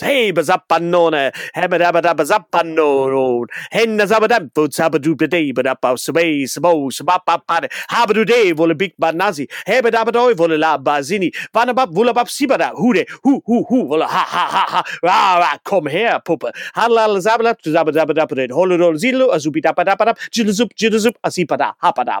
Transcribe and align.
Hey, 0.00 0.32
bazappanone, 0.32 1.32
hebedabadabazappanone, 1.56 3.46
hen 3.72 3.98
zabadabbo 3.98 4.68
zabadubede, 4.68 5.52
badabba 5.54 5.98
sabe, 5.98 6.46
sabo, 6.46 6.90
sabapapade, 6.90 7.68
habadude, 7.90 8.52
vole 8.54 8.74
big 8.76 8.94
banazi, 9.00 9.48
hebedabadoi, 9.66 10.34
vole 10.34 10.58
la 10.58 10.78
bazini, 10.78 11.32
vanabab, 11.54 11.92
vulabab 11.94 12.28
sibada, 12.28 12.72
hude, 12.76 13.06
hu, 13.24 13.42
hu, 13.46 13.64
hu, 13.64 13.88
vole 13.88 14.04
ha, 14.04 14.24
ha, 14.28 14.46
ha, 14.50 14.66
ha, 14.68 14.84
ra, 15.02 15.38
ra, 15.40 15.58
komm 15.64 15.88
her, 15.90 16.20
Puppe, 16.24 16.52
halal 16.76 17.18
zabadab, 17.20 17.56
zabadabadabade, 17.64 18.50
holodol, 18.50 18.96
zilo, 18.98 19.32
azubidabadabadab, 19.34 20.16
jiluzup, 20.30 20.74
jiluzup, 20.76 21.16
asipada, 21.24 21.74
hapada. 21.82 22.20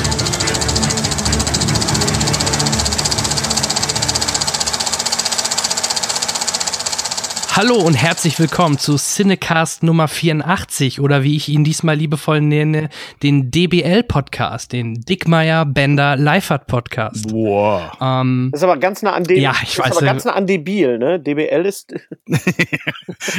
Hallo 7.53 7.75
und 7.75 7.95
herzlich 7.95 8.39
willkommen 8.39 8.77
zu 8.77 8.95
Cinecast 8.95 9.83
Nummer 9.83 10.07
84 10.07 11.01
oder 11.01 11.23
wie 11.23 11.35
ich 11.35 11.49
ihn 11.49 11.65
diesmal 11.65 11.97
liebevoll 11.97 12.39
nenne, 12.39 12.87
den 13.23 13.51
DBL-Podcast, 13.51 14.71
den 14.71 15.01
Dickmeier 15.01 15.65
Bender 15.65 16.15
Leifert 16.15 16.67
Podcast. 16.67 17.27
Boah. 17.27 17.91
Ähm, 17.99 18.51
das 18.53 18.61
ist 18.61 18.63
aber 18.63 18.77
ganz 18.77 19.01
nah 19.01 19.11
an 19.11 19.25
DBL. 19.25 19.41
Ja, 19.41 19.53
ich 19.63 19.75
das 19.75 19.79
weiß. 19.79 19.91
Ist 19.91 19.97
aber 19.97 20.05
ganz 20.05 20.23
nah 20.23 20.31
an 20.31 20.47
Debil, 20.47 20.97
ne? 20.97 21.19
DBL 21.19 21.65
ist. 21.65 21.93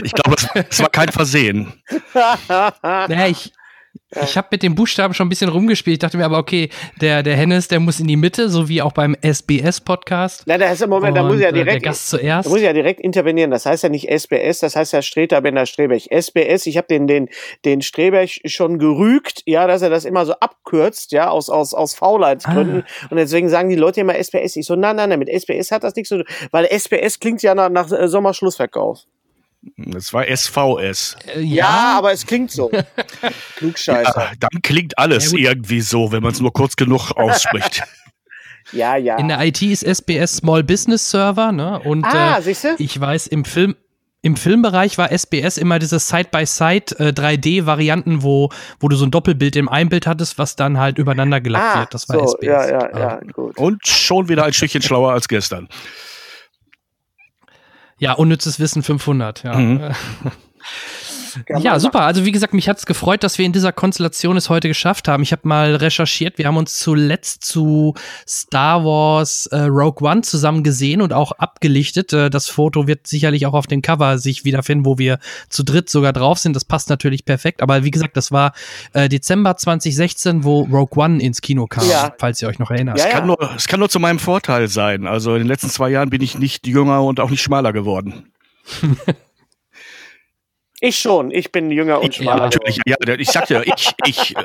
ich 0.05 0.13
glaube, 0.13 0.37
es 0.69 0.81
war 0.81 0.91
kein 0.91 1.09
Versehen. 1.09 1.73
naja, 2.93 3.29
ich, 3.29 3.55
ich 4.23 4.37
habe 4.37 4.49
mit 4.51 4.63
den 4.63 4.75
Buchstaben 4.75 5.15
schon 5.15 5.27
ein 5.27 5.31
bisschen 5.31 5.49
rumgespielt. 5.49 5.95
Ich 5.95 5.99
dachte 6.01 6.19
mir 6.19 6.25
aber, 6.25 6.39
okay, 6.39 6.69
der, 7.01 7.23
der 7.23 7.35
Hennes, 7.37 7.69
der 7.69 7.81
muss 7.81 7.99
in 7.99 8.07
die 8.07 8.17
Mitte, 8.17 8.51
so 8.51 8.69
wie 8.69 8.83
auch 8.83 8.93
beim 8.93 9.17
SBS-Podcast. 9.23 10.47
Nein, 10.47 10.61
da 10.61 10.71
ist 10.71 10.83
im 10.83 10.91
Moment, 10.91 11.17
da 11.17 11.23
muss 11.23 11.41
ja 11.41 11.51
direkt. 11.51 11.83
Der 11.85 11.91
Gast 11.91 12.11
zuerst. 12.11 12.47
Da 12.47 12.51
muss 12.51 12.61
ja 12.61 12.73
direkt 12.73 13.01
intervenieren. 13.01 13.51
Das 13.51 13.65
heißt 13.65 13.83
ja 13.83 13.89
nicht 13.89 14.11
SBS, 14.11 14.61
das 14.61 14.77
heißt 14.77 14.93
ja 14.93 15.01
Streter 15.01 15.41
Bender 15.41 15.65
Strebech. 15.65 16.09
SBS, 16.11 16.67
ich 16.67 16.77
habe 16.77 16.87
den, 16.89 17.07
den, 17.07 17.29
den 17.65 17.81
Strebech 17.81 18.43
schon 18.47 18.79
gerügt, 18.79 19.43
ja, 19.47 19.67
dass 19.67 19.81
er 19.83 19.91
das 19.91 20.05
immer 20.05 20.27
so 20.27 20.35
abkürzt, 20.35 21.13
ja, 21.13 21.31
aus, 21.31 21.49
aus, 21.49 21.73
aus 21.73 21.95
Faulheitsgründen. 21.95 22.85
Ah. 22.85 23.07
Und 23.11 23.17
deswegen 23.17 23.49
sagen 23.49 23.71
die 23.71 23.77
Leute 23.77 24.03
immer 24.03 24.15
SBS. 24.15 24.57
Ich 24.57 24.67
so, 24.67 24.77
nein, 24.77 24.97
nein, 24.97 25.09
nein, 25.09 25.19
mit 25.19 25.29
SBS 25.29 25.71
hat 25.71 25.85
das 25.85 25.95
nichts 25.95 26.11
zu 26.11 26.23
tun, 26.23 26.27
weil 26.51 26.67
SBS 26.67 27.19
klingt 27.19 27.43
ja 27.43 27.55
nach, 27.55 27.71
nach 27.71 27.89
Sommerschlussverkauf. 27.89 29.07
Es 29.95 30.13
war 30.13 30.25
SVS. 30.25 31.17
Äh, 31.35 31.41
ja, 31.41 31.65
ja, 31.65 31.99
aber 31.99 32.13
es 32.13 32.27
klingt 32.27 32.51
so. 32.51 32.71
Klugscheiße. 33.57 34.13
Ja, 34.17 34.33
dann 34.41 34.63
klingt 34.63 34.99
alles 34.99 35.33
ja, 35.33 35.39
irgendwie 35.39 35.81
so, 35.81 36.11
wenn 36.13 36.23
man 36.23 36.33
es 36.33 36.41
nur 36.41 36.53
kurz 36.53 36.75
genug 36.77 37.13
ausspricht. 37.13 37.83
ja, 38.73 38.97
ja. 38.97 39.17
In 39.19 39.29
der 39.29 39.41
IT 39.45 39.63
ist 39.63 39.85
SBS 39.85 40.39
Small 40.39 40.65
Business 40.65 41.11
Server, 41.11 41.53
ne? 41.53 41.79
Und 41.81 42.05
ah, 42.05 42.39
äh, 42.39 42.75
ich 42.79 43.01
weiß, 43.01 43.29
im 43.29 43.45
Film, 43.45 43.77
im 44.23 44.37
Filmbereich 44.37 44.99
war 44.99 45.13
SBS 45.13 45.59
immer 45.59 45.79
diese 45.79 46.01
Side-by-Side 46.01 46.99
äh, 46.99 47.09
3D-Varianten, 47.11 48.23
wo, 48.23 48.51
wo 48.81 48.89
du 48.89 48.97
so 48.97 49.05
ein 49.05 49.13
Doppelbild 49.13 49.55
im 49.55 49.69
Einbild 49.69 50.09
hattest, 50.09 50.39
was 50.39 50.57
dann 50.57 50.79
halt 50.79 50.99
übereinander 50.99 51.41
gelappt 51.41 51.77
ah, 51.77 51.79
wird. 51.81 51.95
Das 51.95 52.09
war 52.09 52.19
so, 52.19 52.37
SBS. 52.37 52.47
Ja, 52.47 52.69
ja, 52.69 52.99
ja, 52.99 53.21
gut. 53.33 53.57
Und 53.59 53.87
schon 53.87 54.29
wieder 54.29 54.45
ein 54.45 54.53
Stückchen 54.53 54.83
schlauer 54.83 55.13
als 55.13 55.29
gestern. 55.29 55.69
Ja, 58.03 58.15
unnützes 58.15 58.59
Wissen 58.59 58.83
500, 58.83 59.45
ja. 59.45 59.55
Mhm. 59.55 59.81
Ja, 61.59 61.79
super. 61.79 62.03
Also 62.03 62.25
wie 62.25 62.33
gesagt, 62.33 62.55
mich 62.55 62.69
hat 62.69 62.79
es 62.79 62.87
gefreut, 62.87 63.23
dass 63.23 63.39
wir 63.39 63.47
in 63.47 63.53
dieser 63.53 63.73
Konstellation 63.73 64.37
es 64.37 64.49
heute 64.49 64.69
geschafft 64.69 65.09
haben. 65.09 65.23
Ich 65.23 65.33
habe 65.33 65.47
mal 65.47 65.75
recherchiert. 65.75 66.39
Wir 66.39 66.47
haben 66.47 66.57
uns 66.57 66.79
zuletzt 66.79 67.45
zu 67.45 67.95
Star 68.27 68.85
Wars 68.85 69.47
äh, 69.47 69.63
Rogue 69.63 70.09
One 70.09 70.23
zusammen 70.23 70.63
gesehen 70.63 71.03
und 71.03 71.13
auch 71.13 71.33
abgelichtet. 71.33 72.13
Äh, 72.13 72.31
das 72.31 72.49
Foto 72.49 72.87
wird 72.87 73.07
sicherlich 73.07 73.47
auch 73.47 73.55
auf 73.55 73.67
dem 73.67 73.83
Cover 73.83 74.19
sich 74.19 74.45
wiederfinden, 74.45 74.85
wo 74.85 74.99
wir 74.99 75.19
zu 75.49 75.63
dritt 75.63 75.91
sogar 75.91 76.13
drauf 76.13 76.39
sind. 76.39 76.55
Das 76.55 76.65
passt 76.65 76.89
natürlich 76.91 77.25
perfekt. 77.25 77.63
Aber 77.63 77.85
wie 77.85 77.91
gesagt, 77.91 78.17
das 78.17 78.33
war 78.33 78.53
äh, 78.93 79.09
Dezember 79.09 79.57
2016, 79.57 80.45
wo 80.45 80.63
Rogue 80.63 81.03
One 81.03 81.23
ins 81.23 81.41
Kino 81.41 81.67
kam, 81.67 81.89
ja. 81.89 82.15
falls 82.19 82.43
ihr 82.43 82.49
euch 82.49 82.59
noch 82.59 82.71
erinnert. 82.71 82.99
Ja, 82.99 83.05
ja. 83.05 83.11
Es, 83.11 83.17
kann 83.17 83.27
nur, 83.27 83.51
es 83.57 83.69
kann 83.69 83.81
nur 83.81 83.89
zu 83.89 84.01
meinem 84.01 84.19
Vorteil 84.19 84.69
sein. 84.69 85.07
Also 85.07 85.35
in 85.35 85.41
den 85.41 85.49
letzten 85.49 85.71
zwei 85.71 85.91
Jahren 85.91 86.11
bin 86.11 86.23
ich 86.23 86.39
nicht 86.39 86.67
jünger 86.67 87.03
und 87.03 87.21
auch 87.21 87.31
nicht 87.31 87.43
schmaler 87.43 87.73
geworden. 87.73 88.33
Ich 90.85 90.99
schon, 90.99 91.31
ich 91.31 91.53
bin 91.53 91.71
jünger 91.71 92.01
und 92.01 92.13
schmaler. 92.13 92.39
Ja, 92.39 92.45
natürlich, 92.47 92.81
ja, 92.85 92.97
ich 93.17 93.31
sagte, 93.31 93.63
ich, 93.65 93.93
ich. 94.05 94.37
Äh. 94.37 94.45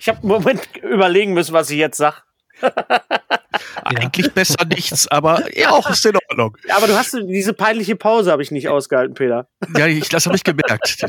ich 0.00 0.08
habe 0.08 0.20
einen 0.20 0.28
Moment 0.28 0.62
überlegen 0.78 1.34
müssen, 1.34 1.52
was 1.52 1.68
ich 1.68 1.76
jetzt 1.76 1.98
sag. 1.98 2.24
Eigentlich 3.82 4.32
besser 4.32 4.64
nichts, 4.64 5.08
aber 5.08 5.44
ja, 5.56 5.70
auch 5.70 5.88
ist 5.90 6.04
in 6.06 6.16
Ordnung. 6.28 6.56
Aber 6.74 6.86
du 6.86 6.94
hast 6.96 7.16
diese 7.26 7.52
peinliche 7.52 7.96
Pause 7.96 8.30
habe 8.30 8.42
ich 8.42 8.50
nicht 8.50 8.68
ausgehalten, 8.68 9.14
Peter. 9.14 9.48
Ja, 9.76 9.86
ich, 9.86 10.08
das 10.08 10.26
habe 10.26 10.36
ich 10.36 10.44
gemerkt. 10.44 11.06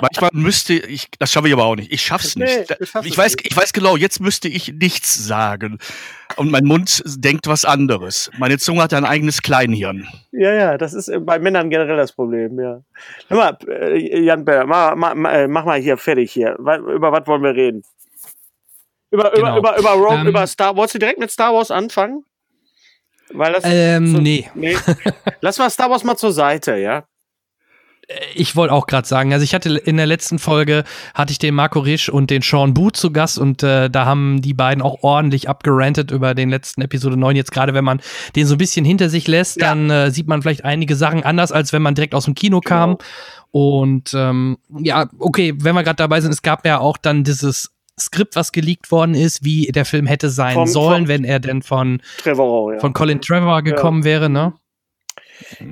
Manchmal 0.00 0.30
müsste 0.32 0.74
ich, 0.74 1.08
das 1.18 1.32
schaffe 1.32 1.48
ich 1.48 1.54
aber 1.54 1.64
auch 1.64 1.76
nicht. 1.76 1.92
Ich 1.92 2.02
schaff's 2.02 2.36
nicht. 2.36 2.70
Nee, 2.70 2.76
ich 3.04 3.16
weiß, 3.16 3.36
nicht. 3.36 3.50
ich 3.50 3.56
weiß 3.56 3.72
genau, 3.72 3.96
jetzt 3.96 4.20
müsste 4.20 4.48
ich 4.48 4.72
nichts 4.74 5.14
sagen. 5.26 5.78
Und 6.36 6.50
mein 6.50 6.64
Mund 6.64 7.02
denkt 7.06 7.46
was 7.46 7.64
anderes. 7.64 8.30
Meine 8.38 8.58
Zunge 8.58 8.82
hat 8.82 8.92
ein 8.94 9.04
eigenes 9.04 9.42
Kleinhirn. 9.42 10.06
Ja, 10.32 10.52
ja, 10.52 10.78
das 10.78 10.92
ist 10.92 11.10
bei 11.20 11.38
Männern 11.38 11.70
generell 11.70 11.96
das 11.96 12.12
Problem, 12.12 12.60
ja. 12.60 12.82
Hör 13.28 13.36
mal, 13.36 13.58
äh, 13.66 14.20
Jan 14.20 14.44
Beller, 14.44 14.66
mach, 14.66 14.94
mach, 14.94 15.14
mach 15.14 15.64
mal 15.64 15.80
hier 15.80 15.96
fertig 15.96 16.32
hier. 16.32 16.56
Über 16.58 17.12
was 17.12 17.26
wollen 17.26 17.42
wir 17.42 17.54
reden? 17.54 17.82
Über, 19.10 19.30
genau. 19.34 19.58
über, 19.58 19.76
über, 19.76 19.78
über, 19.78 19.90
Rogue, 19.90 20.18
ähm, 20.20 20.26
über 20.26 20.46
Star 20.46 20.76
Wolltest 20.76 20.96
du 20.96 20.98
direkt 20.98 21.18
mit 21.18 21.30
Star 21.30 21.54
Wars 21.54 21.70
anfangen? 21.70 22.24
Weil 23.30 23.52
das 23.52 23.64
ähm, 23.66 24.06
so, 24.08 24.18
nee. 24.18 24.48
nee. 24.54 24.76
Lass 25.40 25.58
mal 25.58 25.70
Star 25.70 25.90
Wars 25.90 26.04
mal 26.04 26.16
zur 26.16 26.32
Seite, 26.32 26.76
ja? 26.76 27.04
Äh, 28.08 28.14
ich 28.34 28.56
wollte 28.56 28.74
auch 28.74 28.86
gerade 28.86 29.06
sagen, 29.06 29.32
also 29.32 29.44
ich 29.44 29.54
hatte 29.54 29.76
in 29.76 29.96
der 29.96 30.06
letzten 30.06 30.38
Folge 30.38 30.84
hatte 31.14 31.32
ich 31.32 31.38
den 31.38 31.54
Marco 31.54 31.80
Risch 31.80 32.08
und 32.08 32.30
den 32.30 32.42
Sean 32.42 32.74
Booth 32.74 32.96
zu 32.96 33.12
Gast 33.12 33.38
und 33.38 33.62
äh, 33.62 33.88
da 33.88 34.04
haben 34.04 34.42
die 34.42 34.54
beiden 34.54 34.82
auch 34.82 35.02
ordentlich 35.02 35.48
abgerantet 35.48 36.10
über 36.10 36.34
den 36.34 36.50
letzten 36.50 36.82
Episode 36.82 37.16
9. 37.16 37.36
Jetzt 37.36 37.52
gerade, 37.52 37.74
wenn 37.74 37.84
man 37.84 38.00
den 38.34 38.46
so 38.46 38.54
ein 38.54 38.58
bisschen 38.58 38.84
hinter 38.84 39.08
sich 39.08 39.28
lässt, 39.28 39.60
ja. 39.60 39.68
dann 39.68 39.90
äh, 39.90 40.10
sieht 40.10 40.26
man 40.26 40.42
vielleicht 40.42 40.64
einige 40.64 40.96
Sachen 40.96 41.22
anders, 41.22 41.52
als 41.52 41.72
wenn 41.72 41.82
man 41.82 41.94
direkt 41.94 42.14
aus 42.14 42.24
dem 42.24 42.34
Kino 42.34 42.60
genau. 42.60 42.68
kam. 42.68 42.98
Und 43.50 44.12
ähm, 44.14 44.58
ja, 44.80 45.08
okay, 45.18 45.54
wenn 45.56 45.74
wir 45.74 45.82
gerade 45.82 45.96
dabei 45.96 46.20
sind, 46.20 46.32
es 46.32 46.42
gab 46.42 46.66
ja 46.66 46.78
auch 46.78 46.98
dann 46.98 47.24
dieses 47.24 47.70
Skript, 47.98 48.36
was 48.36 48.52
geleakt 48.52 48.90
worden 48.90 49.14
ist, 49.14 49.44
wie 49.44 49.66
der 49.66 49.84
Film 49.84 50.06
hätte 50.06 50.30
sein 50.30 50.54
vom, 50.54 50.66
sollen, 50.66 51.02
vom 51.02 51.08
wenn 51.08 51.24
er 51.24 51.40
denn 51.40 51.62
von, 51.62 52.00
Trevor, 52.18 52.74
ja. 52.74 52.80
von 52.80 52.92
Colin 52.92 53.20
Trevor 53.20 53.62
gekommen 53.62 54.00
ja. 54.00 54.04
wäre, 54.04 54.30
ne? 54.30 54.54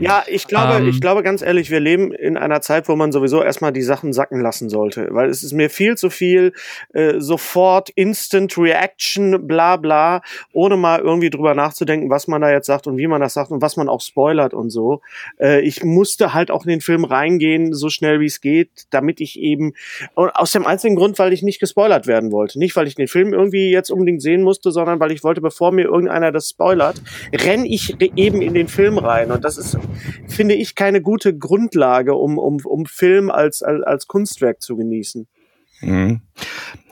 Ja, 0.01 0.25
ich 0.27 0.47
glaube, 0.47 0.79
ähm, 0.79 0.89
ich 0.89 1.01
glaube 1.01 1.23
ganz 1.23 1.43
ehrlich, 1.43 1.71
wir 1.71 1.81
leben 1.81 2.13
in 2.13 2.37
einer 2.37 2.61
Zeit, 2.61 2.89
wo 2.89 2.97
man 2.97 3.13
sowieso 3.13 3.43
erstmal 3.43 3.73
die 3.73 3.83
Sachen 3.83 4.13
sacken 4.13 4.41
lassen 4.41 4.69
sollte, 4.69 5.09
weil 5.11 5.29
es 5.29 5.43
ist 5.43 5.53
mir 5.53 5.71
viel 5.71 5.97
zu 5.97 6.11
viel 6.11 6.53
äh, 6.93 7.21
sofort 7.21 7.91
Instant 7.91 8.57
Reaction, 8.59 9.47
bla 9.47 9.77
bla, 9.77 10.23
ohne 10.53 10.77
mal 10.77 11.01
irgendwie 11.01 11.31
drüber 11.31 11.55
nachzudenken, 11.55 12.11
was 12.11 12.29
man 12.29 12.41
da 12.41 12.51
jetzt 12.51 12.67
sagt 12.67 12.87
und 12.87 12.97
wie 12.99 13.07
man 13.07 13.21
das 13.21 13.35
sagt 13.35 13.51
und 13.51 13.63
was 13.63 13.77
man 13.77 13.89
auch 13.89 14.01
spoilert 14.01 14.55
und 14.55 14.71
so. 14.71 15.01
Äh, 15.39 15.61
ich 15.61 15.85
musste 15.85 16.35
halt 16.35 16.51
auch 16.51 16.65
in 16.65 16.71
den 16.71 16.81
Film 16.81 17.05
reingehen, 17.05 17.73
so 17.73 17.89
schnell 17.89 18.21
wie 18.21 18.27
es 18.27 18.41
geht, 18.41 18.87
damit 18.91 19.21
ich 19.21 19.39
eben 19.39 19.73
aus 20.15 20.53
dem 20.53 20.67
einzigen 20.67 20.97
Grund, 20.97 21.19
weil 21.19 21.33
ich 21.33 21.43
nicht 21.43 21.61
gespoilert 21.61 22.07
werden 22.07 22.33
wollte, 22.33 22.59
nicht 22.59 22.77
weil 22.77 22.87
ich 22.87 22.95
den 22.95 23.09
Film 23.09 23.33
irgendwie 23.33 23.71
jetzt 23.71 23.91
unbedingt 23.91 24.23
sehen 24.23 24.43
musste, 24.43 24.71
sondern 24.71 25.01
weil 25.01 25.13
ich 25.13 25.25
wollte, 25.25 25.41
bevor 25.41 25.73
mir 25.73 25.85
irgendeiner 25.85 26.33
das 26.33 26.51
spoilert, 26.51 27.03
renn 27.33 27.65
ich 27.65 27.97
eben 28.17 28.43
in 28.43 28.55
den 28.55 28.69
Film 28.69 28.99
rein. 28.99 29.31
Und 29.31 29.45
das 29.45 29.56
das 29.57 29.75
ist, 29.75 29.79
finde 30.29 30.55
ich, 30.55 30.75
keine 30.75 31.03
gute 31.03 31.37
Grundlage, 31.37 32.15
um, 32.15 32.39
um, 32.39 32.59
um 32.65 32.87
Film 32.87 33.31
als, 33.31 33.63
als, 33.63 33.83
als 33.85 34.07
Kunstwerk 34.07 34.63
zu 34.63 34.77
genießen. 34.77 35.29
Mhm. 35.81 36.21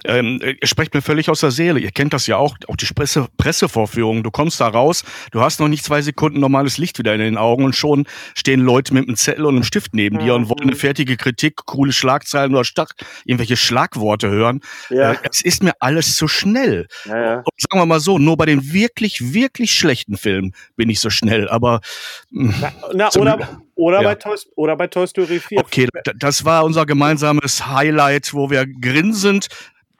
Ähm, 0.06 0.40
ihr 0.42 0.66
sprecht 0.66 0.92
mir 0.92 1.00
völlig 1.00 1.30
aus 1.30 1.40
der 1.40 1.50
Seele. 1.50 1.80
Ihr 1.80 1.90
kennt 1.90 2.12
das 2.12 2.26
ja 2.26 2.36
auch, 2.36 2.56
auch 2.68 2.76
die 2.76 2.86
Presse, 2.86 3.26
Pressevorführungen. 3.38 4.22
Du 4.22 4.30
kommst 4.30 4.60
da 4.60 4.68
raus, 4.68 5.02
du 5.30 5.40
hast 5.40 5.60
noch 5.60 5.68
nicht 5.68 5.82
zwei 5.82 6.02
Sekunden 6.02 6.40
normales 6.40 6.76
Licht 6.76 6.98
wieder 6.98 7.14
in 7.14 7.20
den 7.20 7.38
Augen 7.38 7.64
und 7.64 7.74
schon 7.74 8.06
stehen 8.34 8.60
Leute 8.60 8.92
mit 8.92 9.08
einem 9.08 9.16
Zettel 9.16 9.46
und 9.46 9.54
einem 9.54 9.64
Stift 9.64 9.94
neben 9.94 10.16
mhm. 10.16 10.20
dir 10.20 10.34
und 10.34 10.48
wollen 10.50 10.68
eine 10.68 10.76
fertige 10.76 11.16
Kritik, 11.16 11.56
coole 11.64 11.92
Schlagzeilen 11.92 12.54
oder 12.54 12.64
Stach, 12.64 12.90
irgendwelche 13.24 13.56
Schlagworte 13.56 14.28
hören. 14.28 14.60
Ja. 14.90 15.12
Äh, 15.12 15.16
es 15.30 15.40
ist 15.42 15.62
mir 15.62 15.72
alles 15.80 16.16
zu 16.16 16.28
schnell. 16.28 16.86
Ja, 17.06 17.18
ja. 17.18 17.36
Und 17.36 17.44
sagen 17.56 17.80
wir 17.80 17.86
mal 17.86 18.00
so, 18.00 18.18
nur 18.18 18.36
bei 18.36 18.46
den 18.46 18.72
wirklich, 18.74 19.32
wirklich 19.32 19.72
schlechten 19.72 20.18
Filmen 20.18 20.54
bin 20.76 20.90
ich 20.90 21.00
so 21.00 21.08
schnell. 21.08 21.48
Aber 21.48 21.80
na, 22.30 22.72
na, 22.92 23.08
oder, 23.16 23.62
Oder, 23.76 24.02
ja. 24.02 24.08
bei 24.08 24.14
Toy, 24.14 24.36
oder 24.56 24.76
bei 24.76 24.86
Toy 24.86 25.06
Story 25.06 25.40
4. 25.40 25.58
Okay, 25.58 25.88
das 26.16 26.44
war 26.44 26.64
unser 26.64 26.86
gemeinsames 26.86 27.66
Highlight, 27.66 28.32
wo 28.32 28.50
wir 28.50 28.66
grinsend 28.66 29.48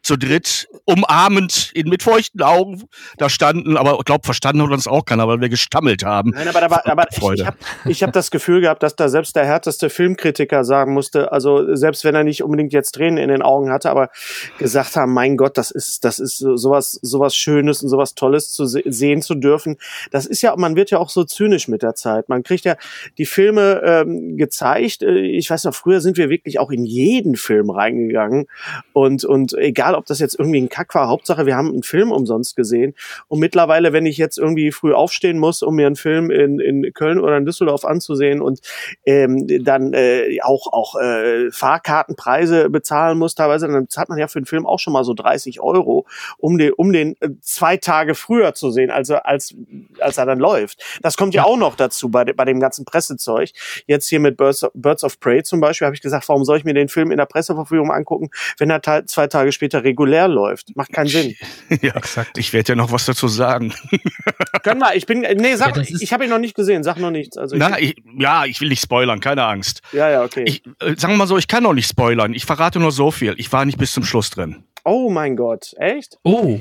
zu 0.05 0.19
dritt 0.19 0.69
umarmend 0.85 1.71
in, 1.75 1.89
mit 1.89 2.03
feuchten 2.03 2.43
Augen 2.43 2.83
da 3.17 3.31
standen, 3.31 3.79
aber 3.79 3.97
ich 3.99 4.05
glaube, 4.05 4.25
verstanden 4.25 4.63
hat 4.63 4.71
uns 4.71 4.87
auch 4.87 5.07
keiner, 5.07 5.27
weil 5.27 5.41
wir 5.41 5.49
gestammelt 5.49 6.05
haben. 6.05 6.31
Nein, 6.31 6.47
aber, 6.47 6.63
aber, 6.63 6.87
aber 6.87 7.07
Freude. 7.11 7.41
ich 7.41 7.47
habe 7.47 7.57
ich 7.87 8.03
hab 8.03 8.13
das 8.13 8.31
Gefühl 8.31 8.61
gehabt, 8.61 8.83
dass 8.83 8.97
da 8.97 9.09
selbst 9.09 9.35
der 9.35 9.47
härteste 9.47 9.89
Filmkritiker 9.89 10.63
sagen 10.63 10.93
musste, 10.93 11.33
also 11.33 11.75
selbst 11.75 12.05
wenn 12.05 12.15
er 12.15 12.23
nicht 12.23 12.43
unbedingt 12.43 12.75
jetzt 12.75 12.93
Tränen 12.93 13.17
in 13.17 13.31
den 13.31 13.41
Augen 13.41 13.73
hatte, 13.73 13.91
aber 13.91 14.11
gesagt 14.59 14.95
haben, 14.97 15.15
mein 15.15 15.39
Gott, 15.39 15.57
das 15.57 15.71
ist, 15.71 16.05
das 16.05 16.19
ist 16.19 16.37
sowas, 16.37 16.99
sowas 17.01 17.35
Schönes 17.35 17.83
und 17.83 17.89
sowas 17.89 18.15
Tolles 18.15 18.51
zu 18.51 18.67
se 18.67 18.83
sehen 18.85 19.23
zu 19.23 19.35
dürfen. 19.35 19.79
Das 20.11 20.27
ist 20.27 20.43
ja, 20.43 20.55
man 20.57 20.77
wird 20.77 20.91
ja 20.91 20.99
auch 20.99 21.09
so 21.09 21.25
zynisch 21.25 21.67
mit 21.67 21.83
der 21.83 21.95
Zeit. 21.95 22.29
Man 22.29 22.43
kriegt 22.43 22.67
ja 22.67 22.77
die 23.17 23.25
Filme 23.25 23.81
ähm, 23.83 24.37
gezeigt. 24.37 25.03
Äh, 25.03 25.21
ich 25.21 25.49
weiß 25.49 25.65
noch, 25.65 25.75
früher 25.75 26.03
sind 26.03 26.19
wir 26.19 26.29
wirklich 26.29 26.59
auch 26.59 26.71
in 26.71 26.85
jeden 26.85 27.37
Film 27.37 27.71
reingegangen 27.71 28.47
und, 28.93 29.25
und 29.25 29.55
egal 29.55 29.94
egal 29.95 29.99
ob 29.99 30.07
das 30.07 30.19
jetzt 30.19 30.39
irgendwie 30.39 30.61
ein 30.61 30.69
Kack 30.69 30.95
war, 30.95 31.09
Hauptsache 31.09 31.47
wir 31.47 31.57
haben 31.57 31.69
einen 31.69 31.83
Film 31.83 32.13
umsonst 32.13 32.57
gesehen. 32.57 32.95
Und 33.29 33.39
mittlerweile, 33.39 33.93
wenn 33.93 34.07
ich 34.07 34.19
jetzt 34.19 34.39
irgendwie 34.39 34.73
früh 34.73 34.93
aufstehen 34.93 35.39
muss, 35.39 35.63
um 35.63 35.77
mir 35.77 35.87
einen 35.87 35.97
Film 35.97 36.31
in, 36.31 36.61
in 36.61 36.93
Köln 36.93 37.21
oder 37.21 37.37
in 37.37 37.45
Düsseldorf 37.45 37.85
anzusehen 37.85 38.41
und 38.41 38.61
ähm, 39.07 39.47
dann 39.65 39.93
äh, 39.93 40.39
auch, 40.43 40.73
auch 40.73 41.01
äh, 41.01 41.51
Fahrkartenpreise 41.51 42.71
bezahlen 42.71 43.19
muss, 43.19 43.35
teilweise, 43.35 43.69
dann 43.69 43.89
zahlt 43.89 44.09
man 44.09 44.19
ja 44.19 44.29
für 44.29 44.39
einen 44.39 44.47
Film 44.47 44.67
auch 44.67 44.79
schon 44.79 44.93
mal 44.93 45.05
so 45.05 45.15
30 45.15 45.61
Euro, 45.61 46.07
um 46.39 46.59
den, 46.59 46.73
um 46.73 46.93
den 46.93 47.17
äh, 47.21 47.31
zwei 47.41 47.77
Tage 47.77 48.15
früher 48.15 48.55
zu 48.55 48.71
sehen, 48.71 48.91
also 48.91 49.17
als, 49.17 49.55
als 50.01 50.19
er 50.19 50.27
dann 50.27 50.39
läuft. 50.39 50.83
Das 51.03 51.17
kommt 51.17 51.35
ja 51.35 51.45
auch 51.45 51.57
noch 51.57 51.77
dazu 51.77 52.09
bei, 52.09 52.25
bei 52.25 52.45
dem 52.45 52.61
ganzen 52.61 52.85
Pressezeug. 52.85 53.51
Jetzt 53.87 54.09
hier 54.09 54.21
mit 54.21 54.37
Birds 54.37 54.65
of, 54.65 54.73
Birds 54.75 55.05
of 55.05 55.21
Prey 55.21 55.43
zum 55.43 55.61
Beispiel 55.61 55.87
habe 55.87 55.95
ich 55.95 56.03
gesagt, 56.03 56.29
warum 56.29 56.45
soll 56.45 56.59
ich 56.59 56.65
mir 56.65 56.75
den 56.75 56.89
Film 56.89 57.11
in 57.11 57.19
der 57.19 57.27
Presseverführung 57.27 57.91
angucken, 57.91 58.31
wenn 58.59 58.71
er 58.71 58.83
zwei 59.07 59.27
Tage 59.27 59.53
später 59.53 59.84
regulär 59.85 60.29
läuft. 60.29 60.75
Macht 60.77 60.93
keinen 60.93 61.07
Sinn. 61.07 61.35
ja, 61.83 61.95
exakt. 61.95 62.39
Ich 62.39 62.53
werde 62.53 62.73
ja 62.73 62.77
noch 62.77 62.91
was 62.91 63.07
dazu 63.07 63.29
sagen. 63.29 63.73
Können 64.63 64.81
wir, 64.81 64.95
ich 64.95 65.07
bin, 65.07 65.21
nee, 65.21 65.55
sag, 65.57 65.77
ja, 65.77 65.83
ich 65.83 66.13
habe 66.13 66.25
ihn 66.25 66.31
noch 66.31 66.39
nicht 66.39 66.57
gesehen, 66.57 66.83
sag 66.83 66.99
noch 66.99 67.11
nichts. 67.11 67.37
Also 67.37 67.57
Na, 67.57 67.79
ich, 67.79 67.97
ja, 68.19 68.45
ich 68.45 68.61
will 68.61 68.69
nicht 68.69 68.83
spoilern, 68.83 69.21
keine 69.21 69.45
Angst. 69.45 69.83
Ja, 69.93 70.11
ja, 70.11 70.23
okay. 70.23 70.45
Ich, 70.47 70.65
äh, 70.81 70.97
sagen 70.97 71.13
wir 71.13 71.19
mal 71.19 71.27
so, 71.27 71.39
ich 71.39 71.49
kann 71.49 71.63
noch 71.63 71.75
nicht 71.75 71.89
spoilern. 71.89 72.35
Ich 72.35 72.47
verrate 72.47 72.81
nur 72.81 72.93
so 72.93 73.11
viel. 73.11 73.35
Ich 73.37 73.53
war 73.53 73.65
nicht 73.65 73.79
bis 73.79 73.93
zum 73.93 74.05
Schluss 74.05 74.31
drin. 74.31 74.65
Oh 74.85 75.11
mein 75.11 75.37
Gott, 75.37 75.73
echt? 75.79 76.19
Oh. 76.25 76.61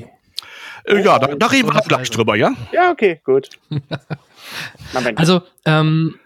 Äh, 0.84 1.02
ja, 1.02 1.18
da, 1.18 1.34
da 1.34 1.46
reden 1.46 1.72
wir 1.72 1.80
gleich 1.82 2.10
drüber, 2.10 2.36
ja? 2.36 2.52
Ja, 2.72 2.90
okay, 2.90 3.20
gut. 3.24 3.48
also, 5.16 5.42
ähm, 5.64 6.18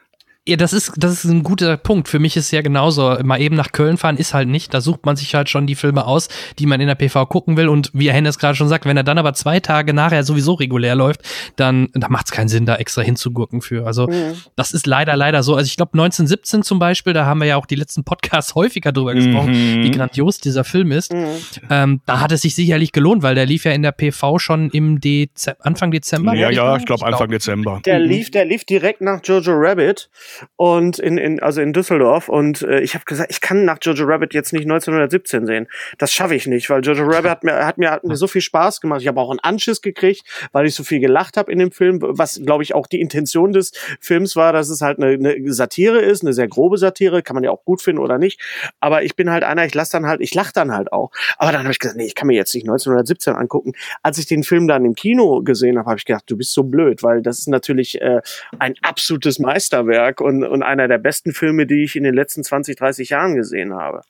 ja, 0.48 0.56
das 0.56 0.72
ist, 0.72 0.92
das 0.96 1.12
ist 1.12 1.30
ein 1.30 1.42
guter 1.42 1.76
Punkt. 1.76 2.08
Für 2.08 2.18
mich 2.18 2.34
ist 2.34 2.50
ja 2.52 2.62
genauso. 2.62 3.18
Mal 3.22 3.38
eben 3.38 3.54
nach 3.54 3.72
Köln 3.72 3.98
fahren 3.98 4.16
ist 4.16 4.32
halt 4.32 4.48
nicht. 4.48 4.72
Da 4.72 4.80
sucht 4.80 5.04
man 5.04 5.14
sich 5.14 5.34
halt 5.34 5.50
schon 5.50 5.66
die 5.66 5.74
Filme 5.74 6.06
aus, 6.06 6.28
die 6.58 6.64
man 6.64 6.80
in 6.80 6.86
der 6.86 6.94
PV 6.94 7.26
gucken 7.26 7.58
will. 7.58 7.68
Und 7.68 7.90
wie 7.92 8.10
Hennes 8.10 8.38
gerade 8.38 8.54
schon 8.54 8.68
sagt, 8.68 8.86
wenn 8.86 8.96
er 8.96 9.04
dann 9.04 9.18
aber 9.18 9.34
zwei 9.34 9.60
Tage 9.60 9.92
nachher 9.92 10.24
sowieso 10.24 10.54
regulär 10.54 10.94
läuft, 10.94 11.20
dann, 11.56 11.88
dann 11.92 12.10
macht 12.10 12.26
es 12.28 12.32
keinen 12.32 12.48
Sinn, 12.48 12.64
da 12.64 12.76
extra 12.76 13.02
hinzugurken 13.02 13.60
für. 13.60 13.86
Also, 13.86 14.06
mhm. 14.06 14.36
das 14.56 14.72
ist 14.72 14.86
leider, 14.86 15.16
leider 15.16 15.42
so. 15.42 15.54
Also, 15.54 15.66
ich 15.66 15.76
glaube, 15.76 15.92
1917 15.92 16.62
zum 16.62 16.78
Beispiel, 16.78 17.12
da 17.12 17.26
haben 17.26 17.40
wir 17.40 17.46
ja 17.46 17.56
auch 17.56 17.66
die 17.66 17.74
letzten 17.76 18.04
Podcasts 18.04 18.54
häufiger 18.54 18.90
drüber 18.90 19.12
gesprochen, 19.12 19.50
mhm. 19.50 19.82
wie 19.82 19.90
grandios 19.90 20.38
dieser 20.38 20.64
Film 20.64 20.92
ist. 20.92 21.12
Mhm. 21.12 21.26
Ähm, 21.68 22.00
da 22.06 22.20
hat 22.20 22.32
es 22.32 22.40
sich 22.40 22.54
sicherlich 22.54 22.92
gelohnt, 22.92 23.22
weil 23.22 23.34
der 23.34 23.44
lief 23.44 23.64
ja 23.64 23.72
in 23.72 23.82
der 23.82 23.92
PV 23.92 24.38
schon 24.38 24.70
im 24.70 24.98
Dez 24.98 25.46
Anfang 25.60 25.90
Dezember. 25.90 26.34
Ja, 26.34 26.50
ja, 26.50 26.76
ich 26.76 26.86
glaube 26.86 27.04
Anfang 27.04 27.28
Dezember. 27.28 27.82
Der 27.84 27.98
lief, 27.98 28.30
der 28.30 28.46
lief 28.46 28.64
direkt 28.64 29.02
nach 29.02 29.20
Jojo 29.22 29.52
Rabbit 29.52 30.08
und 30.56 30.98
in, 30.98 31.18
in 31.18 31.40
also 31.40 31.60
in 31.60 31.72
Düsseldorf 31.72 32.28
und 32.28 32.62
äh, 32.62 32.80
ich 32.80 32.94
habe 32.94 33.04
gesagt, 33.04 33.30
ich 33.30 33.40
kann 33.40 33.64
nach 33.64 33.78
Jojo 33.80 34.04
Rabbit 34.04 34.34
jetzt 34.34 34.52
nicht 34.52 34.64
1917 34.64 35.46
sehen. 35.46 35.68
Das 35.98 36.12
schaffe 36.12 36.34
ich 36.34 36.46
nicht, 36.46 36.70
weil 36.70 36.82
Jojo 36.84 37.04
Rabbit 37.04 37.30
hat 37.30 37.44
mir 37.44 37.66
hat 37.66 37.78
mir 37.78 37.90
hat 37.90 38.04
mir 38.04 38.16
so 38.16 38.26
viel 38.26 38.42
Spaß 38.42 38.80
gemacht. 38.80 39.00
Ich 39.00 39.08
habe 39.08 39.20
auch 39.20 39.30
einen 39.30 39.40
Anschiss 39.40 39.82
gekriegt, 39.82 40.22
weil 40.52 40.66
ich 40.66 40.74
so 40.74 40.84
viel 40.84 41.00
gelacht 41.00 41.36
habe 41.36 41.50
in 41.52 41.58
dem 41.58 41.72
Film, 41.72 42.00
was 42.02 42.40
glaube 42.44 42.62
ich 42.62 42.74
auch 42.74 42.86
die 42.86 43.00
Intention 43.00 43.52
des 43.52 43.72
Films 44.00 44.36
war, 44.36 44.52
dass 44.52 44.68
es 44.68 44.80
halt 44.80 44.98
eine, 44.98 45.12
eine 45.12 45.52
Satire 45.52 46.00
ist, 46.00 46.22
eine 46.22 46.32
sehr 46.32 46.48
grobe 46.48 46.78
Satire, 46.78 47.22
kann 47.22 47.34
man 47.34 47.44
ja 47.44 47.50
auch 47.50 47.64
gut 47.64 47.82
finden 47.82 48.00
oder 48.00 48.18
nicht, 48.18 48.40
aber 48.80 49.02
ich 49.02 49.16
bin 49.16 49.30
halt 49.30 49.44
einer, 49.44 49.64
ich 49.64 49.74
lasse 49.74 49.92
dann 49.92 50.06
halt, 50.06 50.20
ich 50.20 50.34
lach 50.34 50.52
dann 50.52 50.72
halt 50.72 50.92
auch. 50.92 51.10
Aber 51.36 51.52
dann 51.52 51.62
habe 51.62 51.72
ich 51.72 51.78
gesagt, 51.78 51.96
nee, 51.96 52.06
ich 52.06 52.14
kann 52.14 52.26
mir 52.26 52.34
jetzt 52.34 52.54
nicht 52.54 52.64
1917 52.64 53.34
angucken. 53.34 53.72
Als 54.02 54.18
ich 54.18 54.26
den 54.26 54.42
Film 54.42 54.68
dann 54.68 54.84
im 54.84 54.94
Kino 54.94 55.42
gesehen 55.42 55.78
habe, 55.78 55.90
habe 55.90 55.98
ich 55.98 56.04
gedacht, 56.04 56.24
du 56.26 56.36
bist 56.36 56.52
so 56.52 56.64
blöd, 56.64 57.02
weil 57.02 57.22
das 57.22 57.38
ist 57.38 57.48
natürlich 57.48 58.00
äh, 58.00 58.20
ein 58.58 58.74
absolutes 58.82 59.38
Meisterwerk 59.38 60.20
und, 60.28 60.44
und 60.44 60.62
einer 60.62 60.86
der 60.88 60.98
besten 60.98 61.32
Filme, 61.32 61.66
die 61.66 61.82
ich 61.82 61.96
in 61.96 62.04
den 62.04 62.14
letzten 62.14 62.44
20, 62.44 62.76
30 62.76 63.08
Jahren 63.08 63.34
gesehen 63.34 63.74
habe. 63.74 64.02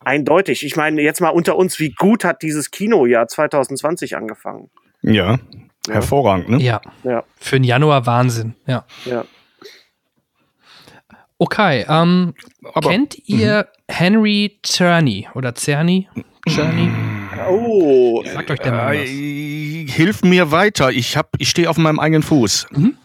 Eindeutig. 0.00 0.64
Ich 0.64 0.76
meine, 0.76 1.02
jetzt 1.02 1.20
mal 1.20 1.30
unter 1.30 1.56
uns, 1.56 1.80
wie 1.80 1.90
gut 1.90 2.24
hat 2.24 2.42
dieses 2.42 2.70
Kinojahr 2.70 3.26
2020 3.26 4.16
angefangen? 4.16 4.70
Ja, 5.02 5.32
ja. 5.32 5.38
hervorragend, 5.94 6.48
ne? 6.48 6.58
Ja. 6.58 6.80
ja. 7.02 7.24
Für 7.40 7.56
den 7.56 7.64
Januar 7.64 8.06
Wahnsinn, 8.06 8.54
ja. 8.66 8.84
Ja. 9.04 9.24
Okay, 11.38 11.84
ähm, 11.88 12.34
Aber, 12.74 12.90
kennt 12.90 13.16
ihr 13.28 13.60
-hmm. 13.60 13.66
Henry 13.88 14.58
Czerny 14.62 15.28
oder 15.34 15.54
Czerny? 15.54 16.08
Czerny? 16.48 16.90
Oh, 17.48 18.24
sagt 18.24 18.50
euch 18.50 18.58
der 18.58 18.72
Mann 18.72 18.88
was. 18.88 19.08
Äh, 19.08 19.86
hilf 19.86 20.22
mir 20.22 20.50
weiter. 20.50 20.90
Ich 20.90 21.16
hab, 21.16 21.30
ich 21.38 21.48
stehe 21.48 21.70
auf 21.70 21.76
meinem 21.76 22.00
eigenen 22.00 22.22
Fuß. 22.22 22.66
Mhm. 22.70 22.96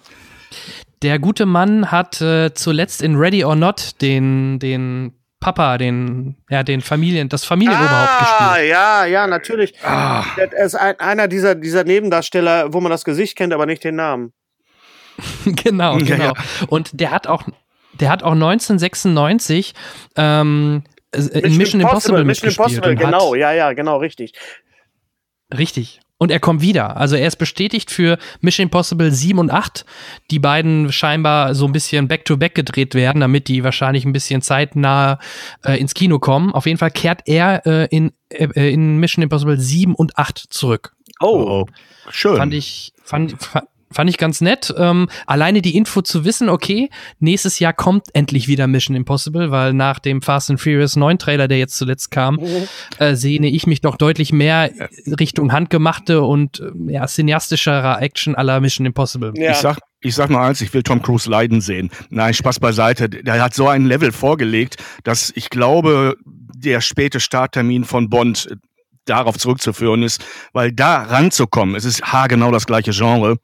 Der 1.03 1.19
gute 1.19 1.45
Mann 1.45 1.91
hat 1.91 2.21
äh, 2.21 2.53
zuletzt 2.53 3.01
in 3.01 3.17
Ready 3.17 3.43
or 3.43 3.55
Not 3.55 4.01
den, 4.01 4.57
den 4.59 5.13
Papa, 5.41 5.77
den, 5.77 6.37
ja, 6.49 6.63
den 6.63 6.79
Familien, 6.79 7.27
das 7.27 7.43
Familienoberhaupt 7.43 8.09
ah, 8.09 8.19
gespielt. 8.19 8.49
Ah, 8.49 8.57
ja, 8.61 9.05
ja, 9.05 9.27
natürlich. 9.27 9.73
Ah. 9.83 10.23
Er 10.37 10.65
ist 10.65 10.75
ein, 10.75 10.97
einer 11.01 11.27
dieser, 11.27 11.55
dieser 11.55 11.83
Nebendarsteller, 11.83 12.73
wo 12.73 12.79
man 12.79 12.89
das 12.89 13.03
Gesicht 13.03 13.35
kennt, 13.35 13.51
aber 13.51 13.65
nicht 13.65 13.83
den 13.83 13.95
Namen. 13.95 14.31
genau, 15.45 15.97
genau. 15.97 16.09
Ja, 16.09 16.17
ja. 16.17 16.33
Und 16.67 16.97
der 16.97 17.11
hat 17.11 17.27
auch, 17.27 17.43
der 17.99 18.09
hat 18.09 18.23
auch 18.23 18.31
1996 18.31 19.73
ähm, 20.15 20.83
in 21.11 21.57
Mission, 21.57 21.81
Impossible, 21.81 22.21
Impossible 22.21 22.23
Mission 22.23 22.49
Impossible, 22.49 22.95
genau, 22.95 23.35
ja, 23.35 23.51
ja, 23.51 23.73
genau, 23.73 23.97
richtig. 23.97 24.33
Richtig. 25.55 25.99
Und 26.17 26.31
er 26.31 26.39
kommt 26.39 26.61
wieder. 26.61 26.95
Also 26.95 27.15
er 27.15 27.27
ist 27.27 27.35
bestätigt 27.35 27.91
für 27.91 28.17
Mission 28.39 28.65
Impossible 28.65 29.11
7 29.11 29.39
und 29.39 29.51
8, 29.51 29.85
die 30.31 30.39
beiden 30.39 30.91
scheinbar 30.91 31.53
so 31.55 31.65
ein 31.65 31.73
bisschen 31.73 32.07
back-to-back 32.07 32.51
-back 32.51 32.55
gedreht 32.55 32.95
werden, 32.95 33.19
damit 33.19 33.47
die 33.47 33.63
wahrscheinlich 33.63 34.05
ein 34.05 34.13
bisschen 34.13 34.41
zeitnah 34.41 35.19
äh, 35.65 35.77
ins 35.79 35.93
Kino 35.93 36.19
kommen. 36.19 36.53
Auf 36.53 36.65
jeden 36.65 36.77
Fall 36.77 36.91
kehrt 36.91 37.23
er 37.25 37.65
äh, 37.65 37.87
in, 37.89 38.13
äh, 38.29 38.73
in 38.73 38.99
Mission 38.99 39.23
Impossible 39.23 39.59
7 39.59 39.95
und 39.95 40.17
8 40.17 40.37
zurück. 40.37 40.95
Oh, 41.19 41.65
oh. 41.65 41.65
schön. 42.09 42.37
Fand 42.37 42.53
ich, 42.53 42.93
fand, 43.03 43.41
Fand 43.41 43.67
ich 44.07 44.17
ganz 44.17 44.41
nett. 44.41 44.73
Ähm, 44.77 45.07
alleine 45.25 45.61
die 45.61 45.77
Info 45.77 46.01
zu 46.01 46.25
wissen, 46.25 46.49
okay, 46.49 46.89
nächstes 47.19 47.59
Jahr 47.59 47.73
kommt 47.73 48.07
endlich 48.13 48.47
wieder 48.47 48.67
Mission 48.67 48.95
Impossible, 48.95 49.51
weil 49.51 49.73
nach 49.73 49.99
dem 49.99 50.21
Fast 50.21 50.49
and 50.49 50.59
Furious 50.59 50.95
9 50.95 51.19
Trailer, 51.19 51.47
der 51.47 51.59
jetzt 51.59 51.77
zuletzt 51.77 52.11
kam, 52.11 52.35
mhm. 52.35 52.67
äh, 52.99 53.15
sehne 53.15 53.47
ich 53.47 53.67
mich 53.67 53.81
doch 53.81 53.97
deutlich 53.97 54.33
mehr 54.33 54.71
Richtung 55.19 55.51
handgemachte 55.51 56.21
und 56.21 56.59
äh, 56.59 56.93
ja, 56.93 57.07
cineastischerer 57.07 58.01
Action 58.01 58.35
aller 58.35 58.59
Mission 58.59 58.85
Impossible. 58.85 59.33
Ja. 59.35 59.51
Ich 59.51 59.57
sag, 59.57 59.79
ich 60.01 60.15
sag 60.15 60.29
nur 60.29 60.41
eins, 60.41 60.61
ich 60.61 60.73
will 60.73 60.83
Tom 60.83 61.01
Cruise 61.01 61.29
leiden 61.29 61.61
sehen. 61.61 61.89
Nein, 62.09 62.33
Spaß 62.33 62.59
beiseite. 62.59 63.09
Der 63.09 63.41
hat 63.41 63.53
so 63.53 63.67
ein 63.67 63.85
Level 63.85 64.11
vorgelegt, 64.11 64.77
dass 65.03 65.31
ich 65.35 65.49
glaube, 65.49 66.17
der 66.25 66.81
späte 66.81 67.19
Starttermin 67.19 67.83
von 67.83 68.09
Bond 68.09 68.49
darauf 69.05 69.37
zurückzuführen 69.37 70.03
ist, 70.03 70.23
weil 70.53 70.71
da 70.71 71.03
ranzukommen, 71.03 71.75
es 71.75 71.85
ist 71.85 72.03
haargenau 72.03 72.51
das 72.51 72.65
gleiche 72.65 72.91
Genre, 72.91 73.37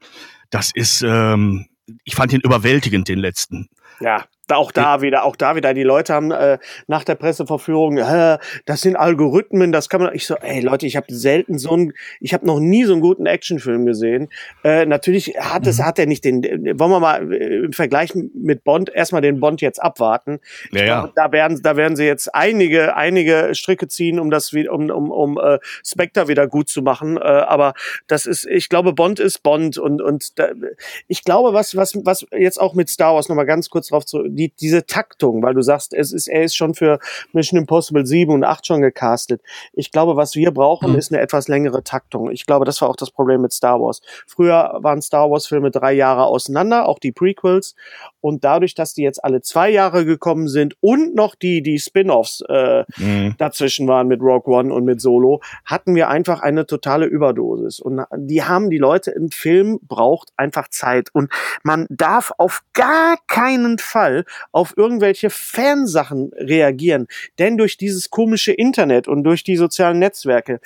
das 0.49 0.71
ist, 0.73 1.01
ähm, 1.01 1.67
ich 2.03 2.15
fand 2.15 2.33
ihn 2.33 2.41
überwältigend, 2.41 3.07
den 3.07 3.19
letzten. 3.19 3.69
Ja, 3.99 4.25
auch 4.53 4.71
da 4.71 5.01
wieder, 5.01 5.23
auch 5.23 5.35
da 5.35 5.55
wieder, 5.55 5.73
die 5.73 5.83
Leute 5.83 6.13
haben 6.13 6.31
äh, 6.31 6.57
nach 6.87 7.03
der 7.03 7.15
Presseverführung, 7.15 7.97
äh, 7.97 8.37
das 8.65 8.81
sind 8.81 8.95
Algorithmen, 8.95 9.71
das 9.71 9.89
kann 9.89 10.01
man. 10.01 10.15
Ich 10.15 10.25
so, 10.25 10.35
ey 10.35 10.61
Leute, 10.61 10.85
ich 10.85 10.95
habe 10.95 11.13
selten 11.13 11.57
so 11.57 11.71
einen, 11.71 11.93
ich 12.19 12.33
habe 12.33 12.45
noch 12.45 12.59
nie 12.59 12.83
so 12.85 12.93
einen 12.93 13.01
guten 13.01 13.25
Actionfilm 13.25 13.85
gesehen. 13.85 14.29
Äh, 14.63 14.85
natürlich 14.85 15.35
hat 15.39 15.67
es, 15.67 15.79
mhm. 15.79 15.85
hat 15.85 15.99
er 15.99 16.05
nicht 16.05 16.23
den. 16.25 16.43
Wollen 16.43 16.91
wir 16.91 16.99
mal 16.99 17.33
äh, 17.33 17.65
im 17.65 17.73
Vergleich 17.73 18.13
mit 18.15 18.63
Bond 18.63 18.89
erstmal 18.93 19.21
den 19.21 19.39
Bond 19.39 19.61
jetzt 19.61 19.81
abwarten. 19.81 20.39
Ja, 20.71 20.83
ja. 20.83 21.11
Da 21.15 21.31
werden, 21.31 21.61
da 21.61 21.77
werden 21.77 21.95
sie 21.95 22.05
jetzt 22.05 22.33
einige, 22.33 22.95
einige 22.95 23.49
Stricke 23.53 23.87
ziehen, 23.87 24.19
um 24.19 24.29
das 24.29 24.53
wieder, 24.53 24.73
um, 24.73 24.89
um, 24.89 25.11
um 25.11 25.37
äh, 25.37 25.59
Spectre 25.83 26.27
wieder 26.27 26.47
gut 26.47 26.69
zu 26.69 26.81
machen. 26.81 27.17
Äh, 27.17 27.21
aber 27.21 27.73
das 28.07 28.25
ist, 28.25 28.45
ich 28.45 28.69
glaube, 28.69 28.93
Bond 28.93 29.19
ist 29.19 29.43
Bond 29.43 29.77
und 29.77 30.01
und 30.01 30.39
da, 30.39 30.49
ich 31.07 31.23
glaube, 31.23 31.53
was 31.53 31.75
was 31.75 31.95
was 32.03 32.25
jetzt 32.31 32.59
auch 32.59 32.73
mit 32.73 32.89
Star 32.89 33.15
Wars 33.15 33.29
noch 33.29 33.35
mal 33.35 33.45
ganz 33.45 33.69
kurz 33.69 33.87
drauf 33.87 34.05
zu 34.05 34.23
die, 34.39 34.53
diese 34.55 34.85
Taktung, 34.85 35.43
weil 35.43 35.53
du 35.53 35.61
sagst, 35.61 35.93
es 35.93 36.13
ist, 36.13 36.27
er 36.27 36.43
ist 36.43 36.55
schon 36.55 36.73
für 36.73 36.99
Mission 37.33 37.59
Impossible 37.59 38.05
7 38.05 38.31
und 38.33 38.43
8 38.43 38.65
schon 38.65 38.81
gecastet. 38.81 39.41
Ich 39.73 39.91
glaube, 39.91 40.15
was 40.15 40.35
wir 40.35 40.51
brauchen, 40.51 40.93
mhm. 40.93 40.97
ist 40.97 41.11
eine 41.11 41.21
etwas 41.21 41.47
längere 41.47 41.83
Taktung. 41.83 42.31
Ich 42.31 42.45
glaube, 42.45 42.65
das 42.65 42.81
war 42.81 42.89
auch 42.89 42.95
das 42.95 43.11
Problem 43.11 43.41
mit 43.41 43.51
Star 43.51 43.79
Wars. 43.81 44.01
Früher 44.25 44.77
waren 44.79 45.01
Star 45.01 45.29
Wars 45.29 45.47
Filme 45.47 45.71
drei 45.71 45.93
Jahre 45.93 46.25
auseinander, 46.25 46.87
auch 46.87 46.99
die 46.99 47.11
Prequels. 47.11 47.75
Und 48.21 48.43
dadurch, 48.43 48.75
dass 48.75 48.93
die 48.93 49.03
jetzt 49.03 49.23
alle 49.23 49.41
zwei 49.41 49.69
Jahre 49.69 50.05
gekommen 50.05 50.47
sind 50.47 50.75
und 50.81 51.15
noch 51.15 51.35
die, 51.35 51.61
die 51.61 51.79
Spin-offs 51.79 52.43
äh, 52.47 52.83
mhm. 52.97 53.35
dazwischen 53.37 53.87
waren 53.87 54.07
mit 54.07 54.21
Rogue 54.21 54.53
One 54.53 54.73
und 54.73 54.85
mit 54.85 55.01
Solo, 55.01 55.41
hatten 55.65 55.95
wir 55.95 56.09
einfach 56.09 56.41
eine 56.41 56.65
totale 56.65 57.05
Überdosis. 57.05 57.79
Und 57.79 58.01
die 58.15 58.43
haben 58.43 58.69
die 58.69 58.77
Leute 58.77 59.11
im 59.11 59.31
Film 59.31 59.79
braucht 59.81 60.29
einfach 60.37 60.67
Zeit. 60.69 61.09
Und 61.13 61.31
man 61.63 61.85
darf 61.89 62.31
auf 62.37 62.61
gar 62.73 63.17
keinen 63.27 63.77
Fall 63.77 64.25
auf 64.51 64.73
irgendwelche 64.77 65.29
Fansachen 65.29 66.31
reagieren. 66.35 67.07
Denn 67.37 67.57
durch 67.57 67.77
dieses 67.77 68.09
komische 68.09 68.51
Internet 68.51 69.07
und 69.07 69.23
durch 69.23 69.43
die 69.43 69.55
sozialen 69.55 69.99
Netzwerke 69.99 70.59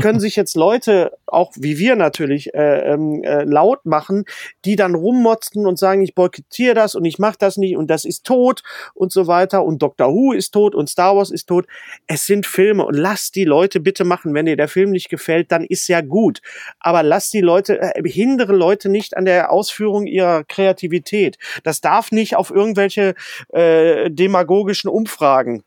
können 0.00 0.20
sich 0.20 0.36
jetzt 0.36 0.56
Leute, 0.56 1.12
auch 1.26 1.52
wie 1.56 1.78
wir 1.78 1.96
natürlich, 1.96 2.54
äh, 2.54 2.92
ähm, 2.92 3.22
äh, 3.22 3.44
laut 3.44 3.84
machen, 3.84 4.24
die 4.64 4.76
dann 4.76 4.94
rummotzen 4.94 5.66
und 5.66 5.78
sagen, 5.78 6.02
ich 6.02 6.14
boykottiere 6.14 6.74
das 6.74 6.91
und 6.94 7.04
ich 7.04 7.18
mache 7.18 7.36
das 7.38 7.56
nicht 7.56 7.76
und 7.76 7.88
das 7.88 8.04
ist 8.04 8.24
tot 8.24 8.62
und 8.94 9.12
so 9.12 9.26
weiter 9.26 9.64
und 9.64 9.82
Doctor 9.82 10.12
Who 10.12 10.32
ist 10.32 10.50
tot 10.50 10.74
und 10.74 10.88
Star 10.88 11.16
Wars 11.16 11.30
ist 11.30 11.46
tot. 11.46 11.66
Es 12.06 12.26
sind 12.26 12.46
Filme 12.46 12.84
und 12.84 12.94
lasst 12.94 13.34
die 13.36 13.44
Leute 13.44 13.80
bitte 13.80 14.04
machen. 14.04 14.34
Wenn 14.34 14.46
dir 14.46 14.56
der 14.56 14.68
Film 14.68 14.90
nicht 14.90 15.08
gefällt, 15.08 15.52
dann 15.52 15.64
ist 15.64 15.88
ja 15.88 16.00
gut. 16.00 16.40
Aber 16.80 17.02
lasst 17.02 17.32
die 17.32 17.40
Leute, 17.40 17.80
äh, 17.80 18.02
hindere 18.08 18.54
Leute 18.54 18.88
nicht 18.88 19.16
an 19.16 19.24
der 19.24 19.50
Ausführung 19.50 20.06
ihrer 20.06 20.44
Kreativität. 20.44 21.38
Das 21.64 21.80
darf 21.80 22.12
nicht 22.12 22.36
auf 22.36 22.50
irgendwelche 22.50 23.14
äh, 23.52 24.10
demagogischen 24.10 24.88
Umfragen 24.88 25.64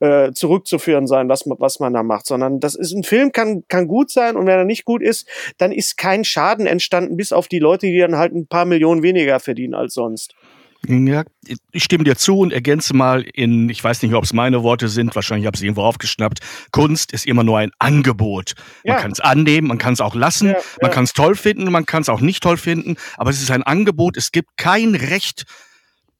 äh, 0.00 0.32
zurückzuführen 0.32 1.06
sein, 1.06 1.28
was, 1.28 1.44
was 1.46 1.80
man 1.80 1.94
da 1.94 2.02
macht, 2.02 2.26
sondern 2.26 2.60
das 2.60 2.74
ist 2.74 2.92
ein 2.92 3.04
Film 3.04 3.32
kann 3.32 3.64
kann 3.68 3.86
gut 3.86 4.10
sein 4.10 4.36
und 4.36 4.46
wenn 4.46 4.58
er 4.58 4.64
nicht 4.64 4.84
gut 4.84 5.02
ist, 5.02 5.28
dann 5.58 5.72
ist 5.72 5.96
kein 5.96 6.24
Schaden 6.24 6.66
entstanden, 6.66 7.16
bis 7.16 7.32
auf 7.32 7.48
die 7.48 7.58
Leute, 7.58 7.86
die 7.86 7.98
dann 7.98 8.16
halt 8.16 8.34
ein 8.34 8.46
paar 8.46 8.64
Millionen 8.64 9.02
weniger 9.02 9.40
verdienen 9.40 9.74
als 9.74 9.94
sonst. 9.94 10.34
Ja, 10.86 11.24
ich 11.72 11.84
stimme 11.84 12.04
dir 12.04 12.16
zu 12.16 12.38
und 12.38 12.52
ergänze 12.52 12.94
mal 12.94 13.22
in, 13.22 13.68
ich 13.68 13.82
weiß 13.82 14.02
nicht, 14.02 14.14
ob 14.14 14.24
es 14.24 14.32
meine 14.32 14.62
Worte 14.62 14.88
sind, 14.88 15.14
wahrscheinlich 15.14 15.46
habe 15.46 15.56
ich 15.56 15.60
sie 15.60 15.66
irgendwo 15.66 15.82
aufgeschnappt. 15.82 16.40
Kunst 16.72 17.12
ist 17.12 17.26
immer 17.26 17.44
nur 17.44 17.58
ein 17.58 17.70
Angebot. 17.78 18.54
Man 18.84 18.96
ja. 18.96 19.00
kann 19.00 19.12
es 19.12 19.20
annehmen, 19.20 19.68
man 19.68 19.78
kann 19.78 19.94
es 19.94 20.00
auch 20.00 20.14
lassen, 20.14 20.48
ja, 20.48 20.56
man 20.80 20.90
kann 20.90 21.04
es 21.04 21.12
toll 21.12 21.34
finden, 21.34 21.70
man 21.70 21.86
kann 21.86 22.02
es 22.02 22.08
auch 22.08 22.20
nicht 22.20 22.42
toll 22.42 22.56
finden, 22.56 22.96
aber 23.16 23.30
es 23.30 23.40
ist 23.40 23.50
ein 23.50 23.62
Angebot. 23.62 24.16
Es 24.16 24.32
gibt 24.32 24.56
kein 24.56 24.94
Recht, 24.94 25.44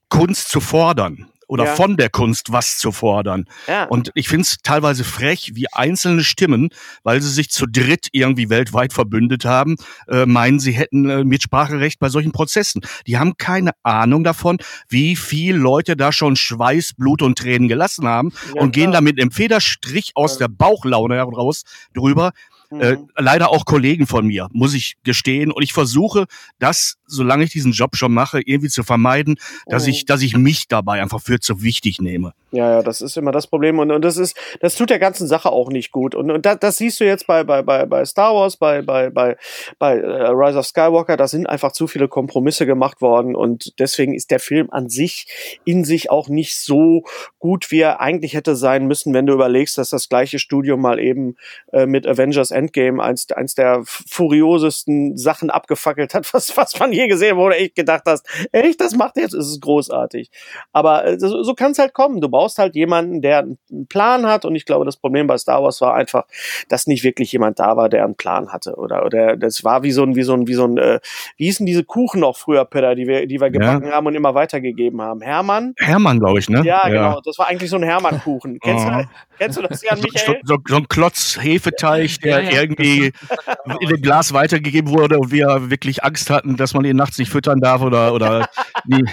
Kunst 0.09 0.49
zu 0.49 0.61
fordern 0.61 1.27
oder 1.47 1.65
ja. 1.65 1.75
von 1.75 1.97
der 1.97 2.09
Kunst 2.09 2.51
was 2.51 2.77
zu 2.77 2.91
fordern. 2.91 3.45
Ja. 3.67 3.85
Und 3.85 4.11
ich 4.15 4.27
finde 4.27 4.43
es 4.43 4.57
teilweise 4.63 5.03
frech, 5.03 5.51
wie 5.53 5.71
einzelne 5.71 6.23
Stimmen, 6.23 6.69
weil 7.03 7.21
sie 7.21 7.29
sich 7.29 7.49
zu 7.49 7.65
dritt 7.65 8.07
irgendwie 8.11 8.49
weltweit 8.49 8.93
verbündet 8.93 9.45
haben, 9.45 9.75
äh, 10.07 10.25
meinen, 10.25 10.59
sie 10.59 10.71
hätten 10.71 11.09
äh, 11.09 11.23
Mitspracherecht 11.23 11.99
bei 11.99 12.09
solchen 12.09 12.31
Prozessen. 12.31 12.81
Die 13.07 13.17
haben 13.17 13.37
keine 13.37 13.71
Ahnung 13.83 14.23
davon, 14.23 14.57
wie 14.89 15.15
viel 15.15 15.55
Leute 15.55 15.95
da 15.95 16.11
schon 16.11 16.35
Schweiß, 16.35 16.93
Blut 16.97 17.21
und 17.21 17.37
Tränen 17.37 17.67
gelassen 17.67 18.07
haben 18.07 18.31
ja, 18.53 18.61
und 18.61 18.71
gehen 18.71 18.91
da 18.91 19.01
mit 19.01 19.19
einem 19.19 19.31
Federstrich 19.31 20.11
aus 20.15 20.37
der 20.37 20.47
Bauchlaune 20.47 21.15
heraus 21.15 21.63
drüber. 21.93 22.31
Äh, 22.71 22.95
mhm. 22.95 23.09
leider 23.15 23.51
auch 23.51 23.65
Kollegen 23.65 24.07
von 24.07 24.25
mir, 24.25 24.47
muss 24.51 24.73
ich 24.73 24.95
gestehen. 25.03 25.51
Und 25.51 25.61
ich 25.61 25.71
versuche, 25.71 26.25
das, 26.57 26.95
solange 27.07 27.43
ich 27.43 27.51
diesen 27.51 27.71
Job 27.71 27.95
schon 27.95 28.13
mache, 28.13 28.41
irgendwie 28.43 28.69
zu 28.69 28.83
vermeiden, 28.83 29.35
dass 29.67 29.83
mhm. 29.83 29.91
ich, 29.91 30.05
dass 30.05 30.21
ich 30.21 30.35
mich 30.37 30.67
dabei 30.67 31.01
einfach 31.01 31.21
für 31.21 31.39
zu 31.39 31.61
wichtig 31.61 31.99
nehme. 32.01 32.33
Ja, 32.51 32.71
ja, 32.71 32.81
das 32.83 33.01
ist 33.01 33.17
immer 33.17 33.31
das 33.31 33.47
Problem. 33.47 33.79
Und, 33.79 33.91
und 33.91 34.03
das 34.03 34.17
ist, 34.17 34.37
das 34.61 34.75
tut 34.75 34.89
der 34.89 34.99
ganzen 34.99 35.27
Sache 35.27 35.51
auch 35.51 35.69
nicht 35.69 35.91
gut. 35.91 36.15
Und, 36.15 36.31
und 36.31 36.45
das, 36.45 36.59
das 36.59 36.77
siehst 36.77 36.99
du 36.99 37.05
jetzt 37.05 37.27
bei, 37.27 37.43
bei, 37.43 37.61
bei, 37.61 37.85
bei 37.85 38.05
Star 38.05 38.33
Wars, 38.33 38.55
bei, 38.55 38.81
bei, 38.81 39.09
bei, 39.09 39.35
bei 39.77 39.97
äh, 39.97 40.27
Rise 40.29 40.59
of 40.59 40.65
Skywalker, 40.65 41.17
da 41.17 41.27
sind 41.27 41.47
einfach 41.47 41.73
zu 41.73 41.87
viele 41.87 42.07
Kompromisse 42.07 42.65
gemacht 42.65 43.01
worden. 43.01 43.35
Und 43.35 43.77
deswegen 43.79 44.13
ist 44.13 44.31
der 44.31 44.39
Film 44.39 44.69
an 44.71 44.89
sich 44.89 45.27
in 45.65 45.83
sich 45.83 46.09
auch 46.09 46.29
nicht 46.29 46.57
so 46.57 47.03
gut, 47.39 47.71
wie 47.71 47.81
er 47.81 47.99
eigentlich 47.99 48.33
hätte 48.33 48.55
sein 48.55 48.87
müssen, 48.87 49.13
wenn 49.13 49.25
du 49.25 49.33
überlegst, 49.33 49.77
dass 49.77 49.89
das 49.89 50.07
gleiche 50.07 50.39
Studio 50.39 50.77
mal 50.77 50.99
eben 50.99 51.35
äh, 51.73 51.85
mit 51.85 52.07
Avengers 52.07 52.51
Endgame 52.51 53.03
eins, 53.03 53.29
eins 53.31 53.55
der 53.55 53.81
furiosesten 53.85 55.17
Sachen 55.17 55.49
abgefackelt 55.49 56.13
hat, 56.13 56.27
was, 56.33 56.55
was 56.55 56.79
man 56.79 56.93
je 56.95 57.07
gesehen 57.07 57.37
wurde. 57.37 57.57
Ich 57.57 57.73
gedacht 57.73 58.03
hast, 58.05 58.27
echt, 58.51 58.81
das 58.81 58.95
macht 58.95 59.17
jetzt, 59.17 59.33
ist 59.33 59.47
es 59.47 59.59
großartig. 59.59 60.29
Aber 60.73 61.05
äh, 61.05 61.19
so, 61.19 61.43
so 61.43 61.53
kann 61.53 61.71
es 61.71 61.79
halt 61.79 61.93
kommen. 61.93 62.21
Du 62.21 62.29
brauchst 62.29 62.57
halt 62.57 62.75
jemanden, 62.75 63.21
der 63.21 63.39
einen 63.39 63.87
Plan 63.87 64.25
hat. 64.25 64.45
Und 64.45 64.55
ich 64.55 64.65
glaube, 64.65 64.85
das 64.85 64.97
Problem 64.97 65.27
bei 65.27 65.37
Star 65.37 65.63
Wars 65.63 65.81
war 65.81 65.95
einfach, 65.95 66.25
dass 66.69 66.87
nicht 66.87 67.03
wirklich 67.03 67.31
jemand 67.31 67.59
da 67.59 67.77
war, 67.77 67.89
der 67.89 68.03
einen 68.03 68.15
Plan 68.15 68.51
hatte. 68.51 68.75
Oder, 68.75 69.05
oder 69.05 69.37
das 69.37 69.63
war 69.63 69.83
wie 69.83 69.91
so 69.91 70.03
ein, 70.03 70.15
wie 70.15 70.23
so 70.23 70.33
ein, 70.33 70.47
wie 70.47 70.53
so 70.53 70.65
ein, 70.65 70.77
äh, 70.77 70.99
wie 71.37 71.45
hießen 71.45 71.65
diese 71.65 71.83
Kuchen 71.83 72.21
noch 72.21 72.37
früher, 72.37 72.65
Peter, 72.65 72.95
die 72.95 73.07
wir, 73.07 73.27
die 73.27 73.39
wir 73.39 73.49
gebacken 73.49 73.87
ja. 73.87 73.93
haben 73.93 74.07
und 74.07 74.15
immer 74.15 74.33
weitergegeben 74.33 75.01
haben? 75.01 75.21
Hermann? 75.21 75.73
Hermann, 75.77 76.19
glaube 76.19 76.39
ich, 76.39 76.49
ne? 76.49 76.63
Ja, 76.63 76.87
ja, 76.87 76.89
genau. 76.89 77.21
Das 77.21 77.37
war 77.37 77.47
eigentlich 77.47 77.69
so 77.69 77.77
ein 77.77 77.83
Hermann-Kuchen. 77.83 78.59
Kennst, 78.63 78.85
oh. 78.85 78.89
du, 78.89 79.07
kennst 79.37 79.57
du 79.57 79.61
das, 79.61 79.81
Jan 79.81 79.99
Michael? 79.99 80.39
So, 80.43 80.55
so, 80.55 80.61
so 80.67 80.75
ein 80.77 80.87
Klotz 80.87 81.37
Hefeteig, 81.41 82.19
der 82.21 82.41
ja, 82.41 82.61
irgendwie 82.61 83.11
in 83.79 83.89
dem 83.89 84.01
Glas 84.01 84.33
weitergegeben 84.33 84.91
wurde 84.91 85.19
und 85.19 85.31
wir 85.31 85.69
wirklich 85.69 86.03
Angst 86.03 86.29
hatten, 86.29 86.57
dass 86.57 86.73
man 86.73 86.85
ihn 86.85 86.95
nachts 86.95 87.17
nicht 87.17 87.31
füttern 87.31 87.59
darf 87.59 87.81
oder, 87.81 88.13
oder 88.13 88.49
nie. 88.85 89.03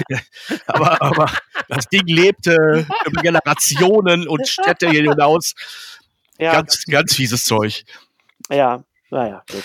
aber, 0.66 1.00
aber 1.02 1.32
das 1.68 1.88
Ding 1.88 2.06
lebte 2.06 2.86
über 3.06 3.22
Generationen 3.22 4.28
und 4.28 4.46
Städte 4.46 4.88
hinaus. 4.90 5.54
Ja, 6.38 6.52
ganz, 6.52 6.84
ganz 6.86 7.14
fieses 7.14 7.44
Zeug. 7.44 7.84
Ja, 8.50 8.82
naja, 9.10 9.42
gut. 9.50 9.64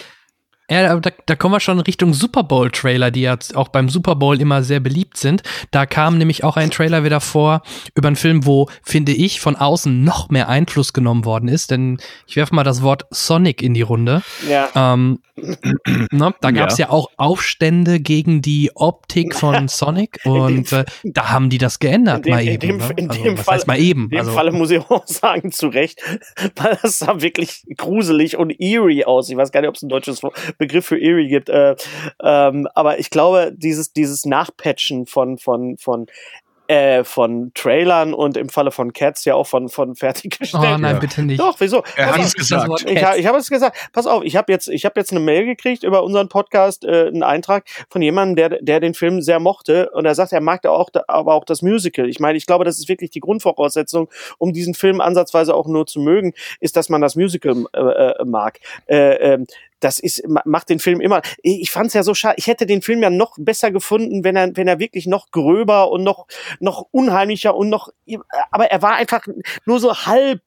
Ja, 0.69 0.99
da, 0.99 1.09
da 1.25 1.35
kommen 1.35 1.53
wir 1.55 1.59
schon 1.61 1.79
Richtung 1.79 2.13
Super 2.13 2.43
Bowl-Trailer, 2.43 3.09
die 3.09 3.21
ja 3.21 3.37
auch 3.55 3.69
beim 3.69 3.87
Super 3.87 4.15
Bowl 4.15 4.39
immer 4.41 4.63
sehr 4.63 4.81
beliebt 4.81 5.17
sind. 5.17 5.43
Da 5.71 5.85
kam 5.85 6.17
nämlich 6.17 6.43
auch 6.43 6.57
ein 6.57 6.71
Trailer 6.71 7.05
wieder 7.05 7.21
vor 7.21 7.61
über 7.95 8.07
einen 8.07 8.17
Film, 8.17 8.45
wo, 8.45 8.67
finde 8.83 9.13
ich, 9.13 9.39
von 9.39 9.55
außen 9.55 10.03
noch 10.03 10.29
mehr 10.29 10.49
Einfluss 10.49 10.91
genommen 10.91 11.23
worden 11.23 11.47
ist. 11.47 11.71
Denn 11.71 11.99
ich 12.27 12.35
werfe 12.35 12.53
mal 12.53 12.65
das 12.65 12.81
Wort 12.81 13.05
Sonic 13.11 13.61
in 13.61 13.73
die 13.73 13.81
Runde. 13.81 14.23
Ja. 14.49 14.69
Ähm, 14.75 15.19
ne, 16.11 16.33
da 16.41 16.51
gab 16.51 16.71
es 16.71 16.77
ja. 16.77 16.87
ja. 16.87 16.91
auch 16.91 17.11
Aufstände 17.17 17.99
gegen 17.99 18.41
die 18.41 18.71
Optik 18.75 19.35
von 19.35 19.67
Sonic 19.67 20.19
und 20.25 20.71
äh, 20.71 20.85
da 21.03 21.29
haben 21.29 21.49
die 21.49 21.59
das 21.59 21.79
geändert 21.79 22.25
dem, 22.25 22.33
mal 22.33 22.43
eben. 22.43 22.53
In 22.53 22.59
dem, 22.59 22.77
ne? 22.77 22.93
in 22.97 23.09
also, 23.09 23.23
dem 23.23 23.37
Fall, 23.37 23.61
mal 23.67 23.79
eben. 23.79 24.03
In 24.05 24.09
dem 24.09 24.19
also, 24.19 24.31
Falle 24.31 24.51
muss 24.51 24.71
ich 24.71 24.79
auch 24.79 25.03
sagen, 25.05 25.51
zu 25.51 25.67
Recht, 25.67 26.01
weil 26.55 26.77
das 26.81 26.99
sah 26.99 27.21
wirklich 27.21 27.63
gruselig 27.77 28.37
und 28.37 28.59
eerie 28.59 29.05
aus. 29.05 29.29
Ich 29.29 29.37
weiß 29.37 29.51
gar 29.51 29.61
nicht, 29.61 29.69
ob 29.69 29.75
es 29.75 29.83
ein 29.83 29.89
deutsches 29.89 30.23
Begriff 30.57 30.85
für 30.85 30.99
Eerie 30.99 31.27
gibt. 31.27 31.49
Äh, 31.49 31.75
ähm, 32.21 32.67
aber 32.73 32.99
ich 32.99 33.09
glaube, 33.09 33.51
dieses, 33.55 33.93
dieses 33.93 34.25
Nachpatchen 34.25 35.05
von, 35.05 35.37
von, 35.37 35.77
von 35.77 36.07
äh, 36.67 37.03
von 37.03 37.51
Trailern 37.53 38.13
und 38.13 38.37
im 38.37 38.49
Falle 38.49 38.71
von 38.71 38.93
Cats 38.93 39.25
ja 39.25 39.35
auch 39.35 39.47
von 39.47 39.69
von 39.69 39.95
fertiggestellt. 39.95 40.63
Oh 40.63 40.77
nein, 40.77 40.95
ja. 40.95 40.99
bitte 40.99 41.23
nicht. 41.23 41.39
Doch, 41.39 41.55
wieso? 41.59 41.83
Er 41.95 42.13
hat 42.13 42.19
es 42.19 42.33
gesagt. 42.33 42.83
Ich, 42.85 42.91
ich 42.91 43.25
habe 43.25 43.37
es 43.37 43.49
gesagt. 43.49 43.89
Pass 43.93 44.05
auf, 44.05 44.23
ich 44.23 44.35
habe 44.35 44.51
jetzt 44.51 44.67
ich 44.67 44.85
habe 44.85 44.99
jetzt 44.99 45.11
eine 45.11 45.19
Mail 45.19 45.45
gekriegt 45.45 45.83
über 45.83 46.03
unseren 46.03 46.29
Podcast, 46.29 46.83
äh, 46.83 47.07
einen 47.07 47.23
Eintrag 47.23 47.65
von 47.89 48.01
jemandem, 48.01 48.35
der 48.35 48.61
der 48.61 48.79
den 48.79 48.93
Film 48.93 49.21
sehr 49.21 49.39
mochte 49.39 49.89
und 49.91 50.05
er 50.05 50.15
sagt, 50.15 50.33
er 50.33 50.41
mag 50.41 50.61
da 50.61 50.71
auch 50.71 50.89
aber 51.07 51.35
auch 51.35 51.45
das 51.45 51.61
Musical. 51.61 52.09
Ich 52.09 52.19
meine, 52.19 52.37
ich 52.37 52.45
glaube, 52.45 52.65
das 52.65 52.77
ist 52.77 52.89
wirklich 52.89 53.11
die 53.11 53.21
Grundvoraussetzung, 53.21 54.09
um 54.37 54.53
diesen 54.53 54.73
Film 54.73 54.99
ansatzweise 54.99 55.55
auch 55.55 55.67
nur 55.67 55.85
zu 55.87 55.99
mögen, 55.99 56.33
ist, 56.59 56.75
dass 56.75 56.89
man 56.89 57.01
das 57.01 57.15
Musical 57.15 57.65
äh, 57.73 57.79
äh, 57.79 58.25
mag. 58.25 58.59
Äh, 58.87 59.35
äh, 59.35 59.45
das 59.79 59.99
ist 59.99 60.23
macht 60.45 60.69
den 60.69 60.79
Film 60.79 61.01
immer. 61.01 61.21
Ich 61.41 61.71
fand 61.71 61.87
es 61.87 61.93
ja 61.93 62.03
so 62.03 62.13
schade. 62.13 62.35
Ich 62.37 62.47
hätte 62.47 62.65
den 62.65 62.81
Film 62.81 63.01
ja 63.01 63.09
noch 63.09 63.35
besser 63.37 63.71
gefunden, 63.71 64.23
wenn 64.23 64.35
er 64.35 64.55
wenn 64.55 64.67
er 64.67 64.79
wirklich 64.79 65.07
noch 65.07 65.31
gröber 65.31 65.91
und 65.91 66.03
noch 66.03 66.27
noch 66.59 66.85
unheimlicher 66.91 67.55
und 67.55 67.69
noch. 67.69 67.89
Aber 68.51 68.65
er 68.71 68.81
war 68.81 68.95
einfach 68.95 69.21
nur 69.65 69.79
so 69.79 69.95
halb. 69.95 70.41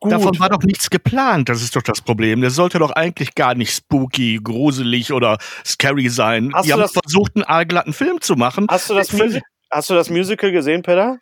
Gut. 0.00 0.12
Davon 0.12 0.38
war 0.38 0.50
doch 0.50 0.62
nichts 0.62 0.90
geplant, 0.90 1.48
das 1.48 1.62
ist 1.62 1.76
doch 1.76 1.82
das 1.82 2.02
Problem. 2.02 2.42
Der 2.42 2.50
sollte 2.50 2.78
doch 2.78 2.90
eigentlich 2.90 3.34
gar 3.34 3.54
nicht 3.54 3.74
spooky, 3.74 4.38
gruselig 4.42 5.12
oder 5.14 5.38
scary 5.64 6.10
sein. 6.10 6.50
Hast 6.52 6.66
Die 6.66 6.74
haben 6.74 6.86
versucht, 6.86 7.36
einen 7.36 7.44
aalglatten 7.44 7.94
Film 7.94 8.20
zu 8.20 8.34
machen. 8.34 8.66
Hast 8.68 8.90
du 8.90 8.94
das, 8.94 9.12
Music 9.14 9.42
hast 9.70 9.88
du 9.88 9.94
das 9.94 10.10
Musical 10.10 10.52
gesehen, 10.52 10.82
Peter? 10.82 11.20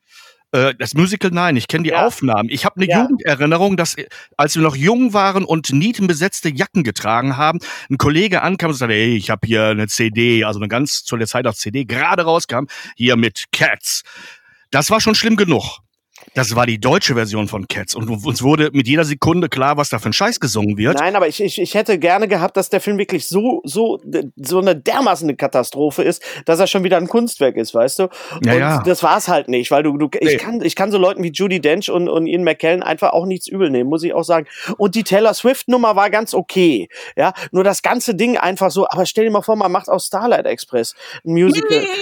Äh, 0.53 0.75
das 0.79 0.95
Musical, 0.95 1.31
nein, 1.33 1.57
ich 1.57 1.67
kenne 1.67 1.85
die 1.85 1.91
ja. 1.91 2.07
Aufnahmen. 2.07 2.49
Ich 2.51 2.65
habe 2.65 2.77
eine 2.77 2.89
ja. 2.89 3.03
Jugenderinnerung, 3.03 3.77
dass 3.77 3.97
als 4.37 4.55
wir 4.55 4.63
noch 4.63 4.77
jung 4.77 5.13
waren 5.13 5.45
und 5.45 5.73
nietenbesetzte 5.73 6.51
Jacken 6.51 6.85
getragen 6.85 7.37
haben, 7.37 7.59
ein 7.91 7.99
Kollege 7.99 8.43
ankam 8.43 8.71
und 8.71 8.77
sagte, 8.77 8.95
hey, 8.95 9.17
ich 9.17 9.31
habe 9.31 9.47
hier 9.47 9.67
eine 9.67 9.89
CD, 9.89 10.45
also 10.45 10.61
eine 10.61 10.69
ganz 10.69 11.05
zu 11.05 11.17
der 11.17 11.27
Zeit 11.27 11.47
auch 11.47 11.55
CD, 11.55 11.85
gerade 11.85 12.23
rauskam, 12.23 12.67
hier 12.97 13.17
mit 13.17 13.47
Cats. 13.53 14.03
Das 14.71 14.91
war 14.91 15.01
schon 15.01 15.15
schlimm 15.15 15.37
genug. 15.37 15.81
Das 16.35 16.55
war 16.57 16.67
die 16.67 16.79
deutsche 16.79 17.15
Version 17.15 17.49
von 17.49 17.69
Cats 17.69 17.95
und 17.95 18.09
uns 18.09 18.43
wurde 18.43 18.71
mit 18.73 18.89
jeder 18.89 19.05
Sekunde 19.05 19.49
klar, 19.49 19.77
was 19.77 19.91
da 19.91 19.99
für 19.99 20.09
ein 20.09 20.13
Scheiß 20.13 20.41
gesungen 20.41 20.77
wird. 20.79 20.99
Nein, 20.99 21.15
aber 21.15 21.29
ich, 21.29 21.43
ich, 21.43 21.61
ich 21.61 21.75
hätte 21.75 21.99
gerne 21.99 22.29
gehabt, 22.29 22.57
dass 22.57 22.71
der 22.71 22.81
Film 22.81 22.99
wirklich 22.99 23.29
so, 23.29 23.61
so, 23.65 24.01
so 24.37 24.59
eine 24.59 24.75
dermaßen 24.75 25.37
Katastrophe 25.37 26.03
ist, 26.03 26.23
dass 26.47 26.59
er 26.59 26.67
schon 26.67 26.85
wieder 26.85 26.97
ein 26.97 27.09
Kunstwerk 27.09 27.57
ist, 27.57 27.75
weißt 27.75 27.99
du? 27.99 28.03
Ja, 28.45 28.53
und 28.53 28.59
ja. 28.59 28.83
das 28.83 29.03
war's 29.03 29.29
halt 29.29 29.49
nicht, 29.49 29.71
weil 29.71 29.83
du, 29.83 29.97
du 29.99 30.09
nee. 30.21 30.33
ich 30.33 30.39
kann, 30.39 30.63
ich 30.63 30.75
kann 30.75 30.91
so 30.91 30.99
Leuten 30.99 31.23
wie 31.23 31.33
Judy 31.33 31.61
Dench 31.61 31.91
und, 31.91 32.09
und 32.09 32.27
Ian 32.27 32.45
McKellen 32.45 32.83
einfach 32.83 33.13
auch 33.13 33.27
nichts 33.27 33.47
übel 33.47 33.71
nehmen, 33.71 33.91
muss 33.91 34.03
ich 34.03 34.15
auch 34.15 34.25
sagen. 34.25 34.47
Und 34.79 34.95
die 34.95 35.05
Taylor 35.05 35.35
Swift 35.35 35.69
Nummer 35.69 35.97
war 35.97 36.09
ganz 36.11 36.35
okay, 36.35 36.89
ja? 37.17 37.33
Nur 37.51 37.65
das 37.65 37.83
ganze 37.83 38.15
Ding 38.15 38.39
einfach 38.39 38.71
so, 38.71 38.87
aber 38.89 39.05
stell 39.07 39.25
dir 39.25 39.31
mal 39.31 39.43
vor, 39.43 39.57
man 39.57 39.71
macht 39.71 39.89
aus 39.89 40.07
Starlight 40.07 40.47
Express 40.47 40.95
ein 41.25 41.33
Musical. 41.33 41.83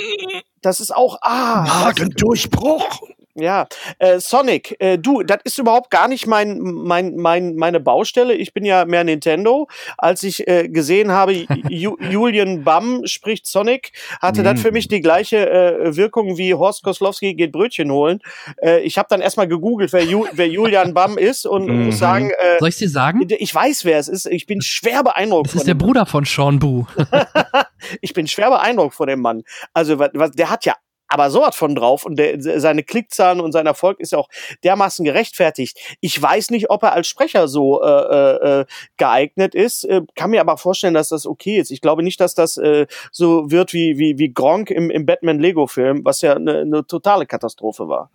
Das 0.63 0.79
ist 0.79 0.95
auch, 0.95 1.17
ah. 1.23 1.65
Magendurchbruch. 1.67 3.01
Ja, 3.41 3.67
äh, 3.99 4.21
Sonic, 4.21 4.77
äh, 4.81 4.99
du, 4.99 5.23
das 5.23 5.39
ist 5.45 5.59
überhaupt 5.59 5.91
gar 5.91 6.09
nicht 6.09 6.27
mein, 6.27 6.59
mein, 6.61 7.17
mein, 7.17 7.57
meine 7.57 7.81
Baustelle. 7.81 8.35
Ich 8.35 8.53
bin 8.53 8.65
ja 8.65 8.85
mehr 8.85 9.05
Nintendo. 9.05 9.69
Als 9.99 10.23
ich 10.23 10.47
äh, 10.47 10.69
gesehen 10.69 11.11
habe, 11.11 11.33
Ju 11.69 11.97
Julian 12.11 12.65
Bamm 12.65 13.03
spricht 13.07 13.47
Sonic, 13.47 13.93
hatte 14.21 14.43
das 14.43 14.61
für 14.61 14.73
mich 14.73 14.89
die 14.89 15.01
gleiche 15.01 15.51
äh, 15.51 15.97
Wirkung 15.97 16.37
wie 16.37 16.55
Horst 16.55 16.83
Koslowski 16.83 17.35
geht 17.35 17.53
Brötchen 17.53 17.91
holen. 17.91 18.21
Äh, 18.63 18.81
ich 18.81 18.99
habe 18.99 19.09
dann 19.11 19.21
erstmal 19.21 19.49
gegoogelt, 19.49 19.93
wer, 19.93 20.05
Ju 20.05 20.27
wer 20.33 20.49
Julian 20.49 20.95
Bamm 20.95 21.19
ist 21.19 21.47
und 21.47 21.67
mhm. 21.67 21.85
muss 21.87 21.99
sagen. 21.99 22.31
Äh, 22.31 22.59
Soll 22.59 22.69
ich 22.69 22.77
dir 22.77 22.89
sagen? 22.89 23.27
Ich 23.39 23.55
weiß, 23.55 23.85
wer 23.85 23.99
es 23.99 24.09
ist. 24.09 24.27
Ich 24.27 24.47
bin 24.47 24.61
schwer 24.61 25.03
beeindruckt. 25.03 25.49
Das 25.49 25.55
ist 25.55 25.67
der 25.67 25.75
Bruder 25.75 26.07
von 26.07 26.25
Sean 26.25 26.59
Boo. 26.59 26.87
ich 28.01 28.13
bin 28.13 28.27
schwer 28.27 28.51
beeindruckt 28.51 28.95
von 28.95 29.09
dem 29.09 29.21
Mann. 29.21 29.43
Also, 29.75 29.99
was, 29.99 30.11
was, 30.15 30.31
der 30.33 30.51
hat 30.51 30.65
ja 30.65 30.75
aber 31.11 31.31
sowas 31.31 31.57
von 31.57 31.75
drauf 31.75 32.07
und 32.07 32.17
der, 32.17 32.41
seine 32.61 32.83
Klickzahlen 32.83 33.41
und 33.41 33.53
sein 33.53 33.67
Erfolg 33.67 33.99
ist 34.01 34.13
ja 34.13 34.19
auch 34.19 34.29
dermaßen 34.65 35.05
gerechtfertigt. 35.05 35.79
Ich 36.01 36.21
weiß 36.21 36.51
nicht, 36.51 36.71
ob 36.71 36.85
er 36.85 36.93
als 36.93 37.09
Sprecher 37.09 37.49
so 37.49 37.83
äh, 37.83 38.61
äh, 38.61 38.65
geeignet 38.97 39.55
ist, 39.55 39.85
äh, 39.85 40.03
kann 40.15 40.31
mir 40.31 40.41
aber 40.41 40.57
vorstellen, 40.57 40.95
dass 40.95 41.09
das 41.09 41.27
okay 41.27 41.59
ist. 41.59 41.73
Ich 41.73 41.81
glaube 41.81 42.05
nicht, 42.05 42.21
dass 42.21 42.35
das 42.35 42.57
äh, 42.59 42.87
so 43.11 43.51
wird 43.51 43.73
wie, 43.73 43.99
wie, 43.99 44.19
wie 44.19 44.33
Gronk 44.33 44.71
im, 44.71 44.89
im 44.89 45.05
Batman-Lego-Film, 45.05 46.05
was 46.05 46.21
ja 46.21 46.37
eine, 46.37 46.61
eine 46.61 46.87
totale 46.87 47.27
Katastrophe 47.27 47.89
war. 47.89 48.11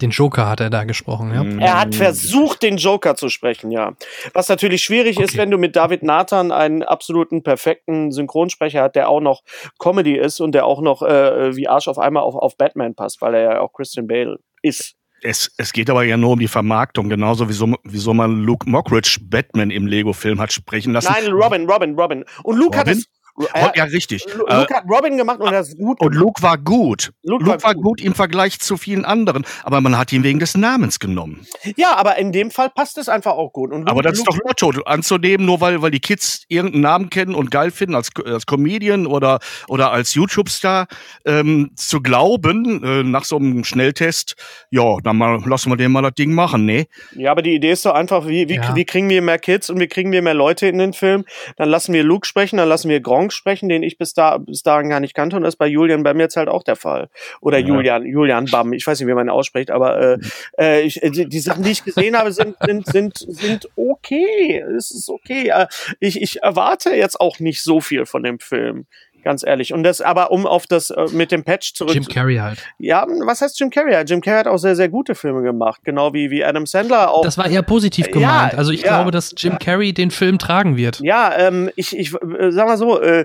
Den 0.00 0.10
Joker 0.10 0.48
hat 0.48 0.60
er 0.60 0.70
da 0.70 0.84
gesprochen, 0.84 1.32
ja. 1.32 1.44
Er 1.64 1.80
hat 1.80 1.94
versucht, 1.94 2.62
den 2.62 2.76
Joker 2.76 3.16
zu 3.16 3.28
sprechen, 3.28 3.70
ja. 3.70 3.92
Was 4.32 4.48
natürlich 4.48 4.82
schwierig 4.82 5.16
okay. 5.16 5.26
ist, 5.26 5.36
wenn 5.36 5.50
du 5.50 5.58
mit 5.58 5.76
David 5.76 6.02
Nathan 6.02 6.52
einen 6.52 6.82
absoluten 6.82 7.42
perfekten 7.42 8.12
Synchronsprecher 8.12 8.82
hat, 8.82 8.96
der 8.96 9.08
auch 9.08 9.20
noch 9.20 9.42
Comedy 9.78 10.16
ist 10.16 10.40
und 10.40 10.52
der 10.52 10.64
auch 10.66 10.80
noch 10.80 11.02
äh, 11.02 11.54
wie 11.56 11.68
Arsch 11.68 11.88
auf 11.88 11.98
einmal 11.98 12.22
auf, 12.22 12.34
auf 12.34 12.56
Batman 12.56 12.94
passt, 12.94 13.20
weil 13.20 13.34
er 13.34 13.42
ja 13.42 13.60
auch 13.60 13.72
Christian 13.72 14.06
Bale 14.06 14.38
ist. 14.62 14.94
Es, 15.22 15.52
es 15.58 15.72
geht 15.72 15.90
aber 15.90 16.04
ja 16.04 16.16
nur 16.16 16.32
um 16.32 16.38
die 16.38 16.48
Vermarktung, 16.48 17.10
genauso 17.10 17.48
wie 17.48 17.52
so, 17.52 17.74
wie 17.84 17.98
so 17.98 18.14
man 18.14 18.42
Luke 18.42 18.68
Mockridge 18.68 19.18
Batman 19.20 19.70
im 19.70 19.86
Lego-Film 19.86 20.40
hat 20.40 20.52
sprechen 20.52 20.94
lassen. 20.94 21.12
Nein, 21.12 21.30
Robin, 21.30 21.68
Robin, 21.68 21.94
Robin. 21.94 22.24
Und 22.42 22.56
Luke 22.56 22.78
Robin? 22.78 22.94
hat 22.94 22.98
es 22.98 23.06
er, 23.52 23.72
ja, 23.74 23.84
richtig. 23.84 24.26
Luke 24.34 24.50
äh, 24.50 24.74
hat 24.74 24.84
Robin 24.88 25.16
gemacht 25.16 25.40
und 25.40 25.52
er 25.52 25.60
ist 25.60 25.78
gut. 25.78 26.00
Und 26.00 26.14
Luke 26.14 26.42
war 26.42 26.58
gut. 26.58 27.12
Luke, 27.22 27.44
Luke 27.44 27.62
war, 27.62 27.74
gut. 27.74 27.84
gut. 27.84 28.00
im 28.00 28.14
Vergleich 28.14 28.60
zu 28.60 28.76
vielen 28.76 29.04
anderen, 29.04 29.44
aber 29.64 29.80
man 29.80 29.96
hat 29.98 30.12
ihn 30.12 30.22
wegen 30.22 30.38
des 30.38 30.56
Namens 30.56 30.98
genommen. 30.98 31.46
Ja, 31.76 31.96
aber 31.96 32.16
in 32.16 32.32
dem 32.32 32.50
Fall 32.50 32.70
passt 32.70 32.98
es 32.98 33.08
einfach 33.08 33.32
auch 33.32 33.52
gut. 33.52 33.70
Luke, 33.70 33.90
aber 33.90 34.02
das 34.02 34.18
Luke, 34.18 34.30
ist 34.30 34.40
doch 34.40 34.68
Lotto 34.68 34.82
anzunehmen, 34.82 35.46
nur 35.46 35.60
weil, 35.60 35.82
weil 35.82 35.90
die 35.90 36.00
Kids 36.00 36.44
irgendeinen 36.48 36.82
Namen 36.82 37.10
kennen 37.10 37.34
und 37.34 37.50
geil 37.50 37.70
finden 37.70 37.94
als, 37.94 38.10
als 38.24 38.46
Comedian 38.46 39.06
oder, 39.06 39.38
oder 39.68 39.92
als 39.92 40.14
YouTube-Star, 40.14 40.86
ähm, 41.24 41.70
zu 41.76 42.00
glauben, 42.00 42.82
äh, 42.82 43.02
nach 43.02 43.24
so 43.24 43.36
einem 43.36 43.64
Schnelltest, 43.64 44.36
ja, 44.70 44.96
dann 45.02 45.16
mal, 45.16 45.40
lassen 45.46 45.70
wir 45.70 45.76
den 45.76 45.92
mal 45.92 46.02
das 46.02 46.14
Ding 46.14 46.32
machen, 46.32 46.64
ne? 46.64 46.86
Ja, 47.14 47.30
aber 47.30 47.42
die 47.42 47.54
Idee 47.54 47.72
ist 47.72 47.84
doch 47.86 47.94
einfach, 47.94 48.26
wie, 48.26 48.48
wie, 48.48 48.56
ja. 48.56 48.74
wie 48.74 48.84
kriegen 48.84 49.08
wir 49.08 49.22
mehr 49.22 49.38
Kids 49.38 49.70
und 49.70 49.80
wie 49.80 49.88
kriegen 49.88 50.12
wir 50.12 50.22
mehr 50.22 50.34
Leute 50.34 50.66
in 50.66 50.78
den 50.78 50.92
Film? 50.92 51.24
Dann 51.56 51.68
lassen 51.68 51.92
wir 51.92 52.02
Luke 52.02 52.26
sprechen, 52.26 52.56
dann 52.56 52.68
lassen 52.68 52.88
wir 52.88 53.00
Gronk 53.00 53.29
sprechen, 53.30 53.68
den 53.68 53.82
ich 53.82 53.98
bis, 53.98 54.14
da, 54.14 54.38
bis 54.38 54.62
dahin 54.62 54.88
gar 54.88 55.00
nicht 55.00 55.14
kannte. 55.14 55.36
Und 55.36 55.42
das 55.42 55.54
ist 55.54 55.58
bei 55.58 55.66
Julian 55.66 56.02
bei 56.02 56.14
mir 56.14 56.24
jetzt 56.24 56.36
halt 56.36 56.48
auch 56.48 56.62
der 56.62 56.76
Fall. 56.76 57.08
Oder 57.40 57.58
ja. 57.58 57.66
Julian, 57.66 58.06
Julian 58.06 58.46
Bam. 58.46 58.72
Ich 58.72 58.86
weiß 58.86 59.00
nicht, 59.00 59.08
wie 59.08 59.14
man 59.14 59.26
ihn 59.26 59.30
ausspricht, 59.30 59.70
aber 59.70 60.00
äh, 60.00 60.18
äh, 60.58 60.80
ich, 60.82 61.00
die, 61.02 61.28
die 61.28 61.40
Sachen, 61.40 61.62
die 61.62 61.70
ich 61.70 61.84
gesehen 61.84 62.16
habe, 62.16 62.32
sind, 62.32 62.56
sind, 62.60 62.86
sind, 62.86 63.18
sind 63.18 63.68
okay. 63.76 64.64
Es 64.76 64.90
ist 64.90 65.08
okay. 65.08 65.48
Äh, 65.48 65.66
ich, 65.98 66.20
ich 66.20 66.42
erwarte 66.42 66.90
jetzt 66.90 67.20
auch 67.20 67.38
nicht 67.38 67.62
so 67.62 67.80
viel 67.80 68.06
von 68.06 68.22
dem 68.22 68.38
Film. 68.38 68.86
Ganz 69.22 69.44
ehrlich. 69.44 69.72
Und 69.72 69.82
das, 69.82 70.00
aber 70.00 70.30
um 70.30 70.46
auf 70.46 70.66
das 70.66 70.90
äh, 70.90 71.06
mit 71.12 71.32
dem 71.32 71.44
Patch 71.44 71.74
zurück. 71.74 71.94
Jim 71.94 72.06
Carrey 72.06 72.36
halt. 72.36 72.58
Ja, 72.78 73.06
was 73.24 73.42
heißt 73.42 73.58
Jim 73.60 73.70
Carrey? 73.70 73.94
Jim 74.04 74.20
Carrey 74.20 74.38
hat 74.38 74.46
auch 74.46 74.56
sehr, 74.56 74.76
sehr 74.76 74.88
gute 74.88 75.14
Filme 75.14 75.42
gemacht. 75.42 75.82
Genau 75.84 76.12
wie, 76.14 76.30
wie 76.30 76.44
Adam 76.44 76.66
Sandler 76.66 77.10
auch. 77.10 77.22
Das 77.22 77.36
war 77.36 77.48
eher 77.48 77.62
positiv 77.62 78.06
gemeint. 78.06 78.52
Ja, 78.52 78.58
also 78.58 78.72
ich 78.72 78.82
ja. 78.82 78.88
glaube, 78.88 79.10
dass 79.10 79.34
Jim 79.36 79.58
Carrey 79.58 79.92
den 79.92 80.10
Film 80.10 80.38
tragen 80.38 80.76
wird. 80.76 81.00
Ja, 81.00 81.36
ähm, 81.36 81.70
ich, 81.76 81.96
ich 81.96 82.14
äh, 82.14 82.50
sag 82.50 82.66
mal 82.66 82.78
so, 82.78 83.00
äh, 83.00 83.24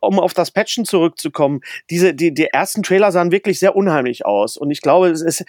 um 0.00 0.18
auf 0.20 0.34
das 0.34 0.50
Patchen 0.50 0.84
zurückzukommen, 0.84 1.60
diese, 1.90 2.14
die, 2.14 2.32
die 2.32 2.46
ersten 2.46 2.82
Trailer 2.82 3.12
sahen 3.12 3.32
wirklich 3.32 3.58
sehr 3.58 3.74
unheimlich 3.76 4.24
aus. 4.24 4.56
Und 4.56 4.70
ich 4.70 4.80
glaube, 4.80 5.10
es 5.10 5.22
ist, 5.22 5.44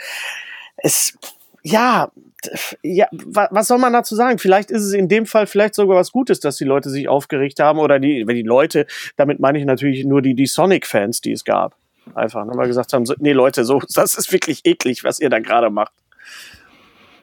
es, 0.77 1.17
ja, 1.61 2.11
ja, 2.81 3.07
was 3.11 3.67
soll 3.67 3.77
man 3.77 3.93
dazu 3.93 4.15
sagen? 4.15 4.39
Vielleicht 4.39 4.71
ist 4.71 4.83
es 4.83 4.93
in 4.93 5.07
dem 5.07 5.25
Fall 5.25 5.47
vielleicht 5.47 5.75
sogar 5.75 5.97
was 5.97 6.11
Gutes, 6.11 6.39
dass 6.39 6.57
die 6.57 6.65
Leute 6.65 6.89
sich 6.89 7.07
aufgeregt 7.07 7.59
haben 7.59 7.79
oder 7.79 7.99
die, 7.99 8.23
wenn 8.25 8.35
die 8.35 8.43
Leute, 8.43 8.85
damit 9.17 9.39
meine 9.39 9.59
ich 9.59 9.65
natürlich 9.65 10.05
nur 10.05 10.21
die, 10.21 10.35
die 10.35 10.45
Sonic-Fans, 10.45 11.21
die 11.21 11.31
es 11.31 11.43
gab. 11.43 11.75
Einfach, 12.15 12.45
ne, 12.45 12.51
weil 12.55 12.67
gesagt 12.67 12.91
haben, 12.93 13.05
so, 13.05 13.13
nee 13.19 13.31
Leute, 13.31 13.63
so, 13.63 13.79
das 13.95 14.15
ist 14.15 14.31
wirklich 14.31 14.65
eklig, 14.65 15.03
was 15.03 15.19
ihr 15.19 15.29
da 15.29 15.39
gerade 15.39 15.69
macht. 15.69 15.93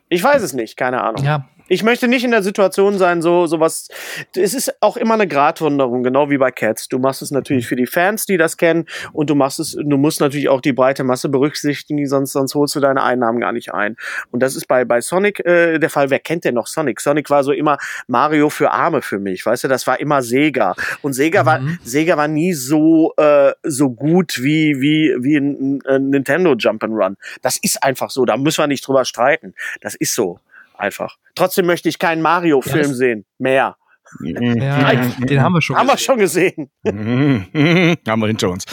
Ich 0.09 0.23
weiß 0.23 0.43
es 0.43 0.53
nicht, 0.53 0.77
keine 0.77 1.03
Ahnung. 1.03 1.25
Ja, 1.25 1.49
ich 1.71 1.85
möchte 1.85 2.09
nicht 2.09 2.25
in 2.25 2.33
der 2.33 2.43
Situation 2.43 2.99
sein, 2.99 3.23
so 3.23 3.47
sowas. 3.47 3.89
Es 4.35 4.55
ist 4.55 4.83
auch 4.83 4.97
immer 4.97 5.15
eine 5.15 5.29
Gratwanderung, 5.29 6.03
genau 6.03 6.29
wie 6.29 6.37
bei 6.37 6.51
Cats. 6.51 6.89
Du 6.89 6.99
machst 6.99 7.23
es 7.23 7.31
natürlich 7.31 7.69
für 7.69 7.77
die 7.77 7.87
Fans, 7.87 8.27
die 8.27 8.37
das 8.37 8.57
kennen, 8.57 8.87
und 9.13 9.31
du 9.31 9.37
machst 9.37 9.61
es, 9.61 9.77
du 9.81 9.97
musst 9.97 10.21
natürlich 10.21 10.49
auch 10.49 10.61
die 10.61 10.73
breite 10.73 11.05
Masse 11.05 11.29
berücksichtigen, 11.29 12.05
sonst 12.09 12.33
sonst 12.33 12.57
holst 12.57 12.75
du 12.75 12.81
deine 12.81 13.05
Einnahmen 13.05 13.39
gar 13.39 13.53
nicht 13.53 13.73
ein. 13.73 13.97
Und 14.33 14.43
das 14.43 14.57
ist 14.57 14.67
bei 14.67 14.85
bei 14.85 15.01
Sonic 15.01 15.47
äh, 15.47 15.79
der 15.79 15.91
Fall. 15.91 16.11
Wer 16.11 16.19
kennt 16.19 16.45
denn 16.45 16.57
noch 16.57 16.67
Sonic? 16.67 17.01
Sonic 17.01 17.31
war 17.31 17.45
so 17.45 17.53
immer 17.53 17.79
Mario 18.09 18.51
für 18.51 18.73
Arme 18.73 19.01
für 19.01 19.21
mich, 19.21 19.47
weißt 19.47 19.63
du? 19.63 19.69
Das 19.69 19.87
war 19.87 20.01
immer 20.01 20.23
Sega 20.23 20.75
und 21.03 21.13
Sega 21.13 21.43
mhm. 21.43 21.47
war 21.47 21.61
Sega 21.85 22.17
war 22.17 22.27
nie 22.27 22.53
so 22.53 23.15
äh, 23.17 23.53
so 23.63 23.91
gut 23.91 24.43
wie 24.43 24.81
wie 24.81 25.15
wie 25.21 25.37
ein, 25.37 25.83
ein 25.87 26.11
Nintendo 26.11 26.51
Jump'n'Run. 26.51 27.15
Das 27.43 27.59
ist 27.63 27.81
einfach 27.85 28.11
so. 28.11 28.25
Da 28.25 28.37
müssen 28.37 28.61
wir 28.61 28.67
nicht 28.67 28.85
drüber 28.85 29.05
streiten. 29.05 29.55
Das 29.83 29.95
ist 29.95 30.17
so. 30.17 30.41
Einfach. 30.81 31.17
Trotzdem 31.35 31.67
möchte 31.67 31.89
ich 31.89 31.99
keinen 31.99 32.23
Mario-Film 32.23 32.89
ja, 32.89 32.95
sehen. 32.95 33.27
Mehr. 33.39 33.77
Ja, 34.23 34.95
den 35.19 35.41
haben 35.43 35.53
wir 35.53 35.63
schon 35.63 35.77
haben 35.77 35.87
wir 35.87 35.99
schon 35.99 36.19
gesehen. 36.19 36.71
haben 36.85 38.21
wir 38.21 38.27
hinter 38.27 38.51
uns. 38.51 38.65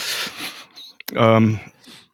Ähm, 1.13 1.59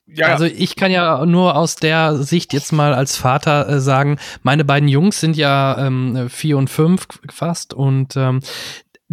ja. 0.07 0.27
Also 0.27 0.45
ich 0.45 0.75
kann 0.75 0.91
ja 0.91 1.25
nur 1.25 1.55
aus 1.55 1.75
der 1.75 2.15
Sicht 2.17 2.53
jetzt 2.53 2.71
mal 2.71 2.93
als 2.93 3.15
Vater 3.15 3.69
äh, 3.69 3.79
sagen, 3.79 4.17
meine 4.41 4.65
beiden 4.65 4.89
Jungs 4.89 5.19
sind 5.19 5.37
ja 5.37 5.77
ähm, 5.87 6.27
vier 6.29 6.57
und 6.57 6.69
fünf 6.69 7.07
fast 7.31 7.73
und 7.73 8.15
ähm, 8.15 8.41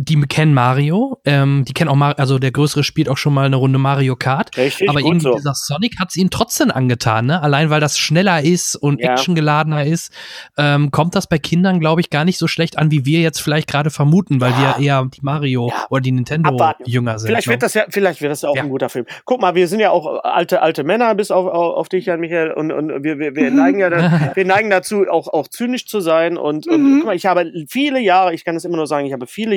die 0.02 0.18
kennen 0.22 0.54
Mario, 0.54 1.20
ähm, 1.26 1.64
die 1.66 1.74
kennen 1.74 1.90
auch 1.90 1.94
Mario, 1.94 2.16
also 2.16 2.38
der 2.38 2.52
Größere 2.52 2.84
spielt 2.84 3.08
auch 3.08 3.18
schon 3.18 3.34
mal 3.34 3.44
eine 3.44 3.56
Runde 3.56 3.78
Mario 3.78 4.16
Kart. 4.16 4.56
Richtig, 4.56 4.88
aber 4.88 5.00
irgendwie 5.00 5.20
so. 5.20 5.34
dieser 5.34 5.52
Sonic 5.54 5.98
hat 5.98 6.08
es 6.08 6.16
ihnen 6.16 6.30
trotzdem 6.30 6.70
angetan, 6.70 7.26
ne? 7.26 7.42
Allein 7.42 7.68
weil 7.68 7.80
das 7.80 7.98
schneller 7.98 8.42
ist 8.42 8.76
und 8.76 9.00
ja. 9.00 9.10
actiongeladener 9.10 9.84
ist, 9.84 10.12
ähm, 10.56 10.90
kommt 10.90 11.14
das 11.14 11.26
bei 11.26 11.38
Kindern, 11.38 11.80
glaube 11.80 12.00
ich, 12.00 12.08
gar 12.08 12.24
nicht 12.24 12.38
so 12.38 12.46
schlecht 12.46 12.78
an, 12.78 12.90
wie 12.90 13.04
wir 13.04 13.20
jetzt 13.20 13.40
vielleicht 13.40 13.68
gerade 13.68 13.90
vermuten, 13.90 14.40
weil 14.40 14.52
ja. 14.52 14.76
wir 14.78 14.84
eher 14.84 15.06
die 15.12 15.20
Mario 15.22 15.68
ja. 15.68 15.86
oder 15.90 16.00
die 16.00 16.12
Nintendo-Jünger 16.12 17.18
sind. 17.18 17.28
Vielleicht 17.28 17.48
wird 17.48 17.62
das 17.62 17.74
ja, 17.74 17.84
vielleicht 17.90 18.22
wird 18.22 18.32
das 18.32 18.42
ja 18.42 18.48
auch 18.48 18.56
ein 18.56 18.70
guter 18.70 18.88
Film. 18.88 19.04
Guck 19.26 19.42
mal, 19.42 19.54
wir 19.54 19.68
sind 19.68 19.80
ja 19.80 19.90
auch 19.90 20.24
alte, 20.24 20.62
alte 20.62 20.82
Männer, 20.82 21.14
bis 21.14 21.30
auf, 21.30 21.46
auf, 21.46 21.76
auf 21.76 21.88
dich, 21.90 22.06
Jan 22.06 22.20
Michael, 22.20 22.52
und, 22.52 22.72
und 22.72 23.04
wir, 23.04 23.18
wir, 23.18 23.36
wir 23.36 23.50
neigen 23.50 23.80
ja 23.80 23.90
dann, 23.90 24.30
wir 24.34 24.44
neigen 24.46 24.70
dazu, 24.70 25.04
auch, 25.10 25.28
auch 25.28 25.48
zynisch 25.48 25.86
zu 25.86 26.00
sein. 26.00 26.38
Und, 26.38 26.66
und 26.66 26.82
mhm. 26.82 26.96
guck 26.98 27.06
mal, 27.06 27.16
ich 27.16 27.26
habe 27.26 27.52
viele 27.68 28.00
Jahre, 28.00 28.32
ich 28.32 28.46
kann 28.46 28.56
es 28.56 28.64
immer 28.64 28.76
nur 28.76 28.86
sagen, 28.86 29.06
ich 29.06 29.12
habe 29.12 29.26
viele 29.26 29.54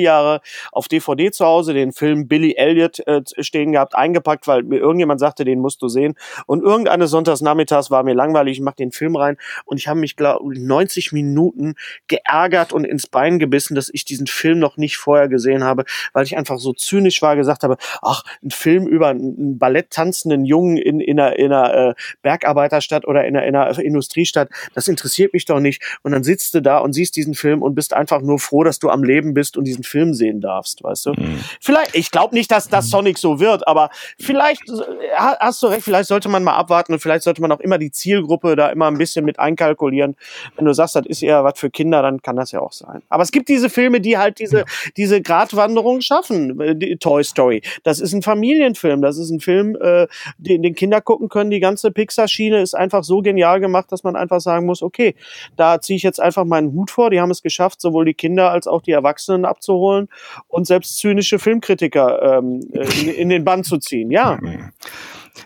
Auf 0.72 0.88
DVD 0.88 1.30
zu 1.30 1.44
Hause 1.44 1.74
den 1.74 1.92
Film 1.92 2.28
Billy 2.28 2.54
Elliot 2.56 3.00
äh, 3.06 3.22
stehen 3.38 3.72
gehabt, 3.72 3.94
eingepackt, 3.94 4.46
weil 4.46 4.62
mir 4.62 4.78
irgendjemand 4.78 5.20
sagte, 5.20 5.44
den 5.44 5.60
musst 5.60 5.82
du 5.82 5.88
sehen. 5.88 6.14
Und 6.46 6.62
irgendeines 6.62 7.10
Sonntagsnachmittags 7.10 7.90
war 7.90 8.02
mir 8.02 8.14
langweilig, 8.14 8.58
ich 8.58 8.62
mach 8.62 8.74
den 8.74 8.92
Film 8.92 9.16
rein 9.16 9.36
und 9.64 9.78
ich 9.78 9.88
habe 9.88 10.00
mich, 10.00 10.16
glaube 10.16 10.58
90 10.58 11.12
Minuten 11.12 11.74
geärgert 12.08 12.72
und 12.72 12.84
ins 12.84 13.06
Bein 13.06 13.38
gebissen, 13.38 13.74
dass 13.74 13.90
ich 13.92 14.04
diesen 14.04 14.26
Film 14.26 14.58
noch 14.58 14.76
nicht 14.76 14.96
vorher 14.96 15.28
gesehen 15.28 15.64
habe, 15.64 15.84
weil 16.12 16.24
ich 16.24 16.36
einfach 16.36 16.58
so 16.58 16.72
zynisch 16.72 17.22
war, 17.22 17.36
gesagt 17.36 17.62
habe, 17.62 17.76
ach, 18.02 18.22
ein 18.42 18.50
Film 18.50 18.86
über 18.86 19.08
einen 19.08 19.58
Ballett 19.58 19.90
tanzenden 19.90 20.44
Jungen 20.44 20.76
in, 20.76 21.00
in 21.00 21.20
einer, 21.20 21.36
in 21.36 21.52
einer 21.52 21.90
äh, 21.90 21.94
Bergarbeiterstadt 22.22 23.06
oder 23.06 23.24
in 23.24 23.36
einer, 23.36 23.46
in 23.46 23.56
einer 23.56 23.78
Industriestadt, 23.78 24.48
das 24.74 24.88
interessiert 24.88 25.32
mich 25.32 25.44
doch 25.44 25.60
nicht. 25.60 25.82
Und 26.02 26.12
dann 26.12 26.24
sitzt 26.24 26.54
du 26.54 26.60
da 26.60 26.78
und 26.78 26.92
siehst 26.92 27.16
diesen 27.16 27.34
Film 27.34 27.62
und 27.62 27.74
bist 27.74 27.92
einfach 27.94 28.20
nur 28.20 28.38
froh, 28.38 28.64
dass 28.64 28.78
du 28.78 28.90
am 28.90 29.04
Leben 29.04 29.34
bist 29.34 29.56
und 29.56 29.64
diesen 29.64 29.84
Film 29.84 30.13
sehen 30.14 30.40
darfst 30.40 30.84
weißt 30.84 31.06
du? 31.06 31.12
Mhm. 31.12 31.40
Vielleicht, 31.60 31.94
ich 31.94 32.10
glaube 32.10 32.34
nicht, 32.34 32.50
dass 32.50 32.68
das 32.68 32.90
Sonic 32.90 33.18
so 33.18 33.40
wird, 33.40 33.66
aber 33.66 33.90
vielleicht 34.18 34.68
äh, 34.68 34.82
hast 35.16 35.62
du 35.62 35.66
recht, 35.68 35.82
vielleicht 35.82 36.08
sollte 36.08 36.28
man 36.28 36.44
mal 36.44 36.54
abwarten 36.54 36.92
und 36.92 37.00
vielleicht 37.00 37.24
sollte 37.24 37.40
man 37.40 37.50
auch 37.50 37.60
immer 37.60 37.78
die 37.78 37.90
Zielgruppe 37.90 38.56
da 38.56 38.68
immer 38.68 38.86
ein 38.86 38.98
bisschen 38.98 39.24
mit 39.24 39.38
einkalkulieren. 39.38 40.16
Wenn 40.56 40.66
du 40.66 40.72
sagst, 40.72 40.96
das 40.96 41.06
ist 41.06 41.22
eher 41.22 41.42
was 41.44 41.58
für 41.58 41.70
Kinder, 41.70 42.02
dann 42.02 42.22
kann 42.22 42.36
das 42.36 42.52
ja 42.52 42.60
auch 42.60 42.72
sein. 42.72 43.02
Aber 43.08 43.22
es 43.22 43.32
gibt 43.32 43.48
diese 43.48 43.70
Filme, 43.70 44.00
die 44.00 44.18
halt 44.18 44.38
diese, 44.38 44.58
ja. 44.58 44.64
diese 44.96 45.22
Gratwanderung 45.22 46.00
schaffen. 46.00 46.60
Äh, 46.60 46.76
die 46.76 46.96
Toy 46.96 47.24
Story. 47.24 47.62
Das 47.82 48.00
ist 48.00 48.12
ein 48.12 48.22
Familienfilm. 48.22 49.02
Das 49.02 49.18
ist 49.18 49.30
ein 49.30 49.40
Film, 49.40 49.76
äh, 49.80 50.06
den, 50.38 50.62
den 50.62 50.74
Kinder 50.74 51.00
gucken 51.00 51.28
können. 51.28 51.50
Die 51.50 51.60
ganze 51.60 51.90
Pixar-Schiene 51.90 52.60
ist 52.60 52.74
einfach 52.74 53.04
so 53.04 53.22
genial 53.22 53.60
gemacht, 53.60 53.90
dass 53.90 54.04
man 54.04 54.16
einfach 54.16 54.40
sagen 54.40 54.66
muss, 54.66 54.82
okay, 54.82 55.14
da 55.56 55.80
ziehe 55.80 55.96
ich 55.96 56.02
jetzt 56.02 56.20
einfach 56.20 56.44
meinen 56.44 56.72
Hut 56.72 56.90
vor. 56.90 57.10
Die 57.10 57.20
haben 57.20 57.30
es 57.30 57.42
geschafft, 57.42 57.80
sowohl 57.80 58.04
die 58.04 58.14
Kinder 58.14 58.50
als 58.50 58.66
auch 58.66 58.82
die 58.82 58.92
Erwachsenen 58.92 59.44
abzuholen 59.44 60.03
und 60.48 60.66
selbst 60.66 60.98
zynische 60.98 61.38
Filmkritiker 61.38 62.38
ähm, 62.38 62.60
in, 62.72 63.08
in, 63.08 63.28
den 63.28 63.44
Bann 63.44 63.64
zu 63.64 63.78
ziehen. 63.78 64.10
Ja. 64.10 64.38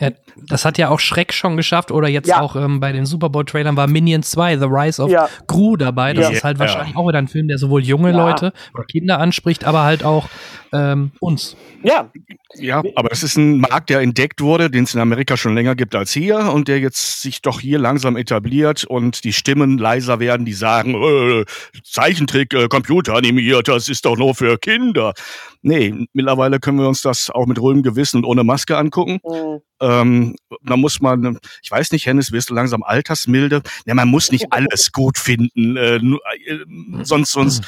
Ja, 0.01 0.11
das 0.37 0.64
hat 0.64 0.79
ja 0.79 0.90
auch 0.90 1.01
Schreck 1.01 1.33
schon 1.33 1.57
geschafft 1.57 1.90
oder 1.90 2.09
jetzt 2.09 2.29
ja. 2.29 2.40
auch 2.40 2.57
ähm, 2.57 2.79
bei 2.79 2.92
den 2.92 3.07
Super 3.07 3.31
Bowl-Trailern 3.31 3.77
war 3.77 3.87
Minions 3.87 4.31
2, 4.31 4.59
The 4.59 4.66
Rise 4.66 5.03
of 5.03 5.11
ja. 5.11 5.29
Gru 5.46 5.77
dabei. 5.77 6.12
Das 6.12 6.31
ist 6.31 6.44
halt 6.44 6.59
wahrscheinlich 6.59 6.96
auch 6.96 7.09
wieder 7.09 7.18
ein 7.18 7.29
Film, 7.29 7.48
der 7.48 7.59
sowohl 7.59 7.83
junge 7.83 8.12
Leute 8.12 8.53
oder 8.74 8.85
Kinder 8.85 9.18
anspricht, 9.18 9.64
aber 9.64 9.83
halt 9.83 10.05
auch 10.05 10.29
ähm, 10.72 11.12
uns. 11.20 11.57
Ja. 11.83 12.11
Ja, 12.55 12.83
aber 12.94 13.12
es 13.12 13.22
ist 13.22 13.37
ein 13.37 13.59
Markt, 13.59 13.90
der 13.90 14.01
entdeckt 14.01 14.40
wurde, 14.40 14.70
den 14.70 14.85
es 14.85 14.94
in 14.94 15.01
Amerika 15.01 15.37
schon 15.37 15.55
länger 15.55 15.74
gibt 15.74 15.94
als 15.94 16.12
hier 16.12 16.51
und 16.53 16.66
der 16.66 16.81
jetzt 16.81 17.20
sich 17.20 17.42
doch 17.42 17.61
hier 17.61 17.79
langsam 17.79 18.16
etabliert 18.16 18.85
und 18.85 19.22
die 19.24 19.35
Stimmen 19.35 19.77
leiser 19.77 20.18
werden, 20.18 20.46
die 20.46 20.55
sagen, 20.55 20.94
äh, 20.94 21.44
Zeichentrick, 21.85 22.55
äh, 22.55 22.68
computeranimiert, 22.68 23.68
das 23.68 23.88
ist 23.88 24.07
doch 24.07 24.16
nur 24.16 24.35
für 24.35 24.57
Kinder. 24.59 25.12
Nee, 25.61 25.94
mittlerweile 26.14 26.59
können 26.59 26.79
wir 26.79 26.88
uns 26.88 27.03
das 27.03 27.31
auch 27.31 27.46
mit 27.46 27.61
ruhigem 27.61 27.83
Gewissen 27.83 28.18
und 28.18 28.24
ohne 28.24 28.44
Maske 28.44 28.77
angucken. 28.77 29.20
Mhm. 29.24 29.61
Ähm, 29.80 30.36
da 30.62 30.76
muss 30.76 31.00
man, 31.00 31.38
ich 31.62 31.70
weiß 31.70 31.92
nicht, 31.92 32.06
Hennes, 32.06 32.32
wirst 32.32 32.50
du 32.50 32.54
langsam 32.54 32.82
altersmilde? 32.82 33.62
Ja, 33.86 33.94
man 33.94 34.08
muss 34.08 34.32
nicht 34.32 34.52
alles 34.52 34.92
gut 34.92 35.18
finden, 35.18 35.76
äh, 35.76 35.96
äh, 35.96 36.64
sonst, 37.02 37.32
sonst 37.32 37.64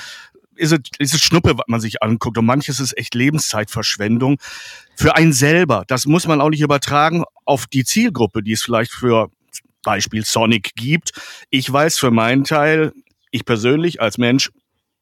ist 0.56 0.72
es, 0.72 0.78
ist 0.98 1.14
es 1.14 1.22
Schnuppe, 1.22 1.56
was 1.56 1.64
man 1.68 1.80
sich 1.80 2.02
anguckt. 2.02 2.36
Und 2.38 2.46
manches 2.46 2.80
ist 2.80 2.96
echt 2.96 3.14
Lebenszeitverschwendung 3.14 4.38
für 4.96 5.16
einen 5.16 5.32
selber. 5.32 5.84
Das 5.86 6.06
muss 6.06 6.26
man 6.26 6.40
auch 6.40 6.50
nicht 6.50 6.60
übertragen 6.60 7.24
auf 7.44 7.66
die 7.66 7.84
Zielgruppe, 7.84 8.42
die 8.42 8.52
es 8.52 8.62
vielleicht 8.62 8.92
für 8.92 9.30
Beispiel 9.82 10.24
Sonic 10.24 10.74
gibt. 10.76 11.12
Ich 11.48 11.72
weiß 11.72 11.98
für 11.98 12.10
meinen 12.10 12.44
Teil, 12.44 12.92
ich 13.30 13.44
persönlich 13.44 14.00
als 14.00 14.18
Mensch 14.18 14.50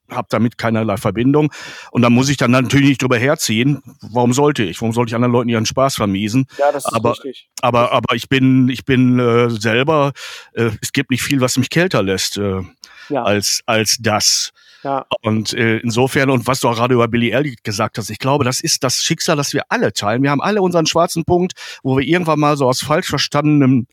habe 0.09 0.27
damit 0.29 0.57
keinerlei 0.57 0.97
Verbindung. 0.97 1.51
Und 1.91 2.01
da 2.01 2.09
muss 2.09 2.29
ich 2.29 2.37
dann 2.37 2.51
natürlich 2.51 2.89
nicht 2.89 3.01
drüber 3.01 3.17
herziehen. 3.17 3.81
Warum 4.11 4.33
sollte 4.33 4.63
ich? 4.63 4.81
Warum 4.81 4.93
sollte 4.93 5.11
ich 5.11 5.15
anderen 5.15 5.33
Leuten 5.33 5.49
ihren 5.49 5.65
Spaß 5.65 5.95
vermiesen? 5.95 6.45
Ja, 6.57 6.71
das 6.71 6.85
ist 6.85 6.93
aber, 6.93 7.11
richtig. 7.11 7.49
Aber, 7.61 7.91
aber 7.91 8.15
ich 8.15 8.29
bin, 8.29 8.69
ich 8.69 8.85
bin 8.85 9.19
äh, 9.19 9.49
selber, 9.49 10.13
äh, 10.53 10.71
es 10.81 10.91
gibt 10.91 11.11
nicht 11.11 11.23
viel, 11.23 11.41
was 11.41 11.57
mich 11.57 11.69
kälter 11.69 12.03
lässt 12.03 12.37
äh, 12.37 12.61
ja. 13.09 13.23
als, 13.23 13.61
als 13.65 13.97
das. 13.99 14.51
Ja. 14.83 15.05
Und 15.21 15.53
äh, 15.53 15.77
insofern, 15.79 16.29
und 16.29 16.47
was 16.47 16.61
du 16.61 16.69
auch 16.69 16.75
gerade 16.75 16.93
über 16.93 17.07
Billy 17.07 17.31
Elliot 17.31 17.63
gesagt 17.63 17.97
hast, 17.97 18.09
ich 18.09 18.19
glaube, 18.19 18.45
das 18.45 18.61
ist 18.61 18.83
das 18.83 19.03
Schicksal, 19.03 19.35
das 19.35 19.53
wir 19.53 19.63
alle 19.69 19.91
teilen. 19.91 20.23
Wir 20.23 20.31
haben 20.31 20.41
alle 20.41 20.61
unseren 20.61 20.85
schwarzen 20.85 21.25
Punkt, 21.25 21.53
wo 21.83 21.97
wir 21.97 22.05
irgendwann 22.05 22.39
mal 22.39 22.55
so 22.55 22.65
aus 22.65 22.81
falsch 22.81 23.07
verstandenem 23.07 23.87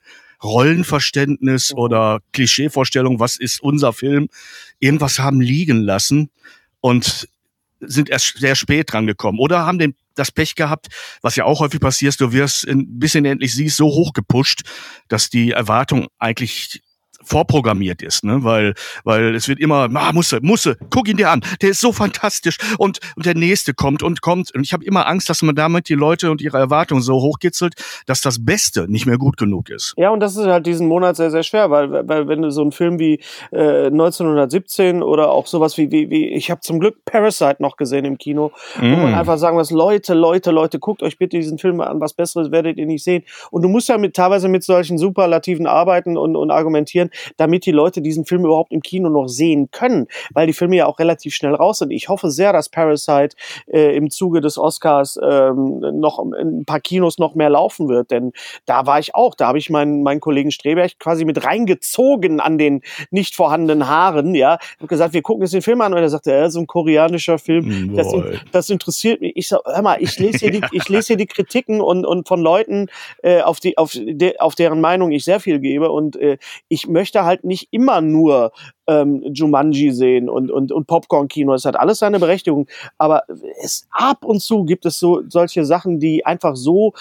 Rollenverständnis 0.47 1.73
mhm. 1.73 1.79
oder 1.79 2.21
Klischeevorstellung, 2.33 3.21
was 3.21 3.37
ist 3.37 3.61
unser 3.63 3.93
Film, 3.93 4.29
irgendwas 4.79 5.19
haben 5.19 5.41
liegen 5.41 5.83
lassen 5.83 6.31
und 6.81 7.29
sind 7.81 8.09
erst 8.09 8.39
sehr 8.39 8.55
spät 8.55 8.93
dran 8.93 9.07
gekommen 9.07 9.39
oder 9.39 9.67
haben 9.67 9.79
den 9.79 9.95
das 10.15 10.33
Pech 10.33 10.55
gehabt, 10.55 10.89
was 11.21 11.37
ja 11.37 11.45
auch 11.45 11.61
häufig 11.61 11.79
passiert, 11.79 12.19
du 12.21 12.33
wirst 12.33 12.67
ein 12.67 12.99
bisschen 12.99 13.25
endlich 13.25 13.55
siehst, 13.55 13.77
so 13.77 13.87
hoch 13.87 14.15
gepusht, 14.15 14.63
dass 15.09 15.29
die 15.29 15.51
Erwartung 15.51 16.07
eigentlich 16.19 16.83
vorprogrammiert 17.27 18.03
ist, 18.03 18.25
ne? 18.25 18.45
Weil, 18.45 18.75
weil 19.05 19.35
es 19.35 19.49
wird 19.49 19.61
immer, 19.61 19.89
ah, 19.95 20.13
musse, 20.13 20.39
musse, 20.43 20.77
guck 20.91 21.09
ihn 21.09 21.17
dir 21.17 21.31
an, 21.31 21.43
der 21.61 21.71
ist 21.71 21.81
so 21.81 21.93
fantastisch 21.93 22.57
und, 22.79 23.01
und 23.17 23.27
der 23.27 23.35
nächste 23.35 23.75
kommt 23.75 24.03
und 24.03 24.23
kommt. 24.23 24.55
Und 24.55 24.63
ich 24.63 24.73
habe 24.73 24.85
immer 24.85 25.07
Angst, 25.07 25.29
dass 25.29 25.43
man 25.43 25.55
damit 25.55 25.89
die 25.89 25.95
Leute 25.95 26.31
und 26.31 26.41
ihre 26.41 26.59
Erwartungen 26.59 27.03
so 27.03 27.15
hochkitzelt, 27.15 27.75
dass 28.07 28.21
das 28.21 28.45
Beste 28.45 28.91
nicht 28.91 29.07
mehr 29.07 29.19
gut 29.19 29.37
genug 29.37 29.69
ist. 29.71 29.95
Ja, 29.97 30.11
und 30.11 30.21
das 30.21 30.37
ist 30.37 30.47
halt 30.47 30.67
diesen 30.67 30.87
Monat 30.89 31.17
sehr, 31.17 31.31
sehr 31.31 31.43
schwer, 31.43 31.71
weil, 31.71 32.09
weil 32.09 32.29
wenn 32.29 32.43
du 32.43 32.51
so 32.51 32.63
einen 32.63 32.73
Film 32.73 32.99
wie 32.99 33.21
äh, 33.51 33.87
1917 33.87 35.03
oder 35.03 35.31
auch 35.31 35.47
sowas 35.47 35.77
wie, 35.77 35.91
wie, 35.91 36.11
wie 36.11 36.29
ich 36.29 36.51
habe 36.51 36.61
zum 36.61 36.81
Glück 36.81 37.05
Parasite 37.05 37.57
noch 37.61 37.77
gesehen 37.77 38.05
im 38.05 38.19
Kino, 38.19 38.53
mm. 38.79 38.93
wo 38.93 38.97
man 38.97 39.15
einfach 39.15 39.39
sagen 39.39 39.57
muss, 39.57 39.71
Leute, 39.71 40.15
Leute, 40.15 40.51
Leute, 40.51 40.79
guckt 40.79 41.03
euch 41.03 41.19
bitte 41.19 41.37
diesen 41.37 41.59
Film 41.59 41.81
an, 41.81 42.01
was 42.01 42.15
Besseres 42.15 42.51
werdet 42.51 42.79
ihr 42.79 42.87
nicht 42.87 43.05
sehen. 43.05 43.25
Und 43.51 43.63
du 43.63 43.69
musst 43.69 43.89
ja 43.89 43.99
mit 43.99 44.15
teilweise 44.15 44.49
mit 44.49 44.65
solchen 44.65 44.99
Superlativen 44.99 45.67
arbeiten 45.67 46.17
und, 46.17 46.37
und 46.37 46.51
argumentieren, 46.51 47.11
damit 47.37 47.67
die 47.67 47.73
Leute 47.73 48.03
diesen 48.03 48.25
Film 48.25 48.45
überhaupt 48.45 48.73
im 48.73 48.83
Kino 48.83 49.09
noch 49.09 49.29
sehen 49.29 49.71
können, 49.71 50.07
weil 50.33 50.47
die 50.47 50.53
Filme 50.53 50.77
ja 50.77 50.87
auch 50.87 50.99
relativ 50.99 51.35
schnell 51.35 51.55
raus 51.55 51.79
sind. 51.79 51.91
Ich 51.91 52.09
hoffe 52.09 52.31
sehr, 52.31 52.53
dass 52.53 52.69
Parasite 52.69 53.37
äh, 53.67 53.97
im 53.97 54.11
Zuge 54.11 54.41
des 54.41 54.59
Oscars 54.59 55.19
ähm, 55.23 55.81
noch 56.01 56.19
in 56.19 56.61
ein 56.61 56.65
paar 56.65 56.81
Kinos 56.81 57.19
noch 57.19 57.35
mehr 57.35 57.51
laufen 57.51 57.89
wird, 57.89 58.11
denn 58.11 58.33
da 58.65 58.87
war 58.87 58.99
ich 58.99 59.15
auch, 59.15 59.35
da 59.35 59.49
habe 59.49 59.59
ich 59.59 59.71
meinen, 59.71 60.03
meinen 60.03 60.21
Kollegen 60.21 60.51
Streberg 60.51 60.99
quasi 60.99 61.25
mit 61.25 61.45
reingezogen 61.45 62.41
an 62.41 62.59
den 62.59 62.83
nicht 63.11 63.35
vorhandenen 63.35 63.89
Haaren, 63.89 64.35
ja, 64.35 64.59
und 64.81 64.89
gesagt, 64.89 65.15
wir 65.15 65.23
gucken 65.23 65.43
jetzt 65.43 65.55
den 65.55 65.63
Film 65.63 65.81
an. 65.81 65.93
Und 65.93 66.01
er 66.01 66.09
sagte, 66.09 66.33
er 66.33 66.45
äh, 66.45 66.47
ist 66.47 66.57
ein 66.57 66.67
koreanischer 66.67 67.39
Film, 67.39 67.95
das, 67.97 68.15
das, 68.53 68.71
interessiert 68.71 69.21
mich. 69.21 69.33
Ich 69.37 69.49
sag, 69.49 69.61
hör 69.65 69.83
mal, 69.83 69.97
ich 70.01 70.19
lese 70.19 70.39
hier 70.39 70.51
die, 70.51 70.63
ich 70.73 70.89
lese 70.89 71.09
hier 71.09 71.17
die 71.17 71.27
Kritiken 71.27 71.81
und, 71.81 72.05
und 72.05 72.29
von 72.29 72.41
Leuten, 72.41 72.89
äh, 73.23 73.41
auf 73.41 73.61
die, 73.61 73.79
auf, 73.79 73.93
de, 73.95 74.39
auf 74.39 74.55
deren 74.55 74.81
Meinung 74.81 75.11
ich 75.13 75.25
sehr 75.25 75.41
viel 75.41 75.59
gebe. 75.59 75.91
Und 75.91 76.17
äh, 76.17 76.39
ich 76.69 76.87
möchte 76.87 77.06
halt 77.15 77.45
nicht 77.45 77.69
immer 77.71 78.01
nur 78.01 78.53
ähm, 78.87 79.23
Jumanji 79.33 79.93
sehen 79.93 80.29
und, 80.29 80.51
und, 80.51 80.73
und 80.73 80.87
Popcorn-Kino. 80.87 81.55
Es 81.55 81.65
hat 81.65 81.77
alles 81.77 81.99
seine 81.99 82.19
Berechtigung. 82.19 82.69
Aber 82.99 83.23
es 83.63 83.87
ab 83.91 84.25
und 84.25 84.41
zu 84.41 84.65
gibt 84.65 84.87
es 84.87 84.99
so 84.99 85.23
solche 85.29 85.65
Sachen, 85.65 85.99
die 85.99 86.25
einfach 86.25 86.57
so 86.57 86.93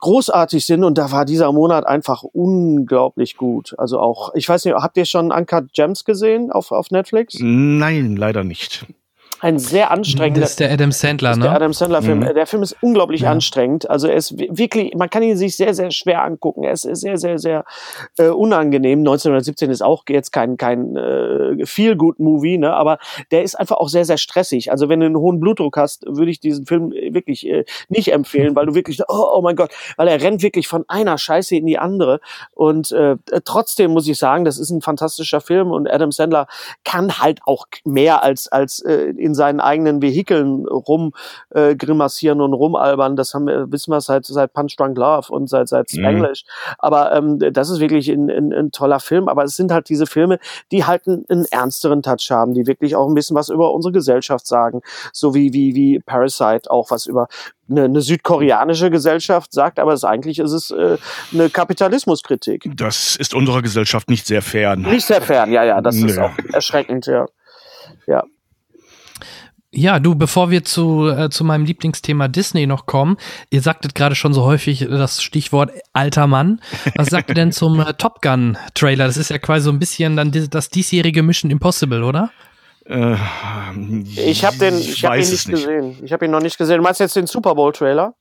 großartig 0.00 0.64
sind. 0.64 0.84
Und 0.84 0.98
da 0.98 1.10
war 1.12 1.24
dieser 1.24 1.52
Monat 1.52 1.86
einfach 1.86 2.22
unglaublich 2.22 3.36
gut. 3.36 3.74
Also 3.78 4.00
auch, 4.00 4.34
ich 4.34 4.48
weiß 4.48 4.64
nicht, 4.64 4.74
habt 4.74 4.96
ihr 4.96 5.04
schon 5.04 5.32
Uncut 5.32 5.72
Gems 5.72 6.04
gesehen 6.04 6.50
auf, 6.50 6.72
auf 6.72 6.90
Netflix? 6.90 7.36
Nein, 7.40 8.16
leider 8.16 8.44
nicht 8.44 8.86
ein 9.40 9.58
sehr 9.58 9.90
anstrengender. 9.90 10.40
Das 10.40 10.50
ist 10.50 10.60
der 10.60 10.70
Adam 10.72 10.92
Sandler, 10.92 11.36
ne? 11.36 11.42
Der 11.42 11.52
Adam 11.52 11.72
Sandler 11.72 12.02
Film. 12.02 12.20
Mhm. 12.20 12.34
Der 12.34 12.46
Film 12.46 12.62
ist 12.62 12.76
unglaublich 12.80 13.22
ja. 13.22 13.30
anstrengend. 13.30 13.88
Also 13.88 14.08
er 14.08 14.16
ist 14.16 14.38
wirklich, 14.38 14.94
man 14.94 15.10
kann 15.10 15.22
ihn 15.22 15.36
sich 15.36 15.56
sehr, 15.56 15.74
sehr 15.74 15.90
schwer 15.90 16.24
angucken. 16.24 16.64
Er 16.64 16.72
ist 16.72 16.82
sehr, 16.82 17.16
sehr, 17.16 17.38
sehr 17.38 17.64
äh, 18.18 18.28
unangenehm. 18.28 19.00
1917 19.00 19.70
ist 19.70 19.82
auch 19.82 20.04
jetzt 20.08 20.32
kein 20.32 20.56
kein 20.56 20.96
äh, 20.96 21.66
feel 21.66 21.96
good 21.96 22.18
Movie, 22.18 22.58
ne? 22.58 22.72
Aber 22.72 22.98
der 23.30 23.42
ist 23.42 23.54
einfach 23.54 23.76
auch 23.76 23.88
sehr, 23.88 24.04
sehr 24.04 24.18
stressig. 24.18 24.70
Also 24.70 24.88
wenn 24.88 25.00
du 25.00 25.06
einen 25.06 25.16
hohen 25.16 25.40
Blutdruck 25.40 25.76
hast, 25.76 26.04
würde 26.06 26.30
ich 26.30 26.40
diesen 26.40 26.66
Film 26.66 26.90
wirklich 26.90 27.46
äh, 27.46 27.64
nicht 27.88 28.12
empfehlen, 28.12 28.56
weil 28.56 28.66
du 28.66 28.74
wirklich, 28.74 29.00
oh, 29.08 29.28
oh 29.34 29.42
mein 29.42 29.56
Gott, 29.56 29.70
weil 29.96 30.08
er 30.08 30.20
rennt 30.20 30.42
wirklich 30.42 30.68
von 30.68 30.84
einer 30.88 31.18
Scheiße 31.18 31.56
in 31.56 31.66
die 31.66 31.78
andere. 31.78 32.20
Und 32.52 32.92
äh, 32.92 33.16
trotzdem 33.44 33.92
muss 33.92 34.08
ich 34.08 34.18
sagen, 34.18 34.44
das 34.44 34.58
ist 34.58 34.70
ein 34.70 34.80
fantastischer 34.80 35.40
Film 35.40 35.70
und 35.70 35.88
Adam 35.88 36.12
Sandler 36.12 36.46
kann 36.84 37.18
halt 37.18 37.40
auch 37.44 37.66
mehr 37.84 38.22
als 38.22 38.48
als 38.48 38.80
äh, 38.80 39.12
in 39.28 39.34
seinen 39.34 39.60
eigenen 39.60 40.00
Vehikeln 40.00 40.66
rum 40.66 41.12
äh, 41.50 41.76
grimassieren 41.76 42.40
und 42.40 42.54
rumalbern. 42.54 43.14
Das 43.14 43.34
haben 43.34 43.46
wir, 43.46 43.70
wissen 43.70 43.92
wir 43.92 44.00
seit, 44.00 44.24
seit 44.24 44.54
Punch 44.54 44.74
Drunk 44.76 44.96
Love 44.96 45.30
und 45.30 45.48
seit, 45.48 45.68
seit 45.68 45.92
mhm. 45.92 45.98
Spanglish. 45.98 46.44
Mhm. 46.44 46.74
Aber 46.78 47.12
ähm, 47.12 47.38
das 47.52 47.68
ist 47.68 47.80
wirklich 47.80 48.08
ein, 48.08 48.30
ein, 48.30 48.52
ein 48.52 48.70
toller 48.72 49.00
Film. 49.00 49.28
Aber 49.28 49.44
es 49.44 49.54
sind 49.54 49.70
halt 49.70 49.88
diese 49.90 50.06
Filme, 50.06 50.38
die 50.72 50.84
halt 50.84 51.06
einen, 51.06 51.24
einen 51.28 51.44
ernsteren 51.50 52.02
Touch 52.02 52.30
haben, 52.30 52.54
die 52.54 52.66
wirklich 52.66 52.96
auch 52.96 53.06
ein 53.06 53.14
bisschen 53.14 53.36
was 53.36 53.50
über 53.50 53.72
unsere 53.72 53.92
Gesellschaft 53.92 54.46
sagen. 54.46 54.80
So 55.12 55.34
wie, 55.34 55.52
wie, 55.52 55.74
wie 55.74 56.00
Parasite 56.00 56.70
auch 56.70 56.90
was 56.90 57.06
über, 57.06 57.28
eine, 57.70 57.84
eine 57.84 58.00
südkoreanische 58.00 58.90
Gesellschaft 58.90 59.52
sagt, 59.52 59.78
aber 59.78 59.92
es, 59.92 60.04
eigentlich 60.04 60.38
ist 60.38 60.52
es 60.52 60.70
äh, 60.70 60.96
eine 61.32 61.50
Kapitalismuskritik. 61.50 62.70
Das 62.74 63.16
ist 63.16 63.34
unserer 63.34 63.60
Gesellschaft 63.60 64.08
nicht 64.08 64.26
sehr 64.26 64.42
fern. 64.42 64.82
Nicht 64.82 65.06
sehr 65.06 65.20
fern, 65.20 65.52
ja, 65.52 65.64
ja, 65.64 65.80
das 65.80 65.96
Nö. 65.96 66.06
ist 66.06 66.18
auch 66.18 66.32
erschreckend, 66.52 67.06
ja. 67.06 67.26
Ja. 68.06 68.24
Ja, 69.70 69.98
du, 69.98 70.14
bevor 70.14 70.50
wir 70.50 70.64
zu, 70.64 71.08
äh, 71.08 71.28
zu 71.28 71.44
meinem 71.44 71.66
Lieblingsthema 71.66 72.28
Disney 72.28 72.66
noch 72.66 72.86
kommen, 72.86 73.18
ihr 73.50 73.60
sagtet 73.60 73.94
gerade 73.94 74.14
schon 74.14 74.32
so 74.32 74.44
häufig 74.44 74.86
das 74.88 75.22
Stichwort 75.22 75.72
alter 75.92 76.26
Mann. 76.26 76.62
Was 76.96 77.08
sagt 77.08 77.28
ihr 77.28 77.34
denn 77.34 77.52
zum 77.52 77.80
äh, 77.80 77.92
Top 77.92 78.22
Gun 78.22 78.56
Trailer? 78.72 79.06
Das 79.06 79.18
ist 79.18 79.28
ja 79.28 79.38
quasi 79.38 79.64
so 79.64 79.70
ein 79.70 79.78
bisschen 79.78 80.16
dann 80.16 80.32
das 80.50 80.70
diesjährige 80.70 81.22
Mission 81.22 81.50
Impossible, 81.50 82.02
oder? 82.02 82.30
Äh, 82.86 83.16
ich 84.16 84.42
habe 84.46 84.56
den, 84.56 84.78
ich, 84.78 84.88
ich 84.90 85.04
hab 85.04 85.14
ihn 85.14 85.20
nicht, 85.20 85.30
nicht, 85.30 85.50
gesehen. 85.50 85.98
Ich 86.02 86.12
habe 86.12 86.24
ihn 86.24 86.30
noch 86.30 86.40
nicht 86.40 86.56
gesehen. 86.56 86.78
Du 86.78 86.82
meinst 86.82 87.00
jetzt 87.00 87.16
den 87.16 87.26
Super 87.26 87.54
Bowl 87.54 87.72
Trailer? 87.72 88.14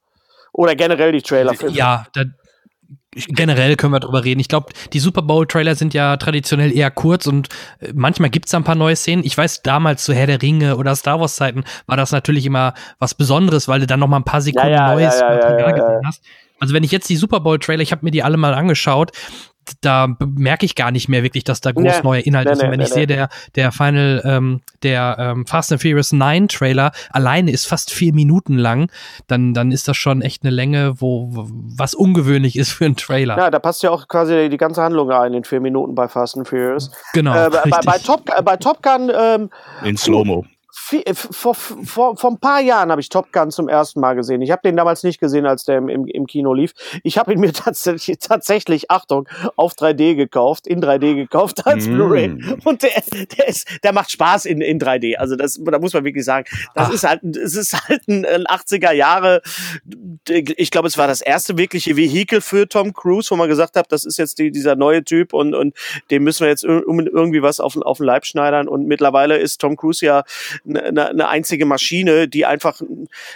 Oder 0.51 0.75
generell 0.75 1.13
die 1.13 1.21
Trailer? 1.21 1.53
Ja, 1.69 2.07
da, 2.13 2.23
generell 3.11 3.75
können 3.75 3.93
wir 3.93 3.99
drüber 3.99 4.23
reden. 4.23 4.39
Ich 4.39 4.47
glaube, 4.47 4.71
die 4.93 4.99
Super 4.99 5.21
Bowl-Trailer 5.21 5.75
sind 5.75 5.93
ja 5.93 6.17
traditionell 6.17 6.75
eher 6.75 6.91
kurz 6.91 7.27
und 7.27 7.49
äh, 7.79 7.91
manchmal 7.93 8.29
gibt's 8.29 8.51
da 8.51 8.57
ein 8.57 8.63
paar 8.63 8.75
neue 8.75 8.95
Szenen. 8.95 9.23
Ich 9.23 9.37
weiß, 9.37 9.63
damals 9.63 10.03
zu 10.03 10.13
Herr 10.13 10.27
der 10.27 10.41
Ringe 10.41 10.77
oder 10.77 10.95
Star 10.95 11.19
Wars-Zeiten 11.19 11.63
war 11.87 11.97
das 11.97 12.11
natürlich 12.11 12.45
immer 12.45 12.73
was 12.99 13.15
Besonderes, 13.15 13.67
weil 13.67 13.79
du 13.79 13.87
dann 13.87 13.99
noch 13.99 14.07
mal 14.07 14.17
ein 14.17 14.23
paar 14.23 14.41
Sekunden 14.41 14.69
ja, 14.69 14.89
ja, 14.89 14.93
neues 14.93 15.19
ja, 15.19 15.29
Material 15.29 15.73
gesehen 15.73 16.01
hast. 16.05 16.23
Also 16.59 16.73
wenn 16.73 16.83
ich 16.83 16.91
jetzt 16.91 17.09
die 17.09 17.17
Super 17.17 17.39
Bowl-Trailer, 17.39 17.83
ich 17.83 17.91
habe 17.91 18.05
mir 18.05 18.11
die 18.11 18.23
alle 18.23 18.37
mal 18.37 18.53
angeschaut, 18.53 19.11
da 19.81 20.15
merke 20.19 20.65
ich 20.65 20.75
gar 20.75 20.91
nicht 20.91 21.09
mehr 21.09 21.23
wirklich, 21.23 21.43
dass 21.43 21.61
da 21.61 21.71
groß 21.71 21.83
nee, 21.83 22.03
neue 22.03 22.21
Inhalte 22.21 22.51
nee, 22.51 22.55
sind. 22.55 22.71
Wenn 22.71 22.79
nee, 22.79 22.85
ich 22.85 22.93
sehe, 22.93 23.07
der, 23.07 23.29
der 23.55 23.71
Final, 23.71 24.21
ähm, 24.25 24.61
der 24.83 25.17
ähm, 25.19 25.45
Fast 25.45 25.71
and 25.71 25.81
Furious 25.81 26.11
9 26.11 26.47
Trailer 26.47 26.91
alleine 27.11 27.51
ist 27.51 27.67
fast 27.67 27.91
vier 27.91 28.13
Minuten 28.13 28.57
lang, 28.57 28.91
dann, 29.27 29.53
dann 29.53 29.71
ist 29.71 29.87
das 29.87 29.97
schon 29.97 30.21
echt 30.21 30.43
eine 30.43 30.51
Länge, 30.51 30.99
wo, 31.01 31.29
was 31.31 31.93
ungewöhnlich 31.93 32.57
ist 32.57 32.71
für 32.71 32.85
einen 32.85 32.95
Trailer. 32.95 33.37
Ja, 33.37 33.51
da 33.51 33.59
passt 33.59 33.83
ja 33.83 33.91
auch 33.91 34.07
quasi 34.07 34.49
die 34.49 34.57
ganze 34.57 34.81
Handlung 34.81 35.11
rein 35.11 35.33
in 35.33 35.43
vier 35.43 35.59
Minuten 35.59 35.95
bei 35.95 36.07
Fast 36.07 36.37
and 36.37 36.47
Furious. 36.47 36.91
Genau. 37.13 37.33
Äh, 37.33 37.49
bei, 37.49 37.79
bei, 37.85 37.97
Top, 37.97 38.29
äh, 38.35 38.41
bei 38.41 38.57
Top 38.57 38.81
Gun 38.81 39.11
ähm, 39.13 39.49
in 39.83 39.97
Slow-Mo 39.97 40.45
vor, 40.79 41.55
vor, 41.55 42.17
vor 42.17 42.31
ein 42.31 42.39
paar 42.39 42.61
Jahren 42.61 42.91
habe 42.91 43.01
ich 43.01 43.09
Top 43.09 43.33
Gun 43.33 43.51
zum 43.51 43.67
ersten 43.67 43.99
Mal 43.99 44.13
gesehen. 44.13 44.41
Ich 44.41 44.51
habe 44.51 44.61
den 44.63 44.77
damals 44.77 45.03
nicht 45.03 45.19
gesehen, 45.19 45.45
als 45.45 45.65
der 45.65 45.79
im, 45.79 45.89
im, 45.89 46.05
im 46.05 46.27
Kino 46.27 46.53
lief. 46.53 46.73
Ich 47.03 47.17
habe 47.17 47.33
ihn 47.33 47.39
mir 47.39 47.51
tatsächlich, 47.53 48.19
tatsächlich, 48.19 48.91
Achtung, 48.91 49.27
auf 49.55 49.73
3D 49.73 50.15
gekauft, 50.15 50.67
in 50.67 50.81
3D 50.81 51.15
gekauft 51.15 51.65
als 51.65 51.87
mm. 51.87 51.93
Blu-ray. 51.93 52.57
Und 52.63 52.83
der, 52.83 52.91
der, 53.37 53.47
ist, 53.47 53.67
der 53.83 53.91
macht 53.91 54.11
Spaß 54.11 54.45
in, 54.45 54.61
in 54.61 54.79
3D. 54.79 55.15
Also 55.15 55.35
das, 55.35 55.59
da 55.61 55.79
muss 55.79 55.93
man 55.93 56.05
wirklich 56.05 56.23
sagen, 56.23 56.45
das 56.75 56.87
Ach. 56.87 56.93
ist 56.93 57.03
halt, 57.03 57.23
es 57.23 57.55
ist 57.55 57.73
halt 57.87 58.07
ein, 58.07 58.25
ein 58.25 58.43
80er 58.45 58.91
Jahre. 58.91 59.41
Ich 60.29 60.71
glaube, 60.71 60.87
es 60.87 60.97
war 60.97 61.07
das 61.07 61.21
erste 61.21 61.57
wirkliche 61.57 61.97
Vehikel 61.97 62.39
für 62.39 62.67
Tom 62.67 62.93
Cruise, 62.93 63.31
wo 63.31 63.35
man 63.35 63.49
gesagt 63.49 63.75
hat, 63.75 63.91
das 63.91 64.05
ist 64.05 64.17
jetzt 64.17 64.39
die, 64.39 64.51
dieser 64.51 64.75
neue 64.75 65.03
Typ 65.03 65.33
und, 65.33 65.53
und 65.53 65.75
dem 66.11 66.23
müssen 66.23 66.41
wir 66.41 66.49
jetzt 66.49 66.63
irgendwie 66.63 67.41
was 67.41 67.59
auf, 67.59 67.75
auf 67.77 67.97
den 67.97 68.05
Leib 68.05 68.25
schneidern. 68.25 68.67
Und 68.67 68.87
mittlerweile 68.87 69.37
ist 69.37 69.59
Tom 69.59 69.75
Cruise 69.75 70.05
ja 70.05 70.23
eine, 70.67 71.09
eine 71.09 71.27
einzige 71.27 71.65
Maschine, 71.65 72.27
die 72.27 72.45
einfach, 72.45 72.81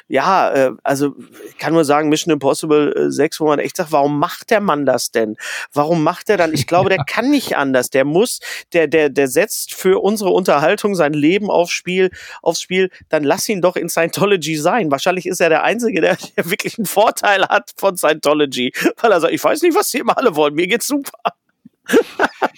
ja, 0.07 0.51
äh, 0.51 0.71
also 0.83 1.15
ich 1.49 1.57
kann 1.57 1.73
nur 1.73 1.85
sagen, 1.85 2.09
Mission 2.09 2.33
Impossible 2.33 3.11
6, 3.11 3.35
äh, 3.35 3.39
wo 3.39 3.47
man 3.47 3.59
echt 3.59 3.77
sagt, 3.77 3.91
warum 3.91 4.19
macht 4.19 4.49
der 4.49 4.61
Mann 4.61 4.85
das 4.85 5.11
denn? 5.11 5.37
Warum 5.73 6.03
macht 6.03 6.29
er 6.29 6.37
dann? 6.37 6.53
Ich 6.53 6.67
glaube, 6.67 6.89
der 6.89 7.03
kann 7.07 7.29
nicht 7.29 7.57
anders. 7.57 7.89
Der 7.89 8.05
muss, 8.05 8.39
der, 8.73 8.87
der, 8.87 9.09
der 9.09 9.27
setzt 9.27 9.73
für 9.73 10.01
unsere 10.01 10.31
Unterhaltung 10.31 10.95
sein 10.95 11.13
Leben 11.13 11.49
aufs 11.49 11.71
Spiel, 11.71 12.11
aufs 12.41 12.61
Spiel, 12.61 12.89
dann 13.09 13.23
lass 13.23 13.47
ihn 13.49 13.61
doch 13.61 13.75
in 13.75 13.89
Scientology 13.89 14.57
sein. 14.57 14.91
Wahrscheinlich 14.91 15.25
ist 15.25 15.41
er 15.41 15.49
der 15.49 15.63
Einzige, 15.63 16.01
der, 16.01 16.17
der 16.37 16.49
wirklich 16.49 16.77
einen 16.77 16.85
Vorteil 16.85 17.47
hat 17.47 17.71
von 17.77 17.97
Scientology. 17.97 18.73
Weil 19.01 19.11
er 19.11 19.21
sagt, 19.21 19.33
ich 19.33 19.43
weiß 19.43 19.61
nicht, 19.61 19.75
was 19.75 19.91
die 19.91 19.99
immer 19.99 20.17
alle 20.17 20.35
wollen, 20.35 20.55
mir 20.55 20.67
geht's 20.67 20.87
super. 20.87 21.33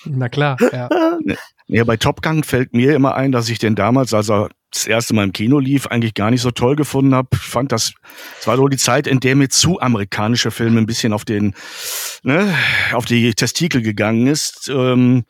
Na 0.05 0.29
klar, 0.29 0.57
ja. 0.71 0.89
Ja, 1.67 1.83
bei 1.85 1.97
Top 1.97 2.21
Gun 2.21 2.43
fällt 2.43 2.73
mir 2.73 2.93
immer 2.93 3.15
ein, 3.15 3.31
dass 3.31 3.49
ich 3.49 3.57
den 3.57 3.75
damals, 3.75 4.13
als 4.13 4.29
er 4.29 4.49
das 4.73 4.87
erste 4.87 5.13
Mal 5.13 5.23
im 5.23 5.33
Kino 5.33 5.59
lief, 5.59 5.87
eigentlich 5.87 6.13
gar 6.13 6.31
nicht 6.31 6.41
so 6.41 6.51
toll 6.51 6.75
gefunden 6.75 7.13
habe. 7.13 7.29
Ich 7.33 7.39
fand 7.39 7.71
das, 7.71 7.93
es 8.39 8.47
war 8.47 8.57
so 8.57 8.67
die 8.67 8.77
Zeit, 8.77 9.07
in 9.07 9.19
der 9.19 9.35
mir 9.35 9.49
zu 9.49 9.79
amerikanische 9.79 10.51
Filme 10.51 10.79
ein 10.79 10.85
bisschen 10.85 11.13
auf 11.13 11.25
den, 11.25 11.53
ne, 12.23 12.53
auf 12.93 13.05
die 13.05 13.33
Testikel 13.33 13.81
gegangen 13.81 14.27
ist. 14.27 14.69
Ähm, 14.73 15.25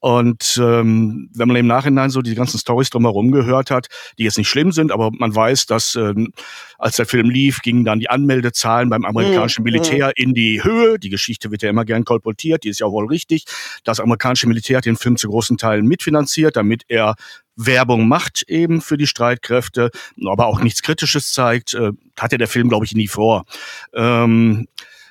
und 0.00 0.60
ähm, 0.62 1.30
wenn 1.34 1.48
man 1.48 1.56
im 1.56 1.66
Nachhinein 1.66 2.10
so 2.10 2.22
die 2.22 2.34
ganzen 2.34 2.58
Stories 2.58 2.90
drumherum 2.90 3.32
gehört 3.32 3.70
hat, 3.70 3.88
die 4.18 4.24
jetzt 4.24 4.38
nicht 4.38 4.48
schlimm 4.48 4.72
sind, 4.72 4.92
aber 4.92 5.10
man 5.12 5.34
weiß, 5.34 5.66
dass 5.66 5.94
ähm, 5.96 6.32
als 6.78 6.96
der 6.96 7.06
Film 7.06 7.28
lief, 7.30 7.60
gingen 7.62 7.84
dann 7.84 7.98
die 7.98 8.08
Anmeldezahlen 8.08 8.88
beim 8.88 9.04
amerikanischen 9.04 9.62
mhm, 9.62 9.72
Militär 9.72 10.06
mhm. 10.08 10.12
in 10.16 10.34
die 10.34 10.62
Höhe. 10.62 10.98
Die 10.98 11.10
Geschichte 11.10 11.50
wird 11.50 11.62
ja 11.62 11.70
immer 11.70 11.84
gern 11.84 12.04
kolportiert, 12.04 12.64
die 12.64 12.68
ist 12.68 12.80
ja 12.80 12.86
wohl 12.86 13.06
richtig. 13.06 13.44
Das 13.84 13.98
amerikanische 13.98 14.46
Militär 14.46 14.78
hat 14.78 14.86
den 14.86 14.96
Film 14.96 15.16
zu 15.16 15.28
großen 15.28 15.58
Teilen 15.58 15.86
mitfinanziert, 15.86 16.56
damit 16.56 16.84
er 16.88 17.16
Werbung 17.56 18.06
macht 18.06 18.44
eben 18.46 18.80
für 18.80 18.96
die 18.96 19.08
Streitkräfte, 19.08 19.90
aber 20.24 20.46
auch 20.46 20.60
nichts 20.60 20.82
Kritisches 20.82 21.32
zeigt, 21.32 21.74
äh, 21.74 21.90
hatte 22.16 22.38
der 22.38 22.46
Film, 22.46 22.68
glaube 22.68 22.84
ich, 22.84 22.94
nie 22.94 23.08
vor. 23.08 23.44
Ähm, 23.92 24.68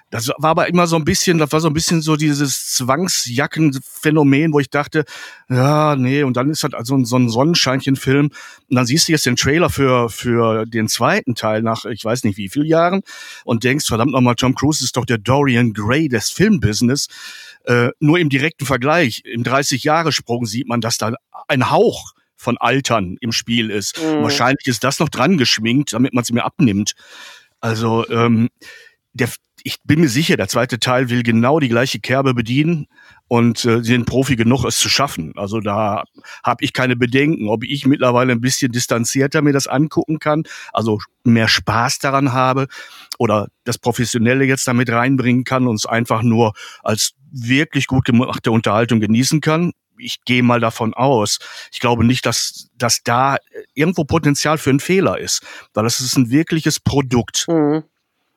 das 0.10 0.30
war 0.38 0.52
aber 0.52 0.68
immer 0.68 0.88
so 0.88 0.96
ein 0.96 1.04
bisschen, 1.04 1.38
das 1.38 1.52
war 1.52 1.60
so 1.60 1.68
ein 1.68 1.74
bisschen 1.74 2.02
so 2.02 2.16
dieses 2.16 2.72
Zwangsjackenphänomen, 2.76 4.54
wo 4.54 4.60
ich 4.60 4.70
dachte, 4.70 5.04
ja, 5.50 5.96
nee, 5.98 6.24
und 6.24 6.38
dann 6.38 6.50
ist 6.50 6.64
halt 6.64 6.76
also 6.76 7.04
so 7.04 7.18
ein 7.18 7.30
Sonnenscheinchenfilm. 7.30 8.28
Und 8.28 8.76
dann 8.76 8.86
siehst 8.86 9.08
du 9.08 9.12
jetzt 9.12 9.26
den 9.26 9.36
Trailer 9.36 9.70
für, 9.70 10.10
für 10.10 10.66
den 10.66 10.88
zweiten 10.88 11.36
Teil 11.36 11.62
nach, 11.62 11.86
ich 11.86 12.06
weiß 12.06 12.24
nicht 12.24 12.38
wie 12.38 12.48
vielen 12.48 12.68
Jahren 12.68 13.02
und 13.44 13.66
denkst, 13.66 13.86
verdammt 13.86 14.14
nochmal, 14.14 14.36
Tom 14.36 14.56
Cruise 14.56 14.84
ist 14.84 14.96
doch 14.96 15.06
der 15.06 15.18
Dorian 15.18 15.74
Gray 15.74 16.08
des 16.08 16.30
Filmbusiness. 16.30 17.08
Äh, 17.66 17.90
nur 18.00 18.18
im 18.18 18.30
direkten 18.30 18.66
Vergleich, 18.66 19.24
im 19.26 19.44
30-Jahre-Sprung 19.44 20.46
sieht 20.46 20.70
man, 20.70 20.80
dass 20.80 20.98
da 20.98 21.14
ein 21.50 21.70
Hauch 21.70 22.14
von 22.38 22.58
Altern 22.58 23.18
im 23.20 23.34
Spiel 23.34 23.70
ist. 23.70 24.02
Mhm. 24.02 24.24
Wahrscheinlich 24.24 24.68
ist 24.68 24.86
das 24.86 25.00
noch 25.00 25.10
dran 25.10 25.38
geschminkt, 25.38 25.92
damit 25.92 26.14
man 26.14 26.22
es 26.22 26.32
mir 26.32 26.46
abnimmt. 26.46 26.94
Also 27.60 28.08
ähm, 28.10 28.50
der, 29.18 29.30
ich 29.64 29.78
bin 29.84 30.02
mir 30.02 30.10
sicher, 30.10 30.38
der 30.38 30.48
zweite 30.48 30.80
Teil 30.80 31.10
will 31.10 31.24
genau 31.24 31.60
die 31.60 31.70
gleiche 31.70 32.00
Kerbe 32.00 32.34
bedienen 32.34 32.88
und 33.28 33.66
äh, 33.66 33.84
sie 33.84 33.92
sind 33.92 34.06
Profi 34.06 34.36
genug, 34.36 34.64
es 34.66 34.78
zu 34.78 34.90
schaffen. 34.90 35.34
Also 35.36 35.60
da 35.60 36.04
habe 36.44 36.64
ich 36.64 36.74
keine 36.74 36.96
Bedenken, 36.96 37.50
ob 37.50 37.64
ich 37.64 37.86
mittlerweile 37.86 38.32
ein 38.32 38.42
bisschen 38.42 38.72
distanzierter 38.72 39.42
mir 39.42 39.54
das 39.54 39.68
angucken 39.68 40.20
kann, 40.20 40.44
also 40.72 41.00
mehr 41.24 41.48
Spaß 41.48 42.00
daran 42.00 42.32
habe 42.32 42.68
oder 43.18 43.48
das 43.66 43.78
Professionelle 43.78 44.46
jetzt 44.46 44.68
damit 44.68 44.90
reinbringen 44.90 45.44
kann 45.44 45.68
und 45.68 45.76
es 45.76 45.86
einfach 45.86 46.22
nur 46.22 46.54
als 46.84 47.14
wirklich 47.32 47.88
gut 47.88 48.06
gemachte 48.06 48.52
Unterhaltung 48.52 49.00
genießen 49.00 49.42
kann 49.42 49.74
ich 50.00 50.24
gehe 50.26 50.44
mal 50.44 50.60
davon 50.60 50.94
aus. 50.94 51.40
Ich 51.72 51.80
glaube 51.80 52.04
nicht, 52.04 52.26
dass, 52.26 52.70
dass 52.76 53.02
da 53.04 53.38
irgendwo 53.74 54.04
Potenzial 54.04 54.58
für 54.58 54.70
einen 54.70 54.80
Fehler 54.80 55.18
ist, 55.18 55.44
weil 55.74 55.84
das 55.84 56.00
ist 56.00 56.18
ein 56.18 56.30
wirkliches 56.30 56.80
Produkt. 56.80 57.46
Mhm. 57.48 57.84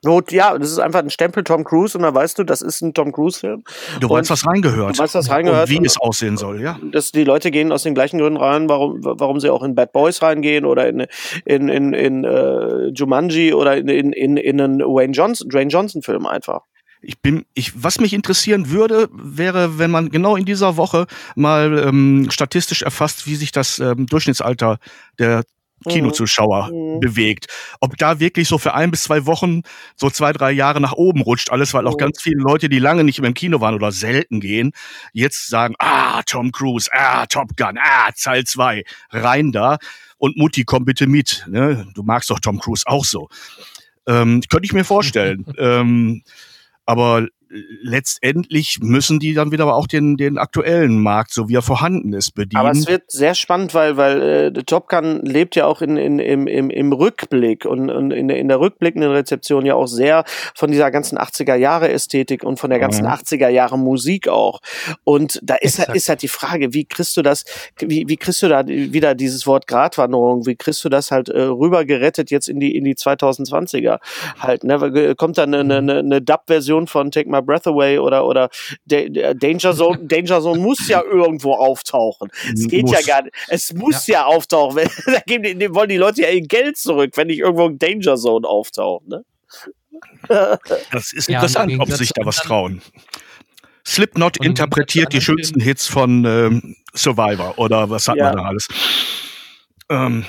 Not, 0.03 0.33
ja, 0.33 0.57
das 0.57 0.71
ist 0.71 0.79
einfach 0.79 1.01
ein 1.01 1.11
Stempel 1.11 1.45
Tom 1.45 1.63
Cruise 1.63 1.97
und 1.97 2.03
da 2.03 2.15
weißt 2.15 2.39
du, 2.39 2.45
das 2.45 2.63
ist 2.63 2.81
ein 2.81 2.95
Tom 2.95 3.13
Cruise-Film. 3.13 3.65
Du 4.01 4.09
weißt, 4.09 4.31
was 4.31 4.47
reingehört. 4.47 4.99
Du 4.99 5.03
weißt, 5.03 5.15
was 5.15 5.29
reingehört. 5.29 5.69
Und 5.69 5.79
wie 5.79 5.87
es 5.87 5.99
aussehen 5.99 6.39
soll, 6.39 6.63
ja. 6.63 6.79
Dass 6.91 7.13
die 7.13 7.25
Leute 7.25 7.51
gehen 7.51 7.71
aus 7.71 7.83
den 7.83 7.95
gleichen 7.95 8.19
Gründen 8.19 8.39
rein, 8.39 8.69
warum, 8.71 9.01
warum 9.03 9.41
sie 9.41 9.51
auch 9.51 9.63
in 9.63 9.75
Bad 9.75 9.93
Boys 9.93 10.23
reingehen 10.23 10.65
oder 10.65 10.89
in, 10.89 11.07
in, 11.45 11.69
in, 11.69 11.93
in 11.93 12.25
uh, 12.25 12.89
Jumanji 12.95 13.53
oder 13.53 13.77
in, 13.77 13.89
in, 13.89 14.13
in, 14.13 14.37
in 14.39 14.61
einen 14.61 14.81
Wayne 14.81 15.13
Johnson, 15.13 15.51
Dwayne 15.51 15.71
Johnson-Film 15.71 16.25
einfach. 16.27 16.63
Ich 17.03 17.21
bin, 17.21 17.45
ich, 17.55 17.83
was 17.83 17.99
mich 17.99 18.13
interessieren 18.13 18.71
würde, 18.71 19.09
wäre, 19.13 19.79
wenn 19.79 19.91
man 19.91 20.11
genau 20.11 20.37
in 20.37 20.45
dieser 20.45 20.77
Woche 20.77 21.07
mal 21.35 21.79
ähm, 21.87 22.29
statistisch 22.31 22.83
erfasst, 22.83 23.27
wie 23.27 23.37
sich 23.37 23.53
das 23.53 23.79
ähm, 23.79 24.07
Durchschnittsalter 24.07 24.79
der 25.19 25.45
Kinozuschauer 25.89 26.71
mhm. 26.71 27.01
bewegt. 27.01 27.47
Ob 27.81 27.97
da 27.97 28.21
wirklich 28.21 28.49
so 28.49 28.59
für 28.59 28.75
ein 28.75 28.91
bis 28.91 29.05
zwei 29.05 29.27
Wochen 29.27 29.63
so 29.97 30.11
zwei, 30.11 30.33
drei 30.33 30.53
Jahre 30.53 30.81
nach 30.81 30.93
oben 30.93 31.23
rutscht, 31.23 31.51
alles, 31.51 31.75
weil 31.75 31.87
auch 31.87 31.95
mhm. 31.95 31.99
ganz 31.99 32.23
viele 32.23 32.43
Leute, 32.43 32.69
die 32.69 32.79
lange 32.79 33.05
nicht 33.05 33.21
mehr 33.21 33.29
im 33.29 33.35
Kino 33.35 33.61
waren 33.61 33.75
oder 33.75 33.93
selten 33.93 34.41
gehen, 34.41 34.73
jetzt 35.13 35.49
sagen, 35.49 35.75
ah, 35.79 36.23
Tom 36.25 36.53
Cruise, 36.53 36.91
ah, 36.93 37.27
Top 37.27 37.57
Gun, 37.57 37.79
ah, 37.79 38.11
Teil 38.13 38.45
2, 38.45 38.85
rein 39.11 39.53
da. 39.53 39.79
Und 40.19 40.37
Mutti, 40.37 40.65
komm 40.65 40.85
bitte 40.85 41.07
mit. 41.07 41.47
Ne? 41.49 41.87
Du 41.95 42.03
magst 42.03 42.31
doch 42.31 42.41
Tom 42.41 42.59
Cruise 42.59 42.85
auch 42.87 43.05
so. 43.05 43.29
Ähm, 44.07 44.43
könnte 44.51 44.67
ich 44.67 44.73
mir 44.73 44.85
vorstellen. 44.85 45.47
ähm, 45.59 46.23
aber 46.85 47.27
letztendlich 47.51 48.79
müssen 48.81 49.19
die 49.19 49.35
dann 49.35 49.51
wieder 49.51 49.65
aber 49.65 49.75
auch 49.75 49.89
den, 49.89 50.17
den 50.17 50.39
aktuellen 50.39 51.01
Markt, 51.03 51.33
so 51.33 51.49
wie 51.49 51.57
er 51.57 51.63
vorhanden 51.63 52.13
ist, 52.13 52.33
bedienen. 52.35 52.61
Aber 52.61 52.71
es 52.71 52.87
wird 52.87 53.11
sehr 53.11 53.35
spannend, 53.35 53.75
weil, 53.75 53.97
weil 53.97 54.23
äh, 54.23 54.53
Top 54.65 54.89
Gun 54.89 55.25
lebt 55.25 55.57
ja 55.57 55.67
auch 55.67 55.83
in, 55.83 55.97
in, 55.97 56.21
im, 56.21 56.47
im, 56.47 56.71
im 56.71 56.93
Rückblick 56.93 57.65
und, 57.65 57.91
und 57.91 58.13
in, 58.13 58.29
in 58.29 58.47
der 58.47 58.61
rückblickenden 58.61 59.11
Rezeption 59.11 59.67
ja 59.67 59.75
auch 59.75 59.89
sehr 59.89 60.25
von 60.55 60.71
dieser 60.71 60.91
ganzen 60.93 61.19
80er 61.19 61.57
Jahre 61.57 61.91
Ästhetik 61.91 62.45
und 62.45 62.61
von 62.61 62.71
der 62.71 62.79
ganzen 62.79 63.05
mhm. 63.05 63.13
80er 63.13 63.49
Jahre 63.49 63.79
Musik 63.79 64.29
auch. 64.29 64.61
Und 65.03 65.41
da 65.43 65.57
ist, 65.57 65.81
halt, 65.81 65.95
ist 65.97 66.09
halt 66.09 66.23
die 66.23 66.29
Frage, 66.29 66.73
wie 66.73 66.85
kriegst 66.85 67.17
du 67.17 67.23
das, 67.23 67.45
wie, 67.79 68.05
wie 68.07 68.17
kriegst 68.17 68.43
du 68.43 68.49
da 68.49 68.67
wieder 68.67 69.17
dieses 69.17 69.47
Wort 69.47 69.67
Gratwanderung, 69.67 70.47
wie 70.47 70.55
kriegst 70.55 70.85
du 70.85 70.89
das 70.89 71.11
halt 71.11 71.29
äh, 71.29 71.43
rüber 71.43 71.85
gerettet 71.85 72.31
jetzt 72.31 72.49
in 72.49 72.61
die, 72.61 72.77
in 72.77 72.85
die 72.85 72.95
2020er 72.95 73.99
halt, 74.39 74.63
ne? 74.63 75.15
Kommt 75.17 75.39
dann 75.39 75.53
eine, 75.53 75.79
eine, 75.79 75.99
eine 75.99 76.23
Dub-Version 76.23 76.87
von 76.87 77.11
Take 77.11 77.29
My 77.29 77.40
Breath 77.43 77.67
Away 77.67 77.99
oder, 77.99 78.27
oder 78.27 78.51
Danger 78.87 79.75
Zone, 79.75 79.99
Danger 80.03 80.41
Zone 80.41 80.61
muss 80.61 80.87
ja 80.89 81.03
irgendwo 81.03 81.55
auftauchen. 81.55 82.31
Es 82.53 82.67
geht 82.69 82.83
muss. 82.83 82.93
ja 82.93 83.01
gar 83.03 83.23
nicht. 83.23 83.35
Es 83.49 83.73
muss 83.73 84.07
ja, 84.07 84.21
ja 84.21 84.27
auftauchen. 84.27 84.89
da 85.07 85.21
geben 85.27 85.59
die, 85.59 85.75
wollen 85.75 85.89
die 85.89 85.97
Leute 85.97 86.23
ja 86.23 86.31
ihr 86.31 86.43
Geld 86.43 86.77
zurück, 86.77 87.13
wenn 87.17 87.29
nicht 87.29 87.41
irgendwo 87.41 87.67
ein 87.67 87.79
Danger 87.79 88.17
Zone 88.17 88.47
auftaucht, 88.47 89.07
ne? 89.09 89.25
Das 90.93 91.13
ist 91.13 91.29
interessant, 91.29 91.73
ob 91.79 91.89
sie 91.91 91.97
sich 91.97 92.13
da 92.15 92.25
was 92.25 92.37
trauen. 92.37 92.81
Slipknot 93.87 94.37
interpretiert 94.39 95.13
die 95.13 95.21
schönsten 95.21 95.61
Hits 95.61 95.87
von 95.87 96.25
ähm, 96.25 96.77
Survivor 96.95 97.59
oder 97.59 97.91
was 97.91 98.09
hat 98.09 98.17
ja. 98.17 98.27
man 98.27 98.37
da 98.37 98.43
alles. 98.45 98.69
Ähm, 99.89 100.25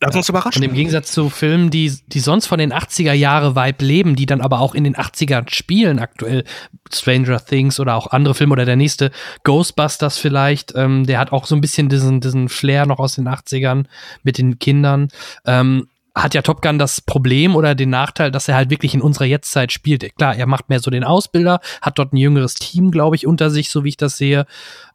Lass 0.00 0.14
uns 0.14 0.28
überraschen. 0.28 0.62
Und 0.62 0.68
im 0.68 0.74
Gegensatz 0.74 1.10
zu 1.10 1.28
Filmen, 1.28 1.70
die, 1.70 1.92
die 2.06 2.20
sonst 2.20 2.46
von 2.46 2.58
den 2.58 2.72
80er 2.72 3.12
Jahre 3.12 3.56
Vibe 3.56 3.84
leben, 3.84 4.16
die 4.16 4.26
dann 4.26 4.40
aber 4.40 4.60
auch 4.60 4.74
in 4.74 4.84
den 4.84 4.94
80ern 4.94 5.52
spielen 5.52 5.98
aktuell, 5.98 6.44
Stranger 6.92 7.44
Things 7.44 7.80
oder 7.80 7.96
auch 7.96 8.08
andere 8.08 8.34
Filme 8.34 8.52
oder 8.52 8.64
der 8.64 8.76
nächste 8.76 9.10
Ghostbusters 9.42 10.16
vielleicht, 10.18 10.72
ähm, 10.76 11.04
der 11.06 11.18
hat 11.18 11.32
auch 11.32 11.46
so 11.46 11.54
ein 11.54 11.60
bisschen 11.60 11.88
diesen, 11.88 12.20
diesen 12.20 12.48
Flair 12.48 12.86
noch 12.86 12.98
aus 12.98 13.16
den 13.16 13.28
80ern 13.28 13.86
mit 14.22 14.38
den 14.38 14.58
Kindern. 14.58 15.08
Ähm, 15.46 15.88
hat 16.22 16.34
ja 16.34 16.42
Top 16.42 16.62
Gun 16.62 16.78
das 16.78 17.00
Problem 17.00 17.56
oder 17.56 17.74
den 17.74 17.90
Nachteil, 17.90 18.30
dass 18.30 18.48
er 18.48 18.56
halt 18.56 18.70
wirklich 18.70 18.94
in 18.94 19.00
unserer 19.00 19.24
Jetztzeit 19.24 19.72
spielt. 19.72 20.16
Klar, 20.16 20.36
er 20.36 20.46
macht 20.46 20.68
mehr 20.68 20.80
so 20.80 20.90
den 20.90 21.04
Ausbilder, 21.04 21.60
hat 21.80 21.98
dort 21.98 22.12
ein 22.12 22.16
jüngeres 22.16 22.54
Team, 22.54 22.90
glaube 22.90 23.16
ich, 23.16 23.26
unter 23.26 23.50
sich, 23.50 23.70
so 23.70 23.84
wie 23.84 23.90
ich 23.90 23.96
das 23.96 24.16
sehe. 24.16 24.46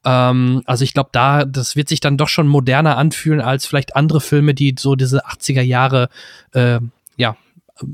Ähm, 0.05 0.63
also 0.65 0.83
ich 0.83 0.93
glaube, 0.93 1.09
da, 1.11 1.45
das 1.45 1.75
wird 1.75 1.89
sich 1.89 1.99
dann 1.99 2.17
doch 2.17 2.27
schon 2.27 2.47
moderner 2.47 2.97
anfühlen 2.97 3.41
als 3.41 3.65
vielleicht 3.65 3.95
andere 3.95 4.21
Filme, 4.21 4.53
die 4.53 4.75
so 4.77 4.95
diese 4.95 5.25
80er 5.25 5.61
Jahre, 5.61 6.09
äh, 6.53 6.79
ja, 7.17 7.37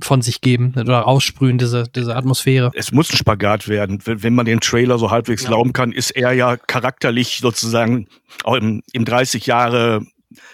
von 0.02 0.22
sich 0.22 0.42
geben 0.42 0.74
oder 0.78 1.08
aussprühen, 1.08 1.58
diese, 1.58 1.86
diese 1.96 2.16
Atmosphäre. 2.16 2.72
Es 2.76 2.92
muss 2.92 3.12
ein 3.12 3.18
Spagat 3.18 3.68
werden. 3.68 4.00
Wenn 4.04 4.36
man 4.36 4.46
den 4.46 4.60
Trailer 4.60 4.98
so 4.98 5.10
halbwegs 5.10 5.44
ja. 5.44 5.50
glauben 5.50 5.74
kann, 5.74 5.92
ist 5.92 6.12
er 6.12 6.34
ja 6.34 6.58
charakterlich 6.58 7.40
sozusagen 7.40 8.08
auch 8.44 8.56
im, 8.56 8.84
im 8.92 9.06
30 9.06 9.46
Jahre 9.46 10.06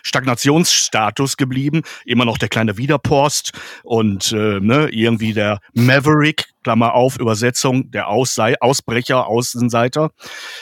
Stagnationsstatus 0.04 1.38
geblieben. 1.38 1.82
Immer 2.06 2.26
noch 2.26 2.38
der 2.38 2.50
kleine 2.50 2.78
Wiederpost 2.78 3.52
und 3.84 4.32
äh, 4.32 4.60
ne, 4.60 4.90
irgendwie 4.92 5.34
der 5.34 5.60
Maverick, 5.74 6.46
Klammer 6.64 6.94
auf, 6.94 7.18
Übersetzung, 7.20 7.92
der 7.92 8.08
Aussei 8.08 8.56
Ausbrecher, 8.60 9.28
Außenseiter, 9.28 10.12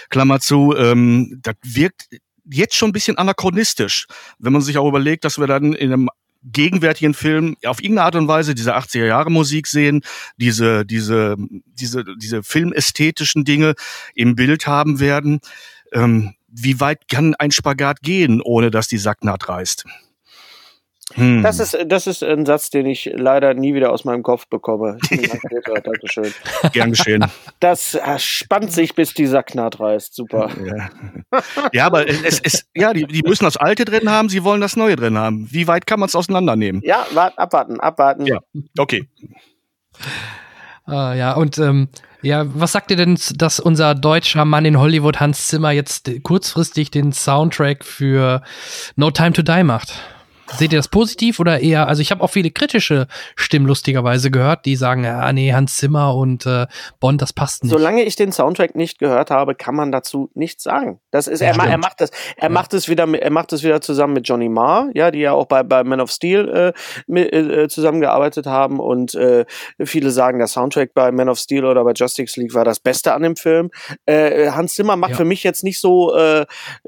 Klammer 0.10 0.40
zu. 0.40 0.76
Ähm, 0.76 1.40
das 1.42 1.56
wirkt 1.64 2.08
jetzt 2.46 2.76
schon 2.76 2.90
ein 2.90 2.94
bisschen 2.94 3.18
anachronistisch, 3.18 4.08
wenn 4.40 4.54
man 4.54 4.62
sich 4.62 4.78
auch 4.78 4.88
überlegt, 4.88 5.24
dass 5.24 5.40
wir 5.40 5.48
dann 5.48 5.74
in 5.74 5.94
einem 5.94 6.10
gegenwärtigen 6.44 7.14
Film 7.14 7.56
auf 7.66 7.82
irgendeine 7.82 8.06
Art 8.06 8.16
und 8.16 8.28
Weise 8.28 8.54
diese 8.54 8.76
80er 8.76 9.06
Jahre 9.06 9.32
Musik 9.32 9.68
sehen, 9.68 10.04
diese, 10.38 10.86
diese, 10.86 11.38
diese, 11.66 12.04
diese 12.18 12.44
filmästhetischen 12.44 13.46
Dinge 13.46 13.76
im 14.14 14.36
Bild 14.36 14.68
haben 14.68 15.00
werden. 15.00 15.40
Ähm, 15.94 16.34
wie 16.54 16.80
weit 16.80 17.08
kann 17.10 17.36
ein 17.36 17.52
Spagat 17.52 18.02
gehen, 18.02 18.42
ohne 18.42 18.72
dass 18.72 18.88
die 18.88 18.98
Sacknaht 18.98 19.50
reißt? 19.50 19.86
Hm. 21.16 21.44
Das, 21.44 21.60
ist, 21.60 21.78
das 21.86 22.08
ist 22.08 22.24
ein 22.24 22.46
Satz, 22.46 22.70
den 22.70 22.86
ich 22.86 23.12
leider 23.14 23.54
nie 23.54 23.74
wieder 23.74 23.92
aus 23.92 24.06
meinem 24.06 24.24
Kopf 24.24 24.48
bekomme. 24.48 24.98
Dankeschön. 25.84 26.34
Gern 26.72 26.92
geschehen. 26.92 27.26
Das 27.60 27.98
spannt 28.18 28.72
sich, 28.72 28.96
bis 28.96 29.14
die 29.14 29.28
Sacknaht 29.28 29.80
reißt. 29.80 30.16
Super. 30.16 30.50
Ja, 30.66 31.70
ja 31.72 31.86
aber 31.86 32.08
es, 32.08 32.40
es, 32.40 32.66
ja, 32.74 32.94
die, 32.94 33.06
die 33.06 33.22
müssen 33.22 33.44
das 33.44 33.58
Alte 33.58 33.86
drin 33.86 34.10
haben, 34.10 34.30
sie 34.30 34.44
wollen 34.44 34.62
das 34.62 34.76
Neue 34.76 34.96
drin 34.96 35.18
haben. 35.18 35.48
Wie 35.52 35.68
weit 35.68 35.86
kann 35.86 36.00
man 36.00 36.08
es 36.08 36.16
auseinandernehmen? 36.16 36.82
Ja, 36.84 37.06
wart, 37.12 37.38
abwarten, 37.38 37.80
abwarten. 37.80 38.26
Ja, 38.26 38.40
okay. 38.78 39.08
Ah, 40.86 41.14
ja, 41.14 41.34
und 41.34 41.58
ähm, 41.60 41.90
ja, 42.24 42.46
was 42.56 42.72
sagt 42.72 42.90
ihr 42.90 42.98
denn, 42.98 43.18
dass 43.36 43.60
unser 43.60 43.94
deutscher 43.96 44.46
Mann 44.46 44.66
in 44.66 44.80
Hollywood 44.80 45.20
Hans 45.20 45.48
Zimmer 45.48 45.72
jetzt 45.72 46.10
kurzfristig 46.24 46.90
den 46.90 47.12
Soundtrack 47.12 47.86
für 47.86 48.42
No 48.96 49.12
Time 49.12 49.34
to 49.34 49.42
Die 49.42 49.64
macht? 49.64 49.94
Seht 50.58 50.74
ihr 50.74 50.80
das 50.80 50.88
positiv 50.88 51.40
oder 51.40 51.60
eher, 51.60 51.88
also 51.88 52.02
ich 52.02 52.12
habe 52.12 52.24
auch 52.24 52.30
viele 52.30 52.52
kritische 52.52 53.08
Stimmen 53.36 53.66
lustigerweise 53.66 54.32
gehört, 54.32 54.66
die 54.66 54.76
sagen, 54.76 55.04
ja, 55.04 55.32
nee, 55.34 55.54
Hans 55.54 55.78
Zimmer 55.78 56.16
und 56.16 56.46
äh, 56.46 56.68
Bond, 57.00 57.22
das 57.22 57.34
passt 57.34 57.64
nicht. 57.64 57.72
Solange 57.72 58.04
ich 58.04 58.16
den 58.16 58.32
Soundtrack 58.32 58.76
nicht 58.76 59.00
gehört 59.00 59.32
habe, 59.32 59.56
kann 59.56 59.76
man 59.76 59.92
dazu 59.92 60.30
nichts 60.34 60.64
sagen. 60.64 61.00
Das 61.12 61.28
ist, 61.28 61.42
ja, 61.42 61.48
er, 61.48 61.60
er, 61.60 61.78
macht 61.78 62.02
das, 62.02 62.12
er 62.38 62.44
ja. 62.44 62.50
macht 62.50 62.74
es 62.74 62.90
wieder, 62.90 63.08
er 63.14 63.32
macht 63.32 63.54
es 63.54 63.64
wieder 63.64 63.82
zusammen 63.82 64.14
mit 64.14 64.28
Johnny 64.28 64.50
Marr, 64.50 64.90
ja, 64.94 65.12
die 65.12 65.20
ja 65.20 65.34
auch 65.34 65.46
bei, 65.46 65.64
bei 65.64 65.84
Man 65.84 66.02
of 66.02 66.12
Steel 66.12 66.50
äh, 66.50 66.74
mit, 67.08 67.34
äh, 67.34 67.68
zusammengearbeitet 67.68 68.46
haben 68.46 68.80
und 68.80 69.16
äh, 69.16 69.46
viele 69.84 70.12
sagen, 70.12 70.40
der 70.40 70.48
Soundtrack 70.48 70.94
bei 70.94 71.12
Man 71.12 71.30
of 71.30 71.40
Steel 71.40 71.66
oder 71.66 71.84
bei 71.84 71.94
Justice 71.94 72.40
League 72.40 72.54
war 72.54 72.66
das 72.66 72.80
Beste 72.80 73.14
an 73.14 73.24
dem 73.24 73.36
Film. 73.36 73.70
Äh, 74.06 74.52
Hans 74.52 74.76
Zimmer 74.76 74.96
macht 74.96 75.12
ja. 75.12 75.18
für 75.18 75.26
mich 75.26 75.44
jetzt 75.44 75.64
nicht 75.64 75.80
so 75.80 76.16
äh, 76.16 76.46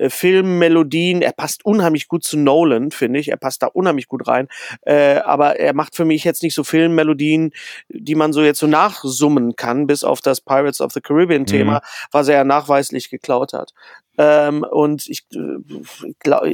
Filmmelodien, 0.08 1.22
er 1.22 1.34
passt 1.34 1.66
unheimlich 1.66 2.08
gut 2.08 2.24
zu 2.24 2.38
Nolan, 2.38 2.92
finde 2.92 3.20
ich. 3.20 3.30
Er 3.30 3.38
passt 3.38 3.55
passt 3.56 3.62
da 3.62 3.68
unheimlich 3.68 4.08
gut 4.08 4.28
rein. 4.28 4.48
Äh, 4.82 5.18
aber 5.20 5.60
er 5.60 5.74
macht 5.74 5.96
für 5.96 6.06
mich 6.06 6.24
jetzt 6.24 6.44
nicht 6.44 6.56
so 6.56 6.64
Filmmelodien, 6.64 7.52
die 7.90 8.16
man 8.16 8.34
so 8.34 8.44
jetzt 8.44 8.60
so 8.60 8.68
nachsummen 8.68 9.56
kann, 9.56 9.88
bis 9.88 10.04
auf 10.04 10.22
das 10.22 10.42
Pirates 10.42 10.82
of 10.82 10.92
the 10.92 11.02
Caribbean 11.02 11.46
Thema, 11.46 11.76
mhm. 11.76 12.08
was 12.12 12.28
er 12.28 12.36
ja 12.36 12.44
nachweislich 12.44 13.10
geklaut 13.10 13.54
hat. 13.54 13.72
Ähm, 14.18 14.66
und 14.70 15.08
ich, 15.08 15.24
äh, 15.34 15.58
ich 16.08 16.20
glaube, 16.20 16.50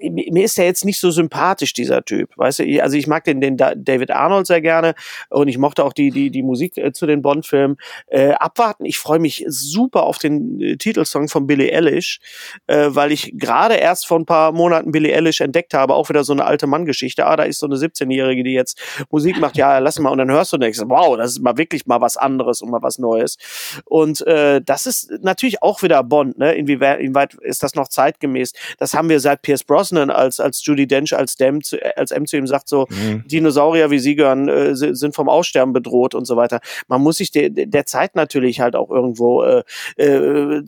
mir 0.00 0.44
ist 0.44 0.58
der 0.58 0.64
jetzt 0.64 0.84
nicht 0.84 1.00
so 1.00 1.10
sympathisch, 1.10 1.72
dieser 1.72 2.04
Typ. 2.04 2.30
Weißt 2.36 2.60
du, 2.60 2.82
also 2.82 2.96
ich 2.96 3.06
mag 3.06 3.24
den, 3.24 3.40
den 3.40 3.56
David 3.56 4.10
Arnold 4.10 4.46
sehr 4.46 4.60
gerne 4.60 4.94
und 5.30 5.48
ich 5.48 5.58
mochte 5.58 5.84
auch 5.84 5.92
die, 5.92 6.10
die, 6.10 6.30
die 6.30 6.42
Musik 6.42 6.76
äh, 6.76 6.92
zu 6.92 7.06
den 7.06 7.22
Bond-Filmen. 7.22 7.76
Äh, 8.08 8.32
abwarten, 8.32 8.84
ich 8.84 8.98
freue 8.98 9.18
mich 9.18 9.44
super 9.48 10.02
auf 10.02 10.18
den 10.18 10.60
äh, 10.60 10.76
Titelsong 10.76 11.28
von 11.28 11.46
Billie 11.46 11.72
Eilish, 11.72 12.20
äh, 12.66 12.88
weil 12.88 13.12
ich 13.12 13.32
gerade 13.36 13.74
erst 13.74 14.06
vor 14.06 14.18
ein 14.18 14.26
paar 14.26 14.52
Monaten 14.52 14.90
Billie 14.92 15.14
Eilish 15.14 15.40
entdeckt 15.40 15.74
habe, 15.74 15.94
auch 15.94 16.08
wieder 16.08 16.24
so 16.24 16.32
eine 16.32 16.44
alte 16.44 16.66
Mann-Geschichte. 16.66 17.26
Ah, 17.26 17.36
da 17.36 17.44
ist 17.44 17.58
so 17.58 17.66
eine 17.66 17.76
17-Jährige, 17.76 18.42
die 18.42 18.52
jetzt 18.52 18.80
Musik 19.10 19.38
macht. 19.38 19.56
Ja, 19.56 19.78
lass 19.78 19.98
mal. 19.98 20.10
Und 20.10 20.18
dann 20.18 20.30
hörst 20.30 20.52
du 20.52 20.56
und 20.56 20.90
wow, 20.90 21.16
das 21.16 21.32
ist 21.32 21.42
mal 21.42 21.56
wirklich 21.56 21.86
mal 21.86 22.00
was 22.00 22.16
anderes 22.16 22.62
und 22.62 22.70
mal 22.70 22.82
was 22.82 22.98
Neues. 22.98 23.36
Und 23.84 24.26
äh, 24.26 24.60
das 24.62 24.86
ist 24.86 25.10
natürlich 25.22 25.62
auch 25.62 25.82
wieder 25.82 26.02
Bond. 26.02 26.38
Ne? 26.38 26.54
Inwieweit 26.54 27.34
ist 27.34 27.62
das 27.62 27.74
noch 27.74 27.88
zeitgemäß? 27.88 28.52
Das 28.78 28.94
haben 28.94 29.08
wir 29.08 29.20
seit 29.20 29.42
Pierce 29.42 29.64
Brosnan, 29.64 29.75
als, 30.10 30.40
als 30.40 30.64
Judy 30.64 30.86
Dench 30.86 31.16
als, 31.16 31.36
Dem 31.36 31.62
zu, 31.62 31.78
als 31.96 32.10
M 32.10 32.26
zu 32.26 32.36
ihm 32.36 32.46
sagt, 32.46 32.68
so 32.68 32.86
mhm. 32.88 33.24
Dinosaurier 33.26 33.90
wie 33.90 33.98
sie 33.98 34.14
gehören, 34.14 34.48
äh, 34.48 34.74
sind 34.74 35.14
vom 35.14 35.28
Aussterben 35.28 35.72
bedroht 35.72 36.14
und 36.14 36.24
so 36.24 36.36
weiter. 36.36 36.60
Man 36.88 37.02
muss 37.02 37.18
sich 37.18 37.30
de, 37.30 37.50
der 37.50 37.86
Zeit 37.86 38.14
natürlich 38.14 38.60
halt 38.60 38.76
auch 38.76 38.90
irgendwo 38.90 39.42
äh, 39.42 39.62
äh, 39.96 40.62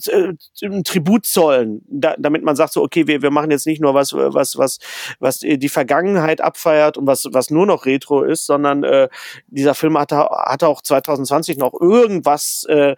ein 0.63 0.85
Tribut 0.85 1.27
zollen, 1.27 1.83
da, 1.89 2.15
damit 2.19 2.43
man 2.43 2.57
sagt 2.57 2.73
so, 2.73 2.83
okay, 2.83 3.07
wir, 3.07 3.23
wir 3.23 3.31
machen 3.31 3.51
jetzt 3.51 3.67
nicht 3.67 3.81
nur 3.81 3.95
was, 3.95 4.13
was, 4.15 4.59
was, 4.59 4.79
was 5.19 5.39
die 5.41 5.69
Vergangenheit 5.69 6.41
abfeiert 6.41 6.97
und 6.97 7.07
was, 7.07 7.27
was 7.33 7.51
nur 7.51 7.67
noch 7.67 7.87
Retro 7.87 8.23
ist, 8.23 8.47
sondern 8.47 8.85
äh, 8.85 9.09
dieser 9.47 9.75
Film 9.75 9.99
hatte, 9.99 10.17
hatte 10.17 10.69
auch 10.69 10.83
2020 10.83 11.57
noch 11.57 11.75
irgendwas, 11.81 12.65
äh, 12.69 12.97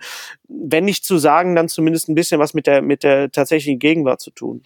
wenn 0.48 0.84
nicht 0.84 1.04
zu 1.04 1.18
sagen, 1.18 1.54
dann 1.54 1.68
zumindest 1.68 2.08
ein 2.08 2.14
bisschen 2.14 2.40
was 2.40 2.54
mit 2.54 2.66
der, 2.66 2.82
mit 2.82 3.02
der 3.02 3.30
tatsächlichen 3.30 3.78
Gegenwart 3.78 4.20
zu 4.20 4.30
tun. 4.30 4.62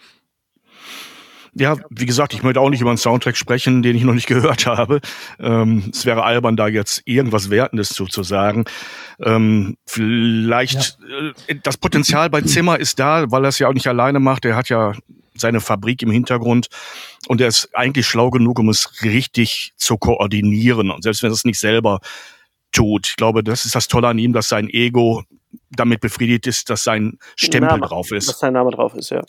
Ja, 1.57 1.77
wie 1.89 2.05
gesagt, 2.05 2.33
ich 2.33 2.43
möchte 2.43 2.59
auch 2.59 2.69
nicht 2.69 2.81
über 2.81 2.89
einen 2.89 2.97
Soundtrack 2.97 3.37
sprechen, 3.37 3.81
den 3.81 3.95
ich 3.95 4.03
noch 4.03 4.13
nicht 4.13 4.27
gehört 4.27 4.65
habe. 4.65 4.99
Ähm, 5.39 5.89
es 5.91 6.05
wäre 6.05 6.23
albern, 6.23 6.57
da 6.57 6.67
jetzt 6.67 7.01
irgendwas 7.05 7.49
Wertendes 7.49 7.89
zu, 7.89 8.05
zu 8.05 8.23
sagen. 8.23 8.65
Ähm, 9.19 9.77
vielleicht 9.85 10.97
ja. 11.09 11.29
äh, 11.47 11.55
das 11.63 11.77
Potenzial 11.77 12.29
bei 12.29 12.41
Zimmer 12.41 12.79
ist 12.79 12.99
da, 12.99 13.31
weil 13.31 13.45
er 13.45 13.49
es 13.49 13.59
ja 13.59 13.69
auch 13.69 13.73
nicht 13.73 13.87
alleine 13.87 14.19
macht. 14.19 14.43
Er 14.43 14.57
hat 14.57 14.67
ja 14.67 14.93
seine 15.33 15.61
Fabrik 15.61 16.01
im 16.01 16.11
Hintergrund 16.11 16.67
und 17.27 17.41
er 17.41 17.47
ist 17.47 17.69
eigentlich 17.73 18.05
schlau 18.05 18.29
genug, 18.29 18.59
um 18.59 18.69
es 18.69 19.03
richtig 19.03 19.73
zu 19.77 19.97
koordinieren. 19.97 20.91
Und 20.91 21.03
selbst 21.03 21.23
wenn 21.23 21.29
er 21.29 21.33
es 21.33 21.45
nicht 21.45 21.59
selber 21.59 21.99
tut, 22.71 23.07
ich 23.07 23.15
glaube, 23.15 23.43
das 23.43 23.65
ist 23.65 23.75
das 23.75 23.87
Tolle 23.87 24.09
an 24.09 24.17
ihm, 24.17 24.33
dass 24.33 24.49
sein 24.49 24.69
Ego 24.69 25.23
damit 25.71 26.01
befriedigt 26.01 26.47
ist, 26.47 26.69
dass 26.69 26.83
sein 26.83 27.17
Stempel 27.35 27.69
Name, 27.69 27.87
drauf 27.87 28.11
ist. 28.11 28.27
Dass 28.27 28.39
sein 28.39 28.53
Name 28.53 28.71
drauf 28.71 28.93
ist, 28.95 29.09
ja. 29.09 29.21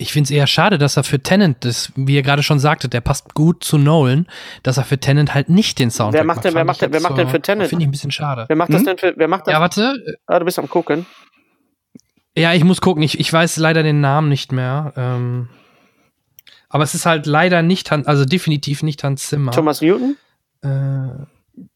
Ich 0.00 0.12
finde 0.12 0.26
es 0.26 0.30
eher 0.30 0.46
schade, 0.46 0.78
dass 0.78 0.96
er 0.96 1.02
für 1.02 1.20
Tennant, 1.20 1.64
das, 1.64 1.92
wie 1.96 2.14
ihr 2.14 2.22
gerade 2.22 2.44
schon 2.44 2.60
sagte, 2.60 2.88
der 2.88 3.00
passt 3.00 3.34
gut 3.34 3.64
zu 3.64 3.78
Nolan, 3.78 4.28
dass 4.62 4.76
er 4.76 4.84
für 4.84 4.98
Tennant 4.98 5.34
halt 5.34 5.48
nicht 5.48 5.80
den 5.80 5.90
Sound 5.90 6.12
wer 6.12 6.22
macht. 6.22 6.44
Denn, 6.44 6.54
wer 6.54 6.64
macht, 6.64 6.80
denn, 6.80 6.92
wer 6.92 7.00
macht 7.00 7.18
denn 7.18 7.28
für 7.28 7.42
Tennant? 7.42 7.68
Finde 7.68 7.82
ich 7.82 7.88
ein 7.88 7.90
bisschen 7.90 8.12
schade. 8.12 8.44
Wer 8.46 8.54
macht 8.54 8.72
das 8.72 8.80
hm? 8.80 8.86
denn 8.86 8.98
für, 8.98 9.14
wer 9.16 9.26
macht 9.26 9.48
das? 9.48 9.52
Ja, 9.52 9.60
warte. 9.60 10.20
Ah, 10.26 10.38
du 10.38 10.44
bist 10.44 10.58
am 10.60 10.68
gucken. 10.68 11.04
Ja, 12.36 12.54
ich 12.54 12.62
muss 12.62 12.80
gucken. 12.80 13.02
Ich, 13.02 13.18
ich 13.18 13.32
weiß 13.32 13.56
leider 13.56 13.82
den 13.82 14.00
Namen 14.00 14.28
nicht 14.28 14.52
mehr. 14.52 14.92
Ähm, 14.96 15.48
aber 16.68 16.84
es 16.84 16.94
ist 16.94 17.04
halt 17.04 17.26
leider 17.26 17.62
nicht, 17.62 17.90
also 17.90 18.24
definitiv 18.24 18.84
nicht 18.84 19.02
Hans 19.02 19.28
Zimmer. 19.28 19.50
Thomas 19.50 19.80
Newton? 19.80 20.16
Äh, 20.62 20.68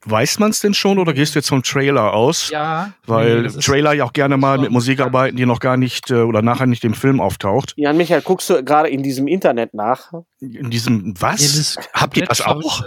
Weiß 0.05 0.39
man 0.39 0.51
es 0.51 0.61
denn 0.61 0.75
schon 0.75 0.99
oder 0.99 1.13
gehst 1.13 1.35
du 1.35 1.39
jetzt 1.39 1.49
vom 1.49 1.63
Trailer 1.63 2.13
aus? 2.13 2.51
Ja. 2.51 2.93
Weil 3.07 3.43
nee, 3.43 3.49
Trailer 3.49 3.93
ja 3.93 4.05
auch 4.05 4.13
gerne 4.13 4.37
mal 4.37 4.59
mit 4.59 4.71
Musik 4.71 5.01
arbeiten, 5.01 5.37
die 5.37 5.47
noch 5.47 5.61
gar 5.61 5.77
nicht 5.77 6.11
äh, 6.11 6.23
oder 6.23 6.43
nachher 6.43 6.67
nicht 6.67 6.85
im 6.85 6.95
Film 6.95 7.21
auftaucht. 7.21 7.75
Jan 7.77 7.97
Michael, 7.97 8.23
guckst 8.23 8.51
du 8.51 8.63
gerade 8.65 8.89
in 8.89 9.03
diesem 9.03 9.27
Internet 9.29 9.75
nach? 9.75 10.13
In 10.43 10.71
diesem 10.71 11.15
was? 11.21 11.77
Ja, 11.77 11.83
Habt 11.95 12.17
ihr 12.17 12.27
das 12.27 12.41
auch? 12.41 12.83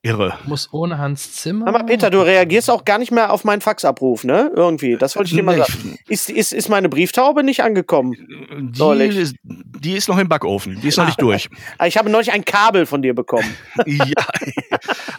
Irre. 0.00 0.38
Muss 0.46 0.72
ohne 0.72 0.96
Hans 0.96 1.32
Zimmer. 1.34 1.66
Aber 1.66 1.84
Peter, 1.84 2.10
du 2.10 2.20
reagierst 2.20 2.70
auch 2.70 2.84
gar 2.84 2.98
nicht 2.98 3.10
mehr 3.10 3.30
auf 3.30 3.44
meinen 3.44 3.60
Faxabruf, 3.60 4.24
ne? 4.24 4.50
Irgendwie. 4.54 4.96
Das 4.96 5.14
wollte 5.16 5.28
ich 5.28 5.36
dir 5.36 5.42
mal 5.42 5.58
sagen. 5.58 5.98
Ist, 6.08 6.30
ist, 6.30 6.52
ist 6.52 6.68
meine 6.70 6.88
Brieftaube 6.88 7.42
nicht 7.42 7.62
angekommen? 7.62 8.14
Die 8.58 9.18
ist, 9.18 9.36
die 9.44 9.92
ist 9.92 10.08
noch 10.08 10.18
im 10.18 10.28
Backofen. 10.28 10.80
Die 10.80 10.88
ist 10.88 10.96
noch 10.96 11.06
nicht 11.06 11.20
durch. 11.20 11.48
Ich 11.84 11.96
habe 11.98 12.08
neulich 12.08 12.32
ein 12.32 12.44
Kabel 12.44 12.86
von 12.86 13.02
dir 13.02 13.14
bekommen. 13.14 13.54
ja. 13.86 14.26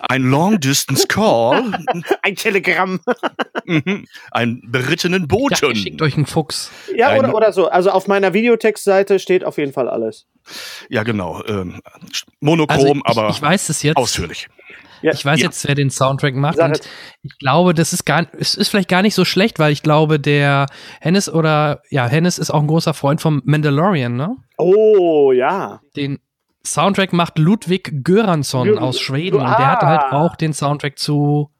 Ein 0.01 0.23
Long 0.23 0.59
Distance 0.59 1.07
Call. 1.07 1.71
Ein 2.23 2.35
Telegramm. 2.35 2.99
Mhm. 3.65 4.05
Ein 4.31 4.61
berittenen 4.65 5.27
Boten. 5.27 5.75
Schickt 5.75 6.01
euch 6.01 6.15
einen 6.15 6.25
Fuchs. 6.25 6.71
Ja, 6.95 7.09
ein, 7.09 7.19
oder, 7.19 7.35
oder 7.35 7.53
so. 7.53 7.69
Also 7.69 7.91
auf 7.91 8.07
meiner 8.07 8.33
Videotextseite 8.33 9.19
steht 9.19 9.43
auf 9.43 9.57
jeden 9.57 9.73
Fall 9.73 9.89
alles. 9.89 10.27
Ja, 10.89 11.03
genau. 11.03 11.43
Ähm, 11.47 11.74
monochrom, 12.39 13.01
also 13.05 13.11
ich, 13.11 13.17
aber 13.17 13.29
ich 13.29 13.41
weiß 13.41 13.69
es 13.69 13.83
jetzt. 13.83 13.97
ausführlich. 13.97 14.47
Ja. 15.01 15.11
Ich 15.13 15.23
weiß 15.23 15.39
ja. 15.39 15.45
jetzt, 15.45 15.67
wer 15.67 15.76
den 15.76 15.91
Soundtrack 15.91 16.36
macht. 16.36 16.57
Und 16.57 16.80
ich 17.21 17.38
glaube, 17.38 17.73
das 17.73 17.93
ist 17.93 18.05
gar, 18.05 18.26
es 18.39 18.55
ist 18.55 18.69
vielleicht 18.69 18.89
gar 18.89 19.01
nicht 19.01 19.13
so 19.13 19.23
schlecht, 19.23 19.59
weil 19.59 19.71
ich 19.71 19.84
glaube, 19.84 20.19
der 20.19 20.65
Hennis 20.99 21.30
oder, 21.30 21.82
ja, 21.89 22.07
Hennis 22.07 22.38
ist 22.39 22.49
auch 22.49 22.61
ein 22.61 22.67
großer 22.67 22.93
Freund 22.93 23.21
vom 23.21 23.41
Mandalorian, 23.45 24.15
ne? 24.15 24.36
Oh, 24.57 25.32
ja. 25.32 25.82
Den 25.95 26.19
Soundtrack 26.65 27.13
macht 27.13 27.38
Ludwig 27.38 28.03
Göransson 28.03 28.78
aus 28.80 28.99
Schweden. 28.99 29.39
Und 29.39 29.47
der 29.47 29.71
hatte 29.71 29.86
halt 29.86 30.11
auch 30.11 30.36
den 30.36 30.53
Soundtrack 30.53 30.97
zu 30.97 31.51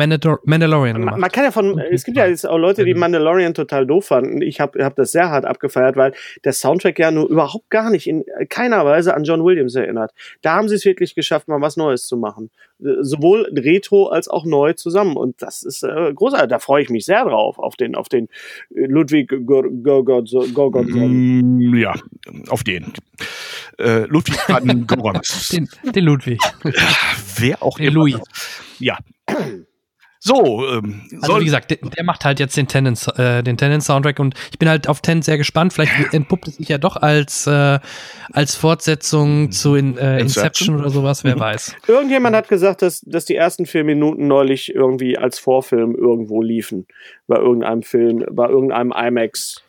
Mandalor 0.00 0.40
Mandalorian 0.44 1.02
man, 1.02 1.20
man, 1.20 1.30
kann 1.30 1.44
ja 1.44 1.50
von, 1.50 1.78
es 1.78 2.04
gibt 2.04 2.16
ja 2.16 2.26
jetzt 2.26 2.48
auch 2.48 2.56
Leute, 2.56 2.84
die 2.84 2.94
Mandalorian 2.94 3.52
total 3.54 3.86
doof 3.86 4.06
fanden. 4.06 4.40
Ich 4.40 4.60
habe 4.60 4.82
hab 4.84 4.96
das 4.96 5.12
sehr 5.12 5.30
hart 5.30 5.44
abgefeiert, 5.44 5.96
weil 5.96 6.12
der 6.44 6.52
Soundtrack 6.52 6.98
ja 6.98 7.10
nur 7.10 7.28
überhaupt 7.28 7.68
gar 7.68 7.90
nicht 7.90 8.06
in 8.06 8.24
keiner 8.48 8.84
Weise 8.84 9.14
an 9.14 9.24
John 9.24 9.44
Williams 9.44 9.74
erinnert. 9.74 10.12
Da 10.42 10.54
haben 10.54 10.68
sie 10.68 10.76
es 10.76 10.84
wirklich 10.84 11.14
geschafft, 11.14 11.48
mal 11.48 11.60
was 11.60 11.76
Neues 11.76 12.06
zu 12.06 12.16
machen. 12.16 12.50
Sowohl 12.78 13.46
retro 13.54 14.06
als 14.06 14.28
auch 14.28 14.46
neu 14.46 14.72
zusammen. 14.72 15.16
Und 15.16 15.42
das 15.42 15.62
ist 15.62 15.82
äh, 15.82 16.12
großartig. 16.14 16.48
Da 16.48 16.58
freue 16.58 16.82
ich 16.82 16.88
mich 16.88 17.04
sehr 17.04 17.24
drauf, 17.24 17.58
auf 17.58 17.76
den, 17.76 17.94
auf 17.94 18.08
den 18.08 18.28
Ludwig 18.70 19.30
Gorgonson. 19.46 20.48
Mm, 21.58 21.74
ja, 21.74 21.94
auf 22.48 22.64
den. 22.64 22.92
Äh, 23.78 24.06
Ludwig 24.06 24.36
van 24.48 24.66
den, 25.52 25.68
den 25.94 26.04
Ludwig. 26.04 26.40
Wer 27.36 27.62
auch 27.62 27.76
den 27.76 27.88
immer. 27.88 27.94
Louis. 27.94 28.20
Ja. 28.78 28.98
So, 30.22 30.68
ähm, 30.68 31.00
also 31.22 31.40
wie 31.40 31.46
gesagt, 31.46 31.70
der, 31.70 31.78
der, 31.78 32.04
macht 32.04 32.26
halt 32.26 32.40
jetzt 32.40 32.54
den 32.54 32.68
Tenant, 32.68 33.08
äh, 33.16 33.42
den 33.42 33.56
Tenant 33.56 33.82
Soundtrack 33.82 34.18
und 34.20 34.34
ich 34.52 34.58
bin 34.58 34.68
halt 34.68 34.86
auf 34.86 35.00
Tenant 35.00 35.24
sehr 35.24 35.38
gespannt. 35.38 35.72
Vielleicht 35.72 36.12
entpuppt 36.12 36.46
es 36.48 36.56
sich 36.56 36.68
ja 36.68 36.76
doch 36.76 36.96
als 36.96 37.46
äh, 37.46 37.78
als 38.30 38.54
Fortsetzung 38.54 39.50
zu 39.50 39.76
in, 39.76 39.96
äh, 39.96 40.20
Inception. 40.20 40.20
Inception 40.20 40.76
oder 40.80 40.90
sowas, 40.90 41.24
wer 41.24 41.36
mhm. 41.36 41.40
weiß. 41.40 41.74
Irgendjemand 41.86 42.36
hat 42.36 42.48
gesagt, 42.48 42.82
dass 42.82 43.00
dass 43.00 43.24
die 43.24 43.34
ersten 43.34 43.64
vier 43.64 43.82
Minuten 43.82 44.26
neulich 44.26 44.74
irgendwie 44.74 45.16
als 45.16 45.38
Vorfilm 45.38 45.94
irgendwo 45.94 46.42
liefen 46.42 46.86
bei 47.26 47.36
irgendeinem 47.36 47.82
Film, 47.82 48.26
bei 48.30 48.46
irgendeinem 48.46 48.92
IMAX 48.92 49.62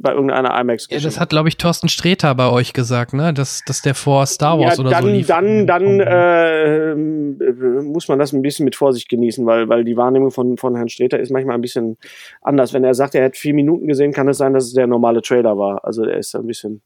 bei 0.00 0.12
irgendeiner 0.12 0.58
IMAX 0.58 0.86
Ja, 0.90 1.00
das 1.00 1.18
hat, 1.18 1.30
glaube 1.30 1.48
ich, 1.48 1.56
Thorsten 1.56 1.88
Sträter 1.88 2.34
bei 2.34 2.48
euch 2.48 2.72
gesagt, 2.72 3.12
ne? 3.12 3.34
Dass, 3.34 3.62
dass 3.66 3.82
der 3.82 3.94
vor 3.94 4.26
Star 4.26 4.58
Wars 4.58 4.76
ja, 4.76 4.80
oder 4.80 4.90
dann, 4.90 5.04
so 5.04 5.10
lief. 5.10 5.26
Dann, 5.26 5.66
dann 5.66 6.00
äh, 6.00 6.94
muss 6.94 8.08
man 8.08 8.18
das 8.18 8.32
ein 8.32 8.42
bisschen 8.42 8.64
mit 8.64 8.76
Vorsicht 8.76 9.08
genießen, 9.08 9.44
weil, 9.46 9.68
weil 9.68 9.84
die 9.84 9.96
Wahrnehmung 9.96 10.30
von, 10.30 10.56
von 10.56 10.76
Herrn 10.76 10.88
Sträter 10.88 11.18
ist 11.18 11.30
manchmal 11.30 11.56
ein 11.56 11.60
bisschen 11.60 11.98
anders. 12.42 12.72
Wenn 12.72 12.84
er 12.84 12.94
sagt, 12.94 13.14
er 13.14 13.24
hat 13.24 13.36
vier 13.36 13.54
Minuten 13.54 13.88
gesehen, 13.88 14.12
kann 14.12 14.28
es 14.28 14.38
sein, 14.38 14.54
dass 14.54 14.64
es 14.64 14.74
der 14.74 14.86
normale 14.86 15.22
Trailer 15.22 15.58
war. 15.58 15.84
Also 15.84 16.04
er 16.04 16.18
ist 16.18 16.34
ein 16.34 16.46
bisschen. 16.46 16.82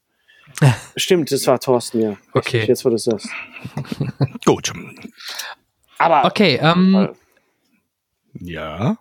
Stimmt, 0.95 1.31
das 1.31 1.45
war 1.47 1.59
Thorsten, 1.59 2.01
ja. 2.01 2.17
Okay. 2.33 2.65
Jetzt 2.65 2.83
wurde 2.85 2.95
es 2.95 3.05
das. 3.05 3.27
Gut. 4.45 4.73
Aber. 5.97 6.25
Okay, 6.25 6.59
ähm. 6.61 7.09
Ja. 8.39 8.97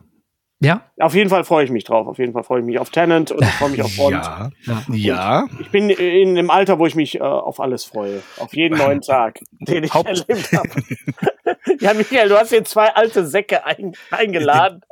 Ja? 0.60 0.82
Auf 0.98 1.14
jeden 1.14 1.30
Fall 1.30 1.44
freue 1.44 1.64
ich 1.64 1.70
mich 1.70 1.84
drauf. 1.84 2.08
Auf 2.08 2.18
jeden 2.18 2.32
Fall 2.32 2.42
freue 2.42 2.60
ich 2.60 2.66
mich 2.66 2.78
auf 2.80 2.90
Tenant 2.90 3.30
und 3.30 3.44
freue 3.44 3.70
mich 3.70 3.82
auf 3.82 3.96
Bond. 3.96 4.12
Ja. 4.12 4.50
ja. 4.88 5.46
Ich 5.60 5.70
bin 5.70 5.88
in 5.88 6.34
dem 6.34 6.50
Alter, 6.50 6.78
wo 6.78 6.86
ich 6.86 6.96
mich 6.96 7.16
äh, 7.16 7.20
auf 7.20 7.60
alles 7.60 7.84
freue. 7.84 8.22
Auf 8.38 8.54
jeden 8.54 8.76
neuen 8.78 9.00
Tag, 9.00 9.40
den 9.60 9.84
ich 9.84 9.94
Haupt 9.94 10.08
erlebt 10.08 10.52
habe. 10.52 10.68
ja, 11.80 11.94
Michael, 11.94 12.28
du 12.28 12.36
hast 12.36 12.50
hier 12.50 12.64
zwei 12.64 12.88
alte 12.94 13.26
Säcke 13.26 13.64
ein, 13.64 13.92
eingeladen. 14.10 14.82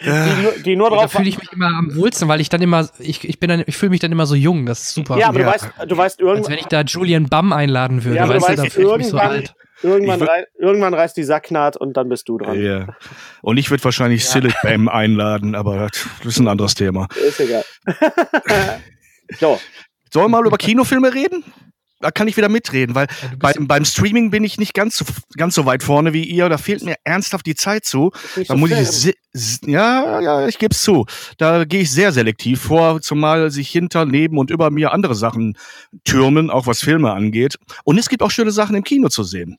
Die, 0.00 0.42
nur, 0.42 0.52
die 0.64 0.76
nur 0.76 0.90
drauf. 0.90 1.02
Da 1.02 1.08
fühle 1.08 1.28
ich 1.28 1.38
mich 1.38 1.52
immer 1.52 1.68
am 1.68 1.94
wohlsten, 1.94 2.26
weil 2.26 2.40
ich 2.40 2.48
dann 2.48 2.60
immer, 2.60 2.88
ich, 2.98 3.28
ich 3.28 3.38
bin 3.38 3.48
dann, 3.48 3.62
ich 3.64 3.76
fühle 3.76 3.90
mich 3.90 4.00
dann 4.00 4.10
immer 4.10 4.26
so 4.26 4.34
jung, 4.34 4.66
das 4.66 4.80
ist 4.80 4.94
super. 4.94 5.16
Ja, 5.18 5.28
aber 5.28 5.38
ja. 5.38 5.46
du 5.46 5.52
weißt, 5.52 5.70
du 5.86 5.96
weißt 5.96 6.20
irgendwann. 6.20 6.38
Als 6.38 6.50
wenn 6.50 6.58
ich 6.58 6.66
da 6.66 6.80
Julian 6.80 7.28
Bam 7.28 7.52
einladen 7.52 8.02
würde, 8.02 8.16
ja, 8.16 8.24
aber 8.24 8.34
weißt 8.34 8.48
du, 8.48 8.52
weißt, 8.52 8.64
da 8.64 8.70
fühle 8.70 8.90
ich 8.90 8.96
mich 8.98 9.08
so 9.08 9.18
alt. 9.18 9.54
Irgendwann, 9.82 10.22
rei 10.22 10.44
irgendwann 10.58 10.94
reißt 10.94 11.16
die 11.16 11.22
Sacknaht 11.24 11.76
und 11.76 11.96
dann 11.96 12.08
bist 12.08 12.28
du 12.28 12.38
dran. 12.38 12.60
Ja. 12.60 12.96
Und 13.42 13.58
ich 13.58 13.70
würde 13.70 13.84
wahrscheinlich 13.84 14.24
ja. 14.24 14.30
Silik 14.30 14.54
Bam 14.62 14.88
einladen, 14.88 15.54
aber 15.54 15.88
das 16.22 16.26
ist 16.26 16.38
ein 16.38 16.48
anderes 16.48 16.74
Thema. 16.74 17.06
Ist 17.26 17.40
egal. 17.40 17.64
so. 19.38 19.60
Sollen 20.12 20.24
wir 20.26 20.28
mal 20.28 20.46
über 20.46 20.56
Kinofilme 20.56 21.12
reden? 21.12 21.44
da 22.00 22.10
kann 22.10 22.28
ich 22.28 22.36
wieder 22.36 22.48
mitreden, 22.48 22.94
weil 22.94 23.08
ja, 23.22 23.30
beim, 23.38 23.66
beim 23.66 23.84
Streaming 23.84 24.30
bin 24.30 24.44
ich 24.44 24.58
nicht 24.58 24.74
ganz 24.74 24.96
so, 24.96 25.04
ganz 25.36 25.54
so 25.54 25.66
weit 25.66 25.82
vorne 25.82 26.12
wie 26.12 26.24
ihr. 26.24 26.48
Da 26.48 26.58
fehlt 26.58 26.84
mir 26.84 26.94
ernsthaft 27.04 27.46
die 27.46 27.54
Zeit 27.56 27.84
zu. 27.84 28.12
Da 28.36 28.44
so 28.44 28.56
muss 28.56 28.70
ich 28.70 29.14
ja, 29.66 30.20
ja, 30.20 30.48
ich 30.48 30.58
gebe 30.58 30.74
es 30.74 30.82
zu. 30.82 31.06
Da 31.38 31.64
gehe 31.64 31.80
ich 31.80 31.90
sehr 31.90 32.12
selektiv 32.12 32.60
vor, 32.60 33.00
zumal 33.00 33.50
sich 33.50 33.68
hinter, 33.68 34.04
neben 34.04 34.38
und 34.38 34.50
über 34.50 34.70
mir 34.70 34.92
andere 34.92 35.14
Sachen 35.14 35.56
türmen, 36.04 36.50
auch 36.50 36.66
was 36.66 36.80
Filme 36.80 37.12
angeht. 37.12 37.56
Und 37.84 37.98
es 37.98 38.08
gibt 38.08 38.22
auch 38.22 38.30
schöne 38.30 38.52
Sachen 38.52 38.76
im 38.76 38.84
Kino 38.84 39.08
zu 39.08 39.22
sehen. 39.24 39.58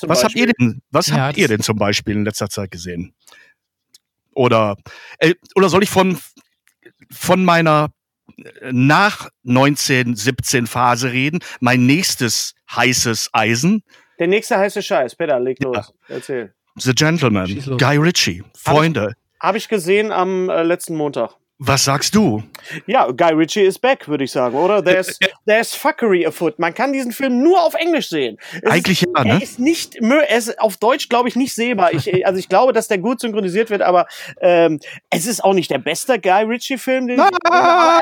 Zum 0.00 0.08
was 0.08 0.22
Beispiel? 0.22 0.48
habt 0.48 0.58
ihr 0.58 0.66
denn? 0.66 0.82
Was 0.90 1.08
ja, 1.08 1.16
habt 1.18 1.36
ihr 1.36 1.46
denn 1.46 1.60
zum 1.60 1.76
Beispiel 1.76 2.14
in 2.14 2.24
letzter 2.24 2.48
Zeit 2.48 2.70
gesehen? 2.70 3.14
Oder 4.32 4.76
äh, 5.18 5.34
oder 5.54 5.68
soll 5.68 5.82
ich 5.82 5.90
von 5.90 6.18
von 7.10 7.44
meiner 7.44 7.90
äh, 8.38 8.72
nach 8.72 9.28
1917 9.46 10.66
Phase 10.66 11.12
reden? 11.12 11.40
Mein 11.60 11.84
nächstes 11.84 12.54
heißes 12.74 13.28
Eisen. 13.34 13.82
Der 14.18 14.28
nächste 14.28 14.56
heiße 14.56 14.82
Scheiß, 14.82 15.16
Peter, 15.16 15.38
leg 15.38 15.62
los. 15.62 15.92
Ja. 16.08 16.16
Erzähl. 16.16 16.54
The 16.76 16.94
Gentleman, 16.94 17.62
Guy 17.76 17.98
Ritchie, 17.98 18.42
Freunde. 18.56 19.00
Habe 19.00 19.10
ich, 19.10 19.40
hab 19.40 19.56
ich 19.56 19.68
gesehen 19.68 20.12
am 20.12 20.48
äh, 20.48 20.62
letzten 20.62 20.96
Montag. 20.96 21.36
Was 21.62 21.84
sagst 21.84 22.14
du? 22.14 22.42
Ja, 22.86 23.10
Guy 23.10 23.34
Ritchie 23.34 23.60
is 23.60 23.78
back, 23.78 24.08
würde 24.08 24.24
ich 24.24 24.32
sagen, 24.32 24.56
oder? 24.56 24.82
There's, 24.82 25.18
there's 25.46 25.74
fuckery 25.74 26.24
afoot. 26.24 26.58
Man 26.58 26.72
kann 26.72 26.90
diesen 26.90 27.12
Film 27.12 27.42
nur 27.42 27.62
auf 27.62 27.74
Englisch 27.74 28.08
sehen. 28.08 28.38
Es 28.62 28.70
Eigentlich 28.70 29.02
ist, 29.02 29.10
ja, 29.14 29.24
ne? 29.24 29.30
Er 29.32 29.42
ist 29.42 29.58
nicht, 29.58 29.96
er 29.96 30.36
ist 30.38 30.58
auf 30.58 30.78
Deutsch, 30.78 31.10
glaube 31.10 31.28
ich, 31.28 31.36
nicht 31.36 31.54
sehbar. 31.54 31.92
Ich, 31.92 32.24
also 32.24 32.38
ich 32.38 32.48
glaube, 32.48 32.72
dass 32.72 32.88
der 32.88 32.96
gut 32.96 33.20
synchronisiert 33.20 33.68
wird, 33.68 33.82
aber 33.82 34.06
ähm, 34.40 34.80
es 35.10 35.26
ist 35.26 35.44
auch 35.44 35.52
nicht 35.52 35.70
der 35.70 35.80
beste 35.80 36.18
Guy 36.18 36.44
Ritchie-Film, 36.44 37.08
den 37.08 37.20
ah! 37.20 37.28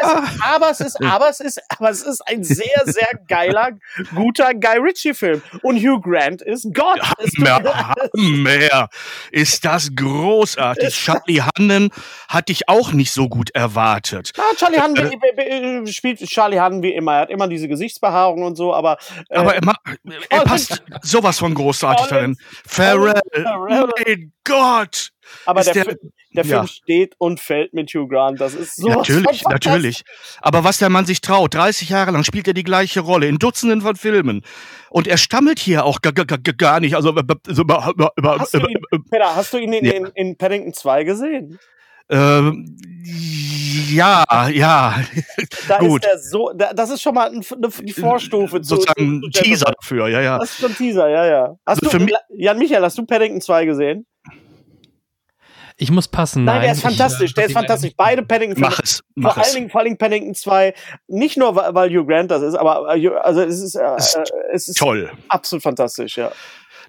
ich, 0.01 0.43
aber 0.45 0.71
es 0.71 0.79
ist, 0.79 1.03
aber 1.03 1.29
es 1.29 1.41
ist, 1.41 1.61
aber 1.69 1.91
es 1.91 2.03
ist 2.03 2.21
ein 2.29 2.45
sehr, 2.45 2.85
sehr 2.85 3.11
geiler, 3.27 3.71
guter 4.15 4.55
Guy 4.55 4.79
Ritchie-Film. 4.79 5.43
Und 5.63 5.79
Hugh 5.79 6.01
Grant 6.01 6.43
ist 6.43 6.73
Gott. 6.73 7.01
Mehr, 7.39 7.95
mehr. 8.15 8.89
Ist 9.33 9.65
das 9.65 9.91
großartig. 9.97 10.95
Charlie 10.95 11.43
Hannon 11.43 11.91
hatte 12.29 12.53
ich 12.53 12.69
auch 12.69 12.93
nicht 12.93 13.11
so 13.11 13.29
gut 13.29 13.48
erwartet. 13.55 14.33
Ja, 14.37 14.45
Charlie 14.57 14.79
Hahn 14.79 14.95
äh, 14.97 15.87
spielt 15.87 16.19
Charlie 16.21 16.59
Hahn 16.59 16.83
wie 16.83 16.93
immer. 16.93 17.15
Er 17.15 17.21
hat 17.23 17.31
immer 17.31 17.49
diese 17.49 17.69
Gesichtsbehaarung 17.69 18.43
und 18.43 18.57
so, 18.57 18.75
aber. 18.75 18.99
Äh, 19.29 19.39
aber 19.39 19.55
er, 19.55 19.63
er 20.31 20.41
passt 20.43 20.83
sowas 21.03 21.39
von 21.39 21.55
großartig 21.55 22.07
darin. 22.07 22.37
Pharrell, 22.67 23.21
mein 23.37 24.33
Gott! 24.45 25.11
Aber 25.45 25.63
der, 25.63 25.75
der, 25.75 25.97
der 26.35 26.45
Film 26.45 26.63
ja. 26.63 26.67
steht 26.67 27.15
und 27.19 27.41
fällt 27.41 27.75
mit 27.75 27.91
Hugh 27.91 28.09
Grant. 28.09 28.41
Das 28.41 28.55
ist 28.55 28.77
so. 28.77 28.89
Natürlich, 28.89 29.45
natürlich. 29.45 30.03
Aber 30.41 30.65
was 30.65 30.79
der 30.79 30.89
Mann 30.89 31.05
sich 31.07 31.21
traut, 31.21 31.55
30 31.55 31.91
Jahre 31.91 32.11
lang 32.13 32.25
spielt 32.25 32.49
er 32.49 32.55
die 32.55 32.65
gleiche 32.65 33.01
Rolle 33.01 33.29
in 33.29 33.39
Dutzenden 33.39 33.81
von 33.83 33.97
Filmen. 33.97 34.43
Und 34.91 35.07
er 35.07 35.19
stammelt 35.19 35.59
hier 35.59 35.85
auch 35.85 36.01
gar 36.01 36.81
nicht. 36.81 36.97
Also, 36.97 37.15
hast, 37.15 38.55
du 38.55 38.59
ihn, 38.59 38.79
Peter, 39.11 39.37
hast 39.37 39.53
du 39.53 39.59
ihn 39.59 39.73
in, 39.73 39.85
in, 39.85 40.07
in 40.15 40.37
Paddington 40.37 40.73
2 40.73 41.05
gesehen? 41.05 41.59
Ähm, 42.11 42.77
ja, 43.91 44.25
ja. 44.49 45.03
Da 45.67 45.79
Gut. 45.79 46.05
Ist 46.05 46.11
er 46.11 46.19
so, 46.19 46.53
das 46.53 46.91
ist 46.91 47.03
schon 47.03 47.15
mal 47.15 47.29
eine, 47.29 47.41
die 47.83 47.93
Vorstufe. 47.93 48.63
Sozusagen 48.63 49.23
ein 49.25 49.31
Teaser 49.31 49.73
dafür, 49.81 50.09
ja, 50.09 50.21
ja. 50.21 50.39
Das 50.39 50.51
ist 50.51 50.61
schon 50.61 50.71
ein 50.71 50.77
Teaser, 50.77 51.09
ja, 51.09 51.27
ja. 51.27 51.57
Hast 51.67 51.83
also 51.83 51.99
du, 51.99 52.07
Jan 52.31 52.59
Michael, 52.59 52.83
hast 52.83 52.99
du 52.99 53.07
Paddington 53.07 53.41
2 53.41 53.65
gesehen? 53.65 54.07
Ich 55.81 55.93
muss 55.93 56.09
passen. 56.09 56.45
Nein, 56.45 56.57
nein 56.57 56.63
der 56.65 56.73
ist 56.73 56.83
fantastisch. 56.83 57.31
Ich, 57.31 57.35
der 57.35 57.47
ist 57.47 57.53
fantastisch. 57.53 57.93
Beide 57.97 58.25
Paddington. 58.25 58.61
Mach 58.61 58.81
es. 58.81 59.01
Mach 59.15 59.35
vor, 59.35 59.43
es. 59.43 59.49
Allen 59.49 59.55
Dingen, 59.55 59.71
vor 59.71 59.81
allen 59.81 59.85
Dingen 59.87 59.99
Paddington 59.99 60.35
2. 60.35 60.75
Nicht 61.07 61.37
nur, 61.37 61.55
weil 61.55 61.89
Hugh 61.91 62.05
Grant 62.05 62.33
das 62.33 62.43
ist, 62.43 62.57
aber 62.57 62.97
äh, 62.97 63.09
also 63.23 63.43
es 63.43 63.63
ist, 63.63 63.77
äh, 63.77 63.97
es 64.53 64.69
ist 64.69 64.77
toll. 64.77 65.13
Absolut 65.29 65.63
fantastisch, 65.63 66.17
ja. 66.17 66.33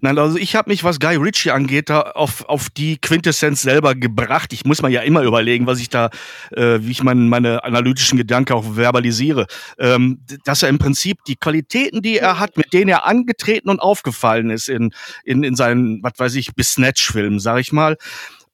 Nein, 0.02 0.18
also 0.18 0.38
ich 0.38 0.56
habe 0.56 0.70
mich, 0.70 0.84
was 0.84 1.00
Guy 1.00 1.16
Ritchie 1.16 1.52
angeht, 1.52 1.90
da 1.90 2.02
auf, 2.02 2.46
auf 2.46 2.70
die 2.70 2.98
Quintessenz 2.98 3.62
selber 3.62 3.96
gebracht. 3.96 4.54
Ich 4.54 4.66
muss 4.66 4.82
mir 4.82 4.90
ja 4.90 5.02
immer 5.02 5.24
überlegen, 5.24 5.68
was 5.68 5.80
ich 5.80 5.90
da, 5.90 6.10
äh, 6.52 6.80
wie 6.82 6.92
ich 6.92 7.04
mein, 7.04 7.28
meine 7.28 7.64
analytischen 7.64 8.18
Gedanken 8.18 8.54
auch 8.54 8.76
verbalisiere. 8.76 9.48
Ähm, 9.78 10.22
dass 10.46 10.64
er 10.64 10.70
im 10.70 10.80
Prinzip 10.80 11.24
die 11.26 11.36
Qualitäten, 11.36 12.02
die 12.02 12.18
er 12.18 12.40
hat, 12.40 12.58
mit 12.58 12.72
denen 12.74 12.90
er 12.90 13.06
angetreten 13.06 13.70
und 13.70 13.80
aufgefallen 13.80 14.50
ist 14.50 14.70
in, 14.70 14.92
in, 15.24 15.44
in 15.44 15.56
seinen, 15.56 16.02
was 16.04 16.14
weiß 16.18 16.36
ich, 16.36 16.54
bis 16.56 16.74
Snatch-Filmen, 16.74 17.40
sag 17.40 17.60
ich 17.60 17.72
mal. 17.72 17.98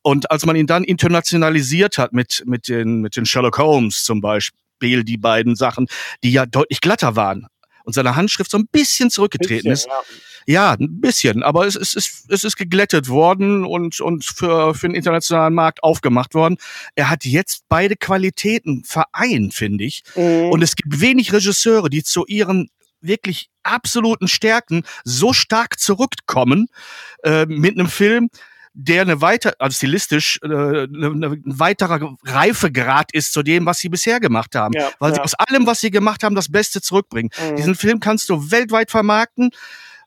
Und 0.02 0.30
als 0.32 0.46
man 0.46 0.56
ihn 0.56 0.68
dann 0.68 0.84
internationalisiert 0.84 1.98
hat 1.98 2.14
mit, 2.14 2.44
mit, 2.46 2.68
den, 2.68 3.02
mit 3.02 3.16
den 3.16 3.26
Sherlock 3.26 3.58
Holmes 3.58 4.04
zum 4.04 4.22
Beispiel, 4.22 5.04
die 5.04 5.18
beiden 5.18 5.56
Sachen, 5.56 5.88
die 6.24 6.32
ja 6.32 6.46
deutlich 6.46 6.82
glatter 6.82 7.16
waren 7.16 7.48
und 7.86 7.94
seine 7.94 8.16
Handschrift 8.16 8.52
so 8.52 8.58
ein 8.58 8.68
bisschen 8.72 9.10
zurückgetreten 9.10 9.70
bisschen, 9.70 9.72
ist. 9.72 9.88
Ja 9.88 10.16
ja, 10.46 10.74
ein 10.74 11.02
bisschen, 11.02 11.44
aber 11.44 11.66
es, 11.66 11.76
es, 11.76 11.96
ist, 11.96 12.26
es 12.30 12.44
ist 12.44 12.56
geglättet 12.56 13.10
worden 13.10 13.66
und, 13.66 14.00
und 14.00 14.24
für, 14.24 14.76
für 14.76 14.88
den 14.88 14.96
internationalen 14.96 15.54
Markt 15.54 15.84
aufgemacht 15.84 16.36
worden. 16.36 16.58
Er 16.96 17.10
hat 17.10 17.26
jetzt 17.26 17.64
beide 17.68 17.96
Qualitäten 17.96 18.84
vereint, 18.84 19.54
finde 19.54 19.84
ich. 19.84 20.04
Mhm. 20.16 20.50
Und 20.52 20.62
es 20.62 20.76
gibt 20.76 21.02
wenig 21.02 21.34
Regisseure, 21.34 21.90
die 21.90 22.04
zu 22.04 22.26
ihren 22.28 22.70
wirklich 23.02 23.50
absoluten 23.64 24.28
Stärken 24.28 24.84
so 25.04 25.34
stark 25.34 25.80
zurückkommen 25.80 26.68
äh, 27.24 27.46
mit 27.46 27.78
einem 27.78 27.88
Film, 27.88 28.30
der 28.74 29.02
eine 29.02 29.22
weiter, 29.22 29.54
also 29.60 29.76
stilistisch, 29.76 30.40
äh, 30.44 30.48
eine, 30.48 30.88
eine 30.88 31.42
weiterer 31.46 32.16
Reifegrad 32.26 33.14
ist 33.14 33.32
zu 33.32 33.42
dem, 33.42 33.66
was 33.66 33.80
sie 33.80 33.90
bisher 33.90 34.20
gemacht 34.20 34.54
haben. 34.54 34.74
Ja, 34.74 34.92
Weil 35.00 35.12
ja. 35.12 35.16
sie 35.16 35.22
aus 35.22 35.34
allem, 35.36 35.66
was 35.66 35.80
sie 35.80 35.92
gemacht 35.92 36.24
haben, 36.24 36.36
das 36.36 36.52
Beste 36.52 36.82
zurückbringen. 36.82 37.32
Mhm. 37.40 37.56
Diesen 37.56 37.76
Film 37.76 38.00
kannst 38.00 38.30
du 38.30 38.52
weltweit 38.52 38.92
vermarkten 38.92 39.52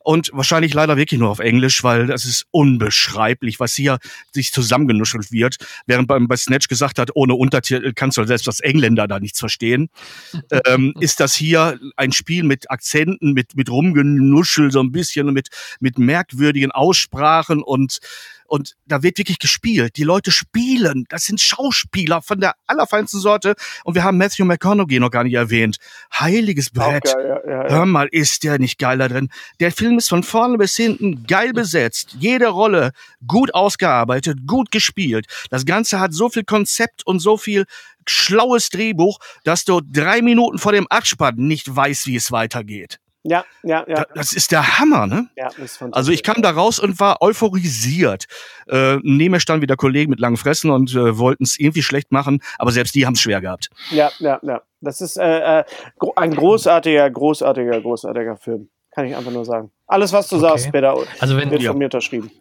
und 0.08 0.30
wahrscheinlich 0.32 0.72
leider 0.72 0.96
wirklich 0.96 1.20
nur 1.20 1.28
auf 1.28 1.38
Englisch, 1.38 1.84
weil 1.84 2.06
das 2.06 2.24
ist 2.24 2.46
unbeschreiblich, 2.50 3.60
was 3.60 3.74
hier 3.74 3.98
sich 4.32 4.52
zusammengenuschelt 4.52 5.32
wird, 5.32 5.56
während 5.84 6.08
beim 6.08 6.28
bei 6.28 6.36
Snatch 6.38 6.68
gesagt 6.68 6.98
hat, 6.98 7.10
ohne 7.14 7.34
Untertitel 7.34 7.92
kannst 7.94 8.16
du 8.16 8.24
selbst 8.24 8.48
als 8.48 8.60
Engländer 8.60 9.06
da 9.06 9.20
nichts 9.20 9.38
verstehen, 9.38 9.90
ähm, 10.64 10.94
ist 10.98 11.20
das 11.20 11.34
hier 11.34 11.78
ein 11.96 12.12
Spiel 12.12 12.42
mit 12.42 12.70
Akzenten, 12.70 13.34
mit 13.34 13.54
mit 13.54 13.68
rumgenuschel 13.68 14.70
so 14.70 14.80
ein 14.80 14.92
bisschen 14.92 15.30
mit 15.34 15.48
mit 15.78 15.98
merkwürdigen 15.98 16.70
Aussprachen 16.70 17.62
und 17.62 17.98
und 18.48 18.74
da 18.86 19.02
wird 19.02 19.18
wirklich 19.18 19.38
gespielt. 19.38 19.96
Die 19.96 20.04
Leute 20.04 20.30
spielen. 20.30 21.04
Das 21.10 21.24
sind 21.24 21.40
Schauspieler 21.40 22.22
von 22.22 22.40
der 22.40 22.54
allerfeinsten 22.66 23.20
Sorte. 23.20 23.54
Und 23.84 23.94
wir 23.94 24.02
haben 24.02 24.16
Matthew 24.16 24.46
McConaughey 24.46 24.98
noch 24.98 25.10
gar 25.10 25.22
nicht 25.22 25.34
erwähnt. 25.34 25.76
Heiliges 26.12 26.70
Brett. 26.70 27.04
Geil, 27.04 27.40
ja, 27.46 27.50
ja, 27.50 27.62
ja. 27.64 27.70
Hör 27.70 27.86
mal, 27.86 28.08
ist 28.10 28.42
der 28.44 28.58
nicht 28.58 28.78
geil 28.78 28.98
da 28.98 29.08
drin? 29.08 29.28
Der 29.60 29.70
Film 29.70 29.98
ist 29.98 30.08
von 30.08 30.22
vorne 30.22 30.56
bis 30.56 30.76
hinten 30.76 31.26
geil 31.26 31.52
besetzt. 31.52 32.16
Jede 32.18 32.48
Rolle 32.48 32.92
gut 33.26 33.54
ausgearbeitet, 33.54 34.46
gut 34.46 34.70
gespielt. 34.70 35.26
Das 35.50 35.66
Ganze 35.66 36.00
hat 36.00 36.14
so 36.14 36.30
viel 36.30 36.44
Konzept 36.44 37.06
und 37.06 37.20
so 37.20 37.36
viel 37.36 37.66
schlaues 38.06 38.70
Drehbuch, 38.70 39.18
dass 39.44 39.64
du 39.64 39.82
drei 39.82 40.22
Minuten 40.22 40.58
vor 40.58 40.72
dem 40.72 40.86
Abspann 40.88 41.36
nicht 41.36 41.74
weißt, 41.74 42.06
wie 42.06 42.16
es 42.16 42.32
weitergeht. 42.32 42.98
Ja, 43.28 43.44
ja, 43.62 43.84
ja. 43.86 44.06
Das 44.14 44.32
ist 44.32 44.52
der 44.52 44.78
Hammer, 44.78 45.06
ne? 45.06 45.28
Ja, 45.36 45.48
das 45.48 45.58
ist 45.58 45.82
Also 45.92 46.12
ich 46.12 46.22
kam 46.22 46.42
da 46.42 46.50
raus 46.50 46.78
und 46.78 46.98
war 47.00 47.20
euphorisiert. 47.20 48.26
Äh, 48.68 48.98
neben 49.02 49.32
mir 49.32 49.40
standen 49.40 49.62
wieder 49.62 49.76
Kollegen 49.76 50.10
mit 50.10 50.20
langen 50.20 50.36
Fressen 50.36 50.70
und 50.70 50.94
äh, 50.94 51.18
wollten 51.18 51.44
es 51.44 51.58
irgendwie 51.58 51.82
schlecht 51.82 52.12
machen, 52.12 52.40
aber 52.58 52.72
selbst 52.72 52.94
die 52.94 53.06
haben 53.06 53.14
es 53.14 53.20
schwer 53.20 53.40
gehabt. 53.40 53.68
Ja, 53.90 54.10
ja, 54.18 54.38
ja. 54.42 54.62
Das 54.80 55.00
ist 55.00 55.16
äh, 55.16 55.60
äh 55.60 55.64
ein 56.16 56.34
großartiger, 56.34 57.10
großartiger, 57.10 57.80
großartiger 57.80 58.36
Film. 58.36 58.68
Kann 58.98 59.06
ich 59.06 59.14
einfach 59.14 59.30
nur 59.30 59.44
sagen. 59.44 59.70
Alles, 59.86 60.12
was 60.12 60.26
du 60.26 60.38
okay. 60.38 60.48
sagst, 60.48 60.72
Peter, 60.72 60.92
also 61.20 61.36
wenn, 61.36 61.52
wird 61.52 61.62
ja. 61.62 61.70
von 61.70 61.78
mir 61.78 61.84
unterschrieben. 61.84 62.32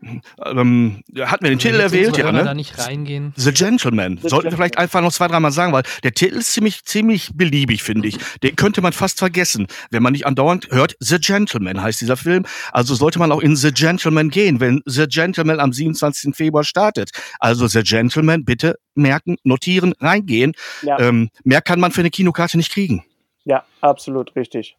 Ähm, 0.44 1.04
hatten 1.20 1.44
wir 1.44 1.52
den 1.52 1.60
Titel 1.60 1.80
erwähnt, 1.80 2.18
ja, 2.18 2.32
ne? 2.32 2.44
Da 2.44 2.56
nicht 2.56 2.80
reingehen. 2.80 3.32
The 3.36 3.52
Gentleman. 3.52 4.18
The 4.20 4.30
Sollten 4.30 4.50
wir 4.50 4.58
vielleicht 4.58 4.80
einfach 4.80 5.02
noch 5.02 5.12
zwei, 5.12 5.28
dreimal 5.28 5.52
sagen, 5.52 5.72
weil 5.72 5.84
der 6.04 6.14
Titel 6.14 6.38
ist 6.38 6.52
ziemlich, 6.52 6.84
ziemlich 6.84 7.30
beliebig, 7.36 7.84
finde 7.84 8.08
ich. 8.08 8.18
Den 8.42 8.56
könnte 8.56 8.82
man 8.82 8.92
fast 8.92 9.20
vergessen, 9.20 9.68
wenn 9.92 10.02
man 10.02 10.14
nicht 10.14 10.26
andauernd 10.26 10.70
hört, 10.72 10.96
The 11.00 11.20
Gentleman 11.20 11.80
heißt 11.80 12.02
dieser 12.02 12.18
Film. 12.18 12.44
Also 12.72 12.96
sollte 12.96 13.20
man 13.20 13.32
auch 13.32 13.42
in 13.42 13.56
The 13.56 13.72
Gentleman 13.72 14.32
gehen, 14.32 14.60
wenn 14.60 14.82
The 14.86 15.06
Gentleman 15.08 15.60
am 15.60 15.72
27. 15.72 16.36
Februar 16.36 16.64
startet. 16.64 17.12
Also 17.40 17.68
The 17.68 17.84
Gentleman, 17.84 18.46
bitte 18.46 18.80
merken, 18.96 19.38
notieren, 19.44 19.94
reingehen. 20.00 20.54
Ja. 20.82 21.00
Ähm, 21.00 21.30
mehr 21.44 21.62
kann 21.62 21.80
man 21.80 21.92
für 21.92 22.02
eine 22.02 22.10
Kinokarte 22.10 22.58
nicht 22.58 22.72
kriegen. 22.72 23.06
Ja, 23.46 23.64
absolut 23.80 24.36
richtig. 24.36 24.76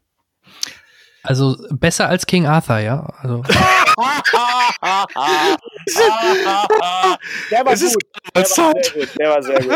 Also 1.22 1.56
besser 1.70 2.08
als 2.08 2.26
King 2.26 2.46
Arthur, 2.46 2.78
ja. 2.78 3.06
Also. 3.20 3.42
der 7.50 7.66
war 7.66 7.74
gut. 7.74 7.94
Der 8.30 8.40
war 8.40 8.52
sehr 8.52 8.70
gut. 8.70 9.08
Der 9.18 9.30
war 9.30 9.42
sehr 9.42 9.58
gut. 9.60 9.70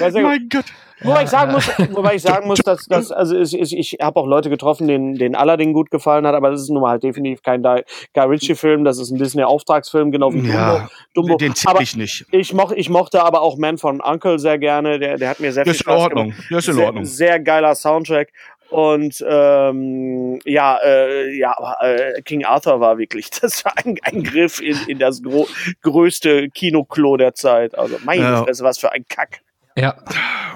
War 0.00 0.12
sehr 0.12 0.22
gut. 0.22 0.30
Mein 0.30 0.48
Gott. 0.48 0.64
Wobei 1.02 1.22
ich 1.22 1.30
sagen 1.30 1.52
muss, 1.52 1.68
wobei 1.92 2.14
ich 2.14 2.22
sagen 2.22 2.46
muss, 2.46 2.58
dass, 2.58 2.84
dass 2.86 3.10
also 3.10 3.38
ich, 3.38 3.58
ich, 3.58 3.76
ich 3.76 3.96
habe 4.02 4.20
auch 4.20 4.26
Leute 4.26 4.50
getroffen, 4.50 4.86
denen, 4.86 5.14
denen 5.14 5.34
Aladdin 5.34 5.72
gut 5.72 5.90
gefallen 5.90 6.26
hat, 6.26 6.34
aber 6.34 6.50
das 6.50 6.60
ist 6.60 6.68
nun 6.68 6.82
mal 6.82 6.90
halt 6.90 7.02
definitiv 7.02 7.42
kein 7.42 7.62
Guy 7.62 7.82
Ritchie-Film, 8.14 8.84
das 8.84 8.98
ist 8.98 9.10
ein 9.10 9.18
Disney-Auftragsfilm, 9.18 10.10
genau 10.10 10.32
wie 10.34 10.46
ja, 10.46 10.88
Dumbo. 11.14 11.36
Den 11.36 11.54
zähle 11.54 11.82
ich 11.82 11.96
nicht. 11.96 12.26
Ich, 12.32 12.52
moch, 12.52 12.72
ich 12.72 12.90
mochte 12.90 13.22
aber 13.22 13.40
auch 13.40 13.56
Man 13.56 13.78
von 13.78 14.00
Uncle 14.00 14.38
sehr 14.38 14.58
gerne, 14.58 14.98
der, 14.98 15.16
der 15.16 15.30
hat 15.30 15.40
mir 15.40 15.52
sehr 15.52 15.64
viel 15.64 15.74
Spaß 15.74 16.10
gemacht. 16.10 16.34
Das 16.36 16.36
ist 16.36 16.36
in 16.36 16.38
Ordnung. 16.38 16.44
Das 16.50 16.68
ist 16.68 16.76
in 16.76 16.84
Ordnung. 16.84 17.04
Sehr, 17.04 17.28
sehr 17.28 17.40
geiler 17.40 17.74
Soundtrack 17.74 18.28
und 18.70 19.24
ähm, 19.28 20.38
ja, 20.44 20.78
äh, 20.82 21.36
ja, 21.36 21.76
äh, 21.80 22.22
King 22.22 22.44
Arthur 22.44 22.80
war 22.80 22.98
wirklich, 22.98 23.30
das 23.40 23.64
war 23.64 23.72
ein, 23.84 23.98
ein 24.02 24.22
Griff 24.22 24.60
in, 24.60 24.76
in 24.86 24.98
das 24.98 25.22
gro 25.22 25.46
größte 25.82 26.48
Kinoklo 26.50 27.16
der 27.16 27.34
Zeit. 27.34 27.76
Also 27.76 27.96
meine 28.04 28.22
ja. 28.22 28.44
Fresse, 28.44 28.64
was 28.64 28.78
für 28.78 28.92
ein 28.92 29.04
Kack. 29.08 29.40
Ja. 29.76 29.94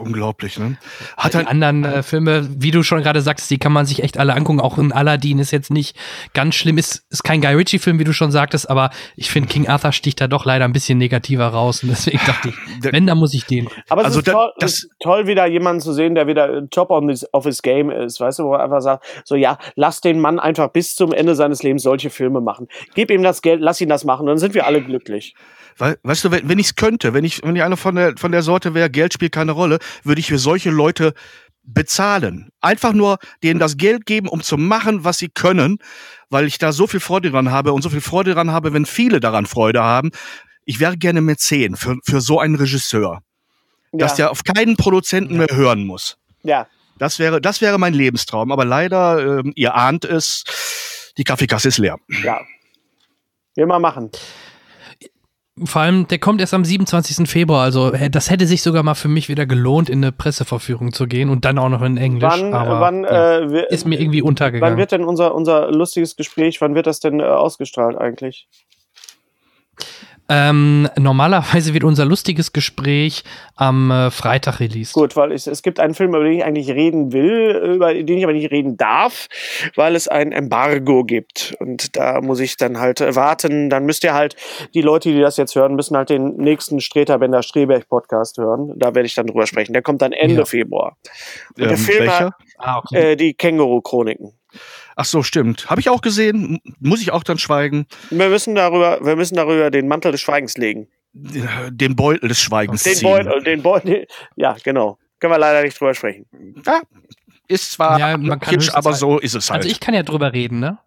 Unglaublich, 0.01 0.59
ne? 0.59 0.77
Hat 1.17 1.35
halt 1.37 1.47
die 1.47 1.51
anderen 1.51 1.85
äh, 1.85 2.03
Filme, 2.03 2.49
wie 2.51 2.73
du 2.73 2.83
schon 2.83 3.03
gerade 3.03 3.21
sagst, 3.21 3.49
die 3.49 3.59
kann 3.59 3.73
man 3.73 3.87
sich 3.87 4.03
echt 4.03 4.19
alle 4.19 4.35
angucken. 4.35 4.61
Auch 4.61 4.77
in 4.77 4.93
Aladdin 4.93 5.39
ist 5.39 5.53
jetzt 5.53 5.71
nicht 5.71 5.97
ganz 6.33 6.57
schlimm. 6.57 6.79
Ist, 6.79 7.07
ist 7.11 7.23
kein 7.23 7.41
Guy 7.41 7.55
Ritchie-Film, 7.55 8.01
wie 8.01 8.05
du 8.05 8.13
schon 8.13 8.33
sagtest, 8.33 8.69
aber 8.69 8.91
ich 9.15 9.31
finde, 9.31 9.49
King 9.49 9.69
Arthur 9.69 9.93
sticht 9.93 10.21
da 10.21 10.27
doch 10.27 10.45
leider 10.45 10.65
ein 10.65 10.73
bisschen 10.73 10.99
negativer 10.99 11.47
raus. 11.47 11.85
Und 11.85 11.91
deswegen 11.91 12.21
dachte 12.27 12.49
ich, 12.49 12.55
wenn, 12.93 13.07
dann 13.07 13.19
muss 13.19 13.35
ich 13.35 13.47
den. 13.47 13.69
Aber 13.89 14.03
es 14.03 14.09
also 14.09 14.19
ist, 14.19 14.27
toll, 14.27 14.53
das 14.59 14.73
ist 14.73 14.91
toll, 15.01 15.27
wieder 15.29 15.47
jemanden 15.47 15.81
zu 15.81 15.93
sehen, 15.93 16.17
der 16.17 16.27
wieder 16.27 16.69
top 16.71 16.91
on 16.91 17.09
his, 17.09 17.25
of 17.33 17.45
his 17.45 17.63
game 17.63 17.91
ist. 17.91 18.21
Weißt 18.21 18.41
du, 18.41 18.45
wo 18.45 18.55
er 18.55 18.65
einfach 18.65 18.81
sagt, 18.81 19.05
so 19.25 19.37
ja, 19.37 19.59
lass 19.77 20.01
den 20.01 20.19
Mann 20.19 20.41
einfach 20.41 20.69
bis 20.69 20.97
zum 20.97 21.13
Ende 21.13 21.37
seines 21.37 21.63
Lebens 21.63 21.85
solche 21.85 22.11
Filme 22.11 22.41
machen. 22.41 22.67
Gib 22.95 23.11
ihm 23.13 23.23
das 23.23 23.43
Geld, 23.43 23.61
lass 23.61 23.81
ihn 23.81 23.89
das 23.89 24.05
machen, 24.05 24.27
dann 24.27 24.39
sind 24.39 24.55
wir 24.55 24.67
alle 24.67 24.83
glücklich. 24.83 25.35
Weißt 25.79 26.25
du, 26.25 26.31
wenn, 26.31 26.49
wenn 26.49 26.59
ich 26.59 26.67
es 26.67 26.75
könnte, 26.77 27.15
wenn 27.15 27.25
ich, 27.25 27.43
wenn 27.43 27.57
ich 27.57 27.63
einer 27.63 27.77
von 27.77 27.95
der, 27.95 28.15
von 28.17 28.33
der 28.33 28.43
Sorte 28.43 28.75
wäre, 28.75 28.91
Geld 28.91 29.13
spielt 29.13 29.33
keine 29.33 29.53
Rolle, 29.53 29.79
würde 30.03 30.21
ich 30.21 30.29
für 30.29 30.39
solche 30.39 30.71
Leute 30.71 31.15
bezahlen. 31.65 32.51
Einfach 32.61 32.93
nur 32.93 33.19
denen 33.43 33.59
das 33.59 33.77
Geld 33.77 34.07
geben, 34.07 34.29
um 34.29 34.43
zu 34.43 34.57
machen, 34.57 35.05
was 35.05 35.19
sie 35.19 35.29
können, 35.29 35.79
weil 36.31 36.47
ich 36.47 36.59
da 36.59 36.73
so 36.73 36.87
viel 36.87 37.01
Freude 37.01 37.31
dran 37.31 37.51
habe 37.51 37.73
und 37.73 37.83
so 37.83 37.91
viel 37.91 38.01
Freude 38.01 38.35
dran 38.35 38.51
habe, 38.53 38.73
wenn 38.73 38.87
viele 38.87 39.21
daran 39.21 39.47
Freude 39.47 39.83
haben. 39.83 40.11
Ich 40.65 40.81
wäre 40.81 40.97
gerne 40.97 41.21
Mäzen 41.21 41.77
für, 41.77 41.97
für 42.05 42.21
so 42.21 42.39
einen 42.39 42.55
Regisseur. 42.55 43.21
Ja. 43.93 43.99
Dass 43.99 44.17
der 44.17 44.31
auf 44.31 44.45
keinen 44.45 44.77
Produzenten 44.77 45.37
mehr 45.37 45.49
hören 45.51 45.87
muss. 45.87 46.17
Ja. 46.43 46.67
Das 46.99 47.19
wäre, 47.19 47.41
das 47.41 47.61
wäre 47.61 47.79
mein 47.79 47.95
Lebenstraum. 47.95 48.53
Aber 48.53 48.65
leider, 48.65 49.41
äh, 49.41 49.53
ihr 49.55 49.75
ahnt 49.75 50.05
es, 50.05 50.45
die 51.17 51.25
Kaffeekasse 51.25 51.69
ist 51.69 51.79
leer. 51.79 51.97
Ja. 52.23 52.41
Wir 53.55 53.67
mal 53.67 53.79
machen. 53.79 54.11
Vor 55.63 55.83
allem, 55.83 56.09
der 56.09 56.19
kommt 56.19 56.41
erst 56.41 56.53
am 56.53 56.65
27. 56.65 57.29
Februar, 57.31 57.63
also 57.63 57.93
das 58.11 58.29
hätte 58.29 58.45
sich 58.45 58.61
sogar 58.61 58.83
mal 58.83 58.95
für 58.95 59.07
mich 59.07 59.29
wieder 59.29 59.47
gelohnt, 59.47 59.89
in 59.89 60.03
eine 60.03 60.11
Presseverführung 60.11 60.93
zu 60.93 61.07
gehen 61.07 61.31
und 61.31 61.45
dann 61.45 61.59
auch 61.59 61.69
noch 61.69 61.83
in 61.83 61.97
Englisch. 61.97 62.25
Wann, 62.29 62.53
aber, 62.55 62.81
wann 62.81 63.05
ja, 63.05 63.39
äh, 63.39 63.67
ist 63.73 63.87
mir 63.87 64.01
irgendwie 64.01 64.21
untergegangen. 64.21 64.73
Wann 64.73 64.79
wird 64.79 64.91
denn 64.91 65.05
unser, 65.05 65.33
unser 65.33 65.71
lustiges 65.71 66.17
Gespräch, 66.17 66.61
wann 66.61 66.75
wird 66.75 66.89
das 66.89 66.99
denn 66.99 67.21
äh, 67.21 67.25
ausgestrahlt 67.25 67.97
eigentlich? 67.97 68.49
Ähm, 70.29 70.89
normalerweise 70.99 71.75
wird 71.75 71.85
unser 71.85 72.07
lustiges 72.07 72.53
Gespräch 72.53 73.25
am 73.57 73.91
äh, 73.91 74.11
Freitag 74.11 74.59
released. 74.59 74.95
Gut, 74.95 75.17
weil 75.17 75.33
ich, 75.33 75.47
es 75.47 75.63
gibt 75.63 75.79
einen 75.79 75.95
Film, 75.95 76.15
über 76.15 76.25
den 76.25 76.33
ich 76.33 76.45
eigentlich 76.45 76.71
reden 76.71 77.13
will, 77.13 77.75
über 77.75 77.93
den 77.93 78.17
ich 78.17 78.25
aber 78.25 78.33
nicht 78.33 78.51
reden 78.51 78.79
darf, 78.79 79.29
weil 79.77 79.95
es 79.95 80.09
ein 80.09 80.33
Embargo 80.33 81.05
gibt. 81.05 81.55
Und 81.61 81.95
da 81.97 82.23
muss 82.23 82.41
ich 82.41 82.57
dann 82.57 82.79
halt 82.79 83.01
warten. 83.01 83.69
Dann 83.69 83.85
müsst 83.85 84.03
ihr 84.03 84.15
halt, 84.15 84.37
die 84.73 84.81
Leute, 84.81 85.13
die 85.13 85.21
das 85.21 85.37
jetzt 85.37 85.55
hören, 85.55 85.75
müssen 85.75 85.97
halt 85.97 86.09
den 86.09 86.37
nächsten 86.37 86.81
Streter 86.81 87.19
Bender 87.19 87.43
Streberg 87.43 87.89
Podcast 87.89 88.39
hören. 88.39 88.73
Da 88.77 88.95
werde 88.95 89.07
ich 89.07 89.15
dann 89.15 89.27
drüber 89.27 89.47
sprechen. 89.47 89.75
Der 89.75 89.83
kommt 89.83 90.01
dann 90.01 90.13
Ende 90.13 90.37
ja. 90.37 90.45
Februar. 90.47 90.97
Und 91.57 91.63
ähm, 91.65 91.69
der 91.69 91.79
Film 91.79 92.11
hat 92.11 92.33
ah, 92.59 92.79
okay. 92.79 93.13
äh, 93.13 93.17
die 93.17 93.35
Känguru-Chroniken. 93.35 94.33
Ach 94.97 95.05
so, 95.05 95.23
stimmt. 95.23 95.69
Habe 95.69 95.81
ich 95.81 95.89
auch 95.89 96.01
gesehen. 96.01 96.61
Muss 96.81 97.01
ich 97.01 97.13
auch 97.13 97.25
dann 97.25 97.39
schweigen. 97.39 97.87
Wir 98.11 98.29
müssen 98.29 98.55
darüber, 98.55 99.05
wir 99.05 99.17
müssen 99.17 99.37
darüber 99.37 99.71
den 99.71 99.89
Mantel 99.89 100.13
des 100.13 100.21
Schweigens 100.21 100.57
legen. 100.57 100.89
Den 101.13 101.95
Beutel 101.95 102.29
des 102.29 102.41
Schweigens 102.41 102.83
den 102.83 102.95
ziehen. 102.95 103.09
Beutel, 103.09 103.43
den 103.43 103.63
Beutel, 103.63 104.07
ja, 104.35 104.57
genau. 104.65 104.99
Können 105.21 105.33
wir 105.33 105.39
leider 105.39 105.63
nicht 105.63 105.79
drüber 105.79 105.95
sprechen. 105.95 106.27
Ja, 106.67 106.83
ist 107.47 107.73
zwar 107.73 107.99
ja, 107.99 108.17
man 108.17 108.41
kann 108.41 108.55
kitsch, 108.55 108.71
aber 108.75 108.95
so 108.95 109.19
ist 109.19 109.35
es 109.35 109.49
halt. 109.51 109.63
Also 109.63 109.71
ich 109.71 109.79
kann 109.79 109.95
ja 109.95 110.03
drüber 110.03 110.33
reden, 110.33 110.59
ne? 110.59 110.79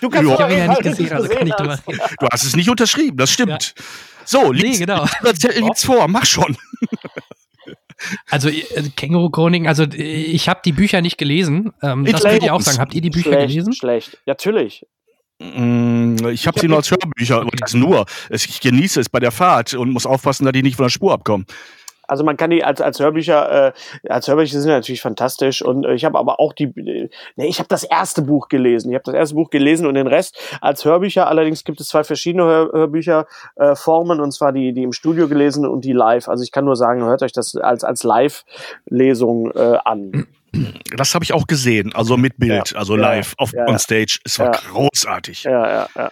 Du 0.00 0.10
kannst 0.10 0.28
ja. 0.28 0.34
Ich 0.34 0.40
habe 0.40 0.52
ihn 0.52 0.58
ja 0.58 0.68
nicht 0.68 0.82
gesehen, 0.82 1.12
also 1.12 1.28
kann 1.28 1.46
ich 1.46 1.54
drüber 1.54 1.78
reden. 1.86 2.00
Du 2.18 2.26
hast 2.28 2.42
es 2.42 2.56
nicht 2.56 2.68
unterschrieben, 2.68 3.16
das 3.16 3.30
stimmt. 3.30 3.74
Ja. 3.76 3.84
So, 4.24 4.52
nee, 4.52 4.76
genau. 4.76 5.06
liegt's 5.22 5.84
vor, 5.84 6.08
mach 6.08 6.26
schon. 6.26 6.56
Also 8.28 8.48
äh, 8.48 8.62
Känguru-Chroniken, 8.96 9.66
also 9.68 9.84
äh, 9.84 10.02
ich 10.02 10.48
habe 10.48 10.60
die 10.64 10.72
Bücher 10.72 11.02
nicht 11.02 11.18
gelesen. 11.18 11.72
Ähm, 11.82 12.04
das 12.04 12.22
könnt 12.22 12.42
ihr 12.42 12.54
auch 12.54 12.60
sagen. 12.60 12.78
Habt 12.78 12.94
ihr 12.94 13.02
die 13.02 13.10
Bücher 13.10 13.30
schlecht, 13.30 13.48
gelesen? 13.48 13.72
Schlecht, 13.74 14.18
natürlich. 14.26 14.86
Mm, 15.40 16.16
ich 16.28 16.46
habe 16.46 16.58
sie 16.60 16.68
nur 16.68 16.78
als 16.78 16.90
Hörbücher, 16.90 17.46
das 17.58 17.74
nur. 17.74 18.06
Ich 18.30 18.60
genieße 18.60 19.00
es 19.00 19.08
bei 19.08 19.20
der 19.20 19.30
Fahrt 19.30 19.74
und 19.74 19.90
muss 19.90 20.06
aufpassen, 20.06 20.44
dass 20.44 20.52
die 20.52 20.62
nicht 20.62 20.76
von 20.76 20.84
der 20.84 20.90
Spur 20.90 21.12
abkommen. 21.12 21.46
Also 22.10 22.24
man 22.24 22.36
kann 22.36 22.50
die 22.50 22.64
als, 22.64 22.80
als 22.80 22.98
Hörbücher, 22.98 23.68
äh, 23.68 24.08
als 24.08 24.26
Hörbücher 24.26 24.60
sind 24.60 24.70
natürlich 24.70 25.00
fantastisch. 25.00 25.62
Und 25.62 25.84
äh, 25.84 25.94
ich 25.94 26.04
habe 26.04 26.18
aber 26.18 26.40
auch 26.40 26.52
die, 26.52 26.64
äh, 26.64 27.08
ne, 27.36 27.46
ich 27.46 27.60
habe 27.60 27.68
das 27.68 27.84
erste 27.84 28.22
Buch 28.22 28.48
gelesen. 28.48 28.90
Ich 28.90 28.94
habe 28.94 29.04
das 29.04 29.14
erste 29.14 29.36
Buch 29.36 29.50
gelesen 29.50 29.86
und 29.86 29.94
den 29.94 30.08
Rest 30.08 30.36
als 30.60 30.84
Hörbücher. 30.84 31.28
Allerdings 31.28 31.62
gibt 31.62 31.80
es 31.80 31.88
zwei 31.88 32.02
verschiedene 32.02 32.44
Hör 32.44 32.72
Hörbücher 32.72 33.26
äh, 33.54 33.76
Formen 33.76 34.20
und 34.20 34.32
zwar 34.32 34.52
die, 34.52 34.72
die 34.72 34.82
im 34.82 34.92
Studio 34.92 35.28
gelesen 35.28 35.66
und 35.66 35.84
die 35.84 35.92
live. 35.92 36.28
Also 36.28 36.42
ich 36.42 36.50
kann 36.50 36.64
nur 36.64 36.76
sagen, 36.76 37.04
hört 37.04 37.22
euch 37.22 37.32
das 37.32 37.54
als 37.54 37.84
als 37.84 38.02
Live-Lesung 38.02 39.52
äh, 39.52 39.78
an. 39.84 40.26
Das 40.96 41.14
habe 41.14 41.24
ich 41.24 41.32
auch 41.32 41.46
gesehen, 41.46 41.92
also 41.94 42.16
mit 42.16 42.36
Bild, 42.36 42.72
ja, 42.72 42.78
also 42.78 42.96
live 42.96 43.30
ja, 43.30 43.34
auf 43.38 43.52
ja, 43.52 43.68
on 43.68 43.78
stage. 43.78 44.18
Es 44.24 44.40
war 44.40 44.50
großartig. 44.50 45.44
Ja, 45.44 45.68
ja, 45.68 45.88
ja. 45.94 46.10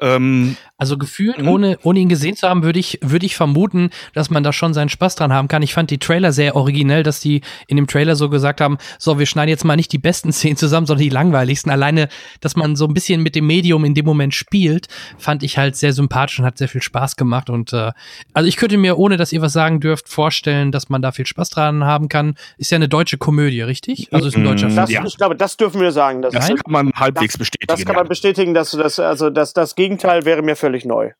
Ähm, 0.00 0.56
also 0.76 0.98
gefühlt, 0.98 1.38
mhm. 1.40 1.48
ohne, 1.48 1.78
ohne 1.82 2.00
ihn 2.00 2.08
gesehen 2.08 2.36
zu 2.36 2.48
haben, 2.48 2.64
würde 2.64 2.78
ich, 2.78 2.98
würde 3.00 3.26
ich 3.26 3.36
vermuten, 3.36 3.90
dass 4.12 4.28
man 4.28 4.42
da 4.42 4.52
schon 4.52 4.74
seinen 4.74 4.88
Spaß 4.88 5.14
dran 5.14 5.32
haben 5.32 5.48
kann. 5.48 5.62
Ich 5.62 5.72
fand 5.72 5.90
die 5.90 5.98
Trailer 5.98 6.32
sehr 6.32 6.56
originell, 6.56 7.02
dass 7.04 7.20
die 7.20 7.42
in 7.68 7.76
dem 7.76 7.86
Trailer 7.86 8.16
so 8.16 8.28
gesagt 8.28 8.60
haben, 8.60 8.78
so, 8.98 9.18
wir 9.18 9.26
schneiden 9.26 9.50
jetzt 9.50 9.64
mal 9.64 9.76
nicht 9.76 9.92
die 9.92 9.98
besten 9.98 10.32
Szenen 10.32 10.56
zusammen, 10.56 10.86
sondern 10.86 11.04
die 11.04 11.10
langweiligsten. 11.10 11.70
Alleine, 11.70 12.08
dass 12.40 12.56
man 12.56 12.76
so 12.76 12.86
ein 12.86 12.94
bisschen 12.94 13.22
mit 13.22 13.36
dem 13.36 13.46
Medium 13.46 13.84
in 13.84 13.94
dem 13.94 14.04
Moment 14.04 14.34
spielt, 14.34 14.88
fand 15.16 15.42
ich 15.42 15.58
halt 15.58 15.76
sehr 15.76 15.92
sympathisch 15.92 16.38
und 16.40 16.44
hat 16.44 16.58
sehr 16.58 16.68
viel 16.68 16.82
Spaß 16.82 17.16
gemacht. 17.16 17.48
Und 17.48 17.72
äh, 17.72 17.92
also 18.32 18.48
ich 18.48 18.56
könnte 18.56 18.76
mir, 18.76 18.98
ohne 18.98 19.16
dass 19.16 19.32
ihr 19.32 19.42
was 19.42 19.52
sagen 19.52 19.80
dürft, 19.80 20.08
vorstellen, 20.08 20.72
dass 20.72 20.88
man 20.88 21.02
da 21.02 21.12
viel 21.12 21.26
Spaß 21.26 21.50
dran 21.50 21.84
haben 21.84 22.08
kann. 22.08 22.34
Ist 22.58 22.72
ja 22.72 22.76
eine 22.76 22.88
deutsche 22.88 23.16
Komödie, 23.18 23.62
richtig? 23.62 24.08
Also 24.12 24.28
ist 24.28 24.36
ein 24.36 24.44
deutscher 24.44 24.66
Film. 24.66 24.76
Das, 24.76 24.90
ja. 24.90 25.04
Ich 25.04 25.16
glaube, 25.16 25.36
das 25.36 25.56
dürfen 25.56 25.80
wir 25.80 25.92
sagen. 25.92 26.22
Das, 26.22 26.34
das 26.34 26.48
kann 26.48 26.58
man 26.66 26.92
halbwegs 26.94 27.38
bestätigen. 27.38 27.68
Das 27.68 27.84
kann 27.84 27.94
man 27.94 28.08
bestätigen, 28.08 28.54
dass 28.54 28.72
das, 28.72 28.98
also 28.98 29.30
das, 29.30 29.52
das 29.52 29.76
Gegenteil 29.84 30.24
wäre 30.24 30.42
mir 30.42 30.56
völlig 30.56 30.84
neu. 30.84 31.12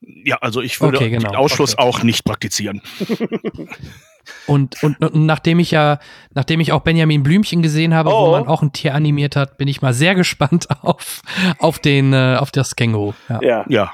Ja, 0.00 0.36
also 0.36 0.60
ich 0.60 0.80
würde 0.80 0.98
okay, 0.98 1.10
genau. 1.10 1.30
den 1.30 1.36
Ausschluss 1.36 1.74
okay. 1.74 1.82
auch 1.82 2.02
nicht 2.02 2.24
praktizieren. 2.24 2.82
Und, 4.46 4.82
und, 4.82 5.00
und, 5.00 5.24
nachdem 5.24 5.58
ich 5.58 5.70
ja, 5.70 6.00
nachdem 6.34 6.60
ich 6.60 6.72
auch 6.72 6.82
Benjamin 6.82 7.22
Blümchen 7.22 7.62
gesehen 7.62 7.94
habe, 7.94 8.10
oh. 8.10 8.26
wo 8.26 8.30
man 8.32 8.46
auch 8.46 8.60
ein 8.60 8.72
Tier 8.72 8.94
animiert 8.94 9.36
hat, 9.36 9.56
bin 9.56 9.68
ich 9.68 9.80
mal 9.80 9.94
sehr 9.94 10.14
gespannt 10.14 10.66
auf, 10.82 11.22
auf 11.58 11.78
den, 11.78 12.12
äh, 12.12 12.36
auf 12.38 12.50
das 12.50 12.76
Känguru. 12.76 13.14
Ja. 13.30 13.40
ja. 13.42 13.64
ja. 13.68 13.92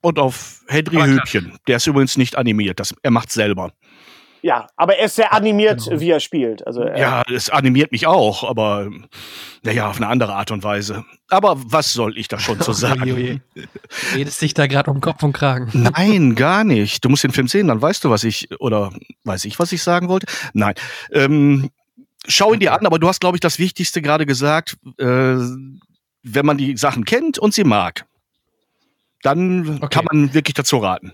Und 0.00 0.18
auf 0.18 0.62
Henry 0.66 0.96
Hübchen. 0.96 1.56
Der 1.68 1.76
ist 1.76 1.86
übrigens 1.86 2.16
nicht 2.16 2.36
animiert. 2.36 2.80
Das, 2.80 2.92
er 3.04 3.12
macht 3.12 3.30
selber. 3.30 3.72
Ja, 4.42 4.66
aber 4.76 4.96
er 4.96 5.06
ist 5.06 5.16
sehr 5.16 5.32
animiert, 5.32 5.84
genau. 5.84 6.00
wie 6.00 6.10
er 6.10 6.20
spielt. 6.20 6.66
Also, 6.66 6.82
äh, 6.82 6.98
ja, 6.98 7.22
es 7.32 7.50
animiert 7.50 7.92
mich 7.92 8.06
auch, 8.06 8.48
aber 8.48 8.90
naja, 9.62 9.88
auf 9.88 9.98
eine 9.98 10.06
andere 10.08 10.34
Art 10.34 10.50
und 10.50 10.64
Weise. 10.64 11.04
Aber 11.28 11.56
was 11.64 11.92
soll 11.92 12.16
ich 12.16 12.28
da 12.28 12.38
schon 12.38 12.60
zu 12.60 12.72
sagen? 12.74 13.02
Oje, 13.02 13.14
oje. 13.14 13.40
Redest 14.14 14.40
dich 14.40 14.54
da 14.54 14.66
gerade 14.66 14.90
um 14.90 15.00
Kopf 15.00 15.22
und 15.22 15.32
Kragen? 15.32 15.70
Nein, 15.72 16.34
gar 16.34 16.64
nicht. 16.64 17.04
Du 17.04 17.08
musst 17.08 17.24
den 17.24 17.32
Film 17.32 17.48
sehen, 17.48 17.68
dann 17.68 17.82
weißt 17.82 18.04
du, 18.04 18.10
was 18.10 18.24
ich, 18.24 18.48
oder 18.60 18.90
weiß 19.24 19.44
ich, 19.44 19.58
was 19.58 19.72
ich 19.72 19.82
sagen 19.82 20.08
wollte? 20.08 20.26
Nein. 20.54 20.74
Ähm, 21.12 21.70
schau 22.26 22.52
ihn 22.52 22.60
dir 22.60 22.72
an, 22.72 22.86
aber 22.86 22.98
du 22.98 23.08
hast, 23.08 23.20
glaube 23.20 23.36
ich, 23.36 23.40
das 23.40 23.58
Wichtigste 23.58 24.00
gerade 24.02 24.26
gesagt, 24.26 24.76
äh, 24.98 25.36
wenn 26.22 26.46
man 26.46 26.58
die 26.58 26.76
Sachen 26.76 27.04
kennt 27.04 27.38
und 27.38 27.54
sie 27.54 27.64
mag, 27.64 28.06
dann 29.22 29.78
okay. 29.82 29.88
kann 29.90 30.04
man 30.10 30.34
wirklich 30.34 30.54
dazu 30.54 30.78
raten. 30.78 31.12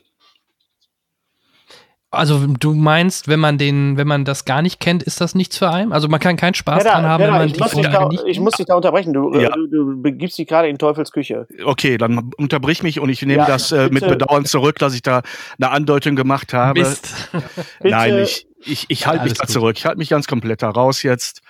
Also 2.12 2.46
du 2.46 2.72
meinst, 2.72 3.26
wenn 3.26 3.40
man 3.40 3.58
den, 3.58 3.96
wenn 3.96 4.06
man 4.06 4.24
das 4.24 4.44
gar 4.44 4.62
nicht 4.62 4.78
kennt, 4.78 5.02
ist 5.02 5.20
das 5.20 5.34
nichts 5.34 5.58
für 5.58 5.70
einen? 5.70 5.92
Also 5.92 6.08
man 6.08 6.20
kann 6.20 6.36
keinen 6.36 6.54
Spaß 6.54 6.84
ja, 6.84 6.92
dran 6.92 7.04
haben, 7.04 7.20
ja, 7.20 7.26
wenn 7.26 7.34
man 7.34 7.46
ich 7.48 7.52
die 7.54 7.60
muss 7.60 7.72
da, 7.72 8.08
nicht 8.08 8.24
Ich 8.26 8.40
muss 8.40 8.54
dich 8.54 8.66
da 8.66 8.76
unterbrechen. 8.76 9.12
Du, 9.12 9.34
ja. 9.38 9.50
du, 9.50 9.66
du 9.66 10.02
begibst 10.02 10.38
dich 10.38 10.46
gerade 10.46 10.68
in 10.68 10.78
Teufels 10.78 11.10
Küche. 11.10 11.48
Okay, 11.64 11.98
dann 11.98 12.30
unterbrich 12.38 12.82
mich 12.84 13.00
und 13.00 13.08
ich 13.08 13.22
nehme 13.22 13.42
ja, 13.42 13.46
das 13.46 13.72
äh, 13.72 13.88
mit 13.90 14.06
Bedauern 14.06 14.44
zurück, 14.44 14.78
dass 14.78 14.94
ich 14.94 15.02
da 15.02 15.22
eine 15.58 15.70
Andeutung 15.70 16.14
gemacht 16.14 16.54
habe. 16.54 16.80
Mist. 16.80 17.30
Nein, 17.82 18.18
ich, 18.18 18.46
ich, 18.64 18.86
ich 18.88 19.06
halte 19.06 19.24
mich 19.24 19.34
da 19.34 19.44
gut. 19.44 19.50
zurück. 19.50 19.76
Ich 19.76 19.84
halte 19.84 19.98
mich 19.98 20.08
ganz 20.08 20.28
komplett 20.28 20.62
da 20.62 20.70
raus 20.70 21.02
jetzt. 21.02 21.42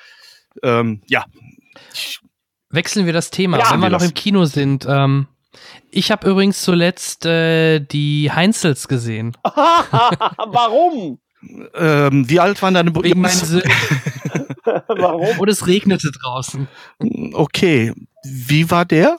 Ähm, 0.63 1.03
ja. 1.07 1.27
Wechseln 2.71 3.05
wir 3.05 3.13
das 3.13 3.31
Thema. 3.31 3.59
wenn 3.71 3.81
wir 3.81 3.91
noch 3.91 4.03
im 4.03 4.15
Kino 4.15 4.47
sind, 4.47 4.87
ähm, 4.89 5.27
ich 5.91 6.11
habe 6.11 6.29
übrigens 6.29 6.63
zuletzt 6.63 7.27
äh, 7.27 7.81
die 7.81 8.31
Heinzels 8.33 8.89
gesehen. 8.89 9.37
Warum? 9.45 11.19
Ähm, 11.75 12.29
wie 12.29 12.41
alt 12.41 12.61
waren 12.63 12.75
deine 12.75 12.91
Brüder? 12.91 13.11
Wegen 13.11 13.21
meinen 13.21 13.35
Warum? 14.89 15.39
Und 15.39 15.49
es 15.49 15.67
regnete 15.67 16.11
draußen. 16.11 16.69
Okay. 17.33 17.93
Wie 18.25 18.71
war 18.71 18.85
der? 18.85 19.19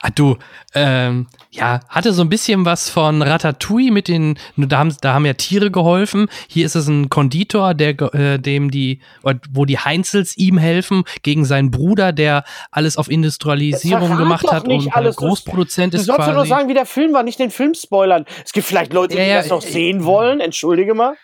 Ah, 0.00 0.10
du, 0.14 0.36
ähm, 0.74 1.26
ja, 1.50 1.80
hatte 1.88 2.12
so 2.12 2.22
ein 2.22 2.28
bisschen 2.28 2.64
was 2.64 2.90
von 2.90 3.22
Ratatouille 3.22 3.90
mit 3.90 4.08
den, 4.08 4.38
da 4.56 4.78
haben, 4.78 4.94
da 5.00 5.14
haben 5.14 5.26
ja 5.26 5.34
Tiere 5.34 5.70
geholfen. 5.70 6.28
Hier 6.48 6.66
ist 6.66 6.74
es 6.74 6.88
ein 6.88 7.08
Konditor, 7.08 7.74
der, 7.74 8.00
äh, 8.14 8.38
dem 8.38 8.70
die, 8.70 9.00
wo 9.50 9.64
die 9.64 9.78
Heinzels 9.78 10.36
ihm 10.36 10.58
helfen 10.58 11.04
gegen 11.22 11.44
seinen 11.44 11.70
Bruder, 11.70 12.12
der 12.12 12.44
alles 12.70 12.96
auf 12.96 13.10
Industrialisierung 13.10 14.16
gemacht 14.16 14.50
hat 14.50 14.68
und 14.68 14.94
alles. 14.94 15.16
Großproduzent 15.16 15.94
ist. 15.94 16.02
Du 16.02 16.06
sollst 16.06 16.20
quasi. 16.20 16.32
nur 16.32 16.46
sagen, 16.46 16.68
wie 16.68 16.74
der 16.74 16.86
Film 16.86 17.12
war, 17.12 17.22
nicht 17.22 17.38
den 17.38 17.50
Film 17.50 17.74
spoilern. 17.74 18.24
Es 18.44 18.52
gibt 18.52 18.66
vielleicht 18.66 18.92
Leute, 18.92 19.16
die 19.16 19.22
ja, 19.22 19.38
das 19.38 19.48
noch 19.48 19.62
sehen 19.62 20.04
wollen. 20.04 20.40
Entschuldige 20.40 20.94
mal. 20.94 21.14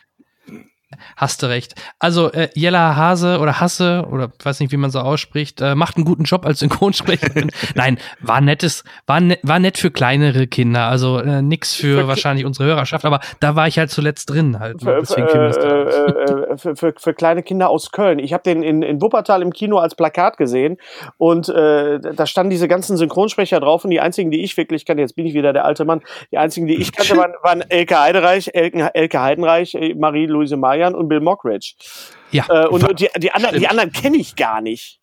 Hast 1.16 1.42
du 1.42 1.46
recht. 1.46 1.74
Also 1.98 2.30
äh, 2.32 2.48
Jella 2.54 2.96
Hase 2.96 3.38
oder 3.38 3.60
Hasse 3.60 4.06
oder 4.10 4.30
weiß 4.42 4.60
nicht, 4.60 4.72
wie 4.72 4.76
man 4.76 4.90
so 4.90 5.00
ausspricht, 5.00 5.60
äh, 5.60 5.74
macht 5.74 5.96
einen 5.96 6.04
guten 6.04 6.24
Job 6.24 6.46
als 6.46 6.60
Synchronsprecherin. 6.60 7.50
Nein, 7.74 7.98
war 8.20 8.40
nettes, 8.40 8.84
war, 9.06 9.20
ne, 9.20 9.38
war 9.42 9.58
nett 9.58 9.78
für 9.78 9.90
kleinere 9.90 10.46
Kinder. 10.46 10.88
Also 10.88 11.18
äh, 11.18 11.42
nix 11.42 11.74
für, 11.74 12.00
für 12.00 12.08
wahrscheinlich 12.08 12.44
unsere 12.44 12.68
Hörerschaft, 12.68 13.04
aber 13.04 13.20
da 13.40 13.56
war 13.56 13.66
ich 13.68 13.78
halt 13.78 13.90
zuletzt 13.90 14.30
drin 14.30 14.58
halt. 14.58 14.82
Für, 14.82 14.98
Deswegen 15.00 15.28
äh, 15.28 15.48
äh, 15.48 16.56
für, 16.56 16.76
für, 16.76 16.94
für, 16.96 17.14
kleine 17.14 17.42
Kinder 17.42 17.70
aus 17.70 17.90
Köln. 17.90 18.18
Ich 18.18 18.32
habe 18.32 18.42
den 18.42 18.62
in, 18.62 18.82
in 18.82 19.00
Wuppertal 19.00 19.42
im 19.42 19.52
Kino 19.52 19.78
als 19.78 19.94
Plakat 19.94 20.36
gesehen 20.36 20.78
und 21.16 21.48
äh, 21.48 22.00
da 22.00 22.26
standen 22.26 22.50
diese 22.50 22.68
ganzen 22.68 22.96
Synchronsprecher 22.96 23.60
drauf 23.60 23.84
und 23.84 23.90
die 23.90 24.00
einzigen, 24.00 24.30
die 24.30 24.42
ich 24.42 24.56
wirklich 24.56 24.84
kannte, 24.84 25.02
jetzt 25.02 25.16
bin 25.16 25.26
ich 25.26 25.34
wieder 25.34 25.52
der 25.52 25.64
alte 25.64 25.84
Mann, 25.84 26.02
die 26.30 26.38
einzigen, 26.38 26.66
die 26.66 26.74
ich 26.74 26.92
kannte, 26.92 27.16
waren, 27.16 27.32
waren 27.42 27.62
Elke 27.68 28.00
Heidenreich, 28.00 28.50
Elke, 28.52 28.94
Elke 28.94 29.20
Heidenreich, 29.20 29.74
äh, 29.74 29.94
Marie-Louise 29.94 30.56
Mayan 30.84 30.94
und 30.94 31.08
Bill 31.08 31.20
Mockridge. 31.20 31.74
Ja. 32.30 32.44
Äh, 32.48 32.66
und 32.68 33.00
die, 33.00 33.08
die, 33.16 33.32
anderen, 33.32 33.58
die 33.58 33.68
anderen 33.68 33.92
kenne 33.92 34.16
ich 34.16 34.36
gar 34.36 34.60
nicht. 34.60 35.00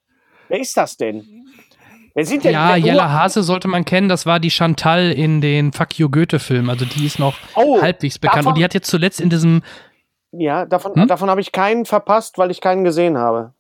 Wer 0.48 0.60
ist 0.60 0.76
das 0.78 0.98
denn? 0.98 1.46
Wer 2.14 2.26
sind 2.26 2.44
denn 2.44 2.52
ja, 2.52 2.76
Jella 2.76 3.10
Hase 3.10 3.42
sollte 3.42 3.70
man 3.70 3.86
kennen. 3.86 4.10
Das 4.10 4.26
war 4.26 4.40
die 4.40 4.50
Chantal 4.50 5.12
in 5.12 5.40
den 5.40 5.72
Fuck 5.72 5.98
You 5.98 6.10
Goethe-Film. 6.10 6.70
Also 6.70 6.84
die 6.84 7.06
ist 7.06 7.20
noch 7.20 7.38
oh, 7.56 7.82
halbwegs 7.82 8.20
bekannt. 8.20 8.40
Davon, 8.40 8.50
und 8.50 8.58
die 8.58 8.64
hat 8.66 8.74
jetzt 8.74 8.90
zuletzt 8.90 9.22
in 9.22 9.30
diesem. 9.30 9.64
Ja, 10.34 10.66
davon, 10.66 10.94
hm? 10.94 11.08
davon 11.08 11.30
habe 11.30 11.40
ich 11.40 11.54
keinen 11.54 11.86
verpasst, 11.86 12.38
weil 12.38 12.52
ich 12.52 12.60
keinen 12.60 12.84
gesehen 12.84 13.18
habe. 13.18 13.54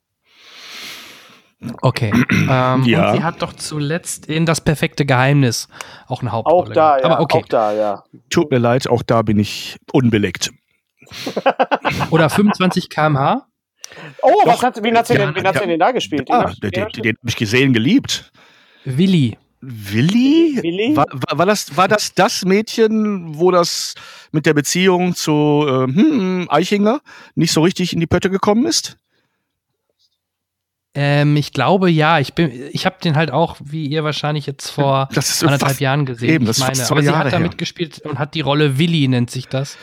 Okay. 1.82 2.12
ähm, 2.32 2.84
ja. 2.84 3.12
Und 3.12 3.18
sie 3.18 3.24
hat 3.24 3.42
doch 3.42 3.54
zuletzt 3.54 4.26
in 4.26 4.46
Das 4.46 4.60
perfekte 4.60 5.06
Geheimnis 5.06 5.70
auch 6.08 6.22
eine 6.22 6.34
Hauptrolle. 6.34 6.72
Auch 6.72 6.74
da, 6.74 6.98
ja. 6.98 7.06
Aber 7.06 7.20
okay. 7.22 7.40
Auch 7.40 7.48
da, 7.48 7.74
ja. 7.74 8.04
Tut 8.30 8.52
mir 8.52 8.58
leid, 8.58 8.90
auch 8.90 9.04
da 9.04 9.22
bin 9.22 9.40
ich 9.40 9.78
unbelegt. 9.94 10.52
Oder 12.10 12.30
25 12.30 12.90
km/h. 12.90 13.48
Oh, 14.22 14.30
Doch, 14.46 14.54
was 14.54 14.64
hat, 14.64 14.84
wen 14.84 14.98
hat 14.98 15.08
sie 15.08 15.16
denn, 15.16 15.36
wen 15.36 15.46
hat 15.46 15.60
sie 15.60 15.68
denn 15.68 15.80
da 15.80 15.92
gespielt? 15.92 16.30
Den, 16.30 16.36
ah, 16.36 16.54
den, 16.62 16.72
den, 16.72 16.88
den 16.90 17.16
habe 17.18 17.30
ich 17.30 17.36
gesehen, 17.36 17.74
geliebt. 17.74 18.32
Willi. 18.86 19.38
Willi? 19.62 20.58
Willi? 20.62 20.96
War, 20.96 21.06
war, 21.12 21.38
war, 21.38 21.46
das, 21.46 21.76
war 21.78 21.88
das 21.88 22.14
das 22.16 22.46
Mädchen, 22.46 23.38
wo 23.38 23.52
das 23.52 23.94
mit 24.32 24.46
der 24.46 24.54
Beziehung 24.54 25.14
zu 25.14 25.66
äh, 25.68 25.94
hm, 25.94 26.48
Eichinger 26.50 27.02
nicht 27.36 27.52
so 27.52 27.62
richtig 27.62 27.94
in 27.94 28.00
die 28.00 28.08
Pötte 28.08 28.30
gekommen 28.30 28.66
ist? 28.66 28.98
Ähm, 30.94 31.38
ich 31.38 31.54
glaube 31.54 31.90
ja. 31.90 32.20
Ich 32.20 32.34
bin, 32.34 32.52
ich 32.72 32.86
habe 32.86 32.98
den 33.02 33.16
halt 33.16 33.32
auch, 33.32 33.58
wie 33.64 33.88
ihr 33.88 34.04
wahrscheinlich 34.04 34.46
jetzt 34.46 34.70
vor 34.70 35.08
anderthalb 35.10 35.62
fast, 35.62 35.80
Jahren 35.80 36.06
gesehen. 36.06 36.30
Eben, 36.30 36.46
das 36.46 36.58
ich 36.58 36.68
meine, 36.68 36.90
aber 36.90 37.02
sie 37.02 37.10
hat 37.10 37.32
da 37.32 37.40
mitgespielt 37.40 38.00
und 38.00 38.20
hat 38.20 38.36
die 38.36 38.42
Rolle 38.42 38.78
Willi 38.78 39.08
nennt 39.08 39.32
sich 39.32 39.48
das. 39.48 39.78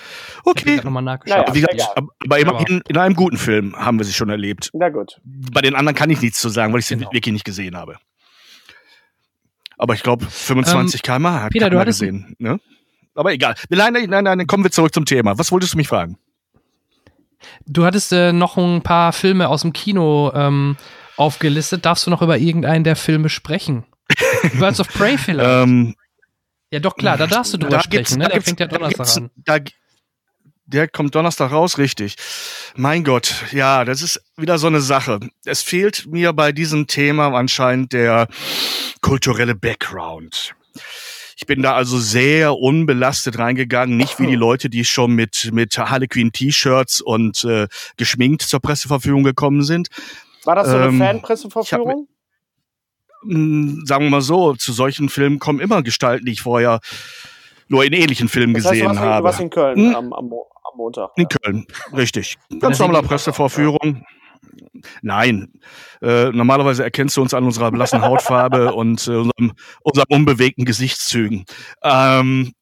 Okay. 0.44 0.76
Nochmal 0.76 1.02
nachgeschaut. 1.02 1.48
Naja, 1.48 1.66
gesagt, 1.66 1.96
aber 1.96 2.38
immerhin 2.38 2.82
in 2.88 2.96
einem 2.98 3.14
guten 3.14 3.38
Film 3.38 3.74
haben 3.74 3.98
wir 3.98 4.04
sie 4.04 4.12
schon 4.12 4.28
erlebt. 4.28 4.70
Na 4.74 4.90
gut. 4.90 5.18
Bei 5.24 5.62
den 5.62 5.74
anderen 5.74 5.96
kann 5.96 6.10
ich 6.10 6.20
nichts 6.20 6.40
zu 6.40 6.50
sagen, 6.50 6.72
weil 6.72 6.80
ich 6.80 6.86
sie 6.86 6.96
genau. 6.96 7.10
wirklich 7.12 7.32
nicht 7.32 7.44
gesehen 7.44 7.76
habe. 7.76 7.96
Aber 9.78 9.94
ich 9.94 10.02
glaube, 10.02 10.26
25 10.26 11.00
ähm, 11.00 11.02
km 11.02 11.26
hat 11.28 11.52
Peter, 11.52 11.70
du 11.70 11.82
gesehen. 11.84 12.34
Ne? 12.38 12.60
Aber 13.14 13.32
egal. 13.32 13.54
Nein, 13.70 13.94
nein, 13.94 14.10
nein, 14.10 14.24
nein, 14.24 14.46
kommen 14.46 14.64
wir 14.64 14.70
zurück 14.70 14.92
zum 14.92 15.06
Thema. 15.06 15.38
Was 15.38 15.50
wolltest 15.52 15.72
du 15.72 15.76
mich 15.78 15.88
fragen? 15.88 16.18
Du 17.66 17.84
hattest 17.84 18.12
äh, 18.12 18.32
noch 18.32 18.56
ein 18.56 18.82
paar 18.82 19.12
Filme 19.12 19.48
aus 19.48 19.62
dem 19.62 19.72
Kino 19.72 20.32
ähm, 20.34 20.76
aufgelistet. 21.16 21.84
Darfst 21.84 22.06
du 22.06 22.10
noch 22.10 22.22
über 22.22 22.38
irgendeinen 22.38 22.84
der 22.84 22.96
Filme 22.96 23.28
sprechen? 23.28 23.84
Birds 24.54 24.80
of 24.80 24.88
Prey 24.88 25.18
vielleicht? 25.18 25.48
Ähm, 25.48 25.94
ja, 26.70 26.80
doch 26.80 26.96
klar, 26.96 27.16
da 27.16 27.26
darfst 27.26 27.54
du 27.54 27.58
drüber 27.58 27.76
da 27.76 27.82
sprechen. 27.82 28.18
Ne? 28.18 28.28
Der 28.28 28.42
fängt 28.42 28.60
ja 28.60 28.66
Donnerstag 28.66 29.16
an. 29.16 29.30
Da, 29.36 29.58
der 30.66 30.86
kommt 30.86 31.14
Donnerstag 31.14 31.50
raus, 31.50 31.78
richtig. 31.78 32.16
Mein 32.76 33.04
Gott, 33.04 33.46
ja, 33.52 33.84
das 33.84 34.02
ist 34.02 34.22
wieder 34.36 34.58
so 34.58 34.66
eine 34.66 34.82
Sache. 34.82 35.20
Es 35.44 35.62
fehlt 35.62 36.06
mir 36.06 36.34
bei 36.34 36.52
diesem 36.52 36.86
Thema 36.86 37.28
anscheinend 37.34 37.94
der 37.94 38.28
kulturelle 39.00 39.54
Background. 39.54 40.54
Ich 41.40 41.46
bin 41.46 41.62
da 41.62 41.74
also 41.74 42.00
sehr 42.00 42.58
unbelastet 42.58 43.38
reingegangen, 43.38 43.96
nicht 43.96 44.18
wie 44.18 44.26
die 44.26 44.34
Leute, 44.34 44.68
die 44.68 44.84
schon 44.84 45.12
mit 45.12 45.50
mit 45.52 45.78
Harlequin 45.78 46.32
T-Shirts 46.32 47.00
und 47.00 47.44
äh, 47.44 47.68
geschminkt 47.96 48.42
zur 48.42 48.58
Presseverfügung 48.58 49.22
gekommen 49.22 49.62
sind. 49.62 49.86
War 50.44 50.56
das 50.56 50.68
so 50.68 50.74
eine 50.74 50.86
ähm, 50.86 50.98
Fanpresseverführung? 50.98 52.08
Hm, 53.22 53.84
sagen 53.86 54.06
wir 54.06 54.10
mal 54.10 54.20
so, 54.20 54.54
zu 54.54 54.72
solchen 54.72 55.08
Filmen 55.08 55.38
kommen 55.38 55.60
immer 55.60 55.84
Gestalten, 55.84 56.26
die 56.26 56.32
ich 56.32 56.42
vorher 56.42 56.80
nur 57.68 57.84
in 57.84 57.92
ähnlichen 57.92 58.28
Filmen 58.28 58.54
das 58.54 58.64
heißt, 58.64 58.72
gesehen 58.72 58.90
was 58.90 58.98
habe. 58.98 59.24
Was 59.24 59.38
in 59.38 59.50
Köln 59.50 59.76
hm? 59.76 59.94
am, 59.94 60.12
am, 60.12 60.32
am, 60.32 60.76
Montag. 60.76 61.10
In 61.14 61.28
ja. 61.30 61.38
Köln, 61.38 61.66
richtig. 61.92 62.36
Ganz 62.58 62.80
normaler 62.80 63.02
Pressevorführung. 63.02 64.04
Nein. 65.02 65.52
Äh, 66.02 66.30
normalerweise 66.30 66.82
erkennst 66.84 67.16
du 67.16 67.22
uns 67.22 67.34
an 67.34 67.44
unserer 67.44 67.70
blassen 67.70 68.02
Hautfarbe 68.02 68.72
und 68.74 69.06
äh, 69.06 69.12
unserem, 69.12 69.52
unserem 69.82 70.06
unbewegten 70.08 70.64
Gesichtszügen. 70.64 71.44
Ähm, 71.82 72.52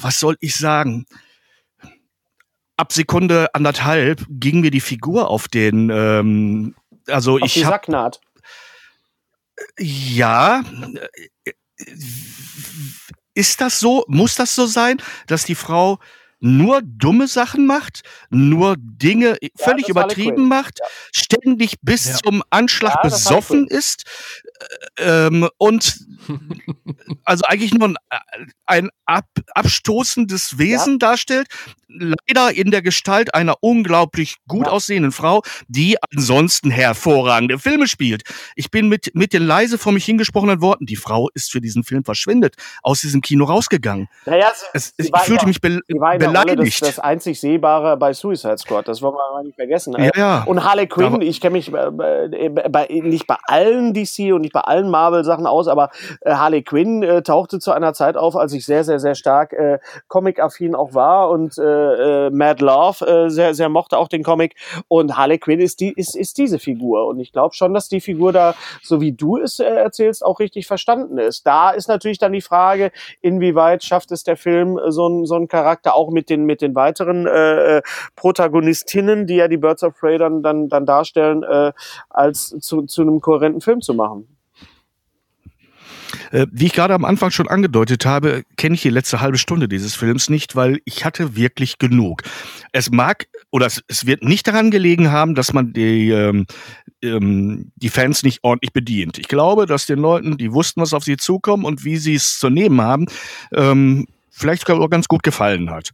was 0.00 0.20
soll 0.20 0.36
ich 0.40 0.56
sagen? 0.56 1.06
Ab 2.76 2.92
Sekunde 2.92 3.54
anderthalb 3.54 4.24
ging 4.28 4.60
mir 4.60 4.70
die 4.70 4.80
Figur 4.80 5.30
auf 5.30 5.48
den, 5.48 5.90
ähm, 5.90 6.74
also 7.06 7.36
Auf 7.36 7.42
ich 7.44 7.54
die 7.54 7.64
hab, 7.64 7.72
Sacknaht. 7.72 8.20
ja, 9.78 10.64
ist 13.34 13.60
das 13.60 13.80
so? 13.80 14.04
Muss 14.08 14.36
das 14.36 14.54
so 14.54 14.66
sein, 14.66 15.00
dass 15.26 15.44
die 15.44 15.54
Frau 15.54 15.98
nur 16.44 16.82
dumme 16.82 17.26
Sachen 17.26 17.64
macht, 17.64 18.02
nur 18.28 18.76
Dinge 18.78 19.38
völlig 19.56 19.94
war 19.94 20.02
Harley 20.02 20.14
übertrieben 20.24 20.46
macht, 20.48 20.80
ständig 21.10 21.76
bis 21.80 22.06
Ja. 22.06 22.14
zum 22.22 22.42
Anschlag 22.50 22.96
Ja, 22.96 23.02
besoffen 23.02 23.66
ist 23.66 24.04
ähm, 24.98 25.48
und 25.58 25.98
also 27.24 27.44
eigentlich 27.46 27.74
nur 27.74 27.88
ein, 27.88 27.96
ein 28.66 28.90
ab, 29.06 29.26
abstoßendes 29.54 30.58
Wesen 30.58 30.98
darstellt, 30.98 31.46
leider 31.88 32.54
in 32.56 32.70
der 32.70 32.82
Gestalt 32.82 33.34
einer 33.34 33.56
unglaublich 33.60 34.36
gut 34.48 34.66
Ja. 34.66 34.72
aussehenden 34.72 35.12
Frau, 35.12 35.42
die 35.68 35.96
ansonsten 36.12 36.70
hervorragende 36.70 37.58
Filme 37.58 37.86
spielt. 37.86 38.22
Ich 38.56 38.70
bin 38.70 38.88
mit, 38.88 39.14
mit 39.14 39.32
den 39.32 39.46
leise 39.46 39.78
vor 39.78 39.92
mich 39.92 40.04
hingesprochenen 40.04 40.60
Worten, 40.60 40.86
die 40.86 40.96
Frau 40.96 41.28
ist 41.34 41.52
für 41.52 41.60
diesen 41.60 41.84
Film 41.84 42.04
verschwindet, 42.04 42.56
aus 42.82 43.00
diesem 43.00 43.20
Kino 43.20 43.44
rausgegangen. 43.44 44.08
Naja, 44.26 44.50
sie, 44.54 44.66
Es, 44.72 44.94
sie 44.96 45.10
ich 45.14 45.20
fühlte 45.22 45.42
ja- 45.42 45.48
mich 45.48 45.60
be 45.60 45.80
Rolle 45.92 46.18
das, 46.18 46.32
beleidigt. 46.32 46.82
das 46.82 46.98
einzig 46.98 47.38
Sehbare 47.40 47.96
bei 47.96 48.12
Suicide 48.12 48.58
Squad. 48.58 48.88
Das 48.88 49.02
wollen 49.02 49.14
wir 49.14 49.32
mal 49.34 49.44
nicht 49.44 49.56
vergessen. 49.56 49.94
ja, 49.98 50.10
ja. 50.16 50.42
Und 50.44 50.64
Harley 50.64 50.86
Quinn, 50.86 51.20
ich 51.20 51.40
kenne 51.40 51.52
mich 51.54 51.68
äh, 51.72 51.90
bei, 51.90 52.48
bei, 52.68 52.86
nicht 52.90 53.26
bei 53.26 53.36
allen 53.44 53.92
DC 53.94 54.32
und 54.32 54.43
nicht 54.44 54.52
bei 54.52 54.60
allen 54.60 54.88
Marvel-Sachen 54.90 55.46
aus, 55.46 55.68
aber 55.68 55.90
äh, 56.20 56.34
Harley 56.34 56.62
Quinn 56.62 57.02
äh, 57.02 57.22
tauchte 57.22 57.58
zu 57.58 57.72
einer 57.72 57.94
Zeit 57.94 58.16
auf, 58.16 58.36
als 58.36 58.52
ich 58.52 58.64
sehr, 58.64 58.84
sehr, 58.84 59.00
sehr 59.00 59.14
stark 59.14 59.52
äh, 59.52 59.78
Comic-affin 60.08 60.74
auch 60.74 60.94
war 60.94 61.30
und 61.30 61.58
äh, 61.58 62.26
äh, 62.26 62.30
Mad 62.30 62.64
Love 62.64 63.06
äh, 63.06 63.30
sehr, 63.30 63.54
sehr 63.54 63.68
mochte 63.68 63.98
auch 63.98 64.08
den 64.08 64.22
Comic. 64.22 64.54
Und 64.88 65.16
Harley 65.16 65.38
Quinn 65.38 65.60
ist, 65.60 65.80
die, 65.80 65.92
ist, 65.92 66.16
ist 66.16 66.38
diese 66.38 66.58
Figur. 66.58 67.06
Und 67.06 67.18
ich 67.18 67.32
glaube 67.32 67.54
schon, 67.54 67.74
dass 67.74 67.88
die 67.88 68.00
Figur 68.00 68.32
da, 68.32 68.54
so 68.82 69.00
wie 69.00 69.12
du 69.12 69.38
es 69.38 69.58
äh, 69.58 69.64
erzählst, 69.64 70.24
auch 70.24 70.40
richtig 70.40 70.66
verstanden 70.66 71.18
ist. 71.18 71.46
Da 71.46 71.70
ist 71.70 71.88
natürlich 71.88 72.18
dann 72.18 72.32
die 72.32 72.40
Frage, 72.40 72.92
inwieweit 73.20 73.82
schafft 73.82 74.12
es 74.12 74.24
der 74.24 74.36
Film, 74.36 74.78
äh, 74.78 74.90
so 74.90 75.06
einen 75.06 75.26
so 75.26 75.34
einen 75.34 75.48
Charakter 75.48 75.94
auch 75.94 76.10
mit 76.10 76.30
den, 76.30 76.44
mit 76.44 76.60
den 76.60 76.74
weiteren 76.74 77.26
äh, 77.26 77.78
äh, 77.78 77.82
Protagonistinnen, 78.16 79.26
die 79.26 79.36
ja 79.36 79.48
die 79.48 79.56
Birds 79.56 79.82
of 79.82 79.98
Prey 79.98 80.18
dann, 80.18 80.42
dann, 80.42 80.68
dann 80.68 80.86
darstellen, 80.86 81.42
äh, 81.42 81.72
als 82.10 82.54
zu, 82.60 82.82
zu 82.82 83.02
einem 83.02 83.20
kohärenten 83.20 83.60
Film 83.60 83.80
zu 83.80 83.94
machen. 83.94 84.33
Äh, 86.30 86.46
wie 86.50 86.66
ich 86.66 86.72
gerade 86.72 86.94
am 86.94 87.04
Anfang 87.04 87.30
schon 87.30 87.48
angedeutet 87.48 88.06
habe, 88.06 88.44
kenne 88.56 88.74
ich 88.74 88.82
die 88.82 88.90
letzte 88.90 89.20
halbe 89.20 89.38
Stunde 89.38 89.68
dieses 89.68 89.94
Films 89.94 90.30
nicht, 90.30 90.56
weil 90.56 90.80
ich 90.84 91.04
hatte 91.04 91.36
wirklich 91.36 91.78
genug. 91.78 92.22
Es 92.72 92.90
mag 92.90 93.26
oder 93.50 93.66
es, 93.66 93.82
es 93.88 94.06
wird 94.06 94.22
nicht 94.22 94.46
daran 94.46 94.70
gelegen 94.70 95.12
haben, 95.12 95.34
dass 95.34 95.52
man 95.52 95.72
die, 95.72 96.10
ähm, 96.10 96.46
ähm, 97.02 97.72
die 97.76 97.88
Fans 97.88 98.22
nicht 98.22 98.40
ordentlich 98.42 98.72
bedient. 98.72 99.18
Ich 99.18 99.28
glaube, 99.28 99.66
dass 99.66 99.86
den 99.86 99.98
Leuten, 99.98 100.36
die 100.36 100.52
wussten, 100.52 100.80
was 100.80 100.92
auf 100.92 101.04
sie 101.04 101.16
zukommt 101.16 101.64
und 101.64 101.84
wie 101.84 101.96
sie 101.96 102.14
es 102.14 102.38
zu 102.38 102.50
nehmen 102.50 102.80
haben, 102.80 103.06
ähm, 103.52 104.06
vielleicht 104.30 104.66
sogar 104.66 104.82
auch 104.82 104.90
ganz 104.90 105.06
gut 105.06 105.22
gefallen 105.22 105.70
hat. 105.70 105.90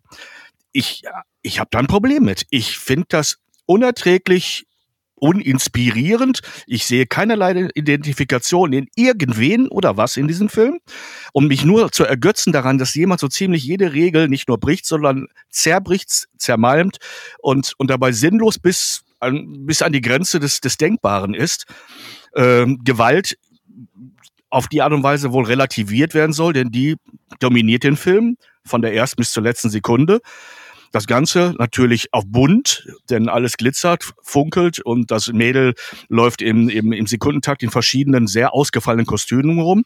Ich, 0.73 1.03
ich 1.43 1.59
habe 1.59 1.69
da 1.71 1.79
ein 1.79 1.87
Problem 1.87 2.25
mit. 2.25 2.47
Ich 2.51 2.79
finde 2.79 3.07
das 3.09 3.39
unerträglich 3.67 4.67
uninspirierend. 5.21 6.41
Ich 6.67 6.87
sehe 6.87 7.07
keinerlei 7.07 7.69
Identifikation 7.75 8.73
in 8.73 8.89
irgendwen 8.97 9.69
oder 9.69 9.97
was 9.97 10.17
in 10.17 10.29
diesem 10.29 10.49
Film. 10.49 10.81
Um 11.33 11.47
mich 11.47 11.65
nur 11.65 11.93
zu 11.93 12.05
ergötzen 12.05 12.53
daran, 12.53 12.79
dass 12.79 12.95
jemand 12.95 13.21
so 13.21 13.29
ziemlich 13.29 13.65
jede 13.65 13.93
Regel 13.93 14.29
nicht 14.29 14.49
nur 14.49 14.59
bricht, 14.59 14.87
sondern 14.87 15.29
zerbricht, 15.51 16.29
zermalmt 16.39 16.99
und, 17.39 17.75
und 17.79 17.91
dabei 17.91 18.13
sinnlos 18.13 18.59
bis 18.59 19.03
an, 19.21 19.67
bis 19.67 19.83
an 19.83 19.93
die 19.93 20.01
Grenze 20.01 20.41
des, 20.41 20.61
des 20.61 20.77
Denkbaren 20.77 21.35
ist. 21.35 21.67
Ähm, 22.35 22.81
Gewalt 22.85 23.37
auf 24.49 24.67
die 24.67 24.83
Art 24.83 24.93
und 24.93 25.03
Weise 25.03 25.33
wohl 25.33 25.45
relativiert 25.45 26.15
werden 26.15 26.33
soll, 26.33 26.53
denn 26.53 26.71
die 26.71 26.97
dominiert 27.39 27.85
den 27.85 27.97
Film 27.97 28.37
von 28.65 28.83
der 28.83 28.95
ersten 28.95 29.17
bis 29.17 29.33
zur 29.33 29.43
letzten 29.43 29.71
Sekunde. 29.71 30.21
Das 30.93 31.07
Ganze 31.07 31.55
natürlich 31.59 32.13
auf 32.13 32.25
bunt, 32.27 32.87
denn 33.11 33.29
alles 33.29 33.57
glitzert, 33.57 34.13
funkelt 34.23 34.81
und 34.81 35.11
das 35.11 35.29
Mädel 35.33 35.75
läuft 36.09 36.43
im, 36.43 36.69
im, 36.69 36.93
im 36.93 37.07
Sekundentakt 37.07 37.63
in 37.63 37.71
verschiedenen 37.71 38.27
sehr 38.27 38.55
ausgefallenen 38.55 39.07
Kostümen 39.07 39.61
rum. 39.61 39.85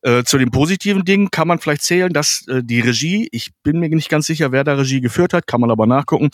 Äh, 0.00 0.22
zu 0.24 0.36
den 0.36 0.50
positiven 0.50 1.04
Dingen 1.04 1.30
kann 1.30 1.48
man 1.48 1.58
vielleicht 1.58 1.82
zählen, 1.82 2.12
dass 2.12 2.46
äh, 2.48 2.62
die 2.62 2.80
Regie, 2.80 3.26
ich 3.32 3.52
bin 3.62 3.80
mir 3.80 3.88
nicht 3.88 4.10
ganz 4.10 4.26
sicher, 4.26 4.52
wer 4.52 4.62
da 4.62 4.74
Regie 4.74 5.00
geführt 5.00 5.32
hat, 5.32 5.46
kann 5.46 5.62
man 5.62 5.70
aber 5.70 5.86
nachgucken, 5.86 6.28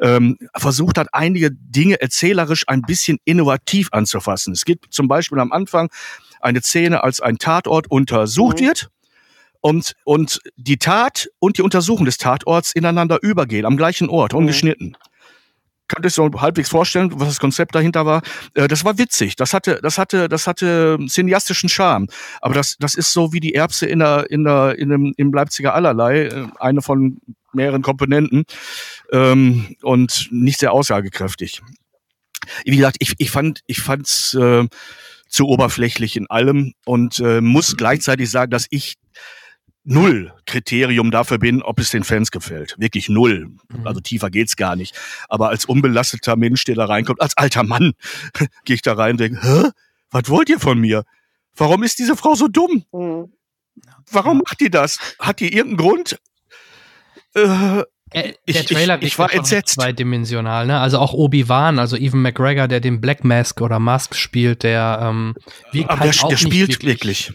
ähm, 0.00 0.36
versucht 0.54 0.98
hat, 0.98 1.08
einige 1.12 1.50
Dinge 1.50 2.00
erzählerisch 2.02 2.64
ein 2.66 2.82
bisschen 2.82 3.16
innovativ 3.24 3.88
anzufassen. 3.92 4.52
Es 4.52 4.66
gibt 4.66 4.92
zum 4.92 5.08
Beispiel 5.08 5.38
am 5.38 5.52
Anfang 5.52 5.88
eine 6.40 6.60
Szene, 6.60 7.02
als 7.02 7.20
ein 7.20 7.38
Tatort 7.38 7.90
untersucht 7.90 8.60
Mhm. 8.60 8.66
wird 8.66 8.88
und, 9.64 9.94
und 10.04 10.40
die 10.56 10.76
Tat 10.76 11.30
und 11.38 11.56
die 11.56 11.62
Untersuchung 11.62 12.04
des 12.04 12.18
Tatorts 12.18 12.72
ineinander 12.72 13.18
übergehen, 13.22 13.64
am 13.64 13.78
gleichen 13.78 14.10
Ort, 14.10 14.34
Mhm. 14.34 14.40
ungeschnitten. 14.40 14.94
Könnt 15.88 16.04
ihr 16.04 16.08
euch 16.08 16.12
so 16.12 16.30
halbwegs 16.38 16.68
vorstellen, 16.68 17.10
was 17.14 17.28
das 17.28 17.40
Konzept 17.40 17.74
dahinter 17.74 18.04
war? 18.04 18.20
Äh, 18.52 18.68
das 18.68 18.84
war 18.84 18.98
witzig. 18.98 19.36
Das 19.36 19.54
hatte, 19.54 19.80
das 19.82 19.96
hatte, 19.96 20.28
das 20.28 20.46
hatte 20.46 20.98
cineastischen 21.08 21.70
Charme. 21.70 22.08
Aber 22.42 22.52
das, 22.52 22.76
das 22.78 22.94
ist 22.94 23.10
so 23.14 23.32
wie 23.32 23.40
die 23.40 23.54
Erbse 23.54 23.86
in 23.86 24.00
der, 24.00 24.30
in 24.30 24.44
der, 24.44 24.78
in 24.78 24.90
dem, 24.90 25.14
im 25.16 25.32
Leipziger 25.32 25.74
Allerlei, 25.74 26.26
äh, 26.26 26.46
eine 26.60 26.82
von 26.82 27.18
mehreren 27.54 27.80
Komponenten, 27.80 28.44
ähm, 29.12 29.76
und 29.80 30.28
nicht 30.30 30.58
sehr 30.58 30.72
aussagekräftig. 30.72 31.62
Wie 32.66 32.76
gesagt, 32.76 32.96
ich, 32.98 33.14
ich 33.16 33.30
fand, 33.30 33.60
ich 33.66 33.80
fand's, 33.80 34.34
äh, 34.34 34.66
zu 35.26 35.48
oberflächlich 35.48 36.16
in 36.16 36.28
allem 36.28 36.74
und 36.84 37.18
äh, 37.18 37.40
muss 37.40 37.76
gleichzeitig 37.76 38.30
sagen, 38.30 38.50
dass 38.50 38.66
ich 38.68 38.96
null 39.84 40.32
Kriterium 40.46 41.10
dafür 41.10 41.38
bin, 41.38 41.62
ob 41.62 41.78
es 41.78 41.90
den 41.90 42.04
Fans 42.04 42.30
gefällt. 42.30 42.74
Wirklich 42.78 43.08
null. 43.08 43.48
Mhm. 43.68 43.86
Also 43.86 44.00
tiefer 44.00 44.30
geht's 44.30 44.56
gar 44.56 44.76
nicht. 44.76 44.94
Aber 45.28 45.50
als 45.50 45.64
unbelasteter 45.66 46.36
Mensch, 46.36 46.64
der 46.64 46.74
da 46.74 46.86
reinkommt, 46.86 47.20
als 47.20 47.36
alter 47.36 47.62
Mann, 47.64 47.92
gehe 48.64 48.74
ich 48.76 48.82
da 48.82 48.94
rein 48.94 49.12
und 49.12 49.20
denke, 49.20 49.40
hä? 49.42 49.70
Was 50.10 50.28
wollt 50.28 50.48
ihr 50.48 50.60
von 50.60 50.78
mir? 50.78 51.04
Warum 51.56 51.82
ist 51.82 51.98
diese 51.98 52.16
Frau 52.16 52.34
so 52.34 52.48
dumm? 52.48 52.84
Mhm. 52.92 53.32
Warum 54.10 54.38
macht 54.38 54.60
die 54.60 54.70
das? 54.70 54.98
Hat 55.18 55.40
die 55.40 55.52
irgendeinen 55.54 55.76
Grund? 55.88 56.18
Äh, 57.34 57.82
Äh, 58.10 58.34
Ich- 58.46 58.54
der 58.54 58.60
ich- 58.62 58.66
Trailer 58.68 59.02
ich 59.02 59.18
war 59.18 59.24
wirkt 59.24 59.32
einfach 59.34 59.38
entsetzt. 59.50 59.74
zweidimensional, 59.74 60.66
ne? 60.66 60.78
Also 60.78 60.98
auch 61.00 61.12
Obi-Wan, 61.14 61.80
also 61.80 61.96
Evan 61.96 62.22
McGregor, 62.22 62.68
der 62.68 62.78
den 62.78 63.00
Black 63.00 63.24
Mask 63.24 63.60
oder 63.60 63.80
Mask 63.80 64.14
spielt, 64.14 64.62
der 64.62 65.00
ähm, 65.02 65.34
wirkt 65.72 65.90
aber 65.90 66.00
halt 66.00 66.14
der, 66.14 66.24
auch 66.24 66.28
der 66.28 66.38
nicht 66.38 66.46
spielt 66.46 66.84
wirklich. 66.84 67.32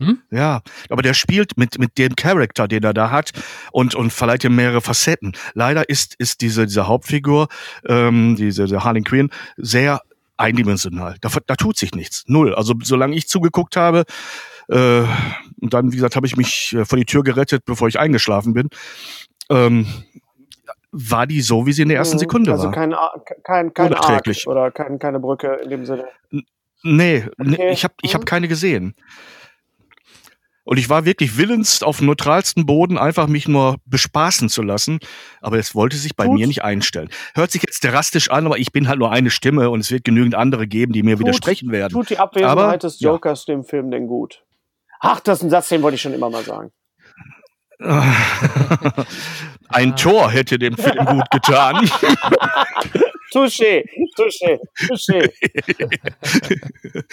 Hm? 0.00 0.22
Ja, 0.30 0.62
aber 0.90 1.02
der 1.02 1.12
spielt 1.14 1.56
mit, 1.58 1.78
mit 1.78 1.98
dem 1.98 2.14
Charakter, 2.14 2.68
den 2.68 2.84
er 2.84 2.94
da 2.94 3.10
hat 3.10 3.32
und, 3.72 3.94
und 3.96 4.12
verleiht 4.12 4.44
ihm 4.44 4.54
mehrere 4.54 4.80
Facetten. 4.80 5.32
Leider 5.54 5.88
ist, 5.88 6.14
ist 6.18 6.40
diese, 6.40 6.66
diese 6.66 6.86
Hauptfigur, 6.86 7.48
ähm, 7.86 8.36
diese, 8.36 8.64
diese 8.66 8.84
Harley 8.84 9.02
Quinn, 9.02 9.30
sehr 9.56 10.00
eindimensional. 10.36 11.16
Da, 11.20 11.30
da 11.46 11.56
tut 11.56 11.76
sich 11.76 11.92
nichts. 11.96 12.22
Null. 12.28 12.54
Also 12.54 12.74
solange 12.84 13.16
ich 13.16 13.26
zugeguckt 13.28 13.74
habe, 13.76 14.04
äh, 14.68 15.02
und 15.60 15.74
dann, 15.74 15.90
wie 15.90 15.96
gesagt, 15.96 16.14
habe 16.14 16.26
ich 16.28 16.36
mich 16.36 16.74
äh, 16.74 16.84
vor 16.84 16.96
die 16.96 17.04
Tür 17.04 17.24
gerettet, 17.24 17.64
bevor 17.64 17.88
ich 17.88 17.98
eingeschlafen 17.98 18.52
bin, 18.54 18.68
ähm, 19.50 19.86
war 20.92 21.26
die 21.26 21.40
so, 21.40 21.66
wie 21.66 21.72
sie 21.72 21.82
in 21.82 21.88
der 21.88 21.98
ersten 21.98 22.16
Mhm. 22.16 22.20
Sekunde 22.20 22.52
also 22.52 22.64
war. 22.66 22.70
kein, 22.72 22.94
Ar- 22.94 23.24
kein, 23.42 23.74
kein 23.74 23.92
Arc 23.94 24.06
Unerträglich. 24.08 24.46
oder 24.46 24.70
kein, 24.70 24.98
keine 25.00 25.18
Brücke 25.20 25.54
in 25.64 25.70
dem 25.70 25.84
Sinne. 25.86 26.06
Nee, 26.84 27.26
nee 27.38 27.54
Okay. 27.56 27.70
ich 27.72 27.82
habe 27.84 27.94
ich 28.02 28.14
hab 28.14 28.20
Mhm. 28.22 28.26
keine 28.26 28.46
gesehen. 28.48 28.94
Und 30.68 30.76
ich 30.76 30.90
war 30.90 31.06
wirklich 31.06 31.38
willens, 31.38 31.82
auf 31.82 32.02
neutralsten 32.02 32.66
Boden 32.66 32.98
einfach 32.98 33.26
mich 33.26 33.48
nur 33.48 33.76
bespaßen 33.86 34.50
zu 34.50 34.60
lassen. 34.60 34.98
Aber 35.40 35.58
es 35.58 35.74
wollte 35.74 35.96
sich 35.96 36.14
bei 36.14 36.26
Tut- 36.26 36.34
mir 36.34 36.46
nicht 36.46 36.62
einstellen. 36.62 37.08
Hört 37.34 37.50
sich 37.52 37.62
jetzt 37.62 37.82
drastisch 37.82 38.30
an, 38.30 38.44
aber 38.44 38.58
ich 38.58 38.70
bin 38.70 38.86
halt 38.86 38.98
nur 38.98 39.10
eine 39.10 39.30
Stimme 39.30 39.70
und 39.70 39.80
es 39.80 39.90
wird 39.90 40.04
genügend 40.04 40.34
andere 40.34 40.66
geben, 40.68 40.92
die 40.92 41.02
mir 41.02 41.16
Tut- 41.16 41.20
widersprechen 41.20 41.72
werden. 41.72 41.94
Tut 41.94 42.10
die 42.10 42.18
Abwesenheit 42.18 42.52
Aber, 42.58 42.76
des 42.76 43.00
ja. 43.00 43.12
Jokers 43.12 43.46
dem 43.46 43.64
Film 43.64 43.90
denn 43.90 44.08
gut? 44.08 44.44
Ach, 45.00 45.20
das 45.20 45.38
ist 45.38 45.44
ein 45.44 45.50
Satz, 45.50 45.70
den 45.70 45.80
wollte 45.80 45.94
ich 45.94 46.02
schon 46.02 46.12
immer 46.12 46.28
mal 46.28 46.44
sagen. 46.44 46.70
Ein. 49.70 49.96
Tor 49.96 50.30
hätte 50.30 50.58
dem 50.58 50.76
Film 50.76 51.02
gut 51.06 51.30
getan. 51.30 51.88
Touché, 53.30 53.84
touché, 54.16 54.58
touché. 54.86 55.30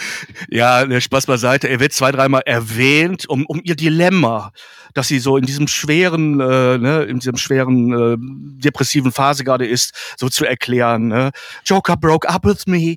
ja, 0.49 0.85
der 0.85 1.01
Spaß 1.01 1.25
beiseite. 1.25 1.67
Er 1.67 1.79
wird 1.81 1.91
zwei, 1.91 2.11
dreimal 2.11 2.41
erwähnt, 2.45 3.27
um, 3.27 3.45
um 3.45 3.59
ihr 3.63 3.75
Dilemma, 3.75 4.53
dass 4.93 5.09
sie 5.09 5.19
so 5.19 5.35
in 5.35 5.45
diesem 5.45 5.67
schweren, 5.67 6.39
äh, 6.39 6.77
ne, 6.77 7.03
in 7.03 7.19
diesem 7.19 7.35
schweren 7.35 7.91
äh, 7.91 8.15
depressiven 8.63 9.11
Phase 9.11 9.43
gerade 9.43 9.67
ist, 9.67 9.93
so 10.17 10.29
zu 10.29 10.45
erklären. 10.45 11.09
Ne? 11.09 11.31
Joker 11.65 11.97
broke 11.97 12.29
up 12.29 12.45
with 12.45 12.65
me. 12.65 12.95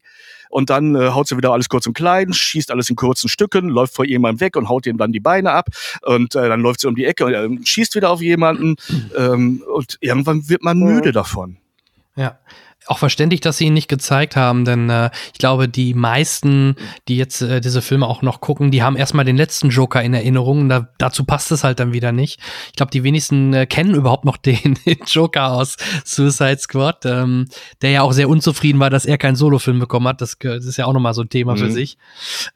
Und 0.50 0.70
dann 0.70 0.94
äh, 0.94 1.10
haut 1.10 1.28
sie 1.28 1.36
wieder 1.36 1.52
alles 1.52 1.68
kurz 1.68 1.86
und 1.86 1.92
klein, 1.92 2.32
schießt 2.32 2.70
alles 2.70 2.88
in 2.88 2.96
kurzen 2.96 3.28
Stücken, 3.28 3.68
läuft 3.68 3.94
vor 3.94 4.06
jemandem 4.06 4.40
weg 4.40 4.56
und 4.56 4.70
haut 4.70 4.86
ihm 4.86 4.96
dann 4.96 5.12
die 5.12 5.20
Beine 5.20 5.50
ab. 5.50 5.66
Und 6.02 6.34
äh, 6.36 6.48
dann 6.48 6.60
läuft 6.60 6.80
sie 6.80 6.86
um 6.86 6.94
die 6.94 7.04
Ecke 7.04 7.26
und 7.26 7.34
äh, 7.34 7.66
schießt 7.66 7.96
wieder 7.96 8.08
auf 8.08 8.22
jemanden. 8.22 8.76
Ähm, 9.14 9.62
und 9.74 9.98
irgendwann 10.00 10.48
wird 10.48 10.62
man 10.62 10.78
müde 10.78 11.12
davon. 11.12 11.58
Ja 12.16 12.38
auch 12.88 12.98
verständlich, 12.98 13.40
dass 13.40 13.58
sie 13.58 13.66
ihn 13.66 13.74
nicht 13.74 13.88
gezeigt 13.88 14.34
haben, 14.34 14.64
denn 14.64 14.88
äh, 14.88 15.10
ich 15.32 15.38
glaube, 15.38 15.68
die 15.68 15.94
meisten, 15.94 16.76
die 17.06 17.16
jetzt 17.16 17.42
äh, 17.42 17.60
diese 17.60 17.82
Filme 17.82 18.06
auch 18.06 18.22
noch 18.22 18.40
gucken, 18.40 18.70
die 18.70 18.82
haben 18.82 18.96
erstmal 18.96 19.24
den 19.24 19.36
letzten 19.36 19.68
Joker 19.68 20.02
in 20.02 20.14
Erinnerung. 20.14 20.68
Da, 20.68 20.88
dazu 20.98 21.24
passt 21.24 21.52
es 21.52 21.64
halt 21.64 21.80
dann 21.80 21.92
wieder 21.92 22.12
nicht. 22.12 22.40
Ich 22.68 22.76
glaube, 22.76 22.90
die 22.90 23.04
wenigsten 23.04 23.52
äh, 23.52 23.66
kennen 23.66 23.94
überhaupt 23.94 24.24
noch 24.24 24.36
den, 24.48 24.78
den 24.86 24.98
Joker 25.06 25.52
aus 25.52 25.76
Suicide 26.04 26.58
Squad, 26.58 27.04
ähm, 27.04 27.48
der 27.82 27.90
ja 27.90 28.02
auch 28.02 28.12
sehr 28.12 28.28
unzufrieden 28.28 28.80
war, 28.80 28.90
dass 28.90 29.04
er 29.04 29.18
keinen 29.18 29.36
Solofilm 29.36 29.78
bekommen 29.78 30.08
hat. 30.08 30.20
Das, 30.20 30.38
das 30.38 30.64
ist 30.64 30.78
ja 30.78 30.86
auch 30.86 30.92
nochmal 30.94 31.14
so 31.14 31.22
ein 31.22 31.28
Thema 31.28 31.54
mhm. 31.54 31.58
für 31.58 31.70
sich. 31.70 31.98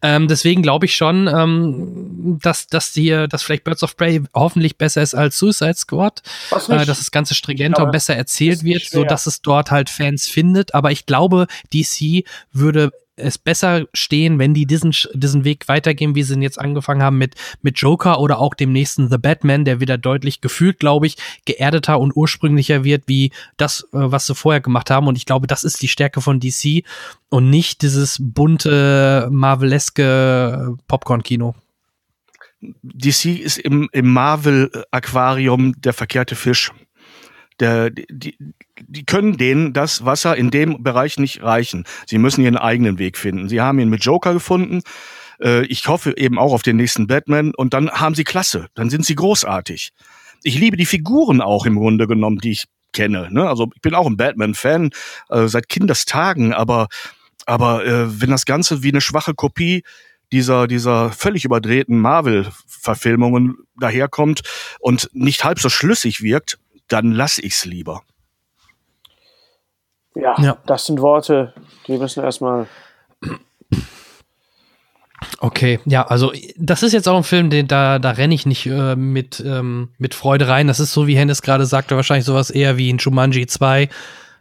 Ähm, 0.01 0.29
deswegen 0.29 0.63
glaube 0.63 0.87
ich 0.87 0.95
schon, 0.95 1.29
ähm, 1.29 2.39
dass, 2.43 2.67
dass 2.69 2.93
die, 2.93 3.27
dass 3.29 3.43
vielleicht 3.43 3.65
Birds 3.65 3.83
of 3.83 3.97
Prey 3.97 4.23
hoffentlich 4.35 4.79
besser 4.79 5.03
ist 5.03 5.15
als 5.15 5.39
Suicide 5.39 5.75
Squad, 5.75 6.23
äh, 6.69 6.87
dass 6.87 6.99
das 6.99 7.11
Ganze 7.11 7.35
stringenter 7.35 7.85
und 7.85 7.93
besser 7.93 8.17
erzählt 8.17 8.65
wird, 8.65 8.85
so 8.85 9.05
dass 9.05 9.27
es 9.27 9.43
dort 9.43 9.71
halt 9.71 9.91
Fans 9.91 10.22
Fans 10.23 10.29
findet, 10.29 10.75
aber 10.75 10.91
ich 10.91 11.07
glaube, 11.07 11.47
DC 11.73 12.25
würde 12.53 12.91
es 13.15 13.37
besser 13.37 13.87
stehen, 13.93 14.39
wenn 14.39 14.55
die 14.55 14.65
diesen, 14.65 14.95
diesen 15.13 15.45
Weg 15.45 15.69
weitergehen, 15.69 16.15
wie 16.15 16.23
sie 16.23 16.33
ihn 16.35 16.43
jetzt 16.43 16.59
angefangen 16.59 17.03
haben 17.03 17.19
mit, 17.19 17.35
mit 17.61 17.79
Joker 17.79 18.21
oder 18.21 18.39
auch 18.39 18.55
dem 18.55 18.73
nächsten 18.73 19.11
The 19.11 19.19
Batman, 19.19 19.67
der 19.67 19.81
wieder 19.81 19.99
deutlich 19.99 20.41
gefühlt, 20.41 20.81
glaube 20.81 21.07
ich, 21.07 21.17
geerdeter 21.45 22.01
und 22.01 22.17
ursprünglicher 22.17 22.85
wird, 22.85 23.05
wie 23.09 23.31
das, 23.59 23.83
äh, 23.93 23.99
was 23.99 24.27
sie 24.27 24.35
vorher 24.35 24.63
gemacht 24.63 24.91
haben. 24.91 25.09
Und 25.09 25.17
ich 25.17 25.27
glaube, 25.27 25.47
das 25.47 25.63
ist 25.63 25.83
die 25.83 25.89
Stärke 25.89 26.23
von 26.23 26.41
DC 26.41 26.85
und 27.29 27.51
nicht 27.51 27.83
dieses 27.83 28.17
bunte, 28.19 29.29
marveleske 29.31 30.75
Popcorn-Kino. 30.89 31.55
DC 32.63 33.41
ist 33.41 33.59
im, 33.59 33.91
im 33.93 34.11
Marvel-Aquarium 34.11 35.75
der 35.81 35.93
verkehrte 35.93 36.35
Fisch. 36.35 36.73
Der, 37.61 37.91
die, 37.91 38.37
die 38.81 39.05
können 39.05 39.37
denen 39.37 39.73
das 39.73 40.05
Wasser 40.05 40.37
in 40.37 40.51
dem 40.51 40.83
Bereich 40.83 41.19
nicht 41.19 41.43
reichen. 41.43 41.85
Sie 42.07 42.19
müssen 42.19 42.43
ihren 42.43 42.57
eigenen 42.57 42.99
Weg 42.99 43.19
finden. 43.19 43.49
Sie 43.49 43.61
haben 43.61 43.79
ihn 43.79 43.89
mit 43.89 44.05
Joker 44.05 44.33
gefunden. 44.33 44.81
Äh, 45.41 45.65
ich 45.67 45.87
hoffe 45.89 46.15
eben 46.17 46.39
auch 46.39 46.53
auf 46.53 46.63
den 46.63 46.77
nächsten 46.77 47.07
Batman. 47.07 47.55
Und 47.55 47.75
dann 47.75 47.91
haben 47.91 48.15
sie 48.15 48.25
Klasse. 48.25 48.69
Dann 48.75 48.91
sind 48.91 49.05
sie 49.05 49.15
großartig. 49.15 49.91
Ich 50.43 50.59
liebe 50.59 50.77
die 50.77 50.87
Figuren 50.87 51.41
auch 51.41 51.67
im 51.67 51.77
Grunde 51.77 52.07
genommen, 52.07 52.39
die 52.39 52.53
ich 52.53 52.65
kenne. 52.93 53.29
Ne? 53.31 53.49
Also 53.49 53.71
ich 53.75 53.81
bin 53.81 53.95
auch 53.95 54.07
ein 54.07 54.17
Batman-Fan 54.17 54.91
äh, 55.31 55.47
seit 55.47 55.69
Kindestagen, 55.69 56.53
aber 56.53 56.89
aber 57.47 57.85
äh, 57.85 58.21
wenn 58.21 58.31
das 58.31 58.45
Ganze 58.45 58.83
wie 58.83 58.91
eine 58.91 59.01
schwache 59.01 59.35
Kopie 59.35 59.83
dieser, 60.31 60.67
dieser 60.67 61.11
völlig 61.11 61.45
überdrehten 61.45 61.99
Marvel-Verfilmungen 61.99 63.57
daherkommt 63.79 64.43
und 64.81 65.11
nicht 65.13 65.45
halb 65.45 65.59
so 65.59 65.69
schlüssig 65.69 66.23
wirkt, 66.23 66.59
dann 66.93 67.13
lass 67.13 67.39
ich's 67.39 67.65
lieber. 67.65 68.03
Ja, 70.15 70.35
ja, 70.41 70.59
das 70.67 70.87
sind 70.87 71.01
Worte, 71.01 71.55
die 71.87 71.97
müssen 71.97 72.23
erstmal. 72.23 72.67
Okay, 75.39 75.81
ja, 75.87 76.07
also 76.07 76.33
das 76.57 76.83
ist 76.83 76.93
jetzt 76.93 77.09
auch 77.09 77.17
ein 77.17 77.23
Film, 77.23 77.49
den 77.49 77.67
da, 77.67 77.99
da 77.99 78.11
renne 78.11 78.35
ich 78.35 78.45
nicht 78.45 78.67
äh, 78.67 78.97
mit, 78.97 79.43
ähm, 79.45 79.91
mit 79.99 80.15
Freude 80.15 80.49
rein. 80.49 80.67
Das 80.67 80.81
ist 80.81 80.93
so, 80.93 81.07
wie 81.07 81.17
Hennes 81.17 81.43
gerade 81.43 81.65
sagte, 81.65 81.97
wahrscheinlich 81.97 82.27
sowas 82.27 82.51
eher 82.51 82.77
wie 82.77 82.91
in 82.91 82.99
Jumanji 82.99 83.47
2. 83.47 83.89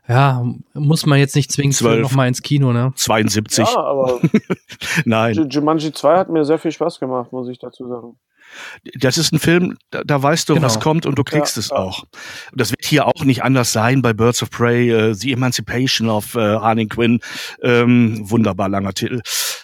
Ja, 0.08 0.44
muss 0.74 1.06
man 1.06 1.20
jetzt 1.20 1.36
nicht 1.36 1.52
zwingend 1.52 1.80
noch 1.82 2.12
mal 2.12 2.28
ins 2.28 2.42
Kino, 2.42 2.74
ne? 2.74 2.92
72. 2.96 3.66
Ja, 3.66 3.80
aber 3.80 4.20
Nein. 5.06 5.48
Jumanji 5.50 5.94
2 5.94 6.18
hat 6.18 6.30
mir 6.30 6.44
sehr 6.44 6.60
viel 6.60 6.72
Spaß 6.72 7.00
gemacht, 7.00 7.32
muss 7.32 7.48
ich 7.48 7.60
dazu 7.60 7.88
sagen. 7.88 8.18
Das 8.96 9.18
ist 9.18 9.34
ein 9.34 9.40
Film, 9.40 9.78
da, 9.90 10.04
da 10.04 10.22
weißt 10.22 10.50
du, 10.50 10.56
genau. 10.56 10.66
was 10.66 10.80
kommt 10.80 11.06
und 11.06 11.18
du 11.18 11.24
kriegst 11.24 11.56
ja, 11.56 11.60
es 11.60 11.70
ja. 11.70 11.78
auch. 11.78 12.04
Und 12.52 12.62
das 12.62 12.72
wird 12.72 12.86
hier 12.86 13.08
auch 13.08 13.24
nicht 13.24 13.44
anders 13.44 13.72
sein 13.72 14.02
bei 14.02 14.14
Birds 14.14 14.44
of 14.44 14.50
Prey, 14.50 14.90
äh, 14.92 15.14
The 15.14 15.34
Emancipation 15.34 16.10
of 16.10 16.36
äh, 16.36 16.40
Harley 16.40 16.88
Quinn. 16.88 17.20
Ähm, 17.62 18.30
wunderbar 18.30 18.70
langer 18.70 18.94
Titel. 18.94 19.22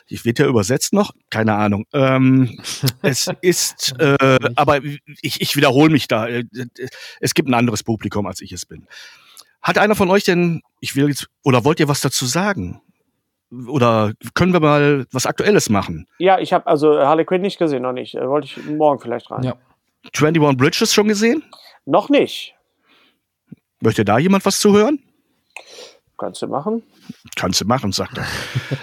Ich 0.08 0.26
wird 0.26 0.40
ja 0.40 0.48
übersetzt 0.48 0.94
noch? 0.94 1.14
Keine 1.30 1.56
Ahnung. 1.56 1.86
Ähm, 1.94 2.60
es 3.02 3.30
ist, 3.42 3.94
äh, 4.00 4.38
aber 4.56 4.84
ich, 5.22 5.42
ich 5.42 5.56
wiederhole 5.56 5.92
mich 5.92 6.08
da. 6.08 6.28
Äh, 6.28 6.46
es 7.20 7.34
gibt 7.34 7.50
ein 7.50 7.54
anderes 7.54 7.84
Publikum, 7.84 8.26
als 8.26 8.42
ich 8.42 8.52
es 8.52 8.66
bin. 8.66 8.88
Hat 9.62 9.78
einer 9.78 9.96
von 9.96 10.10
euch 10.10 10.24
denn, 10.24 10.62
ich 10.80 10.96
will 10.96 11.10
jetzt, 11.10 11.28
oder 11.44 11.66
wollt 11.66 11.80
ihr 11.80 11.88
was 11.88 12.02
dazu 12.02 12.26
sagen? 12.26 12.82
Oder 13.68 14.14
können 14.34 14.54
wir 14.54 14.60
mal 14.60 15.06
was 15.12 15.26
Aktuelles 15.26 15.70
machen? 15.70 16.08
Ja, 16.20 16.40
ich 16.40 16.54
habe 16.54 16.68
also 16.68 17.00
Harley 17.00 17.26
Quinn 17.26 17.42
nicht 17.42 17.60
gesehen, 17.60 17.84
noch 17.84 17.94
nicht. 17.94 18.16
Äh, 18.16 18.28
wollte 18.28 18.48
ich 18.48 18.66
morgen 18.66 19.00
vielleicht 19.00 19.32
rein. 19.32 19.44
Ja. 19.44 19.56
21 20.16 20.58
Bridges 20.58 20.94
schon 20.94 21.08
gesehen? 21.08 21.44
Noch 21.86 22.10
nicht. 22.10 22.56
Möchte 23.80 24.04
da 24.04 24.18
jemand 24.18 24.46
was 24.46 24.60
zuhören? 24.60 25.00
Kannst 26.18 26.42
du 26.42 26.48
machen? 26.48 26.82
Kannst 27.36 27.62
du 27.62 27.66
machen, 27.66 27.92
sagt 27.92 28.18
er. 28.18 28.26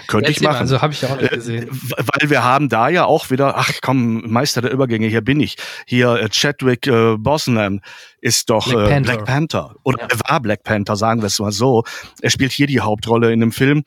Könnte 0.07 0.31
ich 0.31 0.39
machen. 0.39 0.59
Also 0.59 0.81
habe 0.81 0.93
ich 0.93 1.01
ja 1.01 1.09
auch 1.09 1.19
nicht 1.19 1.33
äh, 1.33 1.35
gesehen. 1.35 1.69
Weil 1.69 2.29
wir 2.29 2.45
haben 2.45 2.69
da 2.69 2.87
ja 2.87 3.03
auch 3.03 3.29
wieder, 3.29 3.57
ach 3.57 3.69
komm, 3.81 4.31
Meister 4.31 4.61
der 4.61 4.71
Übergänge, 4.71 5.07
hier 5.07 5.19
bin 5.19 5.41
ich. 5.41 5.57
Hier 5.85 6.13
äh, 6.13 6.29
Chadwick 6.29 6.87
äh, 6.87 7.17
Boseman 7.17 7.81
ist 8.21 8.49
doch 8.49 8.65
Black, 8.69 8.85
äh, 8.85 8.89
Panther. 8.89 9.13
Black 9.13 9.25
Panther. 9.25 9.75
Oder 9.83 9.99
ja. 9.99 10.07
er 10.09 10.19
war 10.29 10.39
Black 10.39 10.63
Panther, 10.63 10.95
sagen 10.95 11.21
wir 11.21 11.27
es 11.27 11.39
mal 11.39 11.51
so. 11.51 11.83
Er 12.21 12.29
spielt 12.29 12.53
hier 12.53 12.67
die 12.67 12.79
Hauptrolle 12.79 13.33
in 13.33 13.41
dem 13.41 13.51
Film 13.51 13.83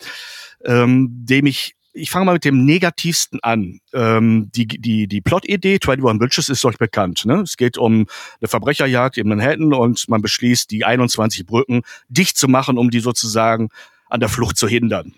ähm, 0.64 1.08
dem 1.10 1.46
ich 1.46 1.74
ich 1.92 2.10
fange 2.10 2.26
mal 2.26 2.34
mit 2.34 2.44
dem 2.44 2.64
negativsten 2.64 3.40
an. 3.42 3.80
Ähm, 3.92 4.50
die 4.54 4.66
die, 4.66 5.08
die 5.08 5.20
Plot-Idee, 5.20 5.78
21 5.82 6.18
Bridges, 6.18 6.48
ist 6.48 6.64
euch 6.64 6.78
bekannt. 6.78 7.24
Ne? 7.24 7.40
Es 7.40 7.56
geht 7.56 7.76
um 7.76 8.06
eine 8.40 8.48
Verbrecherjagd 8.48 9.18
in 9.18 9.28
Manhattan 9.28 9.74
und 9.74 10.08
man 10.08 10.22
beschließt, 10.22 10.70
die 10.70 10.84
21 10.84 11.46
Brücken 11.46 11.82
dicht 12.08 12.36
zu 12.36 12.48
machen, 12.48 12.78
um 12.78 12.90
die 12.90 13.00
sozusagen 13.00 13.70
an 14.08 14.20
der 14.20 14.28
Flucht 14.28 14.56
zu 14.56 14.68
hindern. 14.68 15.14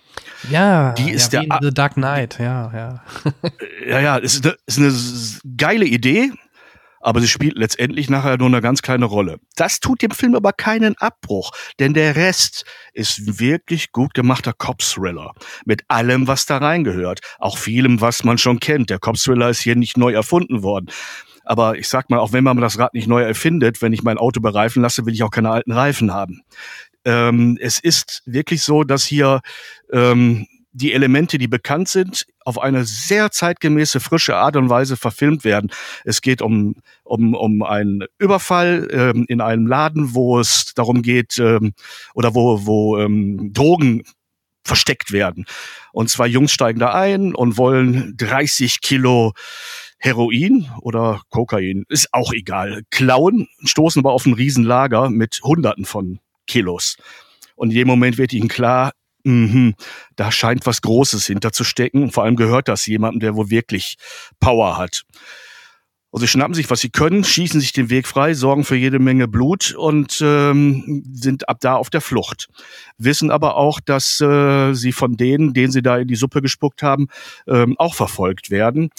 Ja, 0.51 0.93
die 0.95 1.11
ist 1.11 1.33
ja, 1.33 1.43
der 1.43 1.59
The 1.61 1.75
Dark 1.75 1.95
Knight, 1.95 2.39
ja, 2.41 2.73
ja. 2.73 3.05
ja, 3.87 4.01
ja, 4.01 4.17
ist 4.17 4.45
eine, 4.45 4.57
ist 4.67 4.79
eine 4.79 5.57
geile 5.57 5.85
Idee 5.85 6.33
aber 7.01 7.21
sie 7.21 7.29
spielt 7.29 7.57
letztendlich 7.57 8.09
nachher 8.09 8.37
nur 8.37 8.49
eine 8.49 8.61
ganz 8.61 8.83
kleine 8.83 9.07
Rolle. 9.07 9.39
Das 9.57 9.81
tut 9.81 10.03
dem 10.03 10.11
Film 10.11 10.35
aber 10.35 10.53
keinen 10.53 10.97
Abbruch, 10.99 11.51
denn 11.79 11.95
der 11.95 12.17
Rest 12.17 12.65
ist 12.93 13.41
wirklich 13.41 13.93
gut 13.93 14.15
gemachter 14.15 14.53
Cop-Thriller 14.53 15.33
mit 15.65 15.83
allem, 15.89 16.27
was 16.29 16.47
da 16.47 16.59
reingehört, 16.59 17.21
auch 17.39 17.59
vielem, 17.59 18.01
was 18.01 18.25
man 18.25 18.39
schon 18.39 18.61
kennt. 18.61 18.91
Der 18.91 18.99
Cop-Thriller 18.99 19.51
ist 19.51 19.61
hier 19.61 19.77
nicht 19.77 19.97
neu 19.97 20.13
erfunden 20.13 20.63
worden. 20.63 20.91
Aber 21.45 21.77
ich 21.77 21.89
sag 21.89 22.11
mal, 22.11 22.19
auch 22.19 22.33
wenn 22.33 22.45
man 22.45 22.59
das 22.59 22.79
Rad 22.79 22.95
nicht 22.95 23.09
neu 23.09 23.23
erfindet, 23.23 23.83
wenn 23.83 23.93
ich 23.93 24.03
mein 24.03 24.19
Auto 24.19 24.41
bereifen 24.41 24.83
lasse, 24.83 25.07
will 25.07 25.15
ich 25.15 25.23
auch 25.23 25.31
keine 25.31 25.51
alten 25.51 25.73
Reifen 25.73 26.13
haben. 26.13 26.43
Ähm, 27.05 27.59
es 27.61 27.79
ist 27.81 28.23
wirklich 28.27 28.63
so, 28.63 28.85
dass 28.85 29.05
hier 29.05 29.41
ähm, 29.91 30.47
die 30.73 30.93
Elemente, 30.93 31.39
die 31.39 31.49
bekannt 31.49 31.89
sind, 31.89 32.27
auf 32.45 32.59
eine 32.59 32.85
sehr 32.85 33.31
zeitgemäße, 33.31 34.01
frische 34.01 34.37
Art 34.37 34.57
und 34.57 34.71
Weise 34.71 34.97
verfilmt 34.97 35.45
werden. 35.45 35.71
Es 36.05 36.21
geht 36.23 36.43
um, 36.43 36.75
um, 37.05 37.35
um 37.35 37.63
einen 37.63 38.05
Überfall 38.19 38.89
ähm, 38.91 39.25
in 39.29 39.41
einem 39.41 39.67
Laden, 39.67 40.15
wo 40.15 40.41
es 40.41 40.73
darum 40.75 41.03
geht, 41.03 41.39
ähm, 41.39 41.73
oder 42.15 42.35
wo, 42.35 42.67
wo 42.67 42.99
ähm, 42.99 43.53
Drogen 43.53 44.03
versteckt 44.65 45.13
werden. 45.13 45.47
Und 45.93 46.11
zwei 46.11 46.27
Jungs 46.27 46.53
steigen 46.53 46.79
da 46.79 46.95
ein 46.95 47.35
und 47.35 47.57
wollen 47.57 48.15
30 48.17 48.81
Kilo 48.81 49.33
Heroin 49.99 50.71
oder 50.81 51.23
Kokain, 51.29 51.85
ist 51.89 52.09
auch 52.13 52.33
egal, 52.33 52.83
klauen, 52.91 53.49
stoßen 53.65 54.01
aber 54.01 54.13
auf 54.13 54.25
ein 54.25 54.33
Riesenlager 54.33 55.11
mit 55.11 55.41
Hunderten 55.43 55.85
von 55.85 56.21
Kilos. 56.47 56.97
Und 57.55 57.71
in 57.71 57.77
dem 57.77 57.89
Moment 57.89 58.17
wird 58.17 58.33
ihnen 58.33 58.49
klar, 58.49 58.93
Mhm, 59.25 59.75
da 60.17 60.33
scheint 60.33 60.67
was 60.67 60.83
Großes 60.83 61.27
hinterzustecken. 61.27 62.11
Vor 62.11 62.25
allem 62.25 62.37
gehört 62.37 62.69
das 62.69 62.87
jemandem, 62.87 63.21
der 63.21 63.35
wohl 63.35 63.51
wirklich 63.51 63.97
Power 64.41 64.79
hat. 64.79 65.05
Also 66.13 66.27
sie 66.27 66.29
schnappen 66.29 66.55
sich, 66.55 66.69
was 66.69 66.81
sie 66.81 66.91
können, 66.91 67.23
schießen 67.23 67.61
sich 67.61 67.73
den 67.73 67.89
Weg 67.89 68.09
frei, 68.09 68.35
sorgen 68.35 68.65
für 68.65 68.75
jede 68.75 68.99
Menge 68.99 69.29
Blut 69.29 69.75
und 69.75 70.21
ähm, 70.23 71.05
sind 71.13 71.49
ab 71.49 71.59
da 71.61 71.77
auf 71.77 71.89
der 71.89 72.01
Flucht. 72.01 72.49
Wissen 72.99 73.31
aber 73.31 73.57
auch, 73.57 73.79
dass 73.79 74.21
äh, 74.21 74.75
sie 74.75 74.91
von 74.91 75.17
denen, 75.17 75.55
denen 75.55 75.71
sie 75.71 75.83
da 75.83 75.99
in 75.99 76.09
die 76.09 76.17
Suppe 76.17 76.43
gespuckt 76.43 76.83
haben, 76.83 77.07
ähm, 77.47 77.77
auch 77.79 77.95
verfolgt 77.95 78.51
werden 78.51 78.91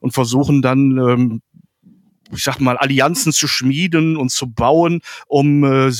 und 0.00 0.12
versuchen 0.12 0.62
dann, 0.62 0.96
ähm, 0.96 1.42
ich 2.32 2.44
sag 2.44 2.60
mal, 2.60 2.76
Allianzen 2.76 3.32
zu 3.32 3.48
schmieden 3.48 4.16
und 4.16 4.30
zu 4.30 4.48
bauen, 4.48 5.00
um 5.26 5.64
äh, 5.64 5.90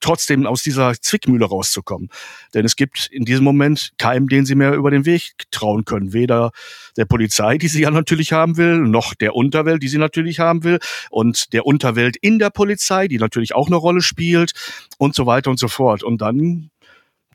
trotzdem 0.00 0.46
aus 0.46 0.62
dieser 0.62 0.94
Zwickmühle 0.94 1.46
rauszukommen. 1.46 2.08
Denn 2.54 2.64
es 2.64 2.76
gibt 2.76 3.08
in 3.10 3.24
diesem 3.24 3.44
Moment 3.44 3.92
keinen, 3.98 4.26
den 4.26 4.46
sie 4.46 4.54
mehr 4.54 4.74
über 4.74 4.90
den 4.90 5.06
Weg 5.06 5.32
trauen 5.50 5.84
können. 5.84 6.12
Weder 6.12 6.52
der 6.96 7.04
Polizei, 7.04 7.58
die 7.58 7.68
sie 7.68 7.82
ja 7.82 7.90
natürlich 7.90 8.32
haben 8.32 8.56
will, 8.56 8.78
noch 8.78 9.14
der 9.14 9.34
Unterwelt, 9.34 9.82
die 9.82 9.88
sie 9.88 9.98
natürlich 9.98 10.40
haben 10.40 10.64
will, 10.64 10.78
und 11.10 11.52
der 11.52 11.66
Unterwelt 11.66 12.16
in 12.16 12.38
der 12.38 12.50
Polizei, 12.50 13.08
die 13.08 13.18
natürlich 13.18 13.54
auch 13.54 13.66
eine 13.66 13.76
Rolle 13.76 14.02
spielt, 14.02 14.52
und 14.98 15.14
so 15.14 15.26
weiter 15.26 15.50
und 15.50 15.58
so 15.58 15.68
fort. 15.68 16.02
Und 16.02 16.20
dann 16.20 16.70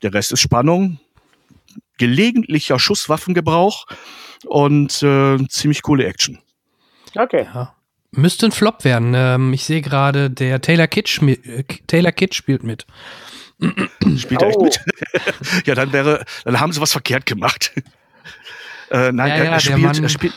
der 0.02 0.12
Rest 0.12 0.32
ist 0.32 0.40
Spannung, 0.40 1.00
gelegentlicher 1.98 2.78
Schusswaffengebrauch 2.78 3.86
und 4.44 5.02
äh, 5.02 5.38
ziemlich 5.48 5.82
coole 5.82 6.06
Action. 6.06 6.38
Okay. 7.14 7.46
Ja. 7.54 7.75
Müsste 8.16 8.46
ein 8.46 8.52
Flop 8.52 8.84
werden. 8.84 9.12
Ähm, 9.14 9.52
ich 9.52 9.64
sehe 9.64 9.82
gerade, 9.82 10.30
der 10.30 10.60
Taylor 10.60 10.86
Kitsch, 10.86 11.20
äh, 11.22 11.64
Taylor 11.86 12.12
Kitsch 12.12 12.34
spielt 12.34 12.62
mit. 12.62 12.86
Spielt 14.16 14.42
er 14.42 14.48
echt 14.48 14.58
oh. 14.58 14.64
mit? 14.64 14.80
ja, 15.64 15.74
dann 15.74 15.92
wäre, 15.92 16.24
dann 16.44 16.60
haben 16.60 16.72
sie 16.72 16.80
was 16.80 16.92
verkehrt 16.92 17.26
gemacht. 17.26 17.72
äh, 18.90 19.12
nein, 19.12 19.28
ja, 19.28 19.36
er, 19.36 19.52
er, 19.52 19.60
spielt, 19.60 20.00
er 20.00 20.08
spielt, 20.08 20.34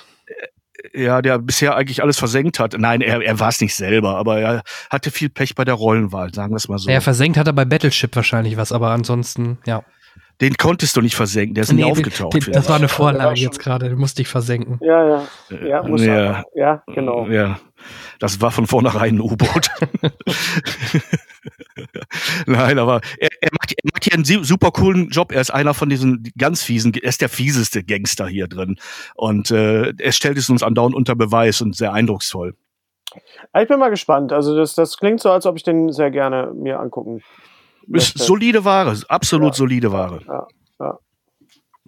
äh, 0.93 1.03
ja, 1.03 1.21
der 1.21 1.39
bisher 1.39 1.75
eigentlich 1.75 2.01
alles 2.01 2.17
versenkt 2.17 2.59
hat. 2.59 2.75
Nein, 2.77 3.01
er, 3.01 3.21
er 3.21 3.39
war 3.39 3.49
es 3.49 3.59
nicht 3.59 3.75
selber, 3.75 4.15
aber 4.15 4.39
er 4.39 4.63
hatte 4.89 5.11
viel 5.11 5.29
Pech 5.29 5.55
bei 5.55 5.65
der 5.65 5.73
Rollenwahl, 5.73 6.33
sagen 6.33 6.53
wir 6.53 6.57
es 6.57 6.69
mal 6.69 6.77
so. 6.77 6.89
Er 6.89 7.01
versenkt 7.01 7.37
hat 7.37 7.47
er 7.47 7.53
bei 7.53 7.65
Battleship 7.65 8.15
wahrscheinlich 8.15 8.55
was, 8.57 8.71
aber 8.71 8.91
ansonsten, 8.91 9.57
ja. 9.65 9.83
Den 10.41 10.55
konntest 10.55 10.95
du 10.95 11.01
nicht 11.01 11.15
versenken, 11.15 11.53
der 11.53 11.63
ist 11.63 11.73
nee, 11.73 11.83
nie 11.83 11.91
aufgetaucht. 11.91 12.33
Den, 12.33 12.53
das 12.53 12.69
war 12.69 12.77
eine 12.77 12.87
Vorlage 12.87 13.39
jetzt 13.39 13.59
gerade, 13.59 13.89
den 13.89 13.97
musste 13.97 14.21
ich 14.21 14.29
versenken. 14.29 14.79
Ja, 14.81 15.07
ja. 15.07 15.27
Ja, 15.67 15.83
muss 15.83 16.03
ja, 16.03 16.43
ja 16.55 16.83
genau. 16.87 17.27
Ja. 17.27 17.59
Das 18.19 18.39
war 18.41 18.51
von 18.51 18.67
vornherein 18.67 19.15
ein 19.15 19.21
U-Boot. 19.21 19.69
Nein, 22.45 22.79
aber 22.79 23.01
er, 23.17 23.29
er, 23.41 23.49
macht, 23.51 23.71
er 23.71 23.89
macht 23.93 24.03
hier 24.03 24.13
einen 24.13 24.43
super 24.43 24.71
coolen 24.71 25.09
Job. 25.09 25.31
Er 25.31 25.41
ist 25.41 25.51
einer 25.51 25.73
von 25.73 25.89
diesen 25.89 26.31
ganz 26.37 26.63
fiesen, 26.63 26.93
er 26.93 27.09
ist 27.09 27.21
der 27.21 27.29
fieseste 27.29 27.83
Gangster 27.83 28.27
hier 28.27 28.47
drin. 28.47 28.77
Und 29.15 29.51
äh, 29.51 29.93
er 29.97 30.11
stellt 30.11 30.37
es 30.37 30.49
uns 30.49 30.63
andauernd 30.63 30.95
unter 30.95 31.15
Beweis 31.15 31.61
und 31.61 31.75
sehr 31.75 31.93
eindrucksvoll. 31.93 32.55
Ich 33.59 33.67
bin 33.67 33.79
mal 33.79 33.89
gespannt. 33.89 34.31
Also 34.31 34.55
das, 34.55 34.75
das 34.75 34.97
klingt 34.97 35.19
so, 35.19 35.31
als 35.31 35.45
ob 35.45 35.55
ich 35.55 35.63
den 35.63 35.91
sehr 35.91 36.11
gerne 36.11 36.53
mir 36.53 36.79
angucken 36.79 37.21
ist 37.93 38.17
solide 38.17 38.65
Ware, 38.65 38.97
absolut 39.07 39.53
ja. 39.53 39.53
solide 39.53 39.91
Ware. 39.91 40.21
Ja. 40.27 40.47
Ja. 40.79 40.99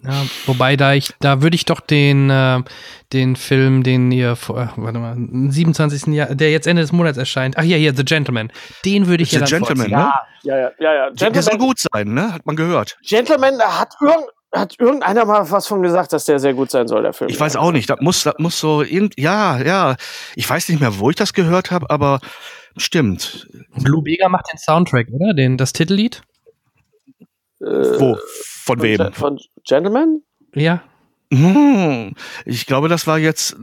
Ja, 0.04 0.24
wobei 0.46 0.76
da 0.76 0.94
ich, 0.94 1.14
da 1.20 1.42
würde 1.42 1.54
ich 1.54 1.64
doch 1.64 1.78
den, 1.78 2.28
äh, 2.28 2.60
den 3.12 3.36
Film, 3.36 3.84
den 3.84 4.10
ihr 4.10 4.34
vor, 4.34 4.72
warte 4.76 4.98
mal, 4.98 5.16
27. 5.16 6.08
Jahr, 6.08 6.34
der 6.34 6.50
jetzt 6.50 6.66
Ende 6.66 6.82
des 6.82 6.90
Monats 6.90 7.18
erscheint. 7.18 7.56
Ach 7.56 7.62
ja, 7.62 7.76
hier, 7.76 7.94
The 7.94 8.04
Gentleman. 8.04 8.50
Den 8.84 9.06
würde 9.06 9.22
ich 9.22 9.30
ja 9.30 9.46
The 9.46 9.52
Gentleman, 9.52 9.86
ne? 9.86 9.92
Ja, 9.92 10.22
ja, 10.42 10.58
ja, 10.58 10.70
ja. 10.80 10.94
ja. 10.94 11.06
Gentleman, 11.10 11.32
der 11.34 11.42
soll 11.42 11.58
gut 11.58 11.78
sein, 11.78 12.14
ne? 12.14 12.32
Hat 12.32 12.44
man 12.46 12.56
gehört. 12.56 12.98
Gentleman, 13.02 13.60
hat 13.60 13.94
irgend, 14.00 14.26
hat 14.52 14.74
irgendeiner 14.80 15.24
mal 15.24 15.48
was 15.50 15.68
von 15.68 15.82
gesagt, 15.82 16.12
dass 16.12 16.24
der 16.24 16.40
sehr 16.40 16.54
gut 16.54 16.72
sein 16.72 16.88
soll, 16.88 17.02
der 17.02 17.12
Film. 17.12 17.30
Ich 17.30 17.38
weiß 17.38 17.54
auch 17.54 17.70
nicht. 17.70 17.88
Das 17.88 18.00
muss, 18.00 18.24
das 18.24 18.34
muss 18.38 18.58
so 18.58 18.82
irgend, 18.82 19.14
ja, 19.18 19.58
ja. 19.58 19.94
Ich 20.34 20.48
weiß 20.50 20.68
nicht 20.68 20.80
mehr, 20.80 20.98
wo 20.98 21.10
ich 21.10 21.16
das 21.16 21.32
gehört 21.32 21.70
habe, 21.70 21.88
aber 21.90 22.18
Stimmt. 22.76 23.48
Blue 23.76 24.02
Bega 24.02 24.28
macht 24.28 24.46
den 24.52 24.58
Soundtrack, 24.58 25.08
oder? 25.10 25.34
Den, 25.34 25.56
das 25.56 25.72
Titellied? 25.72 26.22
Äh, 27.60 27.64
Wo? 27.64 28.16
Von, 28.16 28.78
von 28.78 28.82
wem? 28.82 29.12
Von 29.12 29.38
Gentleman? 29.64 30.22
Ja. 30.54 30.82
Hm, 31.32 32.14
ich 32.44 32.66
glaube, 32.66 32.88
das 32.88 33.06
war 33.06 33.18
jetzt. 33.18 33.56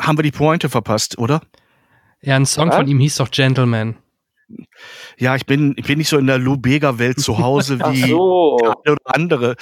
Haben 0.00 0.18
wir 0.18 0.22
die 0.22 0.30
Pointe 0.30 0.68
verpasst, 0.68 1.18
oder? 1.18 1.40
Ja, 2.20 2.36
ein 2.36 2.44
Song 2.44 2.68
ja? 2.68 2.76
von 2.76 2.86
ihm 2.86 3.00
hieß 3.00 3.16
doch 3.16 3.30
Gentleman. 3.30 3.96
Ja, 5.18 5.34
ich 5.34 5.46
bin, 5.46 5.74
ich 5.76 5.86
bin 5.86 5.98
nicht 5.98 6.08
so 6.08 6.18
in 6.18 6.26
der 6.26 6.38
Lou 6.38 6.56
Bega-Welt 6.56 7.18
zu 7.18 7.38
Hause 7.38 7.78
wie 7.90 8.10
so. 8.10 8.58
andere 9.04 9.56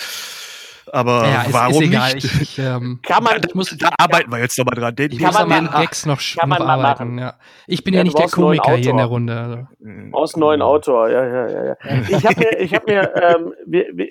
aber 0.95 1.26
ja, 1.26 1.45
warum 1.51 1.82
ist 1.82 1.88
egal. 1.88 2.14
nicht? 2.14 2.24
Ich, 2.24 2.40
ich, 2.40 2.59
ähm, 2.61 3.01
kann 3.03 3.24
man, 3.24 3.40
da, 3.40 3.49
muss, 3.55 3.76
da 3.76 3.90
arbeiten 3.99 4.30
wir 4.30 4.38
jetzt 4.38 4.57
nochmal 4.57 4.76
dran. 4.76 4.95
Den, 4.95 5.11
ich 5.11 5.18
kann 5.18 5.34
man 5.34 5.49
den 5.49 5.70
Gags 5.72 6.07
noch, 6.07 6.20
kann 6.38 6.49
noch 6.49 6.61
arbeiten. 6.61 7.18
Ja. 7.18 7.34
Ich 7.66 7.82
bin 7.82 7.95
ja, 7.95 7.99
ja 7.99 8.05
nicht 8.05 8.16
der 8.16 8.28
Komiker 8.28 8.76
hier 8.76 8.90
in 8.92 8.99
der 8.99 9.07
Runde. 9.07 9.36
Also. 9.36 9.59
Aus 10.12 10.36
neuen 10.36 10.62
Autor, 10.62 11.11
ja, 11.11 11.26
ja, 11.26 11.49
ja. 11.49 11.64
ja. 11.64 11.76
Ich 12.09 12.24
habe 12.24 12.38
mir, 12.38 12.61
ich 12.61 12.74
hab 12.74 12.86
mir 12.86 13.12
ähm, 13.16 13.55
wir, 13.66 13.86
wir, 13.92 14.07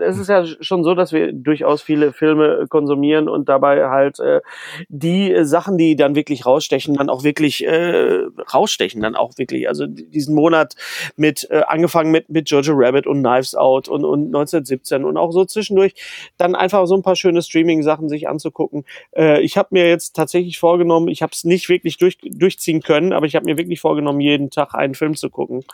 es 0.00 0.18
ist 0.18 0.28
ja 0.28 0.44
schon 0.60 0.84
so, 0.84 0.94
dass 0.94 1.12
wir 1.12 1.32
durchaus 1.32 1.80
viele 1.80 2.12
Filme 2.12 2.66
konsumieren 2.68 3.28
und 3.28 3.48
dabei 3.48 3.88
halt 3.88 4.20
äh, 4.20 4.40
die 4.88 5.34
Sachen, 5.44 5.78
die 5.78 5.96
dann 5.96 6.14
wirklich 6.14 6.44
rausstechen, 6.44 6.94
dann 6.94 7.08
auch 7.08 7.24
wirklich 7.24 7.64
äh, 7.64 8.26
rausstechen, 8.52 9.00
dann 9.00 9.16
auch 9.16 9.38
wirklich. 9.38 9.66
Also 9.66 9.86
diesen 9.86 10.34
Monat 10.34 10.74
mit 11.16 11.48
äh, 11.50 11.62
angefangen 11.66 12.10
mit 12.10 12.28
mit 12.28 12.50
Jojo 12.50 12.74
Rabbit 12.76 13.06
und 13.06 13.22
Knives 13.22 13.54
Out 13.54 13.88
und 13.88 14.04
und 14.04 14.26
1917 14.26 15.04
und 15.04 15.16
auch 15.16 15.32
so 15.32 15.46
zwischendurch 15.46 15.94
dann 16.36 16.54
einfach 16.54 16.86
so 16.86 16.94
ein 16.94 17.02
paar 17.02 17.16
schöne 17.16 17.42
Streaming-Sachen 17.42 18.08
sich 18.08 18.28
anzugucken. 18.28 18.84
Äh, 19.16 19.40
ich 19.42 19.56
habe 19.56 19.68
mir 19.72 19.88
jetzt 19.88 20.16
tatsächlich 20.16 20.58
vorgenommen, 20.58 21.08
ich 21.08 21.22
habe 21.22 21.32
es 21.32 21.44
nicht 21.44 21.68
wirklich 21.68 21.98
durch, 21.98 22.18
durchziehen 22.22 22.82
können, 22.82 23.12
aber 23.12 23.26
ich 23.26 23.36
habe 23.36 23.46
mir 23.46 23.58
wirklich 23.58 23.80
vorgenommen, 23.80 24.20
jeden 24.20 24.50
Tag 24.50 24.74
einen 24.74 24.94
Film 24.94 25.14
zu 25.16 25.30
gucken. 25.30 25.64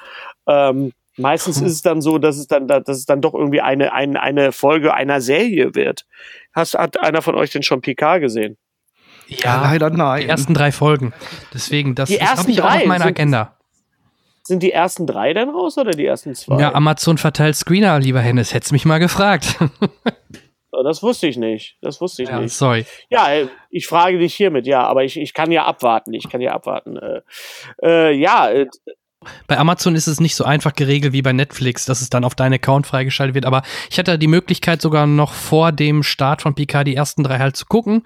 Ähm, 0.47 0.92
Meistens 1.16 1.61
ist 1.61 1.72
es 1.72 1.82
dann 1.82 2.01
so, 2.01 2.18
dass 2.18 2.36
es 2.36 2.49
dann, 2.49 2.66
dass 2.66 2.88
es 2.88 3.07
dann 3.07 3.20
doch 3.20 3.34
irgendwie 3.34 3.61
eine, 3.61 3.92
eine, 3.92 4.20
eine 4.20 4.53
Folge 4.53 4.95
einer 4.95 5.20
Serie 5.20 5.74
wird. 5.74 6.07
Hast, 6.53 6.74
hat 6.74 7.01
einer 7.01 7.22
von 7.22 7.36
euch 7.36 7.51
denn 7.51 7.62
schon 7.62 7.80
PK 7.80 8.18
gesehen? 8.18 8.57
Ja, 9.28 9.62
leider 9.62 9.90
nein. 9.90 10.22
Die 10.22 10.28
ersten 10.28 10.55
drei 10.55 10.72
Folgen. 10.72 11.12
Deswegen, 11.53 11.95
das, 11.95 12.11
das 12.11 12.36
habe 12.36 12.51
ich 12.51 12.61
auch 12.61 12.74
auf 12.74 12.84
meiner 12.86 13.07
Agenda. 13.07 13.53
Sind 14.47 14.62
die 14.62 14.72
ersten 14.72 15.07
drei 15.07 15.32
denn 15.32 15.49
raus 15.49 15.78
oder 15.78 15.92
die 15.92 16.05
ersten 16.05 16.34
zwei? 16.34 16.61
Ja, 16.61 16.74
Amazon 16.74 17.16
verteilt 17.16 17.57
Screener, 17.57 17.99
lieber 17.99 18.20
Hennes. 18.20 18.53
Hättest 18.53 18.72
mich 18.72 18.84
mal 18.84 18.99
gefragt. 18.99 19.57
das 20.84 21.03
wusste 21.03 21.26
ich 21.28 21.38
nicht. 21.38 21.78
Das 21.80 22.01
wusste 22.03 22.24
ich 22.24 22.28
ja, 22.28 22.40
nicht. 22.40 22.53
Sorry. 22.53 22.84
Ja, 23.09 23.32
äh, 23.32 23.49
ich 23.70 23.86
frage 23.86 24.18
dich 24.18 24.34
hiermit, 24.34 24.66
ja, 24.66 24.86
aber 24.86 25.03
ich, 25.03 25.18
ich 25.18 25.32
kann 25.32 25.51
ja 25.51 25.64
abwarten. 25.64 26.12
Ich 26.12 26.28
kann 26.28 26.42
ja 26.42 26.53
abwarten. 26.53 26.99
Äh, 26.99 27.20
äh, 27.82 28.12
ja. 28.12 28.51
Äh, 28.51 28.66
bei 29.47 29.57
Amazon 29.57 29.95
ist 29.95 30.09
es 30.09 30.20
nicht 30.20 30.34
so 30.34 30.45
einfach 30.45 30.74
geregelt 30.74 31.14
wie 31.14 31.22
bei 31.22 31.32
Netflix, 31.32 31.86
dass 31.86 32.03
es 32.03 32.11
dann 32.11 32.24
auf 32.24 32.34
deinen 32.34 32.53
Account 32.53 32.86
freigeschaltet 32.86 33.34
wird. 33.34 33.47
Aber 33.47 33.62
ich 33.90 33.99
hatte 33.99 34.18
die 34.18 34.26
Möglichkeit 34.26 34.82
sogar 34.82 35.07
noch 35.07 35.32
vor 35.32 35.72
dem 35.72 36.03
Start 36.03 36.42
von 36.42 36.55
PK 36.55 36.84
die 36.84 36.95
ersten 36.95 37.24
drei 37.24 37.38
halt 37.38 37.57
zu 37.57 37.64
gucken. 37.64 38.03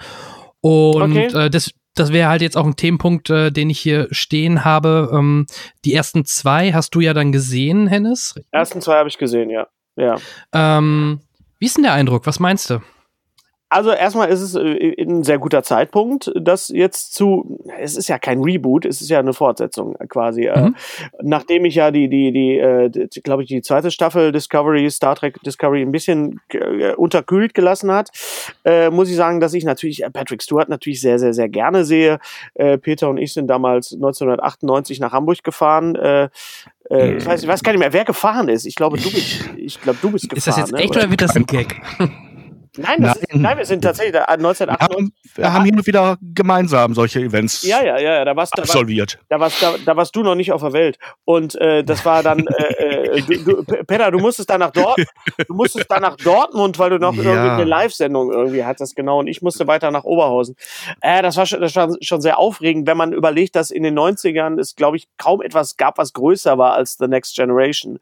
Und 0.60 1.16
okay. 1.16 1.46
äh, 1.46 1.50
das, 1.50 1.72
das 1.98 2.12
wäre 2.12 2.28
halt 2.28 2.42
jetzt 2.42 2.56
auch 2.56 2.66
ein 2.66 2.76
Themenpunkt, 2.76 3.30
äh, 3.30 3.50
den 3.50 3.70
ich 3.70 3.80
hier 3.80 4.08
stehen 4.10 4.64
habe. 4.64 5.10
Ähm, 5.12 5.46
die 5.84 5.94
ersten 5.94 6.24
zwei 6.24 6.72
hast 6.72 6.94
du 6.94 7.00
ja 7.00 7.14
dann 7.14 7.32
gesehen, 7.32 7.86
Hennes? 7.86 8.34
Die 8.36 8.44
ersten 8.52 8.80
zwei 8.80 8.96
habe 8.96 9.08
ich 9.08 9.18
gesehen, 9.18 9.50
ja. 9.50 9.68
ja. 9.96 10.16
Ähm, 10.52 11.20
wie 11.58 11.66
ist 11.66 11.76
denn 11.76 11.84
der 11.84 11.92
Eindruck? 11.92 12.26
Was 12.26 12.40
meinst 12.40 12.70
du? 12.70 12.80
Also 13.70 13.90
erstmal 13.90 14.30
ist 14.30 14.40
es 14.40 14.54
äh, 14.54 14.94
ein 15.02 15.24
sehr 15.24 15.38
guter 15.38 15.62
Zeitpunkt, 15.62 16.32
das 16.34 16.68
jetzt 16.68 17.14
zu, 17.14 17.60
es 17.78 17.96
ist 17.96 18.08
ja 18.08 18.18
kein 18.18 18.42
Reboot, 18.42 18.86
es 18.86 19.02
ist 19.02 19.10
ja 19.10 19.18
eine 19.18 19.34
Fortsetzung 19.34 19.94
quasi. 20.08 20.46
Äh, 20.46 20.60
mhm. 20.60 20.76
nachdem 21.22 21.64
ich 21.66 21.74
ja 21.74 21.90
die, 21.90 22.08
die, 22.08 22.32
die, 22.32 22.58
äh, 22.58 23.08
glaube 23.22 23.42
ich, 23.42 23.48
die 23.48 23.60
zweite 23.60 23.90
Staffel 23.90 24.32
Discovery, 24.32 24.90
Star 24.90 25.16
Trek 25.16 25.42
Discovery 25.42 25.82
ein 25.82 25.92
bisschen 25.92 26.40
äh, 26.48 26.94
unterkühlt 26.94 27.52
gelassen 27.52 27.92
hat, 27.92 28.10
äh, 28.64 28.88
muss 28.88 29.10
ich 29.10 29.16
sagen, 29.16 29.40
dass 29.40 29.52
ich 29.52 29.64
natürlich 29.64 30.02
Patrick 30.12 30.42
Stewart 30.42 30.68
natürlich 30.70 31.00
sehr, 31.00 31.18
sehr, 31.18 31.34
sehr 31.34 31.48
gerne 31.48 31.84
sehe. 31.84 32.20
Äh, 32.54 32.78
Peter 32.78 33.10
und 33.10 33.18
ich 33.18 33.34
sind 33.34 33.48
damals 33.48 33.92
1998 33.92 34.98
nach 35.00 35.12
Hamburg 35.12 35.44
gefahren. 35.44 35.94
Äh, 35.94 36.30
äh, 36.90 37.16
ich, 37.16 37.26
weiß, 37.26 37.42
ich 37.42 37.48
weiß 37.48 37.62
gar 37.62 37.72
nicht 37.72 37.80
mehr, 37.80 37.92
wer 37.92 38.04
gefahren 38.04 38.48
ist. 38.48 38.64
Ich 38.64 38.76
glaube, 38.76 38.96
du 38.96 39.10
bist, 39.10 39.50
ich 39.56 39.80
glaube, 39.80 39.98
du 40.00 40.10
bist 40.10 40.30
gefahren. 40.30 40.38
Ist 40.38 40.46
das 40.46 40.56
jetzt 40.56 40.72
ne? 40.72 40.78
echt 40.78 40.94
ne? 40.94 41.00
oder 41.00 41.10
wird 41.10 41.20
das 41.20 41.36
ein 41.36 41.44
Gag? 41.44 41.80
Nein, 42.76 42.96
nein. 43.00 43.14
nein, 43.32 43.58
wir 43.58 43.64
sind 43.64 43.82
tatsächlich 43.82 44.12
da, 44.12 44.24
1998. 44.24 44.78
Wir 44.78 44.96
haben, 44.96 45.12
wir 45.34 45.52
haben 45.52 45.64
hin 45.64 45.76
und 45.76 45.86
wieder 45.86 46.18
gemeinsam 46.20 46.94
solche 46.94 47.20
Events 47.20 47.62
ja, 47.62 47.82
ja, 47.82 47.98
ja, 47.98 48.24
da 48.24 48.36
warst, 48.36 48.58
absolviert. 48.58 49.18
Da 49.28 49.40
warst, 49.40 49.62
da, 49.62 49.74
da 49.84 49.96
warst 49.96 50.14
du 50.14 50.22
noch 50.22 50.34
nicht 50.34 50.52
auf 50.52 50.62
der 50.62 50.72
Welt. 50.72 50.98
Und 51.24 51.54
äh, 51.56 51.84
das 51.84 52.04
war 52.04 52.22
dann, 52.22 52.46
äh, 52.46 53.18
äh, 53.18 53.22
du, 53.22 53.62
du, 53.62 53.84
Peter, 53.84 54.10
du 54.10 54.18
musstest 54.18 54.50
dann 54.50 54.60
nach 54.60 54.70
Dortmund, 54.70 55.08
du 55.46 55.54
musstest 55.54 55.90
dann 55.90 56.02
nach 56.02 56.16
Dortmund, 56.16 56.78
weil 56.78 56.90
du 56.90 56.98
noch 56.98 57.14
ja. 57.14 57.22
irgendwie 57.22 57.50
eine 57.50 57.64
Live-Sendung 57.64 58.32
irgendwie 58.32 58.64
hattest, 58.64 58.96
genau. 58.96 59.20
Und 59.20 59.26
ich 59.26 59.42
musste 59.42 59.66
weiter 59.66 59.90
nach 59.90 60.04
Oberhausen. 60.04 60.56
Äh, 61.00 61.22
das, 61.22 61.36
war 61.36 61.46
schon, 61.46 61.60
das 61.60 61.74
war 61.76 61.94
schon 62.00 62.20
sehr 62.20 62.38
aufregend, 62.38 62.86
wenn 62.86 62.96
man 62.96 63.12
überlegt, 63.12 63.56
dass 63.56 63.70
in 63.70 63.82
den 63.82 63.98
90ern 63.98 64.58
es, 64.58 64.76
glaube 64.76 64.96
ich, 64.96 65.08
kaum 65.18 65.42
etwas 65.42 65.76
gab, 65.76 65.98
was 65.98 66.12
größer 66.12 66.58
war 66.58 66.74
als 66.74 66.96
The 66.98 67.06
Next 67.06 67.36
Generation. 67.36 67.98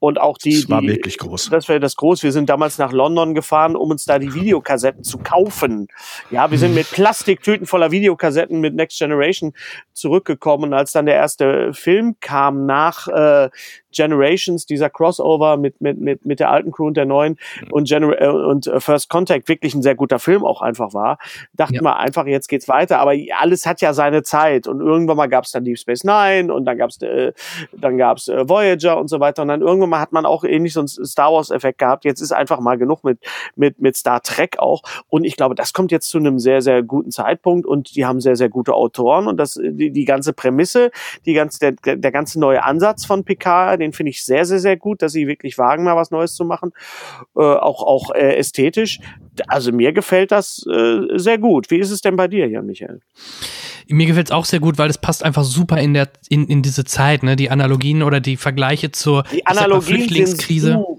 Und 0.00 0.20
auch 0.20 0.38
die. 0.38 0.60
Das 0.60 0.70
war 0.70 0.80
die, 0.80 0.88
wirklich 0.88 1.18
groß. 1.18 1.50
Das 1.50 1.68
war 1.68 1.78
das 1.78 1.96
groß. 1.96 2.22
Wir 2.22 2.32
sind 2.32 2.48
damals 2.48 2.78
nach 2.78 2.92
London 2.92 3.34
gefahren, 3.34 3.76
um 3.76 3.90
uns 3.90 4.04
da 4.04 4.17
die 4.18 4.34
Videokassetten 4.34 5.04
zu 5.04 5.18
kaufen. 5.18 5.88
Ja, 6.30 6.50
wir 6.50 6.58
sind 6.58 6.74
mit 6.74 6.90
Plastiktüten 6.90 7.66
voller 7.66 7.90
Videokassetten 7.90 8.60
mit 8.60 8.74
Next 8.74 8.98
Generation 8.98 9.52
zurückgekommen. 9.92 10.64
Und 10.64 10.74
als 10.74 10.92
dann 10.92 11.06
der 11.06 11.16
erste 11.16 11.72
Film 11.74 12.16
kam 12.20 12.66
nach 12.66 13.08
äh, 13.08 13.50
Generations, 13.90 14.66
dieser 14.66 14.90
Crossover 14.90 15.56
mit, 15.56 15.80
mit, 15.80 15.98
mit, 15.98 16.24
mit 16.24 16.40
der 16.40 16.50
alten 16.50 16.70
Crew 16.70 16.86
und 16.86 16.96
der 16.96 17.06
neuen 17.06 17.36
und, 17.70 17.88
Gener 17.88 18.20
äh, 18.20 18.28
und 18.28 18.66
äh, 18.66 18.80
First 18.80 19.08
Contact 19.08 19.48
wirklich 19.48 19.74
ein 19.74 19.82
sehr 19.82 19.94
guter 19.94 20.18
Film 20.18 20.44
auch 20.44 20.62
einfach 20.62 20.94
war, 20.94 21.18
dachte 21.54 21.76
ja. 21.76 21.82
man 21.82 21.94
einfach, 21.94 22.26
jetzt 22.26 22.48
geht's 22.48 22.68
weiter. 22.68 23.00
Aber 23.00 23.14
alles 23.38 23.66
hat 23.66 23.80
ja 23.80 23.92
seine 23.92 24.22
Zeit. 24.22 24.68
Und 24.68 24.80
irgendwann 24.80 25.16
mal 25.16 25.28
gab's 25.28 25.50
dann 25.52 25.64
Deep 25.64 25.78
Space 25.78 26.04
Nine 26.04 26.52
und 26.52 26.64
dann 26.64 26.78
gab's 26.78 27.00
äh, 27.02 27.32
dann 27.72 27.98
gab's 27.98 28.28
äh, 28.28 28.48
Voyager 28.48 28.98
und 28.98 29.08
so 29.08 29.20
weiter. 29.20 29.42
Und 29.42 29.48
dann 29.48 29.62
irgendwann 29.62 29.90
mal 29.90 30.00
hat 30.00 30.12
man 30.12 30.26
auch 30.26 30.44
ähnlich 30.44 30.72
so 30.72 30.80
einen 30.80 30.88
Star 30.88 31.32
Wars-Effekt 31.32 31.78
gehabt. 31.78 32.04
Jetzt 32.04 32.20
ist 32.20 32.32
einfach 32.32 32.60
mal 32.60 32.78
genug 32.78 33.04
mit, 33.04 33.18
mit, 33.56 33.80
mit 33.80 33.96
Star 33.98 34.22
Trek 34.22 34.58
auch. 34.58 34.82
Und 35.08 35.24
ich 35.24 35.36
glaube, 35.36 35.54
das 35.54 35.72
kommt 35.72 35.92
jetzt 35.92 36.08
zu 36.08 36.18
einem 36.18 36.38
sehr, 36.38 36.62
sehr 36.62 36.82
guten 36.82 37.10
Zeitpunkt 37.10 37.66
und 37.66 37.94
die 37.94 38.06
haben 38.06 38.20
sehr, 38.20 38.36
sehr 38.36 38.48
gute 38.48 38.74
Autoren 38.74 39.26
und 39.26 39.36
das, 39.36 39.58
die, 39.62 39.90
die 39.90 40.04
ganze 40.04 40.32
Prämisse, 40.32 40.90
die 41.26 41.34
ganze, 41.34 41.72
der, 41.72 41.96
der 41.96 42.12
ganze 42.12 42.40
neue 42.40 42.64
Ansatz 42.64 43.04
von 43.04 43.24
Picard, 43.24 43.80
den 43.80 43.92
finde 43.92 44.10
ich 44.10 44.24
sehr, 44.24 44.44
sehr, 44.44 44.60
sehr 44.60 44.76
gut, 44.76 45.02
dass 45.02 45.12
sie 45.12 45.26
wirklich 45.26 45.58
wagen, 45.58 45.84
mal 45.84 45.96
was 45.96 46.10
Neues 46.10 46.34
zu 46.34 46.44
machen. 46.44 46.72
Äh, 47.36 47.40
auch 47.40 47.82
auch 47.82 48.14
äh, 48.14 48.36
ästhetisch. 48.36 49.00
Also 49.46 49.72
mir 49.72 49.92
gefällt 49.92 50.32
das 50.32 50.66
äh, 50.66 51.18
sehr 51.18 51.38
gut. 51.38 51.70
Wie 51.70 51.78
ist 51.78 51.90
es 51.90 52.00
denn 52.00 52.16
bei 52.16 52.28
dir, 52.28 52.48
Jan 52.48 52.66
Michael? 52.66 53.00
Mir 53.88 54.06
gefällt 54.06 54.28
es 54.28 54.32
auch 54.32 54.44
sehr 54.44 54.60
gut, 54.60 54.76
weil 54.76 54.90
es 54.90 54.98
passt 54.98 55.24
einfach 55.24 55.44
super 55.44 55.78
in 55.78 55.94
der 55.94 56.08
in, 56.28 56.46
in 56.46 56.60
diese 56.60 56.84
Zeit, 56.84 57.22
ne? 57.22 57.36
Die 57.36 57.50
Analogien 57.50 58.02
oder 58.02 58.20
die 58.20 58.36
Vergleiche 58.36 58.92
zur 58.92 59.22
die 59.32 59.46
Analogien 59.46 59.98
Flüchtlingskrise. 59.98 60.72
Sind 60.72 60.97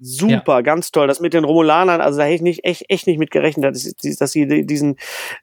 super. 0.00 0.56
Ja. 0.56 0.60
ganz 0.62 0.90
toll. 0.90 1.06
Das 1.06 1.20
mit 1.20 1.34
den 1.34 1.44
Romulanern, 1.44 2.00
also 2.00 2.18
da 2.18 2.24
hätte 2.24 2.36
ich 2.36 2.42
nicht, 2.42 2.64
echt, 2.64 2.84
echt 2.88 3.06
nicht 3.06 3.18
mit 3.18 3.30
gerechnet, 3.30 3.64
dass, 3.64 3.94
dass 4.18 4.32
sie 4.32 4.64
diesen, 4.64 4.96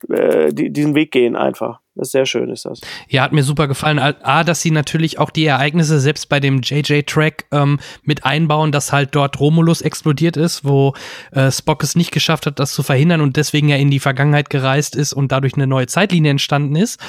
äh, 0.10 0.52
diesen 0.54 0.96
Weg 0.96 1.12
gehen 1.12 1.36
einfach. 1.36 1.80
Das 1.98 2.10
ist 2.10 2.12
sehr 2.12 2.26
schön, 2.28 2.50
ist 2.50 2.66
das. 2.66 2.80
Ja, 3.10 3.24
hat 3.24 3.34
mir 3.34 3.42
super 3.42 3.68
gefallen. 3.68 3.98
A, 3.98 4.44
dass 4.44 4.62
sie 4.62 4.70
natürlich 4.70 5.18
auch 5.18 5.32
die 5.32 5.46
Ereignisse 5.46 6.00
selbst 6.00 6.30
bei 6.30 6.40
dem 6.40 6.62
JJ-Track 6.62 7.46
ähm, 7.52 7.80
mit 8.04 8.24
einbauen, 8.24 8.72
dass 8.72 8.94
halt 8.94 9.16
dort 9.16 9.40
Romulus 9.40 9.82
explodiert 9.82 10.38
ist, 10.38 10.64
wo 10.64 10.94
äh, 11.32 11.52
Spock 11.52 11.82
es 11.82 11.96
nicht 11.96 12.12
geschafft 12.12 12.46
hat, 12.46 12.60
das 12.60 12.74
zu 12.74 12.84
verhindern 12.84 13.22
und 13.22 13.36
deswegen 13.36 13.68
ja 13.70 13.78
in 13.78 13.90
die 13.90 14.00
Vergangenheit 14.00 14.52
gereist 14.52 14.96
ist 14.96 15.14
und 15.14 15.32
dadurch 15.32 15.56
eine 15.56 15.66
neue 15.66 15.88
Zeitlinie 15.88 16.30
entstanden 16.30 16.76
ist. 16.76 17.00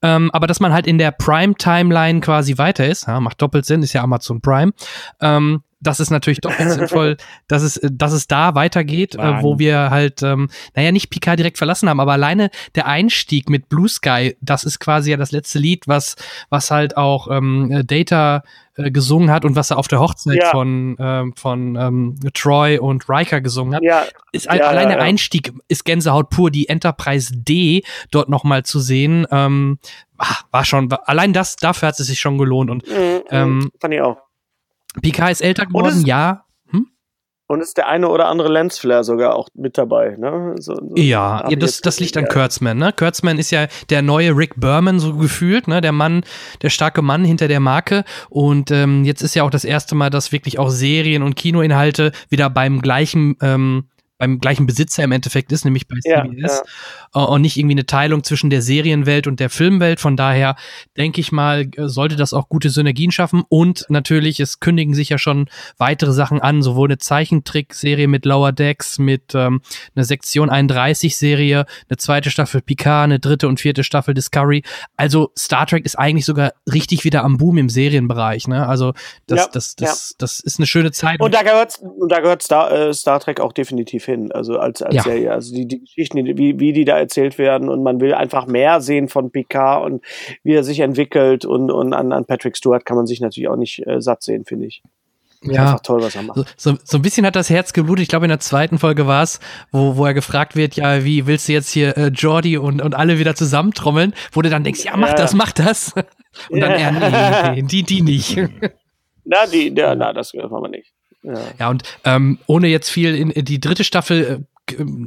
Ähm, 0.00 0.30
aber 0.32 0.46
dass 0.46 0.60
man 0.60 0.72
halt 0.72 0.86
in 0.86 0.96
der 0.96 1.10
Prime-Timeline 1.10 2.20
quasi 2.20 2.56
weiter 2.56 2.86
ist, 2.86 3.06
ja, 3.06 3.20
macht 3.20 3.42
doppelt 3.42 3.66
Sinn, 3.66 3.82
ist 3.82 3.92
ja 3.92 4.02
Amazon 4.02 4.40
Prime, 4.40 4.72
ähm, 5.20 5.62
das 5.80 6.00
ist 6.00 6.10
natürlich 6.10 6.40
doch 6.40 6.52
sinnvoll, 6.52 7.16
dass 7.48 7.62
es, 7.62 7.80
dass 7.82 8.12
es 8.12 8.26
da 8.26 8.54
weitergeht, 8.54 9.14
äh, 9.14 9.42
wo 9.42 9.58
wir 9.58 9.90
halt, 9.90 10.22
ähm, 10.22 10.48
naja, 10.74 10.92
nicht 10.92 11.10
Picard 11.10 11.38
direkt 11.38 11.58
verlassen 11.58 11.88
haben, 11.88 12.00
aber 12.00 12.12
alleine 12.12 12.50
der 12.74 12.86
Einstieg 12.86 13.48
mit 13.48 13.68
Blue 13.68 13.88
Sky, 13.88 14.36
das 14.40 14.64
ist 14.64 14.80
quasi 14.80 15.10
ja 15.10 15.16
das 15.16 15.32
letzte 15.32 15.58
Lied, 15.58 15.86
was, 15.86 16.16
was 16.50 16.70
halt 16.70 16.96
auch 16.96 17.28
ähm, 17.30 17.82
Data 17.86 18.42
äh, 18.78 18.90
gesungen 18.90 19.30
hat 19.30 19.44
und 19.44 19.56
was 19.56 19.70
er 19.70 19.78
auf 19.78 19.88
der 19.88 20.00
Hochzeit 20.00 20.38
ja. 20.40 20.50
von, 20.50 20.96
ähm, 20.98 21.32
von 21.36 21.76
ähm, 21.76 22.16
Troy 22.34 22.78
und 22.78 23.08
Riker 23.08 23.40
gesungen 23.40 23.74
hat. 23.74 23.82
Ja. 23.82 24.04
Ist 24.32 24.46
ja, 24.46 24.52
allein 24.52 24.88
der 24.88 25.00
Einstieg 25.00 25.52
ist 25.68 25.84
Gänsehaut 25.84 26.30
pur, 26.30 26.50
die 26.50 26.68
Enterprise 26.68 27.32
D 27.34 27.82
dort 28.10 28.28
nochmal 28.28 28.64
zu 28.64 28.80
sehen. 28.80 29.26
Ähm, 29.30 29.78
ach, 30.16 30.44
war 30.50 30.64
schon, 30.64 30.92
allein 30.92 31.32
das, 31.32 31.56
dafür 31.56 31.88
hat 31.88 31.98
es 31.98 32.06
sich 32.06 32.20
schon 32.20 32.38
gelohnt 32.38 32.70
und 32.70 32.86
mhm, 32.86 32.94
mhm. 32.94 33.22
ähm, 33.30 33.70
fand 33.80 33.94
ich 33.94 34.00
auch. 34.00 34.27
Picard 35.00 35.30
ist 35.30 35.40
älter 35.40 35.66
geworden, 35.66 36.04
ja. 36.04 36.44
Hm? 36.70 36.88
Und 37.46 37.60
ist 37.60 37.76
der 37.76 37.88
eine 37.88 38.08
oder 38.08 38.26
andere 38.28 38.52
Lensflare 38.52 39.04
sogar 39.04 39.34
auch 39.34 39.48
mit 39.54 39.78
dabei, 39.78 40.16
ne? 40.18 40.54
So, 40.58 40.74
so 40.74 40.94
ja, 40.96 41.48
ja 41.48 41.56
das, 41.56 41.80
das 41.80 42.00
liegt 42.00 42.16
an 42.16 42.24
ja. 42.24 42.30
Kurtzman, 42.30 42.76
ne? 42.76 42.92
Kurtzman 42.92 43.38
ist 43.38 43.50
ja 43.50 43.66
der 43.90 44.02
neue 44.02 44.36
Rick 44.36 44.60
Berman, 44.60 44.98
so 44.98 45.14
gefühlt, 45.16 45.68
ne? 45.68 45.80
Der 45.80 45.92
Mann, 45.92 46.24
der 46.62 46.70
starke 46.70 47.02
Mann 47.02 47.24
hinter 47.24 47.48
der 47.48 47.60
Marke. 47.60 48.04
Und 48.28 48.70
ähm, 48.70 49.04
jetzt 49.04 49.22
ist 49.22 49.34
ja 49.34 49.44
auch 49.44 49.50
das 49.50 49.64
erste 49.64 49.94
Mal, 49.94 50.10
dass 50.10 50.32
wirklich 50.32 50.58
auch 50.58 50.70
Serien 50.70 51.22
und 51.22 51.36
Kinoinhalte 51.36 52.12
wieder 52.28 52.50
beim 52.50 52.80
gleichen 52.80 53.36
ähm, 53.40 53.84
beim 54.18 54.40
gleichen 54.40 54.66
Besitzer 54.66 55.04
im 55.04 55.12
Endeffekt 55.12 55.52
ist, 55.52 55.64
nämlich 55.64 55.86
bei 55.86 55.96
CBS. 56.00 56.62
Ja, 57.14 57.20
ja. 57.20 57.24
Und 57.24 57.40
nicht 57.42 57.56
irgendwie 57.56 57.74
eine 57.74 57.86
Teilung 57.86 58.24
zwischen 58.24 58.50
der 58.50 58.62
Serienwelt 58.62 59.26
und 59.26 59.40
der 59.40 59.48
Filmwelt. 59.48 60.00
Von 60.00 60.16
daher 60.16 60.56
denke 60.96 61.20
ich 61.20 61.30
mal, 61.30 61.68
sollte 61.76 62.16
das 62.16 62.34
auch 62.34 62.48
gute 62.48 62.68
Synergien 62.68 63.12
schaffen. 63.12 63.44
Und 63.48 63.86
natürlich, 63.88 64.40
es 64.40 64.58
kündigen 64.58 64.92
sich 64.92 65.10
ja 65.10 65.18
schon 65.18 65.48
weitere 65.78 66.12
Sachen 66.12 66.40
an, 66.40 66.62
sowohl 66.62 66.88
eine 66.88 66.98
Zeichentrickserie 66.98 68.08
mit 68.08 68.24
Lower 68.24 68.50
Decks, 68.52 68.98
mit 68.98 69.34
ähm, 69.34 69.62
einer 69.94 70.04
Sektion 70.04 70.50
31 70.50 71.16
Serie, 71.16 71.64
eine 71.88 71.96
zweite 71.96 72.30
Staffel 72.30 72.60
Picard, 72.60 73.04
eine 73.04 73.20
dritte 73.20 73.46
und 73.46 73.60
vierte 73.60 73.84
Staffel 73.84 74.14
Discovery. 74.14 74.64
Also 74.96 75.30
Star 75.38 75.66
Trek 75.66 75.84
ist 75.86 75.96
eigentlich 75.96 76.26
sogar 76.26 76.52
richtig 76.70 77.04
wieder 77.04 77.22
am 77.22 77.36
Boom 77.36 77.58
im 77.58 77.68
Serienbereich. 77.68 78.48
Ne? 78.48 78.66
Also 78.66 78.94
das, 79.28 79.38
ja, 79.38 79.48
das, 79.52 79.76
das, 79.76 80.14
das 80.18 80.40
ist 80.40 80.58
eine 80.58 80.66
schöne 80.66 80.90
Zeit. 80.90 81.20
Und 81.20 81.34
da 81.34 81.42
gehört, 81.42 81.78
da 82.08 82.18
gehört 82.18 82.42
Star, 82.42 82.72
äh, 82.72 82.92
Star 82.92 83.20
Trek 83.20 83.38
auch 83.38 83.52
definitiv 83.52 84.07
hin, 84.08 84.32
also 84.32 84.58
als, 84.58 84.82
als 84.82 84.96
ja. 84.96 85.02
Serie. 85.02 85.32
Also 85.32 85.54
die, 85.54 85.66
die 85.66 85.80
Geschichten, 85.80 86.24
wie, 86.36 86.58
wie 86.58 86.72
die 86.72 86.84
da 86.84 86.98
erzählt 86.98 87.38
werden 87.38 87.68
und 87.68 87.82
man 87.82 88.00
will 88.00 88.14
einfach 88.14 88.46
mehr 88.46 88.80
sehen 88.80 89.08
von 89.08 89.30
Picard 89.30 89.84
und 89.84 90.04
wie 90.42 90.54
er 90.54 90.64
sich 90.64 90.80
entwickelt 90.80 91.44
und, 91.44 91.70
und 91.70 91.92
an, 91.92 92.12
an 92.12 92.24
Patrick 92.24 92.56
Stewart 92.56 92.84
kann 92.84 92.96
man 92.96 93.06
sich 93.06 93.20
natürlich 93.20 93.48
auch 93.48 93.56
nicht 93.56 93.86
äh, 93.86 94.00
satt 94.00 94.22
sehen, 94.22 94.44
finde 94.44 94.66
ich. 94.66 94.82
Ja, 95.42 95.78
toll, 95.78 96.02
was 96.02 96.16
er 96.16 96.22
macht. 96.22 96.36
So, 96.56 96.72
so, 96.72 96.78
so 96.82 96.98
ein 96.98 97.02
bisschen 97.02 97.24
hat 97.24 97.36
das 97.36 97.48
Herz 97.48 97.72
geblutet. 97.72 98.02
Ich 98.02 98.08
glaube, 98.08 98.24
in 98.24 98.30
der 98.30 98.40
zweiten 98.40 98.78
Folge 98.78 99.06
war 99.06 99.22
es, 99.22 99.38
wo, 99.70 99.96
wo 99.96 100.04
er 100.04 100.14
gefragt 100.14 100.56
wird, 100.56 100.74
ja, 100.74 101.04
wie 101.04 101.26
willst 101.26 101.48
du 101.48 101.52
jetzt 101.52 101.70
hier 101.70 101.96
äh, 101.96 102.08
Jordi 102.08 102.58
und, 102.58 102.82
und 102.82 102.94
alle 102.94 103.18
wieder 103.18 103.36
zusammentrommeln? 103.36 104.14
Wo 104.32 104.42
du 104.42 104.50
dann 104.50 104.64
denkst, 104.64 104.84
ja, 104.84 104.96
mach 104.96 105.10
ja. 105.10 105.14
das, 105.14 105.34
mach 105.34 105.52
das. 105.52 105.94
Und 106.50 106.60
dann, 106.60 106.78
ja, 106.78 106.90
nee, 106.92 107.62
nee, 107.62 107.62
die, 107.62 107.82
die 107.82 108.02
nicht. 108.02 108.36
Na, 109.24 109.46
die, 109.46 109.74
ja, 109.74 109.94
na, 109.94 110.12
das 110.12 110.32
machen 110.34 110.50
wir 110.50 110.68
nicht. 110.68 110.92
Ja, 111.22 111.40
ja 111.58 111.70
und 111.70 111.82
ähm, 112.04 112.38
ohne 112.46 112.68
jetzt 112.68 112.90
viel 112.90 113.14
in, 113.14 113.30
in 113.30 113.44
die 113.44 113.60
dritte 113.60 113.84
Staffel 113.84 114.24
äh, 114.24 114.44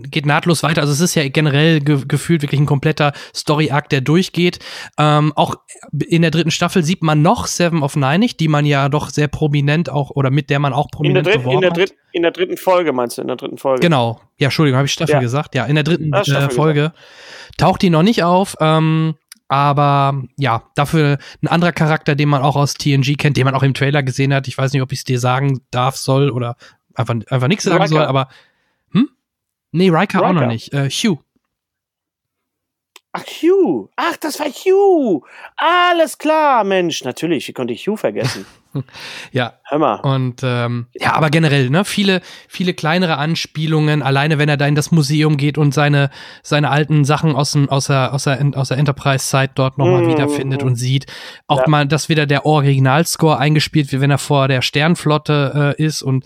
geht 0.10 0.26
nahtlos 0.26 0.64
weiter. 0.64 0.82
Also 0.82 0.94
es 0.94 1.02
ist 1.02 1.16
ja 1.16 1.28
generell 1.30 1.80
ge 1.82 2.04
gefühlt 2.08 2.42
wirklich 2.42 2.60
ein 2.60 2.66
kompletter 2.66 3.14
Story-Arc, 3.36 3.90
der 3.90 4.02
durchgeht. 4.02 4.60
Ähm, 4.98 5.34
auch 5.36 5.56
in 6.08 6.22
der 6.22 6.32
dritten 6.32 6.52
Staffel 6.52 6.84
sieht 6.84 7.04
man 7.04 7.22
noch 7.22 7.48
Seven 7.48 7.84
of 7.84 7.96
Nine 7.96 8.20
nicht, 8.20 8.40
die 8.40 8.48
man 8.48 8.66
ja 8.66 8.90
doch 8.90 9.10
sehr 9.10 9.28
prominent 9.28 9.90
auch 9.90 10.10
oder 10.12 10.32
mit 10.32 10.50
der 10.50 10.60
man 10.60 10.74
auch 10.74 10.90
prominent 10.90 11.28
in 11.28 11.34
der, 11.34 11.42
dritt, 11.42 11.54
in 11.54 11.62
der, 11.62 11.72
dritt, 11.72 11.94
in 12.12 12.22
der 12.24 12.32
dritten 12.32 12.58
Folge 12.58 12.94
meinst 12.94 13.18
du, 13.18 13.22
in 13.22 13.28
der 13.28 13.38
dritten 13.38 13.58
Folge. 13.58 13.82
Genau. 13.82 14.20
Ja, 14.38 14.48
Entschuldigung, 14.48 14.78
habe 14.78 14.88
ich 14.88 14.94
Staffel 14.94 15.16
ja. 15.16 15.20
gesagt. 15.20 15.56
Ja, 15.56 15.66
in 15.66 15.76
der 15.76 15.84
dritten 15.84 16.12
äh, 16.14 16.50
Folge 16.50 16.82
gesagt. 16.82 16.98
taucht 17.58 17.82
die 17.82 17.90
noch 17.90 18.04
nicht 18.04 18.24
auf. 18.24 18.56
Ähm, 18.60 19.16
aber 19.52 20.24
ja, 20.38 20.64
dafür 20.76 21.18
ein 21.44 21.48
anderer 21.50 21.74
Charakter, 21.74 22.16
den 22.16 22.30
man 22.30 22.42
auch 22.42 22.56
aus 22.56 22.76
TNG 22.76 23.18
kennt, 23.18 23.36
den 23.36 23.44
man 23.44 23.54
auch 23.54 23.64
im 23.64 23.74
Trailer 23.74 24.02
gesehen 24.02 24.34
hat. 24.34 24.48
Ich 24.48 24.58
weiß 24.58 24.72
nicht, 24.72 24.82
ob 24.82 24.94
ich 24.94 25.00
es 25.00 25.04
dir 25.04 25.20
sagen 25.20 25.60
darf, 25.72 25.98
soll 25.98 26.30
oder 26.30 26.56
einfach, 26.94 27.16
einfach 27.30 27.50
nichts 27.50 27.66
sagen 27.66 27.86
soll, 27.88 28.06
aber 28.06 28.30
hm? 28.92 29.10
Nee, 29.74 29.90
Riker, 29.90 30.20
Riker. 30.20 30.30
auch 30.30 30.34
noch 30.34 30.48
nicht. 30.48 30.74
Äh, 30.74 30.90
Hugh. 30.90 31.20
Ach, 33.14 33.26
Hugh. 33.26 33.90
Ach, 33.98 34.16
das 34.18 34.40
war 34.40 34.48
Hugh. 34.48 35.26
Alles 35.58 36.18
klar, 36.18 36.64
Mensch. 36.64 37.04
Natürlich, 37.04 37.46
wie 37.48 37.52
konnte 37.52 37.74
ich 37.74 37.86
Hugh 37.86 37.98
vergessen? 37.98 38.46
ja. 39.34 39.54
Hör 39.68 39.80
mal. 39.80 39.96
Und 39.96 40.42
ähm, 40.44 40.88
ja, 40.94 41.14
aber 41.14 41.30
generell, 41.30 41.70
ne, 41.70 41.84
viele, 41.84 42.22
viele 42.48 42.74
kleinere 42.74 43.18
Anspielungen, 43.18 44.02
alleine 44.02 44.38
wenn 44.38 44.48
er 44.48 44.56
da 44.56 44.66
in 44.66 44.76
das 44.76 44.92
Museum 44.92 45.36
geht 45.36 45.58
und 45.58 45.74
seine, 45.74 46.10
seine 46.42 46.70
alten 46.70 47.04
Sachen 47.04 47.36
aus, 47.36 47.52
dem, 47.52 47.68
aus 47.70 47.88
der, 47.88 48.14
aus 48.14 48.24
der, 48.24 48.40
aus 48.56 48.70
der 48.70 48.78
Enterprise-Zeit 48.78 49.52
dort 49.56 49.78
nochmal 49.78 50.04
mm. 50.04 50.08
wiederfindet 50.08 50.64
und 50.64 50.76
sieht. 50.76 51.06
Auch 51.48 51.64
ja. 51.64 51.68
mal, 51.68 51.88
dass 51.88 52.08
wieder 52.08 52.26
der 52.26 52.46
Originalscore 52.46 53.38
eingespielt 53.38 53.92
wird, 53.92 54.02
wenn 54.02 54.12
er 54.12 54.20
vor 54.20 54.48
der 54.48 54.62
Sternflotte 54.62 55.76
äh, 55.78 55.84
ist 55.84 56.02
und 56.02 56.26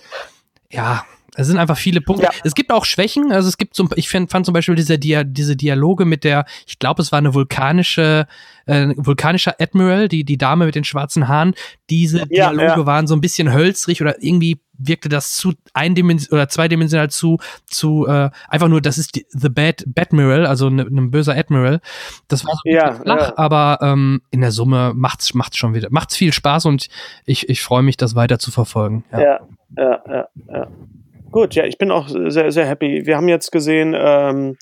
ja, 0.70 1.04
es 1.36 1.48
sind 1.48 1.58
einfach 1.58 1.78
viele 1.78 2.02
Punkte. 2.02 2.26
Ja. 2.26 2.32
Es 2.44 2.56
gibt 2.56 2.72
auch 2.72 2.86
Schwächen. 2.86 3.32
Also 3.32 3.48
es 3.48 3.58
gibt 3.58 3.76
so, 3.76 3.88
ich 3.96 4.10
fand, 4.10 4.32
fand 4.32 4.46
zum 4.46 4.54
Beispiel 4.54 4.76
diese, 4.76 4.98
Dia, 4.98 5.24
diese 5.24 5.56
Dialoge 5.56 6.06
mit 6.06 6.24
der, 6.24 6.46
ich 6.66 6.80
glaube, 6.80 7.02
es 7.02 7.12
war 7.12 7.20
eine 7.20 7.34
vulkanische, 7.34 8.28
äh, 8.66 8.94
vulkanischer 8.98 9.56
Admiral, 9.60 10.08
die, 10.08 10.24
die 10.24 10.38
Dame 10.38 10.66
mit 10.66 10.76
den 10.76 10.84
schwarzen 10.84 11.28
Haaren. 11.28 11.54
Diese 11.90 12.20
ja, 12.20 12.26
Dialoge 12.52 12.82
ja. 12.82 12.86
waren 12.86 13.08
so 13.08 13.16
ein 13.16 13.22
bisschen 13.22 13.54
hölzrig 13.54 14.02
oder 14.02 14.22
irgendwie 14.24 14.60
wirkte 14.78 15.10
das 15.10 15.36
zu 15.36 15.54
eindimensional 15.74 16.42
oder 16.42 16.50
zweidimensional 16.50 17.10
zu, 17.10 17.38
zu, 17.66 18.08
äh, 18.08 18.30
einfach 18.50 18.68
nur, 18.68 18.82
das 18.82 18.98
ist 18.98 19.16
die, 19.16 19.26
The 19.30 19.50
Bad 19.50 19.84
Badmiral, 19.88 20.46
also 20.46 20.68
ein 20.68 20.76
ne, 20.76 20.86
ne 20.90 21.02
böser 21.04 21.36
Admiral. 21.36 21.80
Das 22.28 22.46
war 22.46 22.56
so 22.56 22.70
ja, 22.70 22.94
flach, 22.94 23.34
aber 23.38 23.80
ähm, 23.82 24.22
in 24.32 24.42
der 24.42 24.52
Summe 24.52 24.94
macht's, 24.94 25.34
macht's 25.34 25.58
schon 25.58 25.74
wieder, 25.74 25.88
macht's 25.92 26.16
viel 26.16 26.34
Spaß 26.34 26.66
und 26.66 26.88
ich, 27.26 27.50
ich 27.50 27.62
freue 27.62 27.84
mich, 27.84 27.98
das 27.98 28.16
weiter 28.16 28.40
zu 28.40 28.52
verfolgen. 28.52 29.06
Ja, 29.12 29.40
ja, 29.78 30.02
ja, 30.08 30.28
ja. 30.50 30.68
Gut, 31.36 31.54
ja, 31.54 31.66
ich 31.66 31.78
bin 31.78 31.92
auch 31.92 32.08
sehr, 32.08 32.50
sehr 32.50 32.66
happy. 32.66 33.06
Wir 33.06 33.18
haben 33.18 33.28
jetzt 33.28 33.52
gesehen 33.52 33.94
ähm, 33.94 34.56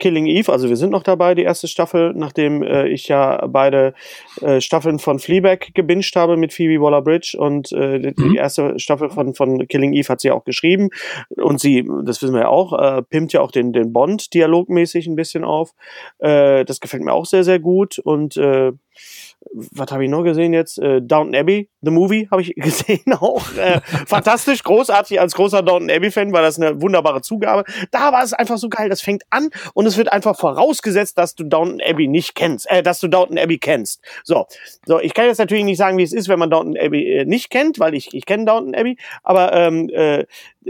Killing 0.00 0.26
Eve, 0.26 0.50
also 0.50 0.68
wir 0.68 0.74
sind 0.74 0.90
noch 0.90 1.04
dabei, 1.04 1.36
die 1.36 1.44
erste 1.44 1.68
Staffel, 1.68 2.14
nachdem 2.16 2.64
äh, 2.64 2.88
ich 2.88 3.06
ja 3.06 3.46
beide 3.46 3.94
äh, 4.40 4.60
Staffeln 4.60 4.98
von 4.98 5.20
Fleabag 5.20 5.72
gebinged 5.72 6.16
habe 6.16 6.36
mit 6.36 6.52
Phoebe 6.52 6.82
Waller-Bridge 6.82 7.36
und 7.38 7.70
äh, 7.70 8.00
die, 8.00 8.20
mhm. 8.20 8.34
erste 8.34 8.76
Staffel 8.80 9.10
von, 9.10 9.34
von 9.34 9.68
Killing 9.68 9.92
Eve 9.92 10.08
hat 10.08 10.20
sie 10.20 10.32
auch 10.32 10.44
geschrieben 10.44 10.88
und 11.36 11.60
sie, 11.60 11.88
das 12.04 12.20
wissen 12.20 12.34
wir 12.34 12.40
ja 12.40 12.48
auch, 12.48 12.72
äh, 12.72 13.02
pimmt 13.02 13.32
ja 13.32 13.40
auch 13.40 13.52
den, 13.52 13.72
den 13.72 13.92
Bond 13.92 14.34
dialogmäßig 14.34 15.06
ein 15.06 15.14
bisschen 15.14 15.44
auf. 15.44 15.74
Äh, 16.18 16.64
das 16.64 16.80
gefällt 16.80 17.04
mir 17.04 17.12
auch 17.12 17.26
sehr, 17.26 17.44
sehr 17.44 17.60
gut 17.60 18.00
und 18.00 18.36
äh, 18.36 18.72
was 19.52 19.90
habe 19.90 20.04
ich 20.04 20.10
noch 20.10 20.22
gesehen 20.22 20.52
jetzt? 20.52 20.78
Äh, 20.78 21.00
Downton 21.02 21.34
Abbey, 21.34 21.68
The 21.82 21.90
Movie, 21.90 22.28
habe 22.30 22.42
ich 22.42 22.54
gesehen 22.56 23.12
auch. 23.12 23.42
Äh, 23.56 23.80
fantastisch, 24.06 24.62
großartig. 24.62 25.20
Als 25.20 25.34
großer 25.34 25.62
Downton 25.62 25.90
Abbey-Fan 25.90 26.32
war 26.32 26.42
das 26.42 26.58
eine 26.58 26.80
wunderbare 26.80 27.22
Zugabe. 27.22 27.64
Da 27.90 28.12
war 28.12 28.22
es 28.22 28.32
einfach 28.32 28.58
so 28.58 28.68
geil. 28.68 28.88
Das 28.88 29.00
fängt 29.00 29.22
an 29.30 29.50
und 29.74 29.86
es 29.86 29.96
wird 29.96 30.12
einfach 30.12 30.38
vorausgesetzt, 30.38 31.18
dass 31.18 31.34
du 31.34 31.44
Downton 31.44 31.80
Abbey 31.80 32.08
nicht 32.08 32.34
kennst, 32.34 32.70
äh, 32.70 32.82
dass 32.82 33.00
du 33.00 33.08
Downton 33.08 33.38
Abbey 33.38 33.58
kennst. 33.58 34.02
So, 34.24 34.46
so. 34.84 35.00
Ich 35.00 35.14
kann 35.14 35.26
jetzt 35.26 35.38
natürlich 35.38 35.64
nicht 35.64 35.78
sagen, 35.78 35.98
wie 35.98 36.02
es 36.02 36.12
ist, 36.12 36.28
wenn 36.28 36.38
man 36.38 36.50
Downton 36.50 36.76
Abbey 36.76 37.18
äh, 37.18 37.24
nicht 37.24 37.50
kennt, 37.50 37.78
weil 37.78 37.94
ich 37.94 38.14
ich 38.14 38.26
kenne 38.26 38.44
Downton 38.44 38.74
Abbey. 38.74 38.96
Aber 39.22 39.52
ähm, 39.52 39.88
äh, 39.90 40.24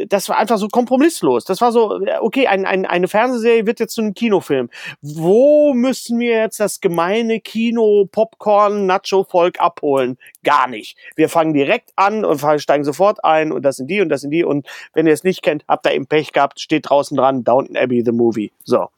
das 0.08 0.28
war 0.28 0.38
einfach 0.38 0.58
so 0.58 0.68
kompromisslos. 0.68 1.44
Das 1.44 1.60
war 1.60 1.72
so, 1.72 2.00
okay, 2.20 2.46
ein, 2.46 2.66
ein, 2.66 2.86
eine 2.86 3.08
Fernsehserie 3.08 3.66
wird 3.66 3.80
jetzt 3.80 3.94
zu 3.94 4.02
einem 4.02 4.14
Kinofilm. 4.14 4.68
Wo 5.00 5.72
müssen 5.74 6.18
wir 6.18 6.38
jetzt 6.38 6.60
das 6.60 6.80
gemeine 6.80 7.40
Kino, 7.40 8.06
Popcorn, 8.10 8.86
Nacho-Volk 8.86 9.60
abholen? 9.60 10.18
Gar 10.44 10.68
nicht. 10.68 10.96
Wir 11.16 11.28
fangen 11.28 11.54
direkt 11.54 11.92
an 11.96 12.24
und 12.24 12.42
steigen 12.58 12.84
sofort 12.84 13.24
ein 13.24 13.52
und 13.52 13.62
das 13.62 13.76
sind 13.76 13.88
die 13.88 14.00
und 14.00 14.08
das 14.08 14.20
sind 14.20 14.30
die 14.30 14.44
und 14.44 14.66
wenn 14.92 15.06
ihr 15.06 15.12
es 15.12 15.24
nicht 15.24 15.42
kennt, 15.42 15.64
habt 15.68 15.86
ihr 15.86 15.94
eben 15.94 16.06
Pech 16.06 16.32
gehabt, 16.32 16.60
steht 16.60 16.90
draußen 16.90 17.16
dran, 17.16 17.44
Downton 17.44 17.76
Abbey, 17.76 18.02
the 18.04 18.12
movie. 18.12 18.52
So. 18.64 18.88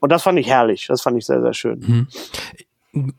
Und 0.00 0.12
das 0.12 0.22
fand 0.22 0.38
ich 0.38 0.48
herrlich. 0.48 0.86
Das 0.88 1.02
fand 1.02 1.16
ich 1.16 1.26
sehr, 1.26 1.40
sehr 1.40 1.54
schön. 1.54 1.78
Mhm. 1.80 2.08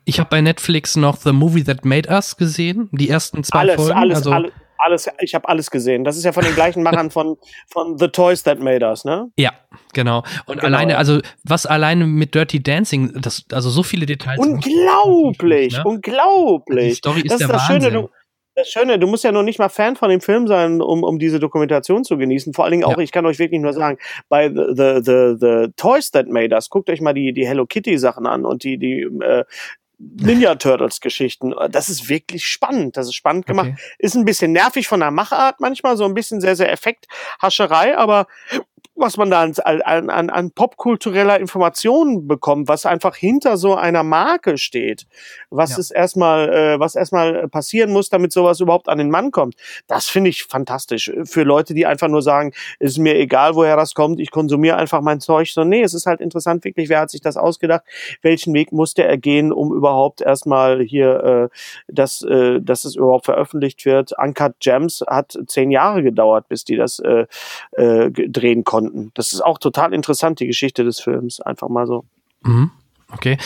Ich 0.06 0.20
habe 0.20 0.30
bei 0.30 0.42
Netflix 0.42 0.96
noch 0.96 1.18
The 1.18 1.32
Movie 1.32 1.64
That 1.64 1.84
Made 1.84 2.08
Us 2.10 2.38
gesehen, 2.38 2.90
die 2.92 3.10
ersten 3.10 3.44
zwei 3.44 3.60
alles, 3.60 3.76
Folgen. 3.76 3.94
Alles, 3.94 4.18
also 4.18 4.32
alles, 4.32 4.52
alles, 4.84 5.10
ich 5.20 5.34
habe 5.36 5.48
alles 5.50 5.72
gesehen. 5.72 6.04
Das 6.04 6.18
ist 6.18 6.24
ja 6.24 6.32
von 6.32 6.44
den 6.44 6.56
gleichen 6.56 6.84
Machern 6.84 7.12
von, 7.12 7.38
von 7.68 7.98
The 7.98 8.08
Toys 8.08 8.44
That 8.44 8.60
Made 8.60 8.86
Us, 8.86 9.06
ne? 9.06 9.32
Ja, 9.38 9.52
genau. 9.94 10.24
Und 10.46 10.60
genau. 10.60 10.66
alleine, 10.66 10.98
also 10.98 11.20
was 11.44 11.66
alleine 11.66 12.06
mit 12.06 12.36
Dirty 12.36 12.62
Dancing, 12.62 13.22
das, 13.22 13.46
also 13.52 13.70
so 13.70 13.84
viele 13.84 14.06
Details. 14.06 14.40
Unglaublich, 14.40 15.78
ne? 15.78 15.84
unglaublich. 15.86 16.90
Die 16.90 16.96
Story 16.96 17.22
ist 17.22 17.32
das 17.32 17.42
ist 17.42 17.48
der 17.48 17.48
das 17.48 17.70
Wahnsinn. 17.70 17.92
Schöne, 17.92 18.02
du, 18.02 18.10
das 18.56 18.70
Schöne, 18.70 19.00
du 19.00 19.08
musst 19.08 19.24
ja 19.24 19.32
noch 19.32 19.42
nicht 19.42 19.58
mal 19.58 19.70
Fan 19.70 19.96
von 19.96 20.10
dem 20.10 20.22
Film 20.22 20.48
sein, 20.48 20.82
um, 20.82 21.04
um 21.04 21.18
diese 21.18 21.40
Dokumentation 21.40 22.04
zu 22.04 22.18
genießen. 22.18 22.54
Vor 22.54 22.66
allen 22.66 22.74
Dingen 22.74 22.84
auch, 22.84 22.98
ja. 22.98 23.04
ich 23.04 23.12
kann 23.12 23.26
euch 23.26 23.40
wirklich 23.40 23.60
nur 23.60 23.74
sagen, 23.74 23.98
bei 24.30 24.50
the, 24.50 24.74
the, 24.76 25.02
the, 25.04 25.36
the 25.40 25.74
Toys 25.76 26.12
That 26.12 26.28
Made 26.28 26.54
Us, 26.54 26.70
guckt 26.70 26.90
euch 26.90 27.02
mal 27.02 27.14
die, 27.14 27.34
die 27.34 27.48
Hello 27.48 27.66
Kitty 27.66 27.98
Sachen 27.98 28.28
an 28.28 28.46
und 28.46 28.64
die, 28.64 28.78
die, 28.78 29.02
äh, 29.02 29.44
Ninja 30.16 30.56
Turtles 30.56 31.00
Geschichten. 31.00 31.54
Das 31.70 31.90
ist 31.90 32.10
wirklich 32.10 32.46
spannend. 32.46 32.98
Das 32.98 33.08
ist 33.08 33.16
spannend 33.16 33.46
gemacht. 33.46 33.72
Okay. 33.74 33.96
Ist 34.00 34.16
ein 34.16 34.26
bisschen 34.26 34.52
nervig 34.52 34.88
von 34.88 35.00
der 35.00 35.12
Machart 35.12 35.60
manchmal, 35.60 35.98
so 35.98 36.06
ein 36.06 36.14
bisschen 36.14 36.42
sehr, 36.42 36.56
sehr 36.56 36.72
Effekthascherei, 36.72 37.98
aber 37.98 38.28
was 38.96 39.18
man 39.18 39.32
da 39.32 39.42
an, 39.42 40.10
an, 40.10 40.30
an, 40.30 40.52
popkultureller 40.52 41.40
Information 41.40 42.28
bekommt, 42.28 42.68
was 42.68 42.86
einfach 42.86 43.16
hinter 43.16 43.58
so 43.58 43.76
einer 43.76 44.04
Marke 44.04 44.58
steht, 44.58 45.08
was 45.50 45.72
ja. 45.72 45.78
ist 45.80 45.92
erstmal, 45.92 46.50
äh, 46.50 46.80
was 46.80 46.96
erstmal 46.96 47.48
passieren 47.48 47.92
muss, 47.92 48.10
damit 48.10 48.32
sowas 48.32 48.60
überhaupt 48.60 48.90
an 48.90 49.00
den 49.00 49.10
Mann 49.10 49.32
kommt. 49.32 49.56
Das 49.88 50.08
finde 50.08 50.30
ich 50.30 50.44
fantastisch. 50.44 51.12
Für 51.24 51.44
Leute, 51.44 51.74
die 51.74 51.86
einfach 51.88 52.08
nur 52.08 52.22
sagen, 52.22 52.54
ist 52.80 53.00
mir 53.00 53.16
egal, 53.16 53.56
woher 53.56 53.76
das 53.76 53.96
kommt, 53.96 54.20
ich 54.20 54.30
konsumiere 54.30 54.78
einfach 54.78 55.02
mein 55.02 55.20
Zeug. 55.20 55.50
So, 55.50 55.64
nee, 55.64 55.82
es 55.82 55.94
ist 55.94 56.06
halt 56.06 56.22
interessant, 56.22 56.64
wirklich, 56.64 56.90
wer 56.90 57.02
hat 57.02 57.10
sich 57.10 57.22
das 57.22 57.36
ausgedacht? 57.36 57.84
Welchen 58.22 58.54
Weg 58.54 58.72
musste 58.72 59.04
er 59.04 59.18
gehen, 59.18 59.52
um 59.52 59.74
überhaupt 59.74 60.22
erstmal 60.22 60.82
hier, 60.82 61.50
äh, 61.52 61.58
dass, 61.88 62.22
äh, 62.22 62.62
dass 62.62 62.86
es 62.86 62.96
überhaupt 62.96 63.26
veröffentlicht 63.26 63.86
wird? 63.86 64.14
Uncut 64.18 64.60
Gems 64.60 65.04
hat 65.08 65.38
zehn 65.48 65.72
Jahre 65.72 66.04
gedauert, 66.04 66.48
bis 66.48 66.64
die 66.64 66.76
das 66.76 67.00
äh, 67.00 67.26
äh, 67.72 68.12
drehen 68.12 68.64
konnten 68.64 68.93
konnten. 68.94 69.12
Das 69.14 69.34
ist 69.34 69.42
auch 69.42 69.58
total 69.58 69.94
interessant, 69.94 70.40
die 70.40 70.48
Geschichte 70.48 70.84
des 70.84 71.00
Films. 71.00 71.40
Einfach 71.42 71.70
mal 71.70 71.88
so. 71.88 72.06
Mhm. 72.44 72.72
Okay. 73.12 73.38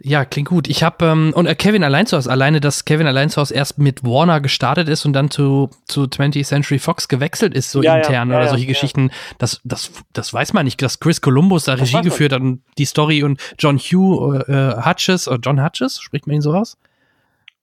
Ja, 0.00 0.24
klingt 0.24 0.48
gut. 0.48 0.68
Ich 0.68 0.82
habe 0.82 1.06
ähm, 1.06 1.32
und 1.34 1.46
äh, 1.46 1.54
Kevin 1.54 1.82
Alleinshaus, 1.82 2.26
alleine, 2.28 2.60
dass 2.60 2.84
Kevin 2.84 3.06
Alleinshaus 3.06 3.50
erst 3.50 3.78
mit 3.78 4.02
Warner 4.02 4.40
gestartet 4.40 4.88
ist 4.88 5.06
und 5.06 5.14
dann 5.14 5.30
zu, 5.30 5.70
zu 5.86 6.02
20th 6.02 6.44
Century 6.44 6.78
Fox 6.78 7.08
gewechselt 7.08 7.54
ist, 7.54 7.70
so 7.70 7.80
ja, 7.80 7.96
intern 7.96 8.28
ja, 8.28 8.36
oder 8.36 8.44
ja, 8.44 8.50
solche 8.50 8.66
Geschichten, 8.66 9.10
das, 9.38 9.60
das, 9.64 9.92
das 10.12 10.34
weiß 10.34 10.52
man 10.52 10.64
nicht, 10.64 10.82
dass 10.82 11.00
Chris 11.00 11.20
Columbus 11.20 11.64
da 11.64 11.74
Regie 11.74 12.02
geführt 12.02 12.32
hat 12.32 12.42
und 12.42 12.62
die 12.76 12.84
Story 12.84 13.22
und 13.22 13.40
John 13.58 13.78
Hugh 13.78 14.44
äh, 14.46 14.82
Hutches, 14.84 15.28
oder 15.28 15.38
John 15.38 15.64
Hutches, 15.64 16.00
spricht 16.00 16.26
man 16.26 16.34
ihn 16.34 16.42
so 16.42 16.52
aus? 16.52 16.76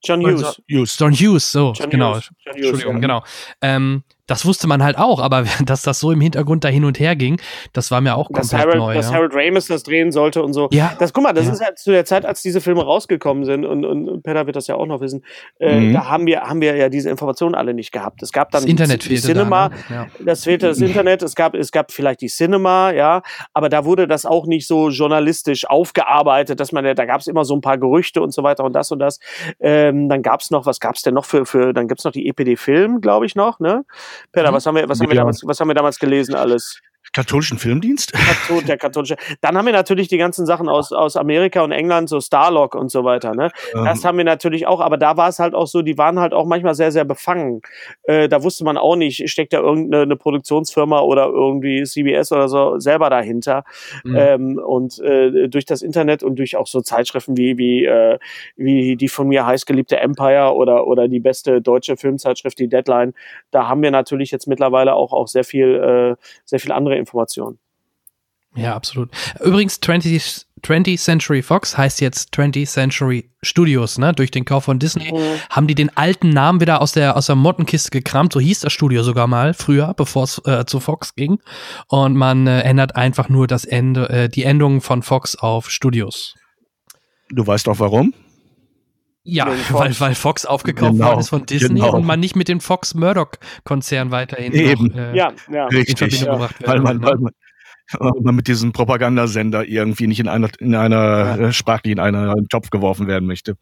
John 0.02 0.20
Hughes. 0.22 0.60
Hughes. 0.68 0.98
John 0.98 1.12
Hughes, 1.12 1.52
so, 1.52 1.74
John 1.76 1.90
genau. 1.90 2.14
Hughes. 2.14 2.30
John 2.44 2.54
Hughes, 2.54 2.64
Entschuldigung, 2.70 3.00
genau. 3.00 3.22
Ähm, 3.60 4.02
das 4.26 4.46
wusste 4.46 4.66
man 4.66 4.82
halt 4.82 4.98
auch, 4.98 5.20
aber 5.20 5.44
dass 5.64 5.82
das 5.82 6.00
so 6.00 6.12
im 6.12 6.20
Hintergrund 6.20 6.64
da 6.64 6.68
hin 6.68 6.84
und 6.84 7.00
her 7.00 7.16
ging, 7.16 7.40
das 7.72 7.90
war 7.90 8.00
mir 8.00 8.16
auch 8.16 8.28
dass 8.32 8.50
komplett 8.50 8.60
Harold, 8.60 8.78
neu. 8.78 8.94
Dass 8.94 9.10
ja. 9.10 9.16
Harold 9.16 9.32
Ramis 9.34 9.66
das 9.66 9.82
drehen 9.82 10.12
sollte 10.12 10.42
und 10.42 10.52
so. 10.52 10.68
Ja. 10.72 10.94
Das, 10.98 11.12
guck 11.12 11.24
mal, 11.24 11.32
das 11.32 11.46
ja. 11.46 11.52
ist 11.52 11.64
halt 11.64 11.78
zu 11.78 11.90
der 11.90 12.04
Zeit, 12.04 12.24
als 12.24 12.42
diese 12.42 12.60
Filme 12.60 12.82
rausgekommen 12.82 13.44
sind 13.44 13.64
und, 13.64 13.84
und 13.84 14.22
Peter 14.22 14.46
wird 14.46 14.56
das 14.56 14.66
ja 14.66 14.76
auch 14.76 14.86
noch 14.86 15.00
wissen, 15.00 15.24
äh, 15.58 15.78
mhm. 15.78 15.92
da 15.92 16.08
haben 16.08 16.26
wir, 16.26 16.42
haben 16.42 16.60
wir 16.60 16.76
ja 16.76 16.88
diese 16.88 17.10
Informationen 17.10 17.54
alle 17.54 17.74
nicht 17.74 17.92
gehabt. 17.92 18.22
Es 18.22 18.32
gab 18.32 18.50
dann 18.50 18.62
das 18.62 18.70
Internet 18.70 19.02
fehlte 19.04 19.22
Cinema, 19.22 19.68
da, 19.68 19.74
ne? 19.74 19.82
ja. 19.90 20.24
das 20.24 20.44
fehlte 20.44 20.66
das 20.66 20.80
Internet, 20.80 21.22
es 21.22 21.34
gab, 21.34 21.54
es 21.54 21.72
gab 21.72 21.92
vielleicht 21.92 22.20
die 22.20 22.28
Cinema, 22.28 22.92
ja, 22.92 23.22
aber 23.52 23.68
da 23.68 23.84
wurde 23.84 24.06
das 24.06 24.24
auch 24.24 24.46
nicht 24.46 24.66
so 24.66 24.90
journalistisch 24.90 25.68
aufgearbeitet, 25.68 26.60
dass 26.60 26.72
man, 26.72 26.84
da 26.84 27.04
gab 27.04 27.20
es 27.20 27.26
immer 27.26 27.44
so 27.44 27.54
ein 27.54 27.60
paar 27.60 27.78
Gerüchte 27.78 28.22
und 28.22 28.32
so 28.32 28.42
weiter 28.42 28.64
und 28.64 28.72
das 28.72 28.90
und 28.92 28.98
das. 28.98 29.18
Ähm, 29.60 30.08
dann 30.08 30.22
gab 30.22 30.40
es 30.40 30.50
noch, 30.50 30.66
was 30.66 30.80
gab 30.80 30.94
es 30.94 31.02
denn 31.02 31.14
noch 31.14 31.24
für, 31.24 31.44
für 31.46 31.72
dann 31.72 31.88
gibt 31.88 32.00
es 32.00 32.04
noch 32.04 32.12
die 32.12 32.28
EPD 32.28 32.56
Film, 32.56 33.00
glaube 33.00 33.26
ich 33.26 33.34
noch, 33.34 33.58
ne? 33.58 33.84
Peter, 34.32 34.50
mhm. 34.50 34.54
was 34.54 34.66
haben 34.66 34.76
wir, 34.76 34.88
was 34.88 35.00
haben 35.00 35.08
wir 35.08 35.16
damals, 35.16 35.46
was 35.46 35.60
haben 35.60 35.68
wir 35.68 35.74
damals 35.74 35.98
gelesen 35.98 36.34
alles? 36.34 36.80
Katholischen 37.12 37.58
Filmdienst? 37.58 38.12
Der 38.66 38.78
katholische. 38.78 39.16
Dann 39.40 39.56
haben 39.56 39.66
wir 39.66 39.72
natürlich 39.72 40.08
die 40.08 40.18
ganzen 40.18 40.46
Sachen 40.46 40.68
aus, 40.68 40.92
aus 40.92 41.16
Amerika 41.16 41.62
und 41.62 41.72
England, 41.72 42.08
so 42.08 42.20
Starlock 42.20 42.74
und 42.74 42.90
so 42.90 43.04
weiter. 43.04 43.34
Ne? 43.34 43.50
Ähm. 43.74 43.84
Das 43.84 44.04
haben 44.04 44.18
wir 44.18 44.24
natürlich 44.24 44.66
auch, 44.66 44.80
aber 44.80 44.96
da 44.96 45.16
war 45.16 45.28
es 45.28 45.38
halt 45.38 45.54
auch 45.54 45.66
so, 45.66 45.82
die 45.82 45.98
waren 45.98 46.18
halt 46.18 46.32
auch 46.32 46.46
manchmal 46.46 46.74
sehr, 46.74 46.90
sehr 46.92 47.04
befangen. 47.04 47.60
Äh, 48.04 48.28
da 48.28 48.42
wusste 48.42 48.64
man 48.64 48.78
auch 48.78 48.96
nicht, 48.96 49.28
steckt 49.28 49.52
da 49.52 49.58
irgendeine 49.58 50.16
Produktionsfirma 50.16 51.00
oder 51.00 51.26
irgendwie 51.26 51.82
CBS 51.82 52.32
oder 52.32 52.48
so 52.48 52.78
selber 52.78 53.10
dahinter. 53.10 53.64
Mhm. 54.04 54.16
Ähm, 54.16 54.58
und 54.58 54.98
äh, 55.00 55.48
durch 55.48 55.66
das 55.66 55.82
Internet 55.82 56.22
und 56.22 56.38
durch 56.38 56.56
auch 56.56 56.66
so 56.66 56.80
Zeitschriften 56.80 57.36
wie, 57.36 57.58
wie, 57.58 57.84
äh, 57.84 58.18
wie 58.56 58.96
die 58.96 59.08
von 59.08 59.28
mir 59.28 59.44
heißgeliebte 59.44 59.98
Empire 59.98 60.54
oder, 60.54 60.86
oder 60.86 61.08
die 61.08 61.20
beste 61.20 61.60
deutsche 61.60 61.96
Filmzeitschrift, 61.96 62.58
die 62.58 62.68
Deadline, 62.68 63.12
da 63.50 63.68
haben 63.68 63.82
wir 63.82 63.90
natürlich 63.90 64.30
jetzt 64.30 64.46
mittlerweile 64.46 64.94
auch, 64.94 65.12
auch 65.12 65.28
sehr 65.28 65.44
viel, 65.44 66.16
äh, 66.16 66.22
sehr 66.44 66.60
viel 66.60 66.72
andere 66.72 67.01
Informationen. 67.02 67.58
Ja, 68.54 68.74
absolut. 68.74 69.10
Übrigens, 69.40 69.80
20th, 69.80 70.44
20th 70.62 70.98
Century 70.98 71.42
Fox 71.42 71.76
heißt 71.76 72.00
jetzt 72.00 72.34
20th 72.34 72.66
Century 72.66 73.30
Studios, 73.42 73.98
ne? 73.98 74.12
Durch 74.12 74.30
den 74.30 74.44
Kauf 74.44 74.64
von 74.64 74.78
Disney 74.78 75.10
mhm. 75.10 75.40
haben 75.48 75.66
die 75.66 75.74
den 75.74 75.96
alten 75.96 76.30
Namen 76.30 76.60
wieder 76.60 76.82
aus 76.82 76.92
der, 76.92 77.16
aus 77.16 77.26
der 77.26 77.36
Mottenkiste 77.36 77.90
gekramt. 77.90 78.32
So 78.34 78.40
hieß 78.40 78.60
das 78.60 78.72
Studio 78.72 79.02
sogar 79.02 79.26
mal 79.26 79.54
früher, 79.54 79.94
bevor 79.94 80.24
es 80.24 80.38
äh, 80.44 80.66
zu 80.66 80.80
Fox 80.80 81.14
ging. 81.14 81.38
Und 81.88 82.14
man 82.14 82.46
äh, 82.46 82.60
ändert 82.60 82.94
einfach 82.94 83.28
nur 83.28 83.46
das 83.46 83.64
Ende, 83.64 84.08
äh, 84.10 84.28
die 84.28 84.44
Endung 84.44 84.82
von 84.82 85.02
Fox 85.02 85.34
auf 85.34 85.70
Studios. 85.70 86.34
Du 87.30 87.46
weißt 87.46 87.68
auch 87.68 87.78
warum? 87.78 88.12
Ja, 89.24 89.46
weil, 89.70 89.98
weil 90.00 90.14
Fox 90.14 90.44
aufgekauft 90.44 90.92
genau, 90.92 91.06
worden 91.06 91.20
ist 91.20 91.28
von 91.28 91.46
Disney 91.46 91.80
genau. 91.80 91.96
und 91.96 92.04
man 92.04 92.20
nicht 92.20 92.36
mit 92.36 92.48
dem 92.48 92.60
Fox 92.60 92.94
Murdoch-Konzern 92.94 94.10
weiterhin 94.10 94.52
Eben. 94.52 94.88
Noch, 94.88 94.96
äh, 94.96 95.16
ja, 95.16 95.32
ja. 95.50 95.66
Richtig, 95.66 95.90
in 95.90 95.96
Verbindung 95.96 96.26
ja. 96.26 96.32
gebracht 96.32 96.60
werden. 96.60 96.72
Weil 96.72 96.80
man, 96.80 97.02
weil, 97.02 97.16
man, 97.18 97.32
weil 97.98 98.22
man 98.22 98.34
mit 98.34 98.48
diesem 98.48 98.72
Propagandasender 98.72 99.66
irgendwie 99.66 100.06
nicht 100.06 100.20
in 100.20 100.28
einer, 100.28 100.50
in 100.58 100.74
einer 100.74 101.40
ja. 101.40 101.52
Sprachlich 101.52 101.92
in 101.92 102.00
einen 102.00 102.48
Topf 102.48 102.70
geworfen 102.70 103.06
werden 103.06 103.26
möchte. 103.26 103.56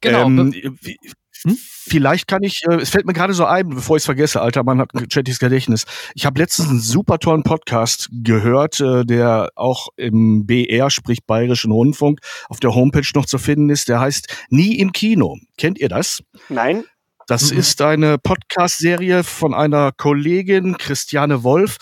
Genau. 0.00 0.26
Ähm, 0.26 0.52
wie, 0.52 0.98
hm? 1.46 1.56
Vielleicht 1.88 2.26
kann 2.26 2.42
ich, 2.42 2.62
äh, 2.68 2.74
es 2.74 2.90
fällt 2.90 3.06
mir 3.06 3.12
gerade 3.12 3.32
so 3.32 3.44
ein, 3.44 3.68
bevor 3.68 3.96
ich 3.96 4.00
es 4.00 4.06
vergesse, 4.06 4.40
alter 4.40 4.64
Mann 4.64 4.80
hat 4.80 4.92
ein 4.94 5.08
chattiges 5.08 5.38
Gedächtnis. 5.38 5.84
Ich 6.14 6.26
habe 6.26 6.40
letztens 6.40 6.68
einen 6.68 6.80
super 6.80 7.20
tollen 7.20 7.44
Podcast 7.44 8.08
gehört, 8.10 8.80
äh, 8.80 9.04
der 9.04 9.50
auch 9.54 9.90
im 9.96 10.46
BR, 10.46 10.90
sprich 10.90 11.24
Bayerischen 11.24 11.70
Rundfunk, 11.70 12.18
auf 12.48 12.58
der 12.58 12.74
Homepage 12.74 13.06
noch 13.14 13.26
zu 13.26 13.38
finden 13.38 13.70
ist. 13.70 13.88
Der 13.88 14.00
heißt 14.00 14.46
Nie 14.50 14.80
im 14.80 14.90
Kino. 14.90 15.36
Kennt 15.56 15.78
ihr 15.78 15.88
das? 15.88 16.24
Nein. 16.48 16.82
Das 17.28 17.52
mhm. 17.52 17.58
ist 17.58 17.80
eine 17.80 18.18
Podcast-Serie 18.18 19.22
von 19.22 19.54
einer 19.54 19.92
Kollegin, 19.92 20.78
Christiane 20.78 21.44
Wolf. 21.44 21.76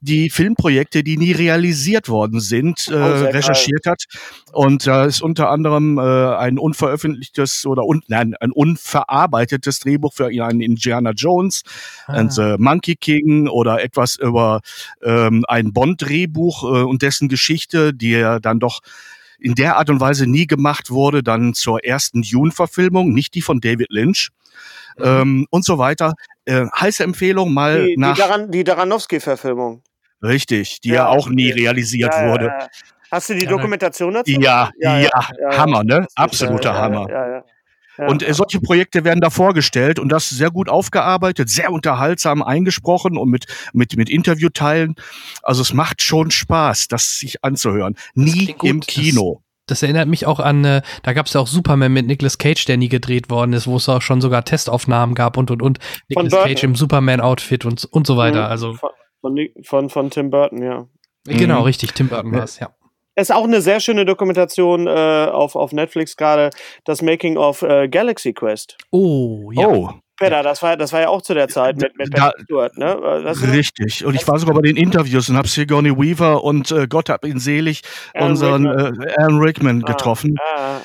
Die 0.00 0.30
Filmprojekte, 0.30 1.02
die 1.02 1.16
nie 1.16 1.32
realisiert 1.32 2.08
worden 2.08 2.40
sind, 2.40 2.88
äh, 2.88 2.94
oh, 2.94 3.24
recherchiert 3.26 3.84
geil. 3.84 3.92
hat. 3.92 4.04
Und 4.52 4.86
da 4.86 5.04
ist 5.04 5.22
unter 5.22 5.50
anderem 5.50 5.98
äh, 5.98 6.00
ein 6.36 6.58
unveröffentlichtes 6.58 7.66
oder 7.66 7.84
un, 7.84 8.02
nein, 8.08 8.34
ein 8.40 8.50
unverarbeitetes 8.50 9.80
Drehbuch 9.80 10.14
für 10.14 10.26
einen 10.26 10.60
Indiana 10.60 11.10
Jones 11.10 11.62
ah. 12.06 12.14
and 12.14 12.32
the 12.32 12.54
Monkey 12.58 12.96
King 12.96 13.48
oder 13.48 13.82
etwas 13.82 14.16
über 14.16 14.60
ähm, 15.02 15.44
ein 15.48 15.72
Bond-Drehbuch 15.72 16.64
äh, 16.64 16.82
und 16.82 17.02
dessen 17.02 17.28
Geschichte, 17.28 17.92
die 17.92 18.14
er 18.14 18.40
dann 18.40 18.58
doch 18.58 18.80
in 19.38 19.54
der 19.54 19.76
Art 19.76 19.90
und 19.90 20.00
Weise 20.00 20.26
nie 20.26 20.46
gemacht 20.46 20.90
wurde, 20.90 21.22
dann 21.22 21.54
zur 21.54 21.84
ersten 21.84 22.22
Dune-Verfilmung, 22.22 23.12
nicht 23.12 23.34
die 23.34 23.42
von 23.42 23.60
David 23.60 23.90
Lynch 23.90 24.28
mhm. 24.98 25.04
ähm, 25.04 25.46
und 25.50 25.64
so 25.64 25.78
weiter. 25.78 26.14
Äh, 26.44 26.66
heiße 26.78 27.02
Empfehlung 27.04 27.52
mal 27.52 27.86
die, 27.86 27.96
nach... 27.96 28.14
Die, 28.14 28.20
Daran, 28.20 28.50
die 28.50 28.64
Daranowski-Verfilmung. 28.64 29.82
Richtig, 30.22 30.80
die 30.80 30.90
ja, 30.90 30.94
ja 30.94 31.06
auch 31.08 31.28
nie 31.28 31.50
realisiert 31.50 32.12
ja, 32.14 32.28
wurde. 32.28 32.46
Ja, 32.46 32.68
Hast 33.10 33.28
du 33.28 33.34
die 33.34 33.46
Dokumentation 33.46 34.14
dazu? 34.14 34.30
Ja, 34.30 34.70
ja, 34.78 35.10
Hammer, 35.50 35.82
ne? 35.82 36.06
Absoluter 36.14 36.74
Hammer. 36.74 37.08
Ja, 37.10 37.28
ja. 37.28 37.44
Und 38.06 38.26
äh, 38.26 38.32
solche 38.32 38.60
Projekte 38.60 39.04
werden 39.04 39.20
da 39.20 39.30
vorgestellt 39.30 39.98
und 39.98 40.08
das 40.10 40.30
sehr 40.30 40.50
gut 40.50 40.68
aufgearbeitet, 40.68 41.50
sehr 41.50 41.70
unterhaltsam 41.70 42.42
eingesprochen 42.42 43.18
und 43.18 43.28
mit, 43.28 43.46
mit, 43.72 43.96
mit 43.96 44.08
Interviewteilen. 44.08 44.94
Also 45.42 45.60
es 45.62 45.74
macht 45.74 46.00
schon 46.00 46.30
Spaß, 46.30 46.88
das 46.88 47.18
sich 47.18 47.44
anzuhören. 47.44 47.96
Nie 48.14 48.54
im 48.62 48.80
Kino. 48.80 49.42
Das, 49.66 49.78
das 49.78 49.82
erinnert 49.82 50.08
mich 50.08 50.26
auch 50.26 50.40
an, 50.40 50.64
äh, 50.64 50.82
da 51.02 51.12
gab 51.12 51.26
es 51.26 51.34
ja 51.34 51.40
auch 51.40 51.46
Superman 51.46 51.92
mit 51.92 52.06
Nicolas 52.06 52.38
Cage, 52.38 52.64
der 52.64 52.76
nie 52.76 52.88
gedreht 52.88 53.28
worden 53.28 53.52
ist, 53.52 53.66
wo 53.66 53.76
es 53.76 53.88
auch 53.88 54.02
schon 54.02 54.20
sogar 54.20 54.44
Testaufnahmen 54.44 55.14
gab 55.14 55.36
und 55.36 55.50
und 55.50 55.60
und. 55.60 55.78
Nicolas 56.08 56.32
Cage 56.32 56.64
im 56.64 56.76
Superman-Outfit 56.76 57.66
und, 57.66 57.84
und 57.84 58.06
so 58.06 58.16
weiter. 58.16 58.46
Mhm. 58.46 58.50
Also 58.50 58.78
von, 59.20 59.36
von, 59.62 59.90
von 59.90 60.10
Tim 60.10 60.30
Burton, 60.30 60.62
ja. 60.62 60.86
Genau, 61.26 61.60
mhm. 61.60 61.64
richtig, 61.64 61.92
Tim 61.92 62.08
Burton 62.08 62.32
war 62.32 62.44
es, 62.44 62.58
ja. 62.58 62.70
Ist 63.16 63.32
auch 63.32 63.44
eine 63.44 63.60
sehr 63.60 63.80
schöne 63.80 64.06
Dokumentation 64.06 64.86
äh, 64.86 64.90
auf, 64.90 65.56
auf 65.56 65.72
Netflix 65.72 66.16
gerade, 66.16 66.50
das 66.84 67.02
Making 67.02 67.36
of 67.36 67.62
äh, 67.62 67.88
Galaxy 67.88 68.32
Quest. 68.32 68.78
Oh, 68.90 69.50
ja. 69.52 69.68
Oh. 69.68 69.90
Peter, 70.20 70.42
das 70.42 70.62
war, 70.62 70.76
das 70.76 70.92
war 70.92 71.00
ja 71.00 71.08
auch 71.08 71.22
zu 71.22 71.32
der 71.32 71.48
Zeit 71.48 71.78
mit, 71.78 71.96
mit 71.96 72.16
da, 72.16 72.30
Stewart, 72.42 72.76
ne? 72.76 72.94
richtig. 73.52 74.04
Und 74.04 74.14
ich 74.14 74.28
war 74.28 74.38
sogar 74.38 74.54
bei 74.54 74.60
den 74.60 74.76
Interviews 74.76 75.30
und 75.30 75.36
habe 75.38 75.48
Sigourney 75.48 75.96
Weaver 75.96 76.44
und 76.44 76.70
äh, 76.70 76.86
Gott 76.86 77.08
hab 77.08 77.24
ihn 77.24 77.38
selig, 77.38 77.80
Alan 78.12 78.30
unseren 78.30 78.66
Rickman, 78.66 79.08
äh, 79.08 79.14
Alan 79.16 79.38
Rickman 79.38 79.82
ah, 79.82 79.92
getroffen. 79.92 80.36
Ah, 80.54 80.80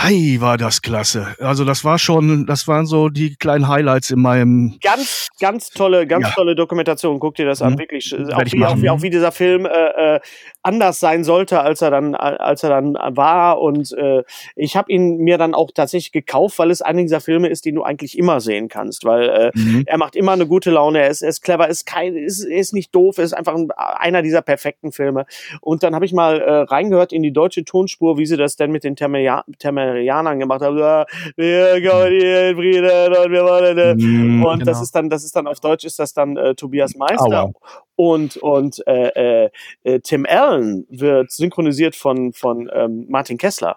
Hi, 0.00 0.40
war 0.40 0.58
das 0.58 0.80
klasse. 0.80 1.34
Also 1.40 1.64
das 1.64 1.84
war 1.84 1.98
schon, 1.98 2.46
das 2.46 2.68
waren 2.68 2.86
so 2.86 3.08
die 3.08 3.34
kleinen 3.34 3.66
Highlights 3.66 4.12
in 4.12 4.20
meinem. 4.20 4.78
Ganz, 4.80 5.26
ganz 5.40 5.70
tolle, 5.70 6.06
ganz 6.06 6.28
ja. 6.28 6.34
tolle 6.34 6.54
Dokumentation. 6.54 7.18
Guck 7.18 7.34
dir 7.34 7.46
das 7.46 7.62
an, 7.62 7.72
mhm. 7.72 7.78
wirklich. 7.80 8.14
Auch 8.14 8.44
wie, 8.44 8.64
auch 8.64 8.76
wie, 8.80 8.90
auch 8.90 9.02
wie, 9.02 9.10
dieser 9.10 9.32
Film 9.32 9.66
äh, 9.66 10.14
äh, 10.16 10.20
anders 10.62 11.00
sein 11.00 11.24
sollte, 11.24 11.60
als 11.62 11.82
er 11.82 11.90
dann, 11.90 12.14
als 12.14 12.62
er 12.62 12.70
dann 12.70 12.94
war. 12.94 13.60
Und 13.60 13.92
äh, 13.92 14.22
ich 14.54 14.76
habe 14.76 14.92
ihn 14.92 15.16
mir 15.16 15.36
dann 15.36 15.52
auch 15.52 15.72
tatsächlich 15.74 16.12
gekauft, 16.12 16.60
weil 16.60 16.70
es 16.70 16.80
einer 16.80 17.02
dieser 17.02 17.20
Filme 17.20 17.48
ist, 17.48 17.64
die 17.64 17.72
du 17.72 17.82
eigentlich 17.82 18.16
immer 18.16 18.38
sehen 18.38 18.68
kannst, 18.68 19.04
weil 19.04 19.28
äh, 19.28 19.50
mhm. 19.58 19.82
er 19.84 19.98
macht 19.98 20.14
immer 20.14 20.30
eine 20.30 20.46
gute 20.46 20.70
Laune. 20.70 21.00
Er 21.00 21.08
ist, 21.08 21.22
er 21.22 21.30
ist 21.30 21.42
clever, 21.42 21.66
ist 21.66 21.86
kein, 21.86 22.14
ist, 22.14 22.44
ist 22.44 22.72
nicht 22.72 22.94
doof, 22.94 23.18
ist 23.18 23.32
einfach 23.32 23.56
ein, 23.56 23.72
einer 23.72 24.22
dieser 24.22 24.42
perfekten 24.42 24.92
Filme. 24.92 25.26
Und 25.60 25.82
dann 25.82 25.96
habe 25.96 26.04
ich 26.04 26.12
mal 26.12 26.40
äh, 26.40 26.52
reingehört 26.60 27.12
in 27.12 27.24
die 27.24 27.32
deutsche 27.32 27.64
Tonspur, 27.64 28.16
wie 28.16 28.26
sie 28.26 28.36
das 28.36 28.54
denn 28.54 28.70
mit 28.70 28.84
den 28.84 28.94
Termia 28.94 29.42
Amerikanern 29.88 30.38
gemacht 30.38 30.62
haben. 30.62 30.78
Ja, 30.78 31.04
wir 31.36 31.88
kommen 31.88 32.10
hier 32.10 32.54
Frieden 32.56 32.84
und 32.84 33.32
wir 33.32 33.44
wollen. 33.44 33.98
Mm, 33.98 34.44
und 34.44 34.58
genau. 34.60 34.64
das 34.64 34.82
ist 34.82 34.94
dann, 34.94 35.10
das 35.10 35.24
ist 35.24 35.34
dann 35.34 35.46
auf 35.46 35.60
Deutsch 35.60 35.84
ist 35.84 35.98
das 35.98 36.12
dann 36.12 36.36
äh, 36.36 36.54
Tobias 36.54 36.94
Meister. 36.94 37.44
Aua. 37.44 37.52
Und 37.96 38.36
und 38.36 38.86
äh, 38.86 39.44
äh, 39.44 39.50
äh, 39.82 40.00
Tim 40.00 40.26
Allen 40.28 40.86
wird 40.88 41.32
synchronisiert 41.32 41.96
von 41.96 42.32
von 42.32 42.70
ähm, 42.72 43.06
Martin 43.08 43.38
Kessler. 43.38 43.76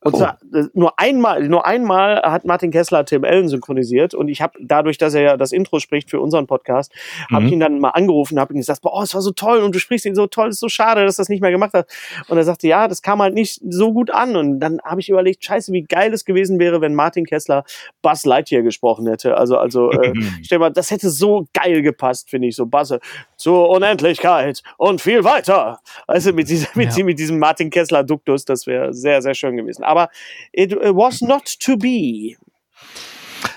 Und 0.00 0.14
oh. 0.14 0.18
zwar 0.18 0.38
äh, 0.54 0.64
nur 0.74 0.98
einmal, 0.98 1.48
nur 1.48 1.66
einmal 1.66 2.22
hat 2.22 2.44
Martin 2.44 2.70
Kessler 2.70 3.04
Tim 3.04 3.24
Allen 3.24 3.48
synchronisiert 3.48 4.14
und 4.14 4.28
ich 4.28 4.42
habe 4.42 4.58
dadurch, 4.60 4.98
dass 4.98 5.14
er 5.14 5.22
ja 5.22 5.36
das 5.36 5.52
Intro 5.52 5.80
spricht 5.80 6.10
für 6.10 6.20
unseren 6.20 6.46
Podcast, 6.46 6.92
mhm. 7.28 7.34
habe 7.34 7.46
ich 7.46 7.52
ihn 7.52 7.60
dann 7.60 7.80
mal 7.80 7.90
angerufen, 7.90 8.38
habe 8.38 8.52
ihm 8.52 8.58
gesagt, 8.58 8.82
boah, 8.82 9.02
es 9.02 9.14
war 9.14 9.22
so 9.22 9.32
toll 9.32 9.58
und 9.62 9.74
du 9.74 9.78
sprichst 9.78 10.06
ihn 10.06 10.14
so 10.14 10.26
toll, 10.26 10.50
ist 10.50 10.60
so 10.60 10.68
schade, 10.68 11.04
dass 11.04 11.16
das 11.16 11.28
nicht 11.28 11.40
mehr 11.40 11.50
gemacht 11.50 11.72
hat. 11.72 11.88
Und 12.28 12.36
er 12.36 12.44
sagte, 12.44 12.68
ja, 12.68 12.88
das 12.88 13.02
kam 13.02 13.20
halt 13.22 13.34
nicht 13.34 13.60
so 13.68 13.92
gut 13.92 14.10
an 14.10 14.36
und 14.36 14.60
dann 14.60 14.80
habe 14.84 15.00
ich 15.00 15.08
überlegt, 15.08 15.44
scheiße, 15.44 15.72
wie 15.72 15.82
geil 15.82 16.12
es 16.12 16.24
gewesen 16.24 16.58
wäre, 16.58 16.80
wenn 16.80 16.94
Martin 16.94 17.24
Kessler 17.24 17.64
Buzz 18.02 18.24
Lightyear 18.24 18.62
gesprochen 18.62 19.06
hätte. 19.08 19.36
Also 19.36 19.56
also 19.56 19.90
äh, 19.90 20.12
stell 20.42 20.58
mal, 20.58 20.70
das 20.70 20.90
hätte 20.90 21.10
so 21.10 21.46
geil 21.52 21.82
gepasst, 21.82 22.30
finde 22.30 22.48
ich, 22.48 22.56
so 22.56 22.66
Buzz 22.66 22.94
zur 23.36 23.68
Unendlichkeit 23.70 24.62
und 24.76 25.00
viel 25.00 25.24
weiter. 25.24 25.80
Also 26.06 26.32
mit, 26.32 26.48
dieser, 26.48 26.68
mit, 26.74 26.96
ja. 26.96 27.04
mit 27.04 27.18
diesem 27.18 27.38
Martin 27.38 27.70
Kessler 27.70 28.04
Duktus, 28.04 28.44
das 28.44 28.66
wäre 28.66 28.92
sehr 28.92 29.22
sehr 29.22 29.34
schön 29.34 29.56
gewesen. 29.56 29.82
Aber 29.86 30.08
it 30.52 30.72
was 30.72 31.20
not 31.22 31.44
to 31.60 31.76
be. 31.76 32.36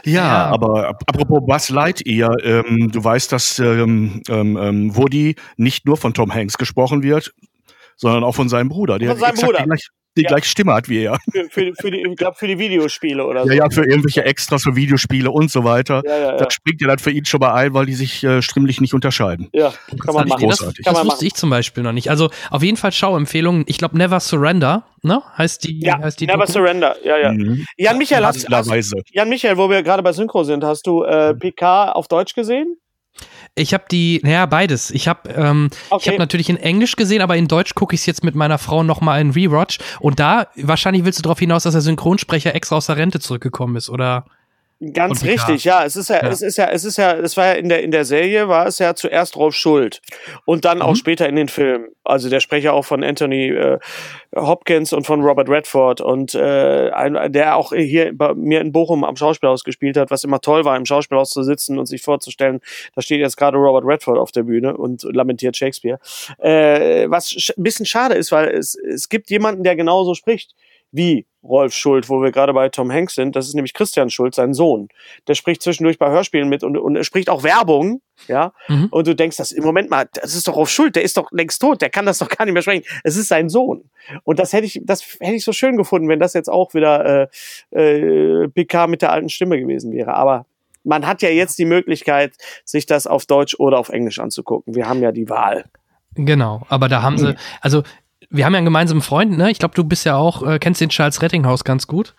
Ja, 0.05 0.13
ja, 0.13 0.45
aber 0.45 0.89
apropos 0.89 1.39
Buzz 1.45 1.69
Lightyear, 1.69 2.35
ähm, 2.43 2.91
du 2.91 3.03
weißt, 3.03 3.31
dass 3.31 3.59
ähm, 3.59 4.21
ähm, 4.29 4.57
ähm, 4.57 4.95
Woody 4.95 5.35
nicht 5.57 5.85
nur 5.85 5.97
von 5.97 6.13
Tom 6.13 6.33
Hanks 6.33 6.57
gesprochen 6.57 7.03
wird, 7.03 7.33
sondern 7.95 8.23
auch 8.23 8.35
von 8.35 8.49
seinem 8.49 8.69
Bruder. 8.69 8.97
Der 8.99 9.11
von 9.11 9.19
seinem 9.19 9.35
Bruder. 9.35 9.63
Gleich, 9.63 9.89
die 10.19 10.23
ja. 10.23 10.29
gleiche 10.29 10.47
Stimme 10.47 10.73
hat 10.73 10.89
wie 10.89 11.03
er. 11.03 11.17
Für, 11.31 11.45
für, 11.49 11.73
für 11.75 11.91
die, 11.91 12.01
ich 12.01 12.15
glaube, 12.15 12.35
für 12.37 12.47
die 12.47 12.57
Videospiele 12.57 13.25
oder 13.25 13.43
so. 13.43 13.49
Ja, 13.49 13.55
ja, 13.55 13.69
für 13.69 13.85
irgendwelche 13.85 14.23
Extras 14.23 14.63
für 14.63 14.75
Videospiele 14.75 15.31
und 15.31 15.49
so 15.51 15.63
weiter. 15.63 16.01
Ja, 16.05 16.11
ja, 16.11 16.21
ja. 16.31 16.37
Da 16.37 16.51
springt 16.51 16.81
er 16.81 16.89
dann 16.89 16.99
für 16.99 17.11
ihn 17.11 17.25
schon 17.25 17.39
mal 17.39 17.53
ein, 17.53 17.73
weil 17.73 17.85
die 17.85 17.93
sich 17.93 18.23
äh, 18.23 18.41
stimmlich 18.41 18.81
nicht 18.81 18.93
unterscheiden. 18.93 19.49
Ja, 19.53 19.73
kann 20.05 20.13
man 20.13 20.27
machen. 20.27 20.43
Großartig. 20.43 20.83
Das, 20.83 20.93
das 20.93 21.05
wusste 21.05 21.25
ich 21.25 21.33
zum 21.33 21.49
Beispiel 21.49 21.83
noch 21.83 21.93
nicht. 21.93 22.09
Also 22.09 22.29
auf 22.51 22.63
jeden 22.63 22.77
Fall 22.77 22.91
Schauempfehlungen. 22.91 23.63
Ich 23.67 23.77
glaube, 23.77 23.97
Never 23.97 24.19
Surrender, 24.19 24.83
ne? 25.01 25.21
Heißt 25.37 25.63
die, 25.63 25.79
ja, 25.81 25.99
heißt 25.99 26.19
die 26.19 26.27
Never 26.27 26.39
Doku? 26.45 26.51
Surrender, 26.51 26.95
ja, 27.03 27.17
ja. 27.17 27.31
Mhm. 27.31 27.65
Jan 27.77 27.97
Michael, 27.97 28.25
hast, 28.25 28.47
hast, 28.49 28.93
Jan 29.11 29.29
Michael, 29.29 29.57
wo 29.57 29.69
wir 29.69 29.83
gerade 29.83 30.03
bei 30.03 30.11
Synchro 30.11 30.43
sind, 30.43 30.63
hast 30.63 30.85
du 30.87 31.03
äh, 31.03 31.33
PK 31.33 31.91
auf 31.91 32.07
Deutsch 32.07 32.33
gesehen? 32.33 32.77
Ich 33.55 33.73
habe 33.73 33.85
die, 33.91 34.21
naja, 34.23 34.45
beides. 34.45 34.91
Ich 34.91 35.07
habe 35.07 35.29
ähm, 35.29 35.69
okay. 35.89 36.01
ich 36.03 36.09
hab 36.09 36.19
natürlich 36.19 36.49
in 36.49 36.57
Englisch 36.57 36.95
gesehen, 36.95 37.21
aber 37.21 37.35
in 37.35 37.47
Deutsch 37.47 37.75
gucke 37.75 37.95
ich 37.95 38.01
es 38.01 38.05
jetzt 38.05 38.23
mit 38.23 38.35
meiner 38.35 38.57
Frau 38.57 38.83
nochmal 38.83 39.21
in 39.21 39.31
Rewatch. 39.31 39.79
Und 39.99 40.19
da, 40.19 40.47
wahrscheinlich 40.55 41.05
willst 41.05 41.19
du 41.19 41.23
darauf 41.23 41.39
hinaus, 41.39 41.63
dass 41.63 41.73
der 41.73 41.81
Synchronsprecher 41.81 42.55
extra 42.55 42.77
aus 42.77 42.85
der 42.85 42.97
Rente 42.97 43.19
zurückgekommen 43.19 43.75
ist, 43.75 43.89
oder? 43.89 44.25
Ganz 44.93 45.25
richtig, 45.25 45.65
ja. 45.65 45.83
Es 45.83 45.97
ist 45.97 46.09
ja, 46.09 46.23
ja, 46.23 46.29
es 46.29 46.41
ist 46.41 46.57
ja, 46.57 46.69
es 46.69 46.85
ist 46.85 46.97
ja, 46.97 47.11
es 47.11 47.35
war 47.35 47.47
ja 47.47 47.53
in 47.53 47.67
der 47.67 47.83
in 47.83 47.91
der 47.91 48.05
Serie 48.05 48.47
war 48.47 48.65
es 48.65 48.79
ja 48.79 48.95
zuerst 48.95 49.35
Rolf 49.35 49.53
Schuld 49.53 50.01
und 50.45 50.63
dann 50.63 50.77
mhm. 50.77 50.83
auch 50.83 50.95
später 50.95 51.27
in 51.27 51.35
den 51.35 51.49
Filmen. 51.49 51.89
Also 52.05 52.29
der 52.29 52.39
Sprecher 52.39 52.73
auch 52.73 52.85
von 52.85 53.03
Anthony 53.03 53.49
äh, 53.49 53.77
Hopkins 54.33 54.93
und 54.93 55.05
von 55.05 55.21
Robert 55.21 55.49
Redford 55.49 55.99
und 55.99 56.33
äh, 56.33 56.91
ein, 56.91 57.31
der 57.33 57.57
auch 57.57 57.73
hier 57.73 58.17
bei 58.17 58.33
mir 58.33 58.61
in 58.61 58.71
Bochum 58.71 59.03
am 59.03 59.17
Schauspielhaus 59.17 59.65
gespielt 59.65 59.97
hat, 59.97 60.11
was 60.11 60.23
immer 60.23 60.39
toll 60.39 60.63
war, 60.63 60.77
im 60.77 60.85
Schauspielhaus 60.85 61.31
zu 61.31 61.43
sitzen 61.43 61.77
und 61.77 61.85
sich 61.85 62.01
vorzustellen, 62.01 62.61
da 62.95 63.01
steht 63.01 63.19
jetzt 63.19 63.35
gerade 63.35 63.57
Robert 63.57 63.83
Redford 63.85 64.17
auf 64.17 64.31
der 64.31 64.43
Bühne 64.43 64.77
und 64.77 65.03
lamentiert 65.03 65.57
Shakespeare. 65.57 65.99
Äh, 66.37 67.09
was 67.09 67.35
ein 67.57 67.63
bisschen 67.63 67.85
schade 67.85 68.15
ist, 68.15 68.31
weil 68.31 68.47
es 68.47 68.75
es 68.75 69.09
gibt 69.09 69.29
jemanden, 69.29 69.63
der 69.63 69.75
genauso 69.75 70.13
spricht 70.15 70.55
wie 70.91 71.25
Rolf 71.43 71.73
Schuld, 71.73 72.09
wo 72.09 72.21
wir 72.21 72.31
gerade 72.31 72.53
bei 72.53 72.69
Tom 72.69 72.91
Hanks 72.91 73.15
sind. 73.15 73.35
Das 73.35 73.47
ist 73.47 73.53
nämlich 73.53 73.73
Christian 73.73 74.09
Schuld, 74.09 74.35
sein 74.35 74.53
Sohn. 74.53 74.89
Der 75.27 75.35
spricht 75.35 75.61
zwischendurch 75.61 75.97
bei 75.97 76.09
Hörspielen 76.09 76.49
mit 76.49 76.63
und, 76.63 76.77
und 76.77 76.95
er 76.95 77.03
spricht 77.03 77.29
auch 77.29 77.43
Werbung, 77.43 78.01
ja. 78.27 78.51
Mhm. 78.67 78.87
Und 78.91 79.07
du 79.07 79.15
denkst, 79.15 79.37
das 79.37 79.53
im 79.53 79.63
Moment 79.63 79.89
mal, 79.89 80.09
das 80.13 80.35
ist 80.35 80.47
doch 80.47 80.55
Rolf 80.55 80.69
Schuld, 80.69 80.95
der 80.95 81.03
ist 81.03 81.15
doch 81.15 81.31
längst 81.31 81.61
tot, 81.61 81.81
der 81.81 81.89
kann 81.89 82.05
das 82.05 82.17
doch 82.17 82.27
gar 82.29 82.45
nicht 82.45 82.53
mehr 82.53 82.61
sprechen. 82.61 82.83
Es 83.03 83.15
ist 83.15 83.29
sein 83.29 83.47
Sohn. 83.47 83.89
Und 84.23 84.39
das 84.39 84.51
hätte 84.51 84.65
ich, 84.65 84.81
das 84.83 85.17
hätte 85.19 85.35
ich 85.35 85.45
so 85.45 85.53
schön 85.53 85.77
gefunden, 85.77 86.09
wenn 86.09 86.19
das 86.19 86.33
jetzt 86.33 86.49
auch 86.49 86.73
wieder 86.73 87.29
äh, 87.71 88.43
äh, 88.43 88.47
PK 88.49 88.87
mit 88.87 89.01
der 89.01 89.11
alten 89.11 89.29
Stimme 89.29 89.59
gewesen 89.59 89.93
wäre. 89.93 90.13
Aber 90.15 90.45
man 90.83 91.07
hat 91.07 91.21
ja 91.21 91.29
jetzt 91.29 91.57
die 91.59 91.65
Möglichkeit, 91.65 92.33
sich 92.65 92.85
das 92.85 93.07
auf 93.07 93.25
Deutsch 93.25 93.55
oder 93.59 93.79
auf 93.79 93.89
Englisch 93.89 94.19
anzugucken. 94.19 94.75
Wir 94.75 94.87
haben 94.87 95.01
ja 95.01 95.11
die 95.11 95.29
Wahl. 95.29 95.65
Genau, 96.15 96.63
aber 96.69 96.89
da 96.89 97.01
haben 97.01 97.17
sie, 97.17 97.35
also 97.61 97.83
wir 98.29 98.45
haben 98.45 98.53
ja 98.53 98.57
einen 98.57 98.65
gemeinsamen 98.65 99.01
Freund, 99.01 99.37
ne? 99.37 99.51
Ich 99.51 99.59
glaube, 99.59 99.75
du 99.75 99.83
bist 99.83 100.05
ja 100.05 100.15
auch, 100.15 100.43
äh, 100.43 100.59
kennst 100.59 100.81
den 100.81 100.89
Charles 100.89 101.21
Rettinghaus 101.21 101.63
ganz 101.63 101.87
gut. 101.87 102.13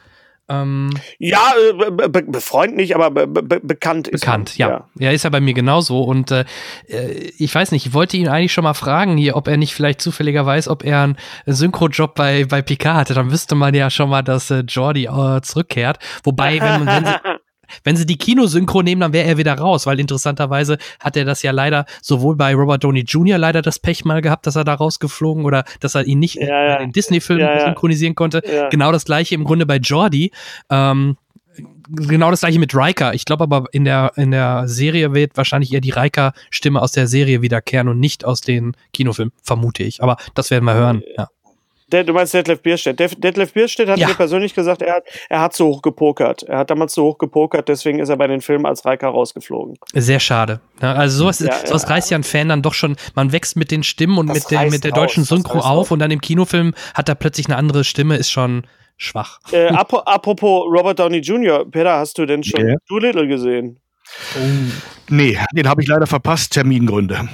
Ähm, 0.50 0.90
ja, 1.18 1.52
äh, 1.70 1.90
be 2.08 2.22
befreund 2.24 2.74
nicht, 2.74 2.96
aber 2.96 3.12
be 3.12 3.28
be 3.28 3.60
bekannt 3.60 4.08
ist 4.08 4.22
Bekannt, 4.22 4.58
ja. 4.58 4.68
ja. 4.68 4.88
Ja, 4.98 5.10
ist 5.12 5.22
ja 5.22 5.30
bei 5.30 5.40
mir 5.40 5.54
genauso. 5.54 6.02
Und 6.02 6.32
äh, 6.32 6.44
äh, 6.88 7.30
ich 7.38 7.54
weiß 7.54 7.70
nicht, 7.70 7.86
ich 7.86 7.94
wollte 7.94 8.16
ihn 8.16 8.26
eigentlich 8.26 8.52
schon 8.52 8.64
mal 8.64 8.74
fragen 8.74 9.16
hier, 9.16 9.36
ob 9.36 9.46
er 9.46 9.56
nicht 9.56 9.74
vielleicht 9.74 10.00
zufälliger 10.00 10.44
weiß, 10.44 10.66
ob 10.66 10.84
er 10.84 11.02
einen 11.02 11.16
Synchro-Job 11.46 12.16
bei, 12.16 12.46
bei 12.46 12.62
Picard 12.62 12.96
hatte. 12.96 13.14
Dann 13.14 13.30
wüsste 13.30 13.54
man 13.54 13.74
ja 13.74 13.90
schon 13.90 14.10
mal, 14.10 14.22
dass 14.22 14.50
äh, 14.50 14.64
Jordi 14.66 15.04
äh, 15.04 15.40
zurückkehrt. 15.40 16.00
Wobei, 16.24 16.60
wenn, 16.60 16.84
wenn, 16.84 17.06
sie, 17.06 17.14
wenn 17.84 17.96
sie 17.96 18.06
die 18.06 18.16
Kinosynchro 18.16 18.82
nehmen, 18.82 19.00
dann 19.00 19.12
wäre 19.12 19.26
er 19.26 19.36
wieder 19.38 19.54
raus, 19.54 19.86
weil 19.86 20.00
interessanterweise 20.00 20.78
hat 20.98 21.16
er 21.16 21.24
das 21.24 21.42
ja 21.42 21.52
leider 21.52 21.86
sowohl 22.02 22.36
bei 22.36 22.54
Robert 22.54 22.84
Downey 22.84 23.00
Jr. 23.00 23.38
leider 23.38 23.62
das 23.62 23.78
Pech 23.78 24.04
mal 24.04 24.22
gehabt, 24.22 24.46
dass 24.46 24.56
er 24.56 24.64
da 24.64 24.74
rausgeflogen 24.74 25.44
oder 25.44 25.64
dass 25.80 25.94
er 25.94 26.06
ihn 26.06 26.18
nicht 26.18 26.36
ja, 26.36 26.46
ja. 26.46 26.76
in 26.76 26.92
Disney-Filmen 26.92 27.46
ja, 27.46 27.66
synchronisieren 27.66 28.14
konnte. 28.14 28.42
Genau 28.70 28.92
das 28.92 29.04
gleiche 29.04 29.34
im 29.34 29.44
Grunde 29.44 29.66
bei 29.66 29.76
Jordi. 29.76 30.30
Ähm, 30.70 31.16
genau 31.88 32.30
das 32.30 32.40
gleiche 32.40 32.58
mit 32.58 32.74
Riker. 32.74 33.14
Ich 33.14 33.24
glaube 33.24 33.44
aber 33.44 33.64
in 33.72 33.84
der, 33.84 34.12
in 34.16 34.30
der 34.30 34.68
Serie 34.68 35.14
wird 35.14 35.36
wahrscheinlich 35.36 35.72
eher 35.72 35.80
die 35.80 35.90
Riker-Stimme 35.90 36.80
aus 36.80 36.92
der 36.92 37.06
Serie 37.06 37.42
wiederkehren 37.42 37.88
und 37.88 37.98
nicht 37.98 38.24
aus 38.24 38.40
den 38.40 38.76
Kinofilmen, 38.92 39.32
vermute 39.42 39.82
ich. 39.82 40.02
Aber 40.02 40.16
das 40.34 40.50
werden 40.50 40.64
wir 40.64 40.74
hören, 40.74 41.02
ja. 41.16 41.28
Du 41.90 42.12
meinst 42.12 42.34
Detlef 42.34 42.62
Bierstedt. 42.62 42.98
Detlef 42.98 43.52
Bierstedt 43.52 43.88
hat 43.88 43.98
ja. 43.98 44.08
mir 44.08 44.14
persönlich 44.14 44.54
gesagt, 44.54 44.82
er 44.82 44.96
hat, 44.96 45.04
er 45.28 45.40
hat 45.40 45.54
zu 45.54 45.66
hoch 45.66 45.82
gepokert. 45.82 46.42
Er 46.44 46.58
hat 46.58 46.70
damals 46.70 46.94
zu 46.94 47.02
hoch 47.02 47.18
gepokert, 47.18 47.68
deswegen 47.68 47.98
ist 47.98 48.08
er 48.08 48.16
bei 48.16 48.26
den 48.26 48.40
Filmen 48.40 48.66
als 48.66 48.84
Riker 48.84 49.08
rausgeflogen. 49.08 49.76
Sehr 49.94 50.20
schade. 50.20 50.60
Ja, 50.80 50.92
also 50.92 51.18
sowas, 51.18 51.40
ja, 51.40 51.66
sowas 51.66 51.82
ja. 51.82 51.88
reißt 51.88 52.10
ja 52.10 52.18
ein 52.18 52.24
Fan 52.24 52.48
dann 52.48 52.62
doch 52.62 52.74
schon, 52.74 52.96
man 53.14 53.32
wächst 53.32 53.56
mit 53.56 53.70
den 53.70 53.82
Stimmen 53.82 54.18
und 54.18 54.26
mit 54.26 54.50
der, 54.50 54.70
mit 54.70 54.84
der 54.84 54.92
deutschen 54.92 55.24
Synchro 55.24 55.58
auf 55.58 55.90
und 55.90 55.98
dann 55.98 56.10
im 56.10 56.20
Kinofilm 56.20 56.74
hat 56.94 57.08
er 57.08 57.14
plötzlich 57.14 57.46
eine 57.46 57.56
andere 57.56 57.84
Stimme, 57.84 58.16
ist 58.16 58.30
schon 58.30 58.66
schwach. 58.96 59.40
Äh, 59.52 59.68
apropos 59.68 60.64
Robert 60.66 60.98
Downey 60.98 61.18
Jr., 61.18 61.68
Peter, 61.70 61.98
hast 61.98 62.18
du 62.18 62.26
denn 62.26 62.44
schon 62.44 62.60
yeah. 62.60 62.76
Doolittle 62.88 63.26
gesehen? 63.26 63.80
Oh. 64.36 64.38
Nee, 65.08 65.38
den 65.52 65.68
habe 65.68 65.82
ich 65.82 65.88
leider 65.88 66.06
verpasst, 66.06 66.52
Termingründe. 66.52 67.28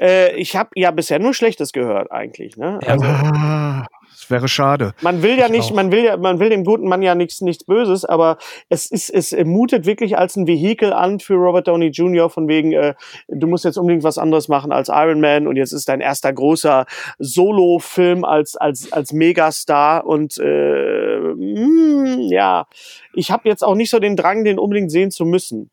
Äh, 0.00 0.34
ich 0.36 0.56
habe 0.56 0.70
ja 0.74 0.90
bisher 0.90 1.18
nur 1.18 1.34
Schlechtes 1.34 1.72
gehört 1.72 2.10
eigentlich. 2.10 2.56
Ne? 2.56 2.78
Also, 2.84 3.06
ah, 3.06 3.86
das 4.10 4.30
wäre 4.30 4.48
schade. 4.48 4.94
Man 5.02 5.22
will 5.22 5.38
ja 5.38 5.48
nicht, 5.48 5.74
man 5.74 5.92
will 5.92 6.04
ja, 6.04 6.16
man 6.16 6.40
will 6.40 6.48
dem 6.48 6.64
guten 6.64 6.88
Mann 6.88 7.02
ja 7.02 7.14
nichts, 7.14 7.40
nichts 7.40 7.64
Böses, 7.64 8.04
aber 8.04 8.38
es 8.68 8.90
ist, 8.90 9.10
es 9.10 9.32
mutet 9.44 9.84
wirklich 9.86 10.16
als 10.16 10.36
ein 10.36 10.46
Vehikel 10.46 10.92
an 10.92 11.20
für 11.20 11.34
Robert 11.34 11.68
Downey 11.68 11.88
Jr. 11.88 12.30
von 12.30 12.48
wegen, 12.48 12.72
äh, 12.72 12.94
du 13.28 13.46
musst 13.46 13.64
jetzt 13.64 13.76
unbedingt 13.76 14.04
was 14.04 14.18
anderes 14.18 14.48
machen 14.48 14.72
als 14.72 14.88
Iron 14.88 15.20
Man 15.20 15.46
und 15.46 15.56
jetzt 15.56 15.72
ist 15.72 15.88
dein 15.88 16.00
erster 16.00 16.32
großer 16.32 16.86
Solo-Film 17.18 18.24
als 18.24 18.56
als 18.56 18.90
als 18.92 19.12
Megastar 19.12 20.06
und 20.06 20.38
äh, 20.38 21.18
mh, 21.18 22.14
hm, 22.16 22.20
ja, 22.30 22.66
ich 23.14 23.30
habe 23.30 23.48
jetzt 23.48 23.62
auch 23.62 23.74
nicht 23.74 23.90
so 23.90 23.98
den 23.98 24.16
Drang, 24.16 24.44
den 24.44 24.58
unbedingt 24.58 24.90
sehen 24.90 25.10
zu 25.10 25.24
müssen. 25.24 25.70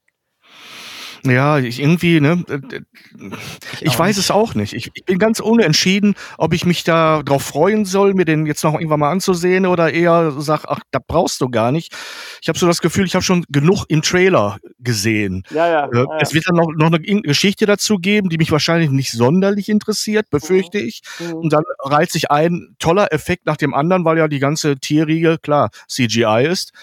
Ja, 1.25 1.57
ich 1.57 1.79
irgendwie, 1.79 2.19
ne? 2.19 2.43
Ich, 3.73 3.81
ich 3.83 3.99
weiß 3.99 4.17
nicht. 4.17 4.25
es 4.25 4.31
auch 4.31 4.55
nicht. 4.55 4.73
Ich, 4.73 4.91
ich, 4.93 5.05
bin 5.05 5.19
ganz 5.19 5.39
unentschieden, 5.39 6.15
ob 6.37 6.53
ich 6.53 6.65
mich 6.65 6.83
da 6.83 7.23
drauf 7.23 7.43
freuen 7.43 7.85
soll, 7.85 8.13
mir 8.13 8.25
den 8.25 8.45
jetzt 8.45 8.63
noch 8.63 8.73
irgendwann 8.73 8.99
mal 8.99 9.11
anzusehen 9.11 9.65
oder 9.65 9.93
eher 9.93 10.33
sag, 10.37 10.65
ach, 10.65 10.81
da 10.91 10.99
brauchst 11.05 11.39
du 11.39 11.49
gar 11.49 11.71
nicht. 11.71 11.93
Ich 12.41 12.49
habe 12.49 12.59
so 12.59 12.67
das 12.67 12.81
Gefühl, 12.81 13.05
ich 13.05 13.15
habe 13.15 13.23
schon 13.23 13.45
genug 13.49 13.85
im 13.87 14.01
Trailer 14.01 14.57
gesehen. 14.79 15.43
Ja, 15.49 15.67
ja, 15.67 15.85
äh, 15.85 15.97
ja, 15.97 16.17
Es 16.19 16.33
wird 16.33 16.47
dann 16.47 16.55
noch, 16.55 16.67
noch 16.75 16.87
eine 16.87 16.99
Geschichte 16.99 17.65
dazu 17.65 17.99
geben, 17.99 18.27
die 18.27 18.37
mich 18.37 18.51
wahrscheinlich 18.51 18.89
nicht 18.89 19.11
sonderlich 19.11 19.69
interessiert, 19.69 20.29
befürchte 20.29 20.79
mhm. 20.79 20.87
ich. 20.87 21.01
Mhm. 21.19 21.33
Und 21.35 21.53
dann 21.53 21.63
reiht 21.79 22.11
sich 22.11 22.31
ein 22.31 22.75
toller 22.79 23.13
Effekt 23.13 23.45
nach 23.45 23.57
dem 23.57 23.73
anderen, 23.73 24.03
weil 24.03 24.17
ja 24.17 24.27
die 24.27 24.39
ganze 24.39 24.75
Tierriege, 24.77 25.37
klar, 25.41 25.69
CGI 25.87 26.47
ist. 26.49 26.73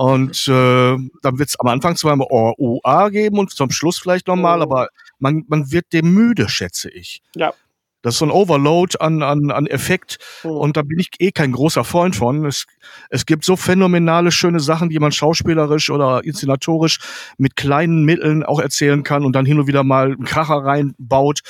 Und 0.00 0.48
äh, 0.48 0.96
dann 1.20 1.38
wird 1.38 1.50
es 1.50 1.60
am 1.60 1.66
Anfang 1.66 1.94
zwar 1.94 2.14
immer 2.14 2.30
OA 2.30 3.10
geben 3.10 3.38
und 3.38 3.50
zum 3.50 3.70
Schluss 3.70 3.98
vielleicht 3.98 4.28
nochmal, 4.28 4.56
mhm. 4.56 4.62
aber 4.62 4.88
man, 5.18 5.44
man 5.46 5.70
wird 5.72 5.92
dem 5.92 6.14
müde, 6.14 6.48
schätze 6.48 6.88
ich. 6.88 7.20
Ja. 7.36 7.52
Das 8.00 8.14
ist 8.14 8.20
so 8.20 8.24
ein 8.24 8.30
Overload 8.30 8.96
an, 8.98 9.22
an, 9.22 9.50
an 9.50 9.66
Effekt 9.66 10.16
mhm. 10.42 10.52
und 10.52 10.78
da 10.78 10.82
bin 10.84 10.98
ich 10.98 11.10
eh 11.18 11.32
kein 11.32 11.52
großer 11.52 11.84
Freund 11.84 12.16
von. 12.16 12.46
Es, 12.46 12.64
es 13.10 13.26
gibt 13.26 13.44
so 13.44 13.56
phänomenale, 13.56 14.32
schöne 14.32 14.60
Sachen, 14.60 14.88
die 14.88 14.98
man 14.98 15.12
schauspielerisch 15.12 15.90
oder 15.90 16.24
inszenatorisch 16.24 16.98
mit 17.36 17.54
kleinen 17.54 18.06
Mitteln 18.06 18.42
auch 18.42 18.58
erzählen 18.58 19.02
kann 19.02 19.26
und 19.26 19.36
dann 19.36 19.44
hin 19.44 19.58
und 19.58 19.66
wieder 19.66 19.84
mal 19.84 20.12
einen 20.12 20.24
Kracher 20.24 20.64
reinbaut, 20.64 21.40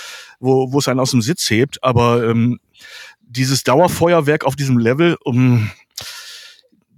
wo, 0.40 0.72
wo 0.72 0.80
es 0.80 0.88
einen 0.88 0.98
aus 0.98 1.12
dem 1.12 1.22
Sitz 1.22 1.48
hebt. 1.50 1.84
Aber 1.84 2.28
ähm, 2.28 2.58
dieses 3.22 3.62
Dauerfeuerwerk 3.62 4.44
auf 4.44 4.56
diesem 4.56 4.76
Level, 4.76 5.16
um 5.22 5.70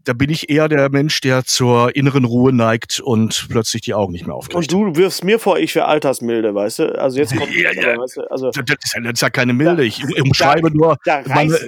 da 0.04 0.12
bin 0.12 0.30
ich 0.30 0.50
eher 0.50 0.68
der 0.68 0.90
Mensch, 0.90 1.20
der 1.20 1.44
zur 1.44 1.94
inneren 1.94 2.24
Ruhe 2.24 2.52
neigt 2.52 3.00
und 3.00 3.46
plötzlich 3.48 3.82
die 3.82 3.94
Augen 3.94 4.12
nicht 4.12 4.26
mehr 4.26 4.34
aufkriegt. 4.34 4.56
Und 4.56 4.72
du 4.72 4.96
wirfst 4.96 5.24
mir 5.24 5.38
vor, 5.38 5.58
ich 5.58 5.74
wäre 5.74 5.86
altersmilde, 5.86 6.54
weißt 6.54 6.78
du? 6.80 6.98
Also 6.98 7.18
jetzt 7.18 7.36
kommt 7.36 7.54
ja, 7.56 7.72
ja. 7.72 7.98
weißt 7.98 8.16
du, 8.16 8.30
also 8.30 8.50
das, 8.50 8.64
ist 9.12 9.22
ja, 9.22 9.30
keine 9.30 9.52
Milde. 9.52 9.84
Ich 9.84 10.02
umschreibe 10.20 10.70
da, 10.70 10.76
nur 10.76 10.96
da 11.04 11.22
meine, 11.26 11.58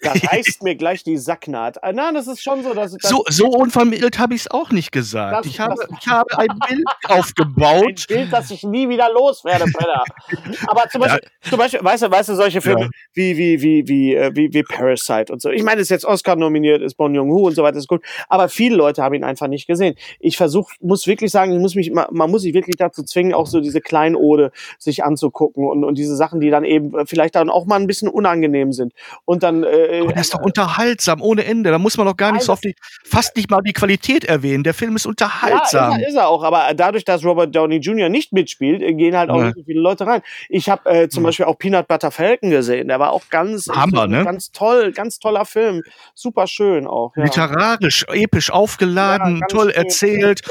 da 0.00 0.12
reißt 0.32 0.62
mir 0.62 0.76
gleich 0.76 1.02
die 1.02 1.16
Sacknaht. 1.16 1.82
Ah, 1.82 1.92
nein, 1.92 2.14
das 2.14 2.26
ist 2.28 2.42
schon 2.42 2.62
so, 2.62 2.74
dass. 2.74 2.92
dass 2.92 3.10
so, 3.10 3.24
so 3.28 3.46
unvermittelt 3.46 4.18
habe 4.18 4.34
ich 4.34 4.42
es 4.42 4.50
auch 4.50 4.70
nicht 4.70 4.92
gesagt. 4.92 5.38
Das, 5.38 5.46
ich, 5.46 5.58
habe, 5.58 5.74
ich 6.00 6.06
habe 6.06 6.38
ein 6.38 6.48
Bild 6.68 6.84
aufgebaut. 7.08 7.84
Ein 7.86 8.04
Bild, 8.08 8.32
das 8.32 8.50
ich 8.50 8.62
nie 8.62 8.88
wieder 8.88 9.10
loswerde, 9.12 9.64
Penner. 9.64 10.04
Aber 10.68 10.88
zum 10.88 11.00
Beispiel, 11.00 11.20
ja. 11.24 11.50
zum 11.50 11.58
Beispiel, 11.58 11.80
weißt 11.82 12.02
du, 12.04 12.10
weißt 12.10 12.28
du, 12.28 12.34
solche 12.34 12.60
Filme 12.60 12.82
ja. 12.82 12.88
wie, 13.14 13.36
wie, 13.36 13.62
wie, 13.62 13.88
wie, 13.88 14.14
äh, 14.14 14.30
wie, 14.34 14.52
wie 14.52 14.62
Parasite 14.62 15.32
und 15.32 15.42
so. 15.42 15.50
Ich 15.50 15.62
meine, 15.62 15.80
es 15.80 15.86
ist 15.86 15.90
jetzt 15.90 16.04
Oscar 16.04 16.36
nominiert, 16.36 16.82
ist 16.82 16.94
Bon 16.94 17.14
Joon-ho 17.14 17.46
und 17.48 17.54
so 17.54 17.62
weiter, 17.62 17.78
ist 17.78 17.88
gut. 17.88 18.04
Aber 18.28 18.48
viele 18.48 18.76
Leute 18.76 19.02
haben 19.02 19.14
ihn 19.14 19.24
einfach 19.24 19.48
nicht 19.48 19.66
gesehen. 19.66 19.96
Ich 20.20 20.36
versuche, 20.36 20.74
muss 20.80 21.06
wirklich 21.06 21.32
sagen, 21.32 21.52
ich 21.52 21.60
muss 21.60 21.74
mich, 21.74 21.90
man, 21.90 22.06
man 22.10 22.30
muss 22.30 22.42
sich 22.42 22.54
wirklich 22.54 22.76
dazu 22.76 23.02
zwingen, 23.02 23.34
auch 23.34 23.46
so 23.46 23.60
diese 23.60 23.80
Kleinode 23.80 24.52
sich 24.78 25.02
anzugucken 25.02 25.66
und, 25.66 25.84
und 25.84 25.98
diese 25.98 26.14
Sachen, 26.14 26.40
die 26.40 26.50
dann 26.50 26.64
eben 26.64 27.06
vielleicht 27.06 27.34
dann 27.34 27.50
auch 27.50 27.66
mal 27.66 27.76
ein 27.76 27.86
bisschen 27.86 28.08
unangenehm 28.08 28.72
sind. 28.72 28.92
Und 29.24 29.42
dann, 29.42 29.64
äh, 29.64 29.87
äh, 29.88 30.00
Aber 30.00 30.12
der 30.12 30.20
ist 30.20 30.34
doch 30.34 30.40
unterhaltsam 30.40 31.22
ohne 31.22 31.44
Ende. 31.44 31.70
Da 31.70 31.78
muss 31.78 31.96
man 31.96 32.06
doch 32.06 32.16
gar 32.16 32.32
nicht 32.32 32.42
so 32.42 32.54
die, 32.56 32.74
fast 33.04 33.36
nicht 33.36 33.50
mal 33.50 33.62
die 33.62 33.72
Qualität 33.72 34.24
erwähnen. 34.24 34.64
Der 34.64 34.74
Film 34.74 34.96
ist 34.96 35.06
unterhaltsam. 35.06 35.92
Ja, 35.92 35.96
ist 35.96 36.02
er, 36.02 36.08
ist 36.08 36.14
er 36.16 36.28
auch. 36.28 36.42
Aber 36.42 36.72
dadurch, 36.74 37.04
dass 37.04 37.24
Robert 37.24 37.54
Downey 37.54 37.76
Jr. 37.76 38.08
nicht 38.08 38.32
mitspielt, 38.32 38.82
äh, 38.82 38.94
gehen 38.94 39.16
halt 39.16 39.30
auch 39.30 39.38
ja. 39.38 39.46
nicht 39.46 39.56
so 39.56 39.62
viele 39.64 39.80
Leute 39.80 40.06
rein. 40.06 40.22
Ich 40.48 40.68
habe 40.68 40.88
äh, 40.90 41.08
zum 41.08 41.22
ja. 41.22 41.28
Beispiel 41.28 41.46
auch 41.46 41.58
Peanut 41.58 41.88
Butter 41.88 42.10
Falcon 42.10 42.50
gesehen. 42.50 42.88
Der 42.88 43.00
war 43.00 43.12
auch 43.12 43.24
ganz, 43.30 43.66
Hammer, 43.68 44.06
ne? 44.06 44.24
ganz 44.24 44.52
toll, 44.52 44.92
ganz 44.92 45.18
toller 45.18 45.44
Film. 45.44 45.82
Super 46.14 46.46
schön 46.46 46.86
auch. 46.86 47.12
Ja. 47.16 47.24
Literarisch, 47.24 48.04
episch 48.08 48.50
aufgeladen, 48.50 49.42
toll 49.48 49.72
schön. 49.72 49.84
erzählt. 49.84 50.42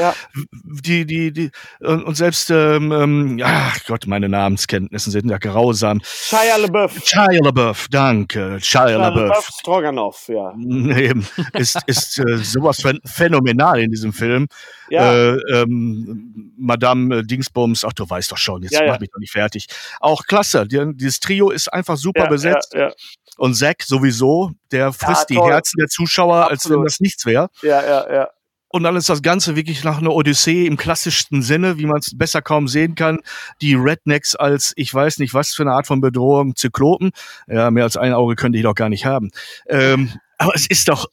Die, 0.52 1.06
die, 1.06 1.32
die, 1.32 1.52
und 1.80 2.16
selbst, 2.16 2.50
ähm, 2.50 2.92
ähm, 2.92 3.38
ja, 3.38 3.72
Gott, 3.88 4.08
meine 4.08 4.30
Namenskenntnisse 4.30 5.12
sind 5.12 5.30
ja 5.30 5.38
grausam. 5.38 6.02
Shia 6.04 6.58
LaBeouf. 6.58 6.94
Shia 7.06 7.44
LaBeouf, 7.44 7.88
danke. 7.90 8.58
Shia 8.62 8.98
LaBeouf. 8.98 9.27
Rudolf 9.30 9.48
Stroganoff, 9.48 10.28
ja. 10.28 10.52
Eben, 10.58 11.28
ist, 11.54 11.78
ist 11.86 12.20
äh, 12.20 12.38
sowas 12.38 12.82
phänomenal 13.06 13.80
in 13.80 13.92
diesem 13.92 14.14
Film. 14.14 14.48
Ja. 14.90 15.14
Äh, 15.14 15.38
ähm, 15.54 16.54
Madame 16.58 17.24
Dingsbums, 17.26 17.84
ach 17.86 17.94
du 17.94 18.10
weißt 18.10 18.32
doch 18.32 18.38
schon, 18.38 18.64
jetzt 18.64 18.74
ja, 18.74 18.82
mach 18.82 18.96
ja. 18.96 19.00
mich 19.00 19.10
doch 19.12 19.20
nicht 19.20 19.32
fertig. 19.32 19.68
Auch 20.00 20.24
klasse, 20.26 20.68
die, 20.68 20.94
dieses 20.96 21.20
Trio 21.20 21.50
ist 21.50 21.72
einfach 21.72 21.98
super 21.98 22.24
ja, 22.24 22.30
besetzt. 22.30 22.74
Ja, 22.74 22.88
ja. 22.90 22.94
Und 23.38 23.54
Zack 23.54 23.84
sowieso, 23.84 24.52
der 24.72 24.92
frisst 24.94 25.30
die 25.30 25.40
Herzen 25.40 25.78
der 25.78 25.88
Zuschauer, 25.88 26.50
Absolut. 26.50 26.52
als 26.52 26.70
wenn 26.70 26.84
das 26.84 27.00
nichts 27.00 27.26
wäre. 27.26 27.50
Ja, 27.62 27.84
ja, 27.84 28.14
ja. 28.14 28.30
Und 28.78 28.84
dann 28.84 28.96
ist 28.96 29.10
das 29.10 29.24
Ganze 29.24 29.56
wirklich 29.56 29.84
nach 29.84 29.98
einer 29.98 30.14
Odyssee 30.14 30.68
im 30.68 30.78
klassischsten 30.78 31.42
Sinne, 31.42 31.80
wie 31.80 31.88
man 31.88 31.98
es 31.98 32.16
besser 32.16 32.44
kaum 32.44 32.68
sehen 32.68 32.94
kann. 32.94 33.22
Die 33.60 33.74
Rednecks 33.74 34.36
als, 34.36 34.72
ich 34.76 34.94
weiß 34.94 35.18
nicht, 35.18 35.34
was 35.34 35.56
für 35.56 35.64
eine 35.64 35.72
Art 35.72 35.88
von 35.88 36.00
Bedrohung, 36.00 36.56
Zyklopen. 36.56 37.10
Ja, 37.48 37.72
mehr 37.72 37.86
als 37.86 37.98
ein 37.98 38.14
Auge 38.14 38.36
könnte 38.36 38.60
ich 38.60 38.64
doch 38.64 38.76
gar 38.76 38.90
nicht 38.90 39.04
haben. 39.04 39.32
Ähm, 39.68 40.12
aber 40.38 40.54
es 40.54 40.68
ist 40.68 40.90
doch, 40.90 41.08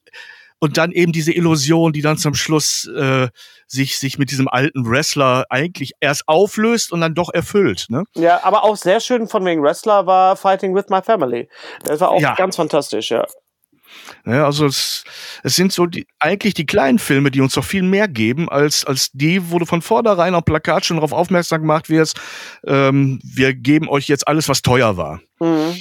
und 0.60 0.76
dann 0.76 0.92
eben 0.92 1.12
diese 1.12 1.32
Illusion, 1.32 1.94
die 1.94 2.02
dann 2.02 2.18
zum 2.18 2.34
Schluss 2.34 2.86
äh, 2.86 3.28
sich, 3.66 3.98
sich 3.98 4.18
mit 4.18 4.30
diesem 4.30 4.46
alten 4.46 4.86
Wrestler 4.86 5.46
eigentlich 5.48 5.92
erst 6.00 6.28
auflöst 6.28 6.92
und 6.92 7.00
dann 7.00 7.14
doch 7.14 7.32
erfüllt. 7.32 7.86
Ne? 7.88 8.04
Ja, 8.14 8.44
aber 8.44 8.64
auch 8.64 8.76
sehr 8.76 9.00
schön 9.00 9.26
von 9.26 9.42
wegen 9.46 9.62
Wrestler 9.62 10.06
war 10.06 10.36
Fighting 10.36 10.74
with 10.74 10.90
My 10.90 11.00
Family. 11.00 11.48
Das 11.84 12.00
war 12.00 12.10
auch 12.10 12.20
ja. 12.20 12.34
ganz 12.34 12.56
fantastisch, 12.56 13.10
ja. 13.10 13.24
Ja, 14.26 14.44
also 14.46 14.66
es, 14.66 15.04
es 15.42 15.56
sind 15.56 15.72
so 15.72 15.86
die, 15.86 16.06
eigentlich 16.18 16.54
die 16.54 16.66
kleinen 16.66 16.98
Filme, 16.98 17.30
die 17.30 17.40
uns 17.40 17.54
doch 17.54 17.64
viel 17.64 17.82
mehr 17.82 18.08
geben, 18.08 18.48
als, 18.48 18.84
als 18.84 19.10
die, 19.12 19.50
wo 19.50 19.58
du 19.58 19.66
von 19.66 19.82
vornherein 19.82 20.34
auf 20.34 20.44
Plakat 20.44 20.84
schon 20.84 20.96
darauf 20.96 21.12
aufmerksam 21.12 21.62
gemacht 21.62 21.88
wirst, 21.88 22.20
ähm, 22.66 23.20
wir 23.22 23.54
geben 23.54 23.88
euch 23.88 24.08
jetzt 24.08 24.26
alles, 24.26 24.48
was 24.48 24.62
teuer 24.62 24.96
war. 24.96 25.20
Mhm. 25.40 25.76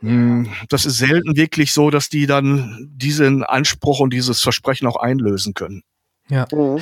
Hm, 0.00 0.50
das 0.68 0.84
ist 0.84 0.98
selten 0.98 1.36
wirklich 1.36 1.72
so, 1.72 1.90
dass 1.90 2.08
die 2.08 2.26
dann 2.26 2.88
diesen 2.92 3.42
Anspruch 3.42 4.00
und 4.00 4.12
dieses 4.12 4.40
Versprechen 4.42 4.86
auch 4.86 4.96
einlösen 4.96 5.54
können. 5.54 5.82
Ja. 6.28 6.46
Mhm. 6.52 6.80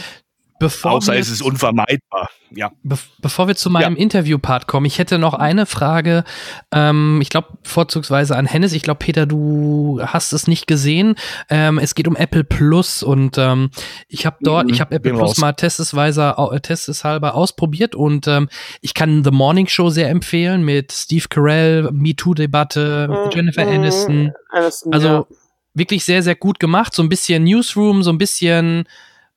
Bevor 0.65 0.93
Außer 0.93 1.15
es 1.15 1.29
ist 1.29 1.43
unvermeidbar. 1.43 2.31
Ja. 2.51 2.73
Be 2.83 2.97
bevor 3.21 3.49
wir 3.49 3.55
zu 3.55 3.69
meinem 3.69 3.97
ja. 3.97 4.03
Interview-Part 4.03 4.67
kommen, 4.67 4.87
ich 4.87 4.99
hätte 4.99 5.19
noch 5.19 5.35
eine 5.35 5.67
Frage. 5.67 6.25
Ähm, 6.73 7.19
ich 7.21 7.29
glaube, 7.29 7.49
vorzugsweise 7.63 8.35
an 8.35 8.47
Hennes. 8.47 8.73
Ich 8.73 8.83
glaube, 8.83 8.99
Peter, 8.99 9.27
du 9.27 10.01
hast 10.03 10.33
es 10.33 10.47
nicht 10.47 10.67
gesehen. 10.67 11.17
Ähm, 11.51 11.79
es 11.79 11.95
geht 11.95 12.09
um 12.09 12.17
Apple 12.17 12.45
Plus 12.45 13.03
und 13.03 13.37
ähm, 13.37 13.73
ich 14.09 14.25
habe 14.25 14.39
dort, 14.41 14.69
mhm, 14.69 14.73
ich 14.73 14.81
habe 14.81 14.95
Apple 14.95 15.13
Plus 15.13 15.31
raus. 15.33 15.39
mal 15.39 15.53
testesweise, 15.53 16.37
äh, 16.39 16.61
testeshalber 16.61 17.35
ausprobiert 17.35 17.95
und 17.95 18.27
ähm, 18.27 18.49
ich 18.81 18.95
kann 18.95 19.23
The 19.23 19.33
Morning 19.33 19.67
Show 19.67 19.91
sehr 19.91 20.09
empfehlen 20.09 20.65
mit 20.65 20.93
Steve 20.93 21.27
Carell, 21.29 21.91
MeToo-Debatte, 21.93 23.09
mhm, 23.11 23.31
Jennifer 23.35 23.67
Aniston. 23.67 24.33
Aniston. 24.51 24.95
Also 24.95 25.09
ja. 25.09 25.27
wirklich 25.75 26.07
sehr, 26.07 26.23
sehr 26.23 26.37
gut 26.37 26.59
gemacht. 26.59 26.95
So 26.95 27.03
ein 27.03 27.11
bisschen 27.11 27.45
Newsroom, 27.45 28.03
so 28.03 28.11
ein 28.11 28.19
bisschen 28.19 28.89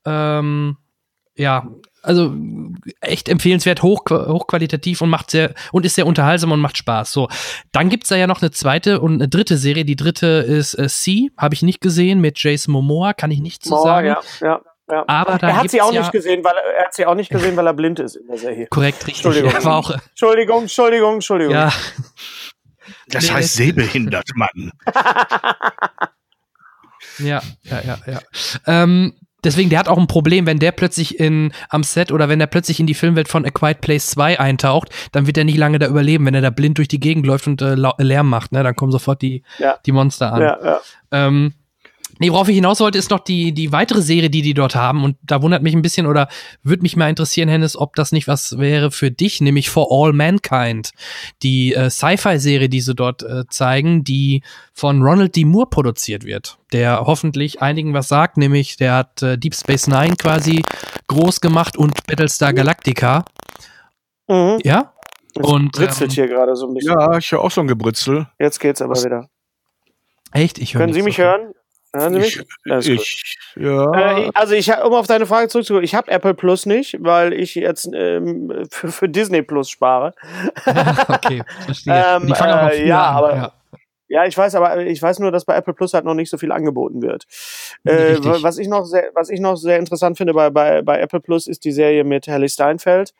ähm, 0.05 0.77
ja, 1.37 1.67
also 2.01 2.33
echt 3.01 3.29
empfehlenswert, 3.29 3.83
hoch, 3.83 4.05
hochqualitativ 4.09 5.01
und 5.01 5.09
macht 5.09 5.31
sehr 5.31 5.53
und 5.71 5.85
ist 5.85 5.95
sehr 5.95 6.07
unterhaltsam 6.07 6.51
und 6.51 6.59
macht 6.59 6.77
Spaß. 6.77 7.11
So, 7.11 7.27
dann 7.71 7.89
gibt's 7.89 8.09
da 8.09 8.15
ja 8.15 8.27
noch 8.27 8.41
eine 8.41 8.51
zweite 8.51 9.01
und 9.01 9.15
eine 9.15 9.27
dritte 9.27 9.57
Serie. 9.57 9.85
Die 9.85 9.95
dritte 9.95 10.27
ist 10.27 10.73
äh, 10.75 10.87
C, 10.87 11.29
habe 11.37 11.53
ich 11.53 11.63
nicht 11.63 11.81
gesehen 11.81 12.19
mit 12.21 12.41
Jason 12.41 12.71
Momoa, 12.71 13.13
kann 13.13 13.31
ich 13.31 13.39
nicht 13.41 13.63
zu 13.63 13.69
so 13.69 13.83
sagen. 13.83 14.07
Ja, 14.07 14.21
ja. 14.41 14.61
Ja. 14.89 15.03
Aber 15.07 15.37
da 15.37 15.49
er 15.49 15.57
hat 15.57 15.69
sie 15.69 15.81
auch 15.81 15.91
ja 15.91 15.99
nicht 15.99 16.13
gesehen, 16.13 16.45
weil 16.45 16.53
er, 16.55 16.77
er 16.77 16.85
hat 16.85 16.93
sie 16.93 17.05
auch 17.05 17.15
nicht 17.15 17.29
gesehen, 17.29 17.57
weil 17.57 17.67
er 17.67 17.73
blind 17.73 17.99
ist 17.99 18.15
in 18.15 18.25
der 18.27 18.37
Serie. 18.37 18.67
Korrekt, 18.67 19.05
richtig. 19.05 19.25
Entschuldigung. 19.25 19.51
Ja, 19.51 19.65
war 19.65 19.75
auch, 19.75 19.91
Entschuldigung, 19.91 20.61
Entschuldigung, 20.61 21.13
Entschuldigung. 21.15 21.53
ja, 21.53 21.73
Das 23.09 23.25
Nee, 23.25 23.33
heißt 23.33 23.53
sehbehindert, 23.55 24.29
Mann. 24.35 24.71
ja, 27.19 27.41
ja, 27.63 27.81
ja, 27.81 27.97
ja. 28.07 28.21
Ähm, 28.65 29.19
deswegen, 29.47 29.69
der 29.71 29.79
hat 29.79 29.87
auch 29.87 29.97
ein 29.97 30.05
Problem, 30.07 30.45
wenn 30.45 30.59
der 30.59 30.71
plötzlich 30.71 31.19
in, 31.19 31.51
am 31.69 31.81
Set 31.83 32.11
oder 32.11 32.29
wenn 32.29 32.39
er 32.39 32.47
plötzlich 32.47 32.79
in 32.79 32.85
die 32.85 32.93
Filmwelt 32.93 33.27
von 33.27 33.45
A 33.45 33.49
Quiet 33.49 33.81
Place 33.81 34.07
2 34.11 34.39
eintaucht, 34.39 34.89
dann 35.13 35.25
wird 35.25 35.37
er 35.37 35.43
nicht 35.45 35.57
lange 35.57 35.79
da 35.79 35.87
überleben, 35.87 36.25
wenn 36.25 36.35
er 36.35 36.41
da 36.41 36.49
blind 36.51 36.77
durch 36.77 36.87
die 36.87 36.99
Gegend 36.99 37.25
läuft 37.25 37.47
und 37.47 37.61
äh, 37.61 37.75
Lärm 37.97 38.29
macht, 38.29 38.51
ne? 38.51 38.61
Dann 38.63 38.75
kommen 38.75 38.91
sofort 38.91 39.21
die, 39.21 39.41
Ja. 39.57 39.77
die 39.85 39.91
Monster 39.91 40.31
an. 40.33 40.41
ja, 40.41 40.57
ja. 40.63 40.79
Ähm, 41.11 41.53
nee, 42.19 42.31
worauf 42.31 42.47
ich 42.47 42.55
hinaus 42.55 42.79
wollte, 42.79 42.97
ist 42.97 43.11
noch 43.11 43.19
die, 43.19 43.51
die 43.51 43.71
weitere 43.71 44.01
Serie, 44.01 44.29
die 44.29 44.41
die 44.41 44.53
dort 44.53 44.75
haben. 44.75 45.03
Und 45.03 45.17
da 45.21 45.41
wundert 45.41 45.63
mich 45.63 45.73
ein 45.73 45.81
bisschen 45.81 46.05
oder 46.05 46.27
würde 46.63 46.81
mich 46.81 46.95
mal 46.95 47.09
interessieren, 47.09 47.49
Hennes, 47.49 47.77
ob 47.77 47.95
das 47.95 48.11
nicht 48.11 48.27
was 48.27 48.57
wäre 48.57 48.91
für 48.91 49.11
dich, 49.11 49.41
nämlich 49.41 49.69
For 49.69 49.87
All 49.89 50.13
Mankind. 50.13 50.91
Die 51.43 51.73
äh, 51.73 51.89
Sci-Fi-Serie, 51.89 52.69
die 52.69 52.81
sie 52.81 52.95
dort 52.95 53.23
äh, 53.23 53.45
zeigen, 53.49 54.03
die 54.03 54.43
von 54.73 55.01
Ronald 55.01 55.35
D. 55.35 55.45
Moore 55.45 55.67
produziert 55.69 56.23
wird. 56.23 56.57
Der 56.73 57.01
hoffentlich 57.05 57.61
einigen 57.61 57.93
was 57.93 58.07
sagt, 58.07 58.37
nämlich 58.37 58.77
der 58.77 58.93
hat 58.95 59.21
äh, 59.21 59.37
Deep 59.37 59.55
Space 59.55 59.87
Nine 59.87 60.15
quasi 60.15 60.63
groß 61.07 61.41
gemacht 61.41 61.77
und 61.77 61.93
Battlestar 62.07 62.53
Galactica. 62.53 63.25
Mhm. 64.27 64.59
Ja? 64.63 64.93
Und 65.41 65.73
Britzelt 65.73 66.11
ähm, 66.11 66.15
hier 66.15 66.27
gerade 66.27 66.55
so 66.55 66.67
ein 66.67 66.73
bisschen. 66.73 66.93
Ja, 66.93 67.17
ich 67.17 67.31
höre 67.31 67.41
auch 67.41 67.51
so 67.51 67.61
ein 67.61 67.67
Gebritzel. 67.67 68.27
Jetzt 68.39 68.59
geht's 68.59 68.81
aber 68.81 68.95
wieder. 68.95 69.29
echt, 70.31 70.57
ich 70.57 70.73
höre 70.73 70.81
Können 70.81 70.93
Sie 70.93 71.01
mich 71.01 71.17
hören? 71.17 71.51
Hören 71.99 72.13
Sie 72.13 72.19
mich? 72.19 72.39
Ich, 72.65 72.89
ich, 72.89 73.37
ja. 73.55 73.91
Äh, 74.17 74.31
also 74.33 74.53
ich, 74.53 74.69
um 74.71 74.93
auf 74.93 75.07
deine 75.07 75.25
Frage 75.25 75.47
zurückzukommen, 75.49 75.83
ich 75.83 75.95
habe 75.95 76.09
Apple 76.11 76.33
Plus 76.33 76.65
nicht, 76.65 76.97
weil 76.99 77.33
ich 77.33 77.55
jetzt 77.55 77.89
ähm, 77.93 78.67
für, 78.69 78.91
für 78.91 79.09
Disney 79.09 79.41
Plus 79.41 79.69
spare. 79.69 80.13
okay, 81.07 81.43
verstehe. 81.65 81.93
Ähm, 82.17 82.27
die 82.27 82.33
fangen 82.35 82.53
auch 82.53 82.61
noch 82.63 82.69
äh, 82.71 82.87
ja, 82.87 83.09
an. 83.09 83.15
aber- 83.15 83.35
ja. 83.35 83.51
Ja, 84.09 84.25
ich 84.25 84.37
weiß, 84.37 84.55
aber 84.55 84.77
ich 84.85 85.01
weiß 85.01 85.19
nur, 85.19 85.31
dass 85.31 85.45
bei 85.45 85.55
Apple 85.55 85.73
Plus 85.73 85.93
halt 85.93 86.05
noch 86.05 86.13
nicht 86.13 86.29
so 86.29 86.37
viel 86.37 86.51
angeboten 86.51 87.01
wird. 87.01 87.25
Äh, 87.83 88.17
was 88.41 88.57
ich 88.57 88.67
noch 88.67 88.85
sehr, 88.85 89.11
was 89.13 89.29
ich 89.29 89.39
noch 89.39 89.57
sehr 89.57 89.77
interessant 89.77 90.17
finde 90.17 90.33
bei, 90.33 90.49
bei, 90.49 90.81
bei 90.81 90.99
Apple 90.99 91.19
Plus 91.19 91.47
ist 91.47 91.65
die 91.65 91.71
Serie 91.71 92.03
mit 92.03 92.27
Haley 92.27 92.47
Steinfeld, 92.47 93.13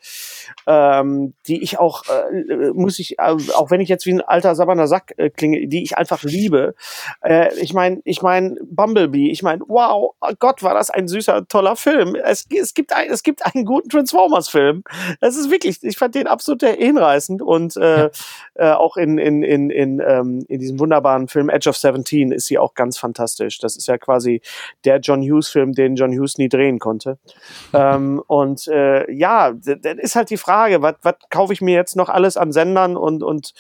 ähm, 0.66 1.34
die 1.48 1.62
ich 1.62 1.78
auch, 1.78 2.04
äh, 2.06 2.72
muss 2.74 3.00
ich, 3.00 3.20
äh, 3.20 3.36
auch 3.56 3.70
wenn 3.70 3.82
ich 3.82 3.90
jetzt 3.90 4.06
wie 4.06 4.14
ein 4.14 4.22
alter 4.22 4.56
sabberner 4.56 4.88
Sack 4.88 5.14
äh, 5.18 5.30
klinge, 5.30 5.68
die 5.68 5.84
ich 5.84 5.98
einfach 5.98 6.24
liebe. 6.24 6.74
Äh, 7.22 7.54
ich 7.60 7.74
meine, 7.74 8.02
ich 8.06 8.22
meine 8.22 8.56
Bumblebee, 8.64 9.30
ich 9.30 9.44
meine, 9.44 9.64
wow, 9.68 10.16
oh 10.20 10.34
Gott, 10.40 10.64
war 10.64 10.74
das 10.74 10.90
ein 10.90 11.08
süßer, 11.08 11.48
toller 11.48 11.76
Film. 11.76 12.16
Es, 12.16 12.46
es 12.50 12.74
gibt 12.74 12.94
ein, 12.94 13.10
es 13.10 13.24
gibt 13.24 13.46
einen 13.46 13.66
guten 13.66 13.90
Transformers-Film. 13.90 14.84
Das 15.20 15.36
ist 15.36 15.52
wirklich, 15.52 15.84
ich 15.84 15.98
fand 15.98 16.16
den 16.16 16.28
absolut 16.28 16.64
hinreißend 16.64 17.42
und 17.42 17.76
äh, 17.78 18.10
äh, 18.56 18.72
auch 18.72 18.98
in, 18.98 19.18
in, 19.18 19.44
in, 19.44 19.70
in, 19.70 20.00
ähm, 20.00 20.46
in 20.48 20.60
diesem 20.60 20.77
wunderbaren 20.80 21.28
Film 21.28 21.50
Edge 21.50 21.70
of 21.70 21.78
Seventeen 21.78 22.32
ist 22.32 22.48
sie 22.48 22.58
auch 22.58 22.74
ganz 22.74 22.98
fantastisch. 22.98 23.60
Das 23.60 23.76
ist 23.76 23.88
ja 23.88 23.98
quasi 23.98 24.42
der 24.86 25.00
John 25.00 25.22
Hughes-Film, 25.22 25.74
den 25.74 25.96
John 25.96 26.12
Hughes 26.12 26.38
nie 26.38 26.50
drehen 26.50 26.80
konnte. 26.80 27.18
ähm, 27.74 28.22
und 28.28 28.68
äh, 28.68 29.12
ja, 29.12 29.52
dann 29.54 29.98
ist 29.98 30.16
halt 30.16 30.30
die 30.30 30.38
Frage, 30.38 30.82
was 30.82 30.96
was 31.02 31.16
kaufe 31.30 31.54
ich 31.54 31.62
mir 31.62 31.76
jetzt 31.76 31.96
noch 31.96 32.10
alles 32.10 32.38
an 32.38 32.52
Sendern 32.52 32.98
und, 32.98 33.24
und, 33.24 33.54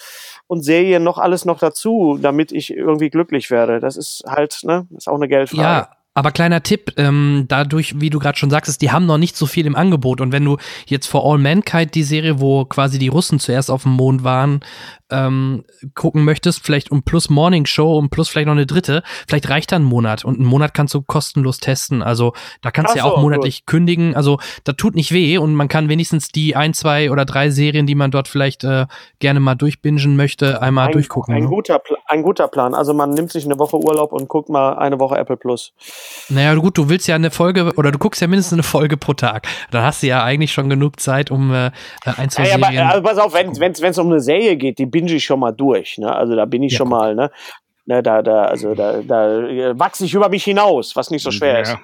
und 0.47 0.63
Serien 0.63 1.03
noch 1.03 1.17
alles 1.17 1.45
noch 1.45 1.59
dazu, 1.59 2.17
damit 2.21 2.51
ich 2.51 2.75
irgendwie 2.75 3.09
glücklich 3.09 3.51
werde? 3.51 3.79
Das 3.79 3.97
ist 3.97 4.23
halt, 4.27 4.59
ne, 4.63 4.87
ist 4.95 5.07
auch 5.07 5.15
eine 5.15 5.27
Geldfrage. 5.27 5.61
Ja, 5.61 5.96
aber 6.17 6.31
kleiner 6.31 6.63
Tipp, 6.63 6.93
ähm, 6.97 7.45
dadurch, 7.47 8.01
wie 8.01 8.09
du 8.09 8.17
gerade 8.17 8.39
schon 8.39 8.49
sagst, 8.49 8.81
die 8.81 8.89
haben 8.89 9.05
noch 9.05 9.19
nicht 9.19 9.37
so 9.37 9.45
viel 9.45 9.67
im 9.67 9.75
Angebot. 9.75 10.19
Und 10.19 10.31
wenn 10.31 10.43
du 10.43 10.57
jetzt 10.87 11.05
For 11.05 11.23
All 11.23 11.37
Mankind, 11.37 11.93
die 11.93 12.01
Serie, 12.01 12.39
wo 12.39 12.65
quasi 12.65 12.97
die 12.97 13.09
Russen 13.09 13.39
zuerst 13.39 13.69
auf 13.69 13.83
dem 13.83 13.91
Mond 13.91 14.23
waren, 14.23 14.61
ähm, 15.11 15.63
gucken 15.93 16.23
möchtest, 16.25 16.65
vielleicht 16.65 16.91
um 16.91 17.03
plus 17.03 17.29
Morning 17.29 17.67
Show 17.67 17.97
und 17.97 18.09
plus 18.09 18.29
vielleicht 18.29 18.47
noch 18.47 18.55
eine 18.55 18.65
dritte, 18.65 19.03
vielleicht 19.27 19.47
reicht 19.47 19.71
da 19.71 19.75
ein 19.75 19.83
Monat. 19.83 20.25
Und 20.25 20.37
einen 20.37 20.47
Monat 20.47 20.73
kannst 20.73 20.95
du 20.95 21.03
kostenlos 21.03 21.59
testen. 21.59 22.01
Also 22.01 22.33
da 22.63 22.71
kannst 22.71 22.95
du 22.95 22.99
Ach 22.99 23.05
ja 23.05 23.11
auch 23.11 23.17
so, 23.17 23.21
monatlich 23.21 23.67
kündigen. 23.67 24.15
Also 24.15 24.39
da 24.63 24.73
tut 24.73 24.95
nicht 24.95 25.11
weh 25.11 25.37
und 25.37 25.53
man 25.53 25.67
kann 25.67 25.87
wenigstens 25.87 26.29
die 26.29 26.55
ein, 26.55 26.73
zwei 26.73 27.11
oder 27.11 27.25
drei 27.25 27.51
Serien, 27.51 27.85
die 27.85 27.93
man 27.93 28.09
dort 28.09 28.27
vielleicht 28.27 28.63
äh, 28.63 28.87
gerne 29.19 29.39
mal 29.39 29.53
durchbingen 29.53 30.15
möchte, 30.15 30.63
einmal 30.63 30.87
ein, 30.87 30.93
durchgucken. 30.93 31.35
Ein 31.35 31.43
ne? 31.43 31.49
guter, 31.49 31.79
ein 32.07 32.23
guter 32.23 32.47
Plan. 32.47 32.73
Also 32.73 32.95
man 32.95 33.11
nimmt 33.11 33.31
sich 33.31 33.45
eine 33.45 33.59
Woche 33.59 33.77
Urlaub 33.77 34.11
und 34.13 34.27
guckt 34.27 34.49
mal 34.49 34.73
eine 34.73 34.99
Woche 34.99 35.15
Apple 35.15 35.37
Plus. 35.37 35.73
Naja, 36.29 36.53
gut, 36.55 36.77
du 36.77 36.89
willst 36.89 37.07
ja 37.07 37.15
eine 37.15 37.31
Folge 37.31 37.73
oder 37.75 37.91
du 37.91 37.97
guckst 37.97 38.21
ja 38.21 38.27
mindestens 38.27 38.53
eine 38.53 38.63
Folge 38.63 38.97
pro 38.97 39.13
Tag. 39.13 39.47
Dann 39.71 39.83
hast 39.83 40.03
du 40.03 40.07
ja 40.07 40.23
eigentlich 40.23 40.51
schon 40.51 40.69
genug 40.69 40.99
Zeit, 40.99 41.31
um 41.31 41.53
äh, 41.53 41.71
ein, 42.05 42.29
zwei 42.29 42.47
Ja, 42.47 42.55
aber, 42.55 42.65
Serien. 42.65 42.87
also 42.87 43.01
pass 43.01 43.17
auf, 43.17 43.33
wenn 43.33 43.57
wenn 43.59 43.71
es 43.73 43.97
um 43.97 44.07
eine 44.07 44.19
Serie 44.19 44.57
geht, 44.57 44.77
die 44.79 44.85
binge 44.85 45.13
ich 45.13 45.23
schon 45.23 45.39
mal 45.39 45.51
durch. 45.53 45.97
Ne? 45.97 46.13
Also 46.13 46.35
da 46.35 46.45
bin 46.45 46.63
ich 46.63 46.73
Ja, 46.73 46.77
schon 46.79 46.89
gut. 46.89 46.97
mal, 46.99 47.15
ne? 47.15 47.31
Ne, 47.85 48.03
da, 48.03 48.21
da, 48.21 48.43
also 48.43 48.75
da, 48.75 49.01
da 49.01 49.39
äh, 49.47 49.79
wachse 49.79 50.03
ich 50.03 50.13
über 50.13 50.27
mich 50.27 50.43
hinaus, 50.43 50.95
was 50.97 51.09
nicht 51.09 51.23
so 51.23 51.31
schwer 51.31 51.61
ist. 51.61 51.77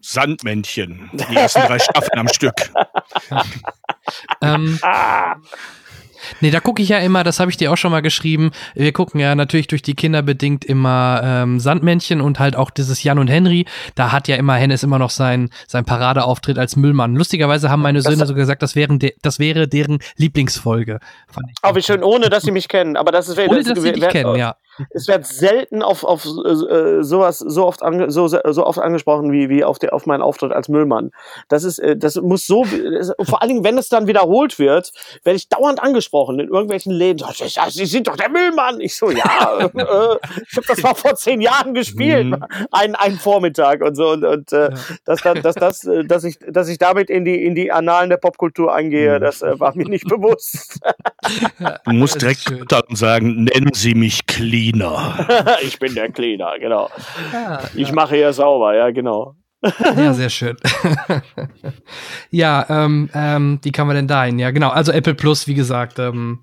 Sandmännchen. 0.00 1.10
Die 1.12 1.34
ersten 1.34 1.62
drei 1.62 1.80
Staffeln 1.80 2.20
am 2.20 2.28
Stück. 2.28 2.54
ähm, 4.40 4.78
Ah, 4.82 5.34
nee, 6.40 6.50
da 6.50 6.60
gucke 6.60 6.82
ich 6.82 6.88
ja 6.88 6.98
immer, 6.98 7.24
das 7.24 7.40
habe 7.40 7.50
ich 7.50 7.56
dir 7.56 7.72
auch 7.72 7.76
schon 7.76 7.90
mal 7.90 8.02
geschrieben. 8.02 8.50
Wir 8.74 8.92
gucken 8.92 9.20
ja 9.20 9.34
natürlich 9.34 9.66
durch 9.66 9.82
die 9.82 9.94
Kinder 9.94 10.22
bedingt 10.22 10.64
immer 10.64 11.20
ähm, 11.24 11.60
Sandmännchen 11.60 12.20
und 12.20 12.38
halt 12.38 12.56
auch 12.56 12.70
dieses 12.70 13.02
Jan 13.02 13.18
und 13.18 13.28
Henry. 13.28 13.66
Da 13.94 14.12
hat 14.12 14.28
ja 14.28 14.36
immer 14.36 14.54
Hennes 14.54 14.82
immer 14.82 14.98
noch 14.98 15.10
sein, 15.10 15.50
sein 15.66 15.84
Paradeauftritt 15.84 16.58
als 16.58 16.76
Müllmann. 16.76 17.14
Lustigerweise 17.16 17.70
haben 17.70 17.82
meine 17.82 17.98
Das- 18.00 18.06
Söhne 18.12 18.26
so 18.26 18.34
gesagt, 18.34 18.62
das, 18.62 18.74
wären 18.76 18.98
de, 18.98 19.14
das 19.22 19.38
wäre 19.38 19.68
deren 19.68 19.98
Lieblingsfolge. 20.16 21.00
Fand 21.28 21.46
ich 21.50 21.56
oh, 21.62 21.74
wie 21.74 21.82
schön, 21.82 22.02
ohne 22.02 22.28
dass 22.28 22.42
sie 22.42 22.50
mich 22.50 22.68
kennen. 22.68 22.96
Aber 22.96 23.12
das 23.12 23.28
ist 23.28 23.38
Ohne 23.38 23.62
das, 23.62 23.74
dass 23.74 23.82
sie 23.82 23.92
dich 23.92 24.08
kennen, 24.08 24.36
ja. 24.36 24.56
Es 24.90 25.08
wird 25.08 25.24
selten 25.26 25.82
auf, 25.82 26.04
auf 26.04 26.26
äh, 26.26 27.02
sowas 27.02 27.38
so 27.38 27.66
oft 27.66 27.82
ange, 27.82 28.10
so, 28.10 28.28
so 28.28 28.66
oft 28.66 28.78
angesprochen 28.78 29.32
wie, 29.32 29.48
wie 29.48 29.64
auf, 29.64 29.78
der, 29.78 29.94
auf 29.94 30.04
meinen 30.04 30.20
Auftritt 30.20 30.52
als 30.52 30.68
Müllmann. 30.68 31.12
Das 31.48 31.64
ist, 31.64 31.78
äh, 31.78 31.96
das 31.96 32.16
muss 32.16 32.46
so, 32.46 32.64
vor 33.22 33.40
allen 33.40 33.48
Dingen, 33.48 33.64
wenn 33.64 33.78
es 33.78 33.88
dann 33.88 34.06
wiederholt 34.06 34.58
wird, 34.58 34.92
werde 35.24 35.38
ich 35.38 35.48
dauernd 35.48 35.82
angesprochen 35.82 36.06
in 36.30 36.48
irgendwelchen 36.48 36.92
Läden. 36.92 37.18
So, 37.18 37.44
"Ja, 37.44 37.70
Sie 37.70 37.86
sind 37.86 38.08
doch 38.08 38.16
der 38.16 38.28
Müllmann. 38.28 38.80
Ich 38.80 38.96
so, 38.96 39.10
ja, 39.10 39.58
äh, 39.60 40.16
ich 40.50 40.56
habe 40.56 40.66
das 40.66 40.82
mal 40.82 40.94
vor 40.94 41.14
zehn 41.16 41.40
Jahren 41.40 41.74
gespielt, 41.74 42.26
Mhm. 42.26 42.44
einen, 42.72 42.94
einen 42.94 43.18
Vormittag 43.18 43.82
und 43.82 43.94
so 43.94 44.10
und, 44.10 44.24
und 44.24 44.52
äh, 44.52 44.70
Ja. 44.70 44.76
dass, 45.04 45.20
dass, 45.22 45.40
dass, 45.42 45.54
dass, 45.54 45.84
äh, 45.84 46.04
dass 46.04 46.24
ich, 46.24 46.38
dass 46.48 46.68
ich 46.68 46.78
damit 46.78 47.10
in 47.10 47.24
die 47.24 47.44
in 47.44 47.54
die 47.54 47.70
Annalen 47.72 48.10
der 48.10 48.16
Popkultur 48.16 48.74
eingehe, 48.74 49.18
Mhm. 49.18 49.22
das 49.22 49.42
äh, 49.42 49.58
war 49.60 49.74
mir 49.76 49.88
nicht 49.88 50.06
bewusst. 50.08 50.80
Du 51.84 51.92
musst 51.92 52.20
direkt 52.22 52.50
sagen, 52.90 53.44
nennen 53.44 53.70
Sie 53.74 53.94
mich 53.94 54.26
Cleaner. 54.26 55.26
ich 55.62 55.78
bin 55.78 55.94
der 55.94 56.10
Cleaner, 56.10 56.58
genau. 56.58 56.88
Ja, 57.32 57.60
Ich 57.74 57.92
mache 57.92 58.14
hier 58.16 58.32
sauber, 58.32 58.74
ja, 58.76 58.90
genau. 58.90 59.34
Ja, 59.96 60.12
sehr 60.14 60.30
schön. 60.30 60.56
ja, 62.30 62.66
ähm, 62.68 63.10
ähm, 63.14 63.58
wie 63.62 63.72
kann 63.72 63.86
man 63.86 63.96
denn 63.96 64.08
da 64.08 64.24
hin? 64.24 64.38
Ja, 64.38 64.50
genau. 64.50 64.70
Also 64.70 64.92
Apple 64.92 65.14
Plus, 65.14 65.46
wie 65.46 65.54
gesagt, 65.54 65.98
ähm, 65.98 66.40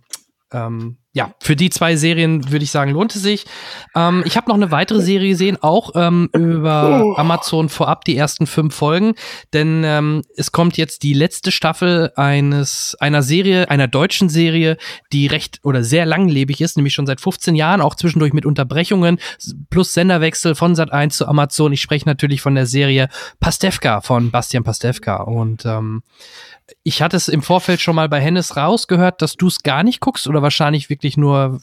ähm, 0.54 0.98
ja, 1.16 1.36
für 1.40 1.56
die 1.56 1.70
zwei 1.70 1.96
Serien 1.96 2.52
würde 2.52 2.64
ich 2.64 2.72
sagen, 2.72 2.90
lohnt 2.92 3.16
es 3.16 3.22
sich. 3.22 3.46
Ähm, 3.96 4.24
ich 4.26 4.36
habe 4.36 4.50
noch 4.50 4.56
eine 4.56 4.72
weitere 4.72 5.00
Serie 5.00 5.30
gesehen, 5.30 5.58
auch 5.62 5.92
ähm, 5.94 6.30
über 6.34 7.04
Oh. 7.04 7.16
Amazon 7.18 7.70
vorab, 7.70 8.04
die 8.06 8.18
ersten 8.18 8.48
fünf 8.48 8.74
Folgen. 8.74 9.14
Denn 9.54 9.84
ähm, 9.86 10.24
es 10.36 10.52
kommt 10.52 10.76
jetzt 10.76 11.04
die 11.04 11.14
letzte 11.14 11.52
Staffel 11.52 12.12
eines 12.16 12.98
einer 13.00 13.22
Serie, 13.22 13.70
einer 13.70 13.88
deutschen 13.88 14.28
Serie, 14.28 14.78
die 15.12 15.28
recht 15.28 15.60
oder 15.64 15.84
sehr 15.84 16.08
langlebig 16.08 16.62
ist, 16.62 16.78
nämlich 16.78 16.96
schon 16.96 17.06
seit 17.06 17.22
15 17.22 17.54
Jahren, 17.54 17.82
auch 17.82 17.94
zwischendurch 17.94 18.34
mit 18.34 18.48
Unterbrechungen, 18.48 19.20
plus 19.70 19.94
Senderwechsel 19.94 20.56
von 20.56 20.74
Sat 20.76 20.92
1 20.92 21.16
zu 21.16 21.28
Amazon. 21.28 21.74
Ich 21.74 21.82
spreche 21.82 22.08
natürlich 22.08 22.42
von 22.42 22.56
der 22.56 22.66
Serie 22.66 23.08
Pastewka 23.40 24.02
von 24.02 24.32
Bastian 24.32 24.64
Pastewka. 24.64 25.18
Und 25.18 25.64
ähm, 25.66 26.02
ich 26.84 27.02
hatte 27.02 27.18
es 27.18 27.28
im 27.28 27.42
Vorfeld 27.42 27.82
schon 27.82 27.96
mal 27.96 28.10
bei 28.10 28.20
Hennes 28.20 28.56
rausgehört, 28.56 29.22
dass 29.22 29.36
du 29.36 29.48
es 29.48 29.64
gar 29.64 29.84
nicht 29.84 30.00
guckst 30.00 30.28
oder 30.28 30.42
wahrscheinlich 30.42 30.90
wirklich 30.90 31.18
nur 31.18 31.60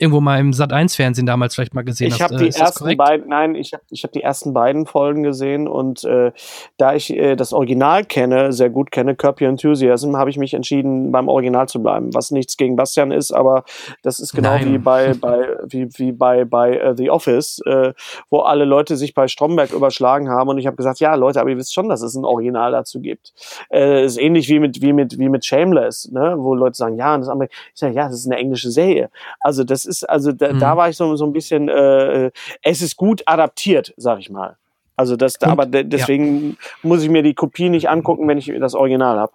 irgendwo 0.00 0.20
mal 0.20 0.40
im 0.40 0.52
Sat 0.52 0.72
1 0.72 0.96
Fernsehen 0.96 1.26
damals 1.26 1.54
vielleicht 1.54 1.74
mal 1.74 1.82
gesehen 1.82 2.08
Ich 2.08 2.14
hast. 2.14 2.32
habe 2.32 2.36
Äh, 2.36 2.48
die 2.48 2.56
ersten 2.58 2.96
beiden, 2.96 3.28
nein, 3.28 3.54
ich 3.54 3.74
habe 3.74 3.82
ich 3.90 4.02
hab 4.02 4.12
die 4.12 4.22
ersten 4.22 4.54
beiden 4.54 4.86
Folgen 4.86 5.22
gesehen 5.22 5.68
und 5.68 6.04
äh, 6.04 6.32
da 6.78 6.94
ich 6.94 7.10
äh, 7.10 7.36
das 7.36 7.52
Original 7.52 8.04
kenne, 8.04 8.52
sehr 8.52 8.70
gut 8.70 8.90
kenne, 8.90 9.14
Curb 9.14 9.40
Your 9.42 9.48
Enthusiasm, 9.48 10.16
habe 10.16 10.30
ich 10.30 10.38
mich 10.38 10.54
entschieden, 10.54 11.12
beim 11.12 11.28
Original 11.28 11.68
zu 11.68 11.82
bleiben. 11.82 12.14
Was 12.14 12.30
nichts 12.30 12.56
gegen 12.56 12.76
Bastian 12.76 13.10
ist, 13.10 13.30
aber 13.32 13.64
das 14.02 14.18
ist 14.20 14.32
genau 14.32 14.54
Nein. 14.54 14.72
wie 14.72 14.78
bei 14.78 15.14
bei 15.20 15.48
wie, 15.66 15.88
wie 15.98 16.12
bei 16.12 16.44
bei 16.46 16.76
äh, 16.76 16.96
The 16.96 17.10
Office, 17.10 17.60
äh, 17.66 17.92
wo 18.30 18.40
alle 18.40 18.64
Leute 18.64 18.96
sich 18.96 19.12
bei 19.14 19.28
Stromberg 19.28 19.72
überschlagen 19.72 20.30
haben 20.30 20.48
und 20.48 20.56
ich 20.58 20.66
habe 20.66 20.76
gesagt, 20.76 21.00
ja 21.00 21.14
Leute, 21.14 21.40
aber 21.40 21.50
ihr 21.50 21.58
wisst 21.58 21.74
schon, 21.74 21.90
dass 21.90 22.00
es 22.00 22.14
ein 22.14 22.24
Original 22.24 22.72
dazu 22.72 23.00
gibt. 23.00 23.34
Äh, 23.70 24.06
ist 24.06 24.18
ähnlich 24.18 24.48
wie 24.48 24.60
mit 24.60 24.80
wie 24.80 24.94
mit 24.94 25.18
wie 25.18 25.28
mit 25.28 25.44
Shameless, 25.44 26.10
ne, 26.10 26.36
wo 26.38 26.54
Leute 26.54 26.76
sagen, 26.76 26.96
ja, 26.96 27.18
das 27.18 27.28
andere, 27.28 27.48
ich 27.50 27.78
sage, 27.78 27.94
ja, 27.94 28.06
das 28.06 28.14
ist 28.14 28.26
eine 28.26 28.36
englische 28.36 28.70
Serie. 28.70 29.10
Also 29.40 29.62
das 29.62 29.84
ist, 29.90 30.08
also 30.08 30.32
da, 30.32 30.52
Mhm. 30.52 30.58
da 30.60 30.76
war 30.76 30.88
ich 30.88 30.96
so, 30.96 31.14
so 31.16 31.26
ein 31.26 31.32
bisschen, 31.32 31.68
äh, 31.68 32.30
es 32.62 32.80
ist 32.80 32.96
gut 32.96 33.22
adaptiert, 33.26 33.92
sag 33.96 34.20
ich 34.20 34.30
mal. 34.30 34.56
Also 34.96 35.16
das, 35.16 35.36
und, 35.36 35.48
aber 35.48 35.66
deswegen 35.66 36.50
ja. 36.50 36.56
muss 36.82 37.02
ich 37.02 37.08
mir 37.08 37.22
die 37.22 37.34
Kopie 37.34 37.70
nicht 37.70 37.88
angucken, 37.88 38.28
wenn 38.28 38.38
ich 38.38 38.52
das 38.60 38.74
Original 38.74 39.18
habe. 39.18 39.32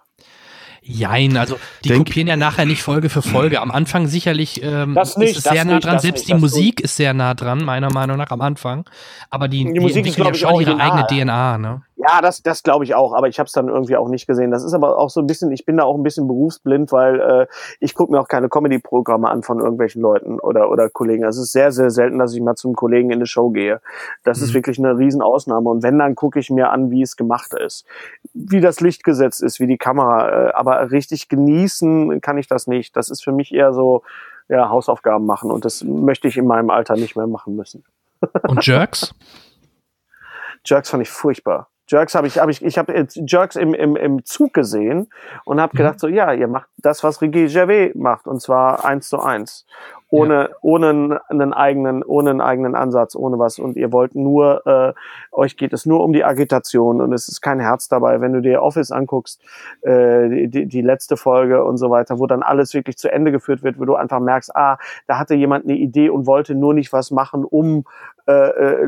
Jein, 0.88 1.36
also 1.36 1.58
die 1.82 1.88
Denk 1.88 2.06
kopieren 2.06 2.28
ja 2.28 2.36
nachher 2.36 2.64
nicht 2.64 2.80
Folge 2.80 3.08
für 3.08 3.20
Folge. 3.20 3.60
Am 3.60 3.72
Anfang 3.72 4.06
sicherlich 4.06 4.62
ähm, 4.62 4.94
das 4.94 5.16
nicht, 5.16 5.32
ist 5.32 5.38
es 5.38 5.52
sehr 5.52 5.64
nah 5.64 5.80
dran. 5.80 5.98
Selbst 5.98 6.28
nicht, 6.28 6.36
die 6.36 6.40
Musik 6.40 6.80
ist 6.80 6.94
sehr 6.94 7.12
nah 7.12 7.34
dran, 7.34 7.64
meiner 7.64 7.92
Meinung 7.92 8.16
nach, 8.16 8.30
am 8.30 8.40
Anfang. 8.40 8.88
Aber 9.28 9.48
die, 9.48 9.64
die, 9.64 9.72
die 9.72 9.80
Musik 9.80 10.06
entwickeln 10.06 10.32
ist, 10.32 10.40
ja 10.42 10.48
schon 10.48 10.60
ihre 10.60 10.78
eigene 10.78 11.04
DNA, 11.08 11.58
ne? 11.58 11.82
Ja, 11.98 12.20
das, 12.20 12.42
das 12.42 12.62
glaube 12.62 12.84
ich 12.84 12.94
auch, 12.94 13.14
aber 13.14 13.26
ich 13.28 13.38
habe 13.38 13.46
es 13.46 13.52
dann 13.52 13.68
irgendwie 13.68 13.96
auch 13.96 14.08
nicht 14.08 14.26
gesehen. 14.26 14.50
Das 14.50 14.62
ist 14.62 14.74
aber 14.74 14.98
auch 14.98 15.08
so 15.08 15.20
ein 15.20 15.26
bisschen, 15.26 15.50
ich 15.50 15.64
bin 15.64 15.78
da 15.78 15.84
auch 15.84 15.96
ein 15.96 16.02
bisschen 16.02 16.26
berufsblind, 16.26 16.92
weil 16.92 17.20
äh, 17.20 17.46
ich 17.80 17.94
gucke 17.94 18.12
mir 18.12 18.20
auch 18.20 18.28
keine 18.28 18.50
Comedy-Programme 18.50 19.30
an 19.30 19.42
von 19.42 19.60
irgendwelchen 19.60 20.02
Leuten 20.02 20.38
oder, 20.38 20.70
oder 20.70 20.90
Kollegen. 20.90 21.24
Es 21.24 21.38
ist 21.38 21.52
sehr, 21.52 21.72
sehr 21.72 21.90
selten, 21.90 22.18
dass 22.18 22.34
ich 22.34 22.42
mal 22.42 22.54
zum 22.54 22.74
Kollegen 22.74 23.10
in 23.10 23.16
eine 23.16 23.26
Show 23.26 23.48
gehe. 23.48 23.80
Das 24.24 24.38
mhm. 24.38 24.44
ist 24.44 24.54
wirklich 24.54 24.78
eine 24.78 24.98
Riesenausnahme. 24.98 25.70
Und 25.70 25.82
wenn, 25.82 25.98
dann 25.98 26.14
gucke 26.14 26.38
ich 26.38 26.50
mir 26.50 26.70
an, 26.70 26.90
wie 26.90 27.00
es 27.00 27.16
gemacht 27.16 27.54
ist. 27.54 27.86
Wie 28.34 28.60
das 28.60 28.80
Licht 28.80 29.02
gesetzt 29.02 29.42
ist, 29.42 29.58
wie 29.58 29.66
die 29.66 29.78
Kamera. 29.78 30.48
Äh, 30.48 30.52
aber 30.52 30.90
richtig 30.90 31.30
genießen 31.30 32.20
kann 32.20 32.36
ich 32.36 32.46
das 32.46 32.66
nicht. 32.66 32.94
Das 32.94 33.08
ist 33.08 33.24
für 33.24 33.32
mich 33.32 33.54
eher 33.54 33.72
so, 33.72 34.02
ja, 34.48 34.68
Hausaufgaben 34.68 35.24
machen. 35.24 35.50
Und 35.50 35.64
das 35.64 35.82
möchte 35.82 36.28
ich 36.28 36.36
in 36.36 36.46
meinem 36.46 36.68
Alter 36.68 36.96
nicht 36.96 37.16
mehr 37.16 37.26
machen 37.26 37.56
müssen. 37.56 37.84
Und 38.42 38.66
Jerks? 38.66 39.14
Jerks 40.62 40.90
fand 40.90 41.02
ich 41.02 41.10
furchtbar. 41.10 41.68
Jerks 41.88 42.14
habe 42.14 42.26
ich, 42.26 42.38
habe 42.38 42.50
ich, 42.50 42.64
ich 42.64 42.78
habe 42.78 43.06
Jerks 43.14 43.56
im, 43.56 43.74
im, 43.74 43.96
im 43.96 44.24
Zug 44.24 44.52
gesehen 44.52 45.08
und 45.44 45.60
habe 45.60 45.72
mhm. 45.74 45.78
gedacht 45.78 46.00
so, 46.00 46.08
ja, 46.08 46.32
ihr 46.32 46.48
macht 46.48 46.68
das, 46.78 47.04
was 47.04 47.20
Ricky 47.22 47.46
Gervais 47.46 47.92
macht 47.94 48.26
und 48.26 48.40
zwar 48.40 48.84
eins 48.84 49.08
zu 49.08 49.20
eins 49.20 49.66
ohne, 50.10 50.34
ja. 50.34 50.48
ohne 50.62 51.20
einen 51.28 51.52
eigenen, 51.52 52.02
ohne 52.02 52.30
einen 52.30 52.40
eigenen 52.40 52.74
Ansatz, 52.74 53.16
ohne 53.16 53.38
was. 53.38 53.58
Und 53.58 53.76
ihr 53.76 53.92
wollt 53.92 54.14
nur, 54.14 54.66
äh, 54.66 54.92
euch 55.32 55.56
geht 55.56 55.72
es 55.72 55.84
nur 55.84 56.02
um 56.04 56.12
die 56.12 56.24
Agitation 56.24 57.00
und 57.00 57.12
es 57.12 57.28
ist 57.28 57.40
kein 57.40 57.60
Herz 57.60 57.88
dabei. 57.88 58.20
Wenn 58.20 58.32
du 58.32 58.40
dir 58.40 58.62
Office 58.62 58.92
anguckst, 58.92 59.42
äh, 59.82 60.46
die, 60.46 60.66
die 60.66 60.80
letzte 60.80 61.16
Folge 61.16 61.64
und 61.64 61.76
so 61.76 61.90
weiter, 61.90 62.18
wo 62.18 62.26
dann 62.26 62.42
alles 62.42 62.72
wirklich 62.74 62.96
zu 62.98 63.10
Ende 63.10 63.32
geführt 63.32 63.62
wird, 63.62 63.80
wo 63.80 63.84
du 63.84 63.96
einfach 63.96 64.20
merkst, 64.20 64.54
ah, 64.54 64.78
da 65.06 65.18
hatte 65.18 65.34
jemand 65.34 65.64
eine 65.64 65.76
Idee 65.76 66.10
und 66.10 66.26
wollte 66.26 66.54
nur 66.54 66.74
nicht 66.74 66.92
was 66.92 67.10
machen, 67.10 67.44
um 67.44 67.84
äh, 68.26 68.32
äh, 68.32 68.86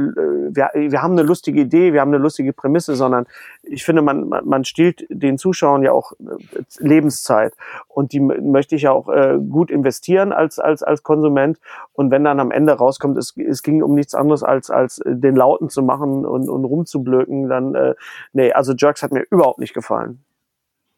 wir, 0.51 0.71
wir 0.75 1.03
haben 1.03 1.13
eine 1.13 1.23
lustige 1.23 1.61
Idee, 1.61 1.93
wir 1.93 2.01
haben 2.01 2.13
eine 2.13 2.23
lustige 2.23 2.53
Prämisse, 2.53 2.97
sondern 2.97 3.27
ich 3.63 3.85
finde, 3.85 4.03
man, 4.03 4.29
man, 4.29 4.45
man 4.47 4.65
stiehlt 4.65 5.07
den 5.11 5.39
Zuschauern 5.39 5.83
ja 5.83 5.93
auch 5.93 6.13
äh, 6.13 6.63
Lebenszeit 6.79 7.55
und 7.87 8.13
die 8.13 8.21
möchte 8.21 8.75
ich 8.75 8.83
ja 8.83 8.93
auch 8.93 9.09
äh, 9.09 9.39
gut 9.39 9.71
investieren 9.71 10.33
als, 10.33 10.59
als, 10.59 10.83
als 10.83 11.03
Konsument. 11.03 11.59
Und 11.93 12.11
wenn 12.11 12.25
dann 12.25 12.41
am 12.41 12.51
Ende 12.51 12.73
rauskommt, 12.73 13.17
es, 13.17 13.37
es 13.37 13.63
ging 13.63 13.83
um 13.83 13.95
nichts 13.95 14.15
anderes 14.15 14.43
als, 14.43 14.71
als 14.71 15.01
den 15.05 15.37
Lauten 15.37 15.69
zu 15.69 15.83
machen 15.83 16.27
und, 16.27 16.49
und 16.49 16.65
rumzublöken, 16.65 17.49
dann, 17.49 17.75
äh, 17.75 17.95
nee, 18.33 18.53
also 18.53 18.73
Jerks 18.73 19.03
hat 19.03 19.13
mir 19.13 19.25
überhaupt 19.31 19.61
nicht 19.61 19.75
gefallen. 19.75 20.25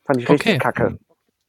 Fand 0.04 0.20
ich 0.20 0.28
richtig 0.28 0.54
okay. 0.54 0.58
kacke. 0.58 0.98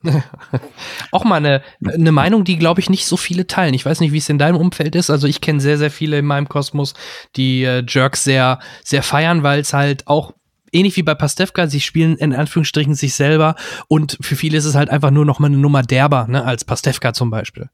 auch 1.12 1.24
mal 1.24 1.36
eine, 1.36 1.62
eine 1.86 2.12
Meinung, 2.12 2.44
die, 2.44 2.58
glaube 2.58 2.82
ich, 2.82 2.90
nicht 2.90 3.06
so 3.06 3.18
viele 3.18 3.48
teilen. 3.48 3.74
Ich 3.74 3.86
weiß 3.86 4.00
nicht, 4.00 4.12
wie 4.12 4.18
es 4.18 4.30
in 4.30 4.38
deinem 4.38 4.58
Umfeld 4.58 4.96
ist. 4.96 5.10
Also 5.10 5.28
ich 5.28 5.42
kenne 5.42 5.60
sehr, 5.60 5.78
sehr 5.78 5.92
viele 5.92 6.20
in 6.20 6.26
meinem 6.26 6.50
Kosmos, 6.50 6.94
die 7.36 7.64
äh, 7.64 7.84
Jerks 7.88 8.24
sehr, 8.24 8.60
sehr 8.84 9.04
feiern, 9.04 9.44
weil 9.44 9.60
es 9.60 9.74
halt 9.74 10.08
auch 10.08 10.34
ähnlich 10.72 10.96
wie 10.96 11.04
bei 11.04 11.16
Pastewka, 11.16 11.68
sie 11.68 11.82
spielen 11.82 12.16
in 12.16 12.34
Anführungsstrichen 12.34 12.96
sich 12.96 13.14
selber 13.14 13.56
und 13.88 14.18
für 14.22 14.36
viele 14.36 14.58
ist 14.58 14.66
es 14.66 14.76
halt 14.76 14.90
einfach 14.90 15.12
nur 15.12 15.26
noch 15.26 15.40
mal 15.40 15.48
eine 15.48 15.58
Nummer 15.58 15.82
derber, 15.84 16.28
ne, 16.28 16.46
als 16.46 16.64
Pastewka 16.64 17.14
zum 17.14 17.30
Beispiel. 17.30 17.70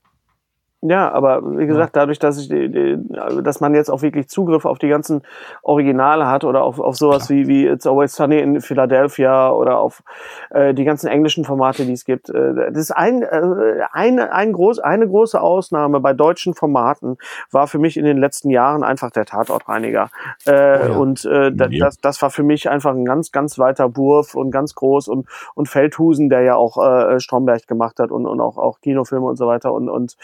Ja, 0.90 1.12
aber 1.12 1.42
wie 1.58 1.68
gesagt, 1.68 1.98
dadurch, 1.98 2.18
dass 2.18 2.38
ich, 2.38 2.48
die, 2.48 2.98
dass 3.44 3.60
man 3.60 3.76
jetzt 3.76 3.90
auch 3.90 4.02
wirklich 4.02 4.30
Zugriff 4.30 4.64
auf 4.64 4.80
die 4.80 4.88
ganzen 4.88 5.22
Originale 5.62 6.28
hat 6.28 6.46
oder 6.46 6.64
auf, 6.64 6.80
auf 6.80 6.96
sowas 6.96 7.30
wie, 7.30 7.48
wie 7.48 7.68
It's 7.68 7.86
Always 7.86 8.16
Sunny 8.16 8.40
in 8.40 8.62
Philadelphia 8.62 9.52
oder 9.52 9.80
auf 9.80 10.02
äh, 10.50 10.74
die 10.74 10.86
ganzen 10.86 11.08
englischen 11.08 11.44
Formate, 11.44 11.86
die 11.86 11.92
es 11.92 12.06
gibt. 12.06 12.30
Äh, 12.30 12.72
das 12.72 12.78
ist 12.78 12.92
ein, 12.92 13.22
äh, 13.22 13.82
eine, 13.92 14.32
ein 14.32 14.54
groß, 14.54 14.80
eine 14.80 15.08
große 15.08 15.42
Ausnahme 15.42 16.00
bei 16.00 16.14
deutschen 16.14 16.54
Formaten 16.54 17.18
war 17.52 17.68
für 17.68 17.80
mich 17.80 17.98
in 17.98 18.06
den 18.06 18.18
letzten 18.18 18.50
Jahren 18.50 18.84
einfach 18.84 19.12
der 19.12 19.26
Tatortreiniger. 19.26 20.10
Äh, 20.46 20.52
oh 20.52 20.54
ja. 20.54 20.98
Und 20.98 21.26
äh, 21.26 21.50
ja. 21.52 21.86
das, 21.86 21.98
das 21.98 22.22
war 22.22 22.30
für 22.30 22.44
mich 22.44 22.70
einfach 22.70 22.92
ein 22.92 23.04
ganz, 23.04 23.34
ganz 23.34 23.60
weiter 23.60 23.98
Wurf 23.98 24.36
und 24.36 24.52
ganz 24.52 24.74
groß 24.74 25.10
und, 25.10 25.28
und 25.54 25.68
Feldhusen, 25.68 26.30
der 26.30 26.42
ja 26.44 26.56
auch 26.56 26.78
äh, 26.78 27.20
Stromberg 27.20 27.68
gemacht 27.68 28.00
hat 28.00 28.12
und, 28.12 28.26
und 28.26 28.40
auch, 28.40 28.58
auch 28.58 28.80
Kinofilme 28.80 29.26
und 29.26 29.36
so 29.36 29.48
weiter 29.48 29.74
und, 29.74 29.90
und 29.90 30.16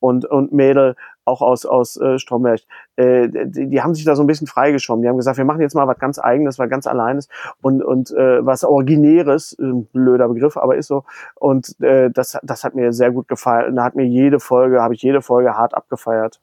und, 0.00 0.11
und 0.20 0.52
Mädel 0.52 0.96
auch 1.24 1.40
aus, 1.40 1.64
aus 1.64 1.96
äh, 1.96 2.18
Stromberg, 2.18 2.60
äh, 2.96 3.28
die, 3.28 3.68
die 3.68 3.82
haben 3.82 3.94
sich 3.94 4.04
da 4.04 4.16
so 4.16 4.22
ein 4.22 4.26
bisschen 4.26 4.46
freigeschwommen. 4.46 5.02
Die 5.02 5.08
haben 5.08 5.16
gesagt, 5.16 5.38
wir 5.38 5.44
machen 5.44 5.60
jetzt 5.60 5.74
mal 5.74 5.86
was 5.86 5.98
ganz 5.98 6.18
Eigenes, 6.18 6.58
was 6.58 6.68
ganz 6.68 6.86
Alleines 6.86 7.28
und, 7.60 7.82
und 7.82 8.10
äh, 8.10 8.44
was 8.44 8.64
Originäres, 8.64 9.56
äh, 9.58 9.72
blöder 9.92 10.28
Begriff, 10.28 10.56
aber 10.56 10.76
ist 10.76 10.88
so. 10.88 11.04
Und 11.36 11.80
äh, 11.80 12.10
das, 12.10 12.38
das 12.42 12.64
hat 12.64 12.74
mir 12.74 12.92
sehr 12.92 13.12
gut 13.12 13.28
gefallen. 13.28 13.76
Da 13.76 13.84
hat 13.84 13.94
mir 13.94 14.06
jede 14.06 14.40
Folge, 14.40 14.82
habe 14.82 14.94
ich 14.94 15.02
jede 15.02 15.22
Folge 15.22 15.56
hart 15.56 15.74
abgefeiert. 15.74 16.40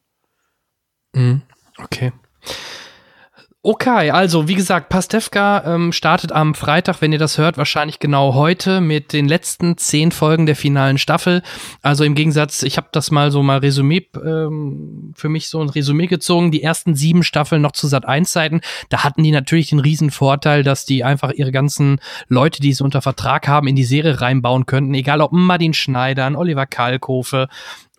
Mhm. 1.14 1.42
Okay. 1.84 2.14
Okay, 3.62 4.10
also 4.12 4.48
wie 4.48 4.56
gesagt, 4.56 4.88
Pastewka 4.88 5.64
ähm, 5.66 5.92
startet 5.92 6.32
am 6.32 6.56
Freitag, 6.56 7.02
wenn 7.02 7.12
ihr 7.12 7.20
das 7.20 7.38
hört, 7.38 7.58
wahrscheinlich 7.58 8.00
genau 8.00 8.34
heute 8.34 8.80
mit 8.80 9.12
den 9.12 9.28
letzten 9.28 9.76
zehn 9.76 10.14
Folgen 10.14 10.46
der 10.46 10.56
finalen 10.56 10.98
Staffel. 10.98 11.42
Also 11.82 12.06
im 12.06 12.16
Gegensatz, 12.16 12.64
ich 12.64 12.78
habe 12.78 12.88
das 12.94 13.12
mal 13.12 13.32
so 13.32 13.44
mal 13.44 13.58
Resümee 13.58 14.08
ähm, 14.16 15.12
für 15.14 15.28
mich 15.28 15.50
so 15.50 15.60
ein 15.60 15.68
Resümee 15.68 16.08
gezogen. 16.08 16.52
Die 16.52 16.64
ersten 16.64 16.96
sieben 16.96 17.22
Staffeln 17.22 17.62
noch 17.62 17.74
zu 17.74 17.88
Sat 17.88 18.06
1 18.06 18.32
Zeiten, 18.32 18.62
da 18.88 19.04
hatten 19.04 19.24
die 19.24 19.32
natürlich 19.32 19.72
den 19.72 19.80
riesen 19.80 20.10
Vorteil, 20.10 20.64
dass 20.64 20.86
die 20.86 21.04
einfach 21.04 21.34
ihre 21.34 21.52
ganzen 21.52 22.00
Leute, 22.30 22.62
die 22.62 22.72
sie 22.72 22.82
unter 22.86 23.02
Vertrag 23.02 23.50
haben, 23.50 23.68
in 23.68 23.76
die 23.76 23.84
Serie 23.84 24.22
reinbauen 24.22 24.68
könnten. 24.68 24.94
Egal 24.94 25.20
ob 25.20 25.34
Martin 25.34 25.74
Schneider, 25.74 26.32
Oliver 26.34 26.66
Kalkofe, 26.66 27.50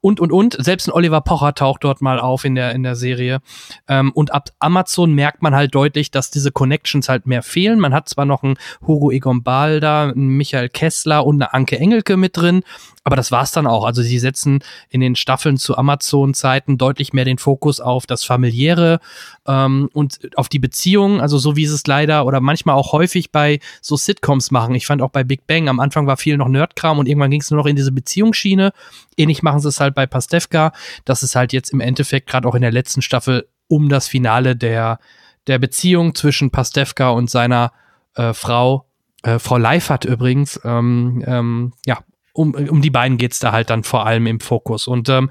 und 0.01 0.21
und 0.21 0.33
und. 0.33 0.57
Selbst 0.59 0.89
ein 0.89 0.93
Oliver 0.93 1.21
Pocher 1.21 1.55
taucht 1.55 1.85
dort 1.85 2.01
mal 2.01 2.19
auf 2.19 2.45
in 2.45 2.55
der 2.55 2.73
in 2.73 2.83
der 2.83 2.97
Serie. 2.97 3.41
Ähm, 3.89 4.13
und 4.13 4.33
ab 4.33 4.51
Amazon 4.59 5.15
merkt 5.15 5.43
man 5.43 5.55
halt 5.55 5.75
deutlich, 5.75 6.11
dass 6.11 6.31
diese 6.31 6.53
Connections 6.53 7.09
halt 7.09 7.27
mehr 7.27 7.43
fehlen. 7.43 7.79
Man 7.81 7.95
hat 7.95 8.09
zwar 8.09 8.25
noch 8.25 8.43
einen 8.43 8.57
Hugo 8.87 9.11
Egon 9.11 9.43
Balder, 9.43 10.13
einen 10.15 10.29
Michael 10.37 10.69
Kessler 10.69 11.27
und 11.27 11.37
eine 11.37 11.53
Anke 11.53 11.79
Engelke 11.79 12.17
mit 12.17 12.37
drin, 12.37 12.63
aber 13.03 13.17
das 13.17 13.33
war's 13.33 13.53
dann 13.53 13.67
auch. 13.67 13.85
Also 13.85 14.03
sie 14.03 14.19
setzen 14.19 14.63
in 14.91 15.01
den 15.01 15.17
Staffeln 15.17 15.57
zu 15.57 15.77
Amazon-Zeiten 15.77 16.77
deutlich 16.77 17.13
mehr 17.13 17.25
den 17.25 17.39
Fokus 17.39 17.81
auf 17.81 18.07
das 18.07 18.25
Familiäre 18.25 19.01
ähm, 19.47 19.89
und 19.93 20.31
auf 20.37 20.49
die 20.49 20.59
Beziehungen. 20.59 21.21
Also 21.21 21.39
so 21.39 21.57
wie 21.57 21.67
sie 21.67 21.75
es 21.75 21.87
leider 21.87 22.27
oder 22.27 22.41
manchmal 22.41 22.77
auch 22.77 22.93
häufig 22.93 23.33
bei 23.33 23.61
so 23.81 23.97
Sitcoms 23.97 24.51
machen. 24.51 24.75
Ich 24.75 24.87
fand 24.87 25.01
auch 25.01 25.11
bei 25.11 25.25
Big 25.25 25.47
Bang 25.47 25.69
am 25.69 25.81
Anfang 25.81 26.07
war 26.07 26.19
viel 26.19 26.37
noch 26.37 26.49
Nerdkram 26.49 26.99
und 26.99 27.09
irgendwann 27.09 27.31
ging 27.31 27.41
es 27.41 27.51
nur 27.51 27.59
noch 27.59 27.67
in 27.67 27.77
diese 27.77 27.93
Beziehungsschiene. 27.93 28.73
Ähnlich 29.17 29.43
machen 29.43 29.61
sie 29.61 29.69
es 29.69 29.81
halt 29.81 29.95
bei 29.95 30.07
Pastewka. 30.07 30.73
Das 31.07 31.23
ist 31.23 31.37
halt 31.37 31.53
jetzt 31.55 31.71
im 31.71 31.81
Endeffekt 31.81 32.29
gerade 32.29 32.47
auch 32.47 32.55
in 32.55 32.63
der 32.63 32.73
letzten 32.73 33.01
Staffel 33.01 33.49
um 33.67 33.89
das 33.89 34.09
Finale 34.09 34.57
der 34.57 34.99
der 35.47 35.59
Beziehung 35.59 36.15
zwischen 36.15 36.51
Pastewka 36.51 37.11
und 37.11 37.31
seiner 37.31 37.73
äh, 38.15 38.35
Frau 38.35 38.87
äh, 39.23 39.39
Frau 39.39 39.57
Leifert 39.57 40.05
übrigens, 40.05 40.61
ähm, 40.65 41.23
ähm, 41.27 41.73
ja, 41.87 41.99
um, 42.32 42.55
um 42.55 42.82
die 42.82 42.90
beiden 42.90 43.19
geht's 43.19 43.39
da 43.39 43.52
halt 43.52 43.70
dann 43.70 43.82
vor 43.82 44.07
allem 44.07 44.27
im 44.27 44.40
Fokus. 44.40 44.86
Und 44.86 45.09
ähm, 45.09 45.31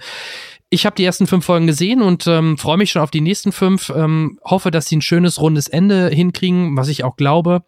ich 0.69 0.85
habe 0.85 0.95
die 0.95 1.03
ersten 1.03 1.27
fünf 1.27 1.45
Folgen 1.45 1.67
gesehen 1.67 2.01
und 2.01 2.27
ähm, 2.27 2.57
freue 2.57 2.77
mich 2.77 2.91
schon 2.91 3.01
auf 3.01 3.11
die 3.11 3.21
nächsten 3.21 3.51
fünf. 3.51 3.89
Ähm, 3.89 4.39
hoffe, 4.43 4.71
dass 4.71 4.87
sie 4.87 4.97
ein 4.97 5.01
schönes 5.01 5.41
rundes 5.41 5.67
Ende 5.67 6.09
hinkriegen, 6.09 6.77
was 6.77 6.89
ich 6.89 7.03
auch 7.03 7.15
glaube. 7.15 7.63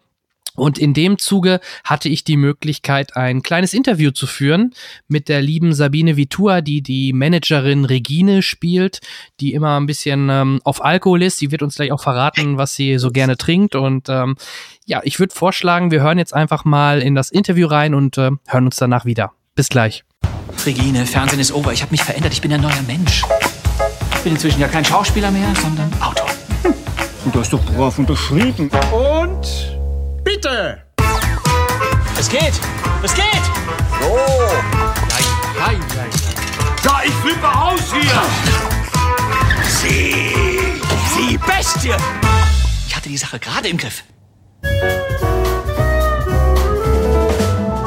Und 0.54 0.78
in 0.78 0.94
dem 0.94 1.18
Zuge 1.18 1.60
hatte 1.84 2.08
ich 2.08 2.24
die 2.24 2.36
Möglichkeit, 2.36 3.16
ein 3.16 3.42
kleines 3.42 3.74
Interview 3.74 4.10
zu 4.10 4.26
führen 4.26 4.74
mit 5.08 5.28
der 5.28 5.40
lieben 5.40 5.72
Sabine 5.72 6.16
Vitua, 6.16 6.60
die 6.60 6.82
die 6.82 7.12
Managerin 7.12 7.84
Regine 7.84 8.42
spielt, 8.42 9.00
die 9.40 9.54
immer 9.54 9.80
ein 9.80 9.86
bisschen 9.86 10.28
ähm, 10.30 10.60
auf 10.64 10.84
Alkohol 10.84 11.22
ist. 11.22 11.38
Sie 11.38 11.50
wird 11.50 11.62
uns 11.62 11.76
gleich 11.76 11.92
auch 11.92 12.02
verraten, 12.02 12.58
was 12.58 12.74
sie 12.74 12.98
so 12.98 13.10
gerne 13.10 13.36
trinkt. 13.36 13.74
Und 13.74 14.08
ähm, 14.08 14.36
ja, 14.84 15.00
ich 15.04 15.18
würde 15.18 15.34
vorschlagen, 15.34 15.90
wir 15.90 16.02
hören 16.02 16.18
jetzt 16.18 16.34
einfach 16.34 16.64
mal 16.64 17.00
in 17.00 17.14
das 17.14 17.30
Interview 17.30 17.66
rein 17.66 17.94
und 17.94 18.18
äh, 18.18 18.30
hören 18.46 18.64
uns 18.66 18.76
danach 18.76 19.04
wieder. 19.04 19.32
Bis 19.54 19.68
gleich. 19.68 20.04
Regine, 20.64 21.06
Fernsehen 21.06 21.40
ist 21.40 21.52
over. 21.52 21.72
Ich 21.72 21.82
habe 21.82 21.90
mich 21.90 22.02
verändert. 22.02 22.32
Ich 22.32 22.40
bin 22.40 22.52
ein 22.52 22.60
neuer 22.60 22.82
Mensch. 22.86 23.22
Ich 24.16 24.20
bin 24.22 24.34
inzwischen 24.34 24.60
ja 24.60 24.68
kein 24.68 24.84
Schauspieler 24.84 25.30
mehr, 25.30 25.52
sondern 25.60 25.90
Autor. 26.00 26.28
Hm. 26.62 26.74
Du 27.32 27.40
hast 27.40 27.52
doch 27.52 27.62
brav 27.64 27.98
unterschrieben. 27.98 28.70
Und 28.92 29.81
Bitte! 30.34 30.82
Es 32.18 32.28
geht! 32.28 32.54
Es 33.02 33.14
geht! 33.14 33.24
So! 34.00 34.16
Nein, 35.10 35.24
nein, 35.58 35.78
nein. 35.94 36.10
Ja, 36.82 37.00
ich 37.04 37.12
flippe 37.12 37.46
aus 37.46 37.80
hier! 37.92 38.22
Sie! 39.68 40.14
Sie 41.14 41.36
Bestie! 41.36 41.94
Ich 42.86 42.96
hatte 42.96 43.10
die 43.10 43.18
Sache 43.18 43.38
gerade 43.38 43.68
im 43.68 43.76
Griff. 43.76 44.04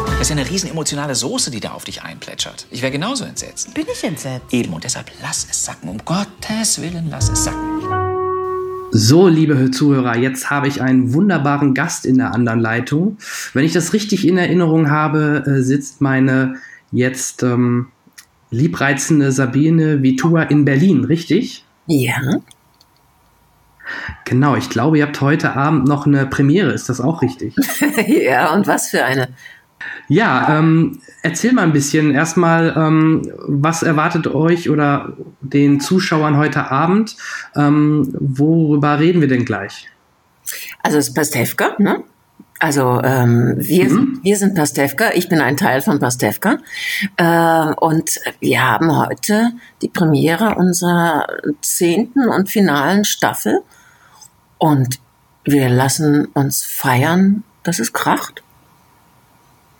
Das 0.05 0.21
ist 0.21 0.29
ja 0.29 0.35
eine 0.35 0.47
riesen 0.47 0.69
emotionale 0.69 1.15
Soße, 1.15 1.49
die 1.49 1.59
da 1.59 1.71
auf 1.71 1.85
dich 1.85 2.03
einplätschert. 2.03 2.67
Ich 2.69 2.83
wäre 2.83 2.91
genauso 2.91 3.25
entsetzt. 3.25 3.73
Bin 3.73 3.87
ich 3.91 4.03
entsetzt? 4.03 4.53
Eben, 4.53 4.71
und 4.73 4.83
deshalb 4.83 5.09
lass 5.23 5.47
es 5.49 5.65
sacken. 5.65 5.89
Um 5.89 5.97
Gottes 6.05 6.79
Willen, 6.79 7.09
lass 7.09 7.29
es 7.29 7.45
sacken. 7.45 8.14
So, 8.97 9.27
liebe 9.27 9.71
Zuhörer, 9.71 10.15
jetzt 10.15 10.49
habe 10.49 10.69
ich 10.69 10.81
einen 10.81 11.13
wunderbaren 11.13 11.73
Gast 11.73 12.05
in 12.05 12.17
der 12.17 12.33
anderen 12.33 12.61
Leitung. 12.61 13.17
Wenn 13.51 13.65
ich 13.65 13.73
das 13.73 13.91
richtig 13.91 14.25
in 14.25 14.37
Erinnerung 14.37 14.89
habe, 14.89 15.43
äh, 15.45 15.61
sitzt 15.61 15.99
meine 15.99 16.55
jetzt 16.93 17.43
ähm, 17.43 17.87
liebreizende 18.51 19.33
Sabine 19.33 20.01
Vitua 20.01 20.43
in 20.43 20.63
Berlin, 20.63 21.03
richtig? 21.03 21.65
Ja. 21.87 22.15
Genau, 24.23 24.55
ich 24.55 24.69
glaube, 24.69 24.97
ihr 24.97 25.07
habt 25.07 25.19
heute 25.19 25.57
Abend 25.57 25.89
noch 25.89 26.05
eine 26.05 26.25
Premiere, 26.25 26.71
ist 26.71 26.87
das 26.87 27.01
auch 27.01 27.21
richtig? 27.21 27.53
ja, 28.07 28.53
und 28.53 28.65
was 28.65 28.91
für 28.91 29.03
eine? 29.03 29.27
Ja, 30.07 30.59
ähm, 30.59 30.99
erzähl 31.21 31.53
mal 31.53 31.63
ein 31.63 31.73
bisschen. 31.73 32.13
Erstmal, 32.13 32.73
ähm, 32.77 33.31
was 33.47 33.83
erwartet 33.83 34.27
euch 34.27 34.69
oder 34.69 35.13
den 35.41 35.79
Zuschauern 35.79 36.37
heute 36.37 36.71
Abend? 36.71 37.17
Ähm, 37.55 38.13
worüber 38.19 38.99
reden 38.99 39.21
wir 39.21 39.27
denn 39.27 39.45
gleich? 39.45 39.89
Also 40.83 40.97
es 40.97 41.09
ist 41.09 41.13
Pastewka, 41.15 41.75
ne? 41.79 42.03
Also 42.59 43.01
ähm, 43.03 43.55
wir, 43.57 43.89
mhm. 43.89 44.19
wir 44.23 44.37
sind 44.37 44.55
Pastewka, 44.55 45.11
ich 45.13 45.27
bin 45.27 45.41
ein 45.41 45.57
Teil 45.57 45.81
von 45.81 45.99
Pastewka 45.99 46.59
äh, 47.17 47.73
und 47.75 48.19
wir 48.39 48.63
haben 48.63 48.95
heute 48.97 49.51
die 49.81 49.89
Premiere 49.89 50.55
unserer 50.55 51.27
zehnten 51.61 52.29
und 52.29 52.49
finalen 52.49 53.03
Staffel 53.03 53.59
und 54.57 54.99
wir 55.43 55.67
lassen 55.69 56.27
uns 56.27 56.63
feiern, 56.63 57.43
dass 57.63 57.79
es 57.79 57.91
kracht. 57.91 58.41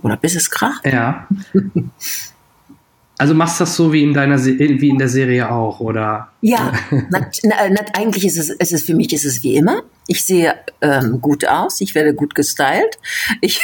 Oder 0.06 0.18
bis 0.18 0.36
es 0.36 0.52
kracht. 0.52 0.86
Ja. 0.86 1.28
Also 3.18 3.34
machst 3.34 3.60
du 3.60 3.64
das 3.64 3.76
so 3.76 3.92
wie 3.92 4.04
in 4.04 4.14
deiner 4.14 4.38
wie 4.46 4.90
in 4.90 5.00
der 5.00 5.10
Serie 5.10 5.50
auch, 5.50 5.80
oder? 5.80 6.30
Ja, 6.42 6.74
nat, 7.10 7.40
nat, 7.44 7.98
eigentlich 7.98 8.24
ist 8.24 8.38
es, 8.38 8.52
ist 8.52 8.72
es 8.72 8.84
für 8.84 8.94
mich 8.94 9.14
ist 9.14 9.26
es 9.26 9.42
wie 9.42 9.56
immer. 9.56 9.82
Ich 10.06 10.24
sehe 10.24 10.54
ähm, 10.82 11.22
gut 11.22 11.48
aus, 11.48 11.82
ich 11.82 11.96
werde 11.96 12.14
gut 12.14 12.36
gestylt, 12.36 13.00
ich, 13.42 13.62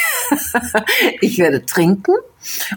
ich 1.21 1.37
werde 1.37 1.63
trinken 1.63 2.15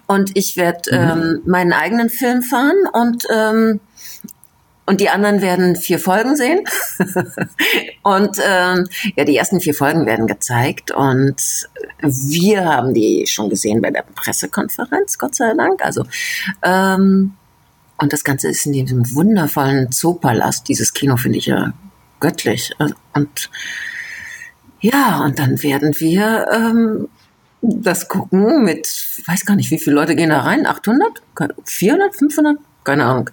und 0.06 0.36
ich 0.36 0.58
werde 0.58 0.90
mhm. 0.90 1.22
ähm, 1.22 1.42
meinen 1.46 1.72
eigenen 1.72 2.10
Film 2.10 2.42
fahren 2.42 2.86
und 2.92 3.24
ähm, 3.34 3.80
und 4.86 5.00
die 5.00 5.08
anderen 5.08 5.40
werden 5.40 5.76
vier 5.76 5.98
Folgen 5.98 6.36
sehen. 6.36 6.60
und 8.02 8.38
ähm, 8.46 8.86
ja, 9.16 9.24
die 9.24 9.36
ersten 9.36 9.60
vier 9.60 9.74
Folgen 9.74 10.06
werden 10.06 10.26
gezeigt. 10.26 10.90
Und 10.90 11.68
wir 12.00 12.64
haben 12.66 12.92
die 12.92 13.26
schon 13.26 13.48
gesehen 13.48 13.80
bei 13.80 13.90
der 13.90 14.02
Pressekonferenz, 14.02 15.18
Gott 15.18 15.34
sei 15.34 15.54
Dank. 15.54 15.82
Also 15.84 16.04
ähm, 16.62 17.34
und 17.96 18.12
das 18.12 18.24
Ganze 18.24 18.48
ist 18.48 18.66
in 18.66 18.72
diesem 18.72 19.14
wundervollen 19.14 19.90
Zoopalast. 19.90 20.68
Dieses 20.68 20.92
Kino 20.92 21.16
finde 21.16 21.38
ich 21.38 21.46
ja 21.46 21.72
göttlich. 22.20 22.72
Und 23.14 23.50
ja, 24.80 25.24
und 25.24 25.38
dann 25.38 25.62
werden 25.62 25.98
wir 25.98 26.46
ähm, 26.52 27.08
das 27.62 28.08
gucken 28.08 28.64
mit, 28.64 28.86
weiß 29.26 29.46
gar 29.46 29.56
nicht, 29.56 29.70
wie 29.70 29.78
viele 29.78 29.96
Leute 29.96 30.16
gehen 30.16 30.30
da 30.30 30.40
rein? 30.40 30.66
800? 30.66 31.22
400? 31.64 32.14
500? 32.14 32.58
Keine 32.82 33.04
Ahnung. 33.06 33.30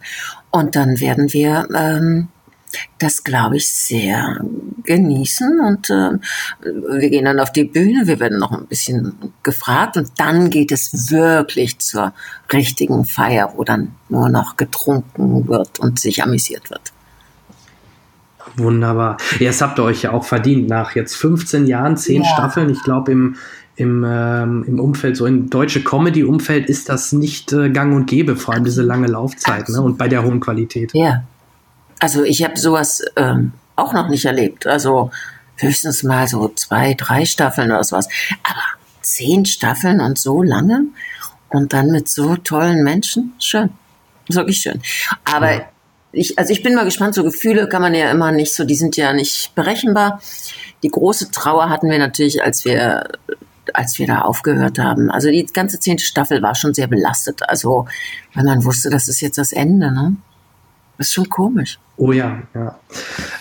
Und 0.51 0.75
dann 0.75 0.99
werden 0.99 1.31
wir 1.33 1.67
ähm, 1.73 2.27
das, 2.99 3.23
glaube 3.23 3.57
ich, 3.57 3.69
sehr 3.69 4.41
genießen. 4.83 5.59
Und 5.59 5.89
äh, 5.89 6.11
wir 6.61 7.09
gehen 7.09 7.25
dann 7.25 7.39
auf 7.39 7.51
die 7.51 7.65
Bühne, 7.65 8.07
wir 8.07 8.19
werden 8.19 8.39
noch 8.39 8.51
ein 8.51 8.67
bisschen 8.67 9.33
gefragt 9.43 9.97
und 9.97 10.11
dann 10.17 10.49
geht 10.49 10.71
es 10.71 11.11
wirklich 11.11 11.79
zur 11.79 12.13
richtigen 12.51 13.05
Feier, 13.05 13.53
wo 13.55 13.63
dann 13.63 13.95
nur 14.09 14.29
noch 14.29 14.57
getrunken 14.57 15.47
wird 15.47 15.79
und 15.79 15.99
sich 15.99 16.23
amüsiert 16.23 16.69
wird. 16.69 16.93
Wunderbar. 18.57 19.17
Ja, 19.39 19.47
das 19.47 19.61
habt 19.61 19.79
ihr 19.79 19.83
euch 19.83 20.01
ja 20.01 20.11
auch 20.11 20.25
verdient 20.25 20.67
nach 20.67 20.95
jetzt 20.95 21.15
15 21.15 21.67
Jahren, 21.67 21.95
10 21.95 22.23
ja. 22.23 22.27
Staffeln. 22.27 22.69
Ich 22.69 22.83
glaube, 22.83 23.11
im 23.11 23.35
im, 23.75 24.03
ähm, 24.07 24.65
im 24.67 24.79
Umfeld, 24.79 25.17
so 25.17 25.25
im 25.25 25.49
deutsche 25.49 25.83
Comedy-Umfeld 25.83 26.67
ist 26.67 26.89
das 26.89 27.11
nicht 27.11 27.53
äh, 27.53 27.69
gang 27.69 27.95
und 27.95 28.05
gäbe, 28.05 28.35
vor 28.35 28.53
allem 28.53 28.63
diese 28.63 28.81
lange 28.81 29.07
Laufzeit 29.07 29.69
ne? 29.69 29.81
und 29.81 29.97
bei 29.97 30.07
der 30.07 30.23
hohen 30.23 30.39
Qualität. 30.39 30.91
Ja. 30.93 31.23
Also 31.99 32.23
ich 32.23 32.43
habe 32.43 32.57
sowas 32.59 33.01
ähm, 33.15 33.53
auch 33.75 33.93
noch 33.93 34.09
nicht 34.09 34.25
erlebt. 34.25 34.67
Also 34.67 35.11
höchstens 35.57 36.03
mal 36.03 36.27
so 36.27 36.51
zwei, 36.55 36.95
drei 36.95 37.25
Staffeln 37.25 37.71
oder 37.71 37.83
sowas. 37.83 38.07
Aber 38.43 38.61
zehn 39.01 39.45
Staffeln 39.45 40.01
und 40.01 40.17
so 40.17 40.43
lange 40.43 40.85
und 41.49 41.73
dann 41.73 41.91
mit 41.91 42.09
so 42.09 42.35
tollen 42.35 42.83
Menschen, 42.83 43.33
schön. 43.39 43.69
Wirklich 44.27 44.59
schön. 44.59 44.81
Aber 45.25 45.51
ja. 45.51 45.61
ich, 46.11 46.37
also 46.39 46.53
ich 46.53 46.63
bin 46.63 46.75
mal 46.75 46.85
gespannt, 46.85 47.15
so 47.15 47.23
Gefühle 47.23 47.67
kann 47.67 47.81
man 47.81 47.93
ja 47.93 48.09
immer 48.11 48.31
nicht 48.31 48.53
so, 48.53 48.63
die 48.63 48.75
sind 48.75 48.95
ja 48.97 49.13
nicht 49.13 49.53
berechenbar. 49.55 50.21
Die 50.83 50.89
große 50.89 51.31
Trauer 51.31 51.69
hatten 51.69 51.89
wir 51.89 51.99
natürlich, 51.99 52.43
als 52.43 52.63
wir 52.65 53.03
als 53.73 53.99
wir 53.99 54.07
da 54.07 54.21
aufgehört 54.21 54.79
haben. 54.79 55.09
Also 55.11 55.29
die 55.29 55.45
ganze 55.45 55.79
zehnte 55.79 56.03
Staffel 56.03 56.41
war 56.41 56.55
schon 56.55 56.73
sehr 56.73 56.87
belastet. 56.87 57.41
Also, 57.47 57.87
weil 58.33 58.43
man 58.43 58.65
wusste, 58.65 58.89
das 58.89 59.07
ist 59.07 59.21
jetzt 59.21 59.37
das 59.37 59.51
Ende, 59.51 59.91
ne? 59.91 60.15
Das 60.97 61.07
ist 61.07 61.13
schon 61.13 61.29
komisch. 61.29 61.79
Oh 61.97 62.11
ja, 62.11 62.43
ja. 62.53 62.79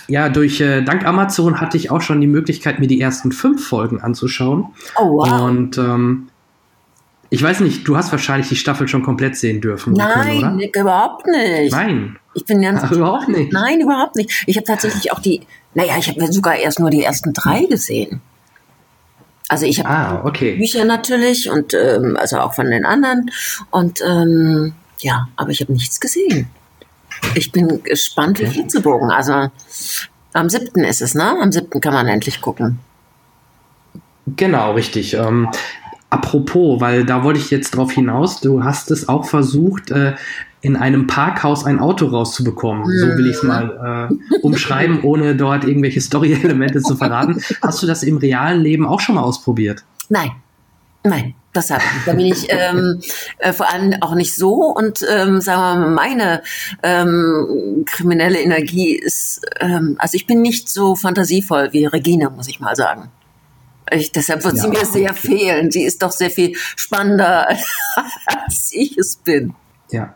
Ja, 0.08 0.28
durch 0.28 0.60
äh, 0.60 0.82
dank 0.82 1.04
Amazon 1.04 1.60
hatte 1.60 1.76
ich 1.76 1.90
auch 1.90 2.00
schon 2.00 2.20
die 2.20 2.26
Möglichkeit, 2.26 2.78
mir 2.78 2.86
die 2.86 3.00
ersten 3.00 3.32
fünf 3.32 3.66
Folgen 3.66 4.00
anzuschauen. 4.00 4.66
Oh 4.96 5.18
wow. 5.18 5.42
Und 5.42 5.76
ähm, 5.78 6.28
ich 7.30 7.42
weiß 7.42 7.60
nicht, 7.60 7.86
du 7.86 7.96
hast 7.96 8.10
wahrscheinlich 8.10 8.48
die 8.48 8.56
Staffel 8.56 8.88
schon 8.88 9.02
komplett 9.02 9.36
sehen 9.36 9.60
dürfen. 9.60 9.92
Nein, 9.92 10.40
können, 10.40 10.60
überhaupt 10.60 11.26
nicht. 11.26 11.72
Nein. 11.72 12.18
Ich 12.34 12.44
bin 12.44 12.60
ganz 12.60 12.80
Ach, 12.84 12.90
überhaupt 12.90 13.28
nicht. 13.28 13.52
Nein, 13.52 13.80
überhaupt 13.80 14.16
nicht. 14.16 14.44
Ich 14.46 14.56
habe 14.56 14.66
tatsächlich 14.66 15.12
auch 15.12 15.20
die, 15.20 15.42
naja, 15.74 15.94
ich 15.98 16.08
habe 16.08 16.32
sogar 16.32 16.56
erst 16.56 16.80
nur 16.80 16.90
die 16.90 17.02
ersten 17.02 17.32
drei 17.32 17.66
gesehen. 17.66 18.20
Also 19.50 19.66
ich 19.66 19.80
habe 19.80 19.88
ah, 19.88 20.22
okay. 20.24 20.54
Bücher 20.54 20.84
natürlich 20.84 21.50
und 21.50 21.74
ähm, 21.74 22.16
also 22.16 22.38
auch 22.38 22.54
von 22.54 22.70
den 22.70 22.84
anderen 22.84 23.32
und 23.70 24.00
ähm, 24.00 24.74
ja, 25.00 25.26
aber 25.34 25.50
ich 25.50 25.60
habe 25.60 25.72
nichts 25.72 25.98
gesehen. 25.98 26.46
Ich 27.34 27.50
bin 27.50 27.82
gespannt 27.82 28.38
wie 28.38 28.46
Flitzebogen. 28.46 29.10
Also 29.10 29.50
am 30.34 30.48
siebten 30.48 30.84
ist 30.84 31.02
es, 31.02 31.16
ne? 31.16 31.36
Am 31.42 31.50
siebten 31.50 31.80
kann 31.80 31.94
man 31.94 32.06
endlich 32.06 32.40
gucken. 32.40 32.78
Genau, 34.36 34.74
richtig. 34.74 35.14
Ähm, 35.14 35.48
apropos, 36.10 36.80
weil 36.80 37.04
da 37.04 37.24
wollte 37.24 37.40
ich 37.40 37.50
jetzt 37.50 37.72
drauf 37.72 37.90
hinaus, 37.90 38.40
du 38.40 38.62
hast 38.62 38.92
es 38.92 39.08
auch 39.08 39.24
versucht, 39.24 39.90
äh, 39.90 40.14
in 40.62 40.76
einem 40.76 41.06
Parkhaus 41.06 41.64
ein 41.64 41.78
Auto 41.78 42.06
rauszubekommen. 42.06 42.84
So 42.84 43.06
will 43.16 43.26
ich 43.26 43.36
es 43.36 43.42
mal 43.42 44.10
äh, 44.10 44.38
umschreiben, 44.40 45.00
ohne 45.02 45.34
dort 45.34 45.64
irgendwelche 45.64 46.00
Story-Elemente 46.00 46.82
zu 46.82 46.96
verraten. 46.96 47.42
Hast 47.62 47.82
du 47.82 47.86
das 47.86 48.02
im 48.02 48.18
realen 48.18 48.60
Leben 48.60 48.86
auch 48.86 49.00
schon 49.00 49.14
mal 49.14 49.22
ausprobiert? 49.22 49.84
Nein. 50.08 50.30
Nein, 51.02 51.34
das 51.54 51.70
habe 51.70 51.82
ich. 51.82 52.04
Da 52.04 52.12
bin 52.12 52.26
ich 52.26 52.46
ähm, 52.50 53.00
äh, 53.38 53.54
vor 53.54 53.72
allem 53.72 53.94
auch 54.02 54.14
nicht 54.14 54.36
so 54.36 54.66
und 54.66 55.02
ähm, 55.10 55.40
sagen 55.40 55.80
wir 55.80 55.86
mal, 55.86 55.90
meine 55.90 56.42
ähm, 56.82 57.84
kriminelle 57.86 58.38
Energie 58.38 58.94
ist, 58.96 59.40
ähm, 59.60 59.96
also 59.98 60.16
ich 60.16 60.26
bin 60.26 60.42
nicht 60.42 60.68
so 60.68 60.94
fantasievoll 60.96 61.72
wie 61.72 61.86
Regina, 61.86 62.28
muss 62.28 62.48
ich 62.48 62.60
mal 62.60 62.76
sagen. 62.76 63.10
Ich, 63.90 64.12
deshalb 64.12 64.44
wird 64.44 64.56
ja. 64.56 64.62
sie 64.62 64.68
mir 64.68 64.84
sehr 64.84 65.14
fehlen. 65.14 65.70
Sie 65.70 65.84
ist 65.84 66.02
doch 66.02 66.12
sehr 66.12 66.30
viel 66.30 66.54
spannender, 66.76 67.48
als 68.26 68.70
ich 68.72 68.98
es 68.98 69.16
bin. 69.16 69.54
Ja. 69.92 70.14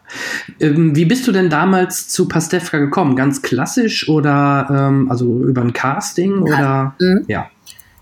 Ähm, 0.61 0.95
wie 0.95 1.05
bist 1.05 1.27
du 1.27 1.33
denn 1.33 1.51
damals 1.51 2.09
zu 2.09 2.29
Pastewka 2.29 2.79
gekommen? 2.79 3.17
Ganz 3.17 3.43
klassisch 3.43 4.09
oder 4.09 4.67
ähm, 4.71 5.11
also 5.11 5.41
über 5.45 5.63
ein 5.63 5.73
Casting 5.73 6.43
oder 6.43 6.95
mhm. 7.01 7.25
ja? 7.29 7.51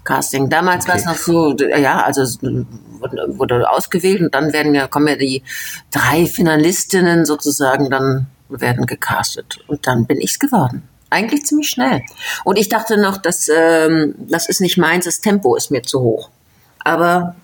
Casting. 0.04 0.48
Damals 0.50 0.84
okay. 0.84 0.92
war 0.92 0.96
es 0.98 1.04
noch 1.06 1.16
so, 1.16 1.56
ja, 1.56 2.02
also 2.02 2.22
es 2.22 2.38
wurde 2.42 3.68
ausgewählt 3.70 4.20
und 4.20 4.34
dann 4.34 4.52
werden 4.52 4.74
ja, 4.74 4.88
kommen 4.88 5.08
ja 5.08 5.16
die 5.16 5.42
drei 5.90 6.26
Finalistinnen 6.26 7.24
sozusagen, 7.24 7.90
dann 7.90 8.26
werden 8.48 8.86
gecastet. 8.86 9.58
Und 9.66 9.86
dann 9.86 10.06
bin 10.06 10.20
ich's 10.20 10.38
geworden. 10.38 10.82
Eigentlich 11.10 11.44
ziemlich 11.44 11.68
schnell. 11.68 12.02
Und 12.44 12.58
ich 12.58 12.68
dachte 12.68 12.98
noch, 12.98 13.18
dass 13.18 13.48
ähm, 13.48 14.14
das 14.18 14.48
ist 14.48 14.60
nicht 14.60 14.78
meins, 14.78 15.04
das 15.04 15.20
Tempo 15.20 15.56
ist 15.56 15.70
mir 15.70 15.82
zu 15.82 16.00
hoch. 16.00 16.30
Aber 16.78 17.36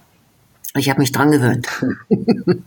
ich 0.74 0.88
habe 0.88 1.00
mich 1.00 1.12
dran 1.12 1.30
gewöhnt. 1.30 1.68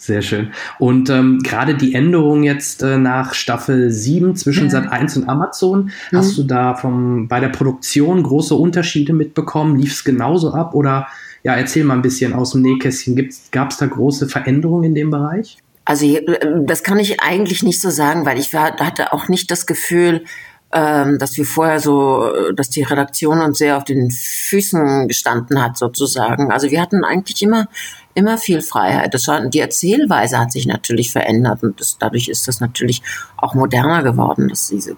Sehr 0.00 0.22
schön. 0.22 0.52
Und 0.78 1.10
ähm, 1.10 1.40
gerade 1.42 1.74
die 1.74 1.94
Änderung 1.94 2.42
jetzt 2.42 2.82
äh, 2.82 2.96
nach 2.96 3.34
Staffel 3.34 3.90
7 3.90 4.34
zwischen 4.34 4.64
mhm. 4.64 4.70
Sat 4.70 4.90
1 4.90 5.18
und 5.18 5.28
Amazon, 5.28 5.90
mhm. 6.10 6.16
hast 6.16 6.38
du 6.38 6.42
da 6.42 6.74
vom, 6.74 7.28
bei 7.28 7.38
der 7.38 7.50
Produktion 7.50 8.22
große 8.22 8.54
Unterschiede 8.54 9.12
mitbekommen? 9.12 9.78
Lief 9.78 9.92
es 9.92 10.02
genauso 10.02 10.54
ab? 10.54 10.74
Oder 10.74 11.06
ja, 11.42 11.54
erzähl 11.54 11.84
mal 11.84 11.96
ein 11.96 12.02
bisschen 12.02 12.32
aus 12.32 12.52
dem 12.52 12.62
Nähkästchen. 12.62 13.28
Gab 13.50 13.72
es 13.72 13.76
da 13.76 13.84
große 13.84 14.26
Veränderungen 14.26 14.84
in 14.84 14.94
dem 14.94 15.10
Bereich? 15.10 15.58
Also 15.84 16.06
äh, 16.06 16.64
das 16.64 16.82
kann 16.82 16.98
ich 16.98 17.20
eigentlich 17.20 17.62
nicht 17.62 17.82
so 17.82 17.90
sagen, 17.90 18.24
weil 18.24 18.38
ich 18.38 18.54
war, 18.54 18.78
hatte 18.78 19.12
auch 19.12 19.28
nicht 19.28 19.50
das 19.50 19.66
Gefühl, 19.66 20.24
ähm, 20.72 21.18
dass 21.18 21.36
wir 21.36 21.44
vorher 21.44 21.78
so, 21.78 22.52
dass 22.54 22.70
die 22.70 22.84
Redaktion 22.84 23.42
uns 23.42 23.58
sehr 23.58 23.76
auf 23.76 23.84
den 23.84 24.10
Füßen 24.10 25.08
gestanden 25.08 25.62
hat 25.62 25.76
sozusagen. 25.76 26.50
Also 26.50 26.70
wir 26.70 26.80
hatten 26.80 27.04
eigentlich 27.04 27.42
immer 27.42 27.66
immer 28.14 28.38
viel 28.38 28.60
Freiheit. 28.60 29.14
Das 29.14 29.28
war, 29.28 29.46
die 29.46 29.60
Erzählweise 29.60 30.38
hat 30.38 30.52
sich 30.52 30.66
natürlich 30.66 31.12
verändert 31.12 31.62
und 31.62 31.80
das, 31.80 31.96
dadurch 31.98 32.28
ist 32.28 32.48
das 32.48 32.60
natürlich 32.60 33.02
auch 33.36 33.54
moderner 33.54 34.02
geworden, 34.02 34.48
dass 34.48 34.68
diese 34.68 34.96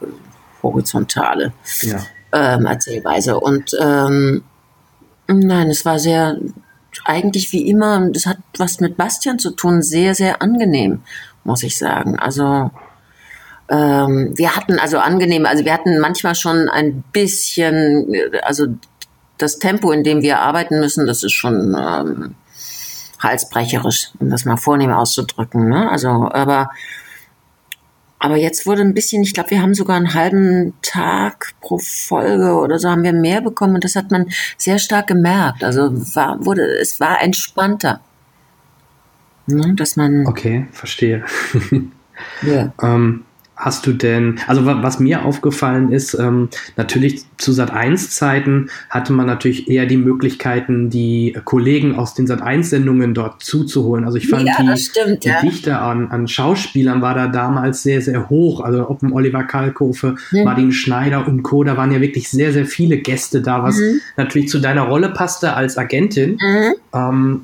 horizontale 0.62 1.52
ja. 1.82 2.00
ähm, 2.32 2.66
Erzählweise. 2.66 3.38
Und 3.38 3.76
ähm, 3.80 4.42
nein, 5.28 5.70
es 5.70 5.84
war 5.84 5.98
sehr, 5.98 6.36
eigentlich 7.04 7.52
wie 7.52 7.68
immer, 7.68 8.08
das 8.10 8.26
hat 8.26 8.38
was 8.56 8.80
mit 8.80 8.96
Bastian 8.96 9.38
zu 9.38 9.50
tun, 9.50 9.82
sehr, 9.82 10.14
sehr 10.14 10.42
angenehm, 10.42 11.02
muss 11.44 11.62
ich 11.62 11.78
sagen. 11.78 12.18
Also 12.18 12.70
ähm, 13.68 14.32
wir 14.36 14.56
hatten 14.56 14.78
also 14.78 14.98
angenehm, 14.98 15.46
also 15.46 15.64
wir 15.64 15.72
hatten 15.72 15.98
manchmal 15.98 16.34
schon 16.34 16.68
ein 16.68 17.02
bisschen, 17.12 18.12
also 18.42 18.66
das 19.38 19.58
Tempo, 19.58 19.90
in 19.92 20.04
dem 20.04 20.22
wir 20.22 20.40
arbeiten 20.40 20.78
müssen, 20.78 21.06
das 21.06 21.22
ist 21.22 21.32
schon 21.32 21.76
ähm, 21.78 22.34
halsbrecherisch, 23.22 24.10
um 24.18 24.30
das 24.30 24.44
mal 24.44 24.56
vornehm 24.56 24.92
auszudrücken. 24.92 25.68
Ne? 25.68 25.90
Also, 25.90 26.08
aber 26.08 26.70
aber 28.22 28.36
jetzt 28.36 28.66
wurde 28.66 28.82
ein 28.82 28.94
bisschen, 28.94 29.24
ich 29.24 29.34
glaube, 29.34 29.50
wir 29.50 29.62
haben 29.62 29.74
sogar 29.74 29.96
einen 29.96 30.14
halben 30.14 30.74
Tag 30.80 31.54
pro 31.60 31.78
Folge 31.78 32.54
oder 32.54 32.78
so 32.78 32.88
haben 32.88 33.02
wir 33.02 33.12
mehr 33.12 33.40
bekommen 33.40 33.74
und 33.74 33.82
das 33.82 33.96
hat 33.96 34.12
man 34.12 34.30
sehr 34.56 34.78
stark 34.78 35.08
gemerkt. 35.08 35.64
Also 35.64 35.90
war, 36.14 36.46
wurde, 36.46 36.62
es 36.62 37.00
war 37.00 37.20
entspannter. 37.20 38.00
Ne, 39.46 39.74
dass 39.74 39.96
man. 39.96 40.24
Okay, 40.28 40.68
verstehe. 40.70 41.24
ja. 42.42 42.72
ähm, 42.80 43.24
Hast 43.62 43.86
du 43.86 43.92
denn, 43.92 44.40
also 44.48 44.66
was 44.66 44.98
mir 44.98 45.24
aufgefallen 45.24 45.92
ist, 45.92 46.14
ähm, 46.14 46.48
natürlich 46.76 47.22
zu 47.38 47.52
Sat1-Zeiten 47.52 48.70
hatte 48.90 49.12
man 49.12 49.26
natürlich 49.26 49.70
eher 49.70 49.86
die 49.86 49.98
Möglichkeiten, 49.98 50.90
die 50.90 51.36
Kollegen 51.44 51.94
aus 51.94 52.14
den 52.14 52.26
Sat1-Sendungen 52.26 53.14
dort 53.14 53.44
zuzuholen. 53.44 54.04
Also 54.04 54.18
ich 54.18 54.28
fand 54.28 54.48
ja, 54.48 54.56
die, 54.60 54.80
stimmt, 54.80 55.22
die 55.22 55.28
ja. 55.28 55.40
Dichte 55.40 55.78
an, 55.78 56.08
an, 56.08 56.26
Schauspielern 56.26 57.02
war 57.02 57.14
da 57.14 57.28
damals 57.28 57.84
sehr, 57.84 58.02
sehr 58.02 58.28
hoch. 58.28 58.62
Also 58.62 58.90
ob 58.90 59.00
ein 59.02 59.12
Oliver 59.12 59.44
Kalkofe, 59.44 60.16
mhm. 60.32 60.42
Martin 60.42 60.72
Schneider 60.72 61.28
und 61.28 61.44
Co., 61.44 61.62
da 61.62 61.76
waren 61.76 61.92
ja 61.92 62.00
wirklich 62.00 62.30
sehr, 62.30 62.52
sehr 62.52 62.66
viele 62.66 62.98
Gäste 62.98 63.42
da, 63.42 63.62
was 63.62 63.76
mhm. 63.76 64.00
natürlich 64.16 64.48
zu 64.48 64.58
deiner 64.58 64.82
Rolle 64.82 65.10
passte 65.10 65.54
als 65.54 65.78
Agentin. 65.78 66.32
Mhm. 66.32 66.74
Ähm, 66.92 67.40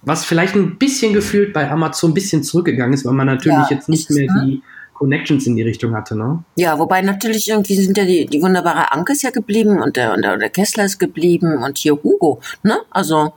was 0.00 0.24
vielleicht 0.24 0.54
ein 0.54 0.78
bisschen 0.78 1.12
gefühlt 1.12 1.52
bei 1.52 1.70
Amazon 1.70 2.12
ein 2.12 2.14
bisschen 2.14 2.42
zurückgegangen 2.42 2.94
ist, 2.94 3.04
weil 3.04 3.12
man 3.12 3.26
natürlich 3.26 3.68
ja, 3.68 3.76
jetzt 3.76 3.90
nicht 3.90 4.08
mehr 4.10 4.32
ne? 4.32 4.42
die 4.46 4.62
Connections 5.00 5.46
in 5.46 5.56
die 5.56 5.62
Richtung 5.62 5.96
hatte, 5.96 6.14
ne? 6.14 6.44
Ja, 6.56 6.78
wobei 6.78 7.00
natürlich 7.00 7.48
irgendwie 7.48 7.74
sind 7.74 7.96
ja 7.96 8.04
die, 8.04 8.26
die 8.26 8.42
wunderbare 8.42 8.92
Anke 8.92 9.14
ist 9.14 9.22
ja 9.22 9.30
geblieben 9.30 9.80
und 9.80 9.96
der, 9.96 10.12
und 10.12 10.22
der, 10.22 10.36
der 10.36 10.50
Kessler 10.50 10.84
ist 10.84 10.98
geblieben 10.98 11.62
und 11.62 11.78
hier 11.78 11.94
Hugo, 11.94 12.40
ne? 12.62 12.76
Also 12.90 13.32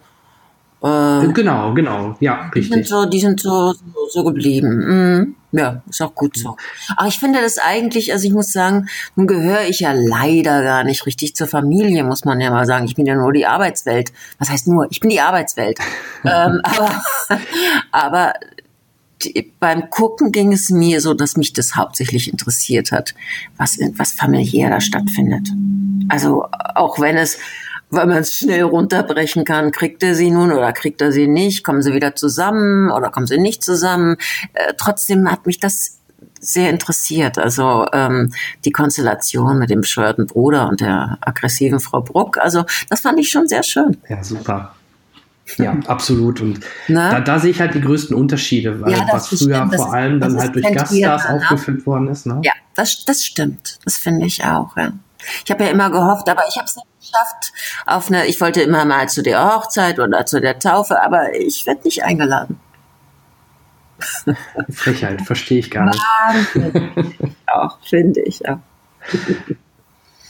äh, 0.84 1.28
genau, 1.32 1.74
genau, 1.74 2.18
ja, 2.20 2.52
richtig. 2.54 2.64
Die 2.64 2.74
sind 2.74 2.88
so, 2.88 3.06
die 3.06 3.20
sind 3.22 3.40
so, 3.40 3.72
so, 3.72 4.10
so 4.10 4.24
geblieben. 4.26 4.76
Mhm. 4.76 5.36
Ja, 5.54 5.82
ist 5.90 6.02
auch 6.02 6.14
gut 6.14 6.36
so. 6.36 6.58
Aber 6.98 7.08
ich 7.08 7.20
finde 7.20 7.40
das 7.40 7.60
eigentlich, 7.60 8.12
also 8.12 8.28
ich 8.28 8.34
muss 8.34 8.52
sagen, 8.52 8.90
nun 9.16 9.28
gehöre 9.28 9.66
ich 9.70 9.80
ja 9.82 9.94
leider 9.94 10.64
gar 10.64 10.84
nicht 10.84 11.06
richtig 11.06 11.36
zur 11.36 11.48
Familie, 11.48 12.04
muss 12.04 12.26
man 12.26 12.42
ja 12.42 12.50
mal 12.50 12.66
sagen. 12.66 12.86
Ich 12.86 12.96
bin 12.96 13.06
ja 13.06 13.16
nur 13.16 13.32
die 13.32 13.46
Arbeitswelt. 13.46 14.12
Was 14.40 14.50
heißt 14.50 14.68
nur? 14.68 14.88
Ich 14.90 15.00
bin 15.00 15.10
die 15.10 15.22
Arbeitswelt. 15.22 15.80
ähm, 16.26 16.60
aber, 16.64 17.02
aber 17.94 18.34
beim 19.60 19.90
Gucken 19.90 20.32
ging 20.32 20.54
es 20.54 20.70
mir 20.70 21.02
so, 21.02 21.14
dass 21.14 21.38
mich 21.38 21.54
das 21.54 21.76
hauptsächlich 21.76 22.32
interessiert 22.32 22.92
hat, 22.92 23.14
was, 23.58 23.78
was 23.98 24.12
familiär 24.14 24.70
da 24.70 24.82
stattfindet. 24.82 25.50
Also 26.10 26.46
auch 26.76 27.00
wenn 27.00 27.18
es, 27.18 27.38
wenn 27.90 28.10
man 28.10 28.20
es 28.20 28.36
schnell 28.36 28.64
runterbrechen 28.64 29.46
kann, 29.46 29.72
kriegt 29.72 30.04
er 30.04 30.16
sie 30.16 30.32
nun 30.32 30.52
oder 30.52 30.74
kriegt 30.74 31.02
er 31.02 31.12
sie 31.12 31.28
nicht, 31.28 31.64
kommen 31.64 31.82
sie 31.82 31.94
wieder 31.94 32.16
zusammen 32.16 32.92
oder 32.92 33.10
kommen 33.10 33.28
sie 33.28 33.38
nicht 33.38 33.64
zusammen. 33.64 34.18
Äh, 34.54 34.74
trotzdem 34.78 35.30
hat 35.32 35.46
mich 35.46 35.60
das 35.60 36.00
sehr 36.40 36.70
interessiert. 36.70 37.38
Also 37.38 37.86
ähm, 37.94 38.34
die 38.66 38.72
Konstellation 38.72 39.60
mit 39.60 39.70
dem 39.70 39.82
bescheuerten 39.82 40.28
Bruder 40.28 40.68
und 40.68 40.82
der 40.82 41.18
aggressiven 41.22 41.80
Frau 41.80 42.02
Bruck. 42.02 42.38
Also 42.38 42.66
das 42.90 43.02
fand 43.02 43.20
ich 43.20 43.30
schon 43.30 43.48
sehr 43.48 43.64
schön. 43.64 43.98
Ja, 44.10 44.24
super. 44.24 44.76
Ja, 45.58 45.78
absolut. 45.88 46.42
Und 46.42 46.60
da, 46.88 47.20
da, 47.20 47.40
sehe 47.40 47.52
ich 47.52 47.60
halt 47.60 47.74
die 47.74 47.82
größten 47.82 48.16
Unterschiede, 48.16 48.82
weil 48.82 48.92
ja, 48.92 49.08
was 49.12 49.28
früher 49.28 49.38
stimmt. 49.38 49.76
vor 49.76 49.94
allem 49.94 50.20
dann 50.20 50.38
halt 50.38 50.56
durch 50.56 50.72
Gaststars 50.72 51.24
ne? 51.24 51.36
aufgefüllt 51.36 51.86
worden 51.86 52.08
ist. 52.08 52.26
Ne? 52.26 52.40
Ja, 52.44 52.54
das, 52.76 53.04
das 53.06 53.24
stimmt. 53.24 53.80
Das 53.84 53.98
finde 53.98 54.26
ich 54.26 54.44
auch. 54.44 54.76
Ja. 54.78 54.94
Ich 55.46 55.52
habe 55.52 55.64
ja 55.64 55.70
immer 55.70 55.90
gehofft, 55.90 56.30
aber 56.30 56.44
ich 56.48 56.56
habe 56.58 56.66
es 56.66 56.76
nicht 56.76 56.88
geschafft. 57.00 57.54
Auf 57.86 58.08
eine, 58.08 58.26
ich 58.26 58.40
wollte 58.42 58.62
immer 58.62 58.86
mal 58.86 59.10
zu 59.10 59.22
der 59.22 59.44
Hochzeit 59.44 60.00
oder 60.00 60.26
zu 60.26 60.42
der 60.42 60.60
Taufe, 60.60 61.02
aber 61.02 61.34
ich 61.36 61.66
werde 61.66 61.82
nicht 61.84 62.04
eingeladen. 62.04 62.60
Frechheit, 64.70 65.22
verstehe 65.22 65.60
ich 65.60 65.72
gar 65.72 65.86
nicht. 65.86 66.00
Wahnsinn. 66.28 67.14
auch, 67.48 67.78
finde 67.84 68.22
ich 68.22 68.48
auch. 68.48 68.60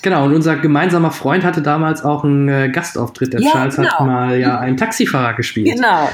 Genau, 0.04 0.26
und 0.26 0.36
unser 0.36 0.58
gemeinsamer 0.58 1.12
Freund 1.12 1.44
hatte 1.44 1.62
damals 1.62 2.04
auch 2.04 2.24
einen 2.24 2.50
äh, 2.50 2.70
Gastauftritt. 2.70 3.34
Der 3.34 3.42
ja, 3.42 3.52
Charles 3.52 3.78
genau. 3.78 3.90
hat 3.90 4.00
mal 4.06 4.38
ja 4.38 4.60
einen 4.60 4.78
Taxifahrer 4.78 5.34
gespielt. 5.34 5.76
Genau. 5.76 6.10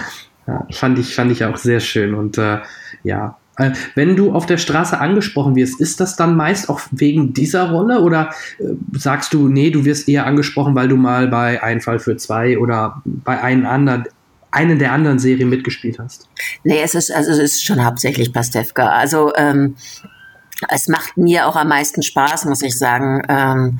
Ja, 0.47 0.65
fand 0.71 0.99
ich, 0.99 1.15
fand 1.15 1.31
ich 1.31 1.43
auch 1.43 1.57
sehr 1.57 1.79
schön. 1.79 2.13
Und 2.13 2.37
äh, 2.37 2.59
ja, 3.03 3.37
äh, 3.57 3.71
wenn 3.95 4.15
du 4.15 4.31
auf 4.31 4.45
der 4.45 4.57
Straße 4.57 4.99
angesprochen 4.99 5.55
wirst, 5.55 5.81
ist 5.81 5.99
das 5.99 6.15
dann 6.15 6.37
meist 6.37 6.69
auch 6.69 6.81
wegen 6.91 7.33
dieser 7.33 7.71
Rolle 7.71 8.01
oder 8.01 8.29
äh, 8.59 8.63
sagst 8.93 9.33
du, 9.33 9.47
nee, 9.47 9.71
du 9.71 9.85
wirst 9.85 10.07
eher 10.07 10.27
angesprochen, 10.27 10.75
weil 10.75 10.87
du 10.87 10.95
mal 10.95 11.27
bei 11.27 11.61
Einfall 11.61 11.97
für 11.97 12.15
zwei 12.15 12.59
oder 12.59 13.01
bei 13.05 13.41
einem 13.41 13.65
anderen, 13.65 14.05
einen 14.51 14.77
der 14.77 14.91
anderen 14.91 15.17
Serien 15.17 15.49
mitgespielt 15.49 15.97
hast? 15.97 16.29
Nee, 16.63 16.81
es 16.83 16.93
ist, 16.93 17.11
also 17.11 17.31
es 17.31 17.39
ist 17.39 17.65
schon 17.65 17.83
hauptsächlich 17.83 18.31
Pastewka. 18.31 18.89
Also 18.89 19.33
ähm, 19.35 19.75
es 20.67 20.87
macht 20.87 21.17
mir 21.17 21.47
auch 21.47 21.55
am 21.55 21.69
meisten 21.69 22.03
Spaß, 22.03 22.45
muss 22.45 22.61
ich 22.61 22.77
sagen. 22.77 23.21
Ähm, 23.29 23.79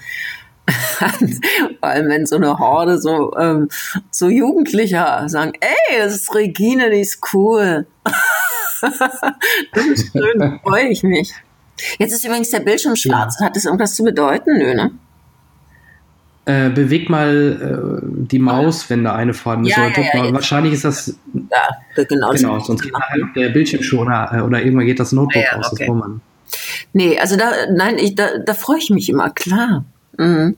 vor 1.79 1.89
allem 1.89 2.09
wenn 2.09 2.25
so 2.25 2.35
eine 2.35 2.59
Horde 2.59 2.99
so, 2.99 3.35
ähm, 3.37 3.69
so 4.11 4.29
Jugendlicher 4.29 5.27
sagen, 5.27 5.53
ey, 5.59 5.97
das 5.97 6.13
ist 6.13 6.33
Regine, 6.35 6.91
die 6.91 7.01
ist 7.01 7.19
cool. 7.33 7.87
das 8.81 9.85
ist 9.85 10.11
schön, 10.11 10.59
freue 10.63 10.89
ich 10.89 11.03
mich. 11.03 11.33
Jetzt 11.97 12.13
ist 12.13 12.25
übrigens 12.25 12.49
der 12.49 12.59
Bildschirm 12.59 12.95
schwarz. 12.95 13.37
Ja. 13.39 13.47
Hat 13.47 13.55
das 13.55 13.65
irgendwas 13.65 13.95
zu 13.95 14.03
bedeuten? 14.03 14.57
Nö, 14.57 14.73
ne? 14.75 14.91
Äh, 16.45 16.69
beweg 16.69 17.09
mal 17.09 18.01
äh, 18.01 18.25
die 18.27 18.39
Maus, 18.39 18.89
wenn 18.89 19.03
da 19.03 19.15
eine 19.15 19.33
vorhanden 19.33 19.67
ist. 19.67 19.77
Ja, 19.77 19.87
ja, 19.87 20.25
ja, 20.25 20.33
wahrscheinlich 20.33 20.73
ist 20.73 20.83
das. 20.83 21.15
Ja, 21.33 22.03
genau. 22.03 22.31
Genau, 22.31 22.59
sonst 22.59 22.81
geht 22.81 22.93
halt 22.93 23.35
der 23.35 23.49
Bildschirmschoner 23.49 24.31
äh, 24.33 24.41
oder 24.41 24.59
irgendwann 24.59 24.87
geht 24.87 24.99
das 24.99 25.11
Notebook 25.11 25.43
ah, 25.51 25.57
aus. 25.57 25.71
Okay. 25.71 25.85
Das 25.85 25.95
man. 25.95 26.21
Nee, 26.93 27.19
also 27.19 27.35
da, 27.35 27.51
nein, 27.73 27.97
ich, 27.97 28.15
da, 28.15 28.37
da 28.45 28.53
freue 28.53 28.79
ich 28.79 28.89
mich 28.89 29.09
immer, 29.09 29.29
klar. 29.29 29.85
Mhm. 30.17 30.55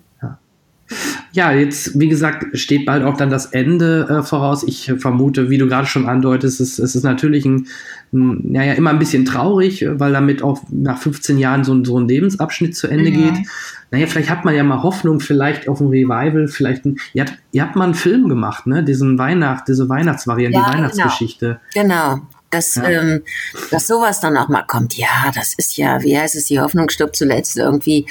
Ja, 1.31 1.53
jetzt, 1.53 1.97
wie 1.97 2.09
gesagt, 2.09 2.57
steht 2.57 2.85
bald 2.85 3.03
auch 3.03 3.15
dann 3.15 3.29
das 3.29 3.47
Ende 3.47 4.07
äh, 4.09 4.23
voraus. 4.23 4.63
Ich 4.63 4.91
vermute, 4.97 5.49
wie 5.49 5.57
du 5.57 5.67
gerade 5.67 5.87
schon 5.87 6.07
andeutest, 6.07 6.59
es, 6.59 6.79
es 6.79 6.95
ist 6.95 7.03
natürlich 7.03 7.45
ein, 7.45 7.67
ein, 8.11 8.51
naja, 8.51 8.73
immer 8.73 8.89
ein 8.89 8.99
bisschen 8.99 9.23
traurig, 9.23 9.85
weil 9.89 10.11
damit 10.11 10.43
auch 10.43 10.61
nach 10.69 10.97
15 10.97 11.37
Jahren 11.37 11.63
so, 11.63 11.83
so 11.85 11.97
ein 11.97 12.07
Lebensabschnitt 12.07 12.75
zu 12.75 12.87
Ende 12.87 13.11
mhm. 13.11 13.15
geht. 13.15 13.47
Naja, 13.91 14.07
vielleicht 14.07 14.29
hat 14.29 14.43
man 14.43 14.55
ja 14.55 14.63
mal 14.63 14.83
Hoffnung, 14.83 15.21
vielleicht 15.21 15.69
auf 15.69 15.79
ein 15.79 15.87
Revival, 15.87 16.47
vielleicht 16.47 16.85
ein, 16.85 16.97
ihr, 17.13 17.23
habt, 17.23 17.37
ihr 17.53 17.61
habt 17.61 17.75
mal 17.77 17.85
einen 17.85 17.93
Film 17.93 18.27
gemacht, 18.27 18.67
ne? 18.67 18.83
Diesen 18.83 19.17
Weihnacht, 19.17 19.67
diese 19.67 19.87
Weihnachtsvariante, 19.87 20.59
ja, 20.59 20.69
die. 20.69 20.77
Weihnachtsgeschichte. 20.77 21.59
Genau. 21.73 22.15
genau 22.15 22.27
dass, 22.51 22.75
ja. 22.75 22.83
ähm, 22.89 23.23
dass 23.71 23.87
sowas 23.87 24.19
dann 24.19 24.37
auch 24.37 24.49
mal 24.49 24.63
kommt. 24.63 24.95
Ja, 24.95 25.31
das 25.33 25.53
ist 25.57 25.77
ja, 25.77 26.01
wie 26.03 26.17
heißt 26.17 26.35
es, 26.35 26.45
die 26.45 26.59
Hoffnung 26.59 26.89
stirbt 26.89 27.15
zuletzt. 27.15 27.57
Irgendwie 27.57 28.05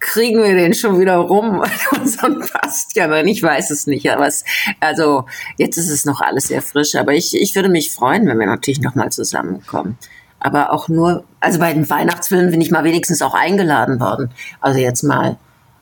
kriegen 0.00 0.42
wir 0.42 0.54
den 0.54 0.74
schon 0.74 1.00
wieder 1.00 1.16
rum. 1.16 1.62
Unseren 1.98 2.40
passt 2.40 2.96
ja, 2.96 3.04
aber 3.04 3.24
ich 3.24 3.42
weiß 3.42 3.70
es 3.70 3.86
nicht. 3.86 4.10
Aber 4.10 4.26
es, 4.26 4.44
also 4.80 5.24
jetzt 5.56 5.78
ist 5.78 5.90
es 5.90 6.04
noch 6.04 6.20
alles 6.20 6.48
sehr 6.48 6.62
frisch. 6.62 6.94
Aber 6.96 7.14
ich, 7.14 7.34
ich 7.34 7.54
würde 7.54 7.68
mich 7.68 7.92
freuen, 7.92 8.26
wenn 8.26 8.38
wir 8.38 8.46
natürlich 8.46 8.80
noch 8.80 8.94
mal 8.94 9.10
zusammenkommen. 9.10 9.96
Aber 10.40 10.72
auch 10.72 10.88
nur, 10.88 11.24
also 11.40 11.58
bei 11.58 11.72
den 11.72 11.88
Weihnachtsfilmen 11.88 12.50
bin 12.50 12.60
ich 12.60 12.70
mal 12.70 12.84
wenigstens 12.84 13.22
auch 13.22 13.34
eingeladen 13.34 13.98
worden. 14.00 14.30
Also 14.60 14.78
jetzt 14.78 15.02
mal. 15.02 15.36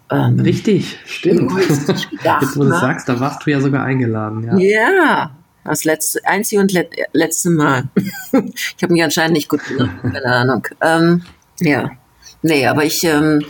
Ähm, 0.09 0.39
Richtig, 0.41 0.99
stimmt. 1.05 1.55
Gedacht, 1.57 2.09
jetzt, 2.43 2.57
wo 2.57 2.63
du 2.63 2.69
ne? 2.69 2.79
sagst, 2.79 3.09
da 3.09 3.19
warst 3.19 3.45
du 3.45 3.51
ja 3.51 3.61
sogar 3.61 3.85
eingeladen. 3.85 4.45
Ja, 4.45 4.57
ja 4.59 5.31
das 5.71 5.85
letzte, 5.85 6.25
einzige 6.25 6.61
und 6.61 6.73
let, 6.73 6.91
letzte 7.13 7.51
Mal. 7.51 7.85
ich 8.33 8.83
habe 8.83 8.93
mich 8.93 9.03
anscheinend 9.03 9.35
nicht 9.35 9.49
gut 9.49 9.65
gemacht, 9.65 9.97
keine 10.03 10.25
Ahnung. 10.25 10.67
Ähm, 10.81 11.23
ja. 11.61 11.91
Nee, 12.43 12.67
aber 12.67 12.85
ich, 12.85 13.03
ähm, 13.05 13.45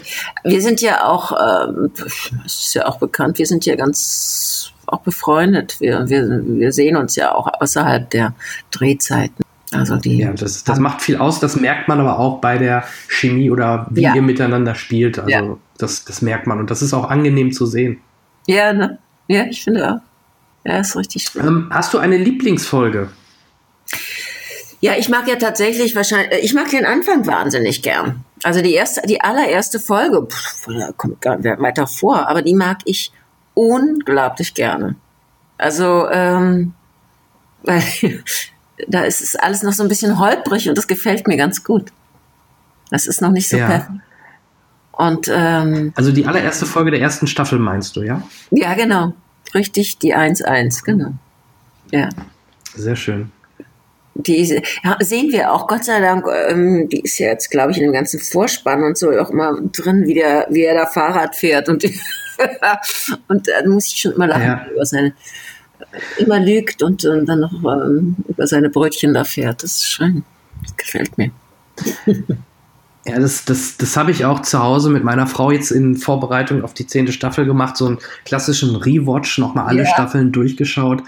wir 0.44 0.62
sind 0.62 0.80
ja 0.80 1.04
auch, 1.04 1.32
ähm, 1.32 1.90
das 1.96 2.30
ist 2.44 2.74
ja 2.74 2.86
auch 2.86 2.98
bekannt, 2.98 3.38
wir 3.38 3.46
sind 3.46 3.66
ja 3.66 3.76
ganz 3.76 4.72
auch 4.86 5.00
befreundet. 5.00 5.76
Wir, 5.80 6.08
wir, 6.08 6.42
wir 6.44 6.72
sehen 6.72 6.96
uns 6.96 7.16
ja 7.16 7.34
auch 7.34 7.48
außerhalb 7.60 8.08
der 8.10 8.34
Drehzeiten. 8.70 9.44
Also 9.72 9.96
die. 9.96 10.18
Ja, 10.18 10.32
das, 10.32 10.64
das 10.64 10.78
macht 10.78 11.02
viel 11.02 11.16
aus. 11.16 11.40
Das 11.40 11.56
merkt 11.56 11.88
man 11.88 12.00
aber 12.00 12.18
auch 12.18 12.40
bei 12.40 12.58
der 12.58 12.84
Chemie 13.08 13.50
oder 13.50 13.86
wie 13.90 14.02
ja. 14.02 14.14
ihr 14.14 14.22
miteinander 14.22 14.74
spielt. 14.74 15.18
Also 15.18 15.30
ja. 15.30 15.56
das, 15.78 16.04
das 16.04 16.22
merkt 16.22 16.46
man 16.46 16.60
und 16.60 16.70
das 16.70 16.82
ist 16.82 16.94
auch 16.94 17.10
angenehm 17.10 17.52
zu 17.52 17.66
sehen. 17.66 17.98
Ja, 18.46 18.72
ne? 18.72 18.98
Ja, 19.28 19.44
ich 19.46 19.64
finde 19.64 19.92
auch. 19.92 20.00
Ja, 20.66 20.80
ist 20.80 20.96
richtig 20.96 21.28
schön. 21.28 21.46
Ähm, 21.46 21.70
hast 21.70 21.94
du 21.94 21.98
eine 21.98 22.16
Lieblingsfolge? 22.16 23.08
Ja, 24.80 24.94
ich 24.98 25.08
mag 25.08 25.28
ja 25.28 25.36
tatsächlich 25.36 25.94
wahrscheinlich, 25.94 26.42
ich 26.42 26.54
mag 26.54 26.70
den 26.70 26.84
Anfang 26.84 27.26
wahnsinnig 27.26 27.82
gern. 27.82 28.24
Also 28.42 28.60
die 28.62 28.74
erste, 28.74 29.02
die 29.06 29.20
allererste 29.20 29.78
Folge, 29.78 30.26
pff, 30.26 30.66
kommt 30.96 31.20
gar 31.20 31.36
nicht 31.36 31.60
weiter 31.60 31.86
vor, 31.86 32.28
aber 32.28 32.42
die 32.42 32.54
mag 32.54 32.78
ich 32.84 33.12
unglaublich 33.54 34.54
gerne. 34.54 34.96
Also 35.56 36.08
ähm, 36.10 36.74
weil 37.62 37.82
da 38.88 39.02
ist 39.02 39.22
es 39.22 39.36
alles 39.36 39.62
noch 39.62 39.72
so 39.72 39.82
ein 39.82 39.88
bisschen 39.88 40.18
holprig 40.18 40.68
und 40.68 40.76
das 40.76 40.88
gefällt 40.88 41.26
mir 41.28 41.36
ganz 41.36 41.62
gut. 41.62 41.92
Das 42.90 43.06
ist 43.06 43.22
noch 43.22 43.30
nicht 43.30 43.48
so 43.48 43.56
ja. 43.56 43.66
perfekt. 43.66 44.00
Und 44.92 45.30
ähm, 45.32 45.92
also 45.94 46.10
die 46.10 46.26
allererste 46.26 46.66
Folge 46.66 46.90
der 46.90 47.00
ersten 47.00 47.26
Staffel 47.26 47.58
meinst 47.58 47.96
du, 47.96 48.02
ja? 48.02 48.22
Ja, 48.50 48.74
genau. 48.74 49.14
Richtig, 49.54 49.98
die 49.98 50.14
1-1, 50.14 50.84
genau. 50.84 51.12
Ja. 51.90 52.08
Sehr 52.74 52.96
schön. 52.96 53.32
Die 54.14 54.44
sehen 54.44 55.32
wir 55.32 55.52
auch, 55.52 55.66
Gott 55.66 55.84
sei 55.84 56.00
Dank, 56.00 56.26
ähm, 56.48 56.88
die 56.88 57.00
ist 57.00 57.18
ja 57.18 57.28
jetzt, 57.28 57.50
glaube 57.50 57.72
ich, 57.72 57.78
in 57.78 57.84
dem 57.84 57.92
ganzen 57.92 58.18
Vorspann 58.18 58.82
und 58.82 58.96
so 58.96 59.10
auch 59.10 59.30
immer 59.30 59.60
drin, 59.72 60.06
wie, 60.06 60.14
der, 60.14 60.46
wie 60.50 60.62
er 60.62 60.74
da 60.74 60.86
Fahrrad 60.86 61.36
fährt. 61.36 61.68
Und, 61.68 61.84
und 63.28 63.48
da 63.48 63.68
muss 63.68 63.86
ich 63.86 64.00
schon 64.00 64.12
immer 64.12 64.26
lachen 64.26 64.42
ja. 64.42 64.66
über 64.72 64.86
seine, 64.86 65.12
immer 66.16 66.40
lügt 66.40 66.82
und, 66.82 67.04
und 67.04 67.26
dann 67.26 67.40
noch 67.40 67.52
ähm, 67.52 68.16
über 68.26 68.46
seine 68.46 68.70
Brötchen 68.70 69.12
da 69.12 69.24
fährt. 69.24 69.62
Das 69.62 69.72
ist 69.72 69.86
schön. 69.86 70.24
Das 70.62 70.76
gefällt 70.76 71.18
mir. 71.18 71.30
Ja, 73.06 73.20
das, 73.20 73.44
das, 73.44 73.76
das 73.76 73.96
habe 73.96 74.10
ich 74.10 74.24
auch 74.24 74.40
zu 74.40 74.60
Hause 74.60 74.90
mit 74.90 75.04
meiner 75.04 75.26
Frau 75.26 75.52
jetzt 75.52 75.70
in 75.70 75.96
Vorbereitung 75.96 76.64
auf 76.64 76.74
die 76.74 76.86
zehnte 76.86 77.12
Staffel 77.12 77.44
gemacht, 77.44 77.76
so 77.76 77.86
einen 77.86 77.98
klassischen 78.24 78.74
Rewatch, 78.74 79.38
nochmal 79.38 79.66
alle 79.66 79.84
ja. 79.84 79.86
Staffeln 79.86 80.32
durchgeschaut. 80.32 81.02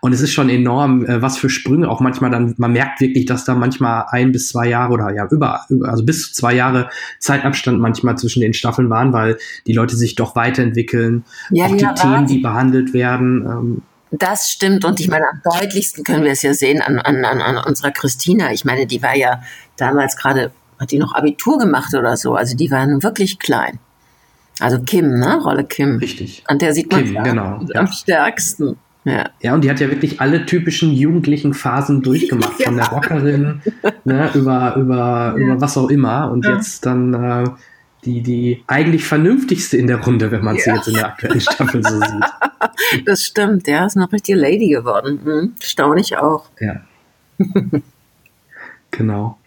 Und 0.00 0.12
es 0.12 0.20
ist 0.20 0.32
schon 0.32 0.50
enorm, 0.50 1.06
äh, 1.06 1.22
was 1.22 1.38
für 1.38 1.48
Sprünge 1.48 1.88
auch 1.88 2.00
manchmal 2.00 2.30
dann, 2.30 2.54
man 2.58 2.72
merkt 2.72 3.00
wirklich, 3.00 3.24
dass 3.24 3.44
da 3.44 3.54
manchmal 3.54 4.04
ein 4.10 4.32
bis 4.32 4.48
zwei 4.48 4.68
Jahre 4.68 4.92
oder 4.92 5.14
ja, 5.14 5.26
über, 5.30 5.64
also 5.84 6.04
bis 6.04 6.26
zu 6.26 6.34
zwei 6.34 6.54
Jahre 6.54 6.90
Zeitabstand 7.20 7.80
manchmal 7.80 8.18
zwischen 8.18 8.40
den 8.40 8.52
Staffeln 8.52 8.90
waren, 8.90 9.12
weil 9.12 9.38
die 9.66 9.72
Leute 9.72 9.96
sich 9.96 10.14
doch 10.14 10.36
weiterentwickeln. 10.36 11.24
Ja, 11.50 11.66
auch 11.66 11.76
die 11.76 11.84
ja, 11.84 11.92
Themen, 11.94 12.26
die 12.26 12.38
behandelt 12.38 12.92
werden. 12.92 13.46
Ähm, 13.46 13.82
das 14.10 14.50
stimmt. 14.50 14.84
Und 14.84 15.00
ich 15.00 15.08
meine, 15.08 15.24
am 15.30 15.40
deutlichsten 15.58 16.04
können 16.04 16.24
wir 16.24 16.32
es 16.32 16.42
ja 16.42 16.52
sehen 16.52 16.82
an, 16.82 16.98
an, 16.98 17.24
an 17.24 17.64
unserer 17.64 17.90
Christina. 17.90 18.52
Ich 18.52 18.64
meine, 18.64 18.86
die 18.86 19.02
war 19.02 19.16
ja 19.16 19.40
damals 19.76 20.16
gerade 20.16 20.52
hat 20.78 20.90
die 20.90 20.98
noch 20.98 21.14
Abitur 21.14 21.58
gemacht 21.58 21.94
oder 21.94 22.16
so. 22.16 22.34
Also 22.34 22.56
die 22.56 22.70
waren 22.70 23.02
wirklich 23.02 23.38
klein. 23.38 23.78
Also 24.60 24.80
Kim, 24.80 25.18
ne? 25.18 25.40
Rolle 25.42 25.64
Kim. 25.64 25.98
Richtig. 25.98 26.44
An 26.46 26.58
der 26.58 26.74
sieht 26.74 26.90
man 26.92 27.04
Kim, 27.04 27.22
genau, 27.22 27.58
am 27.58 27.68
ja. 27.72 27.86
stärksten. 27.86 28.76
Ja. 29.06 29.28
ja, 29.42 29.52
und 29.52 29.62
die 29.62 29.68
hat 29.68 29.80
ja 29.80 29.90
wirklich 29.90 30.20
alle 30.22 30.46
typischen 30.46 30.90
jugendlichen 30.92 31.52
Phasen 31.52 32.00
durchgemacht, 32.00 32.58
ja. 32.58 32.66
von 32.66 32.76
der 32.76 32.86
Rockerin 32.90 33.60
ne, 34.04 34.30
über, 34.32 34.76
über, 34.76 35.34
über 35.36 35.60
was 35.60 35.76
auch 35.76 35.90
immer. 35.90 36.30
Und 36.30 36.46
jetzt 36.46 36.86
dann 36.86 37.12
äh, 37.12 37.44
die, 38.04 38.22
die 38.22 38.64
eigentlich 38.66 39.04
vernünftigste 39.04 39.76
in 39.76 39.86
der 39.86 40.02
Runde, 40.02 40.30
wenn 40.30 40.42
man 40.42 40.56
sie 40.56 40.70
jetzt 40.70 40.88
in 40.88 40.94
der 40.94 41.06
aktuellen 41.06 41.40
Staffel 41.40 41.82
so 41.82 42.00
sieht. 42.00 42.24
Das 43.06 43.22
stimmt, 43.22 43.66
ja, 43.68 43.86
ist 43.86 43.96
noch 43.96 44.12
richtig 44.12 44.36
Lady 44.36 44.68
geworden. 44.68 45.20
Hm, 45.24 45.54
staunlich 45.60 46.16
auch. 46.16 46.46
Ja. 46.60 46.82
genau. 48.90 49.38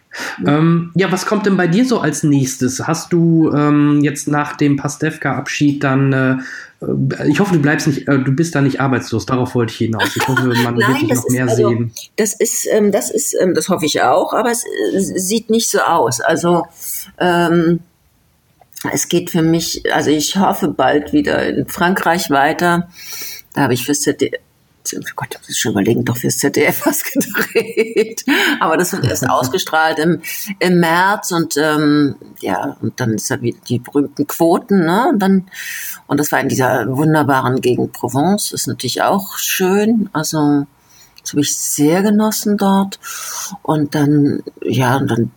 Ähm, 0.46 0.90
ja, 0.94 1.12
was 1.12 1.26
kommt 1.26 1.46
denn 1.46 1.56
bei 1.56 1.66
dir 1.66 1.84
so 1.84 2.00
als 2.00 2.22
nächstes? 2.22 2.86
Hast 2.86 3.12
du 3.12 3.52
ähm, 3.52 4.00
jetzt 4.02 4.28
nach 4.28 4.56
dem 4.56 4.76
Pastewka-Abschied 4.76 5.82
dann, 5.82 6.12
äh, 6.12 6.36
äh, 6.80 7.28
ich 7.28 7.40
hoffe, 7.40 7.54
du 7.54 7.60
bleibst 7.60 7.86
nicht, 7.86 8.08
äh, 8.08 8.18
du 8.18 8.32
bist 8.32 8.54
da 8.54 8.60
nicht 8.60 8.80
arbeitslos, 8.80 9.26
darauf 9.26 9.54
wollte 9.54 9.72
ich 9.72 9.78
hinaus. 9.78 10.16
Ich 10.16 10.26
hoffe, 10.26 10.46
man 10.46 10.56
Nein, 10.76 10.76
wird 10.76 11.02
dich 11.02 11.14
noch 11.14 11.28
mehr 11.28 11.48
also, 11.48 11.68
sehen. 11.68 11.92
Das 12.16 12.34
ist, 12.34 12.66
ähm, 12.70 12.90
das 12.92 13.10
ist, 13.10 13.36
ähm, 13.40 13.54
das 13.54 13.68
hoffe 13.68 13.86
ich 13.86 14.02
auch, 14.02 14.32
aber 14.32 14.50
es 14.50 14.64
äh, 14.64 15.18
sieht 15.18 15.50
nicht 15.50 15.70
so 15.70 15.80
aus. 15.80 16.20
Also, 16.20 16.66
ähm, 17.18 17.80
es 18.92 19.08
geht 19.08 19.30
für 19.30 19.42
mich, 19.42 19.82
also 19.92 20.10
ich 20.10 20.36
hoffe 20.36 20.68
bald 20.68 21.12
wieder 21.12 21.46
in 21.48 21.66
Frankreich 21.66 22.30
weiter. 22.30 22.88
Da 23.54 23.62
habe 23.62 23.74
ich 23.74 23.84
fürs 23.84 24.02
ZDF, 24.02 24.38
oh 24.96 25.00
Gott, 25.16 25.38
ich 25.42 25.48
muss 25.48 25.58
schon 25.58 25.72
überlegen, 25.72 26.04
doch 26.04 26.16
fürs 26.16 26.38
ZDF 26.38 26.86
was 26.86 27.04
gedreht. 27.12 28.24
Aber 28.60 28.76
das 28.76 28.92
wird 28.92 29.04
erst 29.04 29.28
ausgestrahlt 29.28 29.98
im, 29.98 30.22
im 30.58 30.80
März 30.80 31.30
und 31.32 31.56
ähm, 31.56 32.16
ja, 32.40 32.76
und 32.80 33.00
dann 33.00 33.14
ist 33.14 33.30
ja 33.30 33.40
wieder 33.40 33.58
die 33.68 33.78
berühmten 33.78 34.26
Quoten, 34.26 34.84
ne? 34.84 35.08
Und 35.10 35.18
dann, 35.18 35.46
und 36.06 36.18
das 36.18 36.32
war 36.32 36.40
in 36.40 36.48
dieser 36.48 36.86
wunderbaren 36.96 37.60
Gegend 37.60 37.92
Provence, 37.92 38.52
ist 38.52 38.66
natürlich 38.66 39.02
auch 39.02 39.36
schön. 39.38 40.08
Also 40.12 40.66
das 41.22 41.32
habe 41.32 41.40
ich 41.40 41.56
sehr 41.56 42.02
genossen 42.02 42.56
dort. 42.56 42.98
Und 43.62 43.94
dann, 43.94 44.42
ja, 44.62 44.96
und 44.96 45.10
dann 45.10 45.30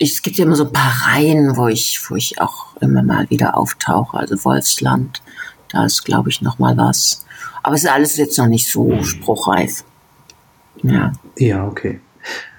es 0.00 0.22
gibt 0.22 0.36
ja 0.36 0.44
immer 0.44 0.56
so 0.56 0.64
ein 0.64 0.72
paar 0.72 1.06
Reihen, 1.06 1.56
wo 1.56 1.68
ich, 1.68 2.00
wo 2.08 2.16
ich 2.16 2.40
auch 2.40 2.76
immer 2.80 3.02
mal 3.02 3.28
wieder 3.30 3.56
auftauche. 3.56 4.16
Also 4.16 4.44
Wolfsland, 4.44 5.22
da 5.70 5.84
ist, 5.84 6.04
glaube 6.04 6.30
ich, 6.30 6.42
noch 6.42 6.58
mal 6.58 6.76
was. 6.76 7.24
Aber 7.62 7.74
es 7.74 7.84
ist 7.84 7.90
alles 7.90 8.16
jetzt 8.16 8.38
noch 8.38 8.46
nicht 8.46 8.70
so 8.70 9.02
spruchreif. 9.02 9.84
Ja. 10.82 11.12
Ja, 11.36 11.66
okay. 11.66 12.00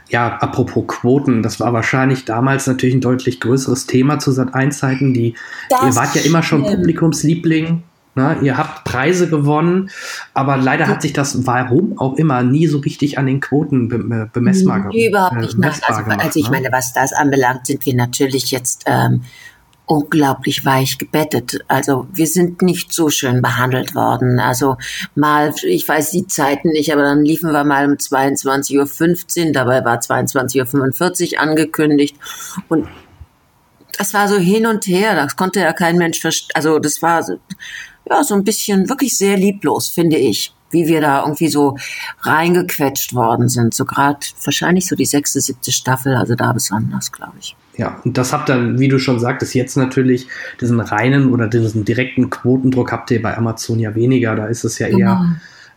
Ja, 0.10 0.38
apropos 0.38 0.86
Quoten, 0.88 1.44
das 1.44 1.60
war 1.60 1.72
wahrscheinlich 1.72 2.26
damals 2.26 2.66
natürlich 2.66 2.96
ein 2.96 3.02
deutlich 3.02 3.40
größeres 3.40 3.86
Thema 3.86 4.18
zu 4.18 4.32
Sat1-Zeiten. 4.32 5.14
Die, 5.14 5.36
ihr 5.70 5.96
wart 5.96 6.16
ja 6.16 6.22
immer 6.22 6.42
schon 6.42 6.64
Publikumsliebling. 6.64 7.84
Ne? 8.16 8.38
Ihr 8.42 8.58
habt 8.58 8.86
Preise 8.86 9.30
gewonnen, 9.30 9.92
aber 10.34 10.58
leider 10.58 10.88
hat 10.88 11.04
sich 11.04 11.14
das, 11.14 11.46
warum 11.46 11.98
auch 12.00 12.16
immer, 12.16 12.42
nie 12.42 12.66
so 12.66 12.80
richtig 12.80 13.20
an 13.20 13.28
den 13.28 13.40
Quoten 13.40 13.88
be 13.88 14.30
bemessbar 14.34 14.80
gemacht. 14.80 14.96
Überhaupt 14.96 15.36
nicht. 15.36 15.58
Äh, 15.60 15.72
also, 15.88 16.04
gemacht, 16.04 16.20
also 16.24 16.40
ich 16.40 16.50
ne? 16.50 16.52
meine, 16.52 16.72
was 16.72 16.92
das 16.92 17.14
anbelangt, 17.14 17.68
sind 17.68 17.86
wir 17.86 17.94
natürlich 17.94 18.50
jetzt 18.50 18.84
ähm, 18.88 19.22
unglaublich 19.90 20.64
weich 20.66 21.00
gebettet. 21.00 21.66
Also 21.68 22.08
wir 22.14 22.28
sind 22.28 22.62
nicht 22.62 22.94
so 22.94 23.10
schön 23.10 23.42
behandelt 23.42 23.96
worden. 23.96 24.40
Also 24.40 24.78
mal, 25.16 25.52
ich 25.64 25.88
weiß 25.88 26.12
die 26.12 26.28
Zeiten 26.28 26.70
nicht, 26.70 26.94
aber 26.94 27.02
dann 27.02 27.26
liefen 27.26 27.52
wir 27.52 27.64
mal 27.64 27.88
um 27.88 27.94
22.15 27.94 29.48
Uhr, 29.48 29.52
dabei 29.52 29.84
war 29.84 29.98
22.45 29.98 31.34
Uhr 31.34 31.40
angekündigt. 31.40 32.16
Und 32.68 32.88
das 33.98 34.14
war 34.14 34.28
so 34.28 34.38
hin 34.38 34.68
und 34.68 34.86
her, 34.86 35.16
das 35.16 35.36
konnte 35.36 35.60
ja 35.60 35.74
kein 35.74 35.98
Mensch 35.98 36.20
verstehen. 36.20 36.52
Also 36.54 36.78
das 36.78 37.02
war 37.02 37.24
so, 37.24 37.40
ja, 38.08 38.24
so 38.24 38.36
ein 38.36 38.44
bisschen 38.44 38.90
wirklich 38.90 39.18
sehr 39.18 39.38
lieblos, 39.38 39.90
finde 39.90 40.18
ich 40.18 40.54
wie 40.72 40.88
wir 40.88 41.02
da 41.02 41.22
irgendwie 41.22 41.50
so 41.50 41.78
reingequetscht 42.22 43.14
worden 43.14 43.50
sind. 43.50 43.74
So 43.74 43.86
gerade 43.86 44.20
wahrscheinlich 44.44 44.88
so 44.88 44.96
die 44.96 45.06
sechste, 45.06 45.42
siebte 45.42 45.72
Staffel, 45.72 46.16
also 46.16 46.36
da 46.36 46.54
besonders, 46.54 47.12
glaube 47.12 47.34
ich. 47.40 47.56
Ja, 47.80 48.02
und 48.04 48.18
das 48.18 48.34
habt 48.34 48.50
ihr, 48.50 48.78
wie 48.78 48.90
du 48.90 49.00
schon 49.00 49.20
sagtest, 49.20 49.56
jetzt 49.56 49.78
natürlich 49.78 50.28
diesen 50.60 50.82
reinen 50.82 51.32
oder 51.32 51.48
diesen 51.48 51.86
direkten 51.86 52.30
Quotendruck 52.30 52.92
habt 52.92 53.10
ihr 53.10 53.22
bei 53.22 53.38
Amazon 53.38 53.80
ja 53.80 53.96
weniger. 53.96 54.36
Da 54.36 54.48
ist 54.48 54.66
es 54.66 54.80
ja 54.80 54.88
eher 54.88 54.98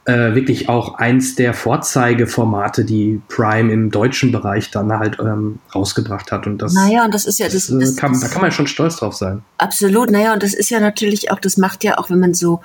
genau. 0.05 0.19
äh, 0.19 0.35
wirklich 0.35 0.69
auch 0.69 0.97
eins 0.97 1.36
der 1.36 1.55
Vorzeigeformate, 1.55 2.85
die 2.85 3.23
Prime 3.28 3.73
im 3.73 3.93
deutschen 3.93 4.32
Bereich 4.32 4.73
dann 4.73 4.93
halt 4.93 5.20
ähm, 5.20 5.60
rausgebracht 5.73 6.32
hat. 6.32 6.48
Und 6.48 6.59
das, 6.59 6.74
naja, 6.74 7.05
und 7.05 7.14
das 7.14 7.24
ist 7.24 7.39
ja 7.39 7.47
das, 7.47 7.69
das, 7.69 7.78
das 7.78 7.97
kann, 7.97 8.20
da 8.20 8.27
kann 8.27 8.40
man 8.40 8.51
ja 8.51 8.56
schon 8.56 8.66
stolz 8.66 8.97
drauf 8.97 9.14
sein. 9.14 9.43
Absolut, 9.59 10.10
naja, 10.10 10.32
und 10.32 10.43
das 10.43 10.55
ist 10.55 10.70
ja 10.70 10.81
natürlich 10.81 11.31
auch, 11.31 11.39
das 11.39 11.56
macht 11.56 11.85
ja 11.85 11.98
auch, 11.98 12.10
wenn 12.10 12.19
man 12.19 12.35
so 12.35 12.60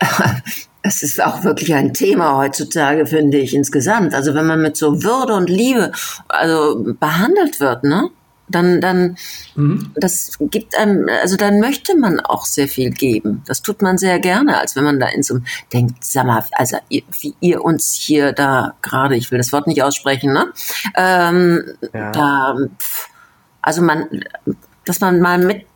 es 0.86 1.02
ist 1.02 1.22
auch 1.22 1.44
wirklich 1.44 1.74
ein 1.74 1.92
Thema 1.92 2.36
heutzutage, 2.36 3.06
finde 3.06 3.38
ich, 3.38 3.54
insgesamt. 3.54 4.14
Also 4.14 4.34
wenn 4.34 4.46
man 4.46 4.62
mit 4.62 4.76
so 4.76 5.02
Würde 5.02 5.34
und 5.34 5.50
Liebe 5.50 5.92
also 6.28 6.84
behandelt 6.98 7.60
wird, 7.60 7.84
ne? 7.84 8.10
Dann, 8.48 8.80
dann, 8.80 9.16
mhm. 9.56 9.90
das 9.96 10.38
gibt 10.38 10.78
einem, 10.78 11.08
also 11.20 11.36
dann 11.36 11.58
möchte 11.58 11.96
man 11.96 12.20
auch 12.20 12.46
sehr 12.46 12.68
viel 12.68 12.90
geben. 12.90 13.42
Das 13.44 13.60
tut 13.60 13.82
man 13.82 13.98
sehr 13.98 14.20
gerne, 14.20 14.58
als 14.58 14.76
wenn 14.76 14.84
man 14.84 15.00
da 15.00 15.08
in 15.08 15.24
so 15.24 15.34
einem 15.34 15.46
denkt, 15.72 16.04
sag 16.04 16.26
mal, 16.26 16.44
also 16.52 16.76
ihr, 16.88 17.02
wie 17.20 17.34
ihr 17.40 17.64
uns 17.64 17.92
hier 17.92 18.32
da 18.32 18.74
gerade, 18.82 19.16
ich 19.16 19.32
will 19.32 19.38
das 19.38 19.52
Wort 19.52 19.66
nicht 19.66 19.82
aussprechen, 19.82 20.32
ne? 20.32 20.52
Ähm, 20.96 21.64
ja. 21.92 22.12
Da, 22.12 22.56
also 23.62 23.82
man, 23.82 24.06
dass 24.84 25.00
man 25.00 25.18
mal 25.18 25.38
mit, 25.38 25.66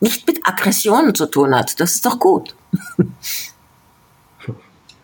nicht 0.00 0.26
mit 0.26 0.40
Aggressionen 0.44 1.14
zu 1.14 1.26
tun 1.26 1.54
hat, 1.54 1.78
das 1.78 1.96
ist 1.96 2.06
doch 2.06 2.18
gut. 2.18 2.54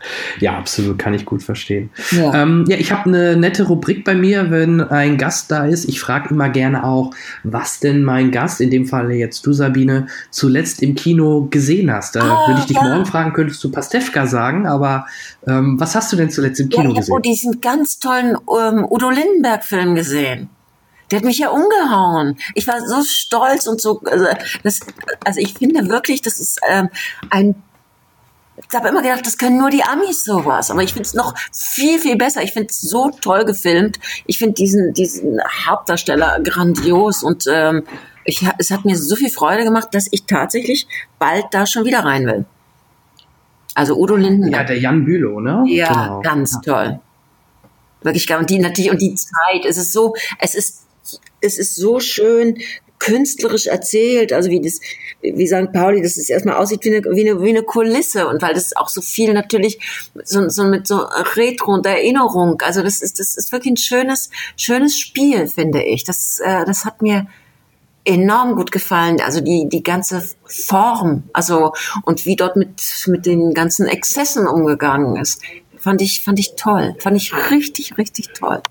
Ja, 0.41 0.57
absolut, 0.57 0.99
kann 0.99 1.15
ich 1.15 1.25
gut 1.25 1.43
verstehen. 1.43 1.91
Ja, 2.13 2.43
ähm, 2.43 2.65
ja 2.69 2.77
ich 2.77 2.93
habe 2.93 3.09
eine 3.09 3.37
nette 3.37 3.65
Rubrik 3.65 4.05
bei 4.05 4.15
mir, 4.15 4.51
wenn 4.51 4.81
ein 4.81 5.19
Gast 5.19 5.51
da 5.51 5.67
ist. 5.67 5.89
Ich 5.89 6.01
frage 6.01 6.31
immer 6.31 6.49
gerne 6.49 6.85
auch, 6.85 7.13
was 7.43 7.81
denn 7.81 8.03
mein 8.03 8.31
Gast, 8.31 8.61
in 8.61 8.71
dem 8.71 8.87
Fall 8.87 9.11
jetzt 9.13 9.47
du, 9.47 9.53
Sabine, 9.53 10.07
zuletzt 10.31 10.83
im 10.83 10.95
Kino 10.95 11.49
gesehen 11.51 11.93
hast. 11.93 12.17
Da 12.17 12.21
ah, 12.21 12.49
würde 12.49 12.61
ich 12.61 12.67
dich 12.67 12.77
ja. 12.77 12.83
morgen 12.83 13.07
fragen, 13.07 13.33
könntest 13.33 13.63
du 13.63 13.71
Pastewka 13.71 14.27
sagen, 14.27 14.67
aber 14.67 15.07
ähm, 15.47 15.79
was 15.79 15.95
hast 15.95 16.13
du 16.13 16.17
denn 16.17 16.31
zuletzt 16.31 16.61
im 16.61 16.69
Kino 16.69 16.85
ja, 16.85 16.91
ich 16.91 16.97
gesehen? 16.97 17.13
Ich 17.13 17.15
habe 17.15 17.23
diesen 17.23 17.61
ganz 17.61 17.99
tollen 17.99 18.37
ähm, 18.37 18.87
Udo 18.89 19.11
Lindenberg-Film 19.11 19.95
gesehen. 19.95 20.49
Der 21.11 21.19
hat 21.19 21.25
mich 21.25 21.39
ja 21.39 21.51
umgehauen. 21.51 22.37
Ich 22.55 22.69
war 22.69 22.81
so 22.87 23.03
stolz 23.03 23.67
und 23.67 23.81
so. 23.81 24.01
Also, 24.05 24.27
das, 24.63 24.81
also 25.25 25.41
ich 25.41 25.55
finde 25.55 25.89
wirklich, 25.89 26.23
das 26.23 26.39
ist 26.39 26.61
ähm, 26.69 26.89
ein 27.31 27.57
ich 28.57 28.77
habe 28.77 28.89
immer 28.89 29.03
gedacht, 29.03 29.27
das 29.27 29.39
können 29.39 29.59
nur 29.59 29.71
die 29.71 29.83
Amis 29.83 30.25
sowas. 30.25 30.71
Aber 30.71 30.83
ich 30.83 30.93
finde 30.93 31.07
es 31.07 31.15
noch 31.15 31.35
viel, 31.53 31.99
viel 31.99 32.17
besser. 32.17 32.43
Ich 32.43 32.53
finde 32.53 32.69
es 32.71 32.81
so 32.81 33.11
toll 33.11 33.45
gefilmt. 33.45 33.99
Ich 34.27 34.39
finde 34.39 34.55
diesen, 34.55 34.93
diesen 34.93 35.41
Hauptdarsteller 35.67 36.41
grandios 36.43 37.23
und 37.23 37.47
ähm, 37.51 37.85
ich, 38.25 38.47
es 38.59 38.71
hat 38.71 38.85
mir 38.85 38.97
so 38.97 39.17
viel 39.17 39.31
Freude 39.31 39.65
gemacht, 39.65 39.89
dass 39.93 40.09
ich 40.11 40.25
tatsächlich 40.25 40.87
bald 41.19 41.47
da 41.53 41.67
schon 41.67 41.85
wieder 41.85 42.01
rein 42.01 42.27
will. 42.27 42.45
Also 43.75 43.97
Udo 43.97 44.17
Linden. 44.17 44.51
Ja, 44.51 44.65
der 44.65 44.79
Jan 44.79 45.05
Bülow, 45.05 45.41
ne? 45.41 45.65
Ja, 45.67 45.89
genau. 45.89 46.21
ganz 46.21 46.59
ja. 46.65 46.73
toll. 46.73 47.01
Wirklich, 48.03 48.33
und 48.35 48.51
die 48.51 48.59
natürlich, 48.59 48.91
und 48.91 49.01
die 49.01 49.15
Zeit, 49.15 49.65
es 49.67 49.77
ist 49.77 49.93
so, 49.93 50.15
es 50.39 50.55
ist, 50.55 50.87
es 51.41 51.59
ist 51.59 51.77
so 51.77 52.01
schön 52.01 52.59
künstlerisch 53.01 53.67
erzählt, 53.67 54.33
also 54.33 54.51
wie 54.51 54.61
das, 54.61 54.79
wie 55.23 55.47
St. 55.47 55.73
Pauli, 55.73 56.03
dass 56.03 56.17
es 56.17 56.31
erstmal 56.31 56.57
aussieht 56.57 56.85
wie 56.85 56.95
eine, 56.95 57.05
wie 57.17 57.29
eine, 57.29 57.43
wie 57.43 57.49
eine 57.49 57.63
Kulisse 57.65 58.29
und 58.29 58.41
weil 58.43 58.55
das 58.55 58.77
auch 58.77 58.89
so 58.89 59.01
viel 59.01 59.33
natürlich 59.33 59.81
so, 60.23 60.49
so 60.49 60.65
mit 60.65 60.87
so 60.87 60.99
Retro 61.35 61.73
und 61.73 61.87
Erinnerung, 61.87 62.61
also 62.61 62.83
das 62.83 63.03
ist, 63.03 63.19
das 63.19 63.35
ist 63.35 63.51
wirklich 63.51 63.73
ein 63.73 63.77
schönes, 63.79 64.31
schönes 64.57 64.99
Spiel, 64.99 65.49
finde 65.49 65.83
ich. 65.83 66.05
Das, 66.05 66.41
äh, 66.45 66.65
das 66.65 66.85
hat 66.85 67.03
mir 67.03 67.27
enorm 68.05 68.55
gut 68.55 68.71
gefallen. 68.71 69.21
Also 69.21 69.41
die, 69.41 69.69
die 69.69 69.83
ganze 69.83 70.23
Form, 70.45 71.25
also, 71.33 71.73
und 72.05 72.27
wie 72.27 72.37
dort 72.37 72.57
mit, 72.57 72.83
mit 73.07 73.27
den 73.27 73.55
ganzen 73.55 73.87
Exzessen 73.87 74.47
umgegangen 74.47 75.17
ist, 75.17 75.43
fand 75.79 76.03
ich, 76.03 76.23
fand 76.23 76.39
ich 76.39 76.55
toll. 76.57 76.95
Fand 76.99 77.17
ich 77.17 77.33
richtig, 77.51 77.97
richtig 77.99 78.33
toll. 78.35 78.63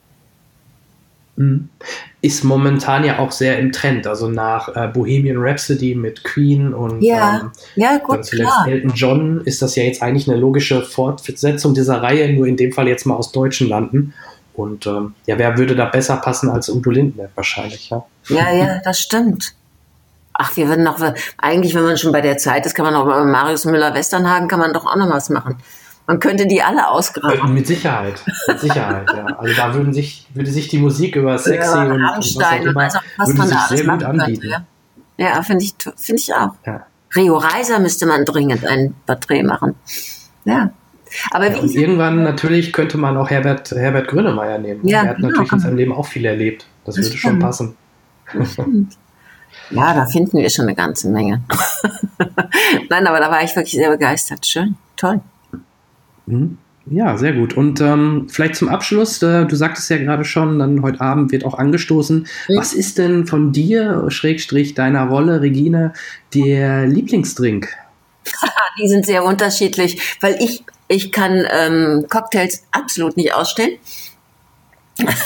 Ist 2.22 2.44
momentan 2.44 3.06
ja 3.06 3.20
auch 3.20 3.32
sehr 3.32 3.60
im 3.60 3.72
Trend, 3.72 4.06
also 4.06 4.28
nach 4.28 4.76
äh, 4.76 4.90
Bohemian 4.90 5.38
Rhapsody 5.38 5.96
mit 5.96 6.26
Queen 6.26 6.74
und 6.74 7.02
ja, 7.02 7.40
ähm, 7.40 7.52
ja, 7.76 7.98
gut, 7.98 8.26
zuletzt 8.26 8.52
klar. 8.52 8.68
Elton 8.68 8.91
John 8.94 9.41
ist 9.46 9.62
das 9.62 9.78
ja 9.78 9.84
jetzt 9.84 10.02
eigentlich 10.02 10.30
eine 10.30 10.38
logische 10.38 10.82
Fortsetzung 10.82 11.74
dieser 11.74 12.02
Reihe, 12.04 12.34
nur 12.34 12.46
in 12.46 12.58
dem 12.58 12.74
Fall 12.74 12.90
jetzt 12.90 13.06
mal 13.06 13.16
aus 13.16 13.32
deutschen 13.32 13.70
Landen. 13.70 14.14
Und 14.54 14.86
ähm, 14.86 15.14
ja, 15.26 15.38
wer 15.38 15.58
würde 15.58 15.78
da 15.78 15.86
besser 15.86 16.18
passen 16.18 16.50
als 16.50 16.68
Udo 16.70 16.91
Lindenberg 16.91 17.32
wahrscheinlich, 17.36 17.90
ja? 17.90 18.04
Ja, 18.28 18.54
ja, 18.54 18.82
das 18.84 19.00
stimmt. 19.00 19.54
Ach, 20.34 20.56
wir 20.58 20.68
würden 20.68 20.84
noch, 20.84 21.00
eigentlich, 21.38 21.74
wenn 21.74 21.84
man 21.84 21.98
schon 21.98 22.12
bei 22.12 22.20
der 22.20 22.38
Zeit 22.38 22.66
ist, 22.66 22.76
kann 22.76 22.86
man 22.86 22.96
auch 22.96 23.06
bei 23.06 23.24
Marius 23.24 23.64
Müller-Westernhagen, 23.64 24.50
kann 24.50 24.60
man 24.60 24.74
doch 24.74 24.86
auch 24.86 24.98
noch 24.98 25.10
was 25.10 25.30
machen. 25.30 25.58
Man 26.10 26.19
könnte 26.19 26.48
die 26.48 26.60
alle 26.60 26.88
ausgraben. 26.88 27.52
Äh, 27.52 27.53
mit 27.53 27.68
Sicherheit, 27.68 28.23
mit 28.48 28.60
Sicherheit, 28.60 29.07
ja. 29.15 29.26
Also 29.38 29.56
da 29.56 29.76
würden 29.76 29.94
sich, 29.94 30.26
würde 30.34 30.49
sich 30.49 30.68
die 30.68 30.80
Musik 30.80 31.15
über 31.15 31.38
Sexy 31.38 31.69
ja, 31.72 31.84
und, 31.84 32.02
Rammstein 32.03 32.68
und 32.68 32.73
was, 32.73 32.95
auch 32.95 33.02
immer, 33.15 33.27
würde 33.27 33.48
sich 33.48 33.60
sehr 33.60 33.86
gut 33.86 34.03
anbieten. 34.03 34.41
Könnte, 34.41 34.65
ja, 35.18 35.27
ja 35.36 35.44
finde 35.44 35.65
ich, 35.65 35.76
finde 35.98 36.19
ich 36.19 36.34
auch. 36.34 36.53
Ja. 36.65 36.88
Rio 37.15 37.38
Reiser 37.38 37.77
müsste 37.77 38.07
man 38.07 38.26
dringend 38.26 38.65
ein 38.65 38.95
Porträt 39.06 39.44
machen. 39.44 39.76
Ja. 40.45 40.72
Aber 41.30 41.52
ja, 41.52 41.60
und 41.60 41.76
irgendwann 41.76 42.23
natürlich 42.23 42.73
könnte 42.73 42.98
man 42.98 43.15
auch 43.15 43.30
Herbert, 43.30 43.69
Herbert 43.69 44.07
Grönemeyer 44.07 44.57
nehmen. 44.57 44.88
Ja, 44.88 45.03
er 45.03 45.10
hat 45.10 45.18
genau, 45.18 45.27
natürlich 45.27 45.52
in 45.52 45.60
seinem 45.60 45.77
Leben 45.77 45.94
auch 45.94 46.07
viel 46.07 46.26
erlebt. 46.26 46.65
Das, 46.86 46.95
das 46.95 47.06
würde 47.06 47.18
stimmt. 47.19 47.34
schon 47.34 47.40
passen. 47.40 47.77
Ja, 49.69 49.94
da 49.94 50.07
finden 50.07 50.40
wir 50.40 50.49
schon 50.49 50.65
eine 50.65 50.73
ganze 50.73 51.07
Menge. 51.10 51.44
Nein, 52.90 53.06
aber 53.06 53.19
da 53.19 53.30
war 53.30 53.44
ich 53.44 53.56
wirklich 53.56 53.73
sehr 53.73 53.91
begeistert. 53.91 54.48
Schön, 54.48 54.76
toll. 54.95 55.22
Mhm. 56.30 56.57
Ja, 56.91 57.18
sehr 57.18 57.34
gut. 57.34 57.56
Und 57.56 57.81
ähm, 57.81 58.27
vielleicht 58.30 58.56
zum 58.56 58.69
Abschluss, 58.69 59.22
äh, 59.22 59.45
du 59.45 59.56
sagtest 59.56 59.89
ja 59.89 59.97
gerade 59.97 60.26
schon, 60.26 60.57
dann 60.57 60.81
heute 60.81 61.01
Abend 61.01 61.31
wird 61.31 61.45
auch 61.45 61.53
angestoßen. 61.53 62.26
Was 62.56 62.73
ist 62.73 62.97
denn 62.97 63.27
von 63.27 63.51
dir, 63.51 64.06
Schrägstrich 64.10 64.73
deiner 64.73 65.07
Rolle, 65.07 65.41
Regine, 65.41 65.93
der 66.34 66.88
Lieblingsdrink? 66.88 67.68
Die 68.81 68.88
sind 68.88 69.06
sehr 69.06 69.23
unterschiedlich, 69.23 70.18
weil 70.22 70.38
ich 70.39 70.64
ich 70.91 71.11
kann 71.11 71.45
ähm, 71.51 72.07
Cocktails 72.10 72.64
absolut 72.72 73.15
nicht 73.15 73.34
ausstellen. 73.34 73.77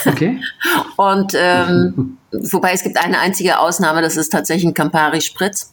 Okay. 0.06 0.40
Und 0.96 1.32
ähm, 1.36 2.18
wobei 2.32 2.72
es 2.72 2.82
gibt 2.82 2.96
eine 2.96 3.18
einzige 3.18 3.58
Ausnahme, 3.58 4.02
das 4.02 4.16
ist 4.16 4.30
tatsächlich 4.30 4.66
ein 4.66 4.74
Campari 4.74 5.20
Spritz. 5.20 5.72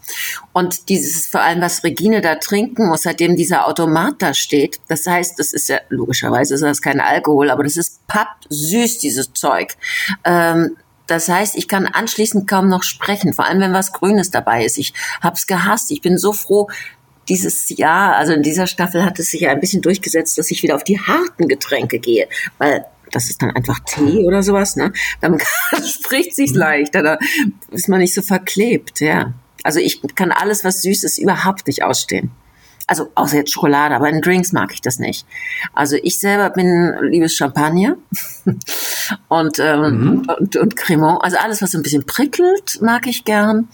Und 0.53 0.90
dieses 0.90 1.28
vor 1.28 1.41
allem, 1.41 1.61
was 1.61 1.84
Regine 1.84 2.22
da 2.22 2.36
trinken 2.36 2.88
muss, 2.88 3.03
seitdem 3.03 3.36
dieser 3.36 3.68
Automat 3.68 4.15
da 4.19 4.34
steht, 4.34 4.80
das 4.88 5.06
heißt, 5.06 5.40
das 5.40 5.53
ist 5.53 5.69
ja 5.69 5.80
logischerweise 5.90 6.56
ist 6.56 6.64
das 6.64 6.82
kein 6.82 6.99
Alkohol, 6.99 7.49
aber 7.49 7.64
das 7.64 7.78
ist 7.78 8.06
pappsüß, 8.07 8.99
dieses 8.99 9.34
Zeug. 9.34 9.76
Ähm, 10.23 10.78
das 11.07 11.28
heißt, 11.28 11.56
ich 11.57 11.68
kann 11.68 11.88
anschließend 11.88 12.48
kaum 12.48 12.69
noch 12.69 12.84
sprechen, 12.84 13.34
vor 13.34 13.45
allem 13.45 13.60
wenn 13.60 13.73
was 13.73 13.91
Grünes 13.91 14.32
dabei 14.32 14.64
ist. 14.64 14.78
Ich 14.78 14.94
hab's 15.22 15.45
gehasst. 15.45 15.91
Ich 15.91 16.02
bin 16.02 16.18
so 16.18 16.32
froh, 16.32 16.69
dieses 17.28 17.69
Jahr, 17.69 18.15
also 18.15 18.34
in 18.34 18.44
dieser 18.44 18.68
Staffel 18.68 19.06
hat 19.06 19.19
es 19.19 19.32
sich 19.32 19.41
ja 19.41 19.52
ein 19.52 19.60
bisschen 19.60 19.82
durchgesetzt, 19.82 20.38
dass 20.38 20.52
ich 20.52 20.64
wieder 20.64 20.76
auf 20.76 20.84
die 20.84 20.99
harten 20.99 21.48
Getränke 21.48 21.99
gehe, 21.99 22.28
weil 22.57 22.86
das 23.11 23.29
ist 23.29 23.41
dann 23.41 23.51
einfach 23.51 23.79
Tee 23.85 24.25
oder 24.25 24.43
sowas, 24.43 24.75
ne? 24.75 24.93
Dann 25.19 25.38
spricht 25.85 26.35
sich's 26.35 26.53
mhm. 26.53 26.59
leichter, 26.59 27.03
da 27.03 27.17
ist 27.71 27.89
man 27.89 27.99
nicht 27.99 28.13
so 28.13 28.21
verklebt, 28.21 28.99
ja. 28.99 29.33
Also 29.63 29.79
ich 29.79 30.01
kann 30.15 30.31
alles, 30.31 30.63
was 30.63 30.81
süß 30.81 31.03
ist, 31.03 31.17
überhaupt 31.19 31.67
nicht 31.67 31.83
ausstehen. 31.83 32.31
Also 32.88 33.09
außer 33.15 33.38
jetzt 33.38 33.53
Schokolade, 33.53 33.95
aber 33.95 34.09
in 34.09 34.21
Drinks 34.21 34.51
mag 34.51 34.73
ich 34.73 34.81
das 34.81 34.99
nicht. 34.99 35.25
Also 35.73 35.95
ich 36.01 36.19
selber 36.19 36.49
bin 36.49 36.93
liebes 37.03 37.35
Champagner 37.35 37.95
und, 39.29 39.59
ähm, 39.59 39.81
mhm. 39.81 40.27
und, 40.39 40.55
und 40.57 40.75
Cremant. 40.75 41.23
Also 41.23 41.38
alles, 41.38 41.61
was 41.61 41.71
so 41.71 41.77
ein 41.77 41.83
bisschen 41.83 42.05
prickelt, 42.05 42.79
mag 42.81 43.07
ich 43.07 43.23
gern. 43.23 43.69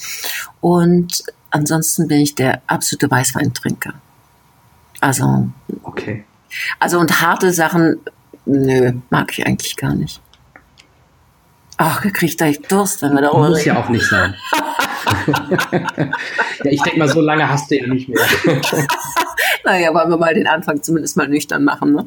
Und 0.61 1.23
ansonsten 1.49 2.07
bin 2.07 2.19
ich 2.22 2.35
der 2.35 2.61
absolute 2.68 3.09
Weißweintrinker. 3.09 3.93
Also. 4.99 5.49
Okay. 5.84 6.26
Also 6.80 6.99
und 6.99 7.22
harte 7.22 7.53
Sachen, 7.53 7.99
nö, 8.48 8.94
mag 9.10 9.32
ich 9.32 9.45
eigentlich 9.45 9.76
gar 9.76 9.94
nicht. 9.94 10.22
Ach, 11.78 12.02
kriegt 12.02 12.41
da 12.41 12.48
echt 12.48 12.72
Durst, 12.72 13.03
wenn 13.03 13.14
wir 13.14 13.22
darüber 13.22 13.49
Muss 13.49 13.60
reden. 13.60 13.68
ja 13.68 13.80
auch 13.80 13.90
nicht 13.90 14.06
sein. 14.07 14.34
ja, 16.64 16.72
ich 16.72 16.82
denke 16.82 16.99
mal, 16.99 17.07
so 17.07 17.22
lange 17.22 17.48
hast 17.48 17.69
du 17.69 17.78
ja 17.78 17.88
nicht 17.88 18.10
mehr. 18.10 18.26
naja, 19.64 19.94
wollen 19.94 20.10
wir 20.10 20.18
mal 20.18 20.34
den 20.34 20.48
Anfang 20.48 20.82
zumindest 20.82 21.18
mal 21.18 21.28
nüchtern 21.28 21.64
machen, 21.64 21.94
ne? 21.94 22.06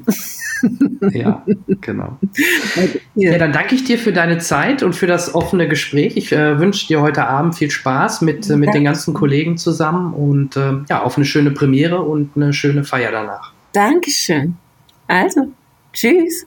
ja, 1.13 1.45
genau. 1.81 2.19
Ja, 3.15 3.39
dann 3.39 3.53
danke 3.53 3.77
ich 3.77 3.85
dir 3.85 3.99
für 3.99 4.13
deine 4.13 4.39
Zeit 4.39 4.83
und 4.83 4.95
für 4.95 5.07
das 5.07 5.35
offene 5.35 5.69
Gespräch. 5.69 6.17
Ich 6.17 6.33
äh, 6.33 6.59
wünsche 6.59 6.89
dir 6.89 7.01
heute 7.01 7.27
Abend 7.27 7.55
viel 7.55 7.71
Spaß 7.71 8.23
mit, 8.23 8.51
äh, 8.51 8.57
mit 8.57 8.75
den 8.75 8.85
ganzen 8.85 9.15
Kollegen 9.15 9.57
zusammen 9.57 10.13
und 10.13 10.57
äh, 10.57 10.73
ja, 10.89 11.03
auf 11.03 11.17
eine 11.17 11.25
schöne 11.25 11.53
Premiere 11.53 12.03
und 12.03 12.37
eine 12.37 12.53
schöne 12.53 12.85
Feier 12.85 13.13
danach. 13.13 13.53
Dankeschön. 13.73 14.57
Also, 15.07 15.53
tschüss. 15.93 16.47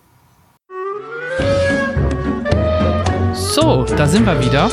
So, 3.33 3.83
da 3.83 4.07
sind 4.07 4.25
wir 4.25 4.39
wieder. 4.39 4.69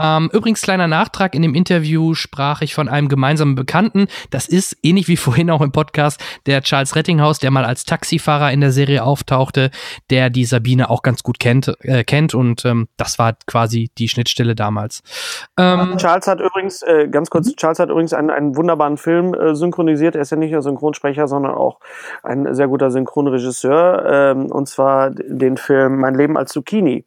Ähm, 0.00 0.30
übrigens, 0.32 0.62
kleiner 0.62 0.88
Nachtrag, 0.88 1.34
in 1.34 1.42
dem 1.42 1.54
Interview 1.54 2.14
sprach 2.14 2.62
ich 2.62 2.74
von 2.74 2.88
einem 2.88 3.08
gemeinsamen 3.08 3.54
Bekannten. 3.54 4.06
Das 4.30 4.48
ist, 4.48 4.76
ähnlich 4.82 5.08
wie 5.08 5.16
vorhin 5.16 5.50
auch 5.50 5.60
im 5.60 5.72
Podcast, 5.72 6.22
der 6.46 6.62
Charles 6.62 6.96
Rettinghaus, 6.96 7.38
der 7.38 7.50
mal 7.50 7.64
als 7.64 7.84
Taxifahrer 7.84 8.52
in 8.52 8.60
der 8.60 8.72
Serie 8.72 9.02
auftauchte, 9.02 9.70
der 10.10 10.30
die 10.30 10.44
Sabine 10.44 10.90
auch 10.90 11.02
ganz 11.02 11.22
gut 11.22 11.38
kennt, 11.38 11.74
äh, 11.80 12.04
kennt 12.04 12.34
und 12.34 12.64
ähm, 12.64 12.88
das 12.96 13.18
war 13.18 13.34
quasi 13.46 13.90
die 13.98 14.08
Schnittstelle 14.08 14.54
damals. 14.54 15.02
Ähm, 15.58 15.96
Charles 15.96 16.26
hat 16.26 16.40
übrigens, 16.40 16.82
äh, 16.82 17.08
ganz 17.08 17.30
kurz, 17.30 17.48
mhm. 17.48 17.56
Charles 17.56 17.78
hat 17.78 17.90
übrigens 17.90 18.12
einen, 18.12 18.30
einen 18.30 18.56
wunderbaren 18.56 18.96
Film 18.96 19.34
äh, 19.34 19.54
synchronisiert. 19.54 20.14
Er 20.14 20.22
ist 20.22 20.30
ja 20.30 20.36
nicht 20.36 20.52
nur 20.52 20.62
Synchronsprecher, 20.62 21.28
sondern 21.28 21.54
auch 21.54 21.80
ein 22.22 22.54
sehr 22.54 22.68
guter 22.68 22.90
Synchronregisseur. 22.90 24.04
Ähm, 24.06 24.46
und 24.46 24.68
zwar 24.68 25.10
den 25.10 25.56
Film 25.56 25.98
Mein 26.00 26.14
Leben 26.14 26.36
als 26.36 26.52
Zucchini. 26.52 27.04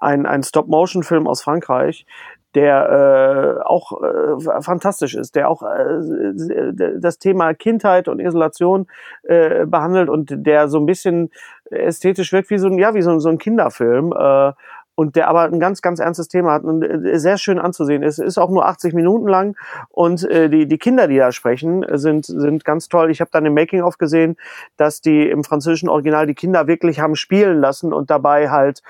Ein, 0.00 0.26
ein 0.26 0.42
Stop-Motion-Film 0.42 1.28
aus 1.28 1.42
Frankreich, 1.42 2.06
der 2.54 3.58
äh, 3.58 3.62
auch 3.62 4.02
äh, 4.02 4.62
fantastisch 4.62 5.14
ist, 5.14 5.34
der 5.36 5.48
auch 5.48 5.62
äh, 5.62 6.98
das 6.98 7.18
Thema 7.18 7.54
Kindheit 7.54 8.08
und 8.08 8.20
Isolation 8.20 8.86
äh, 9.22 9.66
behandelt 9.66 10.08
und 10.08 10.30
der 10.30 10.68
so 10.68 10.78
ein 10.78 10.86
bisschen 10.86 11.30
ästhetisch 11.70 12.32
wirkt 12.32 12.50
wie 12.50 12.58
so 12.58 12.68
ein 12.68 12.78
ja 12.78 12.94
wie 12.94 13.02
so, 13.02 13.18
so 13.18 13.28
ein 13.28 13.38
Kinderfilm 13.38 14.12
äh, 14.16 14.52
und 14.94 15.16
der 15.16 15.28
aber 15.28 15.44
ein 15.44 15.58
ganz 15.58 15.80
ganz 15.80 16.00
ernstes 16.00 16.28
Thema 16.28 16.52
hat 16.52 16.64
und 16.64 16.82
äh, 16.82 17.18
sehr 17.18 17.38
schön 17.38 17.58
anzusehen 17.58 18.02
ist. 18.02 18.18
Ist 18.18 18.38
auch 18.38 18.50
nur 18.50 18.66
80 18.66 18.92
Minuten 18.92 19.26
lang 19.26 19.56
und 19.88 20.28
äh, 20.28 20.50
die 20.50 20.66
die 20.66 20.78
Kinder, 20.78 21.08
die 21.08 21.16
da 21.16 21.32
sprechen, 21.32 21.84
sind 21.98 22.26
sind 22.26 22.64
ganz 22.64 22.88
toll. 22.88 23.10
Ich 23.10 23.20
habe 23.20 23.30
dann 23.32 23.46
im 23.46 23.54
Making 23.54 23.82
of 23.82 23.98
gesehen, 23.98 24.36
dass 24.76 25.00
die 25.00 25.28
im 25.28 25.44
französischen 25.44 25.88
Original 25.88 26.26
die 26.26 26.34
Kinder 26.34 26.66
wirklich 26.66 27.00
haben 27.00 27.16
spielen 27.16 27.60
lassen 27.60 27.92
und 27.92 28.10
dabei 28.10 28.50
halt 28.50 28.82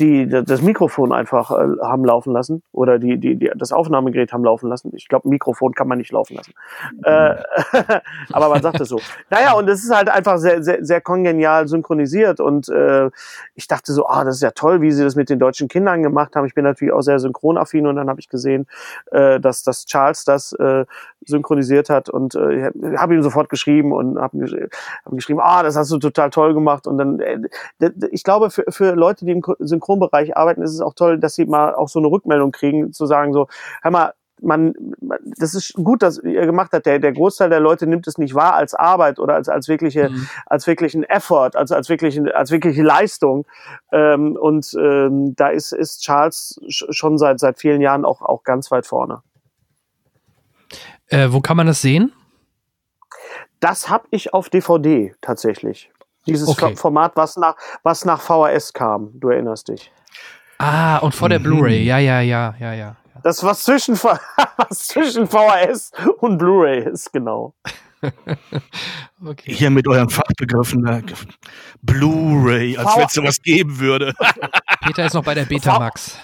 die 0.00 0.26
das 0.26 0.62
Mikrofon 0.62 1.12
einfach 1.12 1.50
äh, 1.50 1.76
haben 1.82 2.04
laufen 2.04 2.32
lassen 2.32 2.62
oder 2.72 2.98
die, 2.98 3.18
die, 3.18 3.36
die 3.36 3.50
das 3.54 3.70
Aufnahmegerät 3.70 4.32
haben 4.32 4.44
laufen 4.44 4.68
lassen. 4.68 4.90
Ich 4.94 5.08
glaube, 5.08 5.28
Mikrofon 5.28 5.74
kann 5.74 5.88
man 5.88 5.98
nicht 5.98 6.10
laufen 6.10 6.36
lassen. 6.36 6.54
Äh, 7.04 7.36
aber 8.32 8.48
man 8.48 8.62
sagt 8.62 8.80
es 8.80 8.88
so. 8.88 8.98
Naja, 9.28 9.52
und 9.52 9.68
es 9.68 9.84
ist 9.84 9.94
halt 9.94 10.08
einfach 10.08 10.38
sehr, 10.38 10.62
sehr, 10.62 10.82
sehr 10.82 11.02
kongenial 11.02 11.68
synchronisiert 11.68 12.40
und 12.40 12.70
äh, 12.70 13.10
ich 13.54 13.68
dachte 13.68 13.92
so, 13.92 14.06
ah, 14.06 14.24
das 14.24 14.36
ist 14.36 14.42
ja 14.42 14.52
toll, 14.52 14.80
wie 14.80 14.90
sie 14.90 15.04
das 15.04 15.16
mit 15.16 15.28
den 15.28 15.38
deutschen 15.38 15.68
Kindern 15.68 16.02
gemacht 16.02 16.34
haben. 16.34 16.46
Ich 16.46 16.54
bin 16.54 16.64
natürlich 16.64 16.94
auch 16.94 17.02
sehr 17.02 17.18
synchronaffin 17.18 17.86
und 17.86 17.96
dann 17.96 18.08
habe 18.08 18.20
ich 18.20 18.30
gesehen, 18.30 18.66
äh, 19.10 19.38
dass, 19.38 19.62
dass 19.62 19.84
Charles 19.84 20.24
das 20.24 20.54
äh, 20.54 20.86
synchronisiert 21.26 21.90
hat 21.90 22.08
und 22.08 22.34
äh, 22.34 22.70
habe 22.96 23.14
ihm 23.14 23.22
sofort 23.22 23.50
geschrieben 23.50 23.92
und 23.92 24.18
habe 24.18 24.70
hab 25.04 25.12
geschrieben, 25.12 25.40
ah, 25.42 25.62
das 25.62 25.76
hast 25.76 25.92
du 25.92 25.98
total 25.98 26.30
toll 26.30 26.54
gemacht 26.54 26.86
und 26.86 26.96
dann, 26.96 27.20
äh, 27.20 27.38
ich 28.10 28.24
glaube, 28.24 28.50
für, 28.50 28.64
für 28.68 28.94
Leute, 28.94 29.26
die 29.26 29.32
im 29.32 29.42
Synchronbereich 29.90 30.36
arbeiten, 30.36 30.62
ist 30.62 30.74
es 30.74 30.80
auch 30.80 30.94
toll, 30.94 31.18
dass 31.18 31.34
sie 31.34 31.46
mal 31.46 31.74
auch 31.74 31.88
so 31.88 31.98
eine 31.98 32.08
Rückmeldung 32.08 32.52
kriegen, 32.52 32.92
zu 32.92 33.06
sagen 33.06 33.32
so, 33.32 33.48
hör 33.82 33.90
mal, 33.90 34.12
man, 34.42 34.72
das 35.38 35.54
ist 35.54 35.74
gut, 35.74 36.02
dass 36.02 36.18
ihr 36.18 36.46
gemacht 36.46 36.70
habt. 36.72 36.86
Der, 36.86 36.98
der 36.98 37.12
Großteil 37.12 37.50
der 37.50 37.60
Leute 37.60 37.86
nimmt 37.86 38.06
es 38.06 38.16
nicht 38.16 38.34
wahr 38.34 38.54
als 38.54 38.74
Arbeit 38.74 39.18
oder 39.18 39.34
als, 39.34 39.50
als 39.50 39.68
wirkliche, 39.68 40.08
mhm. 40.08 40.28
als 40.46 40.66
wirklichen 40.66 41.02
Effort, 41.02 41.50
als, 41.56 41.72
als 41.72 41.90
wirkliche, 41.90 42.34
als 42.34 42.50
wirkliche 42.50 42.82
Leistung. 42.82 43.46
Ähm, 43.92 44.38
und 44.40 44.74
ähm, 44.80 45.34
da 45.36 45.48
ist, 45.48 45.72
ist 45.72 46.02
Charles 46.02 46.58
schon 46.68 47.18
seit, 47.18 47.38
seit 47.38 47.58
vielen 47.58 47.82
Jahren 47.82 48.06
auch, 48.06 48.22
auch 48.22 48.42
ganz 48.42 48.70
weit 48.70 48.86
vorne. 48.86 49.22
Äh, 51.08 51.28
wo 51.32 51.40
kann 51.40 51.58
man 51.58 51.66
das 51.66 51.82
sehen? 51.82 52.12
Das 53.58 53.90
habe 53.90 54.06
ich 54.10 54.32
auf 54.32 54.48
DVD 54.48 55.14
tatsächlich. 55.20 55.90
Dieses 56.26 56.48
okay. 56.48 56.76
Format, 56.76 57.12
was 57.16 57.36
nach, 57.36 57.56
was 57.82 58.04
nach 58.04 58.20
VHS 58.20 58.72
kam, 58.72 59.10
du 59.14 59.28
erinnerst 59.28 59.68
dich. 59.68 59.90
Ah, 60.58 60.98
und 60.98 61.14
vor 61.14 61.28
der 61.28 61.38
mhm. 61.38 61.44
Blu-ray, 61.44 61.82
ja, 61.82 61.98
ja, 61.98 62.20
ja, 62.20 62.54
ja, 62.58 62.74
ja. 62.74 62.96
Das, 63.22 63.42
was 63.42 63.64
zwischen, 63.64 63.94
was 64.56 64.86
zwischen 64.88 65.26
VHS 65.26 65.92
und 66.20 66.38
Blu-ray 66.38 66.84
ist, 66.90 67.12
genau. 67.12 67.54
okay. 69.26 69.52
Hier 69.52 69.70
mit 69.70 69.86
euren 69.86 70.08
Fachbegriffen, 70.08 70.80
ne? 70.80 71.02
Blu-ray, 71.82 72.76
als 72.76 72.96
wenn 72.96 73.04
es 73.04 73.12
sowas 73.12 73.42
geben 73.42 73.78
würde. 73.78 74.14
Peter 74.82 75.04
ist 75.04 75.14
noch 75.14 75.24
bei 75.24 75.34
der 75.34 75.44
Betamax. 75.44 76.18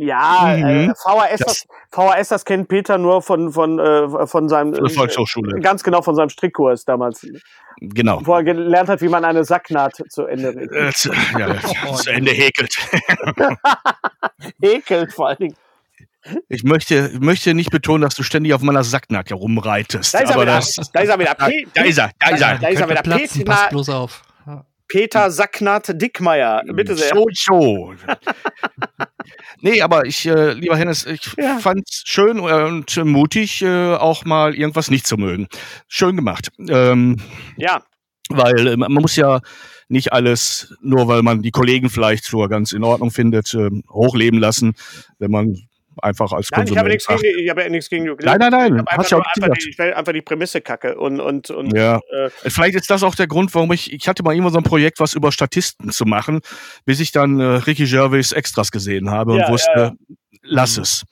Ja, 0.00 0.54
äh, 0.54 0.58
mhm. 0.58 0.90
äh, 0.90 0.94
VHS, 0.94 1.40
das, 1.40 1.66
VHS, 1.90 2.28
das 2.28 2.44
kennt 2.44 2.68
Peter 2.68 2.98
nur 2.98 3.20
von 3.20 3.52
von 3.52 3.80
äh, 3.80 4.26
von 4.28 4.48
seinem 4.48 4.74
von 4.74 4.90
Volkshochschule. 4.90 5.58
Ganz 5.60 5.82
genau 5.82 6.02
von 6.02 6.14
seinem 6.14 6.28
Strickkurs 6.28 6.84
damals. 6.84 7.26
Genau. 7.80 8.20
Wo 8.24 8.34
er 8.34 8.44
gelernt 8.44 8.88
hat, 8.88 9.00
wie 9.00 9.08
man 9.08 9.24
eine 9.24 9.44
Sacknaht 9.44 10.00
zu 10.08 10.26
Ende 10.26 10.50
regelt. 10.50 10.72
Äh, 10.72 10.92
zu, 10.92 11.10
ja, 11.36 11.56
zu 11.96 12.10
Ende 12.10 12.30
häkelt. 12.30 12.76
häkelt 14.62 15.12
vor 15.12 15.28
allen 15.28 15.38
Dingen. 15.38 15.56
Ich 16.48 16.62
möchte, 16.62 17.10
möchte 17.20 17.54
nicht 17.54 17.70
betonen, 17.70 18.02
dass 18.02 18.14
du 18.14 18.22
ständig 18.22 18.54
auf 18.54 18.62
meiner 18.62 18.84
Sacknaht 18.84 19.30
herumreitest. 19.30 20.14
Da 20.14 20.20
ist 20.20 20.30
er 20.30 20.40
wieder. 20.40 20.56
Das, 20.56 20.76
da 20.92 21.00
ist 21.00 21.08
er 21.08 21.18
wieder. 21.18 21.34
Da, 21.34 21.48
da 21.74 21.82
ist 21.82 21.98
er. 21.98 22.10
Da 22.20 22.30
ist 22.30 22.40
er. 22.40 22.58
Da 22.58 22.68
ist 22.68 22.80
er 22.80 22.90
wieder. 22.90 23.02
Platzen, 23.02 23.38
Peter, 23.38 23.52
pass 23.52 23.68
bloß 23.70 23.88
auf. 23.88 24.22
Peter 24.86 25.30
Sacknaht 25.30 26.00
Dickmeier. 26.00 26.62
Bitte 26.66 26.96
sehr. 26.96 27.08
Schon, 27.08 27.34
schon. 27.34 27.98
Nee, 29.60 29.82
aber 29.82 30.06
ich, 30.06 30.26
äh, 30.26 30.52
lieber 30.52 30.76
Hennes, 30.76 31.06
ich 31.06 31.32
ja. 31.36 31.58
fand's 31.58 32.02
schön 32.06 32.40
und 32.40 32.96
mutig, 33.04 33.62
äh, 33.62 33.94
auch 33.94 34.24
mal 34.24 34.54
irgendwas 34.54 34.90
nicht 34.90 35.06
zu 35.06 35.16
mögen. 35.16 35.48
Schön 35.88 36.16
gemacht. 36.16 36.48
Ähm, 36.68 37.16
ja. 37.56 37.82
Weil 38.30 38.66
äh, 38.66 38.76
man 38.76 38.92
muss 38.92 39.16
ja 39.16 39.40
nicht 39.88 40.12
alles, 40.12 40.74
nur 40.82 41.08
weil 41.08 41.22
man 41.22 41.42
die 41.42 41.50
Kollegen 41.50 41.88
vielleicht 41.88 42.24
so 42.24 42.46
ganz 42.48 42.72
in 42.72 42.84
Ordnung 42.84 43.10
findet, 43.10 43.54
äh, 43.54 43.70
hochleben 43.88 44.38
lassen, 44.38 44.74
wenn 45.18 45.30
man 45.30 45.67
einfach 46.02 46.32
als 46.32 46.50
nein, 46.50 46.66
Ich 46.66 46.76
habe 46.76 46.88
nichts 46.88 47.06
gegen, 47.06 47.38
ich 47.38 47.50
habe 47.50 47.62
ja 47.62 47.68
nichts 47.68 47.88
gegen 47.88 48.04
Nein, 48.04 48.38
nein, 48.38 48.50
nein. 48.50 48.84
Ich, 49.00 49.10
ja 49.10 49.18
einfach, 49.18 49.48
die, 49.56 49.70
ich 49.70 49.78
will 49.78 49.92
einfach 49.92 50.12
die 50.12 50.22
Prämisse 50.22 50.60
kacke 50.60 50.96
und 50.98 51.20
und 51.20 51.50
und. 51.50 51.76
Ja. 51.76 52.00
Äh, 52.10 52.30
Vielleicht 52.30 52.76
ist 52.76 52.90
das 52.90 53.02
auch 53.02 53.14
der 53.14 53.26
Grund, 53.26 53.54
warum 53.54 53.72
ich 53.72 53.92
ich 53.92 54.08
hatte 54.08 54.22
mal 54.22 54.34
immer 54.34 54.50
so 54.50 54.58
ein 54.58 54.64
Projekt, 54.64 55.00
was 55.00 55.14
über 55.14 55.32
Statisten 55.32 55.90
zu 55.90 56.04
machen, 56.04 56.40
bis 56.84 57.00
ich 57.00 57.12
dann 57.12 57.40
äh, 57.40 57.44
Ricky 57.44 57.86
Gervais 57.86 58.32
Extras 58.32 58.70
gesehen 58.70 59.10
habe 59.10 59.32
und 59.32 59.40
ja, 59.40 59.48
wusste, 59.48 59.70
ja, 59.76 59.92
lass 60.42 60.78
es. 60.78 61.04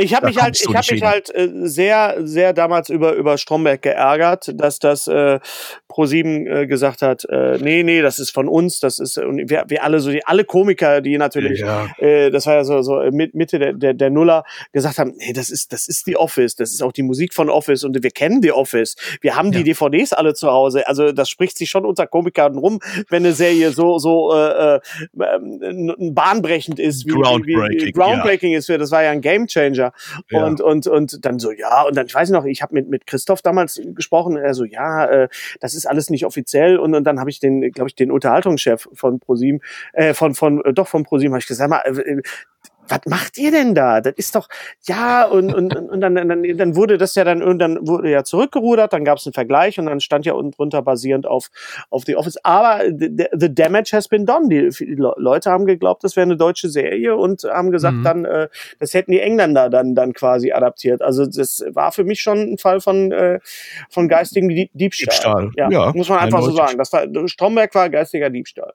Ich 0.00 0.14
habe 0.14 0.26
mich 0.26 0.40
halt, 0.40 0.60
ich 0.60 0.76
habe 0.76 0.86
mich 0.92 1.02
halt 1.02 1.34
äh, 1.34 1.48
sehr, 1.64 2.18
sehr 2.20 2.52
damals 2.52 2.88
über 2.88 3.14
über 3.14 3.36
Stromberg 3.36 3.82
geärgert, 3.82 4.52
dass 4.54 4.78
das 4.78 5.08
äh, 5.08 5.40
Pro7 5.98 6.46
äh, 6.46 6.66
gesagt 6.68 7.02
hat, 7.02 7.24
äh, 7.28 7.58
nee, 7.58 7.82
nee, 7.82 8.02
das 8.02 8.20
ist 8.20 8.30
von 8.30 8.46
uns, 8.46 8.78
das 8.78 9.00
ist 9.00 9.18
und 9.18 9.50
wir, 9.50 9.64
wir 9.66 9.82
alle 9.82 9.98
so 9.98 10.12
die 10.12 10.24
alle 10.24 10.44
Komiker, 10.44 11.00
die 11.00 11.18
natürlich, 11.18 11.58
ja. 11.58 11.88
äh, 11.98 12.30
das 12.30 12.46
war 12.46 12.54
ja 12.54 12.64
so 12.64 12.82
so 12.82 13.02
Mitte 13.10 13.58
der, 13.58 13.72
der 13.72 13.94
der 13.94 14.10
Nuller 14.10 14.44
gesagt 14.72 14.98
haben, 14.98 15.14
nee, 15.16 15.32
das 15.32 15.50
ist 15.50 15.72
das 15.72 15.88
ist 15.88 16.06
die 16.06 16.16
Office, 16.16 16.54
das 16.54 16.70
ist 16.70 16.82
auch 16.82 16.92
die 16.92 17.02
Musik 17.02 17.34
von 17.34 17.50
Office 17.50 17.82
und 17.82 18.00
wir 18.00 18.10
kennen 18.12 18.40
die 18.40 18.52
Office, 18.52 18.94
wir 19.20 19.34
haben 19.34 19.50
die 19.50 19.58
ja. 19.58 19.64
DVDs 19.64 20.12
alle 20.12 20.34
zu 20.34 20.48
Hause, 20.48 20.86
also 20.86 21.10
das 21.10 21.28
spricht 21.28 21.58
sich 21.58 21.68
schon 21.68 21.84
unter 21.84 22.06
Komikern 22.06 22.56
rum, 22.56 22.78
wenn 23.08 23.24
eine 23.24 23.32
Serie 23.32 23.72
so 23.72 23.98
so 23.98 24.32
äh, 24.32 24.76
äh, 24.76 24.80
bahnbrechend 26.12 26.78
ist, 26.78 27.06
wie, 27.06 27.10
groundbreaking, 27.10 27.80
wie, 27.80 27.86
wie 27.86 27.92
groundbreaking 27.92 28.52
ja. 28.52 28.58
ist, 28.58 28.68
das 28.68 28.92
war 28.92 29.02
ja 29.02 29.10
ein 29.10 29.20
Gamechanger 29.20 29.92
und 30.30 30.60
und 30.60 30.86
und 30.86 31.24
dann 31.24 31.40
so 31.40 31.50
ja 31.50 31.82
und 31.82 31.96
dann 31.96 32.06
ich 32.06 32.14
weiß 32.14 32.30
noch, 32.30 32.44
ich 32.44 32.62
habe 32.62 32.74
mit 32.74 32.88
mit 32.88 33.08
Christoph 33.08 33.42
damals 33.42 33.80
gesprochen, 33.96 34.36
er 34.36 34.54
so 34.54 34.64
ja, 34.64 35.06
äh, 35.06 35.28
das 35.60 35.74
ist 35.74 35.87
alles 35.88 36.10
nicht 36.10 36.24
offiziell. 36.24 36.78
Und, 36.78 36.94
und 36.94 37.04
dann 37.04 37.20
habe 37.20 37.30
ich 37.30 37.40
den, 37.40 37.72
glaube 37.72 37.88
ich, 37.88 37.94
den 37.94 38.10
Unterhaltungschef 38.10 38.88
von 38.92 39.20
ProSieben, 39.20 39.60
äh, 39.92 40.14
von, 40.14 40.34
von, 40.34 40.64
äh, 40.64 40.72
doch 40.72 40.88
von 40.88 41.04
ProSieben, 41.04 41.32
habe 41.32 41.40
ich 41.40 41.46
gesagt, 41.46 41.70
mal, 41.70 41.80
äh, 41.80 42.22
was 42.88 43.00
macht 43.06 43.38
ihr 43.38 43.50
denn 43.50 43.74
da? 43.74 44.00
Das 44.00 44.14
ist 44.16 44.34
doch, 44.34 44.48
ja, 44.86 45.24
und, 45.24 45.54
und, 45.54 45.74
und 45.74 46.00
dann, 46.00 46.14
dann, 46.14 46.28
dann 46.28 46.76
wurde 46.76 46.98
das 46.98 47.14
ja 47.14 47.24
dann, 47.24 47.42
und 47.42 47.58
dann 47.58 47.86
wurde 47.86 48.10
ja 48.10 48.24
zurückgerudert, 48.24 48.92
dann 48.92 49.04
gab 49.04 49.18
es 49.18 49.26
einen 49.26 49.34
Vergleich 49.34 49.78
und 49.78 49.86
dann 49.86 50.00
stand 50.00 50.26
ja 50.26 50.32
unten 50.32 50.52
drunter 50.52 50.82
basierend 50.82 51.26
auf, 51.26 51.50
auf 51.90 52.04
The 52.06 52.16
Office. 52.16 52.38
Aber 52.44 52.84
the, 52.86 53.26
the 53.32 53.54
damage 53.54 53.90
has 53.92 54.08
been 54.08 54.26
done. 54.26 54.48
Die, 54.48 54.68
die 54.70 54.96
Leute 54.96 55.50
haben 55.50 55.66
geglaubt, 55.66 56.04
das 56.04 56.16
wäre 56.16 56.24
eine 56.24 56.36
deutsche 56.36 56.68
Serie 56.68 57.16
und 57.16 57.44
haben 57.44 57.70
gesagt, 57.70 57.96
mhm. 57.96 58.04
dann, 58.04 58.24
äh, 58.24 58.48
das 58.78 58.94
hätten 58.94 59.12
die 59.12 59.20
Engländer 59.20 59.70
dann, 59.70 59.94
dann 59.94 60.12
quasi 60.12 60.52
adaptiert. 60.52 61.02
Also 61.02 61.26
das 61.26 61.64
war 61.72 61.92
für 61.92 62.04
mich 62.04 62.20
schon 62.20 62.38
ein 62.52 62.58
Fall 62.58 62.80
von, 62.80 63.12
äh, 63.12 63.40
von 63.90 64.08
geistigem 64.08 64.48
Diebstahl. 64.48 64.68
Diebstahl. 64.74 65.50
Ja, 65.56 65.70
ja, 65.70 65.92
muss 65.94 66.08
man 66.08 66.18
einfach 66.18 66.42
so 66.42 66.50
sagen. 66.52 66.78
Das 66.78 66.92
war, 66.92 67.06
Stromberg 67.28 67.74
war 67.74 67.88
geistiger 67.90 68.30
Diebstahl. 68.30 68.72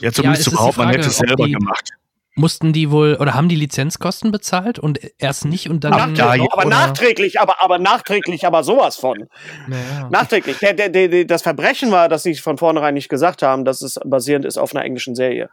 Ja, 0.00 0.12
zumindest 0.12 0.46
ja, 0.46 0.52
überhaupt, 0.52 0.76
man 0.76 0.90
hätte 0.90 1.08
es 1.08 1.16
selber 1.16 1.48
gemacht 1.48 1.92
mussten 2.34 2.72
die 2.72 2.90
wohl 2.90 3.16
oder 3.20 3.34
haben 3.34 3.48
die 3.48 3.56
Lizenzkosten 3.56 4.32
bezahlt 4.32 4.78
und 4.78 5.00
erst 5.18 5.44
nicht 5.44 5.68
und 5.68 5.84
dann 5.84 5.92
ja, 6.14 6.36
noch, 6.36 6.52
aber 6.52 6.66
oder? 6.66 6.70
nachträglich 6.70 7.38
aber 7.38 7.62
aber 7.62 7.78
nachträglich 7.78 8.46
aber 8.46 8.64
sowas 8.64 8.96
von 8.96 9.28
naja. 9.68 10.08
nachträglich 10.10 10.58
der, 10.58 10.72
der, 10.72 10.88
der, 10.88 11.24
das 11.26 11.42
Verbrechen 11.42 11.90
war 11.90 12.08
dass 12.08 12.22
sie 12.22 12.34
von 12.36 12.56
vornherein 12.56 12.94
nicht 12.94 13.10
gesagt 13.10 13.42
haben 13.42 13.66
dass 13.66 13.82
es 13.82 14.00
basierend 14.04 14.46
ist 14.46 14.56
auf 14.56 14.74
einer 14.74 14.84
englischen 14.84 15.14
Serie 15.14 15.50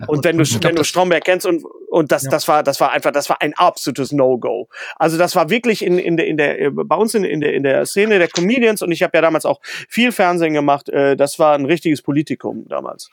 ja, 0.00 0.06
und, 0.06 0.24
wenn 0.24 0.38
du 0.38 0.44
glaub, 0.44 0.64
wenn 0.64 0.76
du 0.76 0.84
Stromberg 0.84 1.24
kennst 1.24 1.44
und 1.44 1.62
und 1.90 2.10
das 2.10 2.22
ja. 2.22 2.30
das 2.30 2.48
war 2.48 2.62
das 2.62 2.80
war 2.80 2.92
einfach 2.92 3.10
das 3.10 3.28
war 3.28 3.42
ein 3.42 3.52
absolutes 3.54 4.10
No 4.10 4.38
Go 4.38 4.68
also 4.96 5.18
das 5.18 5.36
war 5.36 5.50
wirklich 5.50 5.84
in 5.84 5.98
in 5.98 6.16
der 6.16 6.26
in 6.26 6.38
der 6.38 6.70
bei 6.70 6.96
uns 6.96 7.14
in 7.14 7.24
in 7.24 7.42
der 7.42 7.52
in 7.52 7.64
der 7.64 7.84
Szene 7.84 8.18
der 8.18 8.28
Comedians 8.28 8.80
und 8.80 8.92
ich 8.92 9.02
habe 9.02 9.14
ja 9.18 9.20
damals 9.20 9.44
auch 9.44 9.60
viel 9.62 10.10
Fernsehen 10.10 10.54
gemacht 10.54 10.88
äh, 10.88 11.16
das 11.16 11.38
war 11.38 11.54
ein 11.54 11.66
richtiges 11.66 12.00
Politikum 12.00 12.66
damals 12.68 13.10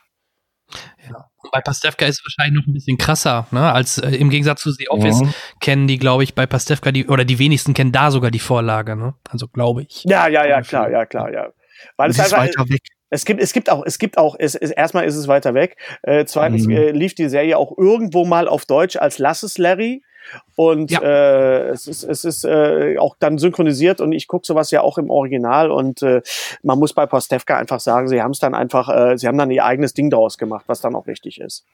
ja. 1.09 1.30
Bei 1.51 1.61
Pastewka 1.61 2.05
ist 2.05 2.19
es 2.19 2.26
wahrscheinlich 2.26 2.61
noch 2.61 2.68
ein 2.68 2.73
bisschen 2.73 2.97
krasser, 2.97 3.47
ne? 3.51 3.72
Als 3.72 3.97
äh, 3.97 4.11
im 4.11 4.30
Gegensatz 4.30 4.61
zu 4.61 4.72
The 4.72 4.89
Office 4.89 5.22
ja. 5.22 5.30
kennen 5.59 5.88
die, 5.88 5.97
glaube 5.97 6.23
ich, 6.23 6.35
bei 6.35 6.45
Pastewka 6.45 6.91
die 6.91 7.07
oder 7.07 7.26
die 7.26 7.39
wenigsten 7.39 7.73
kennen 7.73 7.91
da 7.91 8.11
sogar 8.11 8.31
die 8.31 8.39
Vorlage, 8.39 8.95
ne? 8.95 9.15
Also 9.30 9.47
glaube 9.47 9.84
ich. 9.84 10.03
Ja, 10.05 10.27
ja, 10.27 10.45
ja, 10.45 10.61
klar, 10.61 10.89
ja, 10.91 11.05
klar, 11.05 11.31
ja. 11.31 11.49
Weil 11.97 12.11
es, 12.11 12.19
einfach, 12.19 12.38
weiter 12.38 12.69
weg. 12.69 12.81
Es 13.09 13.26
gibt, 13.26 13.41
es 13.41 13.53
gibt 13.53 13.69
auch, 13.69 13.84
es 13.85 13.99
gibt 13.99 14.18
auch, 14.18 14.35
es, 14.39 14.55
es, 14.55 14.72
erstmal 14.72 15.05
ist 15.05 15.15
es 15.15 15.27
weiter 15.27 15.53
weg. 15.53 15.77
Äh, 16.03 16.26
zweitens 16.26 16.65
mhm. 16.65 16.72
äh, 16.72 16.91
lief 16.91 17.13
die 17.13 17.27
Serie 17.27 17.57
auch 17.57 17.77
irgendwo 17.77 18.26
mal 18.26 18.47
auf 18.47 18.65
Deutsch 18.65 18.95
als 18.95 19.18
Lass 19.18 19.43
es 19.43 19.57
Larry. 19.57 20.03
Und 20.56 20.91
ja. 20.91 21.02
äh, 21.02 21.69
es 21.69 21.88
ist, 21.88 22.03
es 22.03 22.26
ist 22.26 22.45
äh, 22.45 22.98
auch 22.98 23.15
dann 23.19 23.38
synchronisiert 23.38 24.02
und 24.02 24.11
ich 24.11 24.27
gucke 24.27 24.45
sowas 24.45 24.72
ja 24.72 24.81
auch 24.81 24.98
im 24.98 25.10
Original 25.10 25.72
und 25.72 26.02
äh, 26.02 26.22
man 26.64 26.80
muss 26.80 26.93
bei 26.93 27.06
Postevka 27.06 27.57
einfach 27.57 27.80
sagen, 27.80 28.07
sie 28.07 28.22
haben 28.22 28.31
es 28.31 28.39
dann 28.39 28.53
einfach, 28.53 28.89
äh, 28.89 29.18
sie 29.18 29.27
haben 29.27 29.38
dann 29.38 29.52
ihr 29.52 29.65
eigenes 29.65 29.93
Ding 29.93 30.10
daraus 30.10 30.38
gemacht, 30.38 30.65
was 30.68 30.81
dann 30.81 30.95
auch 30.95 31.07
richtig 31.07 31.39
ist. 31.41 31.65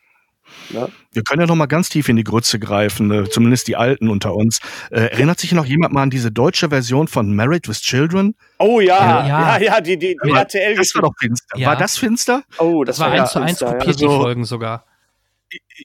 Ne? 0.70 0.90
Wir 1.12 1.24
können 1.24 1.42
ja 1.42 1.48
noch 1.48 1.56
mal 1.56 1.66
ganz 1.66 1.90
tief 1.90 2.10
in 2.10 2.16
die 2.16 2.24
Grütze 2.24 2.60
greifen, 2.60 3.12
äh, 3.12 3.30
zumindest 3.30 3.68
die 3.68 3.76
Alten 3.76 4.10
unter 4.10 4.36
uns. 4.36 4.60
Äh, 4.92 5.02
erinnert 5.12 5.40
sich 5.40 5.52
noch 5.52 5.66
jemand 5.66 5.94
mal 5.94 6.04
an 6.04 6.10
diese 6.10 6.32
deutsche 6.32 6.70
Version 6.70 7.08
von 7.08 7.36
Married 7.36 7.68
with 7.68 7.82
Children? 7.82 8.36
Oh 8.60 8.80
ja, 8.80 9.28
ja, 9.28 9.28
ja, 9.28 9.62
ja 9.62 9.82
die, 9.82 9.98
die, 9.98 10.16
die 10.24 10.32
RTL. 10.32 10.76
Das 10.76 10.94
war 10.96 11.04
doch 11.04 11.14
finster. 11.20 11.58
Ja. 11.58 11.70
War 11.70 11.76
das 11.76 11.98
finster? 11.98 12.44
Oh, 12.60 12.84
das, 12.84 12.98
das 12.98 13.06
war 13.06 13.12
eins 13.12 13.32
zu 13.32 13.40
eins 13.40 13.60
kopiert, 13.60 14.00
die 14.00 14.06
Folgen 14.06 14.46
sogar. 14.46 14.86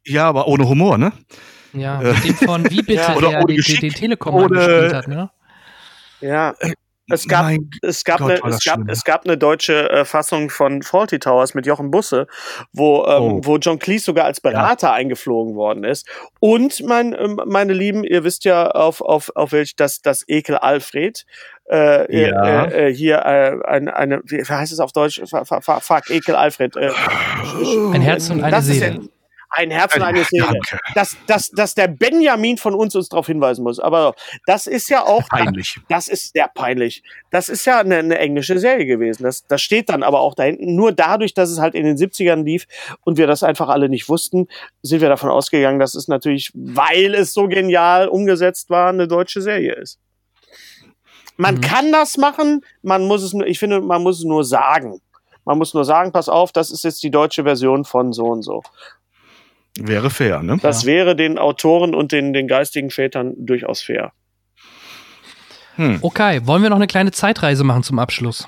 Ja, 0.05 0.29
aber 0.29 0.49
ohne 0.49 0.69
Humor, 0.69 0.99
ne? 0.99 1.13
Ja, 1.73 2.01
äh, 2.01 2.13
mit 2.13 2.25
dem 2.25 2.35
von 2.37 2.71
wie 2.71 2.83
bitte 2.83 3.03
ja, 3.03 3.17
oder 3.17 3.31
der 3.31 3.45
den, 3.45 3.57
den, 3.57 3.93
Telekom 3.93 4.49
gespielt 4.49 4.95
hat, 4.95 5.09
ne? 5.09 5.31
Ja. 6.21 6.55
Es 7.11 7.27
gab, 7.27 7.53
es 7.83 8.05
gab, 8.05 8.21
eine, 8.23 8.41
es, 8.45 8.65
gab, 8.65 8.89
es 8.89 9.05
gab 9.05 9.25
eine 9.25 9.37
deutsche 9.37 9.91
äh, 9.91 10.05
Fassung 10.05 10.51
von 10.51 10.83
Faulty 10.83 11.19
Towers 11.19 11.53
mit 11.53 11.67
Jochen 11.67 11.91
Busse, 11.91 12.29
wo, 12.73 13.05
ähm, 13.05 13.23
oh. 13.23 13.41
wo 13.43 13.57
John 13.59 13.81
Cleese 13.81 14.05
sogar 14.05 14.25
als 14.25 14.41
Berater 14.41 14.89
ja. 14.89 14.95
eingeflogen 14.95 15.57
worden 15.57 15.83
ist. 15.83 16.09
Und 16.39 16.81
mein, 16.87 17.13
äh, 17.13 17.29
meine 17.45 17.73
Lieben, 17.73 18.05
ihr 18.05 18.23
wisst 18.23 18.45
ja, 18.45 18.71
auf, 18.71 19.01
auf, 19.01 19.33
auf 19.35 19.51
welch 19.51 19.75
das, 19.75 20.01
das 20.01 20.25
Ekel 20.29 20.57
Alfred. 20.57 21.27
Äh, 21.69 22.29
ja. 22.29 22.65
äh, 22.65 22.89
äh, 22.89 22.95
hier 22.95 23.19
äh, 23.19 23.59
eine, 23.67 23.97
eine, 23.97 24.23
wie 24.25 24.43
heißt 24.43 24.73
es 24.73 24.79
auf 24.79 24.93
Deutsch? 24.93 25.21
Fuck, 25.25 26.11
Ekel 26.11 26.37
Alfred. 26.37 26.77
Äh, 26.77 26.93
Ein 27.93 28.01
Herz 28.01 28.31
und 28.31 28.43
eine 28.45 28.63
Seele 28.63 29.09
ein 29.53 29.71
Herz 29.71 29.95
und 29.95 30.03
eine 30.03 30.25
Seele. 30.25 30.59
Dass, 30.95 31.17
dass, 31.27 31.51
dass 31.51 31.75
der 31.75 31.89
Benjamin 31.89 32.57
von 32.57 32.75
uns 32.75 32.95
uns 32.95 33.09
darauf 33.09 33.27
hinweisen 33.27 33.63
muss. 33.63 33.79
Aber 33.79 34.15
das 34.47 34.67
ist 34.67 34.89
ja 34.89 35.05
auch. 35.05 35.29
Peinlich. 35.29 35.79
Das 35.89 36.09
ist 36.09 36.33
sehr 36.33 36.49
peinlich. 36.49 37.03
Das 37.31 37.49
ist 37.49 37.65
ja 37.67 37.81
eine, 37.81 37.99
eine 37.99 38.19
englische 38.19 38.59
Serie 38.59 38.87
gewesen. 38.87 39.23
Das, 39.23 39.47
das 39.47 39.61
steht 39.61 39.91
dann 39.91 40.03
aber 40.03 40.21
auch 40.21 40.35
da 40.35 40.45
hinten. 40.45 40.75
Nur 40.75 40.93
dadurch, 40.93 41.35
dass 41.35 41.51
es 41.51 41.59
halt 41.59 41.75
in 41.75 41.85
den 41.85 41.97
70ern 41.97 42.43
lief 42.43 42.67
und 43.03 43.19
wir 43.19 43.27
das 43.27 43.43
einfach 43.43 43.69
alle 43.69 43.89
nicht 43.89 44.09
wussten, 44.09 44.49
sind 44.83 45.01
wir 45.01 45.09
davon 45.09 45.31
ausgegangen, 45.31 45.79
dass 45.79 45.95
es 45.95 46.09
natürlich, 46.09 46.51
weil 46.55 47.15
es 47.15 47.35
so 47.35 47.47
genial 47.47 48.09
umgesetzt 48.09 48.71
war, 48.71 48.89
eine 48.89 49.07
deutsche 49.07 49.43
Serie 49.43 49.75
ist. 49.75 49.99
Man 51.37 51.57
mhm. 51.57 51.61
kann 51.61 51.93
das 51.93 52.17
machen, 52.17 52.65
man 52.83 53.07
muss 53.07 53.23
es 53.23 53.33
nur, 53.33 53.47
ich 53.47 53.59
finde, 53.59 53.81
man 53.81 54.03
muss 54.03 54.19
es 54.19 54.25
nur 54.25 54.45
sagen. 54.45 55.01
Man 55.45 55.59
muss 55.59 55.75
nur 55.75 55.85
sagen, 55.85 56.13
pass 56.13 56.29
auf, 56.29 56.53
das 56.53 56.71
ist 56.71 56.85
jetzt 56.85 57.03
die 57.03 57.11
deutsche 57.11 57.43
Version 57.43 57.85
von 57.85 58.13
so 58.13 58.27
und 58.27 58.43
so. 58.43 58.63
Wäre 59.79 60.11
fair, 60.11 60.43
ne? 60.43 60.59
Das 60.61 60.83
ja. 60.83 60.89
wäre 60.89 61.17
den 61.17 61.39
Autoren 61.39 61.95
und 61.95 62.13
den, 62.13 62.33
den 62.33 62.47
geistigen 62.47 62.91
Vätern 62.91 63.35
durchaus 63.39 63.83
fair. 63.83 64.13
Hm. 65.77 65.99
Okay, 66.03 66.41
wollen 66.45 66.63
wir 66.63 66.69
noch 66.69 66.77
eine 66.77 66.87
kleine 66.87 67.13
Zeitreise 67.13 67.65
machen 67.65 67.83
zum 67.83 67.99
Abschluss? 67.99 68.47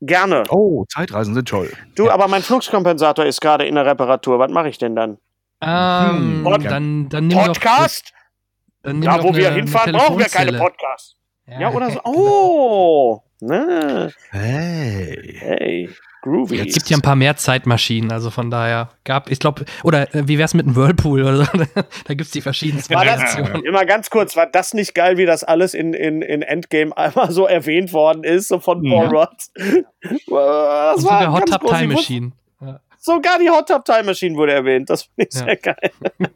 Gerne. 0.00 0.44
Oh, 0.48 0.84
Zeitreisen 0.88 1.34
sind 1.34 1.48
toll. 1.48 1.70
Du, 1.94 2.06
ja. 2.06 2.12
aber 2.12 2.26
mein 2.26 2.42
Fluxkompensator 2.42 3.26
ist 3.26 3.40
gerade 3.40 3.66
in 3.66 3.74
der 3.74 3.86
Reparatur. 3.86 4.38
Was 4.38 4.50
mache 4.50 4.68
ich 4.68 4.78
denn 4.78 4.96
dann? 4.96 5.18
Ähm, 5.60 6.44
hm. 6.44 6.62
dann, 6.64 7.08
dann 7.08 7.26
nimm 7.26 7.38
Podcast? 7.38 8.12
Doch, 8.12 8.90
dann 8.90 9.00
da, 9.02 9.22
wo 9.22 9.34
wir 9.34 9.52
hinfahren, 9.52 9.92
brauchen 9.92 10.18
wir 10.18 10.26
keine 10.26 10.54
Podcasts. 10.54 11.16
Ja, 11.46 11.60
ja 11.60 11.72
oder 11.72 11.90
so. 11.90 12.00
Oh. 12.04 13.22
Ne? 13.40 14.12
Hey. 14.30 15.36
Hey. 15.38 15.90
Groovy. 16.22 16.60
Es 16.60 16.74
gibt 16.74 16.90
ja 16.90 16.96
ein 16.96 17.02
paar 17.02 17.16
mehr 17.16 17.36
Zeitmaschinen, 17.36 18.12
also 18.12 18.30
von 18.30 18.50
daher 18.50 18.90
gab, 19.04 19.30
ich 19.30 19.38
glaube, 19.38 19.64
oder 19.82 20.14
äh, 20.14 20.28
wie 20.28 20.38
wär's 20.38 20.54
mit 20.54 20.66
einem 20.66 20.76
Whirlpool 20.76 21.22
oder 21.22 21.36
so? 21.36 21.52
da 22.04 22.14
gibt's 22.14 22.30
die 22.30 22.40
verschiedensten 22.40 22.94
war 22.94 23.04
das, 23.04 23.36
Immer 23.64 23.86
ganz 23.86 24.10
kurz, 24.10 24.36
war 24.36 24.46
das 24.46 24.74
nicht 24.74 24.94
geil, 24.94 25.16
wie 25.16 25.26
das 25.26 25.44
alles 25.44 25.74
in, 25.74 25.94
in, 25.94 26.22
in 26.22 26.42
Endgame 26.42 26.96
einmal 26.96 27.30
so 27.30 27.46
erwähnt 27.46 27.92
worden 27.92 28.24
ist, 28.24 28.48
so 28.48 28.60
von 28.60 28.82
Paul 28.82 29.04
ja. 29.04 29.10
Rudd? 29.10 29.30
das 30.02 30.96
Und 30.96 31.02
sogar 31.02 31.32
Hot 31.32 31.48
Tub 31.48 31.66
Time 31.66 31.94
Machine. 31.94 32.32
Ja. 32.60 32.80
Sogar 32.98 33.38
die 33.38 33.48
Hot 33.48 33.68
Tub 33.68 33.84
Time 33.84 34.04
Machine 34.04 34.36
wurde 34.36 34.52
erwähnt. 34.52 34.90
Das 34.90 35.04
finde 35.04 35.28
ich 35.30 35.34
ja. 35.38 35.44
sehr 35.46 35.56
geil. 35.56 35.90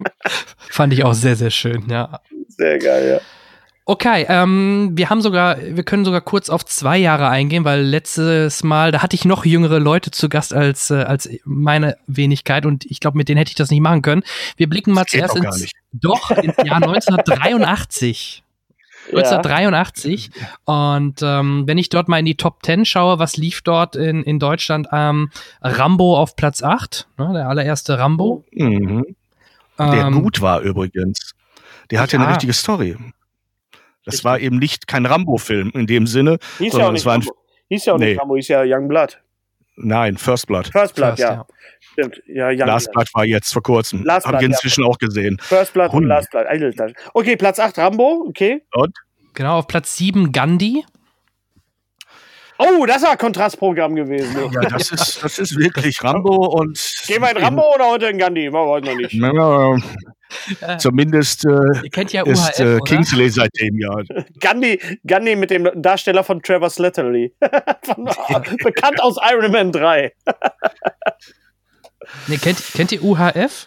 Fand 0.71 0.93
ich 0.93 1.05
auch 1.05 1.15
sehr, 1.15 1.37
sehr 1.37 1.51
schön, 1.51 1.85
ja. 1.89 2.21
Sehr 2.49 2.79
geil, 2.79 3.21
ja. 3.21 3.44
Okay, 3.87 4.25
ähm, 4.31 4.93
wir 4.95 5.11
haben 5.11 5.21
sogar, 5.21 5.59
wir 5.61 5.83
können 5.83 6.07
sogar 6.07 6.23
kurz 6.23 6.49
auf 6.49 6.65
zwei 6.65 6.97
Jahre 6.97 7.29
eingehen, 7.29 7.65
weil 7.65 7.83
letztes 7.83 8.63
Mal, 8.63 8.93
da 8.93 9.03
hatte 9.03 9.15
ich 9.15 9.27
noch 9.27 9.45
jüngere 9.45 9.79
Leute 9.79 10.11
zu 10.11 10.31
Gast 10.31 10.55
als, 10.55 10.91
äh, 10.91 11.03
als 11.03 11.29
meine 11.45 11.99
Wenigkeit 12.07 12.65
und 12.65 12.87
ich 12.87 13.01
glaube, 13.01 13.19
mit 13.19 13.29
denen 13.29 13.37
hätte 13.37 13.51
ich 13.51 13.57
das 13.57 13.71
nicht 13.71 13.83
machen 13.83 14.01
können. 14.01 14.23
Wir 14.57 14.71
blicken 14.71 14.93
mal 14.93 15.05
zuerst 15.05 15.37
ins, 15.37 15.71
doch, 15.93 16.31
ins 16.31 16.57
Jahr 16.65 16.77
1983. 16.83 18.43
1983. 19.09 20.31
Und 20.65 21.21
ähm, 21.23 21.65
wenn 21.67 21.77
ich 21.77 21.91
dort 21.91 22.09
mal 22.09 22.19
in 22.19 22.25
die 22.25 22.37
Top 22.37 22.61
10 22.65 22.87
schaue, 22.87 23.19
was 23.19 23.37
lief 23.37 23.61
dort 23.61 23.97
in, 23.97 24.23
in 24.23 24.39
Deutschland? 24.39 24.89
Ähm, 24.93 25.31
Rambo 25.61 26.19
auf 26.19 26.37
Platz 26.37 26.63
8, 26.63 27.07
ne, 27.19 27.33
der 27.35 27.49
allererste 27.49 27.99
Rambo. 27.99 28.45
Mhm. 28.53 29.05
Der 29.79 30.07
ähm, 30.07 30.23
gut 30.23 30.41
war 30.41 30.61
übrigens. 30.61 31.35
Der 31.91 32.01
hatte 32.01 32.17
ja. 32.17 32.23
eine 32.23 32.31
richtige 32.31 32.55
Story. 32.55 32.97
Das 34.05 34.25
war 34.25 34.39
eben 34.39 34.59
nicht 34.59 34.87
kein 34.87 35.07
Rambo-Film 35.07 35.71
in 35.75 35.87
dem 35.87 36.07
Sinne. 36.07 36.39
Hieß 36.59 36.75
ja 36.75 36.89
auch 36.89 36.93
nicht 36.93 37.07
Rambo. 37.07 37.33
Hieß 37.69 37.87
ja 37.87 37.95
auch 37.95 37.99
nee. 37.99 38.11
nicht 38.11 38.21
Rambo, 38.21 38.37
hieß 38.37 38.49
ja 38.49 38.63
Young 38.65 38.89
Blood. 38.89 39.21
Nein, 39.77 40.17
First 40.17 40.47
Blood. 40.47 40.69
First 40.69 40.95
Blood, 40.95 41.19
First, 41.19 41.21
ja. 41.21 41.33
ja. 41.33 41.47
Stimmt. 41.81 42.23
Ja, 42.27 42.49
Young 42.49 42.59
Last 42.59 42.93
Blood. 42.93 43.09
War 43.15 43.25
jetzt 43.25 43.53
vor 43.53 43.63
kurzem. 43.63 44.05
Last 44.05 44.27
Haben 44.27 44.41
wir 44.41 44.47
inzwischen 44.47 44.83
ja. 44.85 44.91
auch 44.91 44.99
gesehen. 44.99 45.39
First 45.41 45.73
Blood 45.73 45.93
Hund. 45.93 46.03
und 46.05 46.09
Last 46.09 46.31
Blood. 46.31 46.47
Okay, 47.15 47.37
Platz 47.37 47.59
8 47.59 47.79
Rambo, 47.79 48.25
okay. 48.29 48.63
Und? 48.73 48.97
Genau, 49.33 49.59
auf 49.59 49.67
Platz 49.67 49.97
7 49.97 50.31
Gandhi. 50.33 50.85
Oh, 52.59 52.87
das 52.87 53.03
war 53.03 53.13
ein 53.13 53.19
Kontrastprogramm 53.19 53.97
gewesen. 53.97 54.37
Ja, 54.53 54.61
das 54.61 54.93
ist, 54.93 55.25
das 55.25 55.39
ist 55.41 55.59
wirklich 55.59 56.03
Rambo 56.05 56.47
und. 56.47 56.79
Gehen 57.07 57.21
wir 57.21 57.31
in 57.33 57.39
Rambo 57.39 57.75
oder 57.75 57.87
heute 57.87 58.07
in 58.07 58.19
Gandhi? 58.19 58.49
Machen 58.49 58.67
wir 58.67 58.71
heute 58.71 58.91
noch 58.91 58.97
nicht. 58.97 59.15
Zumindest 60.79 61.45
äh, 61.45 62.05
ja 62.09 62.25
ist 62.25 62.61
äh, 62.61 62.79
Kingsley 62.85 63.31
seitdem 63.31 63.79
ja. 63.79 63.91
Gandhi, 64.41 64.81
Gandhi 65.07 65.37
mit 65.37 65.51
dem 65.51 65.71
Darsteller 65.75 66.25
von 66.25 66.43
Trevor 66.43 66.71
Slattery. 66.71 67.35
von, 67.83 68.05
bekannt 68.63 69.03
aus 69.03 69.17
Iron 69.31 69.53
Man 69.53 69.73
3. 69.73 70.13
nee, 72.27 72.37
kennt, 72.37 72.59
kennt 72.75 72.93
ihr 72.93 73.03
UHF? 73.03 73.67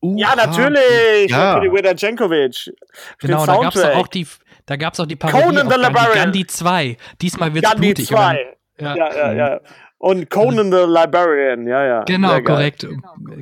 Ja, 0.00 0.36
natürlich. 0.36 1.30
Ja. 1.30 1.54
Natürlich 1.54 1.72
Weda 1.72 1.94
Jankovic. 1.94 2.70
Genau, 3.18 3.46
da 3.46 3.60
gab 3.60 3.74
es 3.74 3.84
auch 3.84 4.06
die, 4.06 4.26
da 4.66 4.76
gab's 4.76 5.00
auch 5.00 5.06
die 5.06 5.16
Parodie 5.16 5.44
Conan 5.44 5.68
the 5.68 5.92
Gandhi, 5.92 6.14
Gandhi 6.14 6.46
2. 6.46 6.96
Diesmal 7.20 7.54
wird's 7.54 7.68
Gandhi 7.68 7.88
blutig. 7.88 8.08
2. 8.08 8.56
Ja, 8.80 8.96
ja, 8.96 9.16
ja. 9.16 9.32
ja. 9.32 9.60
Und 10.00 10.30
Conan 10.30 10.70
the 10.70 10.84
Librarian, 10.86 11.66
ja, 11.66 11.84
ja. 11.84 12.04
Genau, 12.04 12.40
korrekt. 12.42 12.86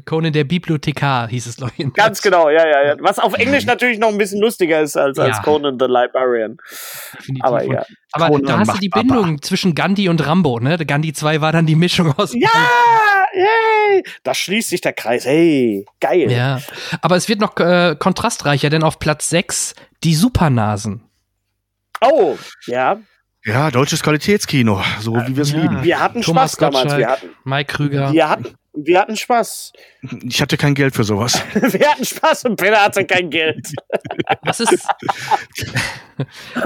Conan 0.06 0.32
der 0.32 0.44
Bibliothekar 0.44 1.28
hieß 1.28 1.46
es, 1.46 1.56
glaube 1.56 1.74
ich. 1.76 1.92
Ganz 1.92 2.22
genau, 2.22 2.48
ja, 2.48 2.66
ja, 2.66 2.86
ja. 2.86 2.96
Was 3.00 3.18
auf 3.18 3.34
Englisch 3.34 3.66
natürlich 3.66 3.98
noch 3.98 4.08
ein 4.08 4.16
bisschen 4.16 4.40
lustiger 4.40 4.80
ist 4.80 4.96
als, 4.96 5.18
als 5.18 5.36
ja. 5.36 5.42
Conan 5.42 5.78
the 5.78 5.84
Librarian. 5.84 6.56
Definitiv. 7.12 7.44
Aber 7.44 7.62
ja. 7.62 7.84
Aber 8.12 8.28
Conan 8.28 8.46
da 8.46 8.58
hast 8.60 8.74
du 8.74 8.78
die 8.78 8.88
Bindung 8.88 9.36
Papa. 9.36 9.42
zwischen 9.42 9.74
Gandhi 9.74 10.08
und 10.08 10.26
Rambo, 10.26 10.58
ne? 10.58 10.78
Gandhi 10.78 11.12
2 11.12 11.42
war 11.42 11.52
dann 11.52 11.66
die 11.66 11.76
Mischung 11.76 12.14
aus. 12.16 12.32
Ja! 12.32 12.48
Yay! 13.34 14.02
Da 14.22 14.32
schließt 14.32 14.70
sich 14.70 14.80
der 14.80 14.94
Kreis. 14.94 15.26
Hey, 15.26 15.84
geil. 16.00 16.32
Ja. 16.32 16.60
Aber 17.02 17.16
es 17.16 17.28
wird 17.28 17.40
noch 17.40 17.54
äh, 17.58 17.96
kontrastreicher, 17.98 18.70
denn 18.70 18.82
auf 18.82 18.98
Platz 18.98 19.28
6 19.28 19.74
die 20.04 20.14
Supernasen. 20.14 21.02
Oh, 22.00 22.36
ja. 22.66 22.98
Ja, 23.46 23.70
deutsches 23.70 24.02
Qualitätskino, 24.02 24.82
so 24.98 25.14
wie 25.14 25.36
wir 25.36 25.42
es 25.44 25.52
ja. 25.52 25.60
lieben. 25.60 25.84
Wir 25.84 26.00
hatten 26.00 26.20
Thomas 26.20 26.54
Spaß 26.54 26.72
Gottschalk, 26.72 26.84
damals. 26.84 26.98
Wir 26.98 27.08
hatten, 27.08 27.28
Mike 27.44 27.72
Krüger. 27.72 28.12
Wir 28.12 28.28
hatten, 28.28 28.54
wir 28.76 29.00
hatten 29.00 29.16
Spaß. 29.16 29.72
Ich 30.28 30.40
hatte 30.40 30.56
kein 30.56 30.74
Geld 30.74 30.94
für 30.94 31.04
sowas. 31.04 31.42
wir 31.54 31.90
hatten 31.90 32.04
Spaß 32.04 32.44
und 32.44 32.56
Peter 32.56 32.84
hatte 32.84 33.04
kein 33.04 33.30
Geld. 33.30 33.72
Was 34.42 34.60
ist, 34.60 34.86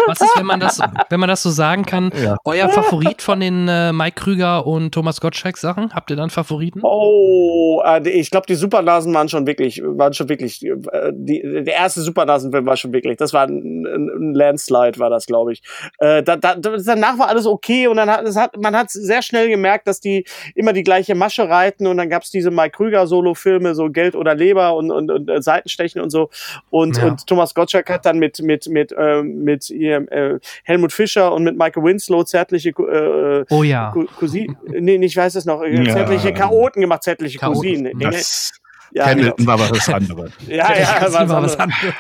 was 0.07 0.21
ist, 0.21 0.37
wenn 0.37 0.47
man 0.47 0.61
das, 0.61 0.81
wenn 1.09 1.21
man 1.21 1.29
das 1.29 1.43
so 1.43 1.51
sagen 1.51 1.85
kann, 1.85 2.13
ja. 2.23 2.37
euer 2.45 2.69
Favorit 2.69 3.23
von 3.23 3.41
den 3.41 3.69
äh, 3.69 3.93
Mike 3.93 4.21
Krüger 4.21 4.67
und 4.67 4.93
Thomas 4.93 5.21
Gottschalk 5.21 5.57
Sachen? 5.57 5.95
Habt 5.95 6.11
ihr 6.11 6.17
dann 6.17 6.31
Favoriten? 6.31 6.81
Oh, 6.83 7.83
äh, 7.85 8.07
ich 8.09 8.31
glaube, 8.31 8.47
die 8.47 8.55
Supernasen 8.55 9.15
waren 9.15 9.29
schon 9.29 9.47
wirklich, 9.47 9.81
waren 9.83 10.13
schon 10.13 10.29
wirklich, 10.29 10.65
äh, 10.65 11.13
die, 11.13 11.41
der 11.43 11.75
erste 11.75 12.01
Supernasenfilm 12.03 12.67
war 12.67 12.77
schon 12.77 12.93
wirklich, 12.93 13.17
das 13.17 13.33
war 13.33 13.47
ein, 13.47 13.87
ein 13.87 14.35
Landslide, 14.35 14.99
war 14.99 15.11
das, 15.11 15.27
glaube 15.27 15.53
ich. 15.53 15.63
Äh, 15.99 16.23
da, 16.23 16.37
da, 16.37 16.57
danach 16.57 17.19
war 17.19 17.29
alles 17.29 17.47
okay 17.47 17.87
und 17.87 17.97
dann 17.97 18.11
hat, 18.11 18.25
es 18.25 18.37
hat 18.37 18.57
man 18.57 18.77
hat 18.77 18.91
sehr 18.91 19.23
schnell 19.23 19.49
gemerkt, 19.49 19.87
dass 19.87 20.01
die 20.01 20.25
immer 20.55 20.73
die 20.73 20.83
gleiche 20.83 21.15
Masche 21.15 21.49
reiten 21.49 21.87
und 21.87 22.00
dann 22.01 22.11
gab 22.11 22.23
es 22.23 22.31
diese 22.31 22.51
Mike 22.51 22.77
Krüger 22.77 23.07
Solo-Filme, 23.07 23.75
so 23.75 23.91
Geld 23.91 24.15
oder 24.15 24.35
Leber 24.35 24.75
und, 24.75 24.91
und, 24.91 25.11
und 25.11 25.29
äh, 25.29 25.41
Seitenstechen 25.43 26.01
und 26.01 26.11
so. 26.11 26.31
Und, 26.71 26.97
ja. 26.97 27.07
und 27.09 27.27
Thomas 27.27 27.55
Gottschalk 27.55 27.89
hat 27.91 28.07
dann 28.07 28.19
mit, 28.19 28.41
mit, 28.43 28.69
mit, 28.69 28.95
ähm, 28.97 29.45
mit 29.45 29.71
ihr, 29.71 30.11
äh, 30.11 30.39
Helmut 30.65 30.93
Fischer 30.93 31.33
und 31.33 31.45
mit 31.45 31.57
Michael 31.57 31.85
Winslow 31.85 32.25
zärtliche 32.25 32.71
äh, 32.71 33.45
oh, 33.51 33.63
ja. 33.63 33.95
Cousinen, 34.19 34.57
nee, 34.67 34.97
ich 34.97 35.17
weiß 35.17 35.35
es 35.35 35.45
noch, 35.45 35.63
äh, 35.63 35.85
zärtliche 35.85 36.33
Chaoten 36.33 36.81
gemacht, 36.81 37.03
zärtliche 37.03 37.39
Cousinen. 37.39 37.99
Das 37.99 38.53
ja, 38.93 39.07
Hamilton 39.07 39.37
genau. 39.37 39.53
war 39.59 39.71
was 39.71 39.89
anderes. 39.89 40.33
ja, 40.49 40.77
ja, 40.77 41.13
war, 41.13 41.29
war 41.29 41.43
was 41.43 41.57
anderes. 41.57 41.95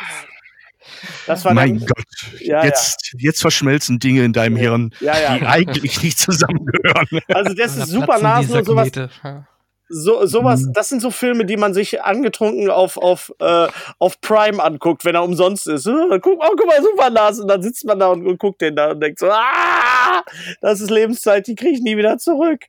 Das 1.27 1.45
war 1.45 1.55
mein 1.55 1.79
dann, 1.79 1.87
Gott, 1.87 2.41
ja, 2.41 2.65
jetzt, 2.65 3.13
ja. 3.13 3.19
jetzt 3.21 3.41
verschmelzen 3.41 3.99
Dinge 3.99 4.25
in 4.25 4.33
deinem 4.33 4.57
Hirn, 4.57 4.93
ja, 5.01 5.37
die 5.37 5.47
eigentlich 5.47 6.03
nicht 6.03 6.19
zusammengehören. 6.19 7.21
Also 7.29 7.55
das 7.55 7.77
ist 7.77 7.89
super 7.89 8.19
Nasen 8.19 8.57
und 8.57 8.65
sowas 8.65 8.91
so 9.91 10.25
sowas, 10.27 10.63
mhm. 10.63 10.73
das 10.73 10.89
sind 10.89 11.03
so 11.03 11.11
Filme, 11.11 11.45
die 11.45 11.57
man 11.57 11.75
sich 11.75 12.03
angetrunken 12.03 12.71
auf 12.71 12.97
auf 12.97 13.33
äh, 13.41 13.67
auf 13.99 14.21
Prime 14.21 14.63
anguckt, 14.63 15.05
wenn 15.05 15.15
er 15.15 15.25
umsonst 15.25 15.67
ist. 15.67 15.87
Äh, 15.87 16.21
guck, 16.21 16.39
oh, 16.41 16.55
guck 16.57 16.67
mal, 16.67 16.81
super 16.81 17.11
Lars 17.11 17.41
und 17.41 17.49
dann 17.49 17.63
sitzt 17.63 17.85
man 17.85 17.99
da 17.99 18.09
und, 18.09 18.27
und 18.27 18.39
guckt 18.39 18.61
den 18.61 18.77
da 18.77 18.93
und 18.93 19.01
denkt 19.01 19.19
so, 19.19 19.29
ah, 19.31 20.23
das 20.61 20.81
ist 20.81 20.91
Lebenszeit, 20.91 21.47
die 21.47 21.55
kriege 21.55 21.73
ich 21.73 21.83
nie 21.83 21.97
wieder 21.97 22.17
zurück. 22.19 22.61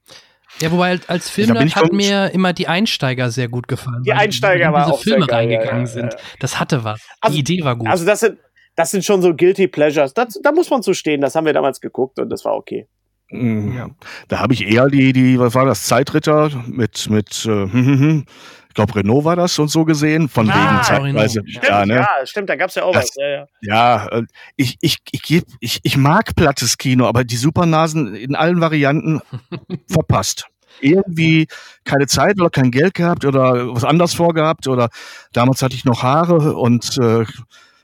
Ja, 0.59 0.71
wobei 0.71 0.99
als 1.07 1.29
Filmnerd 1.29 1.75
hat 1.75 1.93
mir 1.93 2.31
immer 2.33 2.51
die 2.51 2.67
Einsteiger 2.67 3.31
sehr 3.31 3.47
gut 3.47 3.69
gefallen. 3.69 4.03
Die 4.03 4.11
Einsteiger 4.11 4.73
waren 4.73 4.91
auch 4.91 5.01
Filme 5.01 5.25
sehr 5.25 5.27
geil, 5.27 5.37
reingegangen 5.37 5.85
ja, 5.85 5.93
ja, 5.95 6.09
sind. 6.09 6.17
Das 6.39 6.59
hatte 6.59 6.83
was. 6.83 6.99
Also, 7.21 7.35
die 7.35 7.39
Idee 7.39 7.63
war 7.63 7.77
gut. 7.77 7.87
Also 7.87 8.05
das 8.05 8.19
sind 8.19 8.37
das 8.75 8.91
sind 8.91 9.03
schon 9.03 9.21
so 9.21 9.35
Guilty 9.35 9.67
Pleasures. 9.67 10.13
Das, 10.13 10.39
da 10.41 10.51
muss 10.51 10.69
man 10.69 10.81
zu 10.81 10.93
stehen. 10.93 11.21
Das 11.21 11.35
haben 11.35 11.45
wir 11.45 11.53
damals 11.53 11.81
geguckt 11.81 12.19
und 12.19 12.29
das 12.29 12.45
war 12.45 12.55
okay. 12.55 12.87
Mhm. 13.31 13.75
Ja. 13.75 13.89
Da 14.27 14.39
habe 14.39 14.53
ich 14.53 14.65
eher 14.67 14.87
die, 14.87 15.13
die, 15.13 15.39
was 15.39 15.55
war 15.55 15.65
das, 15.65 15.85
Zeitritter 15.85 16.49
mit, 16.67 17.09
mit, 17.09 17.45
äh, 17.45 17.49
hm, 17.49 17.71
hm, 17.71 17.99
hm. 17.99 18.25
ich 18.67 18.73
glaube 18.73 18.95
Renault 18.95 19.25
war 19.25 19.35
das 19.35 19.57
und 19.59 19.69
so 19.69 19.85
gesehen, 19.85 20.29
von 20.29 20.49
ah, 20.49 20.53
wegen 20.53 20.83
zeitweise. 20.83 21.43
Stimmt, 21.45 21.67
ja, 21.67 21.85
ne? 21.85 21.95
ja, 21.95 22.07
stimmt, 22.25 22.49
da 22.49 22.55
gab's 22.55 22.75
ja 22.75 22.83
auch 22.83 22.93
das, 22.93 23.05
was. 23.05 23.15
Ja, 23.15 23.27
ja. 23.27 23.47
ja 23.61 24.07
äh, 24.07 24.23
ich, 24.55 24.77
ich, 24.81 24.97
ich, 25.11 25.43
ich, 25.59 25.79
ich 25.83 25.97
mag 25.97 26.35
plattes 26.35 26.77
Kino, 26.77 27.07
aber 27.07 27.23
die 27.23 27.37
Supernasen 27.37 28.15
in 28.15 28.35
allen 28.35 28.61
Varianten 28.61 29.21
verpasst 29.87 30.47
irgendwie 30.79 31.47
keine 31.83 32.07
Zeit 32.07 32.39
oder 32.39 32.49
kein 32.49 32.71
Geld 32.71 32.95
gehabt 32.95 33.25
oder 33.25 33.75
was 33.75 33.83
anders 33.83 34.13
vorgehabt 34.13 34.67
oder 34.67 34.89
damals 35.31 35.61
hatte 35.61 35.75
ich 35.75 35.85
noch 35.85 36.01
Haare 36.01 36.55
und 36.55 36.97
äh, 36.97 37.25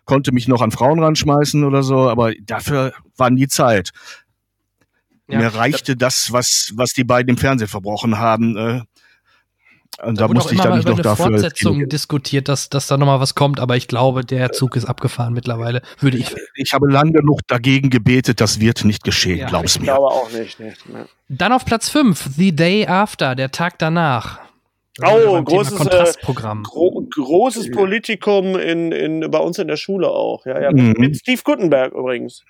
konnte 0.06 0.32
mich 0.32 0.48
noch 0.48 0.62
an 0.62 0.72
Frauen 0.72 1.04
ranschmeißen 1.04 1.64
oder 1.64 1.84
so, 1.84 2.10
aber 2.10 2.34
dafür 2.42 2.94
war 3.18 3.30
nie 3.30 3.48
Zeit. 3.48 3.92
Ja, 5.28 5.40
Mir 5.40 5.48
reichte 5.48 5.96
das, 5.98 6.32
was, 6.32 6.72
was 6.76 6.92
die 6.92 7.04
beiden 7.04 7.32
im 7.32 7.38
Fernsehen 7.38 7.68
verbrochen 7.68 8.18
haben. 8.18 8.56
Äh, 8.56 8.82
und 10.04 10.20
da, 10.20 10.28
da 10.28 10.34
musste 10.34 10.54
ich 10.54 10.62
dann 10.62 10.76
nicht 10.76 10.88
noch 10.88 11.00
dafür. 11.00 11.26
Fortsetzung 11.26 11.90
diskutiert, 11.90 12.48
dass, 12.48 12.70
dass 12.70 12.88
da 12.88 12.98
nochmal 12.98 13.20
was 13.20 13.34
kommt, 13.34 13.60
aber 13.60 13.76
ich 13.76 13.88
glaube, 13.88 14.24
der 14.24 14.52
Zug 14.52 14.76
ist 14.76 14.86
abgefahren 14.86 15.34
mittlerweile, 15.34 15.82
würde 16.00 16.18
ich. 16.18 16.36
Ich 16.56 16.74
habe 16.74 16.90
lange 16.90 17.14
genug 17.14 17.42
dagegen 17.48 17.90
gebetet, 17.90 18.40
das 18.40 18.60
wird 18.60 18.86
nicht 18.86 19.04
geschehen, 19.04 19.40
ja, 19.40 19.48
glaub's 19.48 19.76
ich 19.76 19.82
mir. 19.82 19.88
Ich 19.88 19.92
glaube 19.94 20.08
auch 20.08 20.32
nicht. 20.32 20.60
nicht 20.60 20.88
ne. 20.88 21.08
Dann 21.30 21.52
auf 21.52 21.66
Platz 21.66 21.90
5, 21.90 22.30
The 22.38 22.56
Day 22.56 22.86
After, 22.86 23.34
der 23.36 23.52
Tag 23.52 23.80
danach. 23.80 24.40
Oh, 25.04 25.42
großes 25.42 25.74
äh, 25.74 25.78
Kontrastprogramm. 25.78 26.60
Äh, 26.60 26.64
gro 26.64 27.08
großes 27.10 27.72
Politikum 27.72 28.56
in, 28.56 28.92
in, 28.92 29.32
bei 29.32 29.40
uns 29.40 29.60
in 29.60 29.68
der 29.68 29.78
Schule 29.78 30.10
auch. 30.10 30.46
Ja, 30.46 30.60
ja. 30.60 30.72
Mhm. 30.72 30.96
Mit 30.98 31.18
Steve 31.18 31.42
Gutenberg 31.44 31.94
übrigens. 31.94 32.44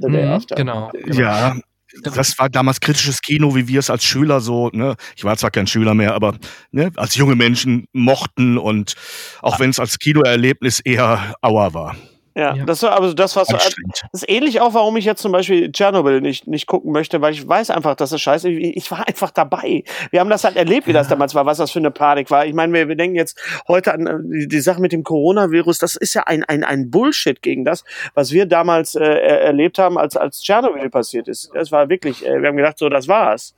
Mhm, 0.00 0.44
genau, 0.54 0.90
genau. 0.92 1.18
Ja, 1.18 1.56
das 2.02 2.38
war 2.38 2.48
damals 2.48 2.80
kritisches 2.80 3.22
Kino, 3.22 3.54
wie 3.54 3.66
wir 3.66 3.78
es 3.80 3.90
als 3.90 4.04
Schüler 4.04 4.40
so, 4.40 4.68
ne, 4.72 4.96
ich 5.16 5.24
war 5.24 5.36
zwar 5.36 5.50
kein 5.50 5.66
Schüler 5.66 5.94
mehr, 5.94 6.14
aber 6.14 6.36
ne, 6.70 6.90
als 6.96 7.14
junge 7.16 7.34
Menschen 7.34 7.86
mochten 7.92 8.58
und 8.58 8.94
auch 9.40 9.58
wenn 9.58 9.70
es 9.70 9.80
als 9.80 9.98
Kinoerlebnis 9.98 10.80
eher 10.80 11.34
Auer 11.40 11.74
war. 11.74 11.96
Ja, 12.38 12.54
ja. 12.54 12.64
das 12.64 12.84
war 12.84 12.92
aber 12.92 13.12
das, 13.14 13.34
was 13.34 13.48
das 13.48 13.74
ist 14.12 14.28
ähnlich 14.28 14.60
auch, 14.60 14.72
warum 14.72 14.96
ich 14.96 15.04
jetzt 15.04 15.20
zum 15.20 15.32
Beispiel 15.32 15.72
Tschernobyl 15.72 16.20
nicht, 16.20 16.46
nicht 16.46 16.68
gucken 16.68 16.92
möchte, 16.92 17.20
weil 17.20 17.32
ich 17.32 17.48
weiß 17.48 17.70
einfach, 17.70 17.96
dass 17.96 18.12
es 18.12 18.20
scheiße 18.20 18.48
ist. 18.48 18.76
Ich 18.76 18.88
war 18.92 19.08
einfach 19.08 19.32
dabei. 19.32 19.82
Wir 20.12 20.20
haben 20.20 20.30
das 20.30 20.44
halt 20.44 20.54
erlebt, 20.54 20.86
wie 20.86 20.92
ja. 20.92 20.98
das 20.98 21.08
damals 21.08 21.34
war, 21.34 21.46
was 21.46 21.58
das 21.58 21.72
für 21.72 21.80
eine 21.80 21.90
Panik 21.90 22.30
war. 22.30 22.46
Ich 22.46 22.54
meine, 22.54 22.72
wir, 22.72 22.86
wir 22.86 22.94
denken 22.94 23.16
jetzt 23.16 23.40
heute 23.66 23.92
an 23.92 24.06
äh, 24.06 24.18
die, 24.22 24.46
die 24.46 24.60
Sache 24.60 24.80
mit 24.80 24.92
dem 24.92 25.02
Coronavirus, 25.02 25.78
das 25.78 25.96
ist 25.96 26.14
ja 26.14 26.22
ein, 26.28 26.44
ein, 26.44 26.62
ein 26.62 26.92
Bullshit 26.92 27.42
gegen 27.42 27.64
das, 27.64 27.82
was 28.14 28.30
wir 28.30 28.46
damals 28.46 28.94
äh, 28.94 29.02
erlebt 29.02 29.80
haben, 29.80 29.98
als, 29.98 30.16
als 30.16 30.40
Tschernobyl 30.40 30.90
passiert 30.90 31.26
ist. 31.26 31.50
Das 31.54 31.72
war 31.72 31.88
wirklich, 31.88 32.24
äh, 32.24 32.40
wir 32.40 32.50
haben 32.50 32.56
gedacht, 32.56 32.78
so, 32.78 32.88
das 32.88 33.08
war's. 33.08 33.56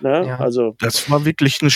Ne? 0.00 0.26
Ja. 0.26 0.36
Also 0.38 0.74
das 0.80 1.10
war 1.10 1.24
wirklich 1.24 1.60
eine, 1.62 1.70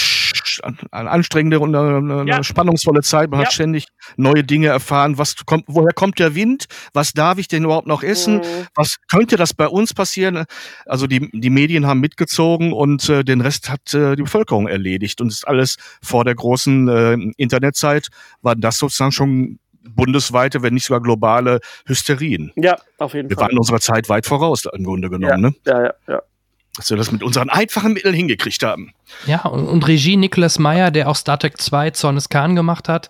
eine 0.91 1.11
anstrengende 1.11 1.61
und 1.61 1.75
eine, 1.75 1.97
eine 2.21 2.31
ja. 2.31 2.43
spannungsvolle 2.43 3.03
Zeit. 3.03 3.31
Man 3.31 3.41
ja. 3.41 3.47
hat 3.47 3.53
ständig 3.53 3.87
neue 4.17 4.45
Dinge 4.45 4.69
erfahren. 4.69 5.19
Was 5.19 5.37
kommt, 5.47 5.65
woher 5.67 5.93
kommt 5.95 6.19
der 6.19 6.35
Wind? 6.35 6.67
Was 6.93 7.13
darf 7.13 7.39
ich 7.39 7.49
denn 7.49 7.65
überhaupt 7.65 7.87
noch 7.87 8.03
essen? 8.03 8.39
Mhm. 8.39 8.67
Was 8.75 8.97
könnte 9.11 9.37
das 9.37 9.55
bei 9.55 9.69
uns 9.69 9.95
passieren? 9.95 10.45
Also 10.87 11.07
die, 11.07 11.31
die 11.33 11.51
Medien 11.51 11.87
haben 11.87 12.01
mitgezogen 12.01 12.73
und 12.73 13.09
äh, 13.09 13.25
den 13.25 13.41
Rest 13.41 13.71
hat 13.71 13.95
äh, 13.95 14.17
die 14.17 14.23
Bevölkerung 14.23 14.69
erledigt. 14.69 15.21
Und 15.21 15.29
das 15.29 15.39
ist 15.39 15.49
alles 15.49 15.77
vor 16.03 16.25
der 16.25 16.35
großen 16.35 16.89
äh, 16.89 17.17
Internetzeit 17.37 18.09
war 18.43 18.57
das 18.57 18.79
sozusagen 18.79 19.13
schon 19.13 19.59
bundesweite, 19.91 20.63
wenn 20.63 20.75
nicht 20.75 20.85
sogar 20.85 21.01
globale 21.01 21.61
Hysterien. 21.87 22.53
Ja, 22.57 22.77
auf 22.99 23.15
jeden 23.15 23.31
wir 23.31 23.37
Fall. 23.37 23.47
Wir 23.47 23.53
waren 23.53 23.59
unserer 23.59 23.81
Zeit 23.81 24.09
weit 24.09 24.27
voraus 24.27 24.67
im 24.73 24.85
Grunde 24.85 25.09
genommen. 25.09 25.31
Ja, 25.31 25.37
ne? 25.37 25.55
ja, 25.65 25.83
ja. 25.85 25.95
ja 26.15 26.23
dass 26.79 26.91
wir 26.91 26.97
das 26.97 27.13
mit 27.13 27.23
unseren 27.23 27.51
einfachen 27.51 27.93
Mitteln 27.93 28.15
hingekriegt 28.15 28.63
haben. 28.63 28.93
Ja, 29.27 29.45
und, 29.45 29.67
und 29.67 29.87
Regie 29.87 30.17
Nicholas 30.17 30.59
Meyer, 30.59 30.91
der 30.91 31.09
auch 31.09 31.17
Star 31.17 31.39
Trek 31.39 31.61
2 31.61 31.91
Zornes 31.91 32.29
Khan 32.29 32.57
gemacht 32.57 32.89
hat. 32.89 33.09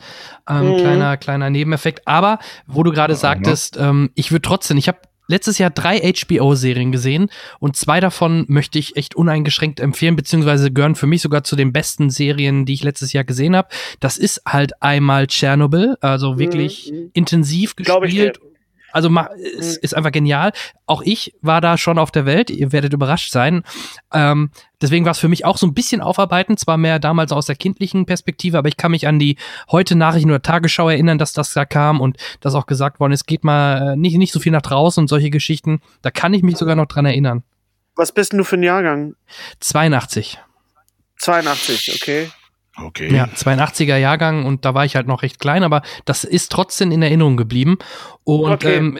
Ähm, 0.48 0.72
mhm. 0.72 0.76
Kleiner, 0.78 1.16
kleiner 1.18 1.50
Nebeneffekt. 1.50 2.08
Aber, 2.08 2.38
wo 2.66 2.82
du 2.82 2.90
gerade 2.90 3.12
ja, 3.12 3.18
sagtest, 3.18 3.76
ja. 3.76 3.90
Ähm, 3.90 4.10
ich 4.14 4.32
würde 4.32 4.42
trotzdem, 4.42 4.78
ich 4.78 4.88
habe 4.88 4.98
letztes 5.28 5.58
Jahr 5.58 5.70
drei 5.70 6.00
HBO-Serien 6.00 6.90
gesehen 6.90 7.30
und 7.60 7.76
zwei 7.76 8.00
davon 8.00 8.46
möchte 8.48 8.78
ich 8.78 8.96
echt 8.96 9.14
uneingeschränkt 9.14 9.78
empfehlen, 9.78 10.16
beziehungsweise 10.16 10.72
gehören 10.72 10.94
für 10.94 11.06
mich 11.06 11.20
sogar 11.20 11.44
zu 11.44 11.54
den 11.54 11.72
besten 11.72 12.10
Serien, 12.10 12.64
die 12.64 12.72
ich 12.72 12.82
letztes 12.82 13.12
Jahr 13.12 13.24
gesehen 13.24 13.54
habe. 13.54 13.68
Das 14.00 14.16
ist 14.16 14.42
halt 14.46 14.82
einmal 14.82 15.26
Tschernobyl, 15.26 15.96
also 16.00 16.38
wirklich 16.38 16.90
mhm. 16.90 17.10
intensiv 17.12 17.76
gespielt 17.76 18.40
also 18.93 19.10
es 19.59 19.77
ist 19.77 19.94
einfach 19.94 20.12
genial. 20.12 20.52
Auch 20.86 21.02
ich 21.02 21.35
war 21.43 21.60
da 21.60 21.77
schon 21.77 21.98
auf 21.98 22.10
der 22.10 22.27
Welt. 22.27 22.51
Ihr 22.51 22.73
werdet 22.73 22.93
überrascht 22.93 23.32
sein. 23.32 23.62
Ähm, 24.12 24.51
deswegen 24.81 25.05
war 25.05 25.12
es 25.12 25.19
für 25.19 25.28
mich 25.28 25.44
auch 25.44 25.59
so 25.59 25.66
ein 25.66 25.74
bisschen 25.74 26.01
aufarbeiten. 26.01 26.56
Zwar 26.56 26.77
mehr 26.77 26.98
damals 26.98 27.32
aus 27.32 27.47
der 27.47 27.56
kindlichen 27.56 28.06
Perspektive, 28.06 28.59
aber 28.59 28.69
ich 28.69 28.77
kann 28.77 28.90
mich 28.90 29.06
an 29.06 29.19
die 29.19 29.36
heute 29.70 29.94
Nachrichten 29.94 30.31
oder 30.31 30.43
Tagesschau 30.43 30.89
erinnern, 30.89 31.19
dass 31.19 31.32
das 31.32 31.52
da 31.52 31.65
kam 31.65 32.01
und 32.01 32.16
dass 32.40 32.55
auch 32.55 32.66
gesagt 32.66 33.01
worden 33.01 33.12
ist, 33.12 33.27
geht 33.27 33.44
mal 33.44 33.93
äh, 33.93 33.97
nicht, 33.97 34.16
nicht 34.16 34.32
so 34.32 34.40
viel 34.40 34.52
nach 34.52 34.62
draußen 34.62 35.02
und 35.02 35.09
solche 35.09 35.31
Geschichten. 35.31 35.81
Da 36.02 36.10
kann 36.10 36.35
ich 36.35 36.43
mich 36.43 36.56
sogar 36.56 36.77
noch 36.77 36.86
dran 36.86 37.06
erinnern. 37.06 37.43
Was 37.97 38.12
bist 38.12 38.32
denn 38.32 38.39
du 38.39 38.44
für 38.44 38.56
ein 38.56 38.62
Jahrgang? 38.62 39.16
82. 39.60 40.39
82, 41.19 41.97
okay. 41.97 42.31
Okay. 42.84 43.14
Ja, 43.14 43.24
82er 43.26 43.96
Jahrgang 43.96 44.44
und 44.44 44.64
da 44.64 44.74
war 44.74 44.84
ich 44.84 44.96
halt 44.96 45.06
noch 45.06 45.22
recht 45.22 45.38
klein, 45.38 45.62
aber 45.62 45.82
das 46.05 46.24
ist 46.24 46.52
trotzdem 46.52 46.92
in 46.92 47.02
Erinnerung 47.02 47.36
geblieben. 47.36 47.78
Und 48.24 48.52
okay. 48.52 48.76
ähm, 48.76 48.98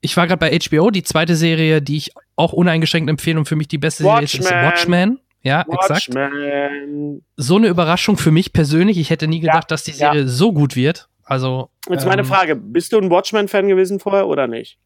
ich 0.00 0.16
war 0.16 0.26
gerade 0.26 0.38
bei 0.38 0.58
HBO, 0.58 0.90
die 0.90 1.02
zweite 1.02 1.36
Serie, 1.36 1.82
die 1.82 1.96
ich 1.96 2.12
auch 2.36 2.52
uneingeschränkt 2.52 3.10
empfehle 3.10 3.38
und 3.38 3.46
für 3.46 3.56
mich 3.56 3.68
die 3.68 3.78
beste 3.78 4.04
Watchmen. 4.04 4.26
Serie 4.28 4.68
ist, 4.68 4.74
ist 4.74 4.80
Watchmen. 4.80 5.20
Ja, 5.42 5.64
Watchmen. 5.66 6.16
exakt. 6.16 7.22
So 7.36 7.56
eine 7.56 7.66
Überraschung 7.66 8.16
für 8.16 8.30
mich 8.30 8.52
persönlich. 8.52 8.98
Ich 8.98 9.10
hätte 9.10 9.26
nie 9.26 9.40
gedacht, 9.40 9.64
ja, 9.64 9.68
dass 9.68 9.84
die 9.84 9.92
Serie 9.92 10.22
ja. 10.22 10.26
so 10.26 10.52
gut 10.52 10.76
wird. 10.76 11.08
Also. 11.24 11.70
Jetzt 11.88 12.06
meine 12.06 12.22
ähm, 12.22 12.28
Frage: 12.28 12.56
Bist 12.56 12.92
du 12.92 12.98
ein 12.98 13.10
Watchmen-Fan 13.10 13.68
gewesen 13.68 13.98
vorher 13.98 14.28
oder 14.28 14.46
nicht? 14.46 14.78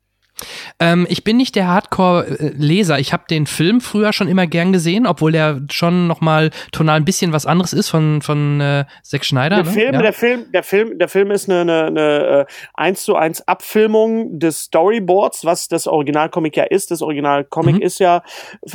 Ähm, 0.79 1.07
ich 1.09 1.25
bin 1.25 1.37
nicht 1.37 1.55
der 1.55 1.69
Hardcore-Leser. 1.69 2.99
Ich 2.99 3.13
habe 3.13 3.25
den 3.29 3.47
Film 3.47 3.81
früher 3.81 4.13
schon 4.13 4.29
immer 4.29 4.47
gern 4.47 4.73
gesehen, 4.73 5.07
obwohl 5.07 5.33
der 5.33 5.63
schon 5.71 6.07
noch 6.07 6.21
mal 6.21 6.51
tonal 6.73 6.97
ein 6.97 7.05
bisschen 7.05 7.33
was 7.33 7.47
anderes 7.47 7.73
ist 7.73 7.89
von 7.89 8.23
von 8.23 8.61
äh, 8.61 8.85
Zack 9.03 9.25
Schneider. 9.25 9.57
Der 9.57 9.65
ne? 9.65 9.71
Film, 9.71 9.95
ja. 9.95 10.03
der 10.03 10.13
Film, 10.13 10.53
der 10.53 10.63
Film, 10.63 10.99
der 10.99 11.09
Film 11.09 11.31
ist 11.31 11.49
eine, 11.49 11.61
eine, 11.61 11.87
eine 11.87 12.47
1 12.75 12.99
äh, 12.99 13.05
zu 13.05 13.17
1 13.17 13.49
Abfilmung 13.49 14.39
des 14.39 14.63
Storyboards, 14.63 15.45
was 15.45 15.69
das 15.69 15.87
Originalcomic 15.87 16.57
ja 16.57 16.65
ist. 16.65 16.91
Das 16.91 17.03
Originalcomic 17.03 17.77
mhm. 17.77 17.83
ist 17.83 17.99
ja 17.99 18.23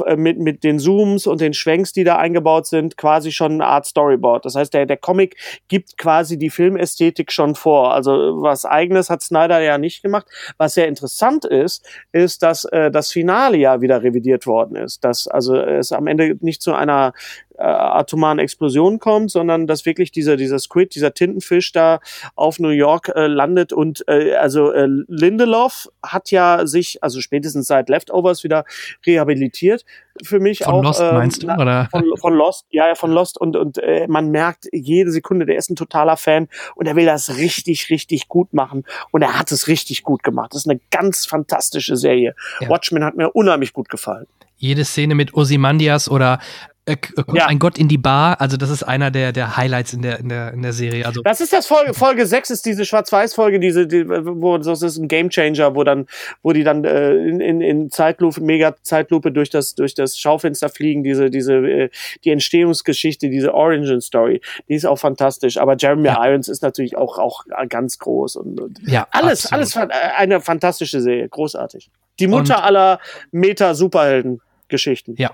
äh, 0.06 0.16
mit 0.16 0.40
mit 0.40 0.64
den 0.64 0.80
Zooms 0.80 1.28
und 1.28 1.42
den 1.42 1.54
Schwenks, 1.54 1.94
die 1.94 2.04
da 2.04 2.18
eingebaut 2.18 2.68
sind, 2.68 2.98
quasi 2.98 3.32
schon 3.32 3.54
eine 3.54 3.66
Art 3.66 3.86
Storyboard. 3.86 4.46
Das 4.46 4.56
heißt, 4.56 4.74
der 4.74 4.86
der 4.86 4.98
Comic 4.98 5.36
gibt 5.68 5.98
quasi 5.98 6.38
die 6.38 6.50
Filmästhetik 6.50 7.32
schon 7.32 7.56
vor. 7.56 7.94
Also 7.94 8.12
was 8.42 8.66
eigenes 8.66 9.10
hat 9.10 9.22
Snyder 9.22 9.60
ja 9.60 9.78
nicht 9.78 10.02
gemacht. 10.02 10.28
Was 10.58 10.74
sehr 10.74 10.88
interessant 10.88 11.46
ist, 11.46 11.81
ist, 12.12 12.44
dass 12.44 12.66
äh, 12.66 12.92
das 12.92 13.12
Finale 13.12 13.58
ja 13.58 13.82
wieder 13.82 14.04
revidiert 14.04 14.46
worden 14.48 14.76
ist. 14.76 15.04
Dass 15.04 15.28
also 15.28 15.56
es 15.56 15.92
am 15.92 16.08
Ende 16.08 16.38
nicht 16.42 16.62
zu 16.62 16.74
einer 16.74 17.14
äh, 17.62 17.68
atomaren 17.68 18.40
Explosion 18.40 19.00
kommt, 19.00 19.32
sondern 19.32 19.68
dass 19.68 19.86
wirklich 19.86 20.12
dieser 20.12 20.38
dieser 20.38 20.60
Squid, 20.60 20.96
dieser 20.96 21.14
Tintenfisch 21.14 21.72
da 21.72 22.00
auf 22.36 22.60
New 22.60 22.70
York 22.70 23.10
äh, 23.16 23.28
landet 23.28 23.74
und 23.74 24.04
äh, 24.08 24.36
also 24.36 24.72
äh, 24.72 24.88
Lindelof 25.08 25.90
hat 26.04 26.32
ja 26.32 26.66
sich 26.66 27.04
also 27.04 27.22
spätestens 27.22 27.68
seit 27.68 27.90
Leftovers 27.90 28.44
wieder 28.44 28.66
rehabilitiert 29.06 29.86
für 30.24 30.40
mich 30.40 30.60
von 30.60 30.74
auch. 30.74 30.84
Lost 30.84 31.02
ähm, 31.02 31.14
meinst 31.14 31.44
du 31.44 31.48
oder 31.48 31.88
von, 31.92 32.04
von, 32.18 32.34
Lost, 32.34 32.66
ja 32.72 32.88
ja 32.88 32.96
von 32.96 33.12
Lost 33.12 33.40
und 33.40 33.56
und 33.56 33.78
äh, 33.78 34.08
man 34.08 34.30
merkt 34.30 34.68
jede 34.72 35.12
Sekunde, 35.12 35.46
der 35.46 35.58
ist 35.58 35.70
ein 35.70 35.76
totaler 35.76 36.18
Fan 36.18 36.48
und 36.76 36.88
er 36.88 36.96
will 36.96 37.06
das 37.06 37.38
richtig 37.38 37.90
richtig 37.90 38.28
gut 38.28 38.54
machen 38.54 38.84
und 39.12 39.22
er 39.22 39.38
hat 39.38 39.52
es 39.52 39.68
richtig 39.68 40.04
gut 40.04 40.24
gemacht. 40.24 40.54
Das 40.54 40.66
ist 40.66 40.70
eine 40.70 40.80
ganz 40.92 41.26
fantastische 41.26 41.96
Serie. 41.96 42.36
Ja. 42.60 42.70
Watchmen 42.70 43.04
hat 43.04 43.16
mir 43.16 43.32
unheimlich 43.32 43.74
gut 43.74 43.90
gefallen 43.90 44.28
jede 44.62 44.86
Szene 44.86 45.16
mit 45.16 45.34
Ozymandias 45.34 46.08
oder 46.08 46.40
äh, 46.86 46.96
kommt 46.96 47.38
ja. 47.38 47.46
ein 47.46 47.60
Gott 47.60 47.78
in 47.78 47.88
die 47.88 47.98
Bar. 48.00 48.42
Also 48.42 48.58
das 48.58 48.72
ist 48.72 48.82
einer 48.82 49.12
der, 49.12 49.32
der 49.32 49.56
Highlights 49.56 49.94
in 49.94 50.02
der, 50.02 50.20
in 50.20 50.30
der, 50.30 50.52
in 50.52 50.64
der 50.64 50.74
Serie. 50.74 51.06
Also 51.06 51.22
das 51.22 51.40
ist 51.40 51.54
das 51.54 51.68
Folge, 51.68 51.94
Folge 51.94 52.26
6 52.26 52.50
ist 52.50 52.66
diese 52.66 52.86
Schwarz-Weiß-Folge, 52.86 53.60
diese, 53.60 53.86
die, 53.86 54.08
wo 54.10 54.58
das 54.58 54.82
ist 54.82 54.98
ein 54.98 55.08
Gamechanger, 55.08 55.76
wo 55.76 55.84
dann, 55.84 56.08
wo 56.42 56.54
die 56.54 56.64
dann 56.64 56.84
äh, 56.84 57.14
in, 57.14 57.40
in, 57.40 57.62
in 57.62 57.92
Zeitlupe, 57.92 58.42
mega 58.42 58.76
Zeitlupe 58.82 59.32
durch 59.32 59.52
das, 59.52 59.76
durch 59.76 59.94
das 59.94 60.18
Schaufenster 60.18 60.70
fliegen, 60.70 61.04
diese, 61.04 61.30
diese, 61.30 61.54
äh, 61.54 61.90
die 62.24 62.32
Entstehungsgeschichte, 62.32 63.30
diese 63.30 63.54
Origin 63.54 64.02
Story, 64.02 64.42
die 64.68 64.74
ist 64.74 64.86
auch 64.86 64.98
fantastisch. 64.98 65.58
Aber 65.58 65.76
Jeremy 65.78 66.08
ja. 66.08 66.26
Irons 66.26 66.48
ist 66.48 66.64
natürlich 66.64 66.98
auch, 66.98 67.20
auch 67.20 67.46
ganz 67.70 68.00
groß 68.00 68.38
und, 68.38 68.60
und 68.60 68.80
ja, 68.88 69.08
alles, 69.12 69.52
absolut. 69.52 69.92
alles 69.92 70.16
eine 70.18 70.42
fantastische 70.42 71.00
Serie, 71.00 71.30
großartig. 71.30 71.92
Die 72.20 72.28
Mutter 72.28 72.58
und 72.58 72.64
aller 72.64 73.00
Meta-Superhelden. 73.32 74.42
Geschichten. 74.72 75.16
Ja, 75.18 75.32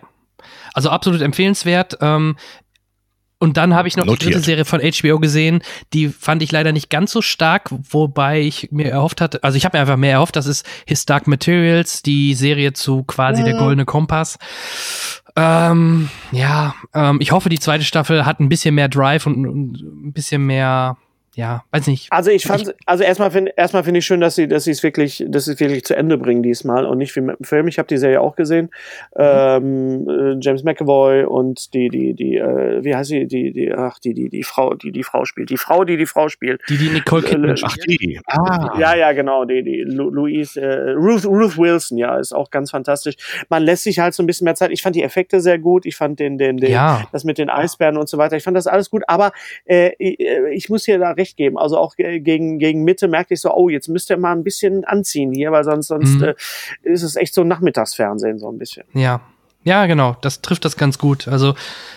also 0.74 0.90
absolut 0.90 1.22
empfehlenswert. 1.22 1.98
Ähm, 2.02 2.36
Und 3.40 3.56
dann 3.58 3.76
habe 3.76 3.88
ich 3.88 3.96
noch 3.96 4.06
Notiert. 4.06 4.22
die 4.22 4.26
dritte 4.34 4.40
Serie 4.46 4.66
von 4.66 4.82
HBO 4.82 5.20
gesehen, 5.20 5.62
die 5.94 6.10
fand 6.10 6.42
ich 6.42 6.52
leider 6.52 6.72
nicht 6.72 6.90
ganz 6.90 7.12
so 7.12 7.22
stark, 7.22 7.70
wobei 7.92 8.42
ich 8.42 8.70
mir 8.72 8.90
erhofft 8.90 9.22
hatte, 9.22 9.44
also 9.44 9.58
ich 9.58 9.64
habe 9.66 9.78
mir 9.78 9.82
einfach 9.82 9.96
mehr 9.96 10.14
erhofft, 10.14 10.36
das 10.36 10.48
ist 10.48 10.66
His 10.88 11.06
Dark 11.06 11.28
Materials, 11.28 12.02
die 12.02 12.34
Serie 12.34 12.74
zu 12.74 13.04
quasi 13.04 13.42
ja. 13.42 13.46
der 13.46 13.58
Goldene 13.60 13.86
Kompass. 13.86 14.40
Ähm, 15.36 16.10
ja, 16.32 16.74
ähm, 16.96 17.20
ich 17.22 17.32
hoffe, 17.32 17.50
die 17.50 17.60
zweite 17.60 17.84
Staffel 17.84 18.26
hat 18.26 18.40
ein 18.40 18.50
bisschen 18.50 18.74
mehr 18.74 18.90
Drive 18.90 19.28
und, 19.28 19.46
und 19.46 19.82
ein 20.08 20.14
bisschen 20.14 20.48
mehr 20.48 20.98
ja, 21.38 21.64
weiß 21.70 21.86
nicht. 21.86 22.12
Also 22.12 22.32
ich 22.32 22.46
fand, 22.46 22.74
also 22.88 23.04
erstmal 23.04 23.30
finde 23.30 23.54
erstmal 23.56 23.84
finde 23.84 24.00
ich 24.00 24.06
schön, 24.08 24.20
dass 24.20 24.34
sie, 24.34 24.48
dass 24.48 24.64
sie 24.64 24.72
es 24.72 24.82
wirklich, 24.82 25.24
dass 25.28 25.46
sie 25.46 25.52
es 25.52 25.60
wirklich 25.60 25.86
zu 25.86 25.96
Ende 25.96 26.18
bringen 26.18 26.42
diesmal 26.42 26.84
und 26.84 26.98
nicht 26.98 27.16
wie 27.16 27.22
mit 27.22 27.38
dem 27.38 27.44
Film. 27.44 27.68
Ich 27.68 27.78
habe 27.78 27.88
die 27.88 27.98
Serie 27.98 28.22
auch 28.22 28.36
gesehen. 28.36 28.72
Mhm. 29.16 29.22
Ähm, 29.22 30.10
äh, 30.10 30.38
James 30.42 30.64
McAvoy 30.64 31.26
und 31.26 31.76
die, 31.76 31.90
die, 31.90 32.16
die, 32.16 32.38
äh, 32.38 32.84
wie 32.84 32.96
heißt 32.96 33.12
sie, 33.12 33.28
die, 33.28 33.54
die, 33.54 33.72
ach, 33.72 34.00
die, 34.00 34.16
die, 34.16 34.30
die 34.30 34.42
Frau, 34.42 34.74
die 34.74 34.92
die 34.92 35.04
Frau 35.04 35.26
spielt, 35.26 35.52
die 35.52 35.58
Frau, 35.58 35.84
die 35.84 35.96
die 35.96 36.08
Frau 36.08 36.28
spielt. 36.28 36.60
Die, 36.70 36.78
die 36.78 36.90
Nicole 36.90 37.24
äh, 37.24 37.30
Kidman. 37.30 37.56
Ach, 37.62 37.78
die. 37.88 38.20
Ah. 38.26 38.76
Ja, 38.80 38.96
ja, 38.96 39.12
genau, 39.12 39.46
die, 39.46 39.62
die 39.62 39.84
Louise, 39.84 40.60
äh, 40.60 40.94
Ruth, 40.94 41.26
Ruth 41.26 41.56
Wilson, 41.56 42.00
ja, 42.00 42.18
ist 42.18 42.34
auch 42.34 42.50
ganz 42.50 42.72
fantastisch. 42.72 43.16
Man 43.48 43.62
lässt 43.62 43.84
sich 43.84 44.00
halt 44.00 44.16
so 44.16 44.24
ein 44.24 44.26
bisschen 44.26 44.46
mehr 44.46 44.56
Zeit. 44.56 44.72
Ich 44.72 44.82
fand 44.82 44.96
die 44.96 45.04
Effekte 45.04 45.40
sehr 45.40 45.60
gut. 45.60 45.86
Ich 45.86 45.98
fand 45.98 46.20
den, 46.20 46.40
den, 46.40 46.58
den, 46.58 46.72
ja. 46.72 47.08
das 47.12 47.26
mit 47.26 47.38
den 47.38 47.52
Eisbären 47.52 47.96
und 47.96 48.10
so 48.10 48.18
weiter. 48.18 48.38
Ich 48.38 48.44
fand 48.44 48.58
das 48.58 48.66
alles 48.66 48.90
gut. 48.90 49.04
Aber 49.08 49.34
äh, 49.66 49.92
ich, 50.00 50.20
äh, 50.20 50.52
ich 50.52 50.70
muss 50.70 50.84
hier 50.84 50.98
da 50.98 51.12
recht 51.12 51.27
recht 51.28 51.38
geben. 51.38 51.58
Also 51.58 51.78
auch 51.78 51.95
gegen, 51.95 52.60
gegen 52.60 52.84
Mitte 52.84 53.08
merkte 53.08 53.34
ich 53.34 53.41
so, 53.41 53.54
oh, 53.54 53.70
jetzt 53.70 53.88
müsst 53.88 54.10
ihr 54.10 54.18
mal 54.18 54.32
ein 54.32 54.44
bisschen 54.44 54.86
anziehen 54.86 55.32
hier, 55.32 55.52
weil 55.52 55.64
sonst, 55.64 55.88
sonst 55.88 56.16
mhm. 56.16 56.24
äh, 56.24 56.36
ist 56.84 57.04
es 57.04 57.16
echt 57.16 57.34
so 57.34 57.44
Nachmittagsfernsehen 57.44 58.40
so 58.40 58.49
ein 58.49 58.58
bisschen. 58.58 58.86
Ja, 58.94 59.22
ja, 59.68 59.85
genau, 59.85 60.15
das 60.22 60.41
trifft 60.41 60.64
das 60.64 60.77
ganz 60.77 60.98
gut. 60.98 61.27
Also, 61.27 61.53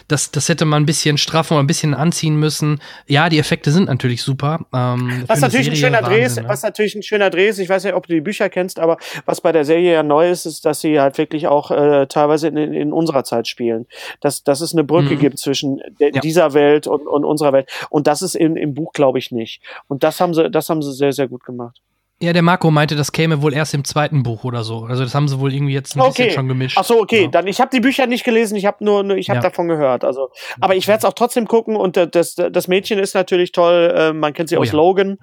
das, 0.09 0.33
das 0.33 0.49
hätte 0.49 0.65
man 0.65 0.83
ein 0.83 0.87
bisschen 0.87 1.19
straffen 1.19 1.55
oder 1.55 1.63
ein 1.63 1.69
bisschen 1.69 1.95
anziehen 1.95 2.35
müssen. 2.35 2.81
Ja, 3.07 3.29
die 3.29 3.39
Effekte 3.39 3.71
sind 3.71 3.87
natürlich 3.87 4.25
super. 4.25 4.59
Ähm, 4.75 5.23
was 5.29 5.41
natürlich 5.41 5.71
ein 5.71 5.77
schöner 5.77 6.03
Dreh 6.03 6.25
ist, 6.25 6.39
ne? 6.39 6.49
was 6.49 6.65
natürlich 6.65 6.97
ein 6.97 7.05
schöner 7.05 7.31
Dreh 7.31 7.49
ist, 7.49 7.61
ich 7.61 7.69
weiß 7.69 7.85
nicht, 7.85 7.95
ob 7.95 8.09
du 8.09 8.15
die 8.15 8.21
Bücher 8.21 8.49
kennst, 8.49 8.81
aber 8.81 8.97
was 9.25 9.41
bei 9.41 9.53
der 9.53 9.65
Serie 9.65 9.93
ja 9.93 10.03
neu 10.03 10.29
ist, 10.29 10.47
ist, 10.47 10.65
dass 10.65 10.81
sie 10.81 11.01
halt 11.01 11.17
wirklich 11.17 11.47
auch 11.47 11.71
äh, 11.71 12.09
teilweise 12.09 12.49
in, 12.49 12.57
in 12.57 12.93
unserer 12.93 13.23
Zeit 13.23 13.47
spielen. 13.47 13.87
Dass, 14.21 14.43
dass 14.43 14.63
es 14.63 14.73
eine 14.73 14.83
Brücke 14.83 15.15
mhm. 15.15 15.21
gibt 15.21 15.39
zwischen 15.39 15.81
de, 16.01 16.13
ja. 16.13 16.21
dieser 16.21 16.55
Welt 16.55 16.89
und, 16.89 17.07
und 17.07 17.25
unserer 17.25 17.53
Welt. 17.53 17.71
Und 17.89 18.09
das 18.09 18.21
ist 18.21 18.35
in, 18.35 18.57
im 18.57 18.75
Buch, 18.75 18.93
glaube 18.93 19.21
ich, 19.21 19.31
nicht. 19.31 19.63
Und 19.87 20.03
das 20.03 20.21
haben 20.21 20.35
sie, 20.35 20.51
das 20.51 20.71
haben 20.71 20.83
sie 20.83 20.93
sehr, 20.93 21.13
sehr 21.13 21.29
gut 21.29 21.45
gemacht. 21.45 21.81
Ja, 22.23 22.35
der 22.35 22.43
Marco 22.43 22.71
meinte, 22.71 22.97
das 22.97 23.13
käme 23.13 23.41
wohl 23.41 23.55
erst 23.55 23.73
im 23.73 23.83
zweiten 23.83 24.23
Buch 24.23 24.45
oder 24.45 24.63
so. 24.63 24.85
Also 24.85 25.05
das 25.05 25.15
haben 25.15 25.27
sie 25.27 25.41
wohl 25.41 25.55
irgendwie 25.55 25.73
jetzt 25.73 25.97
ein 25.97 26.03
okay. 26.03 26.25
bisschen 26.25 26.31
schon 26.33 26.49
gemischt. 26.49 26.77
Ach 26.79 26.85
so, 26.85 27.01
okay. 27.01 27.23
Ja. 27.23 27.29
Dann 27.29 27.47
ich 27.47 27.63
habe 27.63 27.71
die 27.73 27.81
Bücher 27.81 28.07
nicht 28.07 28.25
gelesen, 28.25 28.57
ich 28.57 28.67
habe 28.67 28.85
nur, 28.85 29.09
ich 29.17 29.31
habe 29.31 29.39
ja. 29.39 29.43
davon 29.43 29.69
gehört. 29.69 30.05
Also, 30.05 30.31
aber 30.61 30.77
ich 30.77 30.87
werde 30.87 30.99
es 30.99 31.05
auch 31.07 31.15
trotzdem 31.15 31.49
gucken 31.49 31.77
und 31.77 31.97
das, 31.97 32.35
das 32.35 32.69
Mädchen 32.69 32.99
ist 32.99 33.15
natürlich 33.15 33.53
toll. 33.53 33.95
Äh, 33.97 34.13
man 34.13 34.35
kennt 34.35 34.51
sie 34.51 34.59
oh, 34.59 34.61
aus 34.61 34.69
ja. 34.69 34.77
Logan 34.77 35.17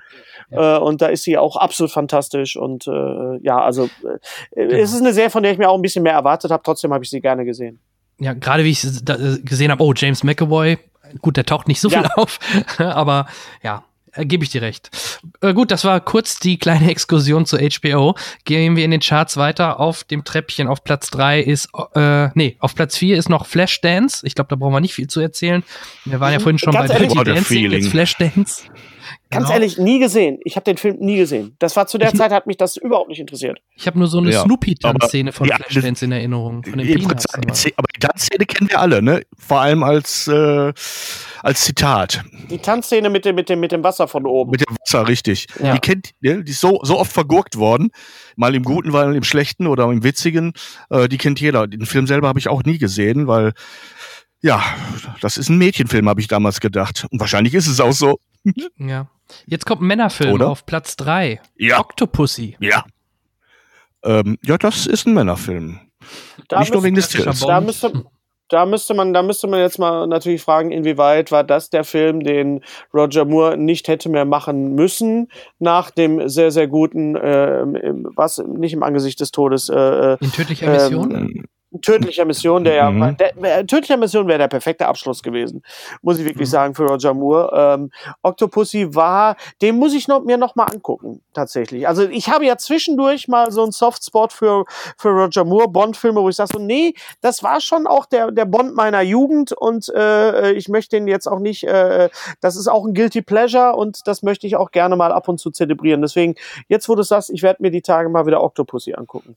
äh, 0.49 0.77
und 0.77 1.03
da 1.03 1.07
ist 1.07 1.21
sie 1.21 1.37
auch 1.37 1.55
absolut 1.55 1.91
fantastisch 1.91 2.55
und 2.55 2.87
äh, 2.87 3.37
ja, 3.43 3.61
also 3.61 3.85
äh, 4.55 4.65
genau. 4.65 4.75
es 4.77 4.91
ist 4.91 5.01
eine 5.01 5.13
Serie, 5.13 5.29
von 5.29 5.43
der 5.43 5.51
ich 5.51 5.59
mir 5.59 5.69
auch 5.69 5.75
ein 5.75 5.83
bisschen 5.83 6.01
mehr 6.01 6.13
erwartet 6.13 6.49
habe. 6.49 6.63
Trotzdem 6.63 6.91
habe 6.93 7.03
ich 7.03 7.11
sie 7.11 7.21
gerne 7.21 7.45
gesehen. 7.45 7.79
Ja, 8.19 8.33
gerade 8.33 8.63
wie 8.63 8.71
ich 8.71 8.83
äh, 8.83 9.37
gesehen 9.43 9.69
habe, 9.69 9.83
oh 9.83 9.93
James 9.95 10.23
McAvoy, 10.23 10.79
gut, 11.21 11.37
der 11.37 11.45
taucht 11.45 11.67
nicht 11.67 11.79
so 11.79 11.91
viel 11.91 12.07
auf, 12.15 12.39
aber 12.79 13.27
ja, 13.61 13.83
äh, 14.17 14.25
gebe 14.25 14.43
ich 14.43 14.49
dir 14.49 14.61
recht. 14.61 14.89
Äh, 15.41 15.53
gut, 15.53 15.71
das 15.71 15.85
war 15.85 15.99
kurz 15.99 16.39
die 16.39 16.57
kleine 16.57 16.89
Exkursion 16.91 17.45
zu 17.45 17.57
HBO. 17.57 18.15
Gehen 18.45 18.75
wir 18.75 18.85
in 18.85 18.91
den 18.91 18.99
Charts 18.99 19.37
weiter. 19.37 19.79
Auf 19.79 20.03
dem 20.03 20.23
Treppchen 20.23 20.67
auf 20.67 20.83
Platz 20.83 21.09
drei 21.09 21.39
ist, 21.41 21.69
äh, 21.95 22.29
nee, 22.35 22.57
auf 22.59 22.75
Platz 22.75 22.97
vier 22.97 23.17
ist 23.17 23.29
noch 23.29 23.45
Flashdance. 23.45 24.25
Ich 24.25 24.35
glaube, 24.35 24.49
da 24.49 24.55
brauchen 24.55 24.73
wir 24.73 24.81
nicht 24.81 24.93
viel 24.93 25.07
zu 25.07 25.19
erzählen. 25.19 25.63
Wir 26.05 26.19
waren 26.19 26.33
ja 26.33 26.39
vorhin 26.39 26.59
schon 26.59 26.73
Ganz 26.73 26.91
bei 26.91 26.99
Dirty 26.99 27.23
Dancing, 27.23 27.71
jetzt 27.71 27.89
Flashdance. 27.89 28.63
Ganz 29.29 29.47
genau. 29.47 29.53
ehrlich, 29.55 29.77
nie 29.77 29.99
gesehen. 29.99 30.39
Ich 30.43 30.55
habe 30.55 30.63
den 30.63 30.77
Film 30.77 30.97
nie 30.99 31.17
gesehen. 31.17 31.55
Das 31.59 31.75
war 31.75 31.87
zu 31.87 31.97
der 31.97 32.09
ich, 32.09 32.15
Zeit, 32.17 32.31
hat 32.31 32.47
mich 32.47 32.55
das 32.55 32.77
überhaupt 32.77 33.09
nicht 33.09 33.19
interessiert. 33.19 33.59
Ich 33.75 33.85
habe 33.85 33.99
nur 33.99 34.07
so 34.07 34.19
eine 34.19 34.31
ja, 34.31 34.43
Snoopy-Tanzszene 34.43 35.33
von 35.33 35.47
Flashdance 35.47 36.05
in 36.05 36.11
Erinnerung. 36.13 36.63
Von 36.63 36.77
den 36.77 36.87
Peanuts, 36.87 37.25
aber. 37.33 37.49
aber 37.49 37.87
die 37.95 37.99
Tanzszene 37.99 38.45
kennen 38.45 38.69
wir 38.69 38.79
alle, 38.79 39.01
ne? 39.01 39.23
Vor 39.37 39.59
allem 39.59 39.83
als, 39.83 40.27
äh, 40.27 40.71
als 41.43 41.65
Zitat. 41.65 42.23
Die 42.49 42.59
Tanzszene 42.59 43.09
mit 43.09 43.25
dem, 43.25 43.35
mit, 43.35 43.49
dem, 43.49 43.59
mit 43.59 43.73
dem 43.73 43.83
Wasser 43.83 44.07
von 44.07 44.25
oben. 44.25 44.51
Mit 44.51 44.61
dem 44.61 44.75
Wasser, 44.79 45.07
richtig. 45.07 45.47
Ja. 45.61 45.73
Die 45.73 45.79
kennt, 45.79 46.11
ne? 46.21 46.43
die 46.43 46.51
ist 46.51 46.61
so, 46.61 46.79
so 46.83 46.97
oft 46.97 47.11
vergurkt 47.11 47.57
worden. 47.57 47.89
Mal 48.37 48.55
im 48.55 48.63
Guten, 48.63 48.91
mal 48.91 49.13
im 49.13 49.23
Schlechten 49.23 49.67
oder 49.67 49.91
im 49.91 50.03
Witzigen. 50.03 50.53
Äh, 50.89 51.09
die 51.09 51.17
kennt 51.17 51.41
jeder. 51.41 51.67
Den 51.67 51.85
Film 51.85 52.07
selber 52.07 52.29
habe 52.29 52.39
ich 52.39 52.47
auch 52.47 52.63
nie 52.63 52.77
gesehen, 52.77 53.27
weil 53.27 53.53
ja, 54.41 54.63
das 55.21 55.37
ist 55.37 55.49
ein 55.49 55.57
Mädchenfilm, 55.57 56.07
habe 56.07 56.21
ich 56.21 56.27
damals 56.27 56.59
gedacht. 56.59 57.07
Und 57.11 57.19
wahrscheinlich 57.19 57.53
ist 57.53 57.67
es 57.67 57.79
auch 57.79 57.93
so. 57.93 58.19
Ja. 58.77 59.07
Jetzt 59.45 59.65
kommt 59.65 59.81
ein 59.81 59.87
Männerfilm 59.87 60.33
Oder? 60.33 60.49
auf 60.49 60.65
Platz 60.65 60.95
3. 60.95 61.41
Ja. 61.57 61.79
Octopussy. 61.79 62.55
Ja. 62.59 62.85
Ähm, 64.03 64.37
ja, 64.43 64.57
das 64.57 64.85
ist 64.85 65.05
ein 65.05 65.13
Männerfilm. 65.13 65.79
Da 66.47 66.59
Nicht 66.59 66.73
nur 66.73 66.83
wegen 66.83 66.95
des 66.95 67.09
Tieres. 67.09 67.39
Da 67.41 67.59
müsste, 67.59 68.05
da 68.49 68.65
müsste 68.65 68.93
man, 68.93 69.13
da 69.13 69.23
müsste 69.23 69.47
man 69.47 69.59
jetzt 69.59 69.79
mal 69.79 70.07
natürlich 70.07 70.41
fragen, 70.41 70.71
inwieweit 70.71 71.31
war 71.31 71.43
das 71.43 71.69
der 71.69 71.83
Film, 71.83 72.21
den 72.21 72.63
Roger 72.93 73.25
Moore 73.25 73.57
nicht 73.57 73.87
hätte 73.87 74.09
mehr 74.09 74.25
machen 74.25 74.75
müssen 74.75 75.29
nach 75.59 75.91
dem 75.91 76.29
sehr 76.29 76.51
sehr 76.51 76.67
guten, 76.67 77.15
äh, 77.15 77.63
was 78.15 78.37
nicht 78.37 78.73
im 78.73 78.83
Angesicht 78.83 79.19
des 79.19 79.31
Todes. 79.31 79.69
Äh, 79.69 79.75
äh 79.75 80.17
In 80.21 80.31
tödlicher 80.31 80.71
Mission. 80.71 81.11
Ähm, 81.11 81.45
tödlicher 81.81 82.25
Mission, 82.25 82.63
der 82.63 82.75
ja, 82.75 82.89
mhm. 82.89 83.17
der, 83.17 83.33
der, 83.33 83.67
tödlicher 83.67 83.97
Mission 83.97 84.27
wäre 84.27 84.39
der 84.39 84.47
perfekte 84.47 84.87
Abschluss 84.87 85.23
gewesen, 85.23 85.63
muss 86.01 86.19
ich 86.19 86.25
wirklich 86.25 86.47
mhm. 86.47 86.51
sagen 86.51 86.75
für 86.75 86.85
Roger 86.85 87.13
Moore. 87.13 87.51
Ähm, 87.53 87.91
Octopussy 88.21 88.95
war, 88.95 89.35
den 89.61 89.77
muss 89.77 89.93
ich 89.93 90.07
noch, 90.07 90.23
mir 90.23 90.37
noch 90.37 90.55
mal 90.55 90.65
angucken 90.65 91.21
tatsächlich. 91.33 91.87
Also 91.87 92.07
ich 92.07 92.29
habe 92.29 92.45
ja 92.45 92.57
zwischendurch 92.57 93.27
mal 93.27 93.51
so 93.51 93.63
einen 93.63 93.71
Softspot 93.71 94.33
für 94.33 94.65
für 94.97 95.09
Roger 95.09 95.43
Moore 95.43 95.67
Bond-Filme, 95.67 96.21
wo 96.21 96.29
ich 96.29 96.35
sage 96.35 96.51
so, 96.53 96.59
nee, 96.59 96.93
das 97.21 97.43
war 97.43 97.61
schon 97.61 97.87
auch 97.87 98.05
der 98.05 98.31
der 98.31 98.45
Bond 98.45 98.75
meiner 98.75 99.01
Jugend 99.01 99.51
und 99.51 99.89
äh, 99.89 100.51
ich 100.53 100.69
möchte 100.69 100.95
den 100.95 101.07
jetzt 101.07 101.27
auch 101.27 101.39
nicht. 101.39 101.63
Äh, 101.63 102.09
das 102.41 102.55
ist 102.55 102.67
auch 102.67 102.85
ein 102.85 102.93
guilty 102.93 103.21
pleasure 103.21 103.75
und 103.75 104.07
das 104.07 104.23
möchte 104.23 104.47
ich 104.47 104.55
auch 104.55 104.71
gerne 104.71 104.95
mal 104.95 105.11
ab 105.11 105.27
und 105.27 105.39
zu 105.39 105.51
zelebrieren. 105.51 106.01
Deswegen 106.01 106.35
jetzt, 106.67 106.89
wo 106.89 106.95
du 106.95 107.03
sagst, 107.03 107.29
ich 107.29 107.43
werde 107.43 107.61
mir 107.61 107.71
die 107.71 107.81
Tage 107.81 108.09
mal 108.09 108.25
wieder 108.25 108.43
Octopussy 108.43 108.93
angucken. 108.93 109.35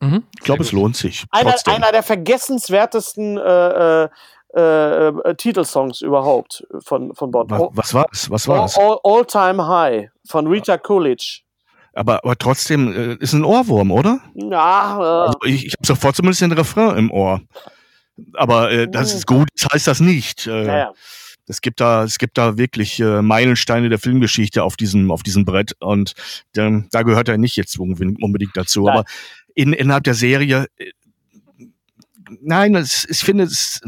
Mhm. 0.00 0.24
Ich 0.34 0.44
glaube, 0.44 0.62
es 0.62 0.72
lohnt 0.72 0.96
sich. 0.96 1.24
Einer, 1.30 1.54
einer 1.66 1.92
der 1.92 2.02
vergessenswertesten 2.02 3.38
äh, 3.38 4.08
äh, 4.56 5.08
äh, 5.08 5.34
Titelsongs 5.34 6.00
überhaupt 6.00 6.66
von, 6.80 7.14
von 7.14 7.30
Bond. 7.30 7.50
Was, 7.50 7.70
was 7.74 7.94
war 7.94 8.06
es? 8.12 8.30
Was 8.30 8.48
war 8.48 8.64
es? 8.64 8.78
All, 8.78 8.98
All, 9.04 9.24
Time 9.26 9.66
High 9.66 10.08
von 10.26 10.46
Rita 10.46 10.78
Coolidge. 10.78 11.40
Aber, 11.92 12.24
aber 12.24 12.36
trotzdem 12.36 12.92
äh, 12.92 13.14
ist 13.16 13.32
ein 13.32 13.44
Ohrwurm, 13.44 13.90
oder? 13.90 14.20
Ja. 14.34 14.98
Äh. 14.98 15.26
Also 15.26 15.38
ich 15.44 15.66
ich 15.66 15.72
habe 15.74 15.86
sofort 15.86 16.16
zumindest 16.16 16.42
den 16.42 16.52
Refrain 16.52 16.96
im 16.96 17.10
Ohr. 17.10 17.40
Aber 18.34 18.70
äh, 18.70 18.88
das 18.88 19.14
ist 19.14 19.26
gut, 19.26 19.48
das 19.58 19.68
heißt 19.72 19.86
das 19.86 20.00
nicht. 20.00 20.46
Äh, 20.46 20.64
naja. 20.64 20.92
Es 21.48 21.60
gibt 21.60 21.80
da, 21.80 22.04
es 22.04 22.18
gibt 22.18 22.38
da 22.38 22.58
wirklich 22.58 22.98
äh, 22.98 23.22
Meilensteine 23.22 23.88
der 23.88 23.98
Filmgeschichte 23.98 24.64
auf 24.64 24.76
diesem, 24.76 25.10
auf 25.10 25.22
diesem 25.22 25.44
Brett 25.44 25.72
und 25.80 26.14
ähm, 26.56 26.88
da 26.90 27.02
gehört 27.02 27.28
er 27.28 27.38
nicht 27.38 27.56
jetzt 27.56 27.78
unbedingt 27.78 28.56
dazu. 28.56 28.84
Nein. 28.84 28.94
Aber 28.94 29.04
in, 29.56 29.72
innerhalb 29.72 30.04
der 30.04 30.14
Serie, 30.14 30.68
äh, 30.76 30.92
nein, 32.40 32.76
es, 32.76 33.06
ich 33.08 33.18
finde, 33.18 33.44
es, 33.44 33.80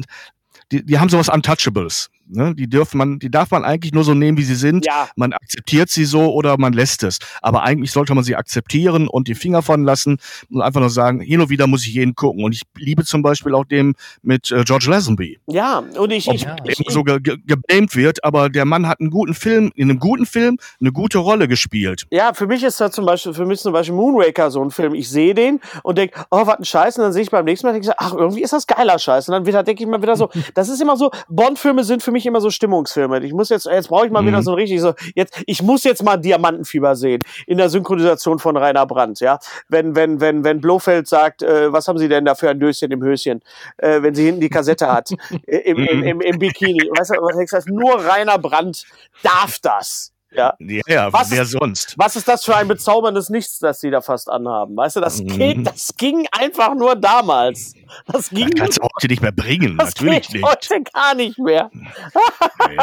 die, 0.72 0.84
die 0.84 0.98
haben 0.98 1.08
sowas 1.08 1.28
Untouchables. 1.28 2.10
Ne? 2.30 2.54
Die 2.54 2.68
dürfen 2.68 2.98
man, 2.98 3.18
die 3.18 3.30
darf 3.30 3.50
man 3.50 3.64
eigentlich 3.64 3.92
nur 3.92 4.04
so 4.04 4.14
nehmen, 4.14 4.38
wie 4.38 4.44
sie 4.44 4.54
sind. 4.54 4.86
Ja. 4.86 5.08
Man 5.16 5.32
akzeptiert 5.32 5.90
sie 5.90 6.04
so 6.04 6.32
oder 6.32 6.58
man 6.58 6.72
lässt 6.72 7.02
es. 7.02 7.18
Aber 7.42 7.62
eigentlich 7.62 7.92
sollte 7.92 8.14
man 8.14 8.24
sie 8.24 8.36
akzeptieren 8.36 9.08
und 9.08 9.28
die 9.28 9.34
Finger 9.34 9.62
von 9.62 9.84
lassen 9.84 10.18
und 10.50 10.62
einfach 10.62 10.80
nur 10.80 10.90
sagen, 10.90 11.20
hin 11.20 11.40
und 11.40 11.50
wieder 11.50 11.66
muss 11.66 11.86
ich 11.86 11.94
jeden 11.94 12.14
gucken. 12.14 12.44
Und 12.44 12.54
ich 12.54 12.62
liebe 12.76 13.04
zum 13.04 13.22
Beispiel 13.22 13.54
auch 13.54 13.64
dem 13.64 13.94
mit 14.22 14.50
äh, 14.50 14.64
George 14.64 14.86
Lazenby. 14.88 15.38
Ja, 15.46 15.78
und 15.78 16.10
ich, 16.10 16.28
ich, 16.28 16.46
ich, 16.64 16.80
ich 16.80 16.90
so 16.90 17.02
ge 17.02 17.20
ge 17.20 17.36
geblamed 17.46 17.96
wird, 17.96 18.24
aber 18.24 18.48
der 18.48 18.64
Mann 18.64 18.86
hat 18.86 19.00
einen 19.00 19.10
guten 19.10 19.34
Film, 19.34 19.70
in 19.74 19.90
einem 19.90 19.98
guten 19.98 20.26
Film 20.26 20.58
eine 20.80 20.92
gute 20.92 21.18
Rolle 21.18 21.48
gespielt. 21.48 22.06
Ja, 22.10 22.32
für 22.34 22.46
mich 22.46 22.62
ist 22.62 22.80
da 22.80 22.90
zum 22.90 23.06
Beispiel, 23.06 23.34
für 23.34 23.46
mich 23.46 23.60
zum 23.60 23.72
Beispiel 23.72 23.94
Moonraker 23.94 24.50
so 24.50 24.62
ein 24.62 24.70
Film. 24.70 24.94
Ich 24.94 25.08
sehe 25.08 25.34
den 25.34 25.60
und 25.82 25.98
denke, 25.98 26.18
oh, 26.30 26.46
was 26.46 26.58
ein 26.58 26.64
Scheiß. 26.64 26.98
Und 26.98 27.04
dann 27.04 27.12
sehe 27.12 27.22
ich 27.22 27.30
beim 27.30 27.44
nächsten 27.44 27.66
Mal, 27.66 27.72
denke 27.72 27.88
ich, 27.88 27.94
ach, 27.98 28.14
irgendwie 28.14 28.42
ist 28.42 28.52
das 28.52 28.66
geiler 28.66 28.98
Scheiß. 28.98 29.28
Und 29.28 29.32
dann 29.32 29.46
wieder 29.46 29.62
denke 29.62 29.82
ich 29.82 29.88
mal 29.88 30.02
wieder 30.02 30.16
so, 30.16 30.30
das 30.54 30.68
ist 30.68 30.80
immer 30.80 30.96
so, 30.96 31.10
Bond-Filme 31.28 31.84
sind 31.84 32.02
für 32.02 32.12
mich 32.12 32.17
immer 32.26 32.40
so 32.40 32.50
Stimmungsfilme. 32.50 33.24
Ich 33.24 33.32
muss 33.32 33.48
jetzt, 33.48 33.66
jetzt 33.66 33.88
brauche 33.88 34.06
ich 34.06 34.12
mal 34.12 34.22
mhm. 34.22 34.28
wieder 34.28 34.42
so 34.42 34.54
richtig 34.54 34.80
so, 34.80 34.94
jetzt, 35.14 35.40
ich 35.46 35.62
muss 35.62 35.84
jetzt 35.84 36.02
mal 36.02 36.16
Diamantenfieber 36.16 36.96
sehen 36.96 37.20
in 37.46 37.58
der 37.58 37.68
Synchronisation 37.68 38.38
von 38.38 38.56
Rainer 38.56 38.86
Brandt, 38.86 39.20
ja. 39.20 39.38
Wenn, 39.68 39.94
wenn, 39.94 40.20
wenn, 40.20 40.44
wenn 40.44 40.60
Blofeld 40.60 41.08
sagt, 41.08 41.42
äh, 41.42 41.72
was 41.72 41.88
haben 41.88 41.98
Sie 41.98 42.08
denn 42.08 42.24
da 42.24 42.34
für 42.34 42.50
ein 42.50 42.60
Döschen 42.60 42.90
im 42.90 43.02
Höschen, 43.02 43.40
äh, 43.78 44.02
wenn 44.02 44.14
sie 44.14 44.26
hinten 44.26 44.40
die 44.40 44.48
Kassette 44.48 44.92
hat, 44.92 45.10
im, 45.46 45.78
im, 45.78 46.02
im, 46.02 46.20
im 46.20 46.38
Bikini. 46.38 46.90
Weißt 46.96 47.10
du, 47.10 47.14
was 47.20 47.38
ich 47.38 47.50
sag, 47.50 47.66
nur 47.66 48.04
Rainer 48.04 48.38
Brandt 48.38 48.84
darf 49.22 49.58
das 49.60 50.12
Ja, 50.30 50.54
ja, 50.58 50.82
ja 50.86 51.12
was 51.12 51.30
wer 51.30 51.42
ist, 51.42 51.52
sonst? 51.52 51.94
Was 51.96 52.16
ist 52.16 52.28
das 52.28 52.44
für 52.44 52.54
ein 52.54 52.68
bezauberndes 52.68 53.30
Nichts, 53.30 53.58
das 53.58 53.80
sie 53.80 53.90
da 53.90 54.00
fast 54.00 54.28
anhaben? 54.28 54.76
Weißt 54.76 54.96
du, 54.96 55.00
das, 55.00 55.22
mhm. 55.22 55.38
ging, 55.38 55.64
das 55.64 55.94
ging 55.96 56.26
einfach 56.32 56.74
nur 56.74 56.96
damals. 56.96 57.74
Das 58.06 58.30
ging. 58.30 58.50
Das 58.50 58.60
kannst 58.60 58.78
du 58.78 58.82
heute 58.82 59.08
nicht 59.08 59.22
mehr 59.22 59.32
bringen, 59.32 59.78
das 59.78 59.94
natürlich 59.94 60.30
nicht. 60.30 60.44
Heute 60.44 60.82
gar 60.92 61.14
nicht 61.14 61.38
mehr. 61.38 61.70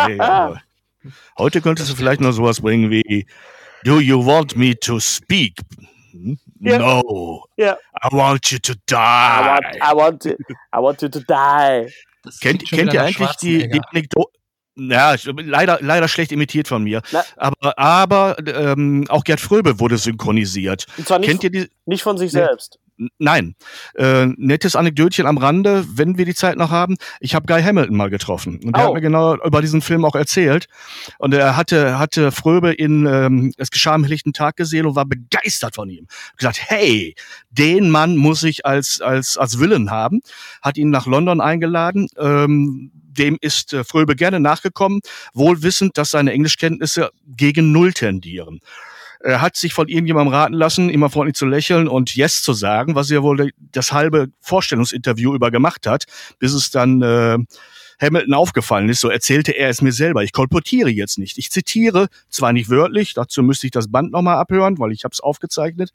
nee, 0.08 0.20
heute 1.38 1.62
könntest 1.62 1.92
du 1.92 1.96
vielleicht 1.96 2.22
noch 2.22 2.32
sowas 2.32 2.62
bringen 2.62 2.90
wie 2.90 3.28
Do 3.84 4.00
you 4.00 4.26
want 4.26 4.58
me 4.58 4.74
to 4.80 5.00
speak? 5.00 5.60
Yeah. 6.60 6.78
No. 6.80 7.46
Yeah. 7.58 7.76
I 8.02 8.10
want 8.12 8.52
you 8.52 8.58
to 8.58 8.74
die. 8.88 8.96
I 8.96 9.60
want, 9.60 9.66
I 9.82 9.94
want, 9.94 10.22
to, 10.22 10.36
I 10.74 10.80
want 10.80 11.02
you 11.04 11.10
to 11.10 11.20
die. 11.20 11.94
Kennt, 12.42 12.68
kennt 12.68 12.94
ihr 12.94 13.04
eigentlich 13.04 13.36
die, 13.36 13.70
die 13.70 13.82
Anekdote? 13.92 14.35
Ja, 14.78 15.16
leider, 15.26 15.80
leider 15.82 16.08
schlecht 16.08 16.32
imitiert 16.32 16.68
von 16.68 16.84
mir. 16.84 17.02
Na. 17.12 17.24
Aber, 17.38 17.80
aber 17.80 18.36
ähm, 18.46 19.06
auch 19.10 19.24
Gerd 19.24 19.40
Fröbe 19.40 19.80
wurde 19.80 19.98
synchronisiert. 19.98 20.86
Und 20.98 21.08
zwar 21.08 21.20
nicht, 21.20 21.30
Kennt 21.30 21.44
ihr 21.44 21.50
die? 21.52 21.70
nicht 21.86 22.04
von 22.04 22.18
sich 22.18 22.32
selbst. 22.32 22.80
Nein. 23.18 23.56
Äh, 23.96 24.28
nettes 24.38 24.76
Anekdötchen 24.76 25.26
am 25.26 25.38
Rande, 25.38 25.86
wenn 25.94 26.18
wir 26.18 26.26
die 26.26 26.36
Zeit 26.36 26.58
noch 26.58 26.72
haben. 26.72 26.96
Ich 27.20 27.36
habe 27.36 27.46
Guy 27.46 27.62
Hamilton 27.62 27.96
mal 27.96 28.10
getroffen. 28.10 28.60
Und 28.64 28.76
der 28.76 28.86
oh. 28.86 28.88
hat 28.88 28.94
mir 28.94 29.02
genau 29.02 29.36
über 29.36 29.62
diesen 29.62 29.82
Film 29.82 30.06
auch 30.06 30.16
erzählt. 30.16 30.68
Und 31.18 31.34
er 31.34 31.58
hatte, 31.58 32.00
hatte 32.00 32.32
Fröbe 32.32 32.72
in 32.74 33.06
ähm, 33.06 33.54
Es 33.58 33.72
geschah 33.72 33.94
am 33.94 34.04
helllichten 34.04 34.34
Tag 34.34 34.56
gesehen 34.56 34.86
und 34.86 34.96
war 34.96 35.06
begeistert 35.06 35.76
von 35.76 35.90
ihm. 35.90 36.08
Gesagt, 36.38 36.60
hey, 36.62 37.16
den 37.50 37.90
Mann 37.90 38.16
muss 38.16 38.44
ich 38.44 38.66
als, 38.66 39.02
als, 39.02 39.38
als 39.38 39.60
Willen 39.60 39.92
haben. 39.92 40.22
Hat 40.62 40.78
ihn 40.78 40.90
nach 40.90 41.06
London 41.06 41.42
eingeladen. 41.42 42.08
Ähm, 42.18 42.92
dem 43.18 43.38
ist 43.42 43.74
äh, 43.74 43.84
Fröbe 43.84 44.16
gerne 44.16 44.40
nachgekommen, 44.40 45.02
wohl 45.34 45.64
wissend, 45.64 45.98
dass 45.98 46.12
seine 46.12 46.32
Englischkenntnisse 46.34 47.12
gegen 47.26 47.72
Null 47.72 47.94
tendieren. 47.94 48.60
Er 49.26 49.42
hat 49.42 49.56
sich 49.56 49.74
von 49.74 49.88
irgendjemandem 49.88 50.34
raten 50.34 50.54
lassen, 50.54 50.90
immer 50.90 51.10
freundlich 51.10 51.36
zu 51.36 51.48
lächeln 51.48 51.88
und 51.88 52.16
Yes 52.16 52.44
zu 52.44 52.54
sagen, 52.54 52.94
was 52.94 53.10
er 53.10 53.24
wohl 53.24 53.52
das 53.58 53.92
halbe 53.92 54.28
Vorstellungsinterview 54.40 55.34
über 55.34 55.50
gemacht 55.50 55.88
hat, 55.88 56.06
bis 56.38 56.54
es 56.54 56.70
dann 56.70 57.02
äh, 57.02 57.40
Hamilton 58.00 58.34
aufgefallen 58.36 58.88
ist. 58.88 59.00
So 59.00 59.10
erzählte 59.10 59.52
er 59.54 59.70
es 59.70 59.82
mir 59.82 59.94
selber. 59.94 60.24
Ich 60.24 60.32
kolportiere 60.32 60.92
jetzt 60.92 61.18
nicht. 61.18 61.40
Ich 61.40 61.50
zitiere, 61.50 62.08
zwar 62.30 62.54
nicht 62.54 62.70
wörtlich, 62.70 63.16
dazu 63.16 63.42
müsste 63.42 63.66
ich 63.66 63.72
das 63.72 63.92
Band 63.92 64.12
nochmal 64.12 64.38
abhören, 64.38 64.78
weil 64.78 64.92
ich 64.92 65.04
habe 65.04 65.14
es 65.14 65.22
aufgezeichnet. 65.22 65.90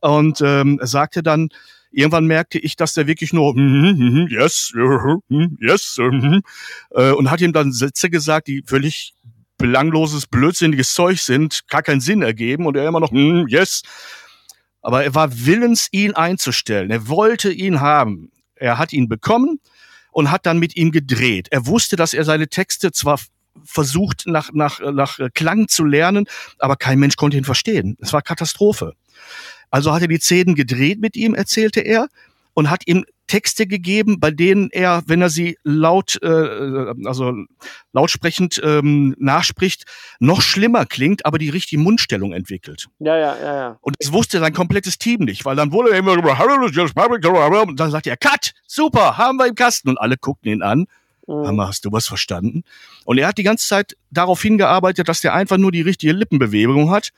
Und 0.00 0.40
ähm, 0.40 0.78
er 0.80 0.86
sagte 0.86 1.24
dann, 1.24 1.48
irgendwann 1.90 2.26
merkte 2.26 2.58
ich, 2.58 2.76
dass 2.76 2.94
der 2.94 3.06
wirklich 3.06 3.32
nur 3.32 3.54
mm, 3.54 3.58
mm, 3.58 4.28
yes, 4.30 4.72
mm, 4.74 5.56
yes, 5.60 5.96
mm, 5.98 6.38
äh, 6.92 7.10
und 7.10 7.30
hat 7.30 7.40
ihm 7.40 7.52
dann 7.52 7.72
Sätze 7.72 8.10
gesagt, 8.10 8.46
die 8.46 8.62
völlig 8.64 9.14
belangloses, 9.60 10.26
blödsinniges 10.26 10.94
Zeug 10.94 11.20
sind, 11.20 11.60
gar 11.68 11.82
keinen 11.82 12.00
Sinn 12.00 12.22
ergeben 12.22 12.66
und 12.66 12.76
er 12.76 12.88
immer 12.88 13.00
noch 13.00 13.12
mm, 13.12 13.46
yes. 13.48 13.82
Aber 14.82 15.04
er 15.04 15.14
war 15.14 15.46
willens, 15.46 15.88
ihn 15.92 16.14
einzustellen. 16.14 16.90
Er 16.90 17.06
wollte 17.06 17.52
ihn 17.52 17.80
haben. 17.80 18.32
Er 18.56 18.78
hat 18.78 18.92
ihn 18.92 19.08
bekommen 19.08 19.60
und 20.10 20.30
hat 20.30 20.46
dann 20.46 20.58
mit 20.58 20.76
ihm 20.76 20.90
gedreht. 20.90 21.48
Er 21.50 21.66
wusste, 21.66 21.96
dass 21.96 22.14
er 22.14 22.24
seine 22.24 22.48
Texte 22.48 22.90
zwar 22.90 23.20
versucht 23.64 24.24
nach, 24.26 24.50
nach, 24.52 24.80
nach 24.80 25.18
Klang 25.34 25.68
zu 25.68 25.84
lernen, 25.84 26.26
aber 26.58 26.76
kein 26.76 26.98
Mensch 26.98 27.16
konnte 27.16 27.36
ihn 27.36 27.44
verstehen. 27.44 27.96
Es 28.00 28.12
war 28.12 28.22
Katastrophe. 28.22 28.94
Also 29.70 29.92
hat 29.92 30.02
er 30.02 30.08
die 30.08 30.18
Szenen 30.18 30.54
gedreht 30.54 31.00
mit 31.00 31.16
ihm, 31.16 31.34
erzählte 31.34 31.80
er, 31.80 32.08
und 32.54 32.70
hat 32.70 32.86
ihm 32.86 33.04
Texte 33.30 33.68
gegeben, 33.68 34.18
bei 34.18 34.32
denen 34.32 34.70
er, 34.72 35.04
wenn 35.06 35.22
er 35.22 35.30
sie 35.30 35.56
laut, 35.62 36.18
äh, 36.20 36.26
also 37.06 37.32
lautsprechend 37.92 38.60
ähm, 38.64 39.14
nachspricht, 39.20 39.84
noch 40.18 40.42
schlimmer 40.42 40.84
klingt, 40.84 41.24
aber 41.24 41.38
die 41.38 41.48
richtige 41.48 41.80
Mundstellung 41.80 42.32
entwickelt. 42.32 42.88
Ja, 42.98 43.16
ja, 43.16 43.36
ja, 43.36 43.56
ja. 43.56 43.78
Und 43.82 43.94
das 44.00 44.12
wusste 44.12 44.40
sein 44.40 44.52
komplettes 44.52 44.98
Team 44.98 45.20
nicht, 45.20 45.44
weil 45.44 45.54
dann 45.54 45.70
wurde 45.70 45.92
er 45.92 45.98
immer 45.98 46.16
und 47.68 47.78
dann 47.78 47.90
sagte 47.92 48.10
er, 48.10 48.16
Cut, 48.16 48.52
super, 48.66 49.16
haben 49.16 49.38
wir 49.38 49.46
im 49.46 49.54
Kasten. 49.54 49.90
Und 49.90 49.98
alle 49.98 50.16
guckten 50.16 50.50
ihn 50.50 50.62
an. 50.62 50.86
Mhm. 51.28 51.46
Hammer, 51.46 51.68
hast 51.68 51.84
du 51.84 51.92
was 51.92 52.08
verstanden? 52.08 52.64
Und 53.04 53.18
er 53.18 53.28
hat 53.28 53.38
die 53.38 53.44
ganze 53.44 53.68
Zeit 53.68 53.96
darauf 54.10 54.42
hingearbeitet, 54.42 55.08
dass 55.08 55.20
der 55.20 55.34
einfach 55.34 55.56
nur 55.56 55.70
die 55.70 55.82
richtige 55.82 56.12
Lippenbewegung 56.12 56.90
hat 56.90 57.10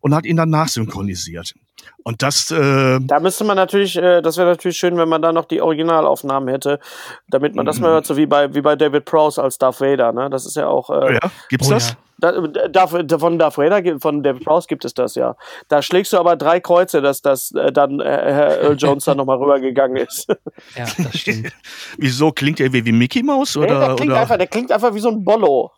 und 0.00 0.14
hat 0.14 0.24
ihn 0.24 0.36
dann 0.36 0.48
nachsynchronisiert. 0.48 1.52
Und 2.02 2.22
das. 2.22 2.50
Äh, 2.50 2.98
da 3.00 3.20
müsste 3.20 3.44
man 3.44 3.56
natürlich, 3.56 3.96
äh, 3.96 4.22
das 4.22 4.36
wäre 4.36 4.48
natürlich 4.48 4.78
schön, 4.78 4.96
wenn 4.96 5.08
man 5.08 5.22
da 5.22 5.32
noch 5.32 5.44
die 5.44 5.60
Originalaufnahmen 5.60 6.48
hätte, 6.48 6.80
damit 7.28 7.54
man 7.54 7.66
das 7.66 7.80
mal 7.80 7.90
hört, 7.90 8.06
so 8.06 8.16
wie 8.16 8.26
bei, 8.26 8.54
wie 8.54 8.60
bei 8.60 8.76
David 8.76 9.04
Prowse 9.04 9.42
als 9.42 9.58
Darth 9.58 9.80
Vader. 9.80 10.12
Ne? 10.12 10.30
Das 10.30 10.46
ist 10.46 10.56
ja 10.56 10.66
auch. 10.66 10.90
Äh, 10.90 11.14
ja, 11.14 11.20
gibt's 11.48 11.68
oh, 11.68 11.72
das? 11.72 11.90
Ja. 11.90 11.96
Da, 12.20 12.32
da, 12.68 12.86
von 12.86 13.38
Darth 13.38 13.56
Vader, 13.56 13.98
von 13.98 14.22
David 14.22 14.44
Prowse 14.44 14.66
gibt 14.66 14.84
es 14.84 14.92
das 14.92 15.14
ja. 15.14 15.36
Da 15.68 15.80
schlägst 15.80 16.12
du 16.12 16.18
aber 16.18 16.36
drei 16.36 16.60
Kreuze, 16.60 17.00
dass 17.00 17.22
das 17.22 17.52
äh, 17.52 17.72
dann 17.72 18.00
äh, 18.00 18.04
Herr 18.04 18.60
Earl 18.60 18.76
Jones 18.76 19.06
dann 19.06 19.16
nochmal 19.16 19.38
rübergegangen 19.38 19.96
ist. 19.96 20.26
Ja, 20.76 20.84
das 20.98 21.18
stimmt. 21.18 21.52
Wieso 21.98 22.32
klingt 22.32 22.60
er 22.60 22.72
wie, 22.72 22.84
wie 22.84 22.92
Mickey 22.92 23.22
Mouse? 23.22 23.56
Oder, 23.56 23.66
nee, 23.66 23.86
der, 23.86 23.96
klingt 23.96 24.12
oder? 24.12 24.20
Einfach, 24.20 24.36
der 24.36 24.46
klingt 24.46 24.70
einfach 24.70 24.94
wie 24.94 25.00
so 25.00 25.08
ein 25.08 25.24
Bollo. 25.24 25.70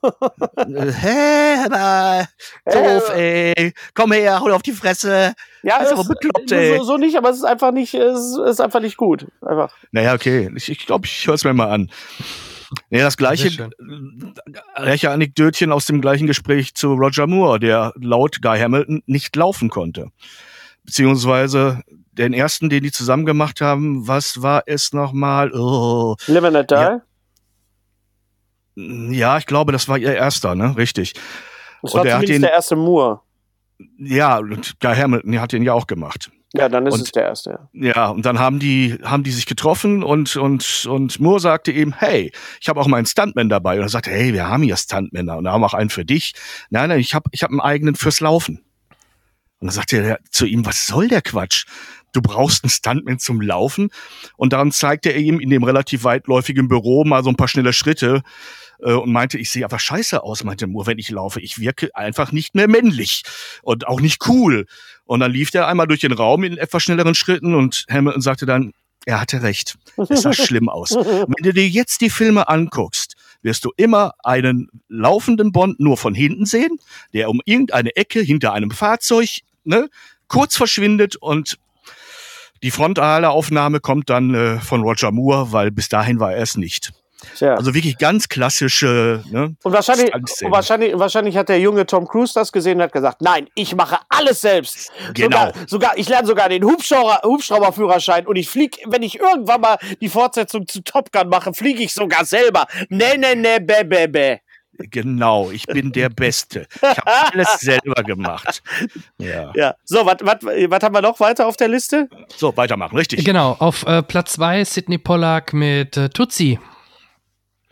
Hä, 0.56 0.92
hey, 1.00 2.26
doof, 2.66 3.10
ey. 3.14 3.72
Komm 3.94 4.12
her, 4.12 4.40
hol 4.40 4.52
auf 4.52 4.62
die 4.62 4.72
Fresse. 4.72 5.34
Ja, 5.62 5.78
das 5.78 5.92
ist 5.92 5.98
aber 5.98 6.04
bekloppt, 6.04 6.50
ey. 6.52 6.78
So, 6.78 6.84
so, 6.84 6.96
nicht, 6.96 7.16
aber 7.16 7.30
es 7.30 7.36
ist 7.36 7.44
einfach 7.44 7.72
nicht, 7.72 7.94
es 7.94 8.36
ist 8.36 8.60
einfach 8.60 8.80
nicht 8.80 8.96
gut. 8.96 9.26
Einfach. 9.40 9.72
Naja, 9.92 10.14
okay. 10.14 10.50
Ich 10.56 10.64
glaube, 10.64 10.72
ich, 10.72 10.86
glaub, 10.86 11.04
ich 11.04 11.26
höre 11.26 11.34
es 11.34 11.44
mir 11.44 11.54
mal 11.54 11.70
an. 11.70 11.90
Ja, 12.90 13.04
das 13.04 13.16
gleiche, 13.16 13.70
welche 14.78 15.10
Anekdötchen 15.10 15.72
aus 15.72 15.86
dem 15.86 16.00
gleichen 16.00 16.26
Gespräch 16.26 16.74
zu 16.74 16.94
Roger 16.94 17.26
Moore, 17.26 17.60
der 17.60 17.92
laut 18.00 18.40
Guy 18.40 18.58
Hamilton 18.58 19.02
nicht 19.06 19.36
laufen 19.36 19.68
konnte. 19.68 20.08
Beziehungsweise 20.84 21.82
den 22.12 22.32
ersten, 22.32 22.70
den 22.70 22.82
die 22.82 22.90
zusammen 22.90 23.26
gemacht 23.26 23.60
haben, 23.60 24.08
was 24.08 24.42
war 24.42 24.64
es 24.66 24.92
nochmal? 24.92 25.52
Oh, 25.52 26.16
Live 26.26 26.44
and 26.44 26.70
Die? 26.70 26.74
Ja, 26.74 27.02
ja, 28.74 29.38
ich 29.38 29.46
glaube, 29.46 29.72
das 29.72 29.88
war 29.88 29.98
ihr 29.98 30.14
erster, 30.14 30.54
ne? 30.54 30.76
Richtig. 30.76 31.14
Das 31.82 31.94
war 31.94 32.02
zumindest 32.02 32.32
den, 32.32 32.42
der 32.42 32.52
erste 32.52 32.76
Moore. 32.76 33.20
Ja, 33.98 34.38
und 34.38 34.80
Guy 34.80 34.94
Hamilton 34.94 35.40
hat 35.40 35.52
den 35.52 35.62
ja 35.62 35.72
auch 35.72 35.86
gemacht. 35.86 36.30
Ja, 36.54 36.68
dann 36.68 36.86
ist 36.86 36.94
und, 36.94 37.02
es 37.02 37.12
der 37.12 37.24
erste. 37.24 37.68
Ja, 37.72 38.08
und 38.08 38.26
dann 38.26 38.38
haben 38.38 38.58
die, 38.58 38.98
haben 39.02 39.22
die 39.22 39.30
sich 39.30 39.46
getroffen 39.46 40.02
und, 40.02 40.36
und, 40.36 40.86
und 40.86 41.18
Moore 41.18 41.40
sagte 41.40 41.72
ihm, 41.72 41.94
hey, 41.96 42.30
ich 42.60 42.68
habe 42.68 42.78
auch 42.80 42.86
meinen 42.86 43.06
Stuntman 43.06 43.48
dabei. 43.48 43.76
Und 43.76 43.82
er 43.82 43.88
sagte, 43.88 44.10
hey, 44.10 44.34
wir 44.34 44.48
haben 44.48 44.62
hier 44.62 44.76
Stuntmänner 44.76 45.38
und 45.38 45.44
wir 45.44 45.52
haben 45.52 45.64
auch 45.64 45.74
einen 45.74 45.88
für 45.88 46.04
dich. 46.04 46.34
Nein, 46.68 46.90
nein, 46.90 47.00
ich 47.00 47.14
habe 47.14 47.30
ich 47.32 47.42
hab 47.42 47.50
einen 47.50 47.60
eigenen 47.60 47.94
fürs 47.94 48.20
Laufen. 48.20 48.58
Und 49.60 49.68
dann 49.68 49.70
sagte 49.70 49.96
er 49.98 50.18
zu 50.30 50.44
ihm, 50.44 50.66
was 50.66 50.86
soll 50.86 51.08
der 51.08 51.22
Quatsch? 51.22 51.64
Du 52.12 52.20
brauchst 52.20 52.64
einen 52.64 52.70
Stuntman 52.70 53.18
zum 53.18 53.40
Laufen. 53.40 53.88
Und 54.36 54.52
dann 54.52 54.72
zeigte 54.72 55.08
er 55.08 55.20
ihm 55.20 55.40
in 55.40 55.48
dem 55.48 55.64
relativ 55.64 56.04
weitläufigen 56.04 56.68
Büro 56.68 57.04
mal 57.04 57.24
so 57.24 57.30
ein 57.30 57.36
paar 57.36 57.48
schnelle 57.48 57.72
Schritte 57.72 58.22
äh, 58.82 58.92
und 58.92 59.12
meinte, 59.12 59.38
ich 59.38 59.50
sehe 59.50 59.64
einfach 59.64 59.80
scheiße 59.80 60.22
aus, 60.22 60.44
meinte 60.44 60.66
Moore, 60.66 60.88
wenn 60.88 60.98
ich 60.98 61.10
laufe. 61.10 61.40
Ich 61.40 61.58
wirke 61.58 61.94
einfach 61.94 62.32
nicht 62.32 62.54
mehr 62.54 62.68
männlich 62.68 63.22
und 63.62 63.86
auch 63.86 64.00
nicht 64.00 64.28
cool. 64.28 64.66
Und 65.04 65.20
dann 65.20 65.32
lief 65.32 65.50
der 65.50 65.66
einmal 65.66 65.86
durch 65.86 66.00
den 66.00 66.12
Raum 66.12 66.44
in 66.44 66.58
etwas 66.58 66.82
schnelleren 66.82 67.14
Schritten 67.14 67.54
und 67.54 67.86
Hamilton 67.90 68.22
sagte 68.22 68.46
dann, 68.46 68.72
er 69.04 69.20
hatte 69.20 69.42
recht. 69.42 69.76
Es 69.96 70.22
sah 70.22 70.32
schlimm 70.32 70.68
aus. 70.68 70.90
Wenn 70.92 71.42
du 71.42 71.52
dir 71.52 71.68
jetzt 71.68 72.00
die 72.00 72.10
Filme 72.10 72.48
anguckst, 72.48 73.14
wirst 73.42 73.64
du 73.64 73.72
immer 73.76 74.12
einen 74.22 74.68
laufenden 74.88 75.50
Bond 75.50 75.80
nur 75.80 75.96
von 75.96 76.14
hinten 76.14 76.46
sehen, 76.46 76.78
der 77.12 77.28
um 77.28 77.40
irgendeine 77.44 77.96
Ecke 77.96 78.20
hinter 78.20 78.52
einem 78.52 78.70
Fahrzeug 78.70 79.40
ne, 79.64 79.88
kurz 80.28 80.56
verschwindet 80.56 81.16
und 81.16 81.58
die 82.62 82.70
frontale 82.70 83.30
Aufnahme 83.30 83.80
kommt 83.80 84.08
dann 84.08 84.34
äh, 84.34 84.60
von 84.60 84.82
Roger 84.82 85.10
Moore, 85.10 85.50
weil 85.50 85.72
bis 85.72 85.88
dahin 85.88 86.20
war 86.20 86.32
er 86.32 86.42
es 86.42 86.56
nicht. 86.56 86.92
Ja. 87.40 87.54
Also 87.54 87.74
wirklich 87.74 87.98
ganz 87.98 88.28
klassische. 88.28 89.22
Ne, 89.30 89.54
und 89.62 89.72
wahrscheinlich, 89.72 90.14
und 90.14 90.50
wahrscheinlich, 90.50 90.98
wahrscheinlich 90.98 91.36
hat 91.36 91.48
der 91.48 91.60
junge 91.60 91.86
Tom 91.86 92.06
Cruise 92.06 92.32
das 92.34 92.52
gesehen 92.52 92.78
und 92.78 92.84
hat 92.84 92.92
gesagt: 92.92 93.22
Nein, 93.22 93.48
ich 93.54 93.74
mache 93.74 93.98
alles 94.08 94.40
selbst. 94.40 94.90
Genau. 95.14 95.46
Sogar, 95.46 95.52
sogar 95.66 95.98
ich 95.98 96.08
lerne 96.08 96.26
sogar 96.26 96.48
den 96.48 96.64
Hubschrauber, 96.64 97.20
Hubschrauberführerschein 97.24 98.26
und 98.26 98.36
ich 98.36 98.48
fliege, 98.48 98.78
wenn 98.86 99.02
ich 99.02 99.18
irgendwann 99.18 99.60
mal 99.60 99.78
die 100.00 100.08
Fortsetzung 100.08 100.66
zu 100.66 100.82
Top 100.82 101.12
Gun 101.12 101.28
mache, 101.28 101.52
fliege 101.54 101.82
ich 101.82 101.92
sogar 101.92 102.24
selber. 102.24 102.66
Nee, 102.88 103.16
nee, 103.16 103.34
nee, 103.34 103.58
bäh, 103.60 103.84
bäh, 103.84 104.06
bäh. 104.06 104.38
Genau, 104.78 105.50
ich 105.50 105.66
bin 105.66 105.92
der 105.92 106.08
Beste. 106.08 106.66
Ich 106.74 106.82
habe 106.82 107.02
alles 107.32 107.60
selber 107.60 108.02
gemacht. 108.02 108.62
Ja. 109.18 109.52
ja. 109.54 109.74
So, 109.84 110.06
was 110.06 110.82
haben 110.82 110.94
wir 110.94 111.02
noch 111.02 111.20
weiter 111.20 111.46
auf 111.46 111.56
der 111.56 111.68
Liste? 111.68 112.08
So, 112.36 112.56
weitermachen, 112.56 112.96
richtig. 112.96 113.24
Genau, 113.24 113.56
auf 113.58 113.86
äh, 113.86 114.02
Platz 114.02 114.32
2 114.32 114.64
Sidney 114.64 114.98
Pollack 114.98 115.52
mit 115.52 115.96
äh, 115.96 116.08
Tutsi. 116.08 116.58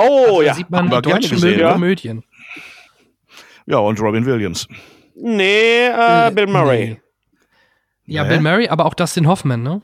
Oh, 0.01 0.27
also, 0.27 0.43
ja. 0.43 0.55
sieht 0.55 0.71
man 0.71 0.91
die 0.91 1.03
deutschen 1.03 1.31
gesehen, 1.31 1.61
ja. 1.61 1.73
Komödien. 1.73 2.25
Ja, 3.67 3.79
und 3.79 4.01
Robin 4.01 4.25
Williams. 4.27 4.67
Nee, 5.15 5.87
äh, 5.87 6.29
äh 6.29 6.31
Bill 6.31 6.47
Murray. 6.47 6.89
Nee. 6.89 7.01
Ja, 8.15 8.25
Bill 8.25 8.41
Murray, 8.41 8.69
aber 8.69 8.87
auch 8.87 8.95
Dustin 8.95 9.29
Hoffman, 9.29 9.63
ne? 9.63 9.83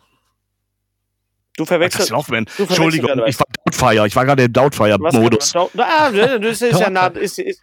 Du 1.57 1.65
verwechselst. 1.65 2.11
Dustin 2.11 2.17
Hoffman. 2.17 2.47
Entschuldigung, 2.59 3.11
ich 3.27 3.39
war 3.39 3.47
Doubtfire. 3.65 4.07
Ich 4.07 4.17
war 4.17 4.25
gerade 4.25 4.45
im 4.45 4.53
Doubtfire-Modus. 4.53 5.55
Ah, 5.79 6.11
das 6.11 6.61
ist 6.61 6.81
ja 6.81 6.91
nah. 6.91 7.07
Ist, 7.09 7.39
ist, 7.39 7.61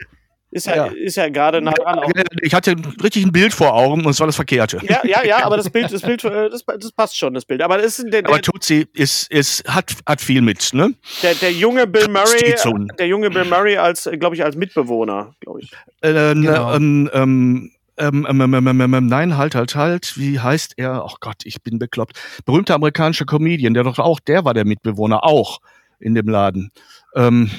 Ist 0.54 0.68
ja, 0.68 0.76
ja. 0.76 0.86
Ist 0.86 1.18
ja 1.18 1.30
gerade 1.30 1.62
nah 1.62 1.72
dran. 1.72 1.98
Auch. 1.98 2.12
Ich 2.42 2.54
hatte 2.54 2.76
richtig 3.04 3.26
ein 3.26 3.32
Bild 3.32 3.54
vor 3.54 3.74
Augen 3.74 4.06
und 4.06 4.12
es 4.12 4.20
war 4.20 4.28
das 4.28 4.36
Verkehrte. 4.36 4.80
Ja, 4.84 5.02
ja, 5.04 5.26
ja, 5.26 5.38
aber 5.44 5.58
das 5.58 5.68
Bild, 5.68 5.92
das 5.92 6.04
Bild, 6.04 6.24
äh, 6.26 6.50
das, 6.52 6.64
das 6.64 6.92
passt 6.92 7.18
schon, 7.18 7.34
das 7.34 7.44
Bild. 7.44 7.64
Aber, 7.64 7.78
das 7.78 7.98
ist 7.98 8.14
der, 8.14 8.22
der, 8.22 8.30
aber 8.30 8.40
Tutsi 8.40 8.88
ist, 8.94 9.32
ist, 9.32 9.68
hat, 9.68 9.92
hat 10.06 10.22
viel 10.22 10.44
mit, 10.44 10.72
ne? 10.74 10.94
Der, 11.24 11.34
der 11.34 11.52
junge 11.52 11.88
Bill 11.88 12.08
Murray, 12.08 12.54
der 13.00 13.08
junge 13.08 13.32
Bill 13.32 13.46
Murray 13.46 13.78
als, 13.78 14.08
glaube 14.20 14.36
ich, 14.36 14.44
als 14.44 14.56
Mitbewohner, 14.56 15.34
glaube 15.40 15.62
ich. 15.62 15.72
Äh, 16.02 16.14
genau. 16.36 16.76
ähm, 16.76 17.10
ähm, 17.14 17.72
ähm, 17.98 18.26
ähm, 18.28 18.82
ähm, 18.82 19.08
nein, 19.08 19.38
halt, 19.38 19.56
halt, 19.56 19.76
halt. 19.76 20.18
Wie 20.18 20.40
heißt 20.40 20.74
er? 20.78 21.04
Ach 21.04 21.16
Gott, 21.20 21.46
ich 21.46 21.64
bin 21.64 21.80
bekloppt. 21.80 22.20
Berühmter 22.46 22.76
amerikanischer 22.76 23.26
Comedian, 23.26 23.74
der 23.74 23.84
doch 23.84 23.98
auch, 23.98 24.20
der 24.20 24.46
war 24.46 24.54
der 24.54 24.66
Mitbewohner, 24.66 25.24
auch 25.24 25.62
in 26.00 26.14
dem 26.14 26.28
Laden. 26.28 26.72
Ähm, 27.16 27.50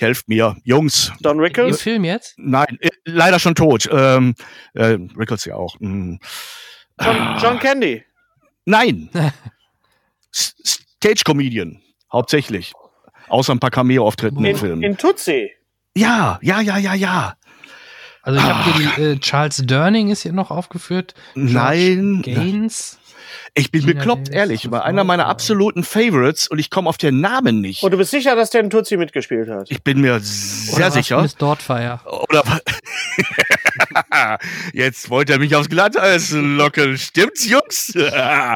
helft 0.00 0.28
mir, 0.28 0.56
Jungs. 0.64 1.12
Don 1.20 1.40
Rickles? 1.40 1.76
Im 1.76 1.82
Film 1.82 2.04
jetzt? 2.04 2.34
Nein, 2.38 2.78
äh, 2.80 2.90
leider 3.04 3.38
schon 3.38 3.54
tot. 3.54 3.88
Ähm, 3.92 4.34
äh, 4.74 4.98
Rickles 5.16 5.44
ja 5.44 5.54
auch. 5.54 5.76
Mm. 5.80 6.16
John, 7.00 7.36
John 7.40 7.58
Candy? 7.58 8.04
Nein. 8.64 9.10
Stage-Comedian, 10.32 11.82
hauptsächlich. 12.12 12.72
Außer 13.28 13.54
ein 13.54 13.60
paar 13.60 13.70
Cameo-Auftritten 13.70 14.44
im 14.44 14.56
Film. 14.56 14.82
In 14.82 14.96
Tutsi? 14.96 15.50
Ja, 15.96 16.38
ja, 16.42 16.60
ja, 16.60 16.78
ja, 16.78 16.94
ja. 16.94 17.34
Also 18.22 18.38
ich 18.38 18.44
habe 18.44 18.72
hier 18.72 18.90
die, 18.96 19.02
äh, 19.02 19.18
Charles 19.18 19.56
Durning 19.66 20.10
ist 20.10 20.22
hier 20.22 20.32
noch 20.32 20.50
aufgeführt. 20.50 21.14
George 21.34 21.52
Nein. 21.52 22.22
Gaines. 22.22 22.98
Ich 23.54 23.70
bin 23.70 23.82
Gina 23.82 23.94
bekloppt, 23.94 24.28
Davis, 24.28 24.36
ehrlich. 24.36 24.70
War 24.70 24.84
einer 24.84 25.04
meiner 25.04 25.26
absoluten 25.26 25.84
Favorites 25.84 26.48
und 26.48 26.58
ich 26.58 26.70
komme 26.70 26.88
auf 26.88 26.98
den 26.98 27.20
Namen 27.20 27.60
nicht. 27.60 27.82
Und 27.82 27.90
du 27.90 27.96
bist 27.96 28.10
sicher, 28.10 28.36
dass 28.36 28.50
der 28.50 28.62
in 28.62 28.70
Tutsi 28.70 28.96
mitgespielt 28.96 29.48
hat? 29.48 29.70
Ich 29.70 29.82
bin 29.82 30.00
mir 30.00 30.20
sehr 30.20 30.76
Oder 30.76 30.90
sicher. 30.90 31.22
Miss 31.22 31.36
Dortfire. 31.36 32.00
Oder 32.06 32.42
Jetzt 34.72 35.10
wollt 35.10 35.30
ihr 35.30 35.38
mich 35.38 35.54
aufs 35.54 35.68
Glatteis 35.68 36.32
locken. 36.32 36.96
Stimmt's, 36.98 37.48
Jungs? 37.48 37.92
ja. 37.94 38.54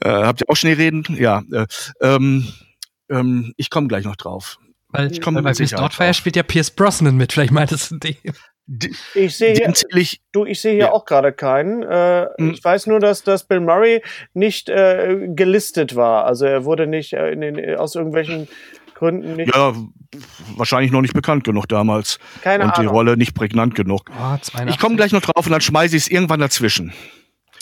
äh, 0.00 0.08
habt 0.08 0.42
ihr 0.42 0.50
auch 0.50 0.56
Schnee 0.56 0.74
reden? 0.74 1.04
Ja. 1.18 1.42
Äh, 1.52 1.66
ähm, 2.00 2.52
ähm, 3.10 3.52
ich 3.56 3.70
komme 3.70 3.88
gleich 3.88 4.04
noch 4.04 4.16
drauf. 4.16 4.58
Weil, 4.88 5.10
ich 5.10 5.20
komme 5.20 5.42
bei 5.42 5.50
Miss 5.50 5.70
Dortfire 5.70 6.08
drauf. 6.08 6.16
spielt 6.16 6.36
ja 6.36 6.42
Pierce 6.42 6.70
Brosnan 6.70 7.16
mit. 7.16 7.32
Vielleicht 7.32 7.52
meintest 7.52 7.90
du 7.90 7.98
den. 7.98 8.16
Ich 9.14 9.36
sehe 9.36 9.54
hier, 9.54 9.72
ich, 9.94 10.22
du, 10.32 10.46
ich 10.46 10.60
sehe 10.60 10.72
hier 10.72 10.84
ja. 10.84 10.92
auch 10.92 11.04
gerade 11.04 11.32
keinen. 11.32 11.82
Äh, 11.82 12.26
hm. 12.38 12.52
Ich 12.52 12.64
weiß 12.64 12.86
nur, 12.86 12.98
dass, 12.98 13.22
dass 13.22 13.44
Bill 13.44 13.60
Murray 13.60 14.02
nicht 14.32 14.70
äh, 14.70 15.28
gelistet 15.28 15.96
war. 15.96 16.24
Also 16.24 16.46
er 16.46 16.64
wurde 16.64 16.86
nicht 16.86 17.12
äh, 17.12 17.30
in 17.30 17.42
den, 17.42 17.76
aus 17.76 17.94
irgendwelchen 17.94 18.48
Gründen 18.94 19.36
nicht. 19.36 19.54
Ja, 19.54 19.74
wahrscheinlich 20.56 20.92
noch 20.92 21.02
nicht 21.02 21.12
bekannt 21.12 21.44
genug 21.44 21.68
damals. 21.68 22.18
Keine 22.42 22.64
und 22.64 22.70
Ahnung. 22.70 22.82
die 22.82 22.86
Rolle 22.86 23.16
nicht 23.18 23.34
prägnant 23.34 23.74
genug. 23.74 24.10
Oh, 24.10 24.36
ich 24.66 24.78
komme 24.78 24.96
gleich 24.96 25.12
noch 25.12 25.20
drauf 25.20 25.44
und 25.44 25.52
dann 25.52 25.60
schmeiße 25.60 25.96
ich 25.96 26.04
es 26.04 26.10
irgendwann 26.10 26.40
dazwischen. 26.40 26.92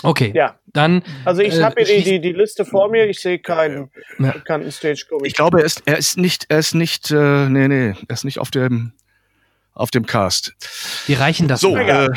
Okay. 0.04 0.32
Ja. 0.34 0.56
Dann. 0.66 1.02
Also 1.24 1.42
ich 1.42 1.54
äh, 1.56 1.62
habe 1.62 1.82
hier 1.82 1.96
die, 1.96 2.02
die, 2.02 2.20
die 2.20 2.32
Liste 2.32 2.64
vor 2.64 2.90
mir. 2.90 3.08
Ich 3.08 3.20
sehe 3.20 3.38
keinen 3.38 3.90
ja. 4.18 4.32
bekannten 4.32 4.70
Stage 4.70 5.06
Comic. 5.08 5.26
Ich 5.26 5.34
glaube, 5.34 5.60
er 5.60 5.64
ist, 5.64 5.82
er 5.84 5.96
ist 5.96 6.16
nicht, 6.16 6.46
er 6.48 6.58
ist 6.58 6.74
nicht, 6.74 7.10
äh, 7.10 7.48
nee, 7.48 7.68
nee, 7.68 7.94
er 8.08 8.14
ist 8.14 8.24
nicht 8.24 8.38
auf 8.38 8.50
dem 8.50 8.92
auf 9.74 9.90
dem 9.90 10.06
Cast. 10.06 10.54
Wir 11.06 11.20
reichen 11.20 11.48
das 11.48 11.60
so. 11.60 11.76
Äh, 11.76 12.08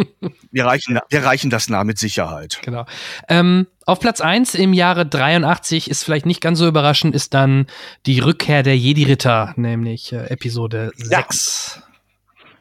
wir, 0.50 0.64
reichen, 0.64 0.98
wir 1.08 1.24
reichen 1.24 1.50
das 1.50 1.68
nah 1.68 1.84
mit 1.84 1.98
Sicherheit. 1.98 2.58
Genau. 2.62 2.86
Ähm, 3.28 3.66
auf 3.84 4.00
Platz 4.00 4.20
eins 4.20 4.54
im 4.54 4.72
Jahre 4.72 5.04
83 5.04 5.90
ist 5.90 6.04
vielleicht 6.04 6.26
nicht 6.26 6.40
ganz 6.40 6.58
so 6.58 6.66
überraschend, 6.66 7.14
ist 7.14 7.34
dann 7.34 7.66
die 8.06 8.20
Rückkehr 8.20 8.62
der 8.62 8.76
Jedi-Ritter, 8.76 9.54
nämlich 9.56 10.12
äh, 10.12 10.26
Episode 10.26 10.92
ja. 10.96 11.18
6. 11.18 11.82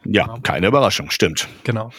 Ja, 0.04 0.26
genau. 0.26 0.40
keine 0.42 0.68
Überraschung, 0.68 1.12
stimmt. 1.12 1.48
Genau. 1.64 1.92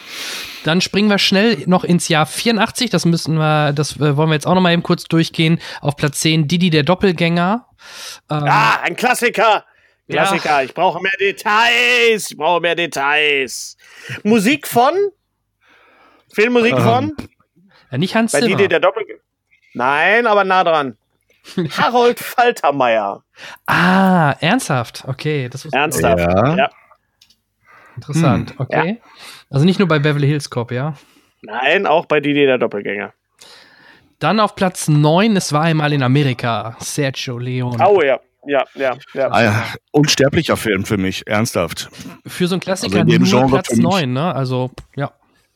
Dann 0.65 0.81
springen 0.81 1.09
wir 1.09 1.19
schnell 1.19 1.63
noch 1.67 1.83
ins 1.83 2.09
Jahr 2.09 2.25
84. 2.25 2.89
Das 2.89 3.05
müssen 3.05 3.35
wir, 3.35 3.71
das 3.71 3.95
äh, 3.97 4.17
wollen 4.17 4.29
wir 4.29 4.33
jetzt 4.33 4.45
auch 4.45 4.55
noch 4.55 4.61
mal 4.61 4.73
eben 4.73 4.83
kurz 4.83 5.05
durchgehen. 5.05 5.59
Auf 5.81 5.95
Platz 5.95 6.19
10 6.19 6.47
Didi 6.47 6.69
der 6.69 6.83
Doppelgänger. 6.83 7.65
Ähm, 8.29 8.43
ah, 8.43 8.79
ein 8.81 8.95
Klassiker. 8.95 9.63
Klassiker, 10.09 10.49
ja. 10.49 10.63
ich 10.63 10.73
brauche 10.73 11.01
mehr 11.01 11.15
Details. 11.19 12.31
Ich 12.31 12.37
brauche 12.37 12.61
mehr 12.61 12.75
Details. 12.75 13.77
Musik 14.23 14.67
von? 14.67 14.93
Filmmusik 16.33 16.73
ähm, 16.73 16.81
von? 16.81 17.15
Ja, 17.91 17.97
nicht 17.97 18.15
Hans 18.15 18.33
Bei 18.33 18.41
Zimmer. 18.41 18.57
Die, 18.57 18.67
der 18.67 18.79
Doppel 18.79 19.05
Nein, 19.73 20.27
aber 20.27 20.43
nah 20.43 20.63
dran. 20.63 20.97
Harold 21.77 22.19
Faltermeier. 22.19 23.23
Ah, 23.65 24.35
ernsthaft. 24.39 25.03
Okay, 25.07 25.49
das 25.49 25.65
ist 25.65 25.73
ernsthaft. 25.73 26.19
Ja. 26.19 26.55
ja. 26.55 26.69
Interessant. 27.95 28.51
Hm. 28.51 28.59
Okay. 28.59 28.99
Ja. 28.99 29.09
Also 29.49 29.65
nicht 29.65 29.79
nur 29.79 29.87
bei 29.87 29.99
Beverly 29.99 30.27
Hills 30.27 30.49
Cop, 30.49 30.71
ja? 30.71 30.95
Nein, 31.41 31.85
auch 31.85 32.05
bei 32.05 32.19
Didier 32.19 32.47
der 32.47 32.57
Doppelgänger. 32.57 33.13
Dann 34.19 34.39
auf 34.39 34.55
Platz 34.55 34.87
9, 34.87 35.35
es 35.35 35.51
war 35.51 35.63
einmal 35.63 35.91
in 35.91 36.01
Amerika, 36.01 36.77
Sergio 36.79 37.37
Leone. 37.37 37.77
Oh 37.85 38.01
ja 38.01 38.19
ja, 38.45 38.63
ja, 38.75 38.97
ja. 39.13 39.31
Ah, 39.31 39.43
ja. 39.43 39.65
Unsterblicher 39.91 40.57
Film 40.57 40.85
für 40.85 40.97
mich, 40.97 41.27
ernsthaft. 41.27 41.89
Für 42.25 42.47
so 42.47 42.55
einen 42.55 42.61
Klassiker 42.61 43.01
also 43.01 43.17
nur 43.17 43.27
Genre 43.27 43.47
Platz 43.47 43.75
9, 43.75 44.11
ne? 44.11 44.33
Also, 44.35 44.71
ja. 44.95 45.11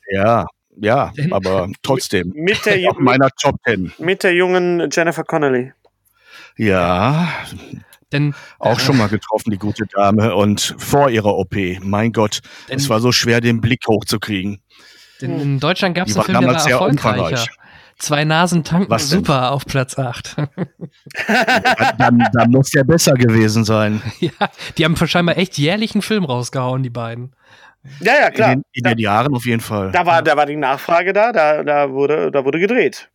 Ja, 0.10 0.46
ja, 0.80 1.12
aber 1.32 1.70
trotzdem. 1.82 2.32
Mit 2.36 2.66
der, 2.66 2.90
auf 2.90 2.98
meiner 3.00 3.30
Top 3.32 3.56
10. 3.66 3.94
Mit 3.98 4.24
der 4.24 4.34
jungen 4.34 4.90
Jennifer 4.92 5.24
Connelly. 5.24 5.74
Ja. 6.58 7.28
Denn, 8.12 8.34
auch 8.60 8.78
äh, 8.78 8.82
schon 8.82 8.98
mal 8.98 9.10
getroffen, 9.10 9.52
die 9.52 9.58
gute 9.58 9.86
Dame. 9.86 10.36
Und 10.36 10.76
vor 10.78 11.10
ihrer 11.10 11.36
OP, 11.36 11.56
mein 11.82 12.14
Gott, 12.14 12.42
denn, 12.70 12.78
es 12.78 12.90
war 12.90 13.00
so 13.00 13.12
schwer, 13.12 13.42
den 13.42 13.60
Blick 13.60 13.82
hochzukriegen. 13.88 14.62
Denn 15.22 15.40
in 15.40 15.60
Deutschland 15.60 15.96
gab 15.96 16.08
es 16.08 16.16
einen 16.16 16.26
Film, 16.26 16.40
der 16.42 16.54
war 16.54 16.70
erfolgreicher. 16.70 17.46
Zwei 17.98 18.26
Nasen 18.26 18.64
tanken 18.64 18.92
Was 18.92 19.09
super 19.09 19.51
auf 19.51 19.66
Platz 19.66 19.98
8. 19.98 20.35
dann, 21.98 22.27
dann 22.32 22.51
muss 22.51 22.69
der 22.69 22.84
besser 22.84 23.14
gewesen 23.14 23.64
sein. 23.64 24.01
Ja, 24.19 24.50
die 24.77 24.85
haben 24.85 24.95
scheinbar 24.95 25.38
echt 25.38 25.58
jährlich 25.58 25.93
einen 25.93 26.01
Film 26.01 26.26
rausgehauen, 26.26 26.84
die 26.84 26.90
beiden. 26.90 27.35
Ja, 28.00 28.14
ja, 28.19 28.32
klar. 28.32 28.53
In 28.53 28.59
den, 28.59 28.66
in 28.74 28.84
den 28.84 28.98
Jahren 28.98 29.34
auf 29.34 29.45
jeden 29.45 29.61
Fall. 29.61 29.92
Da 29.92 30.06
war, 30.06 30.22
da 30.22 30.35
war 30.35 30.45
die 30.45 30.56
Nachfrage 30.56 31.14
da, 31.14 31.32
da, 31.32 31.64
da, 31.64 31.92
wurde, 31.92 32.32
da 32.32 32.43
wurde 32.43 32.59
gedreht. 32.59 33.09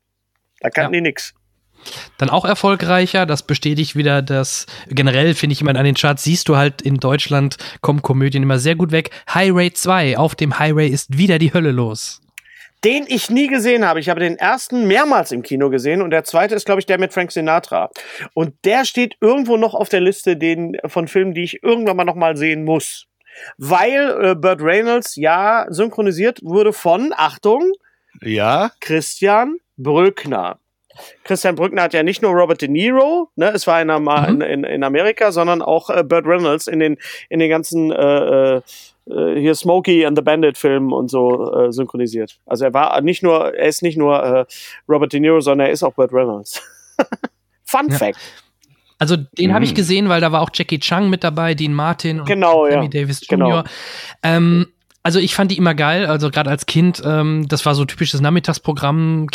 Da 0.61 0.71
kannten 0.71 0.95
ja. 0.95 1.01
die 1.01 1.09
nix. 1.09 1.35
Dann 2.19 2.31
auch 2.31 2.45
erfolgreicher, 2.45 3.27
das 3.27 3.43
bestätigt 3.43 3.97
wieder 3.97 4.23
das, 4.23 4.67
generell 4.89 5.35
finde 5.35 5.53
ich 5.53 5.61
immer 5.61 5.75
an 5.77 5.85
den 5.85 5.97
Charts, 5.97 6.23
siehst 6.23 6.49
du 6.49 6.57
halt 6.57 6.81
in 6.81 6.97
Deutschland 6.99 7.57
kommen 7.81 8.03
Komödien 8.03 8.45
immer 8.45 8.59
sehr 8.59 8.77
gut 8.77 8.93
weg. 8.93 9.11
High 9.33 9.53
Ray 9.53 9.73
2, 9.73 10.17
auf 10.17 10.35
dem 10.35 10.59
High 10.59 10.75
Ray 10.75 10.89
ist 10.89 11.19
wieder 11.19 11.39
die 11.39 11.53
Hölle 11.53 11.73
los 11.73 12.22
den 12.85 13.05
ich 13.07 13.31
nie 13.31 13.47
gesehen 13.47 13.87
habe. 13.87 14.01
Ich 14.01 14.09
habe 14.09 14.21
den 14.21 14.37
ersten 14.37 14.87
mehrmals 14.87 15.33
im 15.33 15.43
Kino 15.43 15.71
gesehen 15.71 16.03
und 16.03 16.11
der 16.11 16.25
zweite 16.25 16.55
ist, 16.55 16.67
glaube 16.67 16.81
ich, 16.81 16.87
der 16.87 16.99
mit 16.99 17.13
Frank 17.13 17.33
Sinatra. 17.33 17.91
Und 18.35 18.55
der 18.65 18.85
steht 18.85 19.17
irgendwo 19.21 19.57
noch 19.57 19.75
auf 19.75 19.89
der 19.89 20.01
Liste 20.01 20.37
den, 20.37 20.77
von 20.87 21.09
Filmen, 21.09 21.35
die 21.35 21.45
ich 21.45 21.63
irgendwann 21.63 21.97
mal 21.97 22.05
noch 22.05 22.17
mal 22.17 22.37
sehen 22.37 22.65
muss. 22.65 23.07
Weil 23.57 24.19
äh, 24.23 24.35
Burt 24.35 24.61
Reynolds 24.61 25.17
ja 25.17 25.67
synchronisiert 25.69 26.41
wurde 26.43 26.73
von, 26.73 27.15
Achtung, 27.17 27.73
ja, 28.21 28.71
Christian 28.81 29.57
Brückner. 29.77 30.59
Christian 31.25 31.55
Brückner 31.55 31.83
hat 31.83 31.95
ja 31.95 32.03
nicht 32.03 32.23
nur 32.23 32.33
Robert 32.33 32.61
De 32.61 32.69
Niro, 32.69 33.31
ne, 33.37 33.51
es 33.51 33.67
war 33.67 33.81
in, 33.81 33.89
mhm. 33.89 34.41
in, 34.43 34.65
in 34.65 34.85
Amerika, 34.85 35.33
sondern 35.33 35.63
auch 35.63 35.91
äh, 35.91 36.03
Burt 36.03 36.27
Reynolds 36.27 36.67
in 36.67 36.81
den, 36.81 36.99
in 37.29 37.39
den 37.39 37.51
ganzen 37.51 37.93
äh, 37.93 38.57
äh 38.57 38.63
äh, 39.07 39.41
hier 39.41 39.55
Smokey 39.55 40.07
and 40.07 40.17
the 40.17 40.23
Bandit 40.23 40.57
Film 40.57 40.93
und 40.93 41.11
so 41.11 41.53
äh, 41.53 41.73
synchronisiert. 41.73 42.39
Also 42.47 42.65
er 42.67 42.75
war 42.75 43.01
nicht 43.01 43.23
nur, 43.23 43.55
er 43.55 43.67
ist 43.67 43.83
nicht 43.83 43.99
nur 43.99 44.23
äh, 44.23 44.45
Robert 44.89 45.13
De 45.13 45.21
Niro, 45.21 45.41
sondern 45.41 45.67
er 45.67 45.73
ist 45.73 45.83
auch 45.83 45.95
Burt 45.95 46.13
Reynolds. 46.13 46.63
Fun 47.65 47.89
ja. 47.89 47.97
Fact. 47.97 48.19
Also 48.99 49.17
den 49.17 49.51
mhm. 49.51 49.55
habe 49.55 49.65
ich 49.65 49.75
gesehen, 49.75 50.09
weil 50.09 50.21
da 50.21 50.31
war 50.31 50.43
auch 50.43 50.51
Jackie 50.55 50.79
Chung 50.79 51.11
mit 51.11 51.25
dabei, 51.25 51.55
Dean 51.55 51.75
Martin 51.75 52.21
und 52.21 52.27
genau, 52.27 52.71
Sammy 52.71 52.85
ja. 52.85 52.89
Davis 52.89 53.21
Jr. 53.29 53.37
Genau. 53.37 53.65
Ähm, 54.23 54.69
also 55.03 55.19
ich 55.19 55.35
fand 55.35 55.51
die 55.51 55.57
immer 55.57 55.75
geil, 55.75 56.07
also 56.07 56.31
gerade 56.31 56.49
als 56.49 56.67
Kind, 56.67 57.03
ähm, 57.05 57.47
das 57.49 57.67
war 57.67 57.75
so 57.75 57.85
typisches 57.85 58.21
Nachmittagsprogramm, 58.21 59.27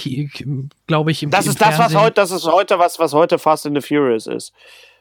glaube 0.88 1.12
ich. 1.12 1.24
Im, 1.24 1.30
das 1.30 1.46
ist 1.48 1.62
das, 1.62 1.78
was 1.78 1.94
heute, 1.94 2.14
das 2.14 2.32
ist 2.32 2.46
heute 2.46 2.80
was, 2.80 3.00
was 3.00 3.14
heute 3.14 3.38
Fast 3.38 3.66
and 3.66 3.76
the 3.76 3.86
Furious 3.86 4.28
ist. 4.28 4.54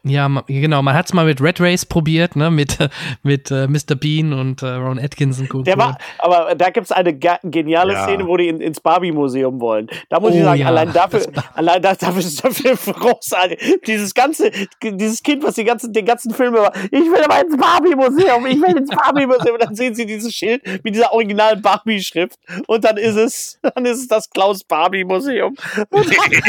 Ja, 0.07 0.29
genau. 0.47 0.83
Man 0.83 0.95
hat 0.95 1.07
es 1.07 1.13
mal 1.13 1.27
mit 1.27 1.41
Red 1.41 1.61
Race 1.61 1.85
probiert, 1.85 2.37
ne? 2.37 2.51
Mit, 2.51 2.79
mit 3.23 3.51
äh, 3.51 3.67
Mr. 3.67 3.97
Bean 3.97 4.33
und 4.33 4.63
äh, 4.63 4.69
Ron 4.69 4.99
Atkinson. 4.99 5.49
Der 5.65 5.77
war, 5.77 5.99
aber 6.19 6.55
da 6.55 6.71
gibt 6.71 6.87
es 6.87 6.93
eine 6.93 7.17
geniale 7.17 7.95
ja. 7.95 8.05
Szene, 8.05 8.27
wo 8.27 8.37
die 8.37 8.49
in, 8.49 8.61
ins 8.61 8.81
Barbie-Museum 8.81 9.61
wollen. 9.61 9.89
Da 10.09 10.21
muss 10.21 10.33
oh, 10.33 10.37
ich 10.37 10.43
sagen, 10.43 10.61
ja. 10.61 10.69
allein 10.69 10.93
dafür, 10.93 11.23
allein 11.55 11.83
dafür 11.83 12.19
ist 12.19 12.45
dafür 12.45 12.77
großartig. 12.77 13.81
Dieses 13.87 14.15
ganze, 14.15 14.51
dieses 14.83 15.23
Kind, 15.23 15.43
was 15.43 15.55
die 15.55 15.65
ganzen, 15.65 15.93
den 15.93 16.07
ganzen 16.07 16.33
Film 16.33 16.55
über, 16.55 16.73
ich 16.85 17.01
will 17.01 17.23
aber 17.25 17.41
ins 17.41 17.57
Barbie-Museum, 17.57 18.47
ich 18.47 18.61
will 18.61 18.77
ins 18.77 18.91
Barbie-Museum. 18.91 19.55
Und 19.55 19.63
dann 19.63 19.75
sehen 19.75 19.95
sie 19.95 20.07
dieses 20.07 20.33
Schild 20.33 20.63
mit 20.85 20.95
dieser 20.95 21.13
originalen 21.13 21.61
Barbie-Schrift. 21.61 22.39
Und 22.69 22.85
dann 22.85 22.97
ist 22.97 23.17
es, 23.17 23.59
dann 23.75 23.85
ist 23.85 23.99
es 23.99 24.09
das 24.09 24.31
Klaus 24.31 24.63
Barbie-Museum. 24.63 25.57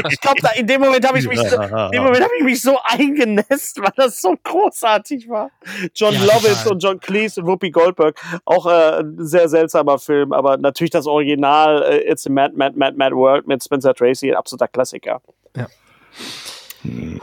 ich 0.10 0.22
glaube, 0.22 0.38
in 0.58 0.68
dem 0.68 0.82
Moment 0.82 1.08
habe 1.08 1.18
ich 1.18 1.28
mich, 1.28 1.40
so, 1.40 1.60
in 1.60 1.92
dem 1.92 2.04
Moment 2.04 2.24
habe 2.24 2.34
ich 2.38 2.44
mich 2.44 2.62
so 2.62 2.78
eingenässt 2.84 3.47
West, 3.50 3.80
weil 3.80 3.92
das 3.96 4.22
so 4.22 4.36
großartig 4.44 5.30
war. 5.30 5.52
John 5.96 6.14
ja, 6.14 6.22
Lovitz 6.22 6.66
und 6.66 6.82
John 6.82 7.00
Cleese 7.00 7.42
und 7.42 7.48
Whoopi 7.48 7.72
Goldberg. 7.72 8.20
Auch 8.46 8.66
äh, 8.66 9.00
ein 9.00 9.16
sehr 9.26 9.50
seltsamer 9.50 10.00
Film, 10.00 10.34
aber 10.34 10.58
natürlich 10.58 10.92
das 10.92 11.08
Original 11.08 11.84
äh, 11.84 12.12
It's 12.12 12.28
a 12.28 12.30
Mad, 12.30 12.54
Mad, 12.56 12.78
Mad, 12.78 12.98
Mad 12.98 13.16
World 13.16 13.48
mit 13.48 13.64
Spencer 13.64 13.94
Tracy, 13.94 14.32
ein 14.32 14.38
absoluter 14.38 14.68
Klassiker. 14.68 15.22
Ja. 15.56 15.68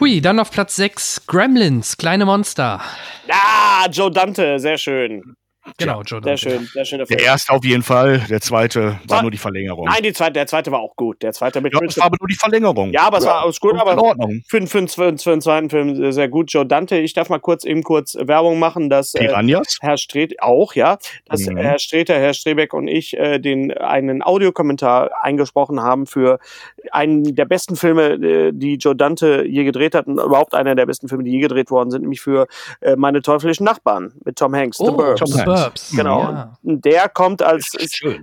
Hui, 0.01 0.21
dann 0.21 0.41
auf 0.41 0.51
Platz 0.51 0.77
6 0.77 1.27
Gremlins, 1.27 1.97
kleine 1.97 2.27
Monster. 2.27 2.81
Ah, 3.31 3.87
Joe 3.91 4.11
Dante, 4.11 4.59
sehr 4.59 4.77
schön. 4.77 5.37
Genau, 5.79 6.03
Joe 6.03 6.21
Sehr 6.23 6.37
schön, 6.37 6.69
sehr 6.73 6.85
schön. 6.85 7.05
Der 7.09 7.21
erste 7.21 7.53
auf 7.53 7.65
jeden 7.65 7.83
Fall, 7.83 8.19
der 8.29 8.41
zweite 8.41 9.01
war 9.09 9.23
nur 9.23 9.31
die 9.31 9.39
Verlängerung. 9.39 9.87
Nein, 9.87 10.03
die 10.03 10.13
zweite, 10.13 10.35
der 10.35 10.47
zweite 10.47 10.71
war 10.71 10.81
auch 10.81 10.95
gut. 10.95 11.23
Der 11.23 11.33
zweite 11.33 11.61
mit 11.61 11.73
ja, 11.73 11.81
es 11.87 11.97
war 11.97 12.07
aber 12.07 12.17
nur 12.21 12.29
die 12.29 12.35
Verlängerung. 12.35 12.93
Ja, 12.93 13.07
aber 13.07 13.19
es 13.19 13.27
war 13.27 13.43
alles 13.43 13.61
gut, 13.61 13.75
aber 13.77 13.95
in 13.95 13.99
Ordnung. 13.99 14.43
Für, 14.47 14.61
für, 14.67 14.87
für, 14.87 15.17
für, 15.19 15.31
den 15.31 15.41
zweiten 15.41 15.71
Film 15.71 16.13
sehr 16.13 16.29
gut. 16.29 16.53
Joe 16.53 16.67
Dante, 16.67 16.99
ich 16.99 17.15
darf 17.15 17.31
mal 17.31 17.41
kurz 17.41 17.65
eben 17.65 17.83
kurz 17.83 18.15
Werbung 18.15 18.59
machen, 18.59 18.91
dass 18.91 19.15
äh, 19.15 19.33
Herr 19.81 19.97
Stret 19.97 20.41
auch, 20.43 20.75
ja, 20.75 20.99
dass 21.27 21.47
mhm. 21.47 21.57
Herr 21.57 21.79
Streter, 21.79 22.15
Herr 22.15 22.35
Strebeck 22.35 22.75
und 22.75 22.87
ich 22.87 23.17
äh, 23.17 23.39
den 23.39 23.73
einen 23.73 24.23
Audiokommentar 24.23 25.11
eingesprochen 25.23 25.81
haben 25.81 26.07
für 26.07 26.39
einen 26.91 27.35
der 27.35 27.47
besten 27.47 27.77
Filme, 27.77 28.15
äh, 28.15 28.53
die 28.53 28.77
Joe 28.77 28.95
Dante 28.95 29.45
je 29.47 29.65
gedreht 29.65 29.95
hat 29.95 30.07
und 30.07 30.19
überhaupt 30.19 30.55
einer 30.55 30.75
der 30.75 30.87
besten 30.87 31.09
Filme, 31.09 31.25
die 31.25 31.31
je 31.31 31.41
gedreht 31.41 31.71
worden 31.71 31.91
sind, 31.91 32.03
nämlich 32.03 32.21
für 32.21 32.47
äh, 32.81 32.97
meine 32.97 33.23
teuflischen 33.23 33.65
Nachbarn 33.65 34.13
mit 34.25 34.37
Tom 34.37 34.55
Hanks, 34.55 34.79
oh, 34.81 34.87
The 34.87 34.93
Burbs. 34.93 35.21
Tom 35.21 35.35
Hanks. 35.35 35.54
Burbs. 35.55 35.93
Genau. 35.97 36.23
Ja. 36.23 36.53
Der 36.63 37.09
kommt 37.09 37.43
als 37.43 37.77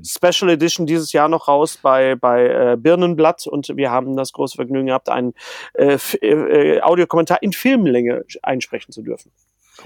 Special 0.05 0.49
Edition 0.51 0.85
dieses 0.85 1.11
Jahr 1.13 1.27
noch 1.27 1.47
raus 1.47 1.79
bei, 1.81 2.15
bei 2.15 2.45
äh, 2.47 2.77
Birnenblatt 2.77 3.47
und 3.47 3.69
wir 3.75 3.91
haben 3.91 4.15
das 4.15 4.31
große 4.33 4.55
Vergnügen 4.55 4.87
gehabt, 4.87 5.09
einen 5.09 5.33
äh, 5.73 5.97
äh, 6.21 6.81
Audiokommentar 6.81 7.41
in 7.41 7.53
Filmlänge 7.53 8.23
einsprechen 8.43 8.91
zu 8.91 9.01
dürfen. 9.01 9.31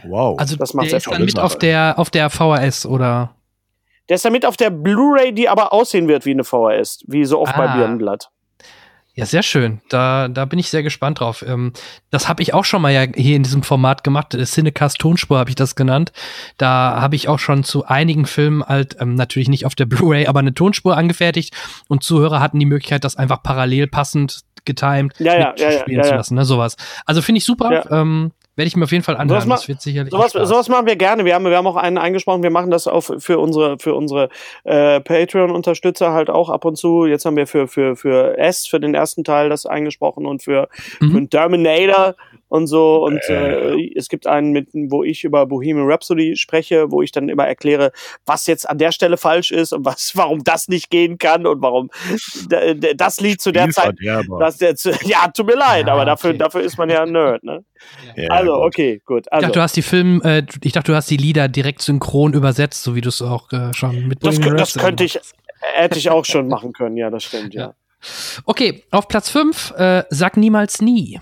Wow. 0.03 0.40
Also 0.40 0.56
das 0.56 0.74
macht 0.74 0.91
der 0.91 0.98
ist 0.98 1.07
dann 1.07 1.24
mit 1.24 1.40
auf 1.40 1.57
der, 1.57 1.95
auf 1.98 2.09
der 2.09 2.30
VHS 2.30 2.85
oder? 2.85 3.35
Der 4.09 4.15
ist 4.15 4.25
dann 4.25 4.33
mit 4.33 4.45
auf 4.45 4.57
der 4.57 4.69
Blu-ray, 4.69 5.33
die 5.33 5.49
aber 5.49 5.74
aussehen 5.74 6.07
wird 6.07 6.25
wie 6.25 6.32
eine 6.32 6.43
VHS, 6.43 7.03
wie 7.07 7.25
so 7.25 7.40
oft 7.41 7.56
ah. 7.56 7.57
bei 7.57 7.77
Birnenblatt. 7.77 8.30
Ja, 9.17 9.25
sehr 9.25 9.43
schön. 9.43 9.79
Da, 9.87 10.27
da 10.27 10.43
bin 10.43 10.59
ich 10.59 10.69
sehr 10.69 10.83
gespannt 10.83 11.21
drauf. 11.21 11.43
Ähm, 11.47 11.71
das 12.11 12.27
habe 12.27 12.43
ich 12.43 12.53
auch 12.53 12.65
schon 12.65 12.81
mal 12.81 12.91
ja 12.91 13.05
hier 13.15 13.37
in 13.37 13.43
diesem 13.43 13.63
Format 13.63 14.03
gemacht. 14.03 14.37
Cinecast 14.37 14.99
Tonspur 14.99 15.39
habe 15.39 15.49
ich 15.49 15.55
das 15.55 15.75
genannt. 15.75 16.11
Da 16.57 16.99
habe 16.99 17.15
ich 17.15 17.29
auch 17.29 17.39
schon 17.39 17.63
zu 17.63 17.85
einigen 17.85 18.25
Filmen 18.25 18.61
halt 18.61 18.97
ähm, 18.99 19.15
natürlich 19.15 19.47
nicht 19.47 19.65
auf 19.65 19.73
der 19.73 19.85
Blu-ray, 19.85 20.27
aber 20.27 20.39
eine 20.39 20.53
Tonspur 20.53 20.97
angefertigt 20.97 21.55
und 21.87 22.03
Zuhörer 22.03 22.41
hatten 22.41 22.59
die 22.59 22.65
Möglichkeit, 22.65 23.05
das 23.05 23.15
einfach 23.15 23.41
parallel 23.41 23.87
passend 23.87 24.41
getimed 24.65 25.13
ja, 25.19 25.37
ja, 25.37 25.53
ja, 25.57 25.71
spielen 25.79 26.03
zu 26.03 26.15
lassen, 26.15 26.35
ne, 26.35 26.43
sowas. 26.43 26.75
Also 27.05 27.21
finde 27.21 27.37
ich 27.37 27.45
super. 27.45 27.89
Ähm, 27.91 28.31
werde 28.56 28.67
ich 28.67 28.75
mir 28.75 28.85
auf 28.85 28.92
jeden 28.92 29.03
Fall 29.03 29.17
anhören. 29.17 29.42
Sowas, 29.42 29.61
das 29.61 29.67
wird 29.67 29.82
sicherlich 29.82 30.11
sowas, 30.11 30.32
sowas 30.32 30.69
machen 30.69 30.85
wir 30.85 30.95
gerne. 30.95 31.25
Wir 31.25 31.35
haben, 31.35 31.45
wir 31.45 31.58
haben 31.58 31.67
auch 31.67 31.75
einen 31.75 31.98
eingesprochen. 31.98 32.43
Wir 32.43 32.51
machen 32.51 32.72
das 32.72 32.88
auch 32.88 33.01
für 33.01 33.40
unsere, 33.40 33.77
für 33.80 33.93
unsere 33.93 34.30
äh, 34.64 35.00
Patreon-Unterstützer 35.01 36.14
halt 36.14 36.30
auch 36.30 36.50
ab 36.50 36.66
und 36.66 36.77
zu. 36.77 37.06
Jetzt 37.06 37.25
haben 37.25 37.35
wir 37.35 37.48
für, 37.48 37.67
für, 37.67 37.95
für 37.95 38.38
S, 38.38 38.66
für 38.66 38.80
den 38.80 38.95
ersten 38.95 39.24
Teil 39.24 39.50
das 39.50 39.66
eingesprochen 39.66 40.25
und 40.25 40.43
für, 40.43 40.69
mhm. 41.00 41.11
für 41.11 41.30
Terminator 41.30 42.16
und 42.49 42.67
so. 42.67 43.03
Und 43.03 43.22
äh, 43.30 43.91
es 43.95 44.09
gibt 44.09 44.27
einen, 44.27 44.51
mit, 44.51 44.69
wo 44.74 45.03
ich 45.03 45.24
über 45.24 45.45
Bohemian 45.45 45.90
Rhapsody 45.90 46.35
spreche, 46.35 46.91
wo 46.91 47.01
ich 47.01 47.11
dann 47.11 47.30
immer 47.30 47.45
erkläre, 47.45 47.91
was 48.25 48.48
jetzt 48.48 48.69
an 48.69 48.77
der 48.77 48.91
Stelle 48.91 49.17
falsch 49.17 49.51
ist 49.51 49.74
und 49.74 49.85
was, 49.85 50.11
warum 50.15 50.43
das 50.43 50.67
nicht 50.67 50.90
gehen 50.90 51.17
kann 51.17 51.45
und 51.45 51.61
warum 51.61 51.90
das 52.95 53.19
Lied 53.19 53.41
zu 53.41 53.51
der 53.51 53.69
Zeit. 53.69 53.95
Dass 54.40 54.57
der 54.57 54.75
zu, 54.75 54.91
ja, 55.03 55.27
tut 55.27 55.48
mir 55.48 55.56
leid, 55.56 55.88
ja, 55.88 55.93
aber 55.93 56.06
dafür, 56.06 56.32
okay. 56.32 56.40
dafür 56.40 56.61
ist 56.61 56.77
man 56.77 56.90
ja 56.90 57.03
ein 57.03 57.11
Nerd, 57.11 57.43
ne? 57.43 57.64
Ja, 58.15 58.30
also, 58.30 58.53
gut. 58.53 58.64
okay, 58.64 59.01
gut. 59.06 59.32
Also. 59.32 59.41
Ich 59.41 59.48
dachte, 59.48 59.59
du 59.59 59.61
hast 59.61 59.75
die 59.75 59.82
Film, 59.82 60.22
äh, 60.24 60.43
ich 60.64 60.72
dachte, 60.72 60.91
du 60.91 60.95
hast 60.95 61.09
die 61.09 61.17
Lieder 61.17 61.48
direkt 61.48 61.82
synchron 61.82 62.33
übersetzt, 62.33 62.83
so 62.83 62.95
wie 62.95 63.01
du 63.01 63.09
es 63.09 63.22
auch 63.22 63.51
äh, 63.51 63.74
schon 63.74 64.07
mit 64.07 64.25
Das, 64.25 64.40
das 64.40 64.74
könnte 64.75 65.03
ich, 65.03 65.19
hätte 65.59 65.99
ich 65.99 66.09
auch 66.09 66.25
schon 66.25 66.48
machen 66.48 66.74
können, 66.74 66.98
ja, 66.98 67.09
das 67.09 67.24
stimmt, 67.24 67.53
ja. 67.53 67.61
ja. 67.61 67.74
Okay, 68.45 68.83
auf 68.91 69.07
Platz 69.07 69.30
5, 69.30 69.74
äh, 69.77 70.03
sag 70.09 70.38
niemals 70.38 70.82
nie. 70.82 71.19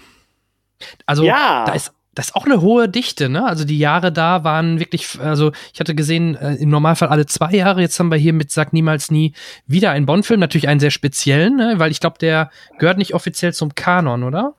Also 1.06 1.24
ja. 1.24 1.66
da 1.66 1.74
ist 1.74 1.94
das 2.16 2.28
ist 2.28 2.36
auch 2.36 2.46
eine 2.46 2.62
hohe 2.62 2.88
Dichte, 2.90 3.28
ne? 3.28 3.46
Also 3.46 3.66
die 3.66 3.80
Jahre 3.80 4.12
da 4.12 4.44
waren 4.44 4.80
wirklich, 4.80 5.20
also 5.20 5.52
ich 5.74 5.80
hatte 5.80 5.96
gesehen, 5.96 6.36
äh, 6.36 6.56
im 6.56 6.70
Normalfall 6.70 7.10
alle 7.10 7.26
zwei 7.26 7.52
Jahre. 7.52 7.82
Jetzt 7.82 8.00
haben 8.00 8.12
wir 8.12 8.18
hier 8.18 8.34
mit 8.34 8.52
Sag 8.52 8.72
niemals 8.72 9.10
nie 9.10 9.34
wieder 9.66 9.92
einen 9.92 10.06
Bond-Film, 10.06 10.40
natürlich 10.40 10.68
einen 10.68 10.80
sehr 10.80 10.92
speziellen, 10.92 11.56
ne? 11.56 11.76
Weil 11.78 11.92
ich 11.92 12.00
glaube, 12.00 12.20
der 12.20 12.52
gehört 12.78 12.98
nicht 12.98 13.16
offiziell 13.16 13.54
zum 13.54 13.74
Kanon, 13.74 14.24
oder? 14.24 14.54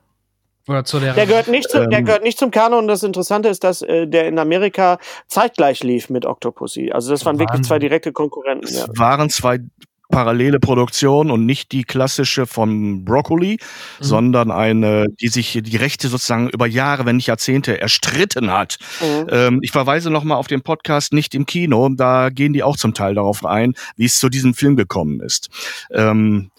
Oder 0.67 0.83
zu 0.83 0.99
der, 0.99 1.13
der 1.13 1.27
gehört 1.27 1.47
nicht, 1.47 1.69
zu, 1.69 1.77
ähm, 1.77 1.91
der 1.91 2.01
gehört 2.01 2.23
nicht 2.23 2.39
zum 2.39 2.49
Kanon. 2.49 2.79
Und 2.79 2.87
das 2.87 3.03
Interessante 3.03 3.49
ist, 3.49 3.63
dass 3.63 3.83
äh, 3.83 4.07
der 4.07 4.27
in 4.27 4.39
Amerika 4.39 4.97
zeitgleich 5.27 5.83
lief 5.83 6.09
mit 6.09 6.25
Octopussy. 6.25 6.91
Also 6.91 7.11
das 7.11 7.23
waren 7.23 7.35
Wahnsinn. 7.35 7.47
wirklich 7.47 7.67
zwei 7.67 7.79
direkte 7.79 8.11
Konkurrenten. 8.11 8.65
Es 8.65 8.79
ja. 8.79 8.85
waren 8.97 9.29
zwei 9.29 9.59
parallele 10.09 10.59
Produktion 10.59 11.31
und 11.31 11.45
nicht 11.45 11.71
die 11.71 11.83
klassische 11.83 12.45
von 12.45 13.05
Broccoli, 13.05 13.53
mhm. 13.53 14.03
sondern 14.03 14.51
eine, 14.51 15.07
die 15.19 15.27
sich 15.27 15.59
die 15.61 15.77
Rechte 15.77 16.07
sozusagen 16.07 16.49
über 16.49 16.67
Jahre, 16.67 17.05
wenn 17.05 17.17
nicht 17.17 17.27
Jahrzehnte 17.27 17.79
erstritten 17.79 18.51
hat. 18.51 18.77
Mhm. 19.01 19.27
Ähm, 19.29 19.59
ich 19.61 19.71
verweise 19.71 20.09
nochmal 20.09 20.37
auf 20.37 20.47
den 20.47 20.61
Podcast 20.61 21.13
Nicht 21.13 21.35
im 21.35 21.45
Kino, 21.45 21.89
da 21.89 22.29
gehen 22.29 22.53
die 22.53 22.63
auch 22.63 22.77
zum 22.77 22.93
Teil 22.93 23.15
darauf 23.15 23.45
ein, 23.45 23.73
wie 23.95 24.05
es 24.05 24.19
zu 24.19 24.29
diesem 24.29 24.53
Film 24.53 24.75
gekommen 24.75 25.21
ist. 25.21 25.49
Ähm, 25.91 26.51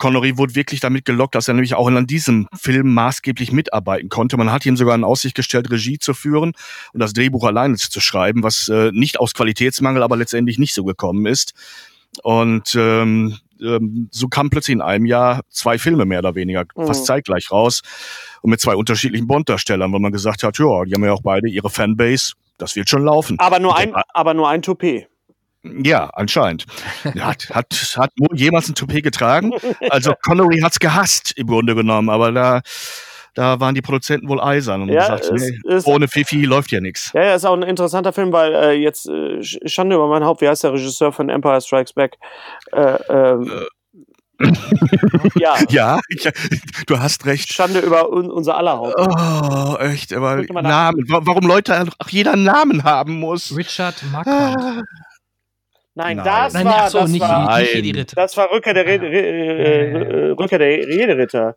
Connery 0.00 0.38
wurde 0.38 0.54
wirklich 0.54 0.80
damit 0.80 1.04
gelockt, 1.04 1.34
dass 1.34 1.46
er 1.46 1.54
nämlich 1.54 1.74
auch 1.74 1.86
an 1.86 2.06
diesem 2.06 2.48
Film 2.58 2.94
maßgeblich 2.94 3.52
mitarbeiten 3.52 4.08
konnte. 4.08 4.38
Man 4.38 4.50
hat 4.50 4.64
ihm 4.64 4.76
sogar 4.76 4.94
in 4.94 5.04
Aussicht 5.04 5.36
gestellt, 5.36 5.70
Regie 5.70 5.98
zu 5.98 6.14
führen 6.14 6.54
und 6.94 7.00
das 7.00 7.12
Drehbuch 7.12 7.44
alleine 7.44 7.76
zu 7.76 8.00
schreiben, 8.00 8.42
was 8.42 8.68
äh, 8.68 8.90
nicht 8.92 9.20
aus 9.20 9.34
Qualitätsmangel, 9.34 10.02
aber 10.02 10.16
letztendlich 10.16 10.58
nicht 10.58 10.72
so 10.72 10.84
gekommen 10.84 11.26
ist. 11.26 11.52
Und 12.22 12.74
ähm, 12.74 13.36
ähm, 13.60 14.08
so 14.10 14.28
kamen 14.28 14.50
plötzlich 14.50 14.74
in 14.74 14.82
einem 14.82 15.06
Jahr 15.06 15.40
zwei 15.50 15.78
Filme 15.78 16.04
mehr 16.04 16.20
oder 16.20 16.34
weniger 16.34 16.64
mhm. 16.74 16.86
fast 16.86 17.06
zeitgleich 17.06 17.50
raus 17.50 17.82
und 18.42 18.50
mit 18.50 18.60
zwei 18.60 18.74
unterschiedlichen 18.74 19.26
Bond-Darstellern, 19.26 19.92
weil 19.92 20.00
man 20.00 20.12
gesagt 20.12 20.42
hat, 20.42 20.58
ja, 20.58 20.84
die 20.84 20.94
haben 20.94 21.04
ja 21.04 21.12
auch 21.12 21.22
beide 21.22 21.48
ihre 21.48 21.70
Fanbase, 21.70 22.32
das 22.58 22.76
wird 22.76 22.88
schon 22.88 23.04
laufen. 23.04 23.38
Aber 23.38 23.58
nur 23.58 23.76
ein, 23.76 23.94
aber 24.12 24.34
nur 24.34 24.48
ein 24.48 24.62
Toupet. 24.62 25.08
Ja, 25.62 26.06
anscheinend. 26.14 26.64
Hat, 27.18 27.50
hat, 27.50 27.94
hat 27.98 28.12
Moore 28.18 28.34
jemals 28.34 28.68
ein 28.68 28.74
Toupet 28.74 29.02
getragen? 29.02 29.52
Also 29.90 30.12
Connery 30.22 30.60
hat's 30.60 30.78
gehasst, 30.78 31.32
im 31.36 31.46
Grunde 31.46 31.74
genommen, 31.74 32.08
aber 32.08 32.32
da 32.32 32.60
da 33.34 33.60
waren 33.60 33.74
die 33.74 33.82
Produzenten 33.82 34.28
wohl 34.28 34.40
eisern 34.40 34.82
und 34.82 34.88
ja, 34.88 35.16
gesagt, 35.16 35.32
nee, 35.32 35.58
ist, 35.74 35.86
ohne 35.86 36.08
Fifi 36.08 36.44
läuft 36.44 36.72
ja 36.72 36.80
nichts. 36.80 37.12
Ja, 37.14 37.22
ja, 37.22 37.34
ist 37.34 37.44
auch 37.44 37.54
ein 37.54 37.62
interessanter 37.62 38.12
Film, 38.12 38.32
weil 38.32 38.54
äh, 38.54 38.72
jetzt 38.72 39.08
äh, 39.08 39.42
Schande 39.42 39.96
über 39.96 40.08
mein 40.08 40.24
Haupt, 40.24 40.40
wie 40.40 40.48
heißt 40.48 40.64
der 40.64 40.72
Regisseur 40.72 41.12
von 41.12 41.28
Empire 41.28 41.60
Strikes 41.60 41.92
Back? 41.92 42.16
Äh, 42.72 42.98
ähm, 43.08 43.50
äh. 44.40 44.52
ja. 45.38 45.56
ja, 45.68 46.00
ich, 46.08 46.28
du 46.86 46.98
hast 46.98 47.26
recht. 47.26 47.52
Schande 47.52 47.80
über 47.80 48.10
un, 48.10 48.30
unser 48.30 48.56
aller 48.56 48.78
Haupt. 48.78 48.94
Oh, 48.98 49.76
echt, 49.78 50.12
aber 50.12 50.42
Namen. 50.42 51.04
Warum 51.08 51.46
Leute 51.46 51.86
auch 51.98 52.08
jeder 52.08 52.32
einen 52.32 52.44
Namen 52.44 52.84
haben 52.84 53.20
muss. 53.20 53.56
Richard 53.56 54.02
Marquardt. 54.10 54.56
Ah. 54.58 54.82
Nein, 55.94 56.16
Nein, 56.16 56.24
das 56.24 56.52
Nein, 56.54 56.64
war, 56.66 56.88
so, 56.88 57.00
das, 57.00 57.10
nicht, 57.10 57.20
war 57.20 57.58
nicht 57.58 57.74
Jedi-Ritter. 57.74 58.14
das 58.16 58.36
war 58.36 58.50
Rückkehr 58.50 58.74
der, 58.74 58.86
Re 58.86 59.00
Re 59.00 60.36
Rückkehr 60.38 60.58
der 60.58 60.78
Jedi-Ritter. 60.88 61.56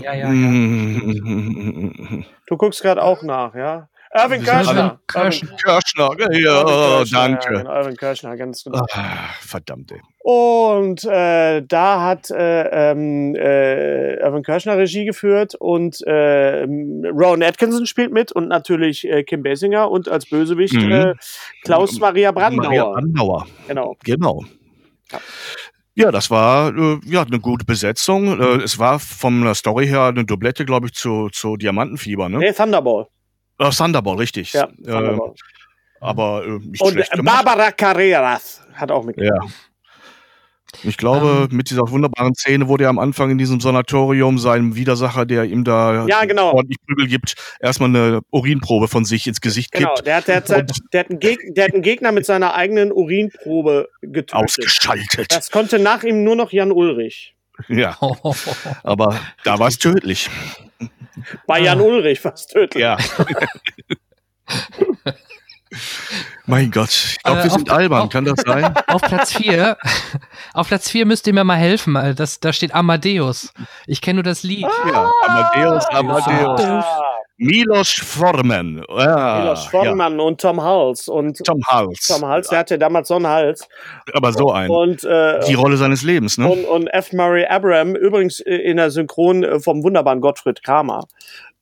Ja, 0.00 0.14
ja, 0.14 0.32
ja. 0.32 0.50
Du 2.46 2.56
guckst 2.56 2.82
gerade 2.82 3.02
auch 3.02 3.22
nach, 3.22 3.54
ja? 3.54 3.88
Erwin 4.14 4.42
Kirschner. 4.42 5.00
Kirschner, 5.06 5.56
Kirschner. 5.56 6.10
ja, 6.32 7.02
danke. 7.10 7.54
Ja, 7.64 7.76
Erwin 7.76 7.96
Kirschner, 7.96 8.36
ganz 8.36 8.62
genau. 8.62 8.84
Ach, 8.92 9.34
verdammt. 9.40 9.90
Ey. 9.90 10.02
Und 10.18 11.02
äh, 11.04 11.62
da 11.62 12.02
hat 12.02 12.30
äh, 12.30 12.90
ähm, 12.90 13.34
äh, 13.34 14.16
Erwin 14.16 14.42
Kirschner 14.42 14.76
Regie 14.76 15.06
geführt 15.06 15.54
und 15.54 16.02
äh, 16.06 16.64
Rowan 16.64 17.42
Atkinson 17.42 17.86
spielt 17.86 18.12
mit 18.12 18.32
und 18.32 18.48
natürlich 18.48 19.08
äh, 19.08 19.24
Kim 19.24 19.42
Basinger 19.42 19.90
und 19.90 20.10
als 20.10 20.26
Bösewicht 20.26 20.74
mhm. 20.74 20.92
äh, 20.92 21.14
Klaus 21.64 21.98
Maria 21.98 22.32
Brandauer. 22.32 22.64
Maria 22.64 22.84
Brandauer. 22.84 23.46
Genau. 23.66 23.96
Genau. 24.04 24.44
Ja. 25.10 25.20
Ja, 25.94 26.10
das 26.10 26.30
war 26.30 26.74
äh, 26.76 27.00
ja 27.04 27.22
eine 27.22 27.38
gute 27.38 27.64
Besetzung. 27.64 28.40
Äh, 28.40 28.62
es 28.62 28.78
war 28.78 28.98
von 28.98 29.42
der 29.42 29.54
Story 29.54 29.86
her 29.86 30.04
eine 30.04 30.24
Doublette, 30.24 30.64
glaube 30.64 30.86
ich, 30.86 30.94
zu, 30.94 31.28
zu 31.30 31.56
Diamantenfieber, 31.56 32.28
ne? 32.28 32.38
Nee, 32.38 32.52
Thunderball. 32.52 33.08
Äh, 33.58 33.70
Thunderball, 33.70 34.16
richtig. 34.16 34.52
Ja, 34.54 34.66
Thunderball. 34.66 35.30
Äh, 35.30 36.00
aber 36.00 36.44
äh, 36.46 36.58
nicht 36.58 36.82
Und 36.82 36.92
schlecht 36.92 37.12
gemacht. 37.12 37.44
Barbara 37.44 37.70
Carreras 37.72 38.62
hat 38.74 38.90
auch 38.90 39.04
mitgemacht. 39.04 39.44
Ja. 39.44 39.50
Ich 40.84 40.96
glaube, 40.96 41.48
um, 41.50 41.56
mit 41.56 41.70
dieser 41.70 41.82
wunderbaren 41.90 42.34
Szene, 42.34 42.68
wo 42.68 42.76
der 42.76 42.88
am 42.88 42.98
Anfang 42.98 43.30
in 43.30 43.38
diesem 43.38 43.60
Sanatorium 43.60 44.38
seinem 44.38 44.74
Widersacher, 44.74 45.26
der 45.26 45.44
ihm 45.44 45.64
da 45.64 46.06
ja, 46.06 46.24
genau. 46.24 46.52
ordentlich 46.52 46.78
Prügel 46.86 47.06
gibt, 47.06 47.34
erstmal 47.60 47.90
eine 47.90 48.20
Urinprobe 48.30 48.88
von 48.88 49.04
sich 49.04 49.26
ins 49.26 49.40
Gesicht 49.40 49.72
genau. 49.72 49.88
kippt. 49.88 50.04
Genau, 50.04 50.04
der 50.04 50.16
hat, 50.16 50.28
der, 50.28 50.36
hat, 50.36 50.48
der, 50.48 50.64
der, 50.92 51.00
hat 51.00 51.10
einen 51.10 51.54
der 51.54 51.64
hat 51.64 51.74
einen 51.74 51.82
Gegner 51.82 52.12
mit 52.12 52.26
seiner 52.26 52.54
eigenen 52.54 52.90
Urinprobe 52.90 53.88
getötet. 54.00 54.34
Ausgeschaltet. 54.34 55.30
Das 55.30 55.50
konnte 55.50 55.78
nach 55.78 56.02
ihm 56.02 56.24
nur 56.24 56.36
noch 56.36 56.52
Jan 56.52 56.72
Ulrich. 56.72 57.34
Ja, 57.68 57.98
aber 58.82 59.20
da 59.44 59.58
war 59.58 59.68
es 59.68 59.78
tödlich. 59.78 60.30
Bei 61.46 61.60
Jan. 61.60 61.80
Ulrich 61.80 62.20
fast 62.20 62.50
tödlich. 62.50 62.82
Ja. 62.82 62.96
mein 66.46 66.70
Gott, 66.70 66.90
ich 66.90 67.22
glaube, 67.22 67.40
äh, 67.40 67.44
wir 67.44 67.50
sind 67.50 67.70
albern, 67.70 68.08
kann 68.08 68.24
das 68.24 68.40
sein? 68.44 68.74
Auf 68.88 69.02
Platz 69.02 69.32
4, 69.34 69.76
auf 70.54 70.68
Platz 70.68 70.90
4 70.90 71.06
müsst 71.06 71.26
ihr 71.26 71.34
mir 71.34 71.44
mal 71.44 71.56
helfen, 71.56 71.94
das, 72.16 72.40
da 72.40 72.52
steht 72.52 72.74
Amadeus. 72.74 73.52
Ich 73.86 74.00
kenne 74.00 74.16
nur 74.16 74.22
das 74.24 74.42
Lied. 74.42 74.66
Ja, 74.92 75.10
Amadeus, 75.26 75.86
Amadeus. 75.86 76.60
Ah. 76.60 77.12
Milos 77.42 77.90
Forman. 77.90 78.84
Ja, 78.88 79.40
Milos 79.40 79.66
Forman 79.66 80.18
ja. 80.18 80.24
und 80.24 80.40
Tom 80.40 80.62
Hals. 80.62 81.08
Und 81.08 81.38
Tom 81.44 81.60
Hals. 81.66 82.06
Tom 82.06 82.24
Hals, 82.24 82.48
der 82.48 82.60
hatte 82.60 82.78
damals 82.78 83.08
so 83.08 83.16
einen 83.16 83.26
Hals. 83.26 83.68
Aber 84.12 84.32
so 84.32 84.52
einen. 84.52 84.70
Und, 84.70 85.02
äh, 85.02 85.40
Die 85.46 85.54
Rolle 85.54 85.76
seines 85.76 86.02
Lebens, 86.02 86.38
ne? 86.38 86.48
Und, 86.48 86.64
und 86.64 86.86
F. 86.88 87.12
Murray 87.12 87.44
Abraham, 87.44 87.96
übrigens 87.96 88.38
äh, 88.40 88.54
in 88.54 88.76
der 88.76 88.90
Synchron 88.90 89.42
äh, 89.42 89.58
vom 89.58 89.82
wunderbaren 89.82 90.20
Gottfried 90.20 90.62
Kramer. 90.62 91.04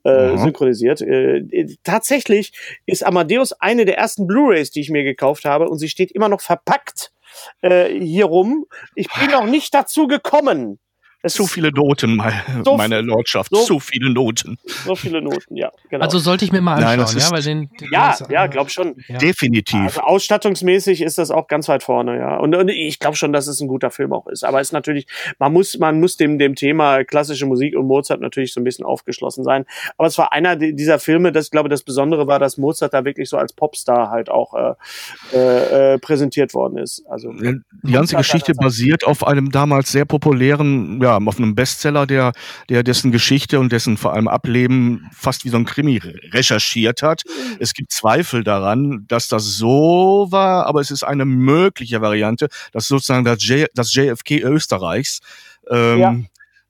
Äh, 0.02 0.38
synchronisiert. 0.38 1.02
Äh, 1.02 1.76
tatsächlich 1.84 2.52
ist 2.86 3.04
Amadeus 3.04 3.52
eine 3.52 3.84
der 3.84 3.98
ersten 3.98 4.26
Blu-rays, 4.26 4.70
die 4.70 4.80
ich 4.80 4.90
mir 4.90 5.04
gekauft 5.04 5.44
habe, 5.44 5.68
und 5.68 5.78
sie 5.78 5.90
steht 5.90 6.10
immer 6.12 6.28
noch 6.30 6.40
verpackt 6.40 7.12
äh, 7.60 7.88
hier 8.00 8.24
rum. 8.24 8.66
Ich 8.94 9.08
bin 9.18 9.30
noch 9.30 9.46
nicht 9.46 9.74
dazu 9.74 10.06
gekommen. 10.06 10.78
Es 11.22 11.34
zu 11.34 11.46
viele 11.46 11.70
Noten, 11.70 12.16
meine, 12.16 12.42
so 12.64 12.76
meine 12.76 13.02
Lordschaft. 13.02 13.50
So, 13.50 13.64
zu 13.64 13.80
viele 13.80 14.10
Noten. 14.10 14.58
So 14.86 14.96
viele 14.96 15.20
Noten, 15.20 15.56
ja. 15.56 15.70
Genau. 15.90 16.04
Also 16.04 16.18
sollte 16.18 16.46
ich 16.46 16.52
mir 16.52 16.62
mal 16.62 16.76
anschauen, 16.76 17.14
Nein, 17.14 17.18
ja, 17.18 17.30
weil 17.30 17.42
den, 17.42 17.70
den 17.78 17.88
ja, 17.92 18.16
ja, 18.30 18.46
glaub 18.46 18.70
schon. 18.70 18.96
Ja. 19.06 19.18
Definitiv. 19.18 19.80
Also 19.80 20.00
ausstattungsmäßig 20.00 21.02
ist 21.02 21.18
das 21.18 21.30
auch 21.30 21.46
ganz 21.46 21.68
weit 21.68 21.82
vorne, 21.82 22.18
ja. 22.18 22.38
Und, 22.38 22.54
und 22.54 22.68
ich 22.68 22.98
glaube 22.98 23.16
schon, 23.16 23.32
dass 23.32 23.48
es 23.48 23.60
ein 23.60 23.68
guter 23.68 23.90
Film 23.90 24.12
auch 24.14 24.28
ist. 24.28 24.44
Aber 24.44 24.60
es 24.60 24.68
ist 24.68 24.72
natürlich, 24.72 25.06
man 25.38 25.52
muss, 25.52 25.78
man 25.78 26.00
muss 26.00 26.16
dem 26.16 26.38
dem 26.38 26.54
Thema 26.54 27.04
klassische 27.04 27.44
Musik 27.44 27.76
und 27.76 27.86
Mozart 27.86 28.20
natürlich 28.20 28.54
so 28.54 28.60
ein 28.60 28.64
bisschen 28.64 28.86
aufgeschlossen 28.86 29.44
sein. 29.44 29.66
Aber 29.98 30.08
es 30.08 30.16
war 30.16 30.32
einer 30.32 30.56
dieser 30.56 30.98
Filme, 30.98 31.32
das 31.32 31.50
glaube 31.50 31.68
das 31.68 31.82
Besondere 31.82 32.26
war, 32.26 32.38
dass 32.38 32.56
Mozart 32.56 32.94
da 32.94 33.04
wirklich 33.04 33.28
so 33.28 33.36
als 33.36 33.52
Popstar 33.52 34.10
halt 34.10 34.30
auch 34.30 34.54
äh, 34.54 35.36
äh, 35.36 35.94
äh 35.94 35.98
präsentiert 35.98 36.54
worden 36.54 36.78
ist. 36.78 37.04
Also 37.10 37.32
die 37.32 37.92
ganze 37.92 38.16
Geschichte 38.16 38.54
basiert 38.54 39.06
auf 39.06 39.26
einem 39.26 39.50
damals 39.50 39.92
sehr 39.92 40.06
populären 40.06 41.00
ja, 41.02 41.09
ja, 41.10 41.26
auf 41.26 41.38
einem 41.38 41.54
Bestseller, 41.54 42.06
der, 42.06 42.32
der 42.68 42.82
dessen 42.82 43.12
Geschichte 43.12 43.58
und 43.60 43.72
dessen 43.72 43.96
vor 43.96 44.12
allem 44.12 44.28
Ableben 44.28 45.08
fast 45.12 45.44
wie 45.44 45.48
so 45.48 45.56
ein 45.56 45.64
Krimi 45.64 45.98
recherchiert 46.32 47.02
hat. 47.02 47.22
Mhm. 47.26 47.56
Es 47.60 47.74
gibt 47.74 47.92
Zweifel 47.92 48.44
daran, 48.44 49.04
dass 49.08 49.28
das 49.28 49.44
so 49.56 50.28
war, 50.30 50.66
aber 50.66 50.80
es 50.80 50.90
ist 50.90 51.02
eine 51.02 51.24
mögliche 51.24 52.00
Variante, 52.00 52.48
dass 52.72 52.88
sozusagen 52.88 53.24
das, 53.24 53.46
J, 53.46 53.68
das 53.74 53.94
JFK 53.94 54.40
Österreichs 54.42 55.20
ähm, 55.68 55.98
ja 55.98 56.16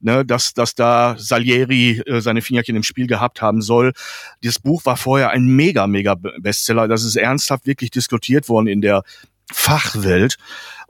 ne, 0.01 0.25
dass, 0.25 0.55
dass 0.55 0.75
da 0.75 1.15
Salieri 1.19 2.03
äh, 2.07 2.21
seine 2.21 2.43
Fingerchen 2.43 2.77
im 2.77 2.83
Spiel 2.83 3.07
gehabt 3.07 3.43
haben 3.43 3.63
soll. 3.63 3.93
Dieses 4.43 4.59
Buch 4.59 4.85
war 4.87 4.97
vorher 4.97 5.31
ein 5.31 5.45
mega, 5.45 5.87
mega 5.87 6.15
Bestseller. 6.15 6.89
Das 6.89 7.05
ist 7.05 7.17
ernsthaft 7.17 7.67
wirklich 7.67 7.91
diskutiert 7.91 8.49
worden 8.49 8.67
in 8.67 8.81
der 8.81 9.03
Fachwelt. 9.53 10.37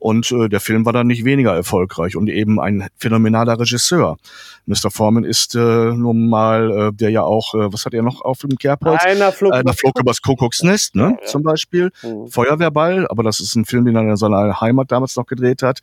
Und 0.01 0.33
äh, 0.33 0.49
der 0.49 0.61
Film 0.61 0.87
war 0.87 0.95
dann 0.95 1.09
nicht 1.09 1.27
weniger 1.27 1.55
erfolgreich 1.55 2.17
und 2.17 2.31
eben 2.31 2.59
ein 2.59 2.89
phänomenaler 2.97 3.61
Regisseur. 3.61 4.17
Mr. 4.65 4.91
Foreman 4.91 5.25
ist 5.25 5.55
äh, 5.55 5.59
nun 5.59 6.31
mal, 6.31 6.89
äh, 6.89 6.93
der 6.93 7.11
ja 7.11 7.23
auch, 7.23 7.55
äh, 7.55 7.71
was 7.71 7.85
hat 7.85 7.93
er 7.93 8.03
noch 8.03 8.23
auf 8.23 8.39
dem 8.39 8.57
Kerbholz? 8.57 9.05
Einer 9.05 9.31
flog, 9.31 9.53
Einer 9.53 9.75
flog 9.75 10.01
übers 10.01 10.23
Kuckucksnest, 10.23 10.97
ne? 10.97 11.03
Ja, 11.03 11.11
ja. 11.11 11.27
Zum 11.27 11.43
Beispiel. 11.43 11.91
Mhm. 12.03 12.29
Feuerwehrball, 12.29 13.07
aber 13.09 13.23
das 13.23 13.41
ist 13.41 13.55
ein 13.57 13.67
Film, 13.67 13.85
den 13.85 13.95
er 13.95 14.03
in 14.03 14.17
seiner 14.17 14.63
Heimat 14.63 14.91
damals 14.91 15.17
noch 15.17 15.27
gedreht 15.27 15.63
hat. 15.63 15.81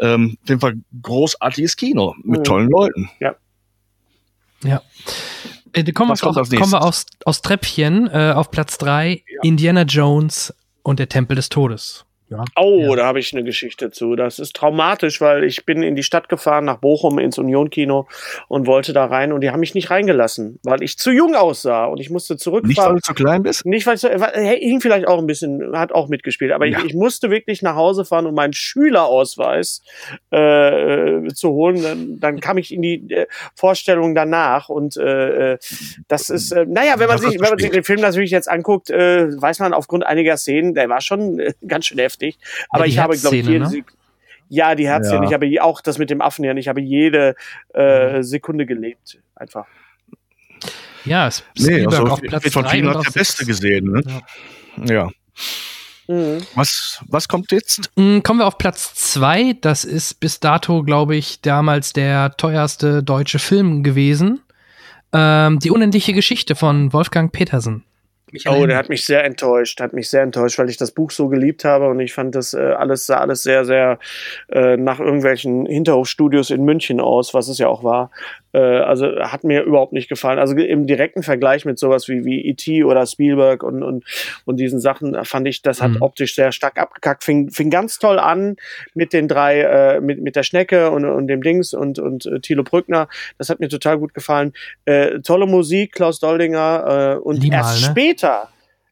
Ähm, 0.00 0.36
auf 0.42 0.48
jeden 0.48 0.60
Fall 0.60 0.74
großartiges 1.00 1.76
Kino 1.76 2.16
mit 2.24 2.40
mhm. 2.40 2.44
tollen 2.44 2.68
Leuten. 2.68 3.10
Ja. 3.20 3.36
Ja. 4.64 4.82
Äh, 5.72 5.84
kommen, 5.92 6.10
wir, 6.10 6.16
kommen 6.16 6.72
wir 6.72 6.82
aus, 6.82 7.06
aus 7.24 7.42
Treppchen 7.42 8.08
äh, 8.08 8.32
auf 8.34 8.50
Platz 8.50 8.76
drei 8.78 9.22
ja. 9.28 9.40
Indiana 9.42 9.82
Jones 9.82 10.52
und 10.82 10.98
der 10.98 11.08
Tempel 11.08 11.36
des 11.36 11.48
Todes. 11.48 12.05
Ja. 12.28 12.44
Oh, 12.56 12.80
ja. 12.80 12.96
da 12.96 13.06
habe 13.06 13.20
ich 13.20 13.32
eine 13.32 13.44
Geschichte 13.44 13.92
zu. 13.92 14.16
Das 14.16 14.40
ist 14.40 14.56
traumatisch, 14.56 15.20
weil 15.20 15.44
ich 15.44 15.64
bin 15.64 15.82
in 15.84 15.94
die 15.94 16.02
Stadt 16.02 16.28
gefahren, 16.28 16.64
nach 16.64 16.78
Bochum 16.78 17.20
ins 17.20 17.38
Union-Kino 17.38 18.08
und 18.48 18.66
wollte 18.66 18.92
da 18.92 19.04
rein 19.04 19.32
und 19.32 19.42
die 19.42 19.50
haben 19.50 19.60
mich 19.60 19.74
nicht 19.74 19.90
reingelassen, 19.90 20.58
weil 20.64 20.82
ich 20.82 20.98
zu 20.98 21.12
jung 21.12 21.36
aussah 21.36 21.84
und 21.84 22.00
ich 22.00 22.10
musste 22.10 22.36
zurückfahren. 22.36 22.68
Nicht, 22.68 22.78
weil 22.84 22.94
du 22.94 23.00
zu 23.00 23.14
klein 23.14 23.42
bist? 23.44 23.64
Nicht, 23.64 23.86
weil 23.86 23.94
ich 23.94 24.00
so, 24.00 24.08
hing 24.08 24.80
vielleicht 24.80 25.06
auch 25.06 25.18
ein 25.18 25.26
bisschen, 25.28 25.76
hat 25.76 25.92
auch 25.92 26.08
mitgespielt, 26.08 26.50
aber 26.50 26.66
ja. 26.66 26.80
ich, 26.80 26.86
ich, 26.86 26.94
musste 26.94 27.30
wirklich 27.30 27.62
nach 27.62 27.76
Hause 27.76 28.04
fahren, 28.04 28.26
um 28.26 28.34
meinen 28.34 28.54
Schülerausweis 28.54 29.82
äh, 30.30 31.28
zu 31.32 31.50
holen. 31.50 31.82
Dann, 31.82 32.18
dann 32.18 32.40
kam 32.40 32.58
ich 32.58 32.74
in 32.74 32.82
die 32.82 33.08
äh, 33.08 33.26
Vorstellung 33.54 34.16
danach 34.16 34.68
und 34.68 34.96
äh, 34.96 35.52
äh 35.52 35.58
das 36.08 36.30
ist, 36.30 36.50
äh, 36.50 36.66
naja, 36.66 36.98
wenn 36.98 37.06
man, 37.06 37.18
sich, 37.18 37.34
wenn 37.40 37.50
man 37.50 37.58
sich 37.58 37.70
den 37.70 37.84
Film 37.84 38.00
natürlich 38.00 38.32
jetzt 38.32 38.50
anguckt, 38.50 38.90
äh, 38.90 39.28
weiß 39.40 39.60
man 39.60 39.72
aufgrund 39.72 40.04
einiger 40.04 40.36
Szenen, 40.36 40.74
der 40.74 40.88
war 40.88 41.00
schon 41.00 41.38
äh, 41.38 41.52
ganz 41.66 41.86
schön 41.86 41.98
heftig 41.98 42.15
heftig. 42.16 42.38
Aber 42.70 42.84
ja, 42.84 42.88
ich 42.88 42.98
habe, 42.98 43.16
glaube 43.16 43.36
ich, 43.36 43.46
jede 43.46 43.64
ne? 43.64 43.84
Ja, 44.48 44.74
die 44.74 44.86
Herzszene. 44.86 45.22
Ja. 45.22 45.24
Ich 45.24 45.32
habe 45.32 45.64
auch 45.64 45.80
das 45.80 45.98
mit 45.98 46.10
dem 46.10 46.20
Affen 46.20 46.44
ja 46.44 46.54
Ich 46.54 46.68
habe 46.68 46.80
jede 46.80 47.34
äh, 47.74 48.18
mhm. 48.18 48.22
Sekunde 48.22 48.66
gelebt. 48.66 49.18
Einfach. 49.34 49.66
Ja, 51.04 51.28
es 51.28 51.44
nee, 51.58 51.84
also 51.84 52.04
auf 52.04 52.20
Platz 52.20 52.52
von 52.52 52.66
vielen 52.66 52.88
hat 52.88 53.04
der 53.04 53.10
Beste 53.10 53.44
gesehen. 53.44 53.92
Ne? 53.92 54.02
Ja. 54.84 54.94
ja. 54.94 55.10
Mhm. 56.08 56.38
Was, 56.54 57.02
was 57.08 57.28
kommt 57.28 57.50
jetzt? 57.52 57.90
Mhm, 57.96 58.22
kommen 58.22 58.40
wir 58.40 58.46
auf 58.46 58.58
Platz 58.58 58.94
zwei. 58.94 59.54
Das 59.60 59.84
ist 59.84 60.20
bis 60.20 60.40
dato, 60.40 60.82
glaube 60.82 61.16
ich, 61.16 61.40
damals 61.40 61.92
der 61.92 62.36
teuerste 62.36 63.02
deutsche 63.02 63.38
Film 63.38 63.82
gewesen. 63.82 64.40
Ähm, 65.12 65.58
die 65.58 65.70
unendliche 65.70 66.12
Geschichte 66.12 66.54
von 66.54 66.92
Wolfgang 66.92 67.32
Petersen. 67.32 67.84
Oh, 68.48 68.66
der 68.66 68.76
hat 68.76 68.88
mich 68.88 69.04
sehr 69.04 69.24
enttäuscht, 69.24 69.80
hat 69.80 69.92
mich 69.92 70.10
sehr 70.10 70.22
enttäuscht, 70.22 70.58
weil 70.58 70.68
ich 70.68 70.76
das 70.76 70.90
Buch 70.90 71.12
so 71.12 71.28
geliebt 71.28 71.64
habe 71.64 71.88
und 71.88 72.00
ich 72.00 72.12
fand 72.12 72.34
das 72.34 72.54
äh, 72.54 72.58
alles 72.58 73.06
sah 73.06 73.18
alles 73.18 73.44
sehr, 73.44 73.64
sehr 73.64 74.00
äh, 74.48 74.76
nach 74.76 74.98
irgendwelchen 74.98 75.64
Hinterhofstudios 75.66 76.50
in 76.50 76.64
München 76.64 77.00
aus, 77.00 77.34
was 77.34 77.46
es 77.46 77.58
ja 77.58 77.68
auch 77.68 77.84
war. 77.84 78.10
Äh, 78.52 78.58
also 78.58 79.06
hat 79.20 79.44
mir 79.44 79.62
überhaupt 79.62 79.92
nicht 79.92 80.08
gefallen. 80.08 80.38
Also 80.38 80.56
im 80.56 80.86
direkten 80.86 81.22
Vergleich 81.22 81.64
mit 81.64 81.78
sowas 81.78 82.08
wie, 82.08 82.24
wie 82.24 82.44
E.T. 82.46 82.84
oder 82.84 83.06
Spielberg 83.06 83.62
und, 83.62 83.82
und, 83.82 84.04
und 84.44 84.56
diesen 84.58 84.80
Sachen 84.80 85.24
fand 85.24 85.46
ich, 85.48 85.62
das 85.62 85.82
hat 85.82 85.92
mhm. 85.92 86.02
optisch 86.02 86.34
sehr 86.34 86.52
stark 86.52 86.78
abgekackt. 86.78 87.24
Fing, 87.24 87.50
fing 87.50 87.70
ganz 87.70 87.98
toll 87.98 88.18
an 88.18 88.56
mit 88.94 89.12
den 89.12 89.28
drei, 89.28 89.60
äh, 89.60 90.00
mit, 90.00 90.22
mit 90.22 90.36
der 90.36 90.42
Schnecke 90.42 90.90
und, 90.90 91.04
und 91.04 91.26
dem 91.26 91.42
Dings 91.42 91.74
und, 91.74 91.98
und 91.98 92.26
äh, 92.26 92.40
Thilo 92.40 92.62
Brückner. 92.62 93.08
Das 93.38 93.50
hat 93.50 93.60
mir 93.60 93.68
total 93.68 93.98
gut 93.98 94.14
gefallen. 94.14 94.52
Äh, 94.84 95.20
tolle 95.20 95.46
Musik, 95.46 95.92
Klaus 95.92 96.20
Doldinger 96.20 97.16
äh, 97.16 97.18
und 97.18 97.42
Liemal, 97.42 97.60
erst 97.60 97.82
ne? 97.82 97.90
später. 97.90 98.48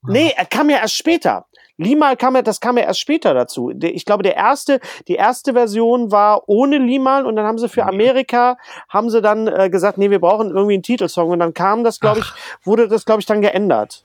Nee, 0.06 0.32
er 0.36 0.44
kam 0.44 0.68
ja 0.68 0.78
erst 0.78 0.96
später. 0.96 1.46
Limal 1.76 2.16
kam 2.16 2.36
ja, 2.36 2.42
das 2.42 2.60
kam 2.60 2.76
ja 2.78 2.84
erst 2.84 3.00
später 3.00 3.34
dazu. 3.34 3.72
Ich 3.82 4.04
glaube, 4.04 4.22
der 4.22 4.36
erste, 4.36 4.80
die 5.08 5.14
erste 5.14 5.54
Version 5.54 6.12
war 6.12 6.48
ohne 6.48 6.78
Limal 6.78 7.26
und 7.26 7.36
dann 7.36 7.46
haben 7.46 7.58
sie 7.58 7.68
für 7.68 7.84
Amerika, 7.84 8.56
haben 8.88 9.10
sie 9.10 9.20
dann 9.20 9.48
äh, 9.48 9.70
gesagt, 9.70 9.98
nee, 9.98 10.10
wir 10.10 10.20
brauchen 10.20 10.50
irgendwie 10.50 10.74
einen 10.74 10.82
Titelsong 10.82 11.30
und 11.30 11.40
dann 11.40 11.52
kam 11.52 11.82
das, 11.82 11.98
glaube 11.98 12.20
ich, 12.20 12.26
wurde 12.62 12.88
das, 12.88 13.04
glaube 13.04 13.20
ich, 13.20 13.26
dann 13.26 13.40
geändert. 13.40 14.04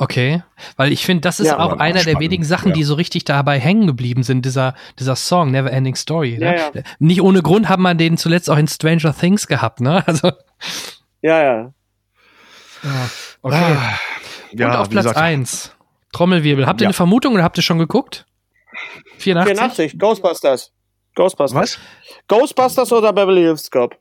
Okay, 0.00 0.44
weil 0.76 0.92
ich 0.92 1.04
finde, 1.04 1.22
das 1.22 1.40
ist 1.40 1.48
ja, 1.48 1.58
auch 1.58 1.78
einer 1.78 2.04
der 2.04 2.20
wenigen 2.20 2.44
Sachen, 2.44 2.68
ja. 2.68 2.74
die 2.74 2.84
so 2.84 2.94
richtig 2.94 3.24
dabei 3.24 3.58
hängen 3.58 3.88
geblieben 3.88 4.22
sind, 4.22 4.44
dieser, 4.44 4.74
dieser 4.96 5.16
Song, 5.16 5.50
Never 5.50 5.72
Ending 5.72 5.96
Story. 5.96 6.38
Ne? 6.38 6.56
Ja, 6.56 6.82
Nicht 7.00 7.20
ohne 7.20 7.42
Grund 7.42 7.68
hat 7.68 7.80
man 7.80 7.98
den 7.98 8.16
zuletzt 8.16 8.48
auch 8.48 8.58
in 8.58 8.68
Stranger 8.68 9.12
Things 9.12 9.48
gehabt, 9.48 9.80
ne? 9.80 10.04
Also. 10.06 10.30
Ja, 11.20 11.42
ja. 11.42 11.72
okay. 13.42 13.56
Ah, 13.56 13.98
Und 14.52 14.62
auf 14.62 14.88
Platz 14.88 15.06
gesagt, 15.06 15.16
1. 15.16 15.72
Trommelwirbel. 16.12 16.66
Habt 16.66 16.80
ihr 16.80 16.84
ja. 16.84 16.88
eine 16.88 16.94
Vermutung 16.94 17.34
oder 17.34 17.42
habt 17.42 17.56
ihr 17.58 17.62
schon 17.62 17.78
geguckt? 17.78 18.26
84? 19.18 19.56
84, 19.56 19.98
Ghostbusters. 19.98 20.72
Ghostbusters. 21.14 21.60
Was? 21.60 21.78
Ghostbusters 22.28 22.92
oder 22.92 23.12
Beverly 23.12 23.42
Hills 23.42 23.70
Cop? 23.70 23.96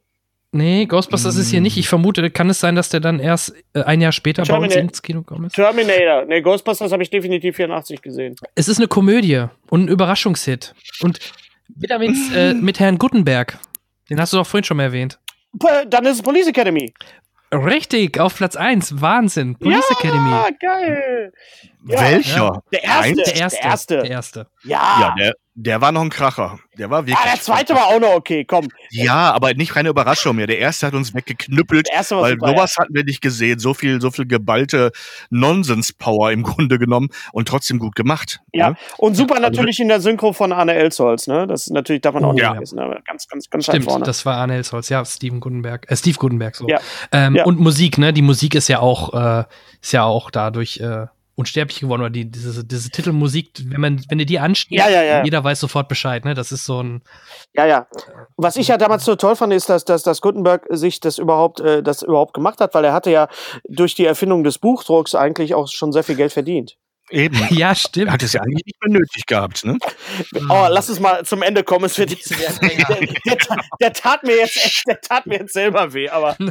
Nee, 0.52 0.86
Ghostbusters 0.86 1.36
mm. 1.36 1.40
ist 1.40 1.50
hier 1.50 1.62
nicht. 1.62 1.78
Ich 1.78 1.90
vermute, 1.90 2.30
kann 2.32 2.50
es 2.50 2.60
sein, 2.60 2.76
dass 2.76 2.90
der 2.90 3.00
dann 3.00 3.20
erst 3.20 3.54
äh, 3.74 3.84
ein 3.84 4.02
Jahr 4.02 4.12
später 4.12 4.44
Termina 4.44 4.68
bei 4.68 4.82
uns 4.82 4.92
ins 4.92 5.02
Kino 5.02 5.20
gekommen 5.22 5.46
ist? 5.46 5.56
Terminator. 5.56 6.26
Nee, 6.26 6.42
Ghostbusters 6.42 6.92
habe 6.92 7.04
ich 7.04 7.10
definitiv 7.10 7.56
84 7.58 8.02
gesehen. 8.02 8.36
Es 8.56 8.68
ist 8.68 8.78
eine 8.78 8.88
Komödie 8.88 9.46
und 9.70 9.86
ein 9.86 9.88
Überraschungshit. 9.88 10.74
Und 11.02 11.20
wieder 11.68 12.00
mit, 12.00 12.16
äh, 12.34 12.54
mit 12.54 12.80
Herrn 12.80 12.98
Guttenberg. 12.98 13.60
Den 14.10 14.22
hast 14.22 14.32
du 14.32 14.38
doch 14.38 14.48
vorhin 14.48 14.64
schon 14.64 14.78
mal 14.78 14.84
erwähnt. 14.84 15.20
Dann 15.90 16.06
ist 16.06 16.18
es 16.18 16.22
Police 16.22 16.48
Academy. 16.48 16.94
Richtig, 17.52 18.20
auf 18.20 18.36
Platz 18.36 18.56
1. 18.56 19.02
Wahnsinn. 19.02 19.58
Police 19.58 19.86
ja, 19.90 19.96
Academy. 19.98 20.58
geil. 20.60 21.34
Ja, 21.86 22.02
Welcher? 22.02 22.64
Der 22.74 22.84
erste, 22.84 23.14
der 23.16 23.36
erste. 23.36 23.58
Der 23.58 23.64
erste. 23.64 23.98
Der 23.98 24.10
erste. 24.10 24.48
Ja. 24.64 24.98
ja 25.00 25.16
der, 25.18 25.34
Der 25.60 25.82
war 25.82 25.92
noch 25.92 26.02
ein 26.02 26.12
Kracher. 26.12 26.60
Der 26.78 26.92
war 26.92 27.08
wirklich. 27.08 27.18
Ah, 27.18 27.32
der 27.34 27.42
zweite 27.42 27.74
war 27.74 27.88
auch 27.88 28.00
noch 28.00 28.14
okay, 28.14 28.46
komm. 28.46 28.68
Ja, 28.92 29.32
aber 29.32 29.56
nicht 29.56 29.74
keine 29.74 29.90
Überraschung 29.90 30.36
mehr. 30.36 30.46
Der 30.46 30.60
erste 30.60 30.86
hat 30.86 30.94
uns 30.94 31.16
weggeknüppelt, 31.16 31.88
weil 31.92 32.04
super, 32.04 32.50
sowas 32.50 32.76
ja. 32.76 32.84
hatten 32.84 32.94
wir 32.94 33.04
nicht 33.04 33.22
gesehen. 33.22 33.58
So 33.58 33.74
viel, 33.74 34.00
so 34.00 34.12
viel 34.12 34.28
geballte 34.28 34.92
Nonsens-Power 35.32 36.32
im 36.32 36.44
Grunde 36.44 36.78
genommen 36.78 37.10
und 37.32 37.48
trotzdem 37.48 37.80
gut 37.80 37.96
gemacht. 37.96 38.40
Ja, 38.54 38.70
ne? 38.70 38.76
und 39.00 39.16
super 39.16 39.38
also, 39.38 39.48
natürlich 39.48 39.80
in 39.80 39.88
der 39.88 40.00
Synchro 40.00 40.32
von 40.32 40.54
Arne 40.54 40.74
Elsholz, 40.74 41.26
ne? 41.26 41.48
Das 41.48 41.62
ist 41.62 41.74
natürlich, 41.74 42.04
darf 42.04 42.14
man 42.14 42.24
auch 42.24 42.34
nicht 42.34 42.44
ja. 42.44 42.52
vergessen. 42.52 42.76
Ne? 42.76 43.02
Ganz, 43.08 43.28
ganz, 43.28 43.50
ganz 43.50 43.64
Stimmt, 43.64 43.86
vorne. 43.86 44.06
das 44.06 44.28
war 44.28 44.36
Arne 44.38 44.58
Elsholz, 44.58 44.90
ja, 44.90 45.04
Steven 45.06 45.40
Gutenberg, 45.40 45.90
äh, 45.90 45.96
Steve 45.96 46.20
Gutenberg, 46.20 46.56
so. 46.56 46.68
Ja. 46.68 46.80
Ähm, 47.12 47.36
ja. 47.36 47.46
Und 47.46 47.60
Musik, 47.60 47.98
ne? 47.98 48.14
Die 48.14 48.22
Musik 48.22 48.54
ist 48.54 48.68
ja 48.68 48.80
auch, 48.80 49.12
äh, 49.16 49.46
ist 49.82 49.92
ja 49.92 50.04
auch 50.04 50.30
dadurch, 50.30 50.80
äh, 50.82 51.08
unsterblich 51.38 51.80
geworden 51.80 52.02
oder 52.02 52.10
die, 52.10 52.30
diese, 52.30 52.66
diese 52.66 52.90
Titelmusik, 52.90 53.52
wenn 53.66 53.80
man, 53.80 54.02
wenn 54.10 54.18
du 54.18 54.26
die 54.26 54.40
anstiegst, 54.40 54.84
ja, 54.84 54.90
ja, 54.90 55.04
ja. 55.04 55.24
jeder 55.24 55.44
weiß 55.44 55.60
sofort 55.60 55.88
Bescheid, 55.88 56.26
ne? 56.26 56.34
Das 56.34 56.52
ist 56.52 56.66
so 56.66 56.82
ein. 56.82 57.04
Ja, 57.54 57.68
ja. 57.68 57.88
Was 58.38 58.58
ich 58.58 58.70
ja 58.70 58.78
damals 58.78 59.06
so 59.06 59.16
toll 59.16 59.36
fand, 59.36 59.54
ist, 59.54 59.70
dass, 59.70 59.86
dass, 59.86 60.02
dass 60.02 60.22
Gutenberg 60.22 60.66
sich 60.72 61.00
das 61.00 61.20
überhaupt, 61.20 61.60
äh, 61.60 61.84
das 61.84 62.02
überhaupt 62.02 62.34
gemacht 62.34 62.60
hat, 62.60 62.74
weil 62.74 62.86
er 62.86 62.94
hatte 62.94 63.12
ja 63.12 63.28
durch 63.70 63.94
die 63.94 64.06
Erfindung 64.06 64.44
des 64.44 64.58
Buchdrucks 64.58 65.14
eigentlich 65.14 65.54
auch 65.54 65.68
schon 65.68 65.92
sehr 65.92 66.04
viel 66.04 66.16
Geld 66.16 66.34
verdient. 66.34 66.76
Eben. 67.10 67.38
Ja, 67.58 67.74
stimmt. 67.74 68.12
Hat 68.12 68.22
es 68.22 68.34
ja 68.34 68.42
eigentlich 68.42 68.66
nicht 68.66 68.78
mehr 68.84 69.00
nötig 69.00 69.26
gehabt, 69.26 69.66
ne? 69.66 69.78
Oh, 70.50 70.68
lass 70.70 70.90
es 70.90 71.00
mal 71.00 71.26
zum 71.26 71.42
Ende 71.42 71.64
kommen. 71.64 71.86
Es 71.86 71.98
wird 71.98 72.12
der, 72.30 72.54
der, 73.26 73.38
der, 73.80 73.94
tat 73.94 74.24
mir 74.24 74.36
jetzt 74.36 74.58
echt, 74.58 74.88
der 74.88 75.00
tat 75.00 75.26
mir 75.26 75.40
jetzt 75.40 75.54
selber 75.54 75.94
weh, 75.94 76.10
aber. 76.10 76.36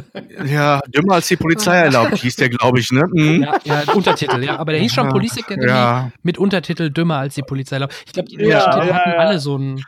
Ja, 0.45 0.81
dümmer 0.87 1.15
als 1.15 1.27
die 1.27 1.35
Polizei 1.35 1.77
erlaubt, 1.77 2.17
hieß 2.17 2.35
der, 2.35 2.49
glaube 2.49 2.79
ich, 2.79 2.91
ne? 2.91 3.03
Mhm. 3.11 3.43
Ja, 3.43 3.59
ja, 3.63 3.93
Untertitel, 3.93 4.43
ja. 4.43 4.57
Aber 4.57 4.71
der 4.71 4.81
hieß 4.81 4.93
schon 4.93 5.09
Police 5.09 5.37
Academy 5.37 5.67
ja. 5.67 6.11
mit 6.23 6.37
Untertitel 6.37 6.89
dümmer 6.89 7.17
als 7.17 7.35
die 7.35 7.41
Polizei 7.41 7.77
erlaubt. 7.77 7.95
Ich 8.05 8.13
glaube, 8.13 8.29
die 8.29 8.37
ja, 8.37 8.65
Untertitel 8.65 8.93
hatten 8.93 9.11
alle 9.11 9.39
so 9.39 9.57
ein 9.57 9.83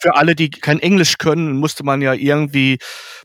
für 0.00 0.16
alle, 0.16 0.34
die 0.34 0.50
kein 0.50 0.80
Englisch 0.80 1.18
können, 1.18 1.56
musste 1.56 1.84
man 1.84 2.02
ja 2.02 2.12
irgendwie 2.12 2.78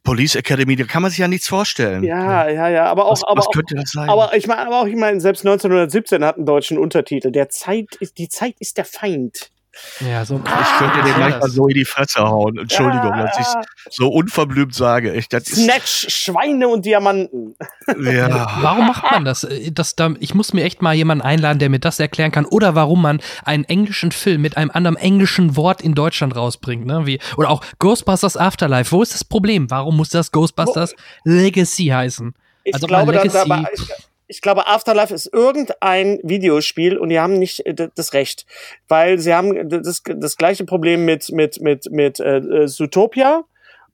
Police 0.03 0.35
Academy, 0.35 0.76
da 0.76 0.85
kann 0.85 1.01
man 1.01 1.11
sich 1.11 1.19
ja 1.19 1.27
nichts 1.27 1.48
vorstellen. 1.48 2.03
Ja, 2.03 2.48
ja, 2.50 2.69
ja, 2.69 2.85
aber 2.85 3.06
auch, 3.06 3.11
was, 3.11 3.24
aber 3.24 3.40
was 3.40 3.50
könnte 3.53 3.76
das 3.76 3.92
sein? 3.92 4.09
Aber 4.09 4.35
ich 4.35 4.48
meine, 4.48 4.67
aber 4.67 4.82
auch, 4.82 4.88
ich 4.88 4.95
meine, 4.95 5.19
selbst 5.19 5.45
1917 5.45 6.24
hat 6.24 6.38
einen 6.38 6.45
deutschen 6.45 6.77
Untertitel. 6.77 7.32
Der 7.32 7.50
Zeit 7.50 7.95
ist, 8.00 8.17
die 8.17 8.30
Zeit 8.30 8.56
ist 8.59 8.77
der 8.77 8.85
Feind. 8.85 9.51
Ja, 9.99 10.25
so 10.25 10.35
ich 10.35 10.77
könnte 10.77 11.03
dir 11.03 11.14
gleich 11.14 11.39
mal 11.39 11.49
so 11.49 11.67
in 11.67 11.75
die 11.75 11.85
Fresse 11.85 12.22
hauen. 12.22 12.57
Entschuldigung, 12.57 13.11
ja. 13.11 13.23
dass 13.23 13.39
ich 13.39 13.93
so 13.93 14.09
unverblümt 14.09 14.73
sage. 14.73 15.14
Ich, 15.14 15.27
das 15.30 15.45
Snatch, 15.45 16.07
Schweine 16.09 16.67
und 16.67 16.85
Diamanten. 16.85 17.56
Ja. 17.99 18.57
Warum 18.61 18.88
macht 18.88 19.03
man 19.11 19.25
das? 19.25 19.47
das 19.72 19.95
da, 19.95 20.14
ich 20.19 20.33
muss 20.33 20.53
mir 20.53 20.64
echt 20.64 20.81
mal 20.81 20.93
jemanden 20.93 21.23
einladen, 21.23 21.59
der 21.59 21.69
mir 21.69 21.80
das 21.80 21.99
erklären 21.99 22.31
kann. 22.31 22.45
Oder 22.45 22.75
warum 22.75 23.01
man 23.01 23.22
einen 23.43 23.64
englischen 23.64 24.11
Film 24.11 24.41
mit 24.41 24.57
einem 24.57 24.72
anderen 24.72 24.97
englischen 24.97 25.56
Wort 25.56 25.81
in 25.81 25.93
Deutschland 25.93 26.35
rausbringt. 26.35 26.85
Ne? 26.85 27.06
Wie, 27.06 27.19
oder 27.38 27.49
auch 27.49 27.64
Ghostbusters 27.80 28.38
Afterlife. 28.38 28.91
Wo 28.91 29.01
ist 29.01 29.14
das 29.14 29.23
Problem? 29.23 29.69
Warum 29.69 29.97
muss 29.97 30.09
das 30.09 30.31
Ghostbusters 30.31 30.93
Wo? 31.23 31.31
Legacy 31.31 31.88
heißen? 31.88 32.33
Ich 32.64 32.73
also 32.73 32.88
glaube, 32.88 33.14
Legacy, 33.14 33.47
da, 33.47 33.64
ich, 33.73 33.89
ich 34.27 34.41
glaube, 34.41 34.67
Afterlife 34.67 35.14
ist 35.14 35.31
irgendein 35.33 36.19
Videospiel 36.23 36.97
und 36.97 37.09
die 37.09 37.19
haben 37.19 37.39
nicht 37.39 37.65
äh, 37.65 37.89
das 37.93 38.14
Recht, 38.14 38.45
weil 38.88 39.19
sie 39.19 39.33
haben 39.33 39.69
das, 39.69 40.03
das 40.06 40.38
gleiche 40.38 40.65
Problem 40.65 41.06
mit 41.06 41.31
mit 41.31 41.61
mit 41.61 41.89
mit 41.91 42.19
äh, 42.19 42.67
Zootopia 42.67 43.43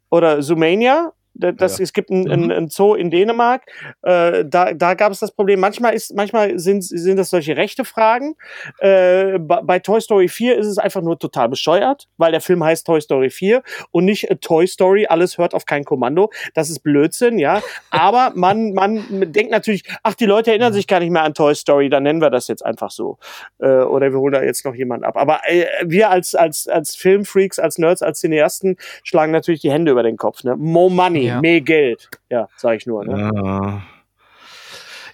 oder 0.10 0.42
Zoomania 0.42 1.14
das, 1.34 1.78
ja. 1.78 1.84
Es 1.84 1.94
gibt 1.94 2.10
ein, 2.12 2.30
ein, 2.30 2.64
mhm. 2.64 2.70
Zoo 2.70 2.94
in 2.94 3.10
Dänemark, 3.10 3.64
äh, 4.04 4.46
da, 4.46 4.74
da 4.74 4.94
gab 4.94 5.12
es 5.12 5.20
das 5.20 5.32
Problem. 5.32 5.60
Manchmal, 5.60 5.94
ist, 5.94 6.16
manchmal 6.16 6.60
sind, 6.60 6.84
sind 6.84 7.18
das 7.18 7.30
solche 7.32 7.58
rechte 7.58 7.86
Fragen. 7.86 8.36
Äh, 8.80 9.40
bei 9.40 9.80
Toy 9.80 10.00
Story 10.00 10.28
4 10.28 10.58
ist 10.58 10.68
es 10.68 10.78
einfach 10.78 11.02
nur 11.02 11.18
total 11.18 11.50
bescheuert, 11.50 12.08
weil 12.18 12.32
der 12.32 12.42
Film 12.42 12.64
heißt 12.64 12.86
Toy 12.86 13.02
Story 13.02 13.30
4 13.30 13.64
und 13.92 14.06
nicht 14.06 14.30
äh, 14.30 14.36
Toy 14.36 14.68
Story, 14.68 15.08
alles 15.08 15.38
hört 15.38 15.54
auf 15.54 15.66
kein 15.66 15.84
Kommando. 15.86 16.32
Das 16.54 16.70
ist 16.70 16.80
Blödsinn, 16.80 17.40
ja. 17.40 17.62
Aber 17.90 18.32
man, 18.36 18.74
man 18.74 19.04
denkt 19.32 19.52
natürlich, 19.52 19.84
ach, 20.04 20.14
die 20.14 20.26
Leute 20.26 20.52
erinnern 20.52 20.74
sich 20.74 20.88
gar 20.88 21.00
nicht 21.00 21.12
mehr 21.12 21.24
an 21.24 21.34
Toy 21.34 21.56
Story, 21.56 21.90
dann 21.90 22.04
nennen 22.04 22.22
wir 22.22 22.30
das 22.30 22.48
jetzt 22.48 22.64
einfach 22.64 22.92
so. 22.92 23.18
Äh, 23.60 23.68
oder 23.68 24.12
wir 24.12 24.20
holen 24.20 24.34
da 24.34 24.44
jetzt 24.44 24.66
noch 24.66 24.76
jemand 24.76 25.04
ab. 25.04 25.18
Aber 25.18 25.42
äh, 25.46 25.66
wir 25.84 26.12
als, 26.12 26.36
als, 26.36 26.68
als 26.68 26.96
Filmfreaks, 26.96 27.58
als 27.58 27.80
Nerds, 27.80 28.04
als 28.04 28.20
Cineasten 28.20 28.78
schlagen 29.04 29.32
natürlich 29.32 29.62
die 29.62 29.72
Hände 29.72 29.92
über 29.92 30.04
den 30.04 30.18
Kopf. 30.18 30.44
Ne? 30.44 30.56
More 30.56 30.92
money 30.92 31.23
ja. 31.28 31.42
mehr 31.42 31.62
Geld. 31.62 32.10
Ja, 32.30 32.48
sag 32.58 32.78
ich 32.78 32.86
nur. 32.86 33.06
Ne? 33.06 33.32
Ja. 33.34 33.84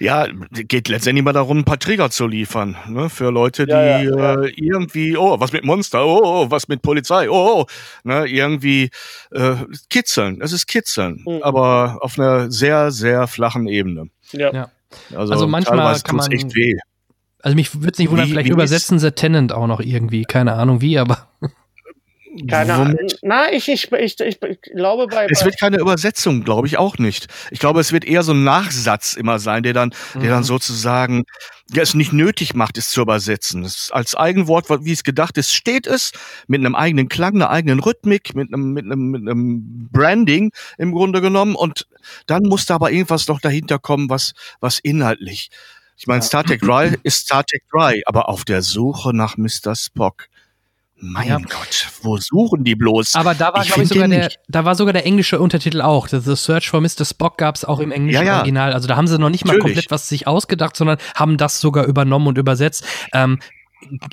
Ja, 0.02 0.28
geht 0.52 0.88
letztendlich 0.88 1.26
mal 1.26 1.34
darum, 1.34 1.58
ein 1.60 1.66
paar 1.66 1.78
Trigger 1.78 2.10
zu 2.10 2.26
liefern, 2.26 2.78
ne, 2.88 3.10
für 3.10 3.32
Leute, 3.32 3.66
die 3.66 3.74
ja, 3.74 4.02
ja, 4.02 4.42
äh, 4.42 4.50
irgendwie, 4.56 5.18
oh, 5.18 5.42
was 5.42 5.52
mit 5.52 5.66
Monster, 5.66 6.06
oh, 6.06 6.22
oh, 6.24 6.46
was 6.50 6.70
mit 6.70 6.82
Polizei, 6.82 7.30
oh, 7.30 7.64
oh 7.64 7.66
ne, 8.06 8.26
irgendwie 8.26 8.92
äh, 9.32 9.56
kitzeln. 9.90 10.40
Es 10.42 10.54
ist 10.54 10.68
kitzeln, 10.68 11.26
mhm. 11.28 11.44
aber 11.44 11.98
auf 12.00 12.18
einer 12.18 12.50
sehr, 12.50 12.92
sehr 12.92 13.28
flachen 13.28 13.68
Ebene. 13.68 14.10
Ja. 14.32 14.72
Also, 15.14 15.34
also 15.34 15.48
manchmal 15.48 16.00
kann 16.00 16.16
man 16.16 16.32
echt 16.32 16.56
weh. 16.56 16.78
Also 17.42 17.56
mich 17.56 17.74
würde 17.76 17.92
es 17.92 18.00
nicht 18.00 18.10
wundern, 18.10 18.28
wie, 18.28 18.32
vielleicht 18.32 18.50
wie 18.50 18.54
übersetzen 18.54 19.00
sie 19.00 19.12
Tenant 19.12 19.52
auch 19.52 19.68
noch 19.68 19.82
irgendwie, 19.82 20.24
keine 20.24 20.54
Ahnung 20.54 20.80
wie, 20.80 20.98
aber 20.98 21.28
keine 22.48 22.74
Ahnung. 22.74 23.08
Na, 23.22 23.52
ich, 23.52 23.68
ich, 23.68 23.92
ich, 23.92 24.20
ich, 24.20 24.40
glaube 24.62 25.08
bei. 25.08 25.28
Es 25.30 25.44
wird 25.44 25.60
keine 25.60 25.78
Übersetzung, 25.78 26.44
glaube 26.44 26.68
ich 26.68 26.78
auch 26.78 26.98
nicht. 26.98 27.28
Ich 27.52 27.60
glaube, 27.60 27.80
es 27.80 27.92
wird 27.92 28.06
eher 28.06 28.24
so 28.24 28.34
ein 28.34 28.44
Nachsatz 28.44 29.14
immer 29.16 29.40
sein, 29.40 29.64
der 29.64 29.74
dann, 29.74 29.94
mhm. 30.14 30.22
der 30.22 30.30
dann 30.30 30.40
mhm. 30.40 30.46
sozusagen, 30.46 31.24
der 31.70 31.84
es 31.84 31.94
nicht 31.94 32.14
nötig 32.14 32.54
macht, 32.54 32.78
es 32.78 32.90
zu 32.90 33.02
übersetzen. 33.02 33.64
Es 33.64 33.92
als 33.92 34.16
Eigenwort, 34.16 34.68
wie 34.70 34.92
es 34.92 35.04
gedacht 35.04 35.38
ist, 35.38 35.54
steht 35.54 35.88
es 35.88 36.12
mit 36.48 36.60
einem 36.60 36.76
eigenen 36.76 37.10
Klang, 37.10 37.36
einer 37.36 37.50
eigenen 37.50 37.80
Rhythmik, 37.80 38.36
mit 38.36 38.54
einem, 38.54 38.74
mit 38.74 38.86
einem, 38.86 39.12
mit 39.12 39.22
einem 39.22 39.90
Branding 39.92 40.52
im 40.78 40.92
Grunde 40.92 41.22
genommen. 41.22 41.56
Und 41.56 41.88
dann 42.28 42.44
muss 42.44 42.66
da 42.66 42.76
aber 42.76 42.92
irgendwas 42.92 43.28
noch 43.28 43.42
dahinter 43.42 43.80
kommen, 43.80 44.10
was, 44.10 44.34
was 44.60 44.80
inhaltlich. 44.80 45.50
Ich 46.00 46.08
meine, 46.08 46.20
ja. 46.20 46.26
Star 46.26 46.46
Trek 46.46 46.62
Dry 46.62 46.98
ist 47.04 47.26
Star 47.26 47.44
Trek 47.46 47.64
Dry, 47.72 48.04
aber 48.06 48.30
auf 48.30 48.46
der 48.46 48.62
Suche 48.62 49.14
nach 49.14 49.36
Mr. 49.36 49.76
Spock. 49.76 50.28
Mein 51.02 51.28
ja. 51.28 51.38
Gott, 51.38 51.88
wo 52.02 52.18
suchen 52.18 52.64
die 52.64 52.76
bloß? 52.76 53.16
Aber 53.16 53.34
da 53.34 53.54
war, 53.54 53.64
glaube 53.64 53.84
ich, 53.84 53.90
sogar 53.90 54.08
der, 54.08 54.30
da 54.48 54.66
war 54.66 54.76
sogar 54.76 54.94
der 54.94 55.06
englische 55.06 55.40
Untertitel 55.40 55.82
auch. 55.82 56.08
The 56.08 56.36
Search 56.36 56.70
for 56.70 56.82
Mr. 56.82 57.06
Spock 57.06 57.38
gab 57.38 57.56
es 57.56 57.64
auch 57.64 57.80
im 57.80 57.92
englischen 57.92 58.26
ja, 58.26 58.34
ja. 58.34 58.38
Original. 58.38 58.74
Also 58.74 58.88
da 58.88 58.98
haben 58.98 59.08
sie 59.08 59.18
noch 59.18 59.30
nicht 59.30 59.46
Natürlich. 59.46 59.64
mal 59.64 59.68
komplett 59.70 59.92
was 59.92 60.10
sich 60.10 60.28
ausgedacht, 60.28 60.76
sondern 60.76 60.98
haben 61.16 61.38
das 61.38 61.62
sogar 61.62 61.86
übernommen 61.86 62.28
und 62.28 62.38
übersetzt. 62.38 62.86
Ähm, 63.14 63.40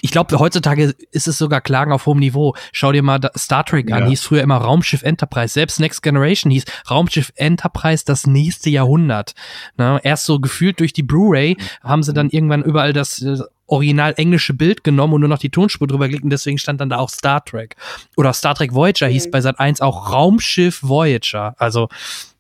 ich 0.01 0.13
glaube, 0.13 0.39
heutzutage 0.39 0.95
ist 1.11 1.27
es 1.27 1.39
sogar 1.39 1.61
Klagen 1.61 1.93
auf 1.93 2.07
hohem 2.07 2.21
Niveau. 2.21 2.55
Schau 2.73 2.93
dir 2.93 3.03
mal 3.03 3.19
Star 3.37 3.65
Trek 3.65 3.91
an, 3.91 4.05
ja. 4.05 4.09
hieß 4.09 4.23
früher 4.23 4.43
immer 4.43 4.59
Raumschiff 4.59 5.03
Enterprise. 5.03 5.55
Selbst 5.55 5.81
Next 5.81 6.03
Generation 6.03 6.53
hieß 6.53 6.65
Raumschiff 6.89 7.33
Enterprise 7.35 8.05
das 8.07 8.27
nächste 8.27 8.71
Jahrhundert. 8.71 9.35
Na, 9.77 9.99
erst 9.99 10.25
so 10.25 10.39
gefühlt 10.39 10.79
durch 10.79 10.93
die 10.93 11.03
Blu-ray 11.03 11.57
haben 11.83 12.03
sie 12.03 12.13
dann 12.13 12.31
irgendwann 12.31 12.63
überall 12.63 12.93
das 12.93 13.21
äh, 13.23 13.39
original 13.67 14.15
englische 14.17 14.55
Bild 14.55 14.85
genommen 14.85 15.15
und 15.15 15.21
nur 15.21 15.29
noch 15.29 15.39
die 15.39 15.51
Tonspur 15.51 15.87
drüber 15.87 16.09
gelegt 16.09 16.25
und 16.25 16.31
deswegen 16.31 16.59
stand 16.59 16.81
dann 16.81 16.91
da 16.91 16.99
auch 16.99 17.11
Star 17.11 17.45
Trek. 17.45 17.77
Oder 18.17 18.33
Star 18.33 18.55
Trek 18.55 18.75
Voyager 18.75 19.09
hieß 19.09 19.27
mhm. 19.27 19.31
bei 19.31 19.41
Sat 19.41 19.59
1 19.59 19.81
auch 19.81 20.13
Raumschiff 20.13 20.83
Voyager. 20.83 21.55
Also, 21.59 21.89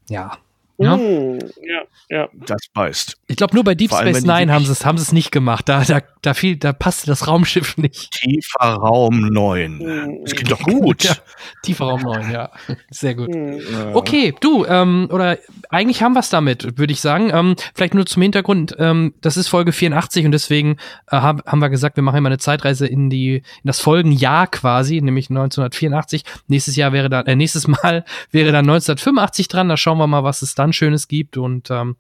ja. 0.09 0.39
Ja, 0.79 0.95
mm, 0.97 1.39
ja, 1.63 1.83
ja. 2.11 2.29
Das 2.35 2.61
beißt. 2.75 3.17
Ich 3.29 3.37
glaube, 3.37 3.55
nur 3.55 3.65
bei 3.65 3.75
Deep 3.75 3.93
Space 3.93 4.25
Nine 4.25 4.53
haben 4.53 4.65
sie 4.67 4.73
es 4.73 4.85
haben 4.85 5.03
nicht 5.13 5.33
gemacht. 5.33 5.69
Da, 5.71 5.83
da, 5.85 6.03
da, 6.21 6.35
fiel, 6.35 6.57
da 6.57 6.75
passte 6.75 7.07
das 7.07 7.27
Raumschiff 7.27 7.79
nicht. 7.79 8.11
Tiefer 8.11 8.75
Raum 8.75 9.29
9. 9.29 9.79
Mm. 9.79 10.25
Das 10.25 10.35
klingt 10.35 10.51
doch 10.51 10.61
gut. 10.61 11.05
ja, 11.05 11.15
tiefer 11.63 11.87
Raum 11.87 12.03
9, 12.03 12.31
ja. 12.31 12.51
Sehr 12.91 13.15
gut. 13.15 13.35
Mm. 13.35 13.95
Okay, 13.95 14.35
du, 14.39 14.67
ähm, 14.67 15.09
oder 15.11 15.39
eigentlich 15.77 16.03
haben 16.03 16.15
wir 16.15 16.21
es 16.21 16.31
damit, 16.31 16.79
würde 16.79 16.93
ich 16.93 17.01
sagen. 17.01 17.31
Ähm, 17.33 17.55
vielleicht 17.75 17.95
nur 17.95 18.07
zum 18.07 18.23
Hintergrund, 18.23 18.75
ähm, 18.79 19.15
das 19.21 19.37
ist 19.37 19.49
Folge 19.49 19.73
84 19.73 20.25
und 20.25 20.33
deswegen 20.33 20.79
äh, 21.11 21.17
haben, 21.19 21.43
haben 21.47 21.59
wir 21.59 21.69
gesagt, 21.69 21.97
wir 21.97 22.03
machen 22.03 22.17
immer 22.17 22.31
eine 22.31 22.39
Zeitreise 22.39 22.87
in 22.87 23.11
die, 23.11 23.37
in 23.37 23.43
das 23.65 23.81
Folgenjahr 23.81 24.47
quasi, 24.47 25.01
nämlich 25.03 25.29
1984. 25.29 26.25
Nächstes 26.49 26.77
Jahr 26.77 26.93
wäre 26.93 27.11
dann, 27.11 27.27
äh, 27.27 27.37
nächstes 27.37 27.69
Mal 27.69 28.05
wäre 28.31 28.53
dann 28.53 28.65
1985 28.65 29.49
dran. 29.49 29.69
Da 29.69 29.77
schauen 29.77 29.99
wir 29.99 30.07
mal, 30.07 30.25
was 30.25 30.41
es 30.41 30.55
dann 30.55 30.73
Schönes 30.73 31.09
gibt 31.09 31.37
und 31.37 31.71
ähm, 31.71 31.97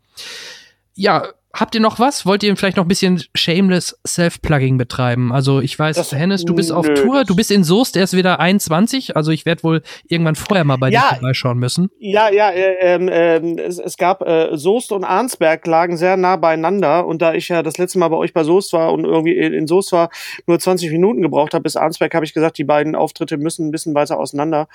ja, 0.94 1.28
habt 1.56 1.74
ihr 1.74 1.80
noch 1.80 1.98
was? 1.98 2.26
Wollt 2.26 2.42
ihr 2.42 2.56
vielleicht 2.56 2.76
noch 2.76 2.84
ein 2.84 2.88
bisschen 2.88 3.22
shameless 3.34 3.98
Self-Plugging 4.06 4.78
betreiben? 4.78 5.32
Also 5.32 5.60
ich 5.60 5.78
weiß, 5.78 5.96
das, 5.96 6.12
Hennes, 6.12 6.44
du 6.44 6.54
bist 6.54 6.70
auf 6.70 6.86
nö, 6.86 6.94
Tour, 6.94 7.24
du 7.24 7.34
bist 7.34 7.50
in 7.50 7.64
Soest, 7.64 7.96
der 7.96 8.04
ist 8.04 8.14
wieder 8.14 8.40
21, 8.40 9.16
also 9.16 9.30
ich 9.30 9.46
werde 9.46 9.62
wohl 9.62 9.82
irgendwann 10.06 10.36
vorher 10.36 10.64
mal 10.64 10.76
bei 10.76 10.90
ja, 10.90 11.00
dir 11.10 11.16
vorbeischauen 11.16 11.58
müssen. 11.58 11.90
Ja, 11.98 12.30
ja, 12.30 12.50
äh, 12.50 12.96
äh, 12.96 13.60
es, 13.60 13.78
es, 13.78 13.96
gab 13.96 14.22
äh, 14.22 14.56
Soest 14.56 14.92
und 14.92 15.04
Arnsberg 15.04 15.66
lagen 15.66 15.96
sehr 15.96 16.16
nah 16.16 16.36
beieinander 16.36 17.06
und 17.06 17.22
da 17.22 17.34
ich 17.34 17.48
ja 17.48 17.62
das 17.62 17.78
letzte 17.78 17.98
Mal 17.98 18.08
bei 18.08 18.16
euch 18.16 18.32
bei 18.32 18.44
Soest 18.44 18.72
war 18.72 18.92
und 18.92 19.04
irgendwie 19.04 19.36
in 19.36 19.66
Soest 19.66 19.92
war, 19.92 20.10
nur 20.46 20.58
20 20.58 20.90
Minuten 20.92 21.22
gebraucht 21.22 21.54
habe 21.54 21.62
bis 21.62 21.76
Arnsberg, 21.76 22.14
habe 22.14 22.24
ich 22.24 22.34
gesagt, 22.34 22.58
die 22.58 22.64
beiden 22.64 22.94
Auftritte 22.94 23.38
müssen 23.38 23.68
ein 23.68 23.70
bisschen 23.70 23.94
weiter 23.94 24.18
auseinander. 24.18 24.68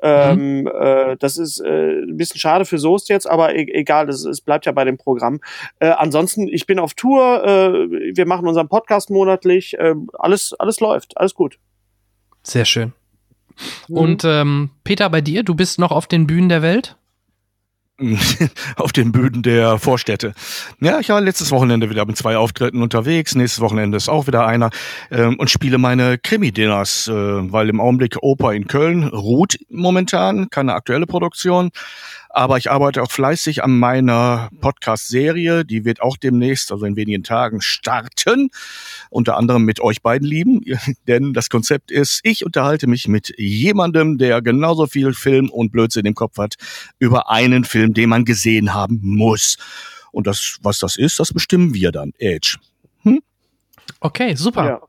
Ähm, 0.00 0.60
mhm. 0.60 0.66
äh, 0.68 1.16
das 1.18 1.36
ist 1.36 1.60
äh, 1.60 2.02
ein 2.02 2.16
bisschen 2.16 2.38
schade 2.38 2.64
für 2.64 2.78
Soest 2.78 3.08
jetzt, 3.08 3.28
aber 3.28 3.54
e 3.54 3.66
egal, 3.72 4.08
es 4.08 4.40
bleibt 4.40 4.66
ja 4.66 4.72
bei 4.72 4.84
dem 4.84 4.96
Programm. 4.96 5.40
Äh, 5.80 5.88
ansonsten 5.88 6.27
ansonsten, 6.28 6.48
ich 6.48 6.66
bin 6.66 6.78
auf 6.78 6.94
Tour, 6.94 7.44
äh, 7.44 8.16
wir 8.16 8.26
machen 8.26 8.46
unseren 8.46 8.68
Podcast 8.68 9.10
monatlich, 9.10 9.78
äh, 9.78 9.94
alles, 10.18 10.52
alles 10.58 10.80
läuft, 10.80 11.16
alles 11.16 11.34
gut. 11.34 11.58
Sehr 12.42 12.64
schön. 12.64 12.92
Mhm. 13.88 13.96
Und 13.96 14.24
ähm, 14.24 14.70
Peter, 14.84 15.08
bei 15.10 15.20
dir, 15.20 15.42
du 15.42 15.54
bist 15.54 15.78
noch 15.78 15.90
auf 15.90 16.06
den 16.06 16.26
Bühnen 16.26 16.48
der 16.48 16.62
Welt? 16.62 16.96
auf 18.76 18.92
den 18.92 19.10
Böden 19.10 19.42
der 19.42 19.78
Vorstädte. 19.78 20.32
Ja, 20.80 21.00
ich 21.00 21.08
war 21.08 21.20
letztes 21.20 21.50
Wochenende 21.50 21.90
wieder 21.90 22.06
mit 22.06 22.16
zwei 22.16 22.36
Auftritten 22.36 22.80
unterwegs. 22.80 23.34
Nächstes 23.34 23.60
Wochenende 23.60 23.96
ist 23.96 24.08
auch 24.08 24.28
wieder 24.28 24.46
einer 24.46 24.70
ähm, 25.10 25.36
und 25.36 25.50
spiele 25.50 25.78
meine 25.78 26.16
Krimi-Dinners, 26.16 27.08
äh, 27.08 27.12
weil 27.12 27.68
im 27.68 27.80
Augenblick 27.80 28.16
Oper 28.22 28.52
in 28.52 28.68
Köln 28.68 29.02
ruht 29.02 29.58
momentan, 29.68 30.48
keine 30.48 30.74
aktuelle 30.74 31.06
Produktion. 31.06 31.70
Aber 32.38 32.56
ich 32.56 32.70
arbeite 32.70 33.02
auch 33.02 33.10
fleißig 33.10 33.64
an 33.64 33.76
meiner 33.80 34.48
Podcast-Serie. 34.60 35.64
Die 35.64 35.84
wird 35.84 36.00
auch 36.00 36.16
demnächst, 36.16 36.70
also 36.70 36.86
in 36.86 36.94
wenigen 36.94 37.24
Tagen, 37.24 37.60
starten. 37.60 38.50
Unter 39.10 39.36
anderem 39.36 39.64
mit 39.64 39.80
euch 39.80 40.02
beiden 40.02 40.28
Lieben. 40.28 40.60
Denn 41.08 41.32
das 41.32 41.50
Konzept 41.50 41.90
ist, 41.90 42.20
ich 42.22 42.46
unterhalte 42.46 42.86
mich 42.86 43.08
mit 43.08 43.34
jemandem, 43.38 44.18
der 44.18 44.40
genauso 44.40 44.86
viel 44.86 45.14
Film 45.14 45.50
und 45.50 45.72
Blödsinn 45.72 46.06
im 46.06 46.14
Kopf 46.14 46.38
hat, 46.38 46.54
über 47.00 47.28
einen 47.28 47.64
Film, 47.64 47.92
den 47.92 48.08
man 48.08 48.24
gesehen 48.24 48.72
haben 48.72 49.00
muss. 49.02 49.56
Und 50.12 50.28
das, 50.28 50.58
was 50.62 50.78
das 50.78 50.96
ist, 50.96 51.18
das 51.18 51.32
bestimmen 51.32 51.74
wir 51.74 51.90
dann. 51.90 52.12
Edge. 52.18 52.58
Hm? 53.02 53.20
Okay, 53.98 54.36
super. 54.36 54.64
Ja. 54.64 54.80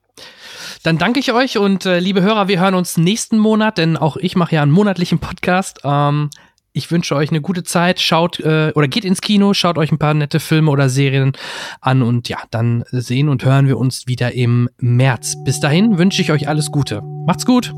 Dann 0.84 1.00
danke 1.00 1.19
ich 1.19 1.34
euch 1.34 1.58
und 1.58 1.88
äh, 1.88 2.00
liebe 2.00 2.22
Hörer, 2.22 2.48
wir 2.48 2.60
hören 2.60 2.76
uns 2.76 2.95
nächsten 2.95 3.40
Monat, 3.40 3.80
denn 3.80 3.98
auch 3.98 4.18
ich 4.18 4.36
mache 4.36 4.53
ja 4.53 4.61
einen 4.61 4.72
monatlichen 4.72 5.18
Podcast. 5.18 5.80
Ähm, 5.84 6.30
ich 6.73 6.91
wünsche 6.91 7.15
euch 7.15 7.30
eine 7.30 7.41
gute 7.41 7.64
Zeit. 7.64 7.99
Schaut 7.99 8.39
äh, 8.39 8.72
oder 8.75 8.88
geht 8.88 9.06
ins 9.06 9.22
Kino, 9.22 9.53
schaut 9.53 9.77
euch 9.77 9.91
ein 9.91 9.99
paar 9.99 10.14
nette 10.14 10.39
Filme 10.39 10.72
oder 10.72 10.89
Serien 10.89 11.33
an 11.81 12.01
und 12.01 12.30
ja, 12.30 12.38
dann 12.51 12.83
sehen 12.91 13.30
und 13.30 13.43
hören 13.43 13.67
wir 13.67 13.77
uns 13.77 14.07
wieder 14.07 14.33
im 14.33 14.69
März. 14.77 15.35
Bis 15.43 15.59
dahin 15.59 15.98
wünsche 15.98 16.22
ich 16.22 16.31
euch 16.31 16.48
alles 16.48 16.72
Gute. 16.72 17.01
Macht's 17.25 17.45
gut. 17.45 17.73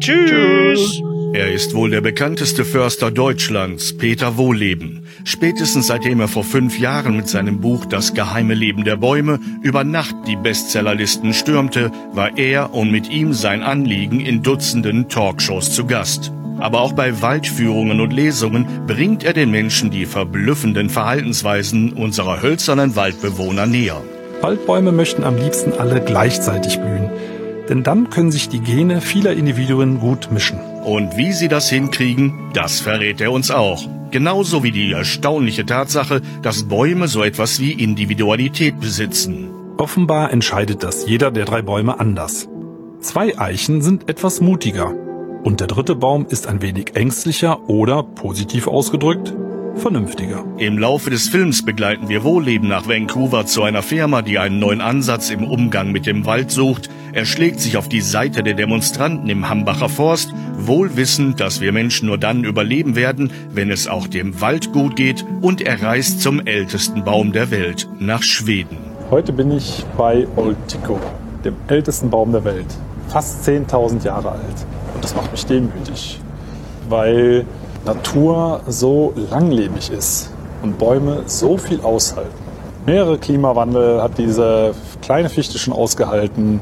Tschüss. 0.00 1.02
Er 1.32 1.52
ist 1.52 1.74
wohl 1.74 1.90
der 1.90 2.00
bekannteste 2.00 2.64
Förster 2.64 3.12
Deutschlands, 3.12 3.96
Peter 3.96 4.36
Wohleben. 4.36 5.06
Spätestens 5.24 5.86
seitdem 5.86 6.18
er 6.18 6.26
vor 6.26 6.42
fünf 6.42 6.76
Jahren 6.80 7.16
mit 7.16 7.28
seinem 7.28 7.60
Buch 7.60 7.84
Das 7.84 8.14
geheime 8.14 8.54
Leben 8.54 8.82
der 8.82 8.96
Bäume 8.96 9.38
über 9.62 9.84
Nacht 9.84 10.16
die 10.26 10.34
Bestsellerlisten 10.34 11.32
stürmte, 11.32 11.92
war 12.12 12.36
er 12.36 12.74
und 12.74 12.90
mit 12.90 13.10
ihm 13.10 13.32
sein 13.32 13.62
Anliegen 13.62 14.18
in 14.18 14.42
Dutzenden 14.42 15.08
Talkshows 15.08 15.72
zu 15.72 15.86
Gast. 15.86 16.32
Aber 16.60 16.82
auch 16.82 16.92
bei 16.92 17.22
Waldführungen 17.22 18.00
und 18.00 18.12
Lesungen 18.12 18.66
bringt 18.86 19.24
er 19.24 19.32
den 19.32 19.50
Menschen 19.50 19.90
die 19.90 20.04
verblüffenden 20.04 20.90
Verhaltensweisen 20.90 21.94
unserer 21.94 22.42
hölzernen 22.42 22.96
Waldbewohner 22.96 23.66
näher. 23.66 24.02
Waldbäume 24.42 24.92
möchten 24.92 25.24
am 25.24 25.36
liebsten 25.36 25.72
alle 25.72 26.00
gleichzeitig 26.00 26.78
blühen. 26.78 27.10
Denn 27.68 27.82
dann 27.82 28.10
können 28.10 28.30
sich 28.30 28.48
die 28.48 28.60
Gene 28.60 29.00
vieler 29.00 29.32
Individuen 29.32 30.00
gut 30.00 30.30
mischen. 30.32 30.58
Und 30.84 31.16
wie 31.16 31.32
sie 31.32 31.48
das 31.48 31.70
hinkriegen, 31.70 32.50
das 32.52 32.80
verrät 32.80 33.20
er 33.20 33.32
uns 33.32 33.50
auch. 33.50 33.86
Genauso 34.10 34.62
wie 34.62 34.72
die 34.72 34.92
erstaunliche 34.92 35.64
Tatsache, 35.64 36.20
dass 36.42 36.64
Bäume 36.64 37.06
so 37.06 37.22
etwas 37.22 37.60
wie 37.60 37.72
Individualität 37.72 38.80
besitzen. 38.80 39.50
Offenbar 39.78 40.32
entscheidet 40.32 40.82
das 40.82 41.06
jeder 41.06 41.30
der 41.30 41.44
drei 41.44 41.62
Bäume 41.62 42.00
anders. 42.00 42.48
Zwei 43.00 43.38
Eichen 43.38 43.82
sind 43.82 44.10
etwas 44.10 44.40
mutiger, 44.40 44.92
und 45.42 45.60
der 45.60 45.66
dritte 45.66 45.94
Baum 45.94 46.26
ist 46.28 46.46
ein 46.46 46.62
wenig 46.62 46.96
ängstlicher 46.96 47.68
oder, 47.68 48.02
positiv 48.02 48.66
ausgedrückt, 48.66 49.34
vernünftiger. 49.76 50.44
Im 50.58 50.78
Laufe 50.78 51.10
des 51.10 51.28
Films 51.28 51.64
begleiten 51.64 52.08
wir 52.08 52.22
Wohlleben 52.24 52.68
nach 52.68 52.88
Vancouver 52.88 53.46
zu 53.46 53.62
einer 53.62 53.82
Firma, 53.82 54.22
die 54.22 54.38
einen 54.38 54.58
neuen 54.58 54.80
Ansatz 54.80 55.30
im 55.30 55.44
Umgang 55.44 55.92
mit 55.92 56.06
dem 56.06 56.26
Wald 56.26 56.50
sucht. 56.50 56.90
Er 57.12 57.24
schlägt 57.24 57.60
sich 57.60 57.76
auf 57.76 57.88
die 57.88 58.00
Seite 58.00 58.42
der 58.42 58.54
Demonstranten 58.54 59.28
im 59.28 59.48
Hambacher 59.48 59.88
Forst, 59.88 60.32
wohl 60.58 60.96
wissend, 60.96 61.40
dass 61.40 61.60
wir 61.60 61.72
Menschen 61.72 62.06
nur 62.06 62.18
dann 62.18 62.44
überleben 62.44 62.94
werden, 62.94 63.32
wenn 63.52 63.70
es 63.70 63.88
auch 63.88 64.06
dem 64.06 64.40
Wald 64.40 64.72
gut 64.72 64.96
geht, 64.96 65.24
und 65.40 65.62
er 65.62 65.82
reist 65.82 66.20
zum 66.20 66.46
ältesten 66.46 67.04
Baum 67.04 67.32
der 67.32 67.50
Welt, 67.50 67.88
nach 67.98 68.22
Schweden. 68.22 68.76
Heute 69.10 69.32
bin 69.32 69.50
ich 69.50 69.84
bei 69.96 70.26
Old 70.36 70.56
Tico, 70.68 71.00
dem 71.44 71.56
ältesten 71.68 72.10
Baum 72.10 72.32
der 72.32 72.44
Welt, 72.44 72.66
fast 73.08 73.48
10.000 73.48 74.04
Jahre 74.04 74.32
alt. 74.32 74.66
Und 75.00 75.04
das 75.04 75.16
macht 75.16 75.32
mich 75.32 75.46
demütig, 75.46 76.20
weil 76.90 77.46
Natur 77.86 78.60
so 78.68 79.14
langlebig 79.30 79.90
ist 79.90 80.30
und 80.62 80.76
Bäume 80.76 81.22
so 81.24 81.56
viel 81.56 81.80
aushalten. 81.80 82.28
Mehrere 82.84 83.16
Klimawandel 83.16 84.02
hat 84.02 84.18
diese 84.18 84.74
kleine 85.00 85.30
Fichte 85.30 85.58
schon 85.58 85.72
ausgehalten. 85.72 86.60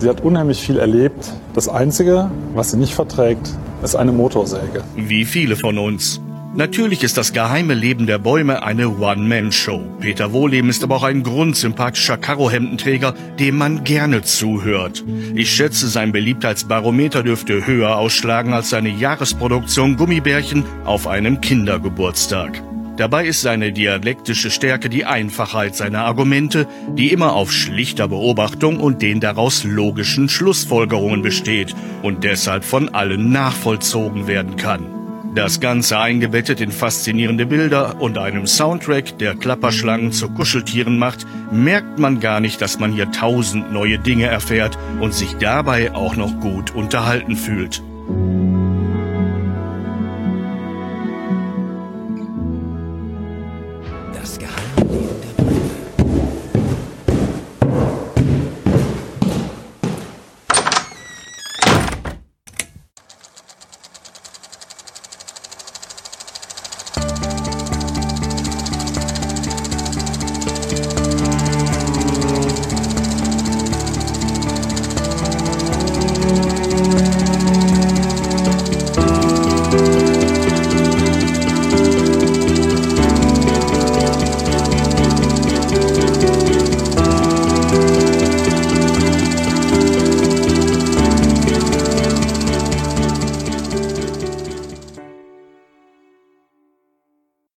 Sie 0.00 0.08
hat 0.08 0.20
unheimlich 0.20 0.62
viel 0.62 0.80
erlebt. 0.80 1.32
Das 1.54 1.68
Einzige, 1.68 2.28
was 2.56 2.72
sie 2.72 2.76
nicht 2.76 2.92
verträgt, 2.92 3.52
ist 3.84 3.94
eine 3.94 4.10
Motorsäge. 4.10 4.82
Wie 4.96 5.24
viele 5.24 5.54
von 5.54 5.78
uns. 5.78 6.20
Natürlich 6.56 7.02
ist 7.02 7.18
das 7.18 7.34
geheime 7.34 7.74
Leben 7.74 8.06
der 8.06 8.16
Bäume 8.16 8.62
eine 8.62 8.88
One-Man-Show. 8.88 9.98
Peter 10.00 10.32
Wohleben 10.32 10.70
ist 10.70 10.82
aber 10.82 10.96
auch 10.96 11.02
ein 11.02 11.22
grundsympathischer 11.22 12.16
Karohemdenträger, 12.16 13.12
dem 13.38 13.58
man 13.58 13.84
gerne 13.84 14.22
zuhört. 14.22 15.04
Ich 15.34 15.50
schätze, 15.54 15.86
sein 15.86 16.12
Beliebtheitsbarometer 16.12 17.22
dürfte 17.22 17.66
höher 17.66 17.98
ausschlagen 17.98 18.54
als 18.54 18.70
seine 18.70 18.88
Jahresproduktion 18.88 19.96
Gummibärchen 19.96 20.64
auf 20.86 21.06
einem 21.06 21.42
Kindergeburtstag. 21.42 22.62
Dabei 22.96 23.26
ist 23.26 23.42
seine 23.42 23.72
dialektische 23.72 24.50
Stärke 24.50 24.88
die 24.88 25.04
Einfachheit 25.04 25.76
seiner 25.76 26.06
Argumente, 26.06 26.66
die 26.96 27.12
immer 27.12 27.34
auf 27.34 27.52
schlichter 27.52 28.08
Beobachtung 28.08 28.80
und 28.80 29.02
den 29.02 29.20
daraus 29.20 29.64
logischen 29.64 30.30
Schlussfolgerungen 30.30 31.20
besteht 31.20 31.74
und 32.02 32.24
deshalb 32.24 32.64
von 32.64 32.94
allen 32.94 33.30
nachvollzogen 33.30 34.26
werden 34.26 34.56
kann. 34.56 34.95
Das 35.36 35.60
Ganze 35.60 35.98
eingebettet 35.98 36.62
in 36.62 36.72
faszinierende 36.72 37.44
Bilder 37.44 38.00
und 38.00 38.16
einem 38.16 38.46
Soundtrack, 38.46 39.18
der 39.18 39.34
Klapperschlangen 39.34 40.10
zu 40.10 40.30
Kuscheltieren 40.30 40.96
macht, 40.96 41.26
merkt 41.52 41.98
man 41.98 42.20
gar 42.20 42.40
nicht, 42.40 42.62
dass 42.62 42.78
man 42.78 42.90
hier 42.90 43.12
tausend 43.12 43.70
neue 43.70 43.98
Dinge 43.98 44.24
erfährt 44.24 44.78
und 44.98 45.12
sich 45.12 45.36
dabei 45.36 45.92
auch 45.92 46.16
noch 46.16 46.40
gut 46.40 46.74
unterhalten 46.74 47.36
fühlt. 47.36 47.82